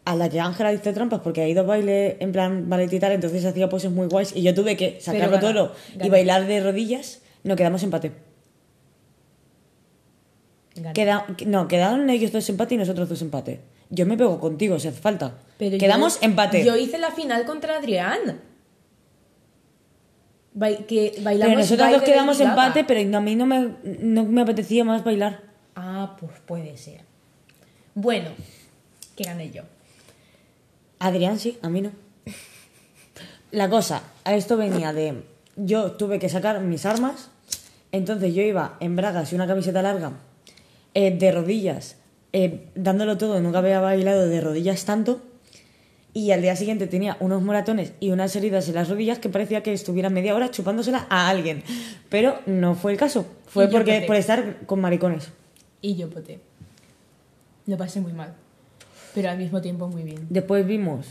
a 0.05 0.15
la 0.17 0.29
que 0.29 0.41
Ángela 0.41 0.73
hizo 0.73 0.93
trampas 0.93 1.21
porque 1.21 1.41
ha 1.43 1.49
ido 1.49 1.61
a 1.63 1.65
baile 1.65 2.17
en 2.21 2.33
plan 2.33 2.69
ballet 2.69 2.93
y 2.93 2.99
tal, 3.01 3.13
entonces 3.13 3.45
hacía 3.45 3.69
poses 3.69 3.91
muy 3.91 4.07
guays 4.09 4.35
y 4.37 4.43
yo 4.43 4.55
tuve 4.55 4.77
que 4.77 5.01
sacarlo 5.01 5.37
gana, 5.37 5.41
todo 5.41 5.73
y 6.05 6.09
bailar 6.11 6.47
de 6.47 6.61
rodillas. 6.63 7.21
No, 7.45 7.57
quedamos 7.57 7.83
empate. 7.83 8.13
Queda- 10.95 11.27
no, 11.47 11.67
quedaron 11.69 12.09
ellos 12.11 12.31
dos 12.33 12.49
empate 12.49 12.75
y 12.75 12.79
nosotros 12.79 13.09
dos 13.09 13.21
empate. 13.23 13.61
Yo 13.91 14.07
me 14.07 14.17
pego 14.17 14.39
contigo 14.41 14.79
si 14.79 14.89
hace 14.89 15.01
falta. 15.01 15.39
Pero 15.59 15.77
Quedamos 15.79 16.21
yo- 16.21 16.27
empate. 16.27 16.65
Yo 16.65 16.77
hice 16.77 16.99
la 16.99 17.11
final 17.11 17.45
contra 17.45 17.77
Adrián. 17.79 18.41
Bai- 20.55 20.87
que 20.87 21.19
bailamos 21.23 21.51
pero 21.55 21.61
nosotros 21.61 22.01
de 22.01 22.07
quedamos 22.13 22.41
empate, 22.41 22.85
pero 22.85 23.17
a 23.17 23.21
mí 23.21 23.37
no 23.37 23.47
me, 23.47 23.75
no 23.85 24.25
me 24.25 24.41
apetecía 24.41 24.85
más 24.85 25.05
bailar. 25.05 25.43
Ah, 25.77 26.17
pues 26.19 26.33
puede 26.45 26.77
ser. 26.77 27.03
Bueno, 27.95 28.31
que 29.17 29.25
gané 29.25 29.51
yo. 29.51 29.63
Adrián 30.99 31.39
sí, 31.39 31.59
a 31.63 31.69
mí 31.69 31.81
no. 31.81 31.91
La 33.53 33.69
cosa, 33.71 34.03
a 34.25 34.35
esto 34.35 34.57
venía 34.57 34.93
de. 34.93 35.23
Yo 35.57 35.93
tuve 35.93 36.19
que 36.19 36.29
sacar 36.29 36.61
mis 36.61 36.85
armas, 36.87 37.31
entonces 37.93 38.35
yo 38.35 38.43
iba 38.43 38.77
en 38.81 38.97
bragas 38.97 39.33
y 39.33 39.35
una 39.37 39.47
camiseta 39.47 39.81
larga, 39.83 40.13
eh, 40.95 41.11
de 41.17 41.33
rodillas, 41.33 41.97
eh, 42.33 42.67
dándolo 42.75 43.17
todo, 43.17 43.41
nunca 43.41 43.59
había 43.59 43.81
bailado 43.81 44.27
de 44.29 44.41
rodillas 44.41 44.85
tanto, 44.85 45.21
y 46.19 46.33
al 46.33 46.43
día 46.43 46.57
siguiente 46.57 46.89
tenía 46.89 47.17
unos 47.21 47.43
moratones 47.43 47.93
y 48.01 48.11
unas 48.11 48.35
heridas 48.35 48.69
en 48.69 48.75
las 48.75 48.89
rodillas 48.89 49.21
que 49.21 49.29
parecía 49.29 49.63
que 49.63 49.73
estuviera 49.73 50.11
media 50.11 50.35
hora 50.35 50.51
chupándosela 50.51 51.07
a 51.11 51.29
alguien. 51.29 51.63
Pero 52.09 52.41
no 52.47 52.75
fue 52.75 52.91
el 52.91 52.99
caso, 52.99 53.25
fue 53.47 53.67
Y 53.67 53.69
porque 53.69 54.03
por 54.05 54.17
estar 54.17 54.67
con 54.67 54.81
maricones. 54.81 55.29
Y 55.81 55.95
yo 55.95 56.11
poté. 56.11 56.41
Lo 57.67 57.77
pasé 57.77 58.01
muy 58.01 58.13
mal. 58.13 58.35
Pero 59.15 59.31
al 59.31 59.39
mismo 59.39 59.61
tiempo 59.61 59.87
muy 59.87 60.03
bien. 60.03 60.27
Después 60.29 60.67
vimos 60.67 61.07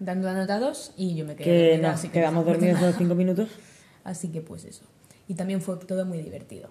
Dando 0.00 0.28
anotados 0.28 0.92
y 0.96 1.14
yo 1.14 1.24
me 1.24 1.36
quedé 1.36 1.78
que 1.80 1.86
así 1.86 2.08
que 2.08 2.14
quedamos 2.14 2.44
no- 2.44 2.50
dormidos 2.52 2.80
los 2.82 2.96
cinco 2.96 3.14
minutos. 3.14 3.48
Así 4.04 4.28
que 4.28 4.40
pues 4.40 4.64
eso. 4.64 4.84
Y 5.28 5.34
también 5.34 5.60
fue 5.60 5.76
todo 5.78 6.04
muy 6.04 6.18
divertido. 6.20 6.70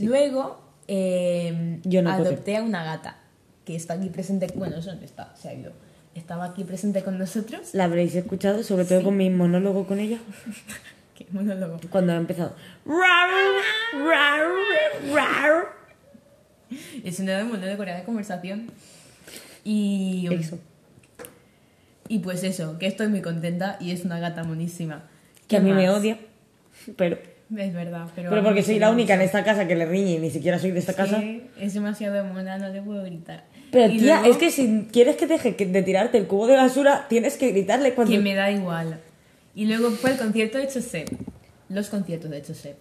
Luego 0.00 0.60
eh, 0.88 1.80
Yo 1.84 2.00
no 2.02 2.16
poté. 2.16 2.28
adopté 2.28 2.56
a 2.56 2.62
una 2.62 2.84
gata 2.84 3.18
que 3.64 3.76
está 3.76 3.94
aquí 3.94 4.08
presente. 4.08 4.46
Bueno, 4.54 4.76
eso 4.78 4.94
no 4.94 5.02
está, 5.02 5.34
se 5.36 5.48
ha 5.48 5.54
ido. 5.54 5.72
Estaba 6.16 6.46
aquí 6.46 6.64
presente 6.64 7.02
con 7.04 7.18
nosotros. 7.18 7.74
La 7.74 7.84
habréis 7.84 8.14
escuchado, 8.14 8.62
sobre 8.62 8.84
todo 8.86 9.02
con 9.04 9.16
mi 9.16 9.28
monólogo 9.30 9.86
con 9.86 9.98
ella, 10.00 10.18
Qué 11.14 11.26
monólogo. 11.30 11.78
cuando 11.90 12.12
ha 12.12 12.16
empezado. 12.16 12.54
Es 17.04 17.20
una 17.20 17.44
monólogo 17.44 17.66
de 17.66 17.76
Corea 17.76 17.96
de 17.96 18.04
conversación. 18.04 18.70
Y. 19.64 20.28
Eso. 20.32 20.58
Y 22.08 22.20
pues 22.20 22.44
eso, 22.44 22.78
que 22.78 22.86
estoy 22.86 23.08
muy 23.08 23.20
contenta 23.20 23.76
y 23.80 23.90
es 23.90 24.04
una 24.04 24.18
gata 24.20 24.44
monísima. 24.44 25.04
Que 25.48 25.56
a 25.56 25.60
¿Qué 25.60 25.64
mí 25.64 25.72
me 25.72 25.90
odia, 25.90 26.18
pero, 26.96 27.18
Es 27.56 27.74
verdad, 27.74 28.08
pero. 28.14 28.30
pero 28.30 28.42
porque 28.44 28.62
soy 28.62 28.78
la 28.78 28.90
única 28.90 29.14
en 29.14 29.22
esta 29.22 29.44
casa 29.44 29.66
que 29.66 29.74
le 29.74 29.86
riñe 29.86 30.12
y 30.14 30.18
ni 30.18 30.30
siquiera 30.30 30.58
soy 30.58 30.70
de 30.70 30.78
esta 30.78 30.94
casa. 30.94 31.22
Es 31.58 31.74
demasiado 31.74 32.24
mona, 32.24 32.58
no 32.58 32.68
le 32.68 32.80
puedo 32.82 33.02
gritar. 33.04 33.44
Pero 33.70 33.92
Y 33.92 33.98
tía, 33.98 34.20
luego, 34.20 34.32
es 34.32 34.36
que 34.38 34.50
si 34.50 34.86
quieres 34.92 35.16
que 35.16 35.26
deje 35.26 35.52
de 35.52 35.82
tirarte 35.82 36.18
el 36.18 36.26
cubo 36.26 36.46
de 36.46 36.56
basura, 36.56 37.06
tienes 37.08 37.36
que 37.36 37.50
gritarle 37.50 37.94
cuando... 37.94 38.12
Que 38.12 38.20
me 38.20 38.34
da 38.34 38.50
igual. 38.50 39.00
Y 39.54 39.66
luego 39.66 39.90
fue 39.90 40.12
el 40.12 40.18
concierto 40.18 40.58
de 40.58 40.66
Josep. 40.66 41.08
Los 41.68 41.88
conciertos 41.88 42.30
de 42.30 42.42
Josep. 42.42 42.76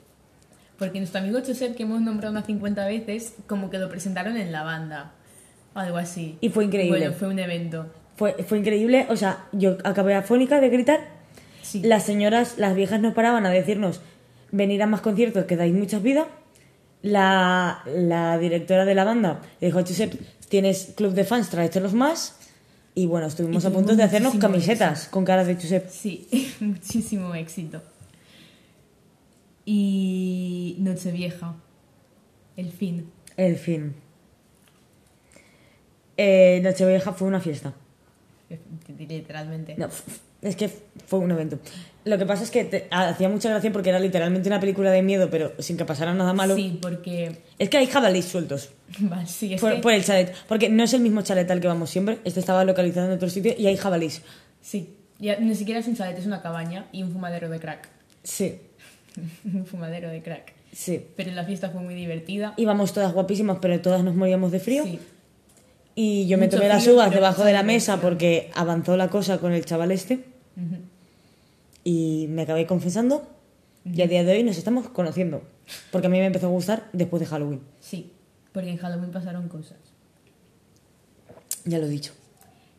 Porque 0.77 0.99
nuestro 0.99 1.21
amigo 1.21 1.39
Josep, 1.45 1.75
que 1.75 1.83
hemos 1.83 2.01
nombrado 2.01 2.31
unas 2.31 2.45
50 2.45 2.85
veces, 2.85 3.33
como 3.47 3.69
que 3.69 3.77
lo 3.77 3.89
presentaron 3.89 4.37
en 4.37 4.51
la 4.51 4.63
banda. 4.63 5.13
Algo 5.73 5.97
así. 5.97 6.37
Y 6.41 6.49
fue 6.49 6.65
increíble. 6.65 6.99
Bueno, 6.99 7.13
fue 7.13 7.27
un 7.29 7.39
evento. 7.39 7.87
Fue, 8.15 8.33
fue 8.43 8.59
increíble, 8.59 9.07
o 9.09 9.15
sea, 9.17 9.45
yo 9.51 9.77
acabé 9.83 10.15
afónica 10.15 10.61
de 10.61 10.69
gritar. 10.69 10.99
Sí. 11.61 11.81
Las 11.83 12.03
señoras, 12.03 12.57
las 12.57 12.75
viejas 12.75 13.01
nos 13.01 13.13
paraban 13.13 13.45
a 13.45 13.49
decirnos, 13.49 14.01
venir 14.51 14.81
a 14.83 14.87
más 14.87 15.01
conciertos 15.01 15.45
que 15.45 15.57
dais 15.57 15.73
muchas 15.73 16.01
vidas. 16.01 16.27
La, 17.01 17.83
la 17.85 18.37
directora 18.37 18.83
de 18.85 18.95
la 18.95 19.03
banda 19.03 19.41
le 19.59 19.67
dijo 19.67 19.79
a 19.79 19.81
Josep, 19.81 20.13
tienes 20.49 20.93
club 20.95 21.13
de 21.13 21.23
fans, 21.23 21.49
tráetelos 21.49 21.93
más. 21.93 22.37
Y 22.93 23.07
bueno, 23.07 23.27
estuvimos 23.27 23.63
Y 23.63 23.67
a 23.67 23.71
punto 23.71 23.95
de 23.95 24.03
hacernos 24.03 24.35
camisetas 24.35 25.07
con 25.09 25.25
caras 25.25 25.47
de 25.47 25.55
Josep. 25.55 25.89
Sí, 25.89 26.27
muchísimo 26.59 27.35
éxito. 27.35 27.81
Y 29.65 30.77
Nochevieja. 30.79 31.55
El 32.55 32.71
fin. 32.71 33.11
El 33.35 33.57
fin. 33.57 33.95
Eh, 36.17 36.61
Nochevieja 36.63 37.11
fue 37.13 37.27
una 37.27 37.41
fiesta. 37.41 37.73
Literalmente. 38.97 39.75
No, 39.77 39.89
es 40.45 40.55
que 40.55 40.69
fue 41.07 41.19
un 41.19 41.31
evento. 41.31 41.59
Lo 42.05 42.17
que 42.19 42.25
pasa 42.25 42.43
es 42.43 42.51
que 42.51 42.63
te- 42.65 42.87
hacía 42.91 43.27
mucha 43.29 43.49
gracia 43.49 43.71
porque 43.71 43.89
era 43.89 43.99
literalmente 43.99 44.47
una 44.47 44.59
película 44.59 44.91
de 44.91 45.01
miedo, 45.01 45.29
pero 45.31 45.53
sin 45.59 45.75
que 45.75 45.85
pasara 45.85 46.13
nada 46.13 46.33
malo. 46.33 46.55
Sí, 46.55 46.77
porque. 46.81 47.37
Es 47.57 47.69
que 47.69 47.77
hay 47.77 47.87
jabalíes 47.87 48.25
sueltos 48.25 48.69
Vale, 48.99 49.25
sí, 49.27 49.53
es 49.55 49.59
por, 49.61 49.73
que- 49.75 49.81
por 49.81 49.91
el 49.93 50.03
chalet. 50.05 50.33
Porque 50.47 50.69
no 50.69 50.83
es 50.83 50.93
el 50.93 51.01
mismo 51.01 51.21
chalet 51.23 51.49
al 51.49 51.59
que 51.61 51.67
vamos 51.67 51.89
siempre. 51.89 52.19
Este 52.23 52.39
estaba 52.39 52.63
localizado 52.63 53.07
en 53.07 53.13
otro 53.13 53.29
sitio 53.29 53.53
y 53.57 53.65
hay 53.67 53.75
jabalíes. 53.77 54.21
Sí. 54.61 54.95
Ya, 55.17 55.37
ni 55.39 55.55
siquiera 55.55 55.79
es 55.79 55.87
un 55.87 55.95
chalet, 55.95 56.17
es 56.19 56.25
una 56.27 56.41
cabaña 56.41 56.85
y 56.91 57.01
un 57.03 57.11
fumadero 57.11 57.49
de 57.49 57.59
crack. 57.59 57.89
Sí, 58.23 58.59
un 59.45 59.65
fumadero 59.65 60.09
de 60.09 60.21
crack. 60.21 60.53
sí. 60.73 61.03
Pero 61.15 61.31
la 61.31 61.43
fiesta 61.45 61.69
fue 61.71 61.81
muy 61.81 61.95
divertida. 61.95 62.53
Íbamos 62.57 62.93
todas 62.93 63.13
guapísimas, 63.13 63.57
pero 63.61 63.79
todas 63.81 64.03
nos 64.03 64.13
moríamos 64.15 64.51
de 64.51 64.59
frío. 64.59 64.83
Sí. 64.83 64.99
Y 65.95 66.27
yo 66.27 66.37
me 66.37 66.49
tomé 66.49 66.67
las 66.67 66.85
uvas 66.87 67.09
debajo 67.11 67.45
de 67.45 67.53
la 67.53 67.63
mesa 67.63 68.01
porque 68.01 68.51
avanzó 68.53 68.97
la 68.97 69.07
cosa 69.09 69.37
con 69.39 69.53
el 69.53 69.63
chaval 69.65 69.91
este. 69.91 70.19
Ujú. 70.57 70.77
Y 71.83 72.27
me 72.29 72.43
acabé 72.43 72.65
confesando. 72.65 73.27
Y 73.85 74.01
a 74.01 74.07
día 74.07 74.23
de 74.23 74.31
hoy 74.33 74.43
nos 74.43 74.57
estamos 74.57 74.87
conociendo. 74.89 75.43
Porque 75.91 76.07
a 76.07 76.09
mí 76.09 76.17
me 76.19 76.25
empezó 76.25 76.47
a 76.47 76.49
gustar 76.49 76.89
después 76.93 77.19
de 77.21 77.25
Halloween. 77.27 77.61
Sí, 77.79 78.11
porque 78.51 78.69
en 78.71 78.77
Halloween 78.77 79.11
pasaron 79.11 79.47
cosas. 79.47 79.77
Ya 81.65 81.79
lo 81.79 81.85
he 81.85 81.89
dicho. 81.89 82.13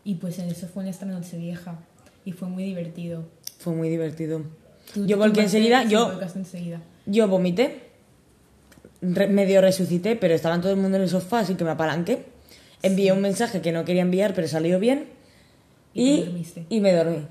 Y 0.04 0.14
pues 0.16 0.38
eso 0.38 0.68
fue 0.68 0.84
nuestra 0.84 1.06
noche 1.06 1.36
vieja. 1.36 1.78
Y 2.24 2.32
fue 2.32 2.48
muy 2.48 2.64
divertido. 2.64 3.24
Fue 3.58 3.72
muy 3.74 3.88
divertido. 3.88 4.42
Tú- 4.94 5.06
yo 5.06 5.16
volqué 5.18 5.40
enseguida, 5.42 5.82
sí, 5.82 5.90
yo, 5.90 6.20
enseguida. 6.34 6.80
yo 7.06 7.26
vomité, 7.28 7.82
re- 9.02 9.26
medio 9.28 9.60
resucité, 9.60 10.14
pero 10.16 10.34
estaban 10.34 10.60
todo 10.60 10.70
el 10.72 10.78
mundo 10.78 10.96
en 10.96 11.02
el 11.04 11.08
sofá, 11.08 11.40
así 11.40 11.54
que 11.56 11.64
me 11.64 11.70
apalanqué. 11.70 12.26
Envié 12.82 13.12
un 13.12 13.20
mensaje 13.20 13.60
que 13.60 13.72
no 13.72 13.84
quería 13.84 14.02
enviar, 14.02 14.34
pero 14.34 14.46
salió 14.46 14.78
bien. 14.78 15.06
Y 15.94 16.10
Y, 16.10 16.46
y 16.76 16.80
me 16.80 16.92
dormí. 16.92 17.26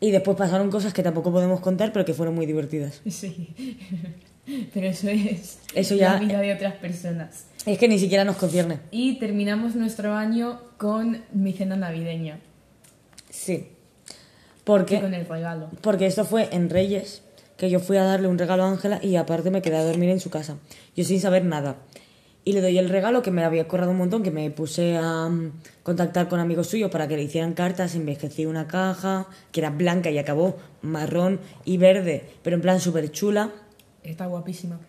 Y 0.00 0.10
después 0.10 0.36
pasaron 0.36 0.70
cosas 0.70 0.94
que 0.94 1.02
tampoco 1.02 1.30
podemos 1.30 1.60
contar, 1.60 1.92
pero 1.92 2.04
que 2.04 2.14
fueron 2.14 2.34
muy 2.34 2.46
divertidas. 2.46 3.00
Sí. 3.10 3.54
Pero 4.74 4.88
eso 4.88 5.08
es 5.08 5.58
Eso 5.74 5.94
ya- 5.94 6.14
la 6.14 6.18
vida 6.20 6.40
de 6.40 6.52
otras 6.54 6.74
personas. 6.74 7.44
Es 7.66 7.78
que 7.78 7.86
ni 7.86 8.00
siquiera 8.00 8.24
nos 8.24 8.36
concierne. 8.36 8.80
Y 8.90 9.18
terminamos 9.20 9.76
nuestro 9.76 10.14
año 10.14 10.60
con 10.76 11.22
mi 11.32 11.52
cena 11.52 11.76
navideña. 11.76 12.40
Sí. 13.28 13.52
Y 13.52 14.62
Porque, 14.64 15.00
con 15.00 15.14
el 15.14 15.26
regalo. 15.26 15.68
porque 15.82 16.06
esto 16.06 16.24
fue 16.24 16.48
en 16.52 16.68
Reyes, 16.68 17.22
que 17.58 17.70
yo 17.70 17.78
fui 17.78 17.96
a 17.98 18.02
darle 18.02 18.26
un 18.26 18.38
regalo 18.38 18.64
a 18.64 18.70
Ángela 18.70 18.98
y 19.02 19.14
aparte 19.16 19.50
me 19.52 19.62
quedé 19.62 19.76
a 19.76 19.84
dormir 19.84 20.08
en 20.10 20.18
su 20.20 20.30
casa. 20.30 20.56
Yo 20.96 21.04
sin 21.04 21.20
saber 21.20 21.44
nada. 21.44 21.76
Y 22.44 22.52
le 22.52 22.62
doy 22.62 22.78
el 22.78 22.88
regalo 22.88 23.22
que 23.22 23.30
me 23.30 23.44
había 23.44 23.68
corrado 23.68 23.90
un 23.90 23.98
montón, 23.98 24.22
que 24.22 24.30
me 24.30 24.50
puse 24.50 24.96
a 24.96 25.28
mm, 25.28 25.52
contactar 25.82 26.28
con 26.28 26.40
amigos 26.40 26.68
suyos 26.68 26.90
para 26.90 27.06
que 27.06 27.16
le 27.16 27.22
hicieran 27.22 27.52
cartas, 27.52 27.94
envejecí 27.94 28.46
una 28.46 28.66
caja, 28.66 29.26
que 29.52 29.60
era 29.60 29.70
blanca 29.70 30.10
y 30.10 30.18
acabó 30.18 30.56
marrón 30.82 31.38
y 31.64 31.76
verde, 31.76 32.24
pero 32.42 32.56
en 32.56 32.62
plan 32.62 32.80
súper 32.80 33.10
chula. 33.10 33.50
Está 34.02 34.26
guapísima. 34.26 34.80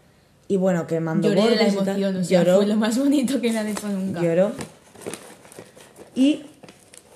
Y 0.47 0.57
bueno, 0.57 0.87
que 0.87 0.99
mandó 0.99 1.29
Lloré 1.29 1.49
de 1.49 1.55
la 1.57 1.67
emoción, 1.67 2.15
o 2.17 2.23
sea, 2.23 2.43
Lloró, 2.43 2.57
fue 2.57 2.67
lo 2.67 2.75
más 2.77 2.97
bonito 2.97 3.39
que 3.41 3.51
me 3.51 3.59
han 3.59 3.67
hecho 3.67 3.87
nunca. 3.89 4.21
lloró. 4.21 4.51
Y, 6.15 6.43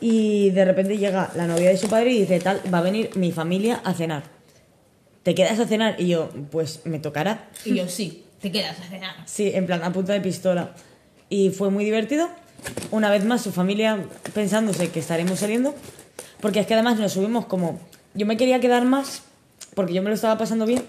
y 0.02 0.49
de 0.52 0.66
repente 0.66 0.98
llega 0.98 1.32
la 1.36 1.48
novia 1.48 1.70
de 1.70 1.78
su 1.78 1.88
padre 1.88 2.12
y 2.12 2.20
dice, 2.22 2.40
tal, 2.40 2.62
va 2.74 2.80
a 2.80 2.82
venir 2.82 3.10
mi 3.16 3.32
familia 3.32 3.82
a 3.84 3.94
cenar. 3.94 4.24
¿Te 5.24 5.34
quedas 5.34 5.60
a 5.60 5.66
cenar? 5.66 5.95
Y 5.99 6.07
yo, 6.07 6.30
pues 6.52 6.82
me 6.86 6.99
tocará. 6.99 7.49
Y 7.66 7.76
yo, 7.76 7.88
sí, 7.88 8.25
te 8.46 8.52
quedas 8.52 8.80
a 8.80 8.84
cenar. 8.84 9.16
Sí, 9.26 9.52
en 9.56 9.66
plan, 9.66 9.84
a 9.84 9.92
punta 9.92 10.14
de 10.14 10.22
pistola. 10.22 10.76
Y 11.30 11.50
fue 11.50 11.72
muy 11.72 11.84
divertido. 11.84 12.30
Una 12.92 13.10
vez 13.10 13.26
más, 13.26 13.42
su 13.42 13.52
familia 13.52 14.06
pensándose 14.36 14.92
que 14.92 15.00
estaremos 15.00 15.40
saliendo. 15.40 15.74
Porque 16.42 16.60
es 16.60 16.68
que 16.68 16.76
además 16.76 17.00
nos 17.00 17.14
subimos 17.14 17.48
como... 17.48 17.80
Yo 18.14 18.28
me 18.28 18.38
quería 18.38 18.60
quedar 18.60 18.86
más, 18.86 19.24
porque 19.74 19.96
yo 19.96 20.04
me 20.04 20.10
lo 20.10 20.16
estaba 20.16 20.38
pasando 20.38 20.68
bien. 20.68 20.84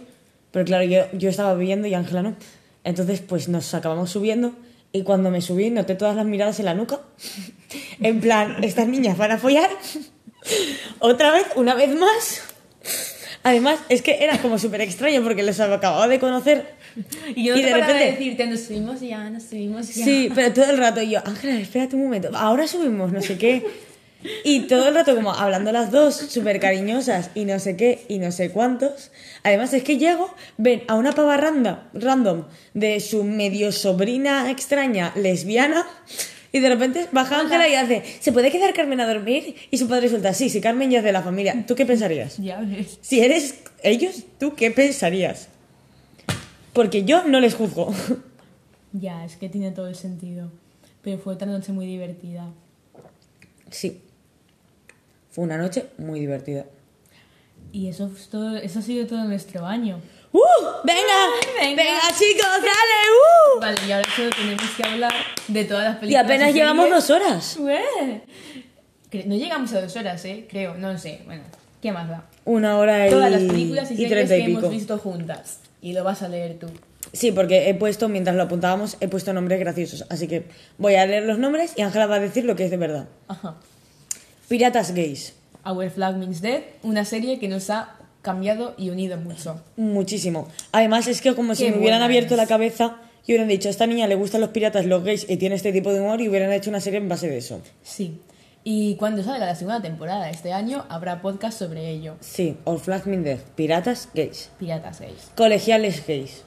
Pero 0.50 0.66
claro, 0.66 0.84
yo, 0.84 1.10
yo 1.14 1.30
estaba 1.30 1.54
bebiendo 1.54 1.88
y 1.88 1.94
Ángela 1.94 2.20
no. 2.20 2.36
Entonces, 2.84 3.22
pues 3.22 3.48
nos 3.48 3.72
acabamos 3.72 4.10
subiendo. 4.10 4.52
Y 4.92 5.02
cuando 5.02 5.30
me 5.30 5.40
subí, 5.40 5.70
noté 5.70 5.94
todas 5.94 6.14
las 6.14 6.26
miradas 6.26 6.58
en 6.58 6.66
la 6.66 6.74
nuca. 6.74 7.00
En 8.00 8.20
plan, 8.20 8.62
estas 8.62 8.86
niñas 8.86 9.16
van 9.16 9.32
a 9.32 9.38
follar. 9.38 9.70
Otra 10.98 11.32
vez, 11.32 11.46
una 11.56 11.74
vez 11.74 11.96
más. 11.96 12.42
Además, 13.48 13.78
es 13.88 14.02
que 14.02 14.24
era 14.24 14.38
como 14.42 14.58
súper 14.58 14.80
extraño 14.80 15.22
porque 15.22 15.44
los 15.44 15.60
acababa 15.60 16.08
de 16.08 16.18
conocer. 16.18 16.66
Y 17.36 17.44
yo 17.44 17.54
no 17.54 17.60
Y 17.60 17.62
te 17.62 17.68
de 17.68 17.74
repente- 17.74 18.04
decirte, 18.10 18.46
nos 18.48 18.60
subimos 18.60 19.00
ya, 19.00 19.30
nos 19.30 19.44
subimos 19.44 19.94
ya. 19.94 20.04
Sí, 20.04 20.30
pero 20.34 20.52
todo 20.52 20.68
el 20.68 20.78
rato 20.78 21.00
y 21.00 21.10
yo, 21.10 21.20
Ángela, 21.24 21.60
espérate 21.60 21.94
un 21.94 22.02
momento, 22.02 22.30
ahora 22.34 22.66
subimos, 22.66 23.12
no 23.12 23.22
sé 23.22 23.38
qué. 23.38 23.64
Y 24.42 24.60
todo 24.62 24.88
el 24.88 24.94
rato 24.94 25.14
como 25.14 25.32
hablando 25.32 25.70
las 25.70 25.92
dos, 25.92 26.16
súper 26.16 26.58
cariñosas 26.58 27.30
y 27.36 27.44
no 27.44 27.60
sé 27.60 27.76
qué 27.76 28.04
y 28.08 28.18
no 28.18 28.32
sé 28.32 28.50
cuántos. 28.50 29.12
Además 29.44 29.72
es 29.74 29.84
que 29.84 29.96
llego, 29.98 30.34
ven 30.56 30.82
a 30.88 30.96
una 30.96 31.12
pava 31.12 31.36
randa- 31.36 31.88
random 31.94 32.46
de 32.74 32.98
su 32.98 33.22
medio 33.22 33.70
sobrina 33.70 34.50
extraña 34.50 35.12
lesbiana 35.14 35.86
y 36.52 36.60
de 36.60 36.68
repente 36.68 37.06
baja 37.12 37.40
Ángela 37.40 37.68
y 37.68 37.74
hace, 37.74 38.02
¿se 38.20 38.32
puede 38.32 38.50
quedar 38.50 38.72
Carmen 38.74 39.00
a 39.00 39.06
dormir? 39.06 39.54
Y 39.70 39.78
su 39.78 39.88
padre 39.88 40.08
suelta, 40.08 40.32
sí, 40.32 40.48
si 40.48 40.60
Carmen 40.60 40.90
ya 40.90 40.98
es 40.98 41.04
de 41.04 41.12
la 41.12 41.22
familia, 41.22 41.64
¿tú 41.66 41.74
qué 41.74 41.86
pensarías? 41.86 42.38
Ya 42.38 42.60
ves. 42.60 42.98
Si 43.00 43.20
eres 43.20 43.60
ellos, 43.82 44.24
¿tú 44.38 44.54
qué 44.54 44.70
pensarías? 44.70 45.48
Porque 46.72 47.04
yo 47.04 47.24
no 47.24 47.40
les 47.40 47.54
juzgo. 47.54 47.94
Ya, 48.92 49.26
es 49.26 49.36
que 49.36 49.50
tiene 49.50 49.72
todo 49.72 49.88
el 49.88 49.94
sentido. 49.94 50.50
Pero 51.02 51.18
fue 51.18 51.34
otra 51.34 51.46
noche 51.46 51.70
muy 51.72 51.84
divertida. 51.84 52.50
Sí. 53.70 54.00
Fue 55.30 55.44
una 55.44 55.58
noche 55.58 55.86
muy 55.98 56.18
divertida. 56.20 56.64
Y 57.72 57.88
eso, 57.88 58.10
es 58.16 58.28
todo, 58.28 58.56
eso 58.56 58.78
ha 58.78 58.82
sido 58.82 59.06
todo 59.06 59.24
nuestro 59.24 59.66
año. 59.66 60.00
¡Uh! 60.36 60.40
¡Venga! 60.84 61.00
Venga. 61.60 61.82
¡Venga, 61.82 62.00
chicos! 62.18 62.46
¡Dale! 62.60 63.00
¡Uh! 63.56 63.60
Vale, 63.60 63.78
y 63.88 63.92
ahora 63.92 64.08
solo 64.14 64.30
tenemos 64.30 64.70
que 64.76 64.82
hablar 64.84 65.12
de 65.48 65.64
todas 65.64 65.84
las 65.84 65.96
Y 65.96 66.00
películas. 66.00 66.24
apenas 66.24 66.46
series. 66.48 66.54
llevamos 66.54 66.90
dos 66.90 67.10
horas. 67.10 67.56
Ué. 67.58 67.80
No 69.24 69.34
llegamos 69.34 69.72
a 69.72 69.80
dos 69.80 69.96
horas, 69.96 70.24
¿eh? 70.26 70.46
Creo, 70.50 70.74
no 70.74 70.98
sé. 70.98 71.22
Bueno, 71.24 71.44
¿qué 71.80 71.90
más 71.90 72.08
da? 72.08 72.26
Una 72.44 72.76
hora 72.78 73.06
y, 73.06 73.10
Todas 73.10 73.30
las 73.30 73.42
películas 73.42 73.90
y, 73.90 73.94
y 73.94 74.08
series 74.08 74.26
y 74.26 74.28
que 74.28 74.44
hemos 74.44 74.70
visto 74.70 74.98
juntas. 74.98 75.60
Y 75.80 75.92
lo 75.94 76.04
vas 76.04 76.22
a 76.22 76.28
leer 76.28 76.58
tú. 76.58 76.66
Sí, 77.12 77.32
porque 77.32 77.70
he 77.70 77.74
puesto, 77.74 78.08
mientras 78.08 78.36
lo 78.36 78.42
apuntábamos, 78.42 78.96
he 79.00 79.08
puesto 79.08 79.32
nombres 79.32 79.58
graciosos. 79.60 80.04
Así 80.10 80.28
que 80.28 80.44
voy 80.76 80.96
a 80.96 81.06
leer 81.06 81.22
los 81.22 81.38
nombres 81.38 81.72
y 81.76 81.82
Ángela 81.82 82.06
va 82.06 82.16
a 82.16 82.20
decir 82.20 82.44
lo 82.44 82.56
que 82.56 82.64
es 82.64 82.70
de 82.70 82.76
verdad. 82.76 83.08
Ajá. 83.28 83.54
Piratas 84.48 84.92
gays. 84.92 85.34
Our 85.64 85.90
Flag 85.90 86.16
Means 86.16 86.42
Dead, 86.42 86.60
una 86.82 87.04
serie 87.04 87.38
que 87.40 87.48
nos 87.48 87.70
ha 87.70 87.95
cambiado 88.26 88.74
y 88.76 88.90
unido 88.90 89.16
mucho. 89.18 89.62
Muchísimo. 89.76 90.48
Además, 90.72 91.06
es 91.06 91.20
que 91.20 91.32
como 91.36 91.54
si 91.54 91.70
me 91.70 91.78
hubieran 91.78 92.02
abierto 92.02 92.34
es. 92.34 92.38
la 92.38 92.46
cabeza 92.48 92.96
y 93.24 93.30
hubieran 93.30 93.46
dicho, 93.46 93.68
a 93.68 93.70
esta 93.70 93.86
niña 93.86 94.08
le 94.08 94.16
gustan 94.16 94.40
los 94.40 94.50
piratas, 94.50 94.84
los 94.84 95.04
gays 95.04 95.30
y 95.30 95.36
tiene 95.36 95.54
este 95.54 95.72
tipo 95.72 95.92
de 95.92 96.00
humor 96.00 96.20
y 96.20 96.28
hubieran 96.28 96.52
hecho 96.52 96.68
una 96.68 96.80
serie 96.80 96.98
en 96.98 97.08
base 97.08 97.28
de 97.28 97.38
eso. 97.38 97.62
Sí. 97.84 98.20
Y 98.64 98.96
cuando 98.96 99.22
salga 99.22 99.46
la 99.46 99.54
segunda 99.54 99.80
temporada 99.80 100.28
este 100.28 100.52
año, 100.52 100.86
habrá 100.88 101.22
podcast 101.22 101.56
sobre 101.56 101.88
ello. 101.88 102.16
Sí, 102.18 102.56
All 102.64 102.80
Flag 102.80 103.06
Mean 103.06 103.22
Death. 103.22 103.42
Piratas 103.54 104.08
gays. 104.12 104.50
Piratas 104.58 105.00
gays. 105.00 105.30
Colegiales 105.36 106.04
gays. 106.04 106.42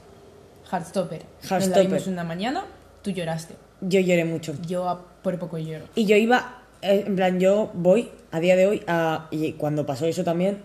Heartstopper. 0.70 1.22
Nos 1.42 1.50
Heartstopper. 1.50 1.84
la 1.86 1.90
vimos 1.90 2.08
una 2.08 2.26
mañana, 2.26 2.66
tú 3.02 3.12
lloraste. 3.12 3.56
Yo 3.80 4.02
lloré 4.02 4.26
mucho. 4.26 4.54
Yo 4.68 5.06
por 5.24 5.40
poco 5.40 5.58
lloro. 5.58 5.86
Y 5.96 6.04
yo 6.06 6.18
iba, 6.18 6.62
eh, 6.82 7.06
en 7.08 7.16
plan, 7.16 7.40
yo 7.40 7.72
voy 7.74 8.12
a 8.32 8.42
día 8.42 8.58
de 8.58 8.68
hoy, 8.68 8.84
a, 8.86 9.30
y 9.32 9.54
cuando 9.54 9.86
pasó 9.86 10.06
eso 10.06 10.26
también, 10.26 10.58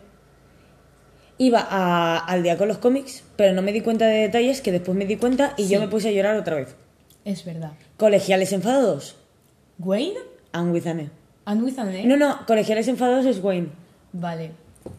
iba 1.38 1.66
a- 1.68 2.18
al 2.18 2.42
día 2.42 2.56
con 2.56 2.68
los 2.68 2.78
cómics, 2.78 3.22
pero 3.36 3.52
no 3.52 3.62
me 3.62 3.72
di 3.72 3.80
cuenta 3.80 4.06
de 4.06 4.20
detalles 4.20 4.60
que 4.60 4.72
después 4.72 4.96
me 4.96 5.04
di 5.06 5.16
cuenta 5.16 5.54
y 5.56 5.68
yo 5.68 5.80
me 5.80 5.88
puse 5.88 6.08
a 6.08 6.12
llorar 6.12 6.36
otra 6.36 6.56
vez. 6.56 6.74
Es 7.24 7.44
verdad. 7.44 7.72
Colegiales 7.96 8.52
enfadados, 8.52 9.16
¿Wayne? 9.78 10.18
and 10.52 10.72
with 10.72 10.86
an. 10.86 11.10
¿And 11.46 11.62
with 11.62 11.78
an? 11.78 12.08
No, 12.08 12.16
no, 12.16 12.46
colegiales 12.46 12.86
enfadados 12.88 13.26
es 13.26 13.42
Wayne. 13.42 13.68
Vale. 14.12 14.52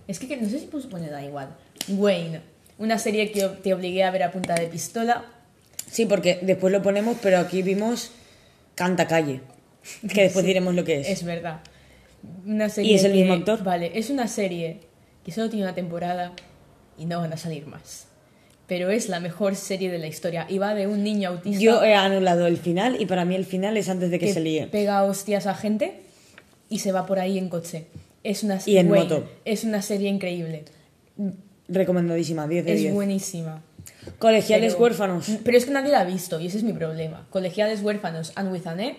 Es 0.07 0.19
que, 0.19 0.27
que 0.27 0.37
no 0.37 0.49
sé 0.49 0.59
si 0.59 0.65
puso 0.65 0.89
poner 0.89 1.11
da 1.11 1.23
igual. 1.23 1.49
Wayne. 1.87 2.41
Una 2.77 2.97
serie 2.99 3.31
que 3.31 3.41
te 3.63 3.73
obligué 3.73 4.03
a 4.03 4.11
ver 4.11 4.23
a 4.23 4.31
punta 4.31 4.55
de 4.55 4.67
pistola. 4.67 5.23
Sí, 5.89 6.05
porque 6.05 6.39
después 6.41 6.73
lo 6.73 6.81
ponemos, 6.81 7.15
pero 7.21 7.37
aquí 7.39 7.61
vimos 7.61 8.11
Canta 8.73 9.07
Calle, 9.07 9.41
que 10.13 10.23
después 10.23 10.43
Sí, 10.43 10.47
diremos 10.47 10.73
lo 10.75 10.83
que 10.83 10.99
es. 11.01 11.07
Es 11.09 11.23
verdad. 11.23 11.61
Una 12.45 12.67
serie 12.69 12.91
¿Y 12.91 12.95
es 12.95 13.03
el 13.05 13.11
que- 13.13 13.19
mismo 13.19 13.33
actor? 13.35 13.63
Vale, 13.63 13.91
es 13.97 14.09
una 14.09 14.27
serie 14.27 14.79
que 15.25 15.31
solo 15.31 15.49
tiene 15.49 15.65
una 15.65 15.75
temporada 15.75 16.31
y 16.97 17.05
no 17.05 17.19
van 17.19 17.33
a 17.33 17.37
salir 17.37 17.65
más. 17.67 18.05
Pero 18.67 18.89
es 18.89 19.09
la 19.09 19.19
mejor 19.19 19.55
serie 19.55 19.91
de 19.91 19.99
la 19.99 20.07
historia 20.07 20.45
y 20.49 20.57
va 20.57 20.73
de 20.73 20.87
un 20.87 21.03
niño 21.03 21.29
autista 21.29 21.61
Yo 21.61 21.83
he 21.83 21.93
anulado 21.93 22.47
el 22.47 22.57
final 22.57 22.99
y 23.01 23.05
para 23.05 23.25
mí 23.25 23.35
el 23.35 23.45
final 23.45 23.77
es 23.77 23.89
antes 23.89 24.09
de 24.11 24.17
que, 24.19 24.27
que 24.27 24.33
se 24.33 24.39
líe. 24.39 24.67
pega 24.67 25.03
hostias 25.03 25.45
a 25.47 25.53
gente 25.53 26.01
y 26.69 26.79
se 26.79 26.91
va 26.91 27.05
por 27.05 27.19
ahí 27.19 27.37
en 27.37 27.49
coche. 27.49 27.85
Es 28.23 28.41
una, 28.43 28.59
Y 28.65 28.77
en 28.77 28.89
Wayne, 28.89 29.03
moto. 29.03 29.29
Es 29.45 29.63
una 29.65 29.81
serie 29.83 30.09
increíble. 30.09 30.65
Recomendadísima, 31.67 32.47
10 32.47 32.65
de 32.65 32.73
Es 32.73 32.79
10. 32.81 32.93
buenísima. 32.93 33.61
Colegiales 34.19 34.73
Pero- 34.73 34.83
huérfanos. 34.83 35.27
Pero 35.43 35.57
es 35.57 35.65
que 35.65 35.71
nadie 35.71 35.91
la 35.91 36.01
ha 36.01 36.05
visto 36.05 36.39
y 36.39 36.47
ese 36.47 36.57
es 36.57 36.63
mi 36.63 36.73
problema. 36.73 37.27
Colegiales 37.29 37.81
huérfanos, 37.81 38.31
and 38.35 38.51
with 38.51 38.65
an 38.67 38.79
E. 38.79 38.97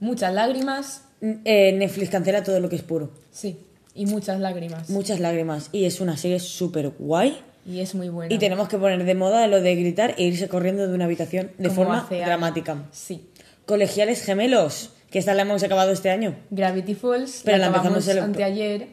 Muchas 0.00 0.32
lágrimas. 0.34 1.04
Eh, 1.22 1.72
Netflix 1.72 2.10
cancela 2.10 2.42
todo 2.42 2.60
lo 2.60 2.68
que 2.68 2.76
es 2.76 2.82
puro. 2.82 3.10
Sí, 3.32 3.58
y 3.98 4.06
muchas 4.06 4.40
lágrimas. 4.40 4.88
Muchas 4.88 5.20
lágrimas. 5.20 5.68
Y 5.72 5.84
es 5.84 6.00
una 6.00 6.16
serie 6.16 6.38
súper 6.40 6.90
guay. 6.98 7.38
y 7.66 7.80
es 7.80 7.94
muy 7.94 8.08
buena. 8.08 8.32
Y 8.34 8.38
tenemos 8.38 8.68
que 8.68 8.78
poner 8.78 9.04
de 9.04 9.14
moda 9.14 9.46
lo 9.46 9.60
de 9.60 9.74
gritar 9.76 10.14
e 10.16 10.22
irse 10.24 10.48
corriendo 10.48 10.88
de 10.88 10.94
una 10.94 11.04
habitación 11.04 11.50
de 11.58 11.68
Como 11.68 11.74
forma 11.82 12.06
dramática. 12.10 12.84
Sí. 12.92 13.28
Colegiales 13.66 14.22
gemelos, 14.22 14.90
que 15.10 15.18
esta 15.18 15.34
la 15.34 15.42
hemos 15.42 15.62
acabado 15.62 15.90
este 15.92 16.08
año. 16.10 16.34
Gravity 16.50 16.94
Falls, 16.94 17.42
Pero 17.44 17.58
la 17.58 17.64
la 17.68 17.76
empezamos 17.76 18.08
el- 18.08 18.18
anteayer. 18.20 18.88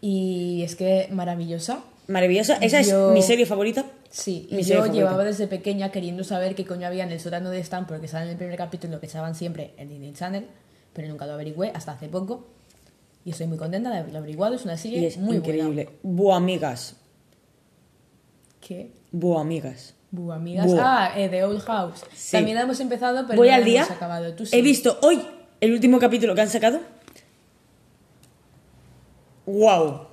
Y 0.00 0.62
es 0.64 0.76
que 0.76 1.08
maravillosa. 1.10 1.80
Maravillosa. 2.06 2.54
Esa 2.60 2.82
Yo- 2.82 3.08
es 3.08 3.14
mi 3.14 3.22
serie 3.22 3.46
favorita. 3.46 3.84
Sí, 4.10 4.46
Mi 4.50 4.60
y 4.60 4.62
yo 4.62 4.76
favorita. 4.76 4.94
llevaba 4.96 5.24
desde 5.24 5.46
pequeña 5.48 5.90
queriendo 5.90 6.24
saber 6.24 6.54
qué 6.54 6.64
coño 6.64 6.86
había 6.86 7.04
en 7.04 7.10
el 7.12 7.20
sótano 7.20 7.50
de 7.50 7.58
Stan, 7.60 7.86
porque 7.86 8.08
sale 8.08 8.26
en 8.26 8.30
el 8.32 8.36
primer 8.36 8.56
capítulo 8.56 9.00
que 9.00 9.06
echaban 9.06 9.34
siempre 9.34 9.72
en 9.76 9.88
Disney 9.88 10.12
Channel, 10.12 10.46
pero 10.94 11.08
nunca 11.08 11.26
lo 11.26 11.32
averigüé 11.34 11.70
hasta 11.74 11.92
hace 11.92 12.08
poco. 12.08 12.46
Y 13.28 13.32
estoy 13.32 13.46
muy 13.46 13.58
contenta 13.58 13.90
de 13.90 13.98
haberlo 13.98 14.20
averiguado. 14.20 14.54
Es 14.54 14.64
una 14.64 14.78
serie 14.78 15.00
Y 15.00 15.04
es 15.04 15.18
muy 15.18 15.36
increíble. 15.36 15.90
Amigas. 16.34 16.96
buena. 16.96 17.02
¿Qué? 18.66 18.90
Amigas. 19.38 19.94
Bu, 20.10 20.32
amigas. 20.32 20.66
Buah. 20.66 21.08
Ah, 21.08 21.12
eh, 21.14 21.28
The 21.28 21.44
Old 21.44 21.60
House. 21.60 22.06
Sí. 22.14 22.32
También 22.38 22.56
la 22.56 22.62
hemos 22.62 22.80
empezado, 22.80 23.26
pero 23.26 23.36
Voy 23.36 23.48
no 23.48 23.54
al 23.54 23.64
día. 23.64 23.80
hemos 23.82 23.90
acabado. 23.90 24.32
Tú 24.32 24.46
sí. 24.46 24.56
He 24.56 24.62
visto 24.62 24.98
hoy 25.02 25.20
el 25.60 25.74
último 25.74 25.98
capítulo 25.98 26.34
que 26.34 26.40
han 26.40 26.48
sacado. 26.48 26.80
¡Wow! 29.44 30.06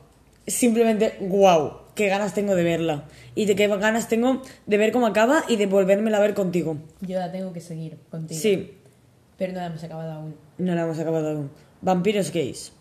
Simplemente 0.46 1.16
wow. 1.22 1.86
Qué 1.96 2.10
ganas 2.10 2.34
tengo 2.34 2.54
de 2.54 2.64
verla. 2.64 3.06
Y 3.34 3.46
de 3.46 3.56
qué 3.56 3.68
ganas 3.70 4.10
tengo 4.10 4.42
de 4.66 4.78
ver 4.78 4.92
cómo 4.92 5.08
acaba 5.08 5.46
y 5.48 5.56
de 5.56 5.68
volvérmela 5.68 6.18
a 6.18 6.20
ver 6.20 6.34
contigo. 6.34 6.76
Yo 7.00 7.18
la 7.18 7.32
tengo 7.32 7.54
que 7.54 7.62
seguir 7.62 7.98
contigo. 8.12 8.42
Sí, 8.42 8.74
Pero 9.38 9.54
no 9.54 9.60
la 9.62 9.68
hemos 9.68 9.82
acabado 9.86 10.12
aún. 10.12 10.36
no 10.58 10.76
la 10.76 10.82
hemos 10.82 11.00
acabado 11.00 11.30
aún. 11.30 11.50
Vampiros 11.82 12.30
gays. 12.34 12.74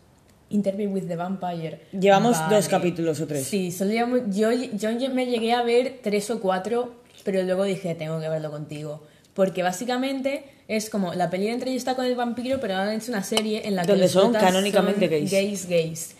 Interview 0.50 0.90
with 0.90 1.04
the 1.08 1.16
Vampire. 1.16 1.80
Llevamos 1.92 2.36
dos 2.50 2.68
capítulos 2.68 3.20
o 3.20 3.26
tres. 3.26 3.46
Sí, 3.46 3.70
solo 3.72 3.90
llevamos- 3.90 4.20
yo, 4.36 4.50
yo 4.52 5.10
me 5.10 5.26
llegué 5.26 5.52
a 5.52 5.62
ver 5.62 5.98
tres 6.02 6.30
o 6.30 6.40
cuatro, 6.40 6.94
pero 7.24 7.42
luego 7.42 7.64
dije, 7.64 7.94
tengo 7.94 8.20
que 8.20 8.28
verlo 8.28 8.50
contigo. 8.50 9.02
Porque 9.34 9.62
básicamente 9.62 10.44
es 10.68 10.90
como 10.90 11.12
la 11.14 11.28
peli 11.30 11.46
de 11.46 11.52
entrevista 11.52 11.96
con 11.96 12.04
el 12.04 12.14
vampiro, 12.14 12.60
pero 12.60 12.74
ahora 12.76 12.90
han 12.90 12.96
hecho 12.96 13.10
una 13.10 13.24
serie 13.24 13.66
en 13.66 13.74
la 13.74 13.82
que 13.82 13.88
Donde 13.88 14.04
los 14.04 14.12
son 14.12 14.32
canónicamente 14.32 15.00
son 15.00 15.10
gays. 15.10 15.30
gays, 15.30 15.68
gays. 15.68 16.10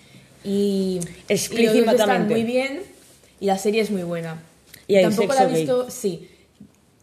Y, 0.43 0.51
y 0.51 0.95
los 0.97 1.05
dos 1.05 1.11
están 1.11 1.29
Explícitamente. 1.29 2.35
muy 2.35 2.43
bien. 2.43 2.83
Y 3.41 3.47
la 3.47 3.59
serie 3.59 3.83
es 3.83 3.91
muy 3.91 4.03
buena. 4.03 4.43
Y 4.89 4.97
hay 4.97 5.05
Tampoco 5.05 5.33
sexo 5.33 5.45
la 5.45 5.49
he 5.49 5.53
gay. 5.53 5.61
visto, 5.63 5.91
sí. 5.91 6.29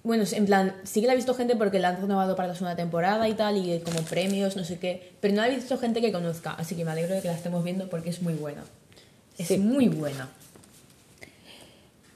Bueno, 0.03 0.23
en 0.31 0.45
plan, 0.47 0.75
sí 0.83 0.99
que 1.01 1.07
la 1.07 1.13
ha 1.13 1.15
visto 1.15 1.35
gente 1.35 1.55
porque 1.55 1.77
la 1.79 1.89
han 1.89 2.01
renovado 2.01 2.35
para 2.35 2.47
la 2.47 2.55
segunda 2.55 2.75
temporada 2.75 3.27
y 3.29 3.33
tal, 3.35 3.57
y 3.57 3.79
como 3.81 4.01
premios, 4.01 4.55
no 4.55 4.63
sé 4.63 4.79
qué. 4.79 5.11
Pero 5.21 5.35
no 5.35 5.41
la 5.41 5.47
he 5.49 5.55
visto 5.55 5.77
gente 5.77 6.01
que 6.01 6.11
conozca, 6.11 6.53
así 6.53 6.75
que 6.75 6.83
me 6.83 6.91
alegro 6.91 7.13
de 7.13 7.21
que 7.21 7.27
la 7.27 7.35
estemos 7.35 7.63
viendo 7.63 7.87
porque 7.89 8.09
es 8.09 8.21
muy 8.21 8.33
buena. 8.33 8.63
Es 9.37 9.47
Sí. 9.49 9.57
muy 9.59 9.89
buena. 9.89 10.29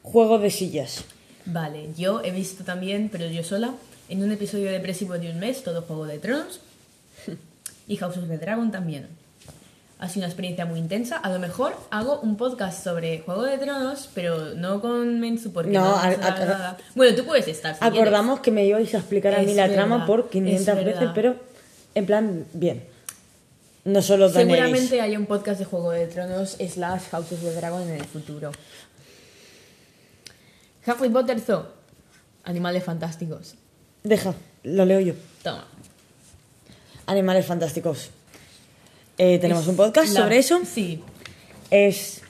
Juego 0.01 0.39
de 0.39 0.49
sillas. 0.49 1.03
Vale, 1.45 1.89
yo 1.95 2.21
he 2.23 2.31
visto 2.31 2.63
también, 2.63 3.09
pero 3.11 3.27
yo 3.27 3.43
sola, 3.43 3.73
en 4.09 4.23
un 4.23 4.31
episodio 4.31 4.71
depresivo 4.71 5.17
de 5.19 5.29
un 5.31 5.39
mes, 5.39 5.63
todo 5.63 5.83
Juego 5.83 6.05
de 6.05 6.17
Tronos 6.19 6.59
y 7.87 7.97
House 7.97 8.17
of 8.17 8.27
the 8.27 8.37
Dragon 8.39 8.71
también. 8.71 9.07
Ha 9.97 10.09
sido 10.09 10.21
una 10.21 10.27
experiencia 10.27 10.65
muy 10.65 10.79
intensa. 10.79 11.17
A 11.17 11.29
lo 11.29 11.39
mejor 11.39 11.73
hago 11.89 12.19
un 12.19 12.35
podcast 12.35 12.83
sobre 12.83 13.19
Juego 13.19 13.43
de 13.43 13.57
Tronos, 13.57 14.09
pero 14.13 14.53
no 14.55 14.81
con 14.81 15.19
Mensu 15.21 15.53
porque 15.53 15.71
No, 15.71 15.85
no, 15.85 15.95
a- 15.95 16.11
se 16.11 16.17
sabe 16.21 16.41
a- 16.41 16.45
nada. 16.45 16.77
Bueno, 16.95 17.15
tú 17.15 17.25
puedes 17.25 17.47
estar. 17.47 17.75
si 17.77 17.83
Acordamos 17.83 18.41
que 18.41 18.51
me 18.51 18.65
ibais 18.65 18.93
a 18.93 18.97
explicar 18.97 19.33
a 19.35 19.39
mí 19.39 19.51
Es 19.51 19.55
la 19.55 19.63
verdad, 19.67 19.75
trama 19.85 20.05
por 20.05 20.19
es 20.21 20.25
500 20.31 20.75
veces, 20.83 21.09
pero 21.15 21.35
en 21.95 22.05
plan, 22.05 22.45
bien. 22.53 22.83
No 23.85 24.01
solo. 24.01 24.29
Daenerys. 24.29 24.57
Seguramente 24.63 25.01
haya 25.01 25.17
un 25.17 25.27
podcast 25.27 25.59
de 25.59 25.65
Juego 25.65 25.91
de 25.91 26.07
Tronos 26.07 26.57
slash 26.59 27.03
House 27.11 27.31
of 27.31 27.39
the 27.41 27.53
Dragon 27.53 27.81
en 27.83 27.91
el 27.95 28.03
futuro. 28.05 28.51
Harry 30.85 31.09
Potter 31.09 31.39
Zoo. 31.39 31.65
Animales 32.43 32.83
fantásticos. 32.83 33.55
Deja, 34.03 34.33
lo 34.63 34.85
leo 34.85 34.99
yo. 34.99 35.13
Toma. 35.41 35.65
Animales 37.07 37.45
fantásticos. 37.45 38.09
Eh, 39.17 39.39
tenemos 39.39 39.63
Es 39.63 39.69
un 39.69 39.75
podcast 39.75 40.13
la- 40.13 40.21
sobre 40.21 40.37
eso. 40.37 40.61
Sí. 40.65 41.01
Es, 41.71 42.21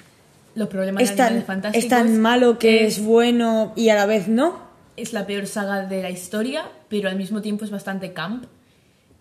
Los 0.53 0.69
problemas 0.69 1.03
es, 1.03 1.09
de 1.11 1.15
tan, 1.15 1.25
animales 1.27 1.47
fantásticos. 1.47 1.83
es 1.83 1.89
tan 1.89 2.21
malo 2.21 2.57
que 2.59 2.85
es, 2.85 3.03
bueno 3.03 3.73
y 3.75 3.89
a 3.89 3.95
la 3.95 4.05
vez 4.05 4.27
no. 4.27 4.59
es 4.97 5.11
la 5.13 5.25
peor 5.27 5.45
saga 5.47 5.85
de 5.85 6.01
la 6.01 6.09
historia, 6.09 6.69
pero 6.87 7.09
al 7.09 7.17
mismo 7.17 7.41
tiempo 7.41 7.65
es 7.65 7.71
bastante 7.71 8.13
camp. 8.13 8.45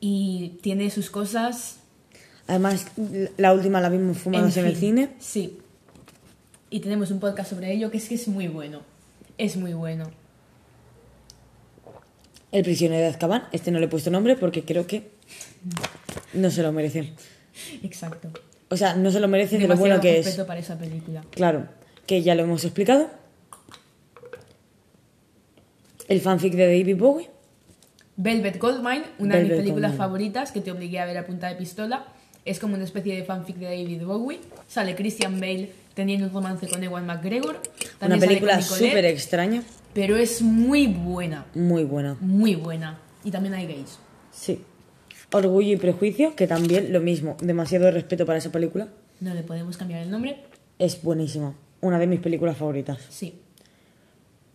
Y 0.00 0.58
tiene 0.60 0.90
sus 0.90 1.08
cosas. 1.10 1.78
Además, 2.46 2.86
la 3.38 3.54
última 3.54 3.80
la 3.80 3.88
vimos 3.88 4.18
fumados 4.18 4.54
en, 4.58 4.66
el 4.66 4.72
fin, 4.76 4.80
cine. 4.96 5.10
Sí. 5.18 5.58
Y 6.68 6.80
tenemos 6.80 7.10
un 7.10 7.18
podcast 7.20 7.50
sobre 7.50 7.72
ello 7.72 7.90
que 7.90 7.96
es 7.96 8.08
que 8.08 8.16
es 8.16 8.28
muy 8.28 8.48
bueno. 8.48 8.82
Es 9.38 9.56
muy 9.56 9.72
bueno. 9.72 10.10
El 12.52 12.62
prisionero 12.64 13.00
de 13.02 13.08
Azkaban. 13.08 13.44
Este 13.52 13.70
no 13.70 13.78
le 13.78 13.86
he 13.86 13.88
puesto 13.88 14.10
nombre 14.10 14.36
porque 14.36 14.62
creo 14.64 14.86
que 14.86 15.10
no 16.34 16.50
se 16.50 16.62
lo 16.62 16.70
merece. 16.70 17.14
Exacto. 17.82 18.28
O 18.68 18.76
sea, 18.76 18.94
no 18.94 19.10
se 19.10 19.20
lo 19.20 19.28
merece 19.28 19.56
de 19.56 19.68
lo 19.68 19.74
Demasiado 19.74 20.00
bueno 20.00 20.00
que 20.00 20.18
es. 20.18 20.36
para 20.46 20.58
esa 20.60 20.78
película. 20.78 21.22
Claro, 21.30 21.68
que 22.06 22.22
ya 22.22 22.34
lo 22.34 22.42
hemos 22.42 22.64
explicado. 22.64 23.08
El 26.08 26.20
fanfic 26.20 26.54
de 26.54 26.66
David 26.66 26.96
Bowie. 26.96 27.30
Velvet 28.16 28.58
Goldmine, 28.58 29.04
una 29.18 29.36
de 29.36 29.42
mis 29.44 29.52
películas 29.52 29.90
Goldmine. 29.92 29.96
favoritas 29.96 30.52
que 30.52 30.60
te 30.60 30.70
obligué 30.70 31.00
a 31.00 31.06
ver 31.06 31.18
a 31.18 31.26
punta 31.26 31.48
de 31.48 31.56
pistola. 31.56 32.06
Es 32.44 32.60
como 32.60 32.74
una 32.74 32.84
especie 32.84 33.16
de 33.16 33.24
fanfic 33.24 33.56
de 33.56 33.66
David 33.66 34.04
Bowie. 34.04 34.40
Sale 34.68 34.94
Christian 34.94 35.40
Bale 35.40 35.70
teniendo 35.94 36.26
un 36.26 36.32
romance 36.32 36.68
con 36.68 36.82
Ewan 36.84 37.06
McGregor. 37.06 37.56
Una 37.56 37.98
También 37.98 38.20
película 38.20 38.60
súper 38.60 39.04
extraña. 39.06 39.62
Pero 39.94 40.16
es 40.16 40.42
muy 40.42 40.86
buena. 40.88 41.46
Muy 41.54 41.84
buena. 41.84 42.16
Muy 42.20 42.54
buena. 42.54 42.98
Y 43.24 43.30
también 43.30 43.54
hay 43.54 43.66
gays. 43.66 43.98
Sí. 44.32 44.60
Orgullo 45.32 45.72
y 45.72 45.76
prejuicio, 45.76 46.36
que 46.36 46.46
también 46.46 46.92
lo 46.92 47.00
mismo. 47.00 47.36
Demasiado 47.40 47.90
respeto 47.90 48.24
para 48.26 48.38
esa 48.38 48.52
película. 48.52 48.88
No 49.20 49.34
le 49.34 49.42
podemos 49.42 49.76
cambiar 49.76 50.02
el 50.02 50.10
nombre. 50.10 50.36
Es 50.78 51.02
buenísima. 51.02 51.54
Una 51.80 51.98
de 51.98 52.06
mis 52.06 52.20
películas 52.20 52.56
favoritas. 52.56 52.98
Sí. 53.10 53.40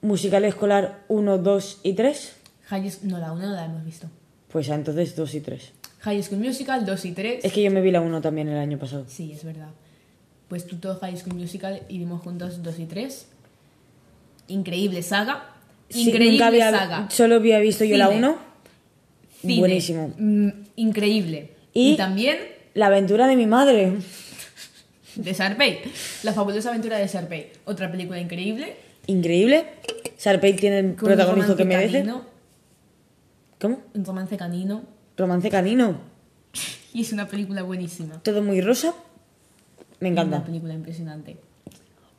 Musical 0.02 0.46
escolar 0.46 1.04
1, 1.10 1.38
2 1.40 1.80
y 1.84 1.94
3. 1.94 2.36
High 2.68 2.92
no, 3.04 3.18
la 3.18 3.32
1 3.34 3.48
no 3.48 3.54
la 3.54 3.66
hemos 3.66 3.84
visto. 3.84 4.08
Pues 4.52 4.70
entonces 4.70 5.16
2 5.16 5.34
y 5.36 5.42
3. 5.42 5.72
High 6.00 6.24
School 6.24 6.40
Musical 6.40 6.86
2 6.86 7.06
y 7.06 7.12
3. 7.12 7.46
Es 7.46 7.52
que 7.52 7.62
yo 7.62 7.72
me 7.72 7.82
vi 7.82 7.92
la 7.92 8.00
1 8.02 8.22
también 8.22 8.48
el 8.48 8.58
año 8.58 8.78
pasado. 8.80 9.06
Sí, 9.08 9.32
es 9.34 9.44
verdad. 9.44 9.70
Pues 10.48 10.66
tú 10.66 10.78
todo 10.78 10.98
High 11.00 11.18
School 11.18 11.36
Musical 11.36 11.82
y 11.90 11.98
vimos 11.98 12.22
juntos 12.22 12.64
2 12.64 12.80
y 12.80 12.86
3. 12.86 13.28
Increíble 14.48 15.04
saga. 15.04 15.52
Sí, 15.90 16.08
Increíble 16.08 16.32
nunca 16.34 16.48
había- 16.48 16.72
saga. 16.72 17.10
Solo 17.10 17.36
había 17.36 17.60
visto 17.60 17.84
yo 17.84 17.98
la 17.98 18.08
Cine. 18.08 18.20
1. 18.20 18.49
Cine. 19.42 19.60
Buenísimo. 19.60 20.14
Mm, 20.18 20.50
increíble. 20.76 21.52
Y- 21.74 21.94
Y, 21.94 21.98
también 21.98 22.38
La 22.74 22.88
aventura 22.88 23.28
de 23.28 23.36
mi 23.36 23.46
madre. 23.46 23.94
de 25.16 25.34
Sharpay. 25.34 25.80
La 26.24 26.34
fabulosa 26.34 26.70
aventura 26.70 26.98
de 26.98 27.08
Sharpay. 27.08 27.52
Otra 27.66 27.92
película 27.92 28.20
increíble. 28.20 28.76
Increíble. 29.08 29.66
Sharpay 30.20 30.56
tiene 30.56 30.80
el 30.80 30.94
protagonismo 30.94 31.56
que 31.56 31.66
merece. 31.66 32.00
canino, 32.00 32.26
¿Cómo? 33.60 33.80
un 33.94 34.06
romance 34.06 34.38
canino. 34.38 34.84
Romance 35.18 35.50
canino. 35.50 35.98
Y 36.94 37.02
es 37.02 37.14
una 37.14 37.28
película 37.28 37.62
buenísima. 37.62 38.20
Todo 38.24 38.42
muy 38.42 38.62
rosa. 38.62 38.96
Me 40.00 40.10
Una 40.10 40.22
encanta. 40.22 40.44
película 40.46 40.74
impresionante. 40.74 41.38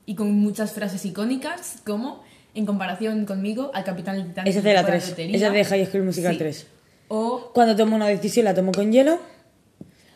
Y 0.07 0.15
con 0.15 0.33
muchas 0.33 0.73
frases 0.73 1.05
icónicas, 1.05 1.79
como 1.85 2.23
en 2.55 2.67
comparación 2.67 3.25
conmigo, 3.27 3.73
al 3.75 3.83
Capitán 3.85 4.17
Titanic. 4.29 4.49
Esa 4.49 4.59
es 4.59 4.65
de 4.65 4.73
la 4.75 4.83
para 4.83 4.95
3. 4.99 5.09
lotería. 5.11 5.37
Esa 5.37 5.47
es 5.49 5.53
de 5.55 5.65
High 5.65 5.87
School 5.87 6.05
Musical 6.05 6.33
Sí. 6.35 6.39
3. 6.39 6.67
O 7.13 7.51
Cuando 7.53 7.75
tomo 7.75 7.97
una 7.97 8.07
decisión 8.07 8.45
la 8.45 8.55
tomo 8.55 8.71
con 8.73 8.93
hielo. 8.93 9.19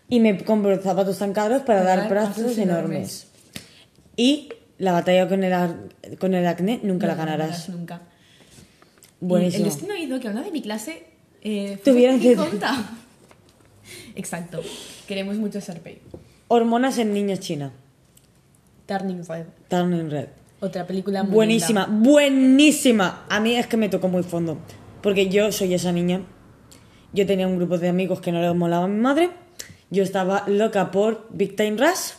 Y 0.09 0.21
me 0.21 0.43
compro 0.45 0.81
zapatos 0.81 1.19
tan 1.19 1.33
caros 1.33 1.63
para 1.63 1.83
Para 1.83 1.97
dar 1.97 2.09
pasos 2.09 2.57
enormes. 2.59 3.27
Y 4.17 4.51
la 4.79 4.93
batalla 4.93 5.29
con 5.29 5.43
el, 5.43 5.53
ar- 5.53 5.77
con 6.21 6.35
el 6.35 6.47
acné 6.47 6.79
nunca 6.83 7.07
la 7.09 7.15
ganarás. 7.17 7.69
nunca. 7.69 8.03
Buenísimo. 9.21 9.65
El 9.65 9.71
destino 9.71 9.95
ha 9.95 9.99
ido 9.99 10.21
que 10.21 10.29
una 10.29 10.43
de 10.43 10.51
mi 10.53 10.63
clase 10.63 11.05
eh, 11.43 11.79
Tuvieron 11.85 12.21
que- 12.21 12.37
tonta. 12.37 12.91
Exacto. 14.15 14.61
Queremos 15.09 15.37
mucho 15.37 15.59
Sharpay. 15.61 15.99
Hormonas 16.49 16.99
en 16.99 17.13
niños 17.13 17.41
China. 17.41 17.73
Turning 18.87 19.25
Red. 19.27 19.47
Turning 19.69 20.11
Red. 20.11 20.29
Otra 20.61 20.87
película 20.87 21.23
muy 21.25 21.33
Buenísima, 21.35 21.87
linda. 21.87 22.11
buenísima. 22.11 23.27
A 23.29 23.41
mí 23.41 23.57
es 23.57 23.67
que 23.67 23.77
me 23.77 23.89
tocó 23.89 24.09
muy 24.09 24.23
fondo. 24.23 24.59
Porque 25.03 25.29
yo 25.29 25.51
soy 25.53 25.75
esa 25.75 25.91
niña. 25.93 26.21
Yo 27.15 27.25
tenía 27.27 27.47
un 27.47 27.57
grupo 27.57 27.79
de 27.79 27.89
amigos 27.89 28.21
que 28.21 28.33
no 28.33 28.41
le 28.43 28.53
molaba 28.53 28.85
a 28.85 28.89
mi 28.89 29.01
madre. 29.01 29.31
Yo 29.91 30.03
estaba 30.03 30.45
loca 30.49 30.91
por 30.91 31.27
Big 31.31 31.57
Time 31.57 31.77
Rush. 31.77 32.13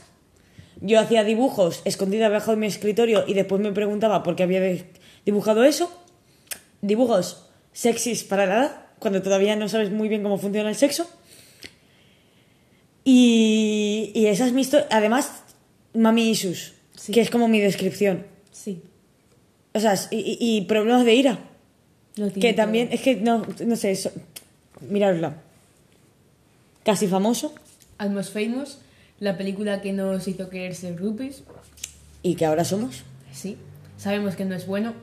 Yo 0.81 0.99
hacía 0.99 1.23
dibujos 1.23 1.81
escondida 1.85 2.25
debajo 2.29 2.51
de 2.51 2.57
mi 2.57 2.65
escritorio 2.67 3.23
y 3.27 3.33
después 3.33 3.61
me 3.61 3.71
preguntaba 3.71 4.23
por 4.23 4.35
qué 4.35 4.43
había 4.43 4.61
dibujado 5.25 5.63
eso. 5.63 5.91
Dibujos 6.81 7.49
sexys 7.73 8.23
para 8.23 8.45
la 8.45 8.55
edad, 8.55 8.81
cuando 8.99 9.21
todavía 9.21 9.55
no 9.55 9.67
sabes 9.69 9.91
muy 9.91 10.07
bien 10.07 10.23
cómo 10.23 10.37
funciona 10.37 10.69
el 10.69 10.75
sexo. 10.75 11.07
Y, 13.03 14.11
y 14.15 14.27
esas 14.27 14.51
mis 14.51 14.67
histo- 14.71 14.85
Además, 14.89 15.43
Mami 15.93 16.29
Issues, 16.29 16.73
Sí. 16.95 17.11
que 17.11 17.21
es 17.21 17.29
como 17.29 17.47
mi 17.47 17.59
descripción. 17.59 18.25
Sí. 18.51 18.81
O 19.73 19.79
sea, 19.79 19.95
y, 20.11 20.37
y- 20.39 20.61
problemas 20.61 21.05
de 21.05 21.13
ira. 21.13 21.39
Lo 22.15 22.31
Que 22.31 22.53
todo. 22.53 22.55
también, 22.55 22.89
es 22.91 23.01
que 23.01 23.15
no, 23.15 23.45
no 23.65 23.75
sé, 23.75 23.91
eso, 23.91 24.11
miradla. 24.81 25.35
Casi 26.83 27.07
famoso 27.07 27.53
Almost 27.97 28.33
Famous, 28.33 28.79
la 29.19 29.37
película 29.37 29.81
que 29.81 29.93
nos 29.93 30.27
hizo 30.27 30.49
querer 30.49 30.75
ser 30.75 30.95
groupies. 30.95 31.43
y 32.21 32.35
que 32.35 32.45
ahora 32.45 32.65
somos. 32.65 33.03
Sí. 33.31 33.57
Sabemos 33.97 34.35
que 34.35 34.45
no 34.45 34.55
es 34.55 34.67
bueno, 34.67 34.93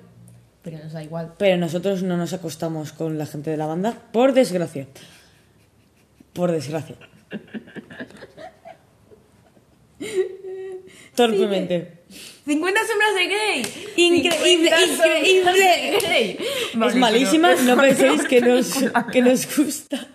pero 0.63 0.79
nos 0.79 0.93
da 0.93 1.03
igual. 1.03 1.33
Pero 1.39 1.57
nosotros 1.57 2.03
no 2.03 2.17
nos 2.17 2.33
acostamos 2.33 2.93
con 2.93 3.19
la 3.19 3.27
gente 3.27 3.51
de 3.51 3.57
la 3.57 3.67
banda, 3.67 3.97
por 4.13 4.33
desgracia. 4.35 4.87
Por 6.35 6.53
desgracia. 6.53 6.97
Torpemente. 11.15 12.02
50 12.45 12.81
sombras 12.87 13.15
de 13.15 13.27
Grey. 13.27 13.63
Increíble, 13.97 14.71
50 14.71 14.79
sombras 14.87 15.19
increíble. 15.29 15.99
Grey. 16.03 16.39
Vale, 16.75 16.93
es 16.93 16.99
malísima, 16.99 17.49
pero- 17.57 17.63
no 17.77 17.81
penséis 17.83 18.23
que 18.25 18.41
nos, 18.41 18.73
que 19.13 19.23
nos 19.23 19.57
gusta. 19.57 20.09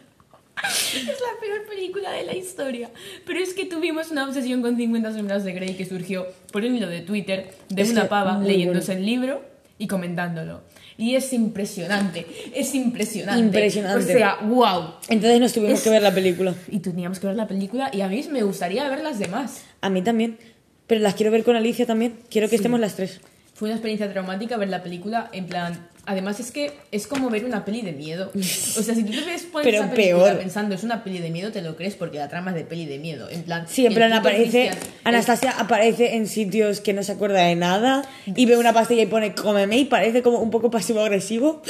Es 0.63 1.05
la 1.05 1.39
peor 1.39 1.67
película 1.69 2.11
de 2.11 2.23
la 2.25 2.35
historia. 2.35 2.89
Pero 3.25 3.39
es 3.39 3.53
que 3.53 3.65
tuvimos 3.65 4.09
una 4.11 4.25
obsesión 4.27 4.61
con 4.61 4.75
50 4.75 5.13
sombras 5.13 5.43
de 5.43 5.53
Grey 5.53 5.75
que 5.75 5.85
surgió 5.85 6.25
por 6.51 6.63
un 6.63 6.75
hilo 6.75 6.87
de 6.89 7.01
Twitter 7.01 7.53
de 7.69 7.81
Es 7.81 7.91
una 7.91 8.09
pava 8.09 8.39
leyéndose 8.39 8.87
bueno. 8.93 8.99
el 8.99 9.05
libro 9.05 9.41
y 9.77 9.87
comentándolo. 9.87 10.61
Y 10.99 11.13
es 11.15 11.31
impresionante, 11.31 12.25
es 12.55 12.73
impresionante. 12.73 13.39
Impresionante. 13.45 14.03
O 14.03 14.17
sea, 14.17 14.37
wow. 14.41 14.95
Entonces 15.09 15.39
nos 15.39 15.53
tuvimos 15.53 15.77
Es- 15.77 15.83
que 15.83 15.91
ver 15.91 16.01
la 16.01 16.11
película. 16.13 16.55
Y 16.71 16.79
teníamos 16.79 17.19
que 17.19 17.27
ver 17.27 17.35
la 17.35 17.47
película 17.47 17.91
y 17.93 18.01
a 18.01 18.07
mí 18.07 18.25
me 18.31 18.41
gustaría 18.41 18.89
ver 18.89 19.03
las 19.03 19.19
demás. 19.19 19.61
A 19.81 19.89
mí 19.91 20.01
también. 20.01 20.39
Pero 20.87 21.01
las 21.01 21.15
quiero 21.15 21.31
ver 21.31 21.43
con 21.43 21.55
Alicia 21.55 21.85
también. 21.85 22.15
Quiero 22.29 22.49
que 22.49 22.55
estemos 22.55 22.79
las 22.79 22.95
tres. 22.95 23.19
Fue 23.53 23.67
una 23.69 23.75
experiencia 23.75 24.11
traumática 24.11 24.55
ver 24.57 24.69
la 24.69 24.83
película, 24.83 25.29
en 25.33 25.45
plan, 25.47 25.87
Además 26.09 26.39
es 26.39 26.51
que 26.51 26.71
es 26.93 27.05
como 27.05 27.29
ver 27.29 27.43
una 27.43 27.65
peli 27.65 27.81
de 27.81 27.91
miedo. 27.91 28.31
O 28.33 28.81
sea, 28.81 28.95
si 28.95 29.03
tú 29.03 29.11
te 29.11 29.25
ves 29.25 29.43
pones 29.43 29.65
Pero 29.67 29.83
esa 29.83 29.91
peor. 29.93 30.37
pensando 30.37 30.73
es 30.73 30.83
una 30.83 31.03
peli 31.03 31.19
de 31.19 31.29
miedo, 31.31 31.51
te 31.51 31.61
lo 31.61 31.75
crees 31.75 31.95
porque 31.95 32.17
la 32.17 32.29
trama 32.29 32.51
es 32.51 32.55
de 32.55 32.63
peli 32.63 32.85
de 32.85 32.97
miedo. 32.97 33.27
En 33.29 33.43
plan, 33.43 33.65
Sí, 33.67 33.85
en 33.85 33.93
plan 33.93 34.13
aparece, 34.13 34.69
Christian- 34.69 34.93
Anastasia 35.03 35.51
aparece 35.59 36.15
en 36.15 36.27
sitios 36.27 36.79
que 36.79 36.93
no 36.93 37.03
se 37.03 37.11
acuerda 37.11 37.41
de 37.41 37.55
nada 37.57 38.07
y 38.25 38.45
ve 38.45 38.55
una 38.55 38.71
pastilla 38.71 39.01
y 39.01 39.07
pone 39.07 39.35
cómeme 39.35 39.77
y 39.79 39.83
parece 39.83 40.21
como 40.21 40.39
un 40.39 40.49
poco 40.49 40.71
pasivo-agresivo. 40.71 41.61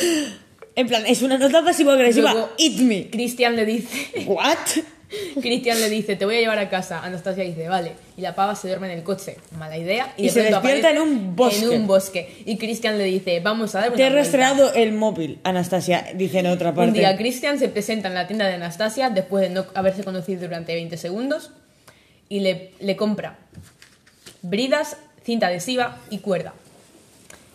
En 0.75 0.85
plan, 0.87 1.03
es 1.07 1.23
una 1.23 1.39
nota 1.39 1.63
pasivo-agresiva. 1.63 2.31
Luego- 2.33 2.49
Eat 2.59 2.73
me. 2.81 3.09
Cristian 3.09 3.55
le 3.55 3.65
dice, 3.65 3.87
What? 4.27 4.55
Cristian 5.41 5.79
le 5.79 5.89
dice, 5.89 6.15
te 6.15 6.25
voy 6.25 6.35
a 6.35 6.39
llevar 6.39 6.59
a 6.59 6.69
casa. 6.69 7.01
Anastasia 7.03 7.43
dice, 7.43 7.67
vale. 7.69 7.93
Y 8.17 8.21
la 8.21 8.35
pava 8.35 8.55
se 8.55 8.67
duerme 8.67 8.91
en 8.91 8.97
el 8.99 9.03
coche. 9.03 9.37
Mala 9.57 9.77
idea. 9.77 10.13
Y 10.17 10.23
de 10.23 10.29
se 10.29 10.43
despierta 10.43 10.91
en 10.91 10.99
un 10.99 11.35
bosque. 11.35 11.65
En 11.65 11.81
un 11.81 11.87
bosque. 11.87 12.43
Y 12.45 12.57
Cristian 12.57 12.97
le 12.97 13.05
dice, 13.05 13.39
vamos 13.39 13.73
a 13.75 13.79
dar 13.79 13.87
una 13.89 13.97
Te 13.97 14.03
he 14.03 14.09
vuelta". 14.09 14.23
rastreado 14.23 14.73
el 14.73 14.91
móvil, 14.93 15.39
Anastasia, 15.43 16.07
dice 16.15 16.39
en 16.39 16.47
otra 16.47 16.73
parte. 16.73 16.89
Un 16.91 16.93
día 16.97 17.15
Christian 17.17 17.57
se 17.57 17.69
presenta 17.69 18.07
en 18.09 18.15
la 18.15 18.27
tienda 18.27 18.47
de 18.47 18.55
Anastasia 18.55 19.09
después 19.09 19.43
de 19.47 19.49
no 19.53 19.65
haberse 19.75 20.03
conocido 20.03 20.41
durante 20.41 20.73
20 20.73 20.97
segundos 20.97 21.51
y 22.29 22.41
le, 22.41 22.71
le 22.81 22.95
compra 22.97 23.37
bridas, 24.41 24.97
cinta 25.23 25.47
adhesiva 25.47 25.97
y 26.09 26.19
cuerda. 26.19 26.53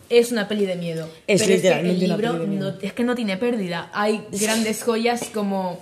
Es 0.09 0.31
una 0.31 0.47
peli 0.47 0.65
de 0.65 0.75
miedo. 0.75 1.09
Es 1.27 1.41
pero 1.41 1.55
literalmente 1.55 1.93
es 1.93 1.99
que 1.99 2.03
el 2.05 2.11
libro 2.11 2.31
peli 2.33 2.41
de 2.41 2.47
miedo. 2.47 2.71
no- 2.71 2.77
es 2.81 2.93
que 2.93 3.03
no 3.03 3.15
tiene 3.15 3.37
pérdida. 3.37 3.89
Hay 3.93 4.23
grandes 4.31 4.83
joyas 4.83 5.29
como 5.33 5.79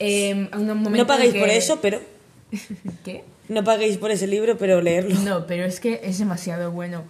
eh, 0.00 0.48
a 0.50 0.58
un 0.58 0.66
momento 0.82 1.06
no 1.16 1.18
que- 1.32 1.38
por 1.38 1.48
eso, 1.48 1.78
pero... 1.80 2.00
¿Qué? 3.04 3.22
No 3.48 3.62
paguéis 3.64 3.96
por 3.96 4.10
ese 4.10 4.26
libro, 4.26 4.56
pero 4.58 4.80
leerlo. 4.80 5.14
No, 5.20 5.46
pero 5.46 5.64
es 5.64 5.78
que 5.80 6.00
es 6.04 6.18
demasiado 6.18 6.70
bueno. 6.72 7.04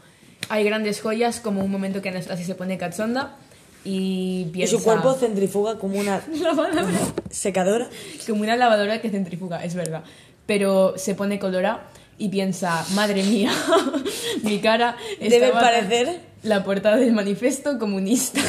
Hay 0.48 0.64
grandes 0.64 1.00
joyas 1.00 1.38
como 1.40 1.62
un 1.64 1.70
momento 1.70 2.00
que 2.02 2.08
Anastasia 2.08 2.44
se 2.46 2.54
pone 2.54 2.76
cachonda 2.78 3.36
y 3.84 4.46
Y 4.48 4.50
piensa... 4.52 4.76
su 4.76 4.82
cuerpo 4.82 5.14
centrifuga 5.14 5.78
como 5.78 5.98
una 5.98 6.22
Lavadora. 6.42 6.86
secadora. 7.30 7.88
como 8.26 8.42
una 8.42 8.56
lavadora 8.56 9.00
que 9.00 9.10
centrifuga, 9.10 9.62
es 9.64 9.74
verdad. 9.74 10.02
Pero 10.46 10.94
se 10.96 11.14
pone 11.14 11.38
colora 11.38 11.88
y 12.18 12.28
piensa, 12.30 12.84
madre 12.94 13.22
mía, 13.22 13.52
mi 14.42 14.58
cara 14.60 14.96
Debe 15.20 15.52
parecer- 15.52 16.20
la 16.42 16.64
portada 16.64 16.96
del 16.96 17.12
manifiesto 17.12 17.78
comunista. 17.78 18.40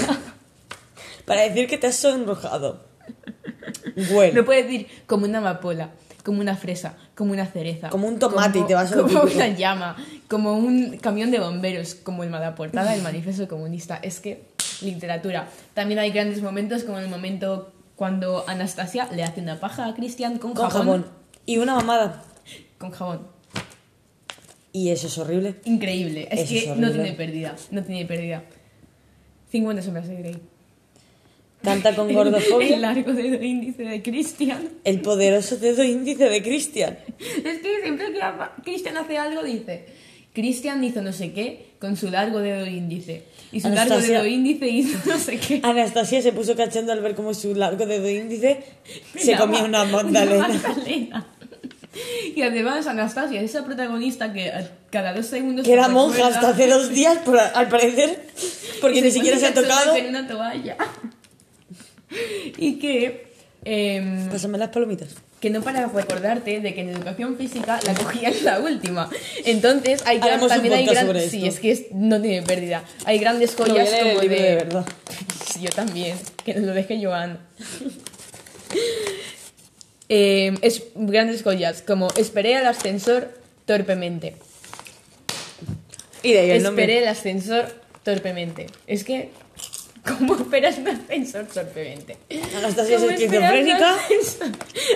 Para 1.25 1.41
decir 1.41 1.67
que 1.67 1.77
te 1.77 1.87
has 1.87 1.95
sonrojado. 1.97 2.83
Bueno. 4.11 4.33
No 4.35 4.45
puede 4.45 4.63
decir 4.63 4.87
como 5.07 5.25
una 5.25 5.39
amapola, 5.39 5.91
como 6.23 6.41
una 6.41 6.55
fresa, 6.55 6.95
como 7.15 7.33
una 7.33 7.45
cereza. 7.45 7.89
Como 7.89 8.07
un 8.07 8.19
tomate 8.19 8.59
y 8.59 8.63
te 8.63 8.73
vas 8.73 8.91
a 8.91 8.95
Como 8.95 9.07
típico. 9.07 9.35
una 9.35 9.47
llama, 9.49 9.95
como 10.27 10.53
un 10.53 10.97
camión 10.97 11.31
de 11.31 11.39
bomberos, 11.39 11.95
como 11.95 12.23
el 12.23 12.31
la 12.31 12.55
portada 12.55 12.91
del 12.91 13.01
manifiesto 13.01 13.47
comunista. 13.47 13.99
Es 14.01 14.19
que, 14.19 14.43
literatura. 14.81 15.47
También 15.73 15.99
hay 15.99 16.11
grandes 16.11 16.41
momentos 16.41 16.83
como 16.83 16.99
el 16.99 17.09
momento 17.09 17.71
cuando 17.95 18.43
Anastasia 18.47 19.07
le 19.11 19.23
hace 19.23 19.41
una 19.41 19.59
paja 19.59 19.87
a 19.87 19.93
Cristian 19.93 20.37
con, 20.39 20.53
Con 20.53 20.69
jabón. 20.69 21.05
Y 21.45 21.57
una 21.57 21.75
mamada. 21.75 22.23
Con 22.77 22.91
jabón. 22.91 23.27
Y 24.73 24.89
eso 24.89 25.07
es 25.07 25.17
horrible. 25.17 25.55
Increíble. 25.65 26.27
Es 26.31 26.41
Eso 26.41 26.49
que 26.49 26.71
es 26.71 26.77
no 26.77 26.91
tiene 26.91 27.11
pérdida. 27.13 27.55
No 27.71 27.83
tiene 27.83 28.05
pérdida. 28.05 28.43
50 29.51 29.81
sombras 29.81 30.07
de 30.07 30.15
Grey. 30.15 30.41
Canta 31.63 31.95
con 31.95 32.09
El 32.09 32.15
gordofobia. 32.15 32.77
largo 32.77 33.13
dedo 33.13 33.41
índice 33.43 33.83
de 33.83 34.01
Christian. 34.01 34.69
El 34.83 35.01
poderoso 35.01 35.57
dedo 35.57 35.83
índice 35.83 36.27
de 36.29 36.41
Christian. 36.41 36.97
Es 37.19 37.59
que 37.59 37.81
siempre 37.83 38.07
que 38.13 38.19
Christian 38.63 38.97
hace 38.97 39.17
algo 39.17 39.43
dice. 39.43 39.85
Christian 40.33 40.83
hizo 40.83 41.01
no 41.01 41.11
sé 41.13 41.33
qué 41.33 41.71
con 41.79 41.97
su 41.97 42.09
largo 42.09 42.39
dedo 42.39 42.65
índice. 42.65 43.23
Y 43.51 43.59
su 43.59 43.67
largo 43.69 43.93
Anastasia- 43.95 44.17
dedo 44.19 44.27
índice 44.27 44.67
hizo 44.69 44.97
no 45.05 45.17
sé 45.19 45.37
qué. 45.37 45.59
Anastasia 45.61 46.21
se 46.21 46.31
puso 46.31 46.55
cachando 46.55 46.93
al 46.93 47.01
ver 47.01 47.15
cómo 47.15 47.33
su 47.33 47.53
largo 47.53 47.85
dedo 47.85 48.09
índice 48.09 48.63
se 49.15 49.35
comía 49.35 49.63
una 49.63 49.83
magdalena. 49.85 50.47
magdalena. 50.47 51.27
Y 52.35 52.41
además 52.41 52.87
Anastasia, 52.87 53.41
esa 53.41 53.65
protagonista 53.65 54.31
que 54.31 54.49
cada 54.89 55.13
dos 55.13 55.25
segundos... 55.25 55.65
Que 55.65 55.73
era 55.73 55.85
se 55.87 55.91
monja 55.91 56.15
recuerda 56.15 56.35
hasta 56.39 56.49
hace 56.51 56.67
dos 56.67 56.89
días, 56.89 57.17
por- 57.19 57.37
al 57.37 57.67
parecer, 57.67 58.23
porque 58.81 59.01
ni 59.01 59.09
se 59.09 59.17
siquiera 59.17 59.37
se 59.37 59.47
ha 59.47 59.53
pone 59.53 59.67
tocado. 59.67 59.95
en 59.97 60.07
una 60.07 60.27
toalla. 60.27 60.77
y 62.57 62.79
que... 62.79 63.27
em, 63.65 64.29
Pásame 64.29 64.57
las 64.57 64.69
palomitas. 64.69 65.09
que 65.39 65.49
no 65.49 65.61
para 65.61 65.87
recordarte 65.87 66.59
de 66.59 66.73
que 66.73 66.81
en 66.81 66.89
educación 66.89 67.37
física 67.37 67.79
la 67.85 67.93
cogía 67.95 68.29
en 68.29 68.45
la 68.45 68.59
última. 68.59 69.09
Entonces 69.45 70.01
hay 70.05 70.19
gran- 70.19 70.47
también 70.47 70.73
hay 70.75 70.85
gran- 70.85 71.19
sí, 71.29 71.47
es 71.47 71.59
que 71.59 71.71
es- 71.71 71.85
no 71.93 72.21
tiene 72.21 72.41
pérdida. 72.43 72.83
Hay 73.05 73.17
grandes 73.19 73.55
joyas 73.55 73.89
como 73.89 74.19
de... 74.21 74.29
de 74.29 74.55
verdad. 74.55 74.85
Sí, 75.51 75.59
Yo 75.63 75.69
también, 75.71 76.17
que 76.45 76.53
nos 76.53 76.63
lo 76.63 76.73
deje 76.73 77.03
Joan. 77.03 77.39
Eh, 80.13 80.53
es 80.61 80.83
grandes 80.95 81.41
joyas 81.41 81.81
como 81.81 82.09
esperé 82.17 82.57
al 82.57 82.65
ascensor 82.67 83.33
torpemente. 83.65 84.35
Y 86.21 86.33
de 86.33 86.39
ahí 86.39 86.51
el 86.51 86.63
nombre. 86.63 86.83
Esperé 86.83 87.03
el 87.03 87.07
ascensor 87.09 87.73
torpemente. 88.03 88.67
Es 88.87 89.05
que 89.05 89.29
¿Cómo 90.05 90.35
esperas 90.35 90.77
un 90.79 90.87
ascensor 90.87 91.45
torpemente? 91.45 92.17
Anastasia 92.57 92.95
es 92.95 93.01
¿Cómo 93.01 93.11
esperas 93.11 93.51
un 93.51 93.69
esquizofrénica. 93.69 93.97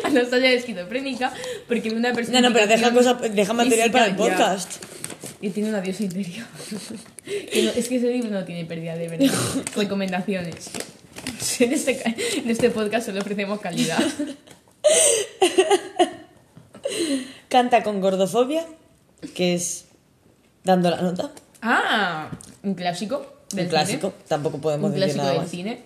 Anastasia 0.04 0.52
es 0.52 0.60
esquizofrénica 0.60 1.34
porque 1.68 1.92
una 1.92 2.14
persona. 2.14 2.42
No, 2.42 2.50
no, 2.50 2.56
pero 2.56 2.68
deja, 2.68 2.92
cosa, 2.92 3.14
deja 3.14 3.54
material 3.54 3.92
para 3.92 4.08
el 4.08 4.16
podcast. 4.16 4.84
Y 5.42 5.50
tiene 5.52 5.70
una 5.70 5.82
diosa 5.82 6.04
interior. 6.04 6.46
Es 7.26 7.88
que 7.88 7.98
ese 7.98 8.12
libro 8.12 8.32
no 8.32 8.44
tiene 8.46 8.66
pérdida, 8.66 8.96
de 8.96 9.08
verdad. 9.08 9.32
Recomendaciones. 9.76 10.72
En 11.60 11.74
este, 11.74 12.02
en 12.38 12.50
este 12.50 12.70
podcast 12.72 13.06
solo 13.08 13.22
ofrecemos 13.22 13.60
calidad. 13.60 14.00
Canta 17.50 17.84
con 17.84 18.02
gordofobia, 18.02 18.66
que 19.36 19.54
es 19.54 19.86
dando 20.64 20.90
la 20.90 21.02
nota. 21.02 21.32
Ah, 21.62 22.32
un 22.64 22.74
clásico. 22.74 23.35
Del 23.56 23.66
Un 23.66 23.70
clásico, 23.70 24.10
Cine. 24.12 24.24
tampoco 24.28 24.58
podemos 24.60 24.90
Un 24.92 24.96
decir 25.00 25.04
clásico 25.16 25.22
nada 25.24 25.32
del 25.34 25.42
más. 25.42 25.50
cine. 25.52 25.84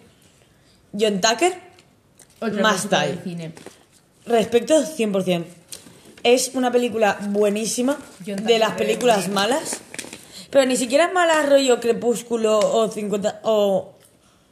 John 1.00 1.22
Tucker, 1.22 1.54
Otro 2.40 2.58
Die. 2.90 3.08
del 3.08 3.24
cine. 3.24 3.54
Respeto 4.26 4.84
100%. 4.86 5.46
Es 6.24 6.52
una 6.54 6.72
película 6.72 7.18
buenísima, 7.30 7.98
John 8.26 8.44
de 8.46 8.60
las 8.60 8.72
de- 8.72 8.84
películas 8.84 9.30
malas, 9.30 9.78
pero 10.50 10.66
ni 10.66 10.76
siquiera 10.76 11.12
malas 11.12 11.48
rollo 11.50 11.80
Crepúsculo 11.80 12.60
o 12.60 12.90
50 12.92 13.42
o, 13.44 13.94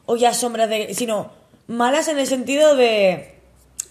o 0.06 0.16
ya 0.16 0.34
sombras 0.34 0.70
de, 0.70 0.94
sino 0.94 1.32
malas 1.68 2.08
en 2.08 2.20
el 2.20 2.28
sentido 2.28 2.76
de 2.76 3.36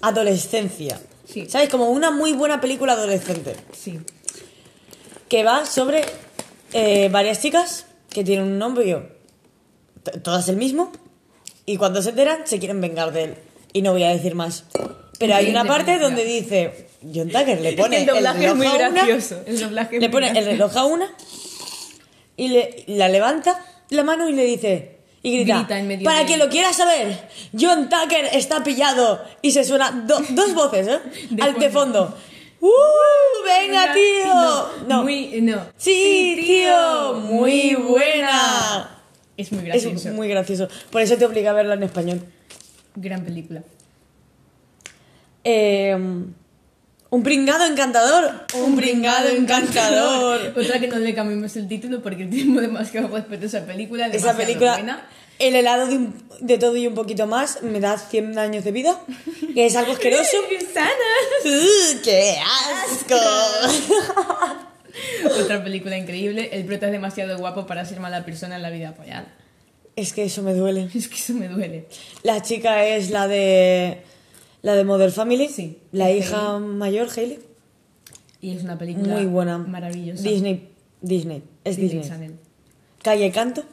adolescencia. 0.00 1.00
Sí. 1.28 1.46
¿Sabes? 1.48 1.68
Como 1.68 1.90
una 1.90 2.10
muy 2.10 2.32
buena 2.32 2.60
película 2.60 2.92
adolescente 2.92 3.56
Sí. 3.76 3.98
que 5.28 5.42
va 5.42 5.66
sobre 5.66 6.04
eh, 6.72 7.08
varias 7.10 7.40
chicas 7.42 7.86
que 8.10 8.22
tienen 8.24 8.46
un 8.46 8.58
novio, 8.58 9.08
todas 10.22 10.48
el 10.48 10.56
mismo, 10.56 10.92
y 11.64 11.76
cuando 11.76 12.02
se 12.02 12.10
enteran 12.10 12.40
se 12.46 12.58
quieren 12.58 12.80
vengar 12.80 13.12
de 13.12 13.24
él. 13.24 13.34
Y 13.72 13.82
no 13.82 13.92
voy 13.92 14.04
a 14.04 14.08
decir 14.10 14.34
más. 14.34 14.64
Pero 15.18 15.34
hay 15.34 15.50
una 15.50 15.64
parte 15.64 15.98
donde 15.98 16.24
dice, 16.24 16.88
John 17.14 17.28
Tucker 17.30 17.60
le 17.60 17.72
pone 17.74 17.98
el 17.98 18.06
doblaje 18.06 18.38
reloj 18.38 18.50
es 18.52 18.56
muy 18.56 18.66
a 18.66 18.74
una, 18.74 18.88
gracioso. 18.90 19.42
El 19.46 19.60
doblaje 19.60 20.00
le 20.00 20.10
pone 20.10 20.30
el 20.38 20.44
reloj 20.44 20.76
a 20.76 20.84
una 20.84 21.10
y 22.36 22.48
le, 22.48 22.84
la 22.88 23.08
levanta 23.08 23.58
la 23.90 24.02
mano 24.04 24.28
y 24.28 24.32
le 24.34 24.44
dice 24.44 24.96
y 25.22 25.38
grita, 25.38 25.58
Grita 25.58 25.78
en 25.78 25.88
medio 25.88 26.04
para 26.04 26.20
de- 26.20 26.26
quien 26.26 26.38
lo 26.38 26.48
quiera 26.48 26.72
saber, 26.72 27.28
John 27.58 27.88
Tucker 27.88 28.26
está 28.32 28.62
pillado 28.62 29.22
y 29.42 29.50
se 29.52 29.64
suena 29.64 29.90
do- 29.90 30.22
dos 30.30 30.54
voces, 30.54 30.86
¿eh? 30.86 30.98
De 31.30 31.42
Al 31.42 31.54
de 31.58 31.70
fondo. 31.70 32.06
fondo. 32.08 32.18
¡Uh! 32.60 33.44
¡Venga, 33.44 33.92
tío! 33.92 34.34
No, 34.34 34.68
No. 34.88 35.02
Muy, 35.02 35.40
no. 35.42 35.60
Sí, 35.76 36.36
tío, 36.44 37.14
muy 37.14 37.74
buena. 37.74 38.95
Es 39.36 39.52
muy 39.52 39.60
Es 39.70 39.82
gracioso. 39.84 40.08
muy 40.10 40.28
gracioso. 40.28 40.68
Por 40.90 41.02
eso 41.02 41.16
te 41.16 41.26
obliga 41.26 41.50
a 41.50 41.54
verla 41.54 41.74
en 41.74 41.82
español. 41.82 42.20
Gran 42.94 43.22
película. 43.24 43.62
Eh, 45.44 45.94
un 47.10 47.22
pringado 47.22 47.64
encantador. 47.66 48.46
Un 48.54 48.76
pringado 48.76 49.28
encantador. 49.28 50.54
Otra 50.56 50.80
que 50.80 50.88
no 50.88 50.98
le 50.98 51.14
cambiamos 51.14 51.54
el 51.56 51.68
título 51.68 52.02
porque 52.02 52.24
tenemos 52.26 52.62
demasiado 52.62 53.08
respeto 53.08 53.44
a 53.44 53.46
esa 53.46 53.64
película. 53.66 54.06
Esa 54.08 54.36
película, 54.36 54.72
buena. 54.74 55.06
el 55.38 55.54
helado 55.54 55.86
de, 55.86 55.96
un- 55.96 56.14
de 56.40 56.58
todo 56.58 56.76
y 56.76 56.86
un 56.86 56.94
poquito 56.94 57.26
más, 57.26 57.62
me 57.62 57.78
da 57.80 57.96
100 57.98 58.38
años 58.38 58.64
de 58.64 58.72
vida. 58.72 58.98
Que 59.54 59.66
es 59.66 59.76
algo 59.76 59.92
asqueroso. 59.92 60.36
Gusana. 60.50 60.90
¡Uh, 61.44 62.02
¡Qué 62.02 62.36
asco! 62.40 63.16
Otra 65.42 65.62
película 65.62 65.96
increíble. 65.96 66.48
El 66.52 66.64
prota 66.64 66.86
es 66.86 66.92
demasiado 66.92 67.38
guapo 67.38 67.66
para 67.66 67.84
ser 67.84 68.00
mala 68.00 68.24
persona 68.24 68.56
en 68.56 68.62
la 68.62 68.70
vida 68.70 68.94
real. 68.98 69.26
es 69.96 70.12
que 70.12 70.24
eso 70.24 70.42
me 70.42 70.54
duele. 70.54 70.88
Es 70.94 71.08
que 71.08 71.14
eso 71.16 71.32
me 71.34 71.48
duele. 71.48 71.86
La 72.22 72.42
chica 72.42 72.84
es 72.86 73.10
la 73.10 73.28
de. 73.28 74.02
La 74.62 74.74
de 74.74 74.84
Mother 74.84 75.10
Family. 75.12 75.48
Sí. 75.48 75.78
La 75.92 76.10
hija 76.10 76.58
mayor, 76.58 77.08
Hailey. 77.14 77.38
Y 78.40 78.56
es 78.56 78.62
una 78.64 78.76
película 78.78 79.14
Muy 79.14 79.26
buena. 79.26 79.58
maravillosa. 79.58 80.22
Disney. 80.22 80.68
Disney. 81.00 81.42
Es 81.64 81.76
Disney 81.76 81.98
Disney. 82.00 82.08
Channel. 82.08 82.38
Calle 83.02 83.30
Canto. 83.30 83.64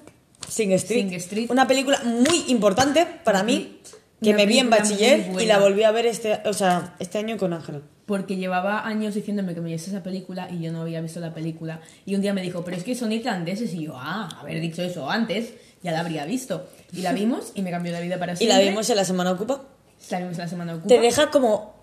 Sing 0.47 0.71
Street. 0.73 1.09
Sing 1.09 1.13
Street. 1.15 1.47
Una 1.49 1.67
película 1.67 2.01
muy 2.03 2.45
importante 2.49 3.07
para 3.23 3.43
mí, 3.43 3.79
que 4.21 4.29
Una 4.29 4.37
me 4.37 4.45
vi 4.45 4.59
en 4.59 4.69
bachiller 4.69 5.31
y 5.41 5.45
la 5.45 5.57
volví 5.59 5.83
a 5.83 5.91
ver 5.91 6.05
este, 6.05 6.39
o 6.45 6.53
sea, 6.53 6.95
este 6.99 7.17
año 7.17 7.37
con 7.37 7.53
Ángela. 7.53 7.81
Porque 8.05 8.35
llevaba 8.35 8.85
años 8.85 9.15
diciéndome 9.15 9.53
que 9.53 9.61
me 9.61 9.69
viese 9.69 9.89
esa 9.89 10.03
película 10.03 10.49
y 10.51 10.61
yo 10.61 10.71
no 10.71 10.81
había 10.81 10.99
visto 10.99 11.19
la 11.19 11.33
película. 11.33 11.79
Y 12.05 12.15
un 12.15 12.21
día 12.21 12.33
me 12.33 12.41
dijo, 12.41 12.63
pero 12.63 12.75
es 12.75 12.83
que 12.83 12.95
son 12.95 13.11
irlandeses. 13.11 13.73
Y 13.73 13.85
yo, 13.85 13.93
ah, 13.95 14.29
haber 14.41 14.59
dicho 14.59 14.81
eso 14.81 15.09
antes, 15.09 15.53
ya 15.81 15.91
la 15.91 16.01
habría 16.01 16.25
visto. 16.25 16.67
Y 16.91 17.01
la 17.01 17.13
vimos 17.13 17.51
y 17.55 17.61
me 17.61 17.71
cambió 17.71 17.91
la 17.91 18.01
vida 18.01 18.19
para 18.19 18.33
Y 18.33 18.37
siempre. 18.37 18.57
la 18.57 18.69
vimos 18.69 18.89
en 18.89 18.95
la 18.97 19.05
semana 19.05 19.31
ocupa. 19.31 19.61
La 20.09 20.19
vimos 20.19 20.37
la 20.37 20.47
semana 20.47 20.73
ocupa. 20.73 20.87
Te 20.87 20.99
deja 20.99 21.31
como. 21.31 21.73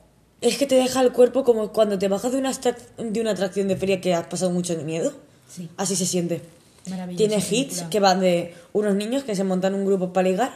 Es 0.40 0.56
que 0.56 0.66
te 0.66 0.74
deja 0.74 1.00
el 1.02 1.12
cuerpo 1.12 1.44
como 1.44 1.70
cuando 1.72 1.98
te 1.98 2.08
bajas 2.08 2.32
de 2.32 2.38
una, 2.38 2.52
de 2.52 3.20
una 3.20 3.30
atracción 3.32 3.68
de 3.68 3.76
feria 3.76 4.00
que 4.00 4.14
has 4.14 4.26
pasado 4.26 4.50
mucho 4.50 4.74
miedo. 4.84 5.12
Sí. 5.48 5.68
Así 5.76 5.96
se 5.96 6.06
siente. 6.06 6.42
Tiene 7.16 7.36
hits 7.36 7.48
película. 7.50 7.90
que 7.90 8.00
van 8.00 8.20
de 8.20 8.54
unos 8.72 8.94
niños 8.94 9.24
que 9.24 9.36
se 9.36 9.44
montan 9.44 9.74
un 9.74 9.84
grupo 9.84 10.12
para 10.12 10.28
ligar 10.28 10.50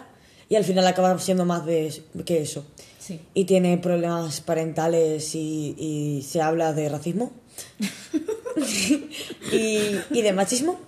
y 0.48 0.56
al 0.56 0.64
final 0.64 0.86
acaban 0.86 1.18
siendo 1.20 1.44
más 1.44 1.66
de 1.66 2.02
que 2.24 2.40
eso. 2.40 2.64
Sí. 3.04 3.20
Y 3.34 3.44
tiene 3.44 3.76
problemas 3.76 4.40
parentales 4.40 5.34
y, 5.34 5.74
y 5.78 6.22
se 6.22 6.40
habla 6.40 6.72
de 6.72 6.88
racismo 6.88 7.32
y, 9.52 9.98
y 10.10 10.22
de 10.22 10.32
machismo 10.32 10.78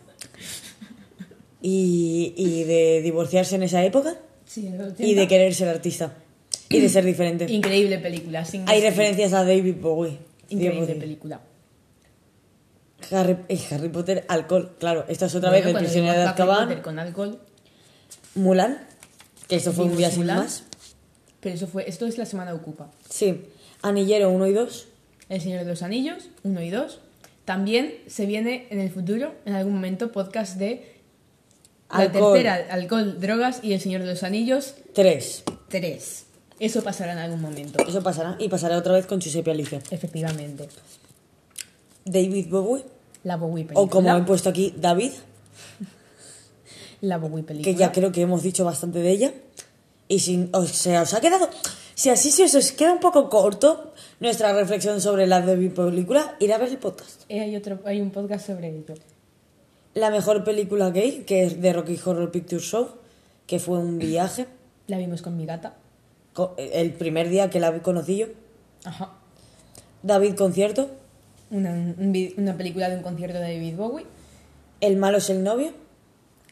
y, 1.60 2.32
y 2.36 2.64
de 2.64 3.02
divorciarse 3.02 3.56
en 3.56 3.64
esa 3.64 3.84
época 3.84 4.16
Sí, 4.46 4.60
y 4.98 5.14
de 5.14 5.22
80. 5.22 5.28
querer 5.28 5.54
ser 5.54 5.68
artista 5.68 6.14
y 6.68 6.80
de 6.80 6.88
ser 6.88 7.04
diferente. 7.04 7.46
Increíble 7.52 7.98
película. 7.98 8.44
Hay 8.66 8.80
referencias 8.80 9.32
a 9.32 9.44
David 9.44 9.74
Bowie. 9.80 10.18
Increíble 10.48 10.94
100%. 10.94 10.98
película. 11.00 11.40
Harry, 13.10 13.36
eh, 13.48 13.60
Harry 13.70 13.88
Potter, 13.88 14.24
alcohol, 14.28 14.74
claro. 14.78 15.04
Esta 15.08 15.26
es 15.26 15.34
otra 15.34 15.50
Bueno, 15.50 15.64
vez 15.66 15.72
cuando 15.72 15.86
prisionero 15.88 16.18
de 16.18 16.24
Azkaban. 16.26 16.80
con 16.82 16.98
alcohol. 16.98 17.40
Mulan, 18.36 18.78
que 19.48 19.56
eso 19.56 19.72
fue 19.72 19.84
un 19.84 19.96
día 19.96 20.10
sin 20.10 20.26
más. 20.26 20.64
Pero 21.40 21.54
eso 21.54 21.66
fue, 21.66 21.88
esto 21.88 22.06
es 22.06 22.18
la 22.18 22.26
semana 22.26 22.54
ocupa. 22.54 22.90
Sí, 23.08 23.42
Anillero 23.82 24.30
1 24.30 24.46
y 24.46 24.52
2. 24.52 24.88
El 25.28 25.40
Señor 25.40 25.64
de 25.64 25.70
los 25.70 25.82
Anillos, 25.82 26.28
1 26.44 26.62
y 26.62 26.70
2. 26.70 27.00
También 27.44 27.94
se 28.06 28.26
viene 28.26 28.66
en 28.70 28.80
el 28.80 28.90
futuro, 28.90 29.34
en 29.44 29.54
algún 29.54 29.74
momento, 29.74 30.12
podcast 30.12 30.56
de 30.56 30.96
la 31.90 31.98
Alcohol. 31.98 32.32
tercera, 32.34 32.66
alcohol, 32.70 33.20
drogas 33.20 33.60
y 33.62 33.72
El 33.72 33.80
Señor 33.80 34.02
de 34.02 34.08
los 34.08 34.22
Anillos, 34.22 34.74
3. 34.94 35.44
3. 35.68 36.26
Eso 36.58 36.82
pasará 36.82 37.12
en 37.12 37.18
algún 37.18 37.40
momento. 37.40 37.78
Eso 37.86 38.02
pasará. 38.02 38.36
Y 38.38 38.48
pasará 38.48 38.78
otra 38.78 38.94
vez 38.94 39.06
con 39.06 39.20
Giuseppe 39.20 39.50
Alicia. 39.50 39.80
Efectivamente. 39.90 40.68
David 42.04 42.46
Bowie. 42.48 42.84
La 43.24 43.36
Bowie 43.36 43.64
película. 43.64 43.80
O 43.80 43.90
como 43.90 44.16
he 44.16 44.22
puesto 44.22 44.48
aquí, 44.48 44.74
David. 44.76 45.12
La 47.02 47.18
Bowie 47.18 47.42
película. 47.42 47.72
Que 47.72 47.78
ya 47.78 47.92
creo 47.92 48.10
que 48.10 48.22
hemos 48.22 48.42
dicho 48.42 48.64
bastante 48.64 49.00
de 49.00 49.10
ella. 49.10 49.34
Y 50.08 50.20
si 50.20 50.48
o 50.52 50.64
sea, 50.66 51.02
os 51.02 51.14
ha 51.14 51.20
quedado. 51.20 51.48
Si 51.94 52.10
así 52.10 52.30
se 52.30 52.44
os 52.44 52.72
queda 52.72 52.92
un 52.92 53.00
poco 53.00 53.28
corto 53.28 53.92
nuestra 54.20 54.52
reflexión 54.52 55.00
sobre 55.00 55.26
la 55.26 55.40
David 55.40 55.72
película, 55.72 56.36
ir 56.40 56.52
a 56.52 56.58
ver 56.58 56.68
el 56.68 56.78
podcast. 56.78 57.22
Eh, 57.28 57.40
hay, 57.40 57.56
otro, 57.56 57.80
hay 57.84 58.00
un 58.00 58.10
podcast 58.10 58.46
sobre 58.46 58.68
ello. 58.68 58.94
La 59.94 60.10
mejor 60.10 60.44
película 60.44 60.90
gay, 60.90 61.24
que 61.26 61.44
es 61.44 61.60
de 61.60 61.72
Rocky 61.72 61.98
Horror 62.04 62.30
Picture 62.30 62.60
Show, 62.60 62.88
que 63.46 63.58
fue 63.58 63.78
un 63.78 63.98
viaje. 63.98 64.46
La 64.86 64.98
vimos 64.98 65.22
con 65.22 65.36
mi 65.36 65.46
gata. 65.46 65.74
El 66.58 66.92
primer 66.92 67.28
día 67.30 67.48
que 67.48 67.58
la 67.58 67.82
conocí 67.82 68.18
yo. 68.18 68.26
Ajá. 68.84 69.14
David 70.02 70.34
Concierto. 70.34 70.90
Una, 71.50 71.70
un 71.70 72.34
una 72.36 72.56
película 72.56 72.90
de 72.90 72.96
un 72.96 73.02
concierto 73.02 73.38
de 73.38 73.54
David 73.54 73.76
Bowie. 73.76 74.06
El 74.80 74.96
malo 74.96 75.18
es 75.18 75.30
el 75.30 75.42
novio. 75.42 75.72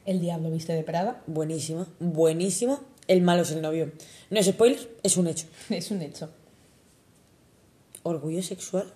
El 0.06 0.20
Diablo 0.20 0.50
viste 0.50 0.72
de 0.72 0.82
Prada. 0.82 1.22
Buenísima, 1.26 1.86
buenísima. 2.00 2.80
El 3.08 3.20
malo 3.22 3.42
es 3.42 3.50
el 3.52 3.60
novio. 3.62 3.90
No 4.30 4.40
es 4.40 4.46
spoiler, 4.46 4.78
es 5.02 5.16
un 5.16 5.26
hecho. 5.26 5.46
Es 5.70 5.90
un 5.90 6.02
hecho. 6.02 6.30
Orgullo 8.02 8.42
sexual. 8.42 8.86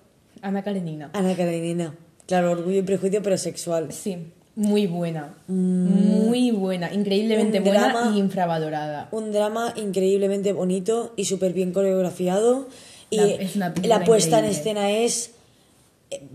Ana 0.42 0.62
Karenina. 0.62 1.10
Ana 1.12 1.34
Karenina. 1.34 1.94
Claro, 2.26 2.52
orgullo 2.52 2.78
y 2.78 2.82
prejuicio, 2.82 3.22
pero 3.22 3.38
sexual. 3.38 3.92
Sí, 3.92 4.18
muy 4.54 4.86
buena. 4.86 5.34
Muy 5.46 6.50
buena. 6.50 6.92
Increíblemente 6.92 7.60
buena 7.60 8.12
y 8.14 8.18
infravalorada. 8.18 9.08
Un 9.12 9.32
drama 9.32 9.72
increíblemente 9.76 10.52
bonito 10.52 11.14
y 11.16 11.24
súper 11.24 11.52
bien 11.54 11.72
coreografiado. 11.72 12.68
Y 13.10 13.16
La- 13.16 13.26
es 13.26 13.56
una 13.56 13.72
película 13.72 13.98
la 14.00 14.04
puesta 14.04 14.38
en 14.40 14.44
escena 14.46 14.90
es. 14.90 15.32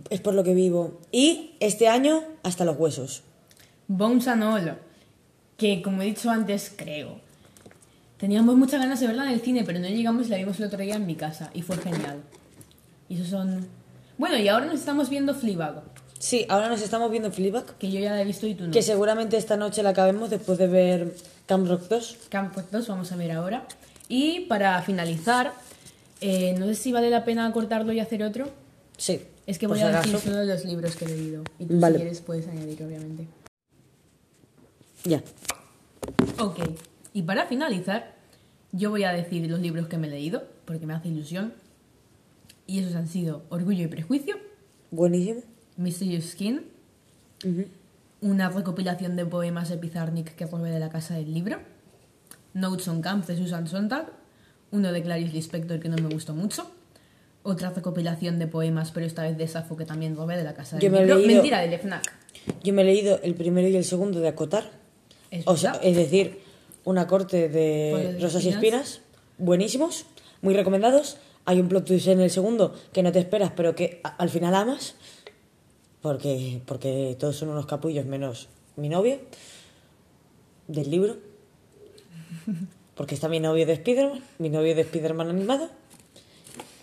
Es 0.10 0.20
por 0.22 0.34
lo 0.34 0.44
que 0.44 0.54
vivo. 0.54 1.00
Y 1.12 1.52
este 1.60 1.88
año, 1.88 2.24
hasta 2.44 2.66
los 2.66 2.78
huesos. 2.78 3.22
Bones 3.88 4.28
and 4.28 4.44
All. 4.44 4.78
Que 5.58 5.82
como 5.84 6.02
he 6.02 6.06
dicho 6.06 6.30
antes, 6.32 6.72
creo. 6.76 7.22
Teníamos 8.18 8.56
muchas 8.56 8.80
ganas 8.80 9.00
de 9.00 9.08
verla 9.08 9.24
en 9.24 9.34
el 9.34 9.42
cine, 9.42 9.64
pero 9.66 9.80
no 9.80 9.88
llegamos 9.88 10.28
y 10.28 10.30
la 10.30 10.38
vimos 10.38 10.60
el 10.60 10.66
otro 10.66 10.80
día 10.80 10.96
en 10.96 11.06
mi 11.06 11.16
casa. 11.16 11.50
Y 11.54 11.62
fue 11.62 11.78
genial. 11.78 12.22
Y 13.10 13.16
esos 13.16 13.28
son. 13.28 13.68
Bueno, 14.18 14.38
y 14.38 14.48
ahora 14.48 14.66
nos 14.66 14.76
estamos 14.76 15.10
viendo 15.10 15.34
Fleabag. 15.36 15.84
Sí, 16.20 16.46
ahora 16.48 16.70
nos 16.70 16.82
estamos 16.82 17.12
viendo 17.12 17.32
Fleabag. 17.32 17.78
Que 17.78 17.92
yo 17.92 18.00
ya 18.00 18.12
la 18.12 18.22
he 18.22 18.26
visto 18.26 18.48
y 18.48 18.56
tú 18.56 18.66
no. 18.66 18.72
Que 18.72 18.82
seguramente 18.82 19.36
esta 19.36 19.58
noche 19.58 19.84
la 19.84 19.90
acabemos 19.90 20.30
después 20.30 20.58
de 20.58 20.68
ver 20.68 21.16
Camp 21.46 21.68
Rock 21.68 21.90
2. 21.90 22.18
Camp 22.30 22.56
Rock 22.56 22.68
2 22.72 22.88
vamos 22.88 23.12
a 23.12 23.16
ver 23.18 23.32
ahora. 23.34 23.68
Y 24.08 24.42
para 24.42 24.82
finalizar, 24.84 25.54
eh, 26.22 26.56
no 26.58 26.66
sé 26.68 26.76
si 26.76 26.92
vale 26.92 27.10
la 27.10 27.26
pena 27.26 27.52
cortarlo 27.52 27.92
y 27.92 28.00
hacer 28.00 28.24
otro. 28.24 28.50
Sí. 28.98 29.22
Es 29.46 29.60
que 29.60 29.68
voy 29.68 29.82
a 29.82 29.90
decir 29.90 30.18
solo 30.20 30.44
los 30.46 30.64
libros 30.64 30.96
que 30.96 31.06
he 31.06 31.10
leído. 31.10 31.44
Y 31.60 31.66
tú 31.66 31.80
Vale. 31.80 31.98
si 31.98 32.02
quieres 32.04 32.22
puedes 32.22 32.48
añadir, 32.48 32.82
obviamente. 32.84 33.28
Ya. 35.04 35.22
Ok. 36.40 36.60
Y 37.14 37.24
para 37.24 37.46
finalizar, 37.46 38.16
yo 38.72 38.90
voy 38.90 39.04
a 39.04 39.12
decir 39.12 39.50
los 39.50 39.60
libros 39.60 39.88
que 39.88 39.98
me 39.98 40.08
he 40.08 40.10
leído, 40.12 40.44
porque 40.66 40.86
me 40.86 40.94
hace 40.94 41.10
ilusión. 41.10 41.54
Y 42.66 42.80
esos 42.80 42.96
han 42.96 43.08
sido 43.08 43.44
Orgullo 43.50 43.84
y 43.84 43.88
Prejuicio, 43.88 44.36
Buenísimo. 44.92 45.42
Mysterious 45.78 46.26
Skin, 46.32 46.62
Ujú. 47.44 47.66
una 48.22 48.50
recopilación 48.50 49.16
de 49.16 49.26
poemas 49.26 49.70
de 49.70 49.78
Pizarnik 49.78 50.36
que 50.36 50.46
robé 50.46 50.70
de 50.72 50.80
la 50.80 50.90
casa 50.90 51.16
del 51.16 51.34
libro, 51.34 51.58
Notes 52.54 52.88
on 52.88 53.02
Camp 53.02 53.26
de 53.26 53.36
Susan 53.36 53.68
Sontag, 53.68 54.06
uno 54.72 54.92
de 54.92 55.02
Clarice 55.02 55.34
Lispector 55.34 55.80
que 55.80 55.90
no 55.90 55.98
me 55.98 56.14
gustó 56.14 56.34
mucho, 56.36 56.70
otra 57.42 57.72
recopilación 57.72 58.38
de 58.40 58.48
poemas, 58.48 58.92
pero 58.92 59.06
esta 59.06 59.24
vez 59.24 59.36
de 59.38 59.48
Safo 59.48 59.76
que 59.76 59.86
también 59.86 60.16
robé 60.16 60.38
de 60.38 60.44
la 60.44 60.54
casa 60.54 60.78
del 60.78 60.86
Yo 60.86 60.92
me 60.92 61.00
he 61.00 61.02
libro. 61.02 61.16
leído- 61.18 61.34
Mentira, 61.34 61.60
del 61.62 61.74
FNAC. 61.74 62.14
Yo 62.64 62.74
me 62.74 62.84
he 62.84 62.86
leído 62.86 63.20
el 63.24 63.34
primero 63.36 63.68
y 63.68 63.76
el 63.76 63.84
segundo 63.84 64.20
de 64.20 64.28
Acotar. 64.30 64.70
Es 65.32 65.44
O 65.48 65.58
sea, 65.58 65.74
es 65.82 65.96
decir, 65.98 66.40
una 66.86 67.08
corte 67.08 67.50
de 67.50 68.18
rosas 68.22 68.44
y 68.46 68.50
espinas. 68.50 69.02
Buenísimos, 69.38 70.06
muy 70.42 70.54
recomendados. 70.54 71.18
Hay 71.46 71.60
un 71.60 71.68
plot 71.68 71.86
twist 71.86 72.08
en 72.08 72.22
el 72.22 72.30
segundo 72.30 72.74
que 72.94 73.04
no 73.04 73.12
te 73.12 73.20
esperas, 73.20 73.52
pero 73.56 73.76
que 73.76 74.02
al 74.04 74.30
final 74.30 74.56
amas. 74.56 74.96
Porque, 76.02 76.62
porque 76.66 77.16
todos 77.20 77.38
son 77.38 77.50
unos 77.50 77.66
capullos 77.66 78.06
menos 78.06 78.50
mi 78.76 78.90
novio 78.90 79.20
del 80.68 80.90
libro. 80.90 81.18
Porque 82.96 83.16
está 83.16 83.28
mi 83.28 83.40
novio 83.40 83.66
de 83.66 83.74
Spider-Man, 83.74 84.24
mi 84.38 84.50
novio 84.50 84.76
de 84.76 84.82
Spider-Man 84.82 85.30
animado, 85.30 85.70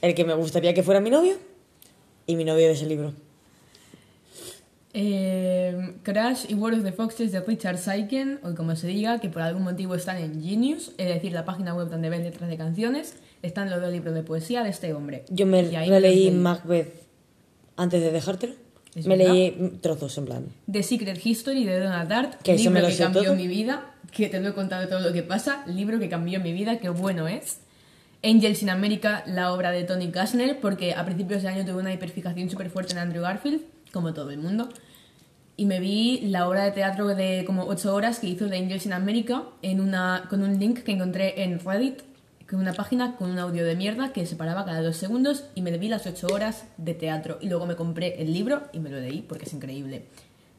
el 0.03 0.15
que 0.15 0.25
me 0.25 0.35
gustaría 0.35 0.75
que 0.75 0.83
fuera 0.83 1.01
mi 1.01 1.11
novio 1.11 1.37
y 2.27 2.37
mi 2.37 2.45
novio 2.45 2.67
de 2.67 2.73
ese 2.73 2.87
libro. 2.87 3.13
Eh, 4.93 5.95
Crash 6.03 6.47
y 6.49 6.55
World 6.55 6.79
of 6.79 6.85
the 6.85 6.93
Foxes 6.93 7.31
de 7.33 7.41
Richard 7.41 7.79
Saiken, 7.79 8.41
o 8.43 8.55
como 8.55 8.75
se 8.75 8.89
diga, 8.89 9.21
que 9.21 9.29
por 9.29 9.43
algún 9.43 9.63
motivo 9.63 9.95
están 9.95 10.19
en 10.19 10.43
Genius, 10.43 10.93
es 10.99 11.07
decir, 11.09 11.33
la 11.33 11.45
página 11.45 11.75
web 11.75 11.89
donde 11.89 12.11
ven 12.11 12.25
letras 12.25 12.51
de 12.51 12.57
canciones, 12.57 13.15
están 13.43 13.71
los 13.71 13.81
dos 13.81 13.93
libros 13.93 14.15
de 14.15 14.23
poesía 14.23 14.63
de 14.65 14.71
este 14.71 14.93
hombre. 14.93 15.25
Yo 15.31 15.47
me, 15.47 15.63
leí 15.63 16.31
Macbeth 16.33 16.93
antes 17.77 18.01
de 18.03 18.11
dejártelo. 18.11 18.55
¿Es 18.95 19.07
Me 19.07 19.17
verdad? 19.17 19.33
leí 19.35 19.79
trozos 19.81 20.19
en 20.19 20.25
plan. 20.25 20.47
The 20.71 20.83
Secret 20.83 21.25
History 21.25 21.65
de 21.65 21.79
Donna 21.79 22.09
Tartt, 22.09 22.43
Que 22.43 22.55
eso 22.55 22.65
libro 22.65 22.75
me 22.75 22.83
lo 22.83 22.89
que 22.89 22.97
cambió 22.97 23.23
todo. 23.23 23.37
mi 23.37 23.47
vida, 23.47 23.95
que 24.11 24.29
te 24.29 24.41
lo 24.41 24.49
he 24.49 24.53
contado 24.55 24.89
todo 24.89 24.99
lo 24.99 25.13
que 25.13 25.23
pasa, 25.23 25.65
libro 25.69 26.01
que 26.01 26.09
cambió 26.09 26.41
mi 26.41 26.53
vida, 26.53 26.79
qué 26.81 26.89
bueno 26.89 27.29
es. 27.29 27.59
Angels 28.25 28.63
in 28.63 28.69
America, 28.71 29.23
la 29.27 29.53
obra 29.53 29.71
de 29.71 29.85
Tony 29.85 30.11
Kushner, 30.11 30.59
porque 30.61 30.93
a 30.95 31.05
principios 31.05 31.43
de 31.43 31.49
año 31.49 31.65
tuve 31.65 31.77
una 31.81 31.93
hiperfijación 31.95 32.51
súper 32.51 32.69
fuerte 32.69 32.93
en 32.93 32.99
Andrew 32.99 33.23
Garfield, 33.23 33.63
como 33.93 34.13
todo 34.15 34.31
el 34.31 34.39
mundo. 34.39 34.69
Y 35.57 35.67
me 35.67 35.79
vi 35.81 36.21
la 36.23 36.49
obra 36.49 36.65
de 36.65 36.71
teatro 36.73 37.07
de 37.09 37.45
como 37.47 37.65
8 37.67 37.95
horas 37.95 38.19
que 38.19 38.29
hizo 38.29 38.47
de 38.47 38.57
Angels 38.57 38.87
in 38.87 38.93
America 38.95 39.43
en 39.63 39.81
una, 39.81 40.27
con 40.31 40.43
un 40.43 40.59
link 40.59 40.79
que 40.85 40.93
encontré 40.93 41.43
en 41.43 41.59
Reddit, 41.61 42.01
con 42.49 42.61
una 42.61 42.73
página 42.73 43.17
con 43.17 43.31
un 43.31 43.39
audio 43.39 43.65
de 43.65 43.77
mierda 43.77 44.13
que 44.13 44.25
se 44.27 44.37
paraba 44.37 44.65
cada 44.65 44.81
dos 44.83 44.97
segundos 44.97 45.45
y 45.55 45.63
me 45.63 45.77
vi 45.77 45.89
las 45.89 46.07
8 46.07 46.27
horas 46.33 46.65
de 46.79 46.95
teatro. 46.95 47.39
Y 47.41 47.49
luego 47.49 47.67
me 47.67 47.77
compré 47.77 48.23
el 48.23 48.33
libro 48.33 48.63
y 48.73 48.79
me 48.81 48.89
lo 48.91 48.99
leí 49.01 49.21
porque 49.23 49.45
es 49.45 49.53
increíble. 49.53 50.07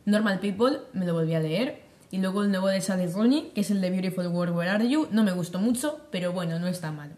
Normal 0.06 0.40
People 0.40 0.78
me 0.94 1.06
lo 1.06 1.14
volví 1.14 1.34
a 1.34 1.40
leer. 1.40 1.82
Y 2.12 2.18
luego 2.20 2.44
el 2.44 2.52
nuevo 2.52 2.68
de 2.68 2.82
Sally 2.82 3.08
Rooney, 3.08 3.52
que 3.56 3.62
es 3.62 3.72
el 3.72 3.80
de 3.80 3.90
Beautiful 3.90 4.28
World 4.28 4.54
Where 4.56 4.70
Are 4.70 4.88
You. 4.88 5.08
No 5.12 5.24
me 5.24 5.32
gustó 5.32 5.60
mucho, 5.60 6.00
pero 6.12 6.34
bueno, 6.34 6.60
no 6.60 6.68
está 6.68 6.92
mal. 6.92 7.12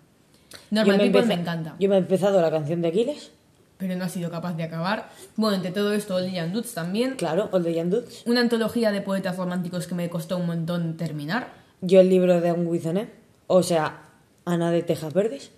Normal 0.69 0.97
me, 0.97 1.03
People 1.05 1.25
me 1.25 1.33
empeza- 1.33 1.41
encanta. 1.41 1.75
Yo 1.79 1.89
me 1.89 1.95
he 1.95 1.97
empezado 1.97 2.39
la 2.41 2.51
canción 2.51 2.81
de 2.83 2.89
Aquiles. 2.89 3.31
Pero 3.77 3.95
no 3.95 4.05
ha 4.05 4.09
sido 4.09 4.29
capaz 4.29 4.53
de 4.53 4.63
acabar. 4.63 5.09
Bueno, 5.35 5.57
entre 5.57 5.71
todo 5.71 5.93
esto, 5.93 6.15
Old 6.15 6.31
Young 6.33 6.51
Dudes 6.51 6.73
también. 6.73 7.15
Claro, 7.15 7.49
the 7.49 7.73
Young 7.73 7.89
Dudes. 7.89 8.23
Una 8.25 8.41
antología 8.41 8.91
de 8.91 9.01
poetas 9.01 9.37
románticos 9.37 9.87
que 9.87 9.95
me 9.95 10.09
costó 10.09 10.37
un 10.37 10.45
montón 10.45 10.97
terminar. 10.97 11.53
Yo 11.81 11.99
el 11.99 12.09
libro 12.09 12.39
de 12.39 12.51
Un 12.53 12.67
Wizoné, 12.67 13.09
o 13.47 13.61
sea, 13.61 14.03
Ana 14.45 14.71
de 14.71 14.83
Tejas 14.83 15.13
Verdes. 15.13 15.51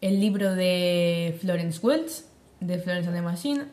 El 0.00 0.20
libro 0.20 0.54
de 0.54 1.36
Florence 1.40 1.80
Welch, 1.82 2.24
de 2.60 2.78
Florence 2.78 3.08
and 3.08 3.16
the 3.16 3.22
Machine. 3.22 3.64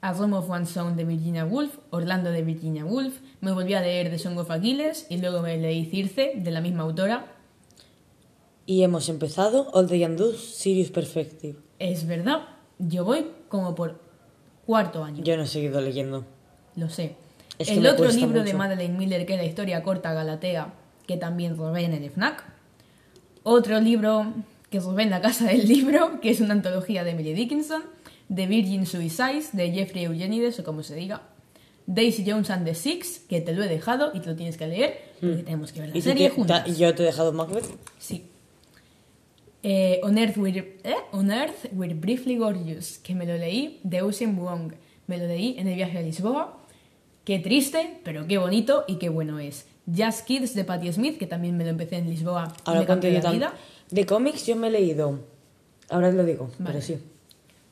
A 0.00 0.12
Room 0.12 0.34
of 0.34 0.50
One 0.50 0.66
Song 0.66 0.96
de 0.96 1.04
Virginia 1.04 1.44
Woolf, 1.44 1.78
Orlando 1.90 2.30
de 2.30 2.42
Virginia 2.42 2.84
Woolf. 2.84 3.20
Me 3.40 3.52
volví 3.52 3.74
a 3.74 3.80
leer 3.80 4.10
The 4.10 4.18
Song 4.18 4.36
of 4.38 4.50
Achilles 4.50 5.06
y 5.08 5.18
luego 5.18 5.40
me 5.40 5.56
leí 5.56 5.86
Circe, 5.86 6.32
de 6.36 6.50
la 6.50 6.60
misma 6.60 6.82
autora. 6.82 7.33
Y 8.66 8.82
hemos 8.82 9.08
empezado 9.08 9.70
All 9.72 9.88
Young 9.88 10.16
Dudes, 10.16 10.40
Serious 10.40 10.90
Perspective. 10.90 11.56
Es 11.78 12.06
verdad, 12.06 12.42
yo 12.78 13.04
voy 13.04 13.26
como 13.48 13.74
por 13.74 14.00
cuarto 14.66 15.04
año. 15.04 15.22
Yo 15.22 15.36
no 15.36 15.42
he 15.42 15.46
seguido 15.46 15.80
leyendo. 15.80 16.24
Lo 16.76 16.88
sé. 16.88 17.14
Es 17.58 17.68
que 17.68 17.74
el 17.74 17.86
otro 17.86 18.08
libro 18.10 18.42
de. 18.42 18.54
Madeleine 18.54 18.96
Miller, 18.96 19.26
que 19.26 19.34
es 19.34 19.38
la 19.38 19.44
historia 19.44 19.82
corta 19.82 20.12
Galatea, 20.14 20.72
que 21.06 21.16
también 21.16 21.56
robé 21.56 21.84
en 21.84 21.92
el 21.92 22.08
FNAC. 22.10 22.42
Otro 23.42 23.80
libro 23.80 24.32
que 24.70 24.80
robé 24.80 25.02
en 25.04 25.10
la 25.10 25.20
casa 25.20 25.44
del 25.46 25.68
libro, 25.68 26.20
que 26.20 26.30
es 26.30 26.40
una 26.40 26.54
antología 26.54 27.04
de 27.04 27.10
Emily 27.10 27.34
Dickinson. 27.34 27.82
The 28.34 28.46
Virgin 28.46 28.86
Suicides, 28.86 29.54
de 29.54 29.70
Jeffrey 29.70 30.04
Eugenides, 30.04 30.58
o 30.58 30.64
como 30.64 30.82
se 30.82 30.94
diga. 30.94 31.22
Daisy 31.86 32.24
Jones 32.26 32.48
and 32.48 32.64
the 32.64 32.74
Six, 32.74 33.18
que 33.28 33.42
te 33.42 33.52
lo 33.52 33.62
he 33.62 33.68
dejado 33.68 34.10
y 34.14 34.20
te 34.20 34.30
lo 34.30 34.34
tienes 34.36 34.56
que 34.56 34.66
leer, 34.66 34.98
porque 35.20 35.42
tenemos 35.42 35.70
que 35.72 35.80
ver 35.80 35.90
la 35.90 35.94
Hmm. 35.94 35.98
¿Y, 35.98 36.00
tú 36.00 36.08
serie 36.08 36.28
qué- 36.30 36.34
juntas. 36.34 36.64
ta- 36.64 36.70
y 36.70 36.74
yo 36.76 36.94
te 36.94 37.02
he 37.02 37.06
dejado 37.06 37.32
Macbeth. 37.34 37.66
Sí. 37.98 38.24
Eh, 39.66 39.98
On, 40.02 40.18
Earth 40.18 40.36
We're, 40.36 40.76
eh, 40.84 40.94
On 41.12 41.30
Earth 41.30 41.72
We're 41.72 41.94
Briefly 41.94 42.36
Gorgeous, 42.36 42.98
que 42.98 43.14
me 43.14 43.24
lo 43.24 43.34
leí 43.38 43.80
de 43.82 44.02
Ocean 44.02 44.36
Vuong. 44.36 44.74
Me 45.06 45.16
lo 45.16 45.26
leí 45.26 45.56
en 45.58 45.68
el 45.68 45.76
viaje 45.76 45.96
a 45.98 46.02
Lisboa. 46.02 46.58
Qué 47.24 47.38
triste, 47.38 47.98
pero 48.04 48.26
qué 48.26 48.36
bonito 48.36 48.84
y 48.86 48.96
qué 48.96 49.08
bueno 49.08 49.38
es. 49.38 49.66
Jazz 49.86 50.22
Kids 50.22 50.54
de 50.54 50.64
Patti 50.64 50.92
Smith, 50.92 51.16
que 51.18 51.26
también 51.26 51.56
me 51.56 51.64
lo 51.64 51.70
empecé 51.70 51.96
en 51.96 52.10
Lisboa 52.10 52.52
Ahora 52.66 52.84
también. 52.84 53.22
vida. 53.32 53.54
De 53.90 54.04
cómics 54.04 54.46
yo 54.46 54.54
me 54.56 54.68
he 54.68 54.70
leído. 54.70 55.20
Ahora 55.88 56.12
lo 56.12 56.24
digo, 56.24 56.50
Vale. 56.58 56.72
pero 56.72 56.82
sí. 56.82 56.98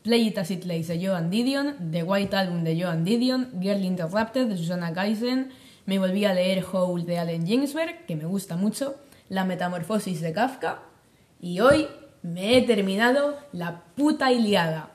Play 0.02 0.28
It 0.28 0.38
As 0.38 0.50
It 0.50 0.64
Lays 0.64 0.88
de 0.88 1.06
Joan 1.06 1.28
Didion, 1.28 1.90
The 1.90 2.02
White 2.02 2.34
Album 2.34 2.64
de 2.64 2.80
Joan 2.82 3.04
Didion, 3.04 3.50
Girl 3.60 3.84
Interrupted 3.84 4.46
de 4.46 4.56
Susana 4.56 4.94
Geisen, 4.94 5.50
me 5.84 5.98
volví 5.98 6.24
a 6.24 6.32
leer 6.32 6.64
Howl 6.72 7.04
de 7.04 7.18
Allen 7.18 7.46
Ginsberg, 7.46 8.06
que 8.06 8.16
me 8.16 8.24
gusta 8.24 8.56
mucho, 8.56 8.96
La 9.28 9.44
Metamorfosis 9.44 10.20
de 10.22 10.32
Kafka, 10.32 10.80
y 11.42 11.60
hoy 11.60 11.88
me 12.22 12.56
he 12.56 12.62
terminado 12.62 13.36
la 13.52 13.82
puta 13.96 14.32
Iliada. 14.32 14.90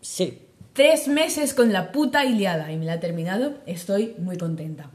Sí. 0.00 0.38
Tres 0.74 1.08
meses 1.08 1.54
con 1.54 1.72
la 1.72 1.90
puta 1.90 2.24
Iliada 2.24 2.70
y 2.70 2.76
me 2.76 2.84
la 2.84 2.94
he 2.94 2.98
terminado, 2.98 3.54
estoy 3.66 4.14
muy 4.18 4.36
contenta. 4.36 4.90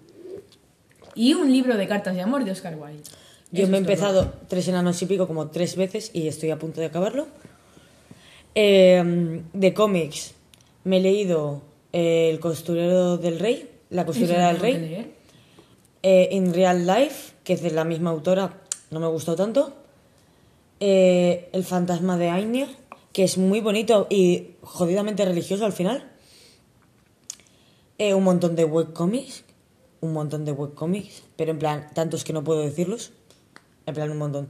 Y 1.16 1.34
un 1.34 1.52
libro 1.52 1.76
de 1.76 1.88
cartas 1.88 2.16
de 2.16 2.22
amor 2.22 2.46
de 2.46 2.52
Oscar 2.52 2.76
Wilde. 2.76 3.04
Yo 3.52 3.64
Eso 3.64 3.72
me 3.72 3.78
he 3.78 3.82
todo. 3.82 3.92
empezado 3.92 4.34
Tres 4.48 4.68
Enanos 4.68 5.02
y 5.02 5.06
Pico 5.08 5.28
como 5.28 5.50
tres 5.50 5.76
veces 5.76 6.12
y 6.14 6.28
estoy 6.28 6.52
a 6.52 6.58
punto 6.58 6.80
de 6.80 6.88
acabarlo. 6.88 7.28
Eh, 8.56 9.42
de 9.52 9.74
cómics 9.74 10.36
me 10.84 10.98
he 10.98 11.02
leído 11.02 11.64
eh, 11.92 12.30
El 12.30 12.40
costurero 12.40 13.18
del 13.18 13.40
rey, 13.40 13.70
La 13.90 14.06
costurera 14.06 14.48
del 14.48 14.60
rey, 14.60 15.14
eh, 16.04 16.30
In 16.32 16.54
Real 16.54 16.86
Life, 16.86 17.34
que 17.44 17.54
es 17.54 17.62
de 17.64 17.72
la 17.72 17.84
misma 17.84 18.12
autora, 18.12 18.62
no 18.92 19.00
me 19.00 19.08
gustó 19.08 19.36
tanto. 19.36 19.83
Eh, 20.80 21.50
el 21.54 21.64
fantasma 21.64 22.18
de 22.18 22.30
Ainia, 22.30 22.68
que 23.14 23.24
es 23.24 23.38
muy 23.38 23.62
bonito 23.62 24.08
y 24.10 24.56
jodidamente 24.62 25.24
religioso 25.24 25.66
al 25.66 25.74
final. 25.74 26.12
Eh, 27.98 28.14
un 28.14 28.24
montón 28.24 28.56
de 28.56 28.66
webcomics, 28.66 29.46
un 30.02 30.14
montón 30.14 30.46
de 30.46 30.52
webcomics, 30.52 31.24
pero 31.36 31.52
en 31.52 31.60
plan, 31.60 31.88
tantos 31.94 32.24
que 32.24 32.34
no 32.34 32.44
puedo 32.44 32.62
decirlos. 32.62 33.12
En 33.86 33.94
plan, 33.94 34.10
un 34.12 34.18
montón. 34.18 34.50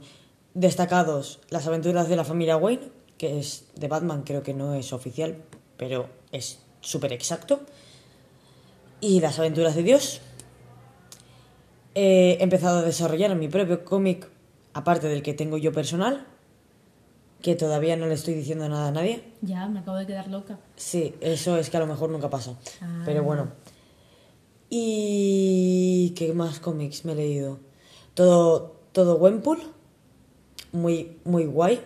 Destacados, 0.54 1.40
Las 1.50 1.66
aventuras 1.66 2.08
de 2.08 2.16
la 2.16 2.24
familia 2.24 2.56
Wayne, 2.56 2.90
que 3.18 3.38
es 3.38 3.66
de 3.74 3.88
Batman, 3.88 4.22
creo 4.24 4.42
que 4.42 4.54
no 4.54 4.74
es 4.74 4.92
oficial, 4.92 5.36
pero 5.76 6.08
es 6.32 6.60
súper 6.80 7.12
exacto. 7.12 7.60
Y 9.00 9.20
Las 9.20 9.38
aventuras 9.38 9.74
de 9.74 9.82
Dios. 9.82 10.20
He 11.94 12.38
empezado 12.40 12.78
a 12.78 12.82
desarrollar 12.82 13.34
mi 13.36 13.46
propio 13.46 13.84
cómic, 13.84 14.28
aparte 14.74 15.08
del 15.08 15.22
que 15.22 15.32
tengo 15.32 15.56
yo 15.56 15.72
personal, 15.72 16.26
que 17.40 17.54
todavía 17.54 17.96
no 17.96 18.06
le 18.06 18.14
estoy 18.14 18.34
diciendo 18.34 18.68
nada 18.68 18.88
a 18.88 18.90
nadie. 18.90 19.22
Ya, 19.42 19.66
me 19.68 19.80
acabo 19.80 19.96
de 19.96 20.06
quedar 20.06 20.28
loca. 20.28 20.58
Sí, 20.76 21.14
eso 21.20 21.56
es 21.56 21.70
que 21.70 21.76
a 21.76 21.80
lo 21.80 21.86
mejor 21.86 22.10
nunca 22.10 22.30
pasa. 22.30 22.58
Ah. 22.80 23.02
Pero 23.04 23.22
bueno. 23.22 23.48
¿Y 24.70 26.14
qué 26.16 26.32
más 26.32 26.58
cómics 26.58 27.04
me 27.04 27.12
he 27.12 27.16
leído? 27.16 27.60
Todo, 28.14 28.76
todo 28.92 29.18
Gwenpool. 29.18 29.58
Muy, 30.72 31.18
muy 31.24 31.44
guay. 31.44 31.80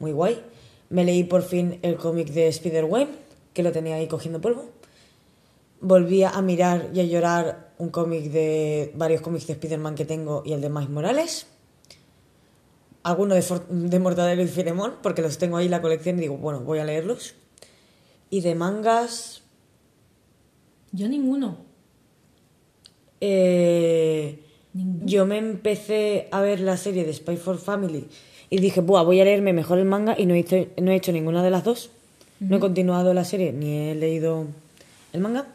Muy 0.00 0.12
guay. 0.12 0.42
Me 0.90 1.04
leí 1.04 1.24
por 1.24 1.42
fin 1.42 1.78
el 1.82 1.96
cómic 1.96 2.28
de 2.28 2.48
Spider-Web, 2.48 3.08
que 3.52 3.62
lo 3.62 3.72
tenía 3.72 3.94
ahí 3.94 4.08
cogiendo 4.08 4.40
polvo. 4.40 4.66
Volví 5.80 6.24
a 6.24 6.42
mirar 6.42 6.90
y 6.92 7.00
a 7.00 7.04
llorar 7.04 7.72
un 7.78 7.90
cómic 7.90 8.24
de 8.24 8.92
varios 8.96 9.20
cómics 9.20 9.46
de 9.46 9.52
Spider-Man 9.54 9.94
que 9.94 10.04
tengo 10.04 10.42
y 10.44 10.52
el 10.52 10.60
de 10.60 10.68
Miles 10.68 10.90
Morales. 10.90 11.46
Alguno 13.04 13.34
de, 13.36 13.44
de 13.68 13.98
Mortadelo 14.00 14.42
y 14.42 14.48
Filemón, 14.48 14.94
porque 15.02 15.22
los 15.22 15.38
tengo 15.38 15.56
ahí 15.58 15.66
en 15.66 15.70
la 15.70 15.80
colección 15.82 16.18
y 16.18 16.22
digo, 16.22 16.36
bueno, 16.38 16.60
voy 16.60 16.78
a 16.80 16.84
leerlos. 16.84 17.34
Y 18.30 18.40
de 18.40 18.54
mangas, 18.56 19.42
Yo 20.92 21.08
ninguno. 21.08 21.58
eh, 23.20 24.40
Ninguno. 24.72 25.06
yo 25.06 25.24
me 25.26 25.38
empecé 25.38 26.28
a 26.32 26.40
ver 26.40 26.58
la 26.60 26.76
serie 26.76 27.04
de 27.04 27.12
Spy 27.12 27.36
for 27.36 27.58
Family 27.58 28.06
y 28.50 28.58
dije, 28.58 28.80
Buah, 28.80 29.02
voy 29.04 29.20
a 29.20 29.24
leerme 29.24 29.52
mejor 29.52 29.78
el 29.78 29.84
manga 29.84 30.16
y 30.18 30.26
no 30.26 30.34
he 30.34 30.38
hecho, 30.40 30.66
no 30.82 30.90
he 30.90 30.96
hecho 30.96 31.12
ninguna 31.12 31.42
de 31.44 31.50
las 31.50 31.62
dos. 31.64 31.90
No 32.40 32.56
he 32.56 32.60
continuado 32.60 33.14
la 33.14 33.24
serie 33.24 33.52
ni 33.52 33.90
he 33.90 33.94
leído 33.94 34.46
el 35.12 35.20
manga. 35.20 35.46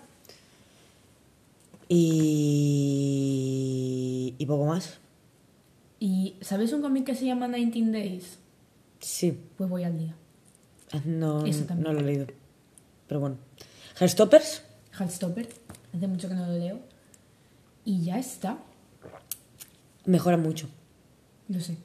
Y, 2.59 4.35
y 4.37 4.45
poco 4.45 4.65
más. 4.65 4.99
¿Y 5.99 6.35
sabes 6.41 6.71
un 6.73 6.81
cómic 6.81 7.05
que 7.05 7.15
se 7.15 7.25
llama 7.25 7.47
19 7.47 7.91
Days? 8.09 8.37
Sí, 8.99 9.37
Pues 9.57 9.69
voy 9.69 9.83
al 9.83 9.97
día. 9.97 10.15
no, 11.05 11.45
Eso 11.45 11.65
también. 11.65 11.83
no 11.87 11.93
lo 11.93 11.99
he 11.99 12.03
leído. 12.03 12.27
Pero 13.07 13.19
bueno. 13.19 13.37
Heartstoppers, 13.99 14.61
Heartstopper. 14.97 15.49
Hace 15.95 16.07
mucho 16.07 16.29
que 16.29 16.35
no 16.35 16.45
lo 16.47 16.53
leo. 16.53 16.79
Y 17.85 18.03
ya 18.03 18.17
está. 18.19 18.57
mejora 20.05 20.37
mucho. 20.37 20.67
Lo 21.49 21.59
sé. 21.59 21.77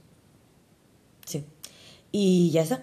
Sí. 1.26 1.44
Y 2.12 2.50
ya 2.52 2.62
está. 2.62 2.82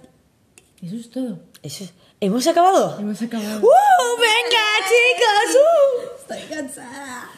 Eso 0.81 0.95
es 0.95 1.09
todo. 1.09 1.39
Eso 1.63 1.83
es- 1.85 1.93
¿Hemos 2.19 2.45
acabado? 2.47 2.99
Hemos 2.99 3.21
acabado. 3.21 3.59
¡Uh! 3.59 4.19
¡Venga, 4.19 4.65
chicas! 4.89 5.55
¡Uh! 5.55 6.33
Estoy 6.33 6.55
cansada. 6.57 7.29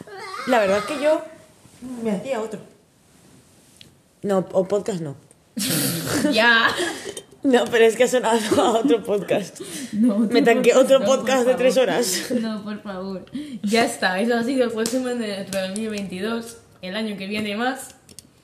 La 0.48 0.60
verdad 0.60 0.80
es 0.80 0.84
que 0.86 1.02
yo 1.04 1.22
me 2.04 2.12
hacía 2.12 2.42
otro. 2.42 2.60
No, 4.24 4.48
o 4.53 4.68
podcast 4.68 5.02
no. 5.02 5.16
ya. 6.32 6.69
No, 7.43 7.66
pero 7.66 7.85
es 7.85 7.98
que 7.98 8.06
ha 8.06 8.08
sonado 8.08 8.61
a 8.61 8.80
otro 8.80 9.03
podcast. 9.03 9.60
No, 9.92 10.19
Me 10.19 10.40
otro 10.40 10.43
tanqué 10.45 10.72
podcast, 10.72 10.85
otro 10.85 11.00
no, 11.00 11.06
podcast 11.06 11.45
de 11.48 11.56
tres 11.56 11.77
horas. 11.77 12.32
No, 12.32 12.64
por 12.64 12.82
favor. 12.82 13.26
Ya 13.64 13.84
está. 13.84 14.19
Eso 14.22 14.35
ha 14.35 14.43
sido 14.43 14.64
el 14.64 14.76
resumen 14.76 15.19
de 15.19 15.27
nuestro 15.27 15.61
2022. 15.68 16.58
El 16.82 16.95
año 16.95 17.18
que 17.18 17.27
viene 17.27 17.56
más. 17.58 17.95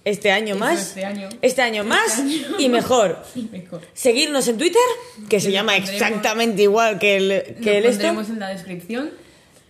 Este 0.05 0.31
año 0.31 0.55
Eso, 0.55 0.59
más. 0.59 0.79
este 0.87 1.05
año. 1.05 1.29
Este 1.41 1.61
año 1.61 1.83
más 1.83 2.19
año. 2.19 2.47
y 2.57 2.67
mejor. 2.69 3.21
Y 3.35 3.43
mejor. 3.43 3.81
Seguirnos 3.93 4.47
en 4.47 4.57
Twitter, 4.57 4.81
que 5.29 5.39
se 5.39 5.51
llama 5.51 5.77
exactamente 5.77 6.63
igual 6.63 6.99
que 6.99 7.17
el, 7.17 7.55
que 7.61 7.77
el 7.77 7.83
Lo 7.83 7.89
esto. 7.89 8.07
en 8.07 8.39
la 8.39 8.49
descripción. 8.49 9.11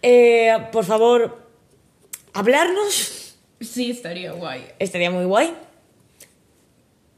Eh, 0.01 0.55
por 0.71 0.85
favor, 0.85 1.38
hablarnos. 2.33 3.35
Sí, 3.59 3.91
estaría 3.91 4.31
guay. 4.31 4.65
Estaría 4.79 5.11
muy 5.11 5.25
guay. 5.25 5.53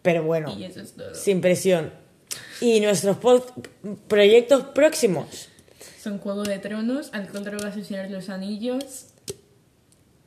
Pero 0.02 0.24
bueno. 0.24 0.56
Y 0.58 0.64
eso 0.64 0.82
es 0.82 0.94
todo. 0.94 1.14
Sin 1.16 1.42
presión. 1.42 1.92
Y 2.60 2.80
nuestros 2.80 3.18
proyectos 4.08 4.64
próximos. 4.74 5.50
Son 6.02 6.18
Juego 6.18 6.44
de 6.44 6.58
Tronos, 6.60 7.10
Alcohol, 7.14 7.44
Drogas 7.44 7.76
y 7.78 8.10
los 8.12 8.30
Anillos. 8.30 9.08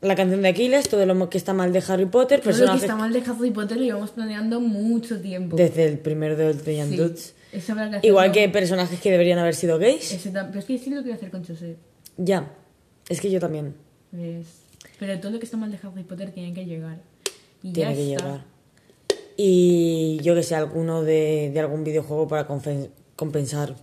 La 0.00 0.14
canción 0.16 0.42
de 0.42 0.48
Aquiles, 0.48 0.88
todo 0.88 1.06
lo 1.06 1.30
que 1.30 1.38
está 1.38 1.54
mal 1.54 1.72
de 1.72 1.82
Harry 1.88 2.04
Potter, 2.04 2.40
Todo 2.40 2.50
lo 2.50 2.56
que 2.56 2.58
personajes 2.58 2.82
está 2.82 2.94
mal 2.96 3.12
de 3.12 3.20
Harry 3.20 3.50
Potter 3.50 3.78
lo 3.78 3.82
llevamos 3.84 4.10
planeando 4.10 4.60
mucho 4.60 5.18
tiempo. 5.20 5.56
desde 5.56 5.86
el 5.86 5.98
primero 5.98 6.36
de 6.36 6.46
Old 6.48 6.62
Sí. 6.62 6.96
Dudes. 6.96 7.34
Igual 8.02 8.32
que 8.32 8.48
personajes 8.48 9.00
que 9.00 9.10
deberían 9.10 9.38
haber 9.38 9.54
sido 9.54 9.78
gays. 9.78 10.12
Ese 10.12 10.30
Pero 10.30 10.58
es 10.58 10.64
que 10.66 10.78
sí 10.78 10.90
lo 10.90 11.00
quiero 11.02 11.16
hacer 11.16 11.30
con 11.30 11.44
José. 11.44 11.76
Ya. 12.16 12.50
Es 13.08 13.20
que 13.20 13.30
yo 13.30 13.40
también. 13.40 13.74
¿Ves? 14.12 14.46
Pero 14.98 15.18
todo 15.20 15.32
lo 15.32 15.38
que 15.38 15.44
está 15.46 15.56
mal 15.56 15.70
de 15.70 15.78
Harry 15.82 16.04
Potter 16.04 16.30
tiene 16.32 16.52
que 16.52 16.64
llegar. 16.66 16.98
Y 17.62 17.72
Tiene 17.72 17.90
ya 17.92 17.96
que 17.96 18.12
está. 18.12 18.24
llegar. 18.26 18.44
Y 19.36 20.18
yo 20.22 20.34
que 20.34 20.42
sé, 20.42 20.54
alguno 20.54 21.02
de, 21.02 21.50
de 21.52 21.60
algún 21.60 21.84
videojuego 21.84 22.28
para 22.28 22.46
compensar 22.46 23.74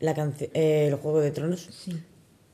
la 0.00 0.12
eh, 0.54 0.86
el 0.88 0.94
Juego 0.94 1.20
de 1.20 1.30
Tronos. 1.30 1.68
Sí. 1.70 2.00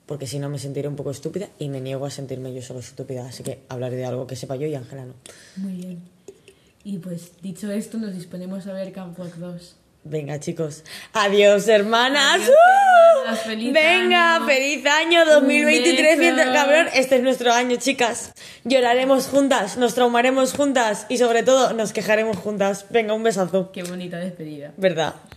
Porque 0.07 0.27
si 0.27 0.39
no 0.39 0.49
me 0.49 0.59
sentiré 0.59 0.89
un 0.89 0.97
poco 0.97 1.11
estúpida 1.11 1.49
y 1.59 1.69
me 1.69 1.81
niego 1.81 2.07
a 2.07 2.11
sentirme 2.11 2.55
yo 2.55 2.63
solo 2.63 2.81
estúpida. 2.81 3.27
Así 3.27 3.43
que 3.43 3.65
hablaré 3.69 3.97
de 3.97 4.05
algo 4.05 4.27
que 4.27 4.37
sepa 4.37 4.57
yo 4.57 4.67
y 4.67 4.75
Ángela 4.75 5.05
no. 5.05 5.15
Muy 5.57 5.73
bien. 5.73 6.01
Y 6.85 6.99
pues 6.99 7.33
dicho 7.43 7.71
esto, 7.73 7.99
nos 7.99 8.15
disponemos 8.15 8.67
a 8.69 8.73
ver 8.73 8.93
Camp 8.93 9.19
Rock 9.19 9.35
2. 9.35 9.77
Venga, 10.09 10.39
chicos. 10.39 10.85
Adiós, 11.13 11.67
hermanas. 11.69 12.35
Adiós, 12.43 12.49
¡Uh! 12.51 13.21
hermanas. 13.21 13.41
Feliz 13.43 13.73
Venga, 13.73 14.37
año. 14.37 14.47
feliz 14.47 14.87
año 14.87 15.25
2023. 15.27 15.99
Un 15.99 16.21
beso. 16.21 16.35
mientras- 16.37 16.55
Cabrón, 16.65 16.87
este 16.95 17.17
es 17.17 17.23
nuestro 17.23 17.53
año, 17.53 17.77
chicas. 17.77 18.33
Lloraremos 18.65 19.27
juntas, 19.27 19.77
nos 19.77 19.95
traumaremos 19.95 20.53
juntas 20.53 21.07
y 21.09 21.19
sobre 21.19 21.43
todo 21.43 21.73
nos 21.73 21.93
quejaremos 21.93 22.37
juntas. 22.37 22.87
Venga, 22.91 23.15
un 23.15 23.25
besazo. 23.25 23.73
Qué 23.73 23.83
bonita 23.83 24.19
despedida. 24.19 24.73
¿Verdad? 24.77 25.15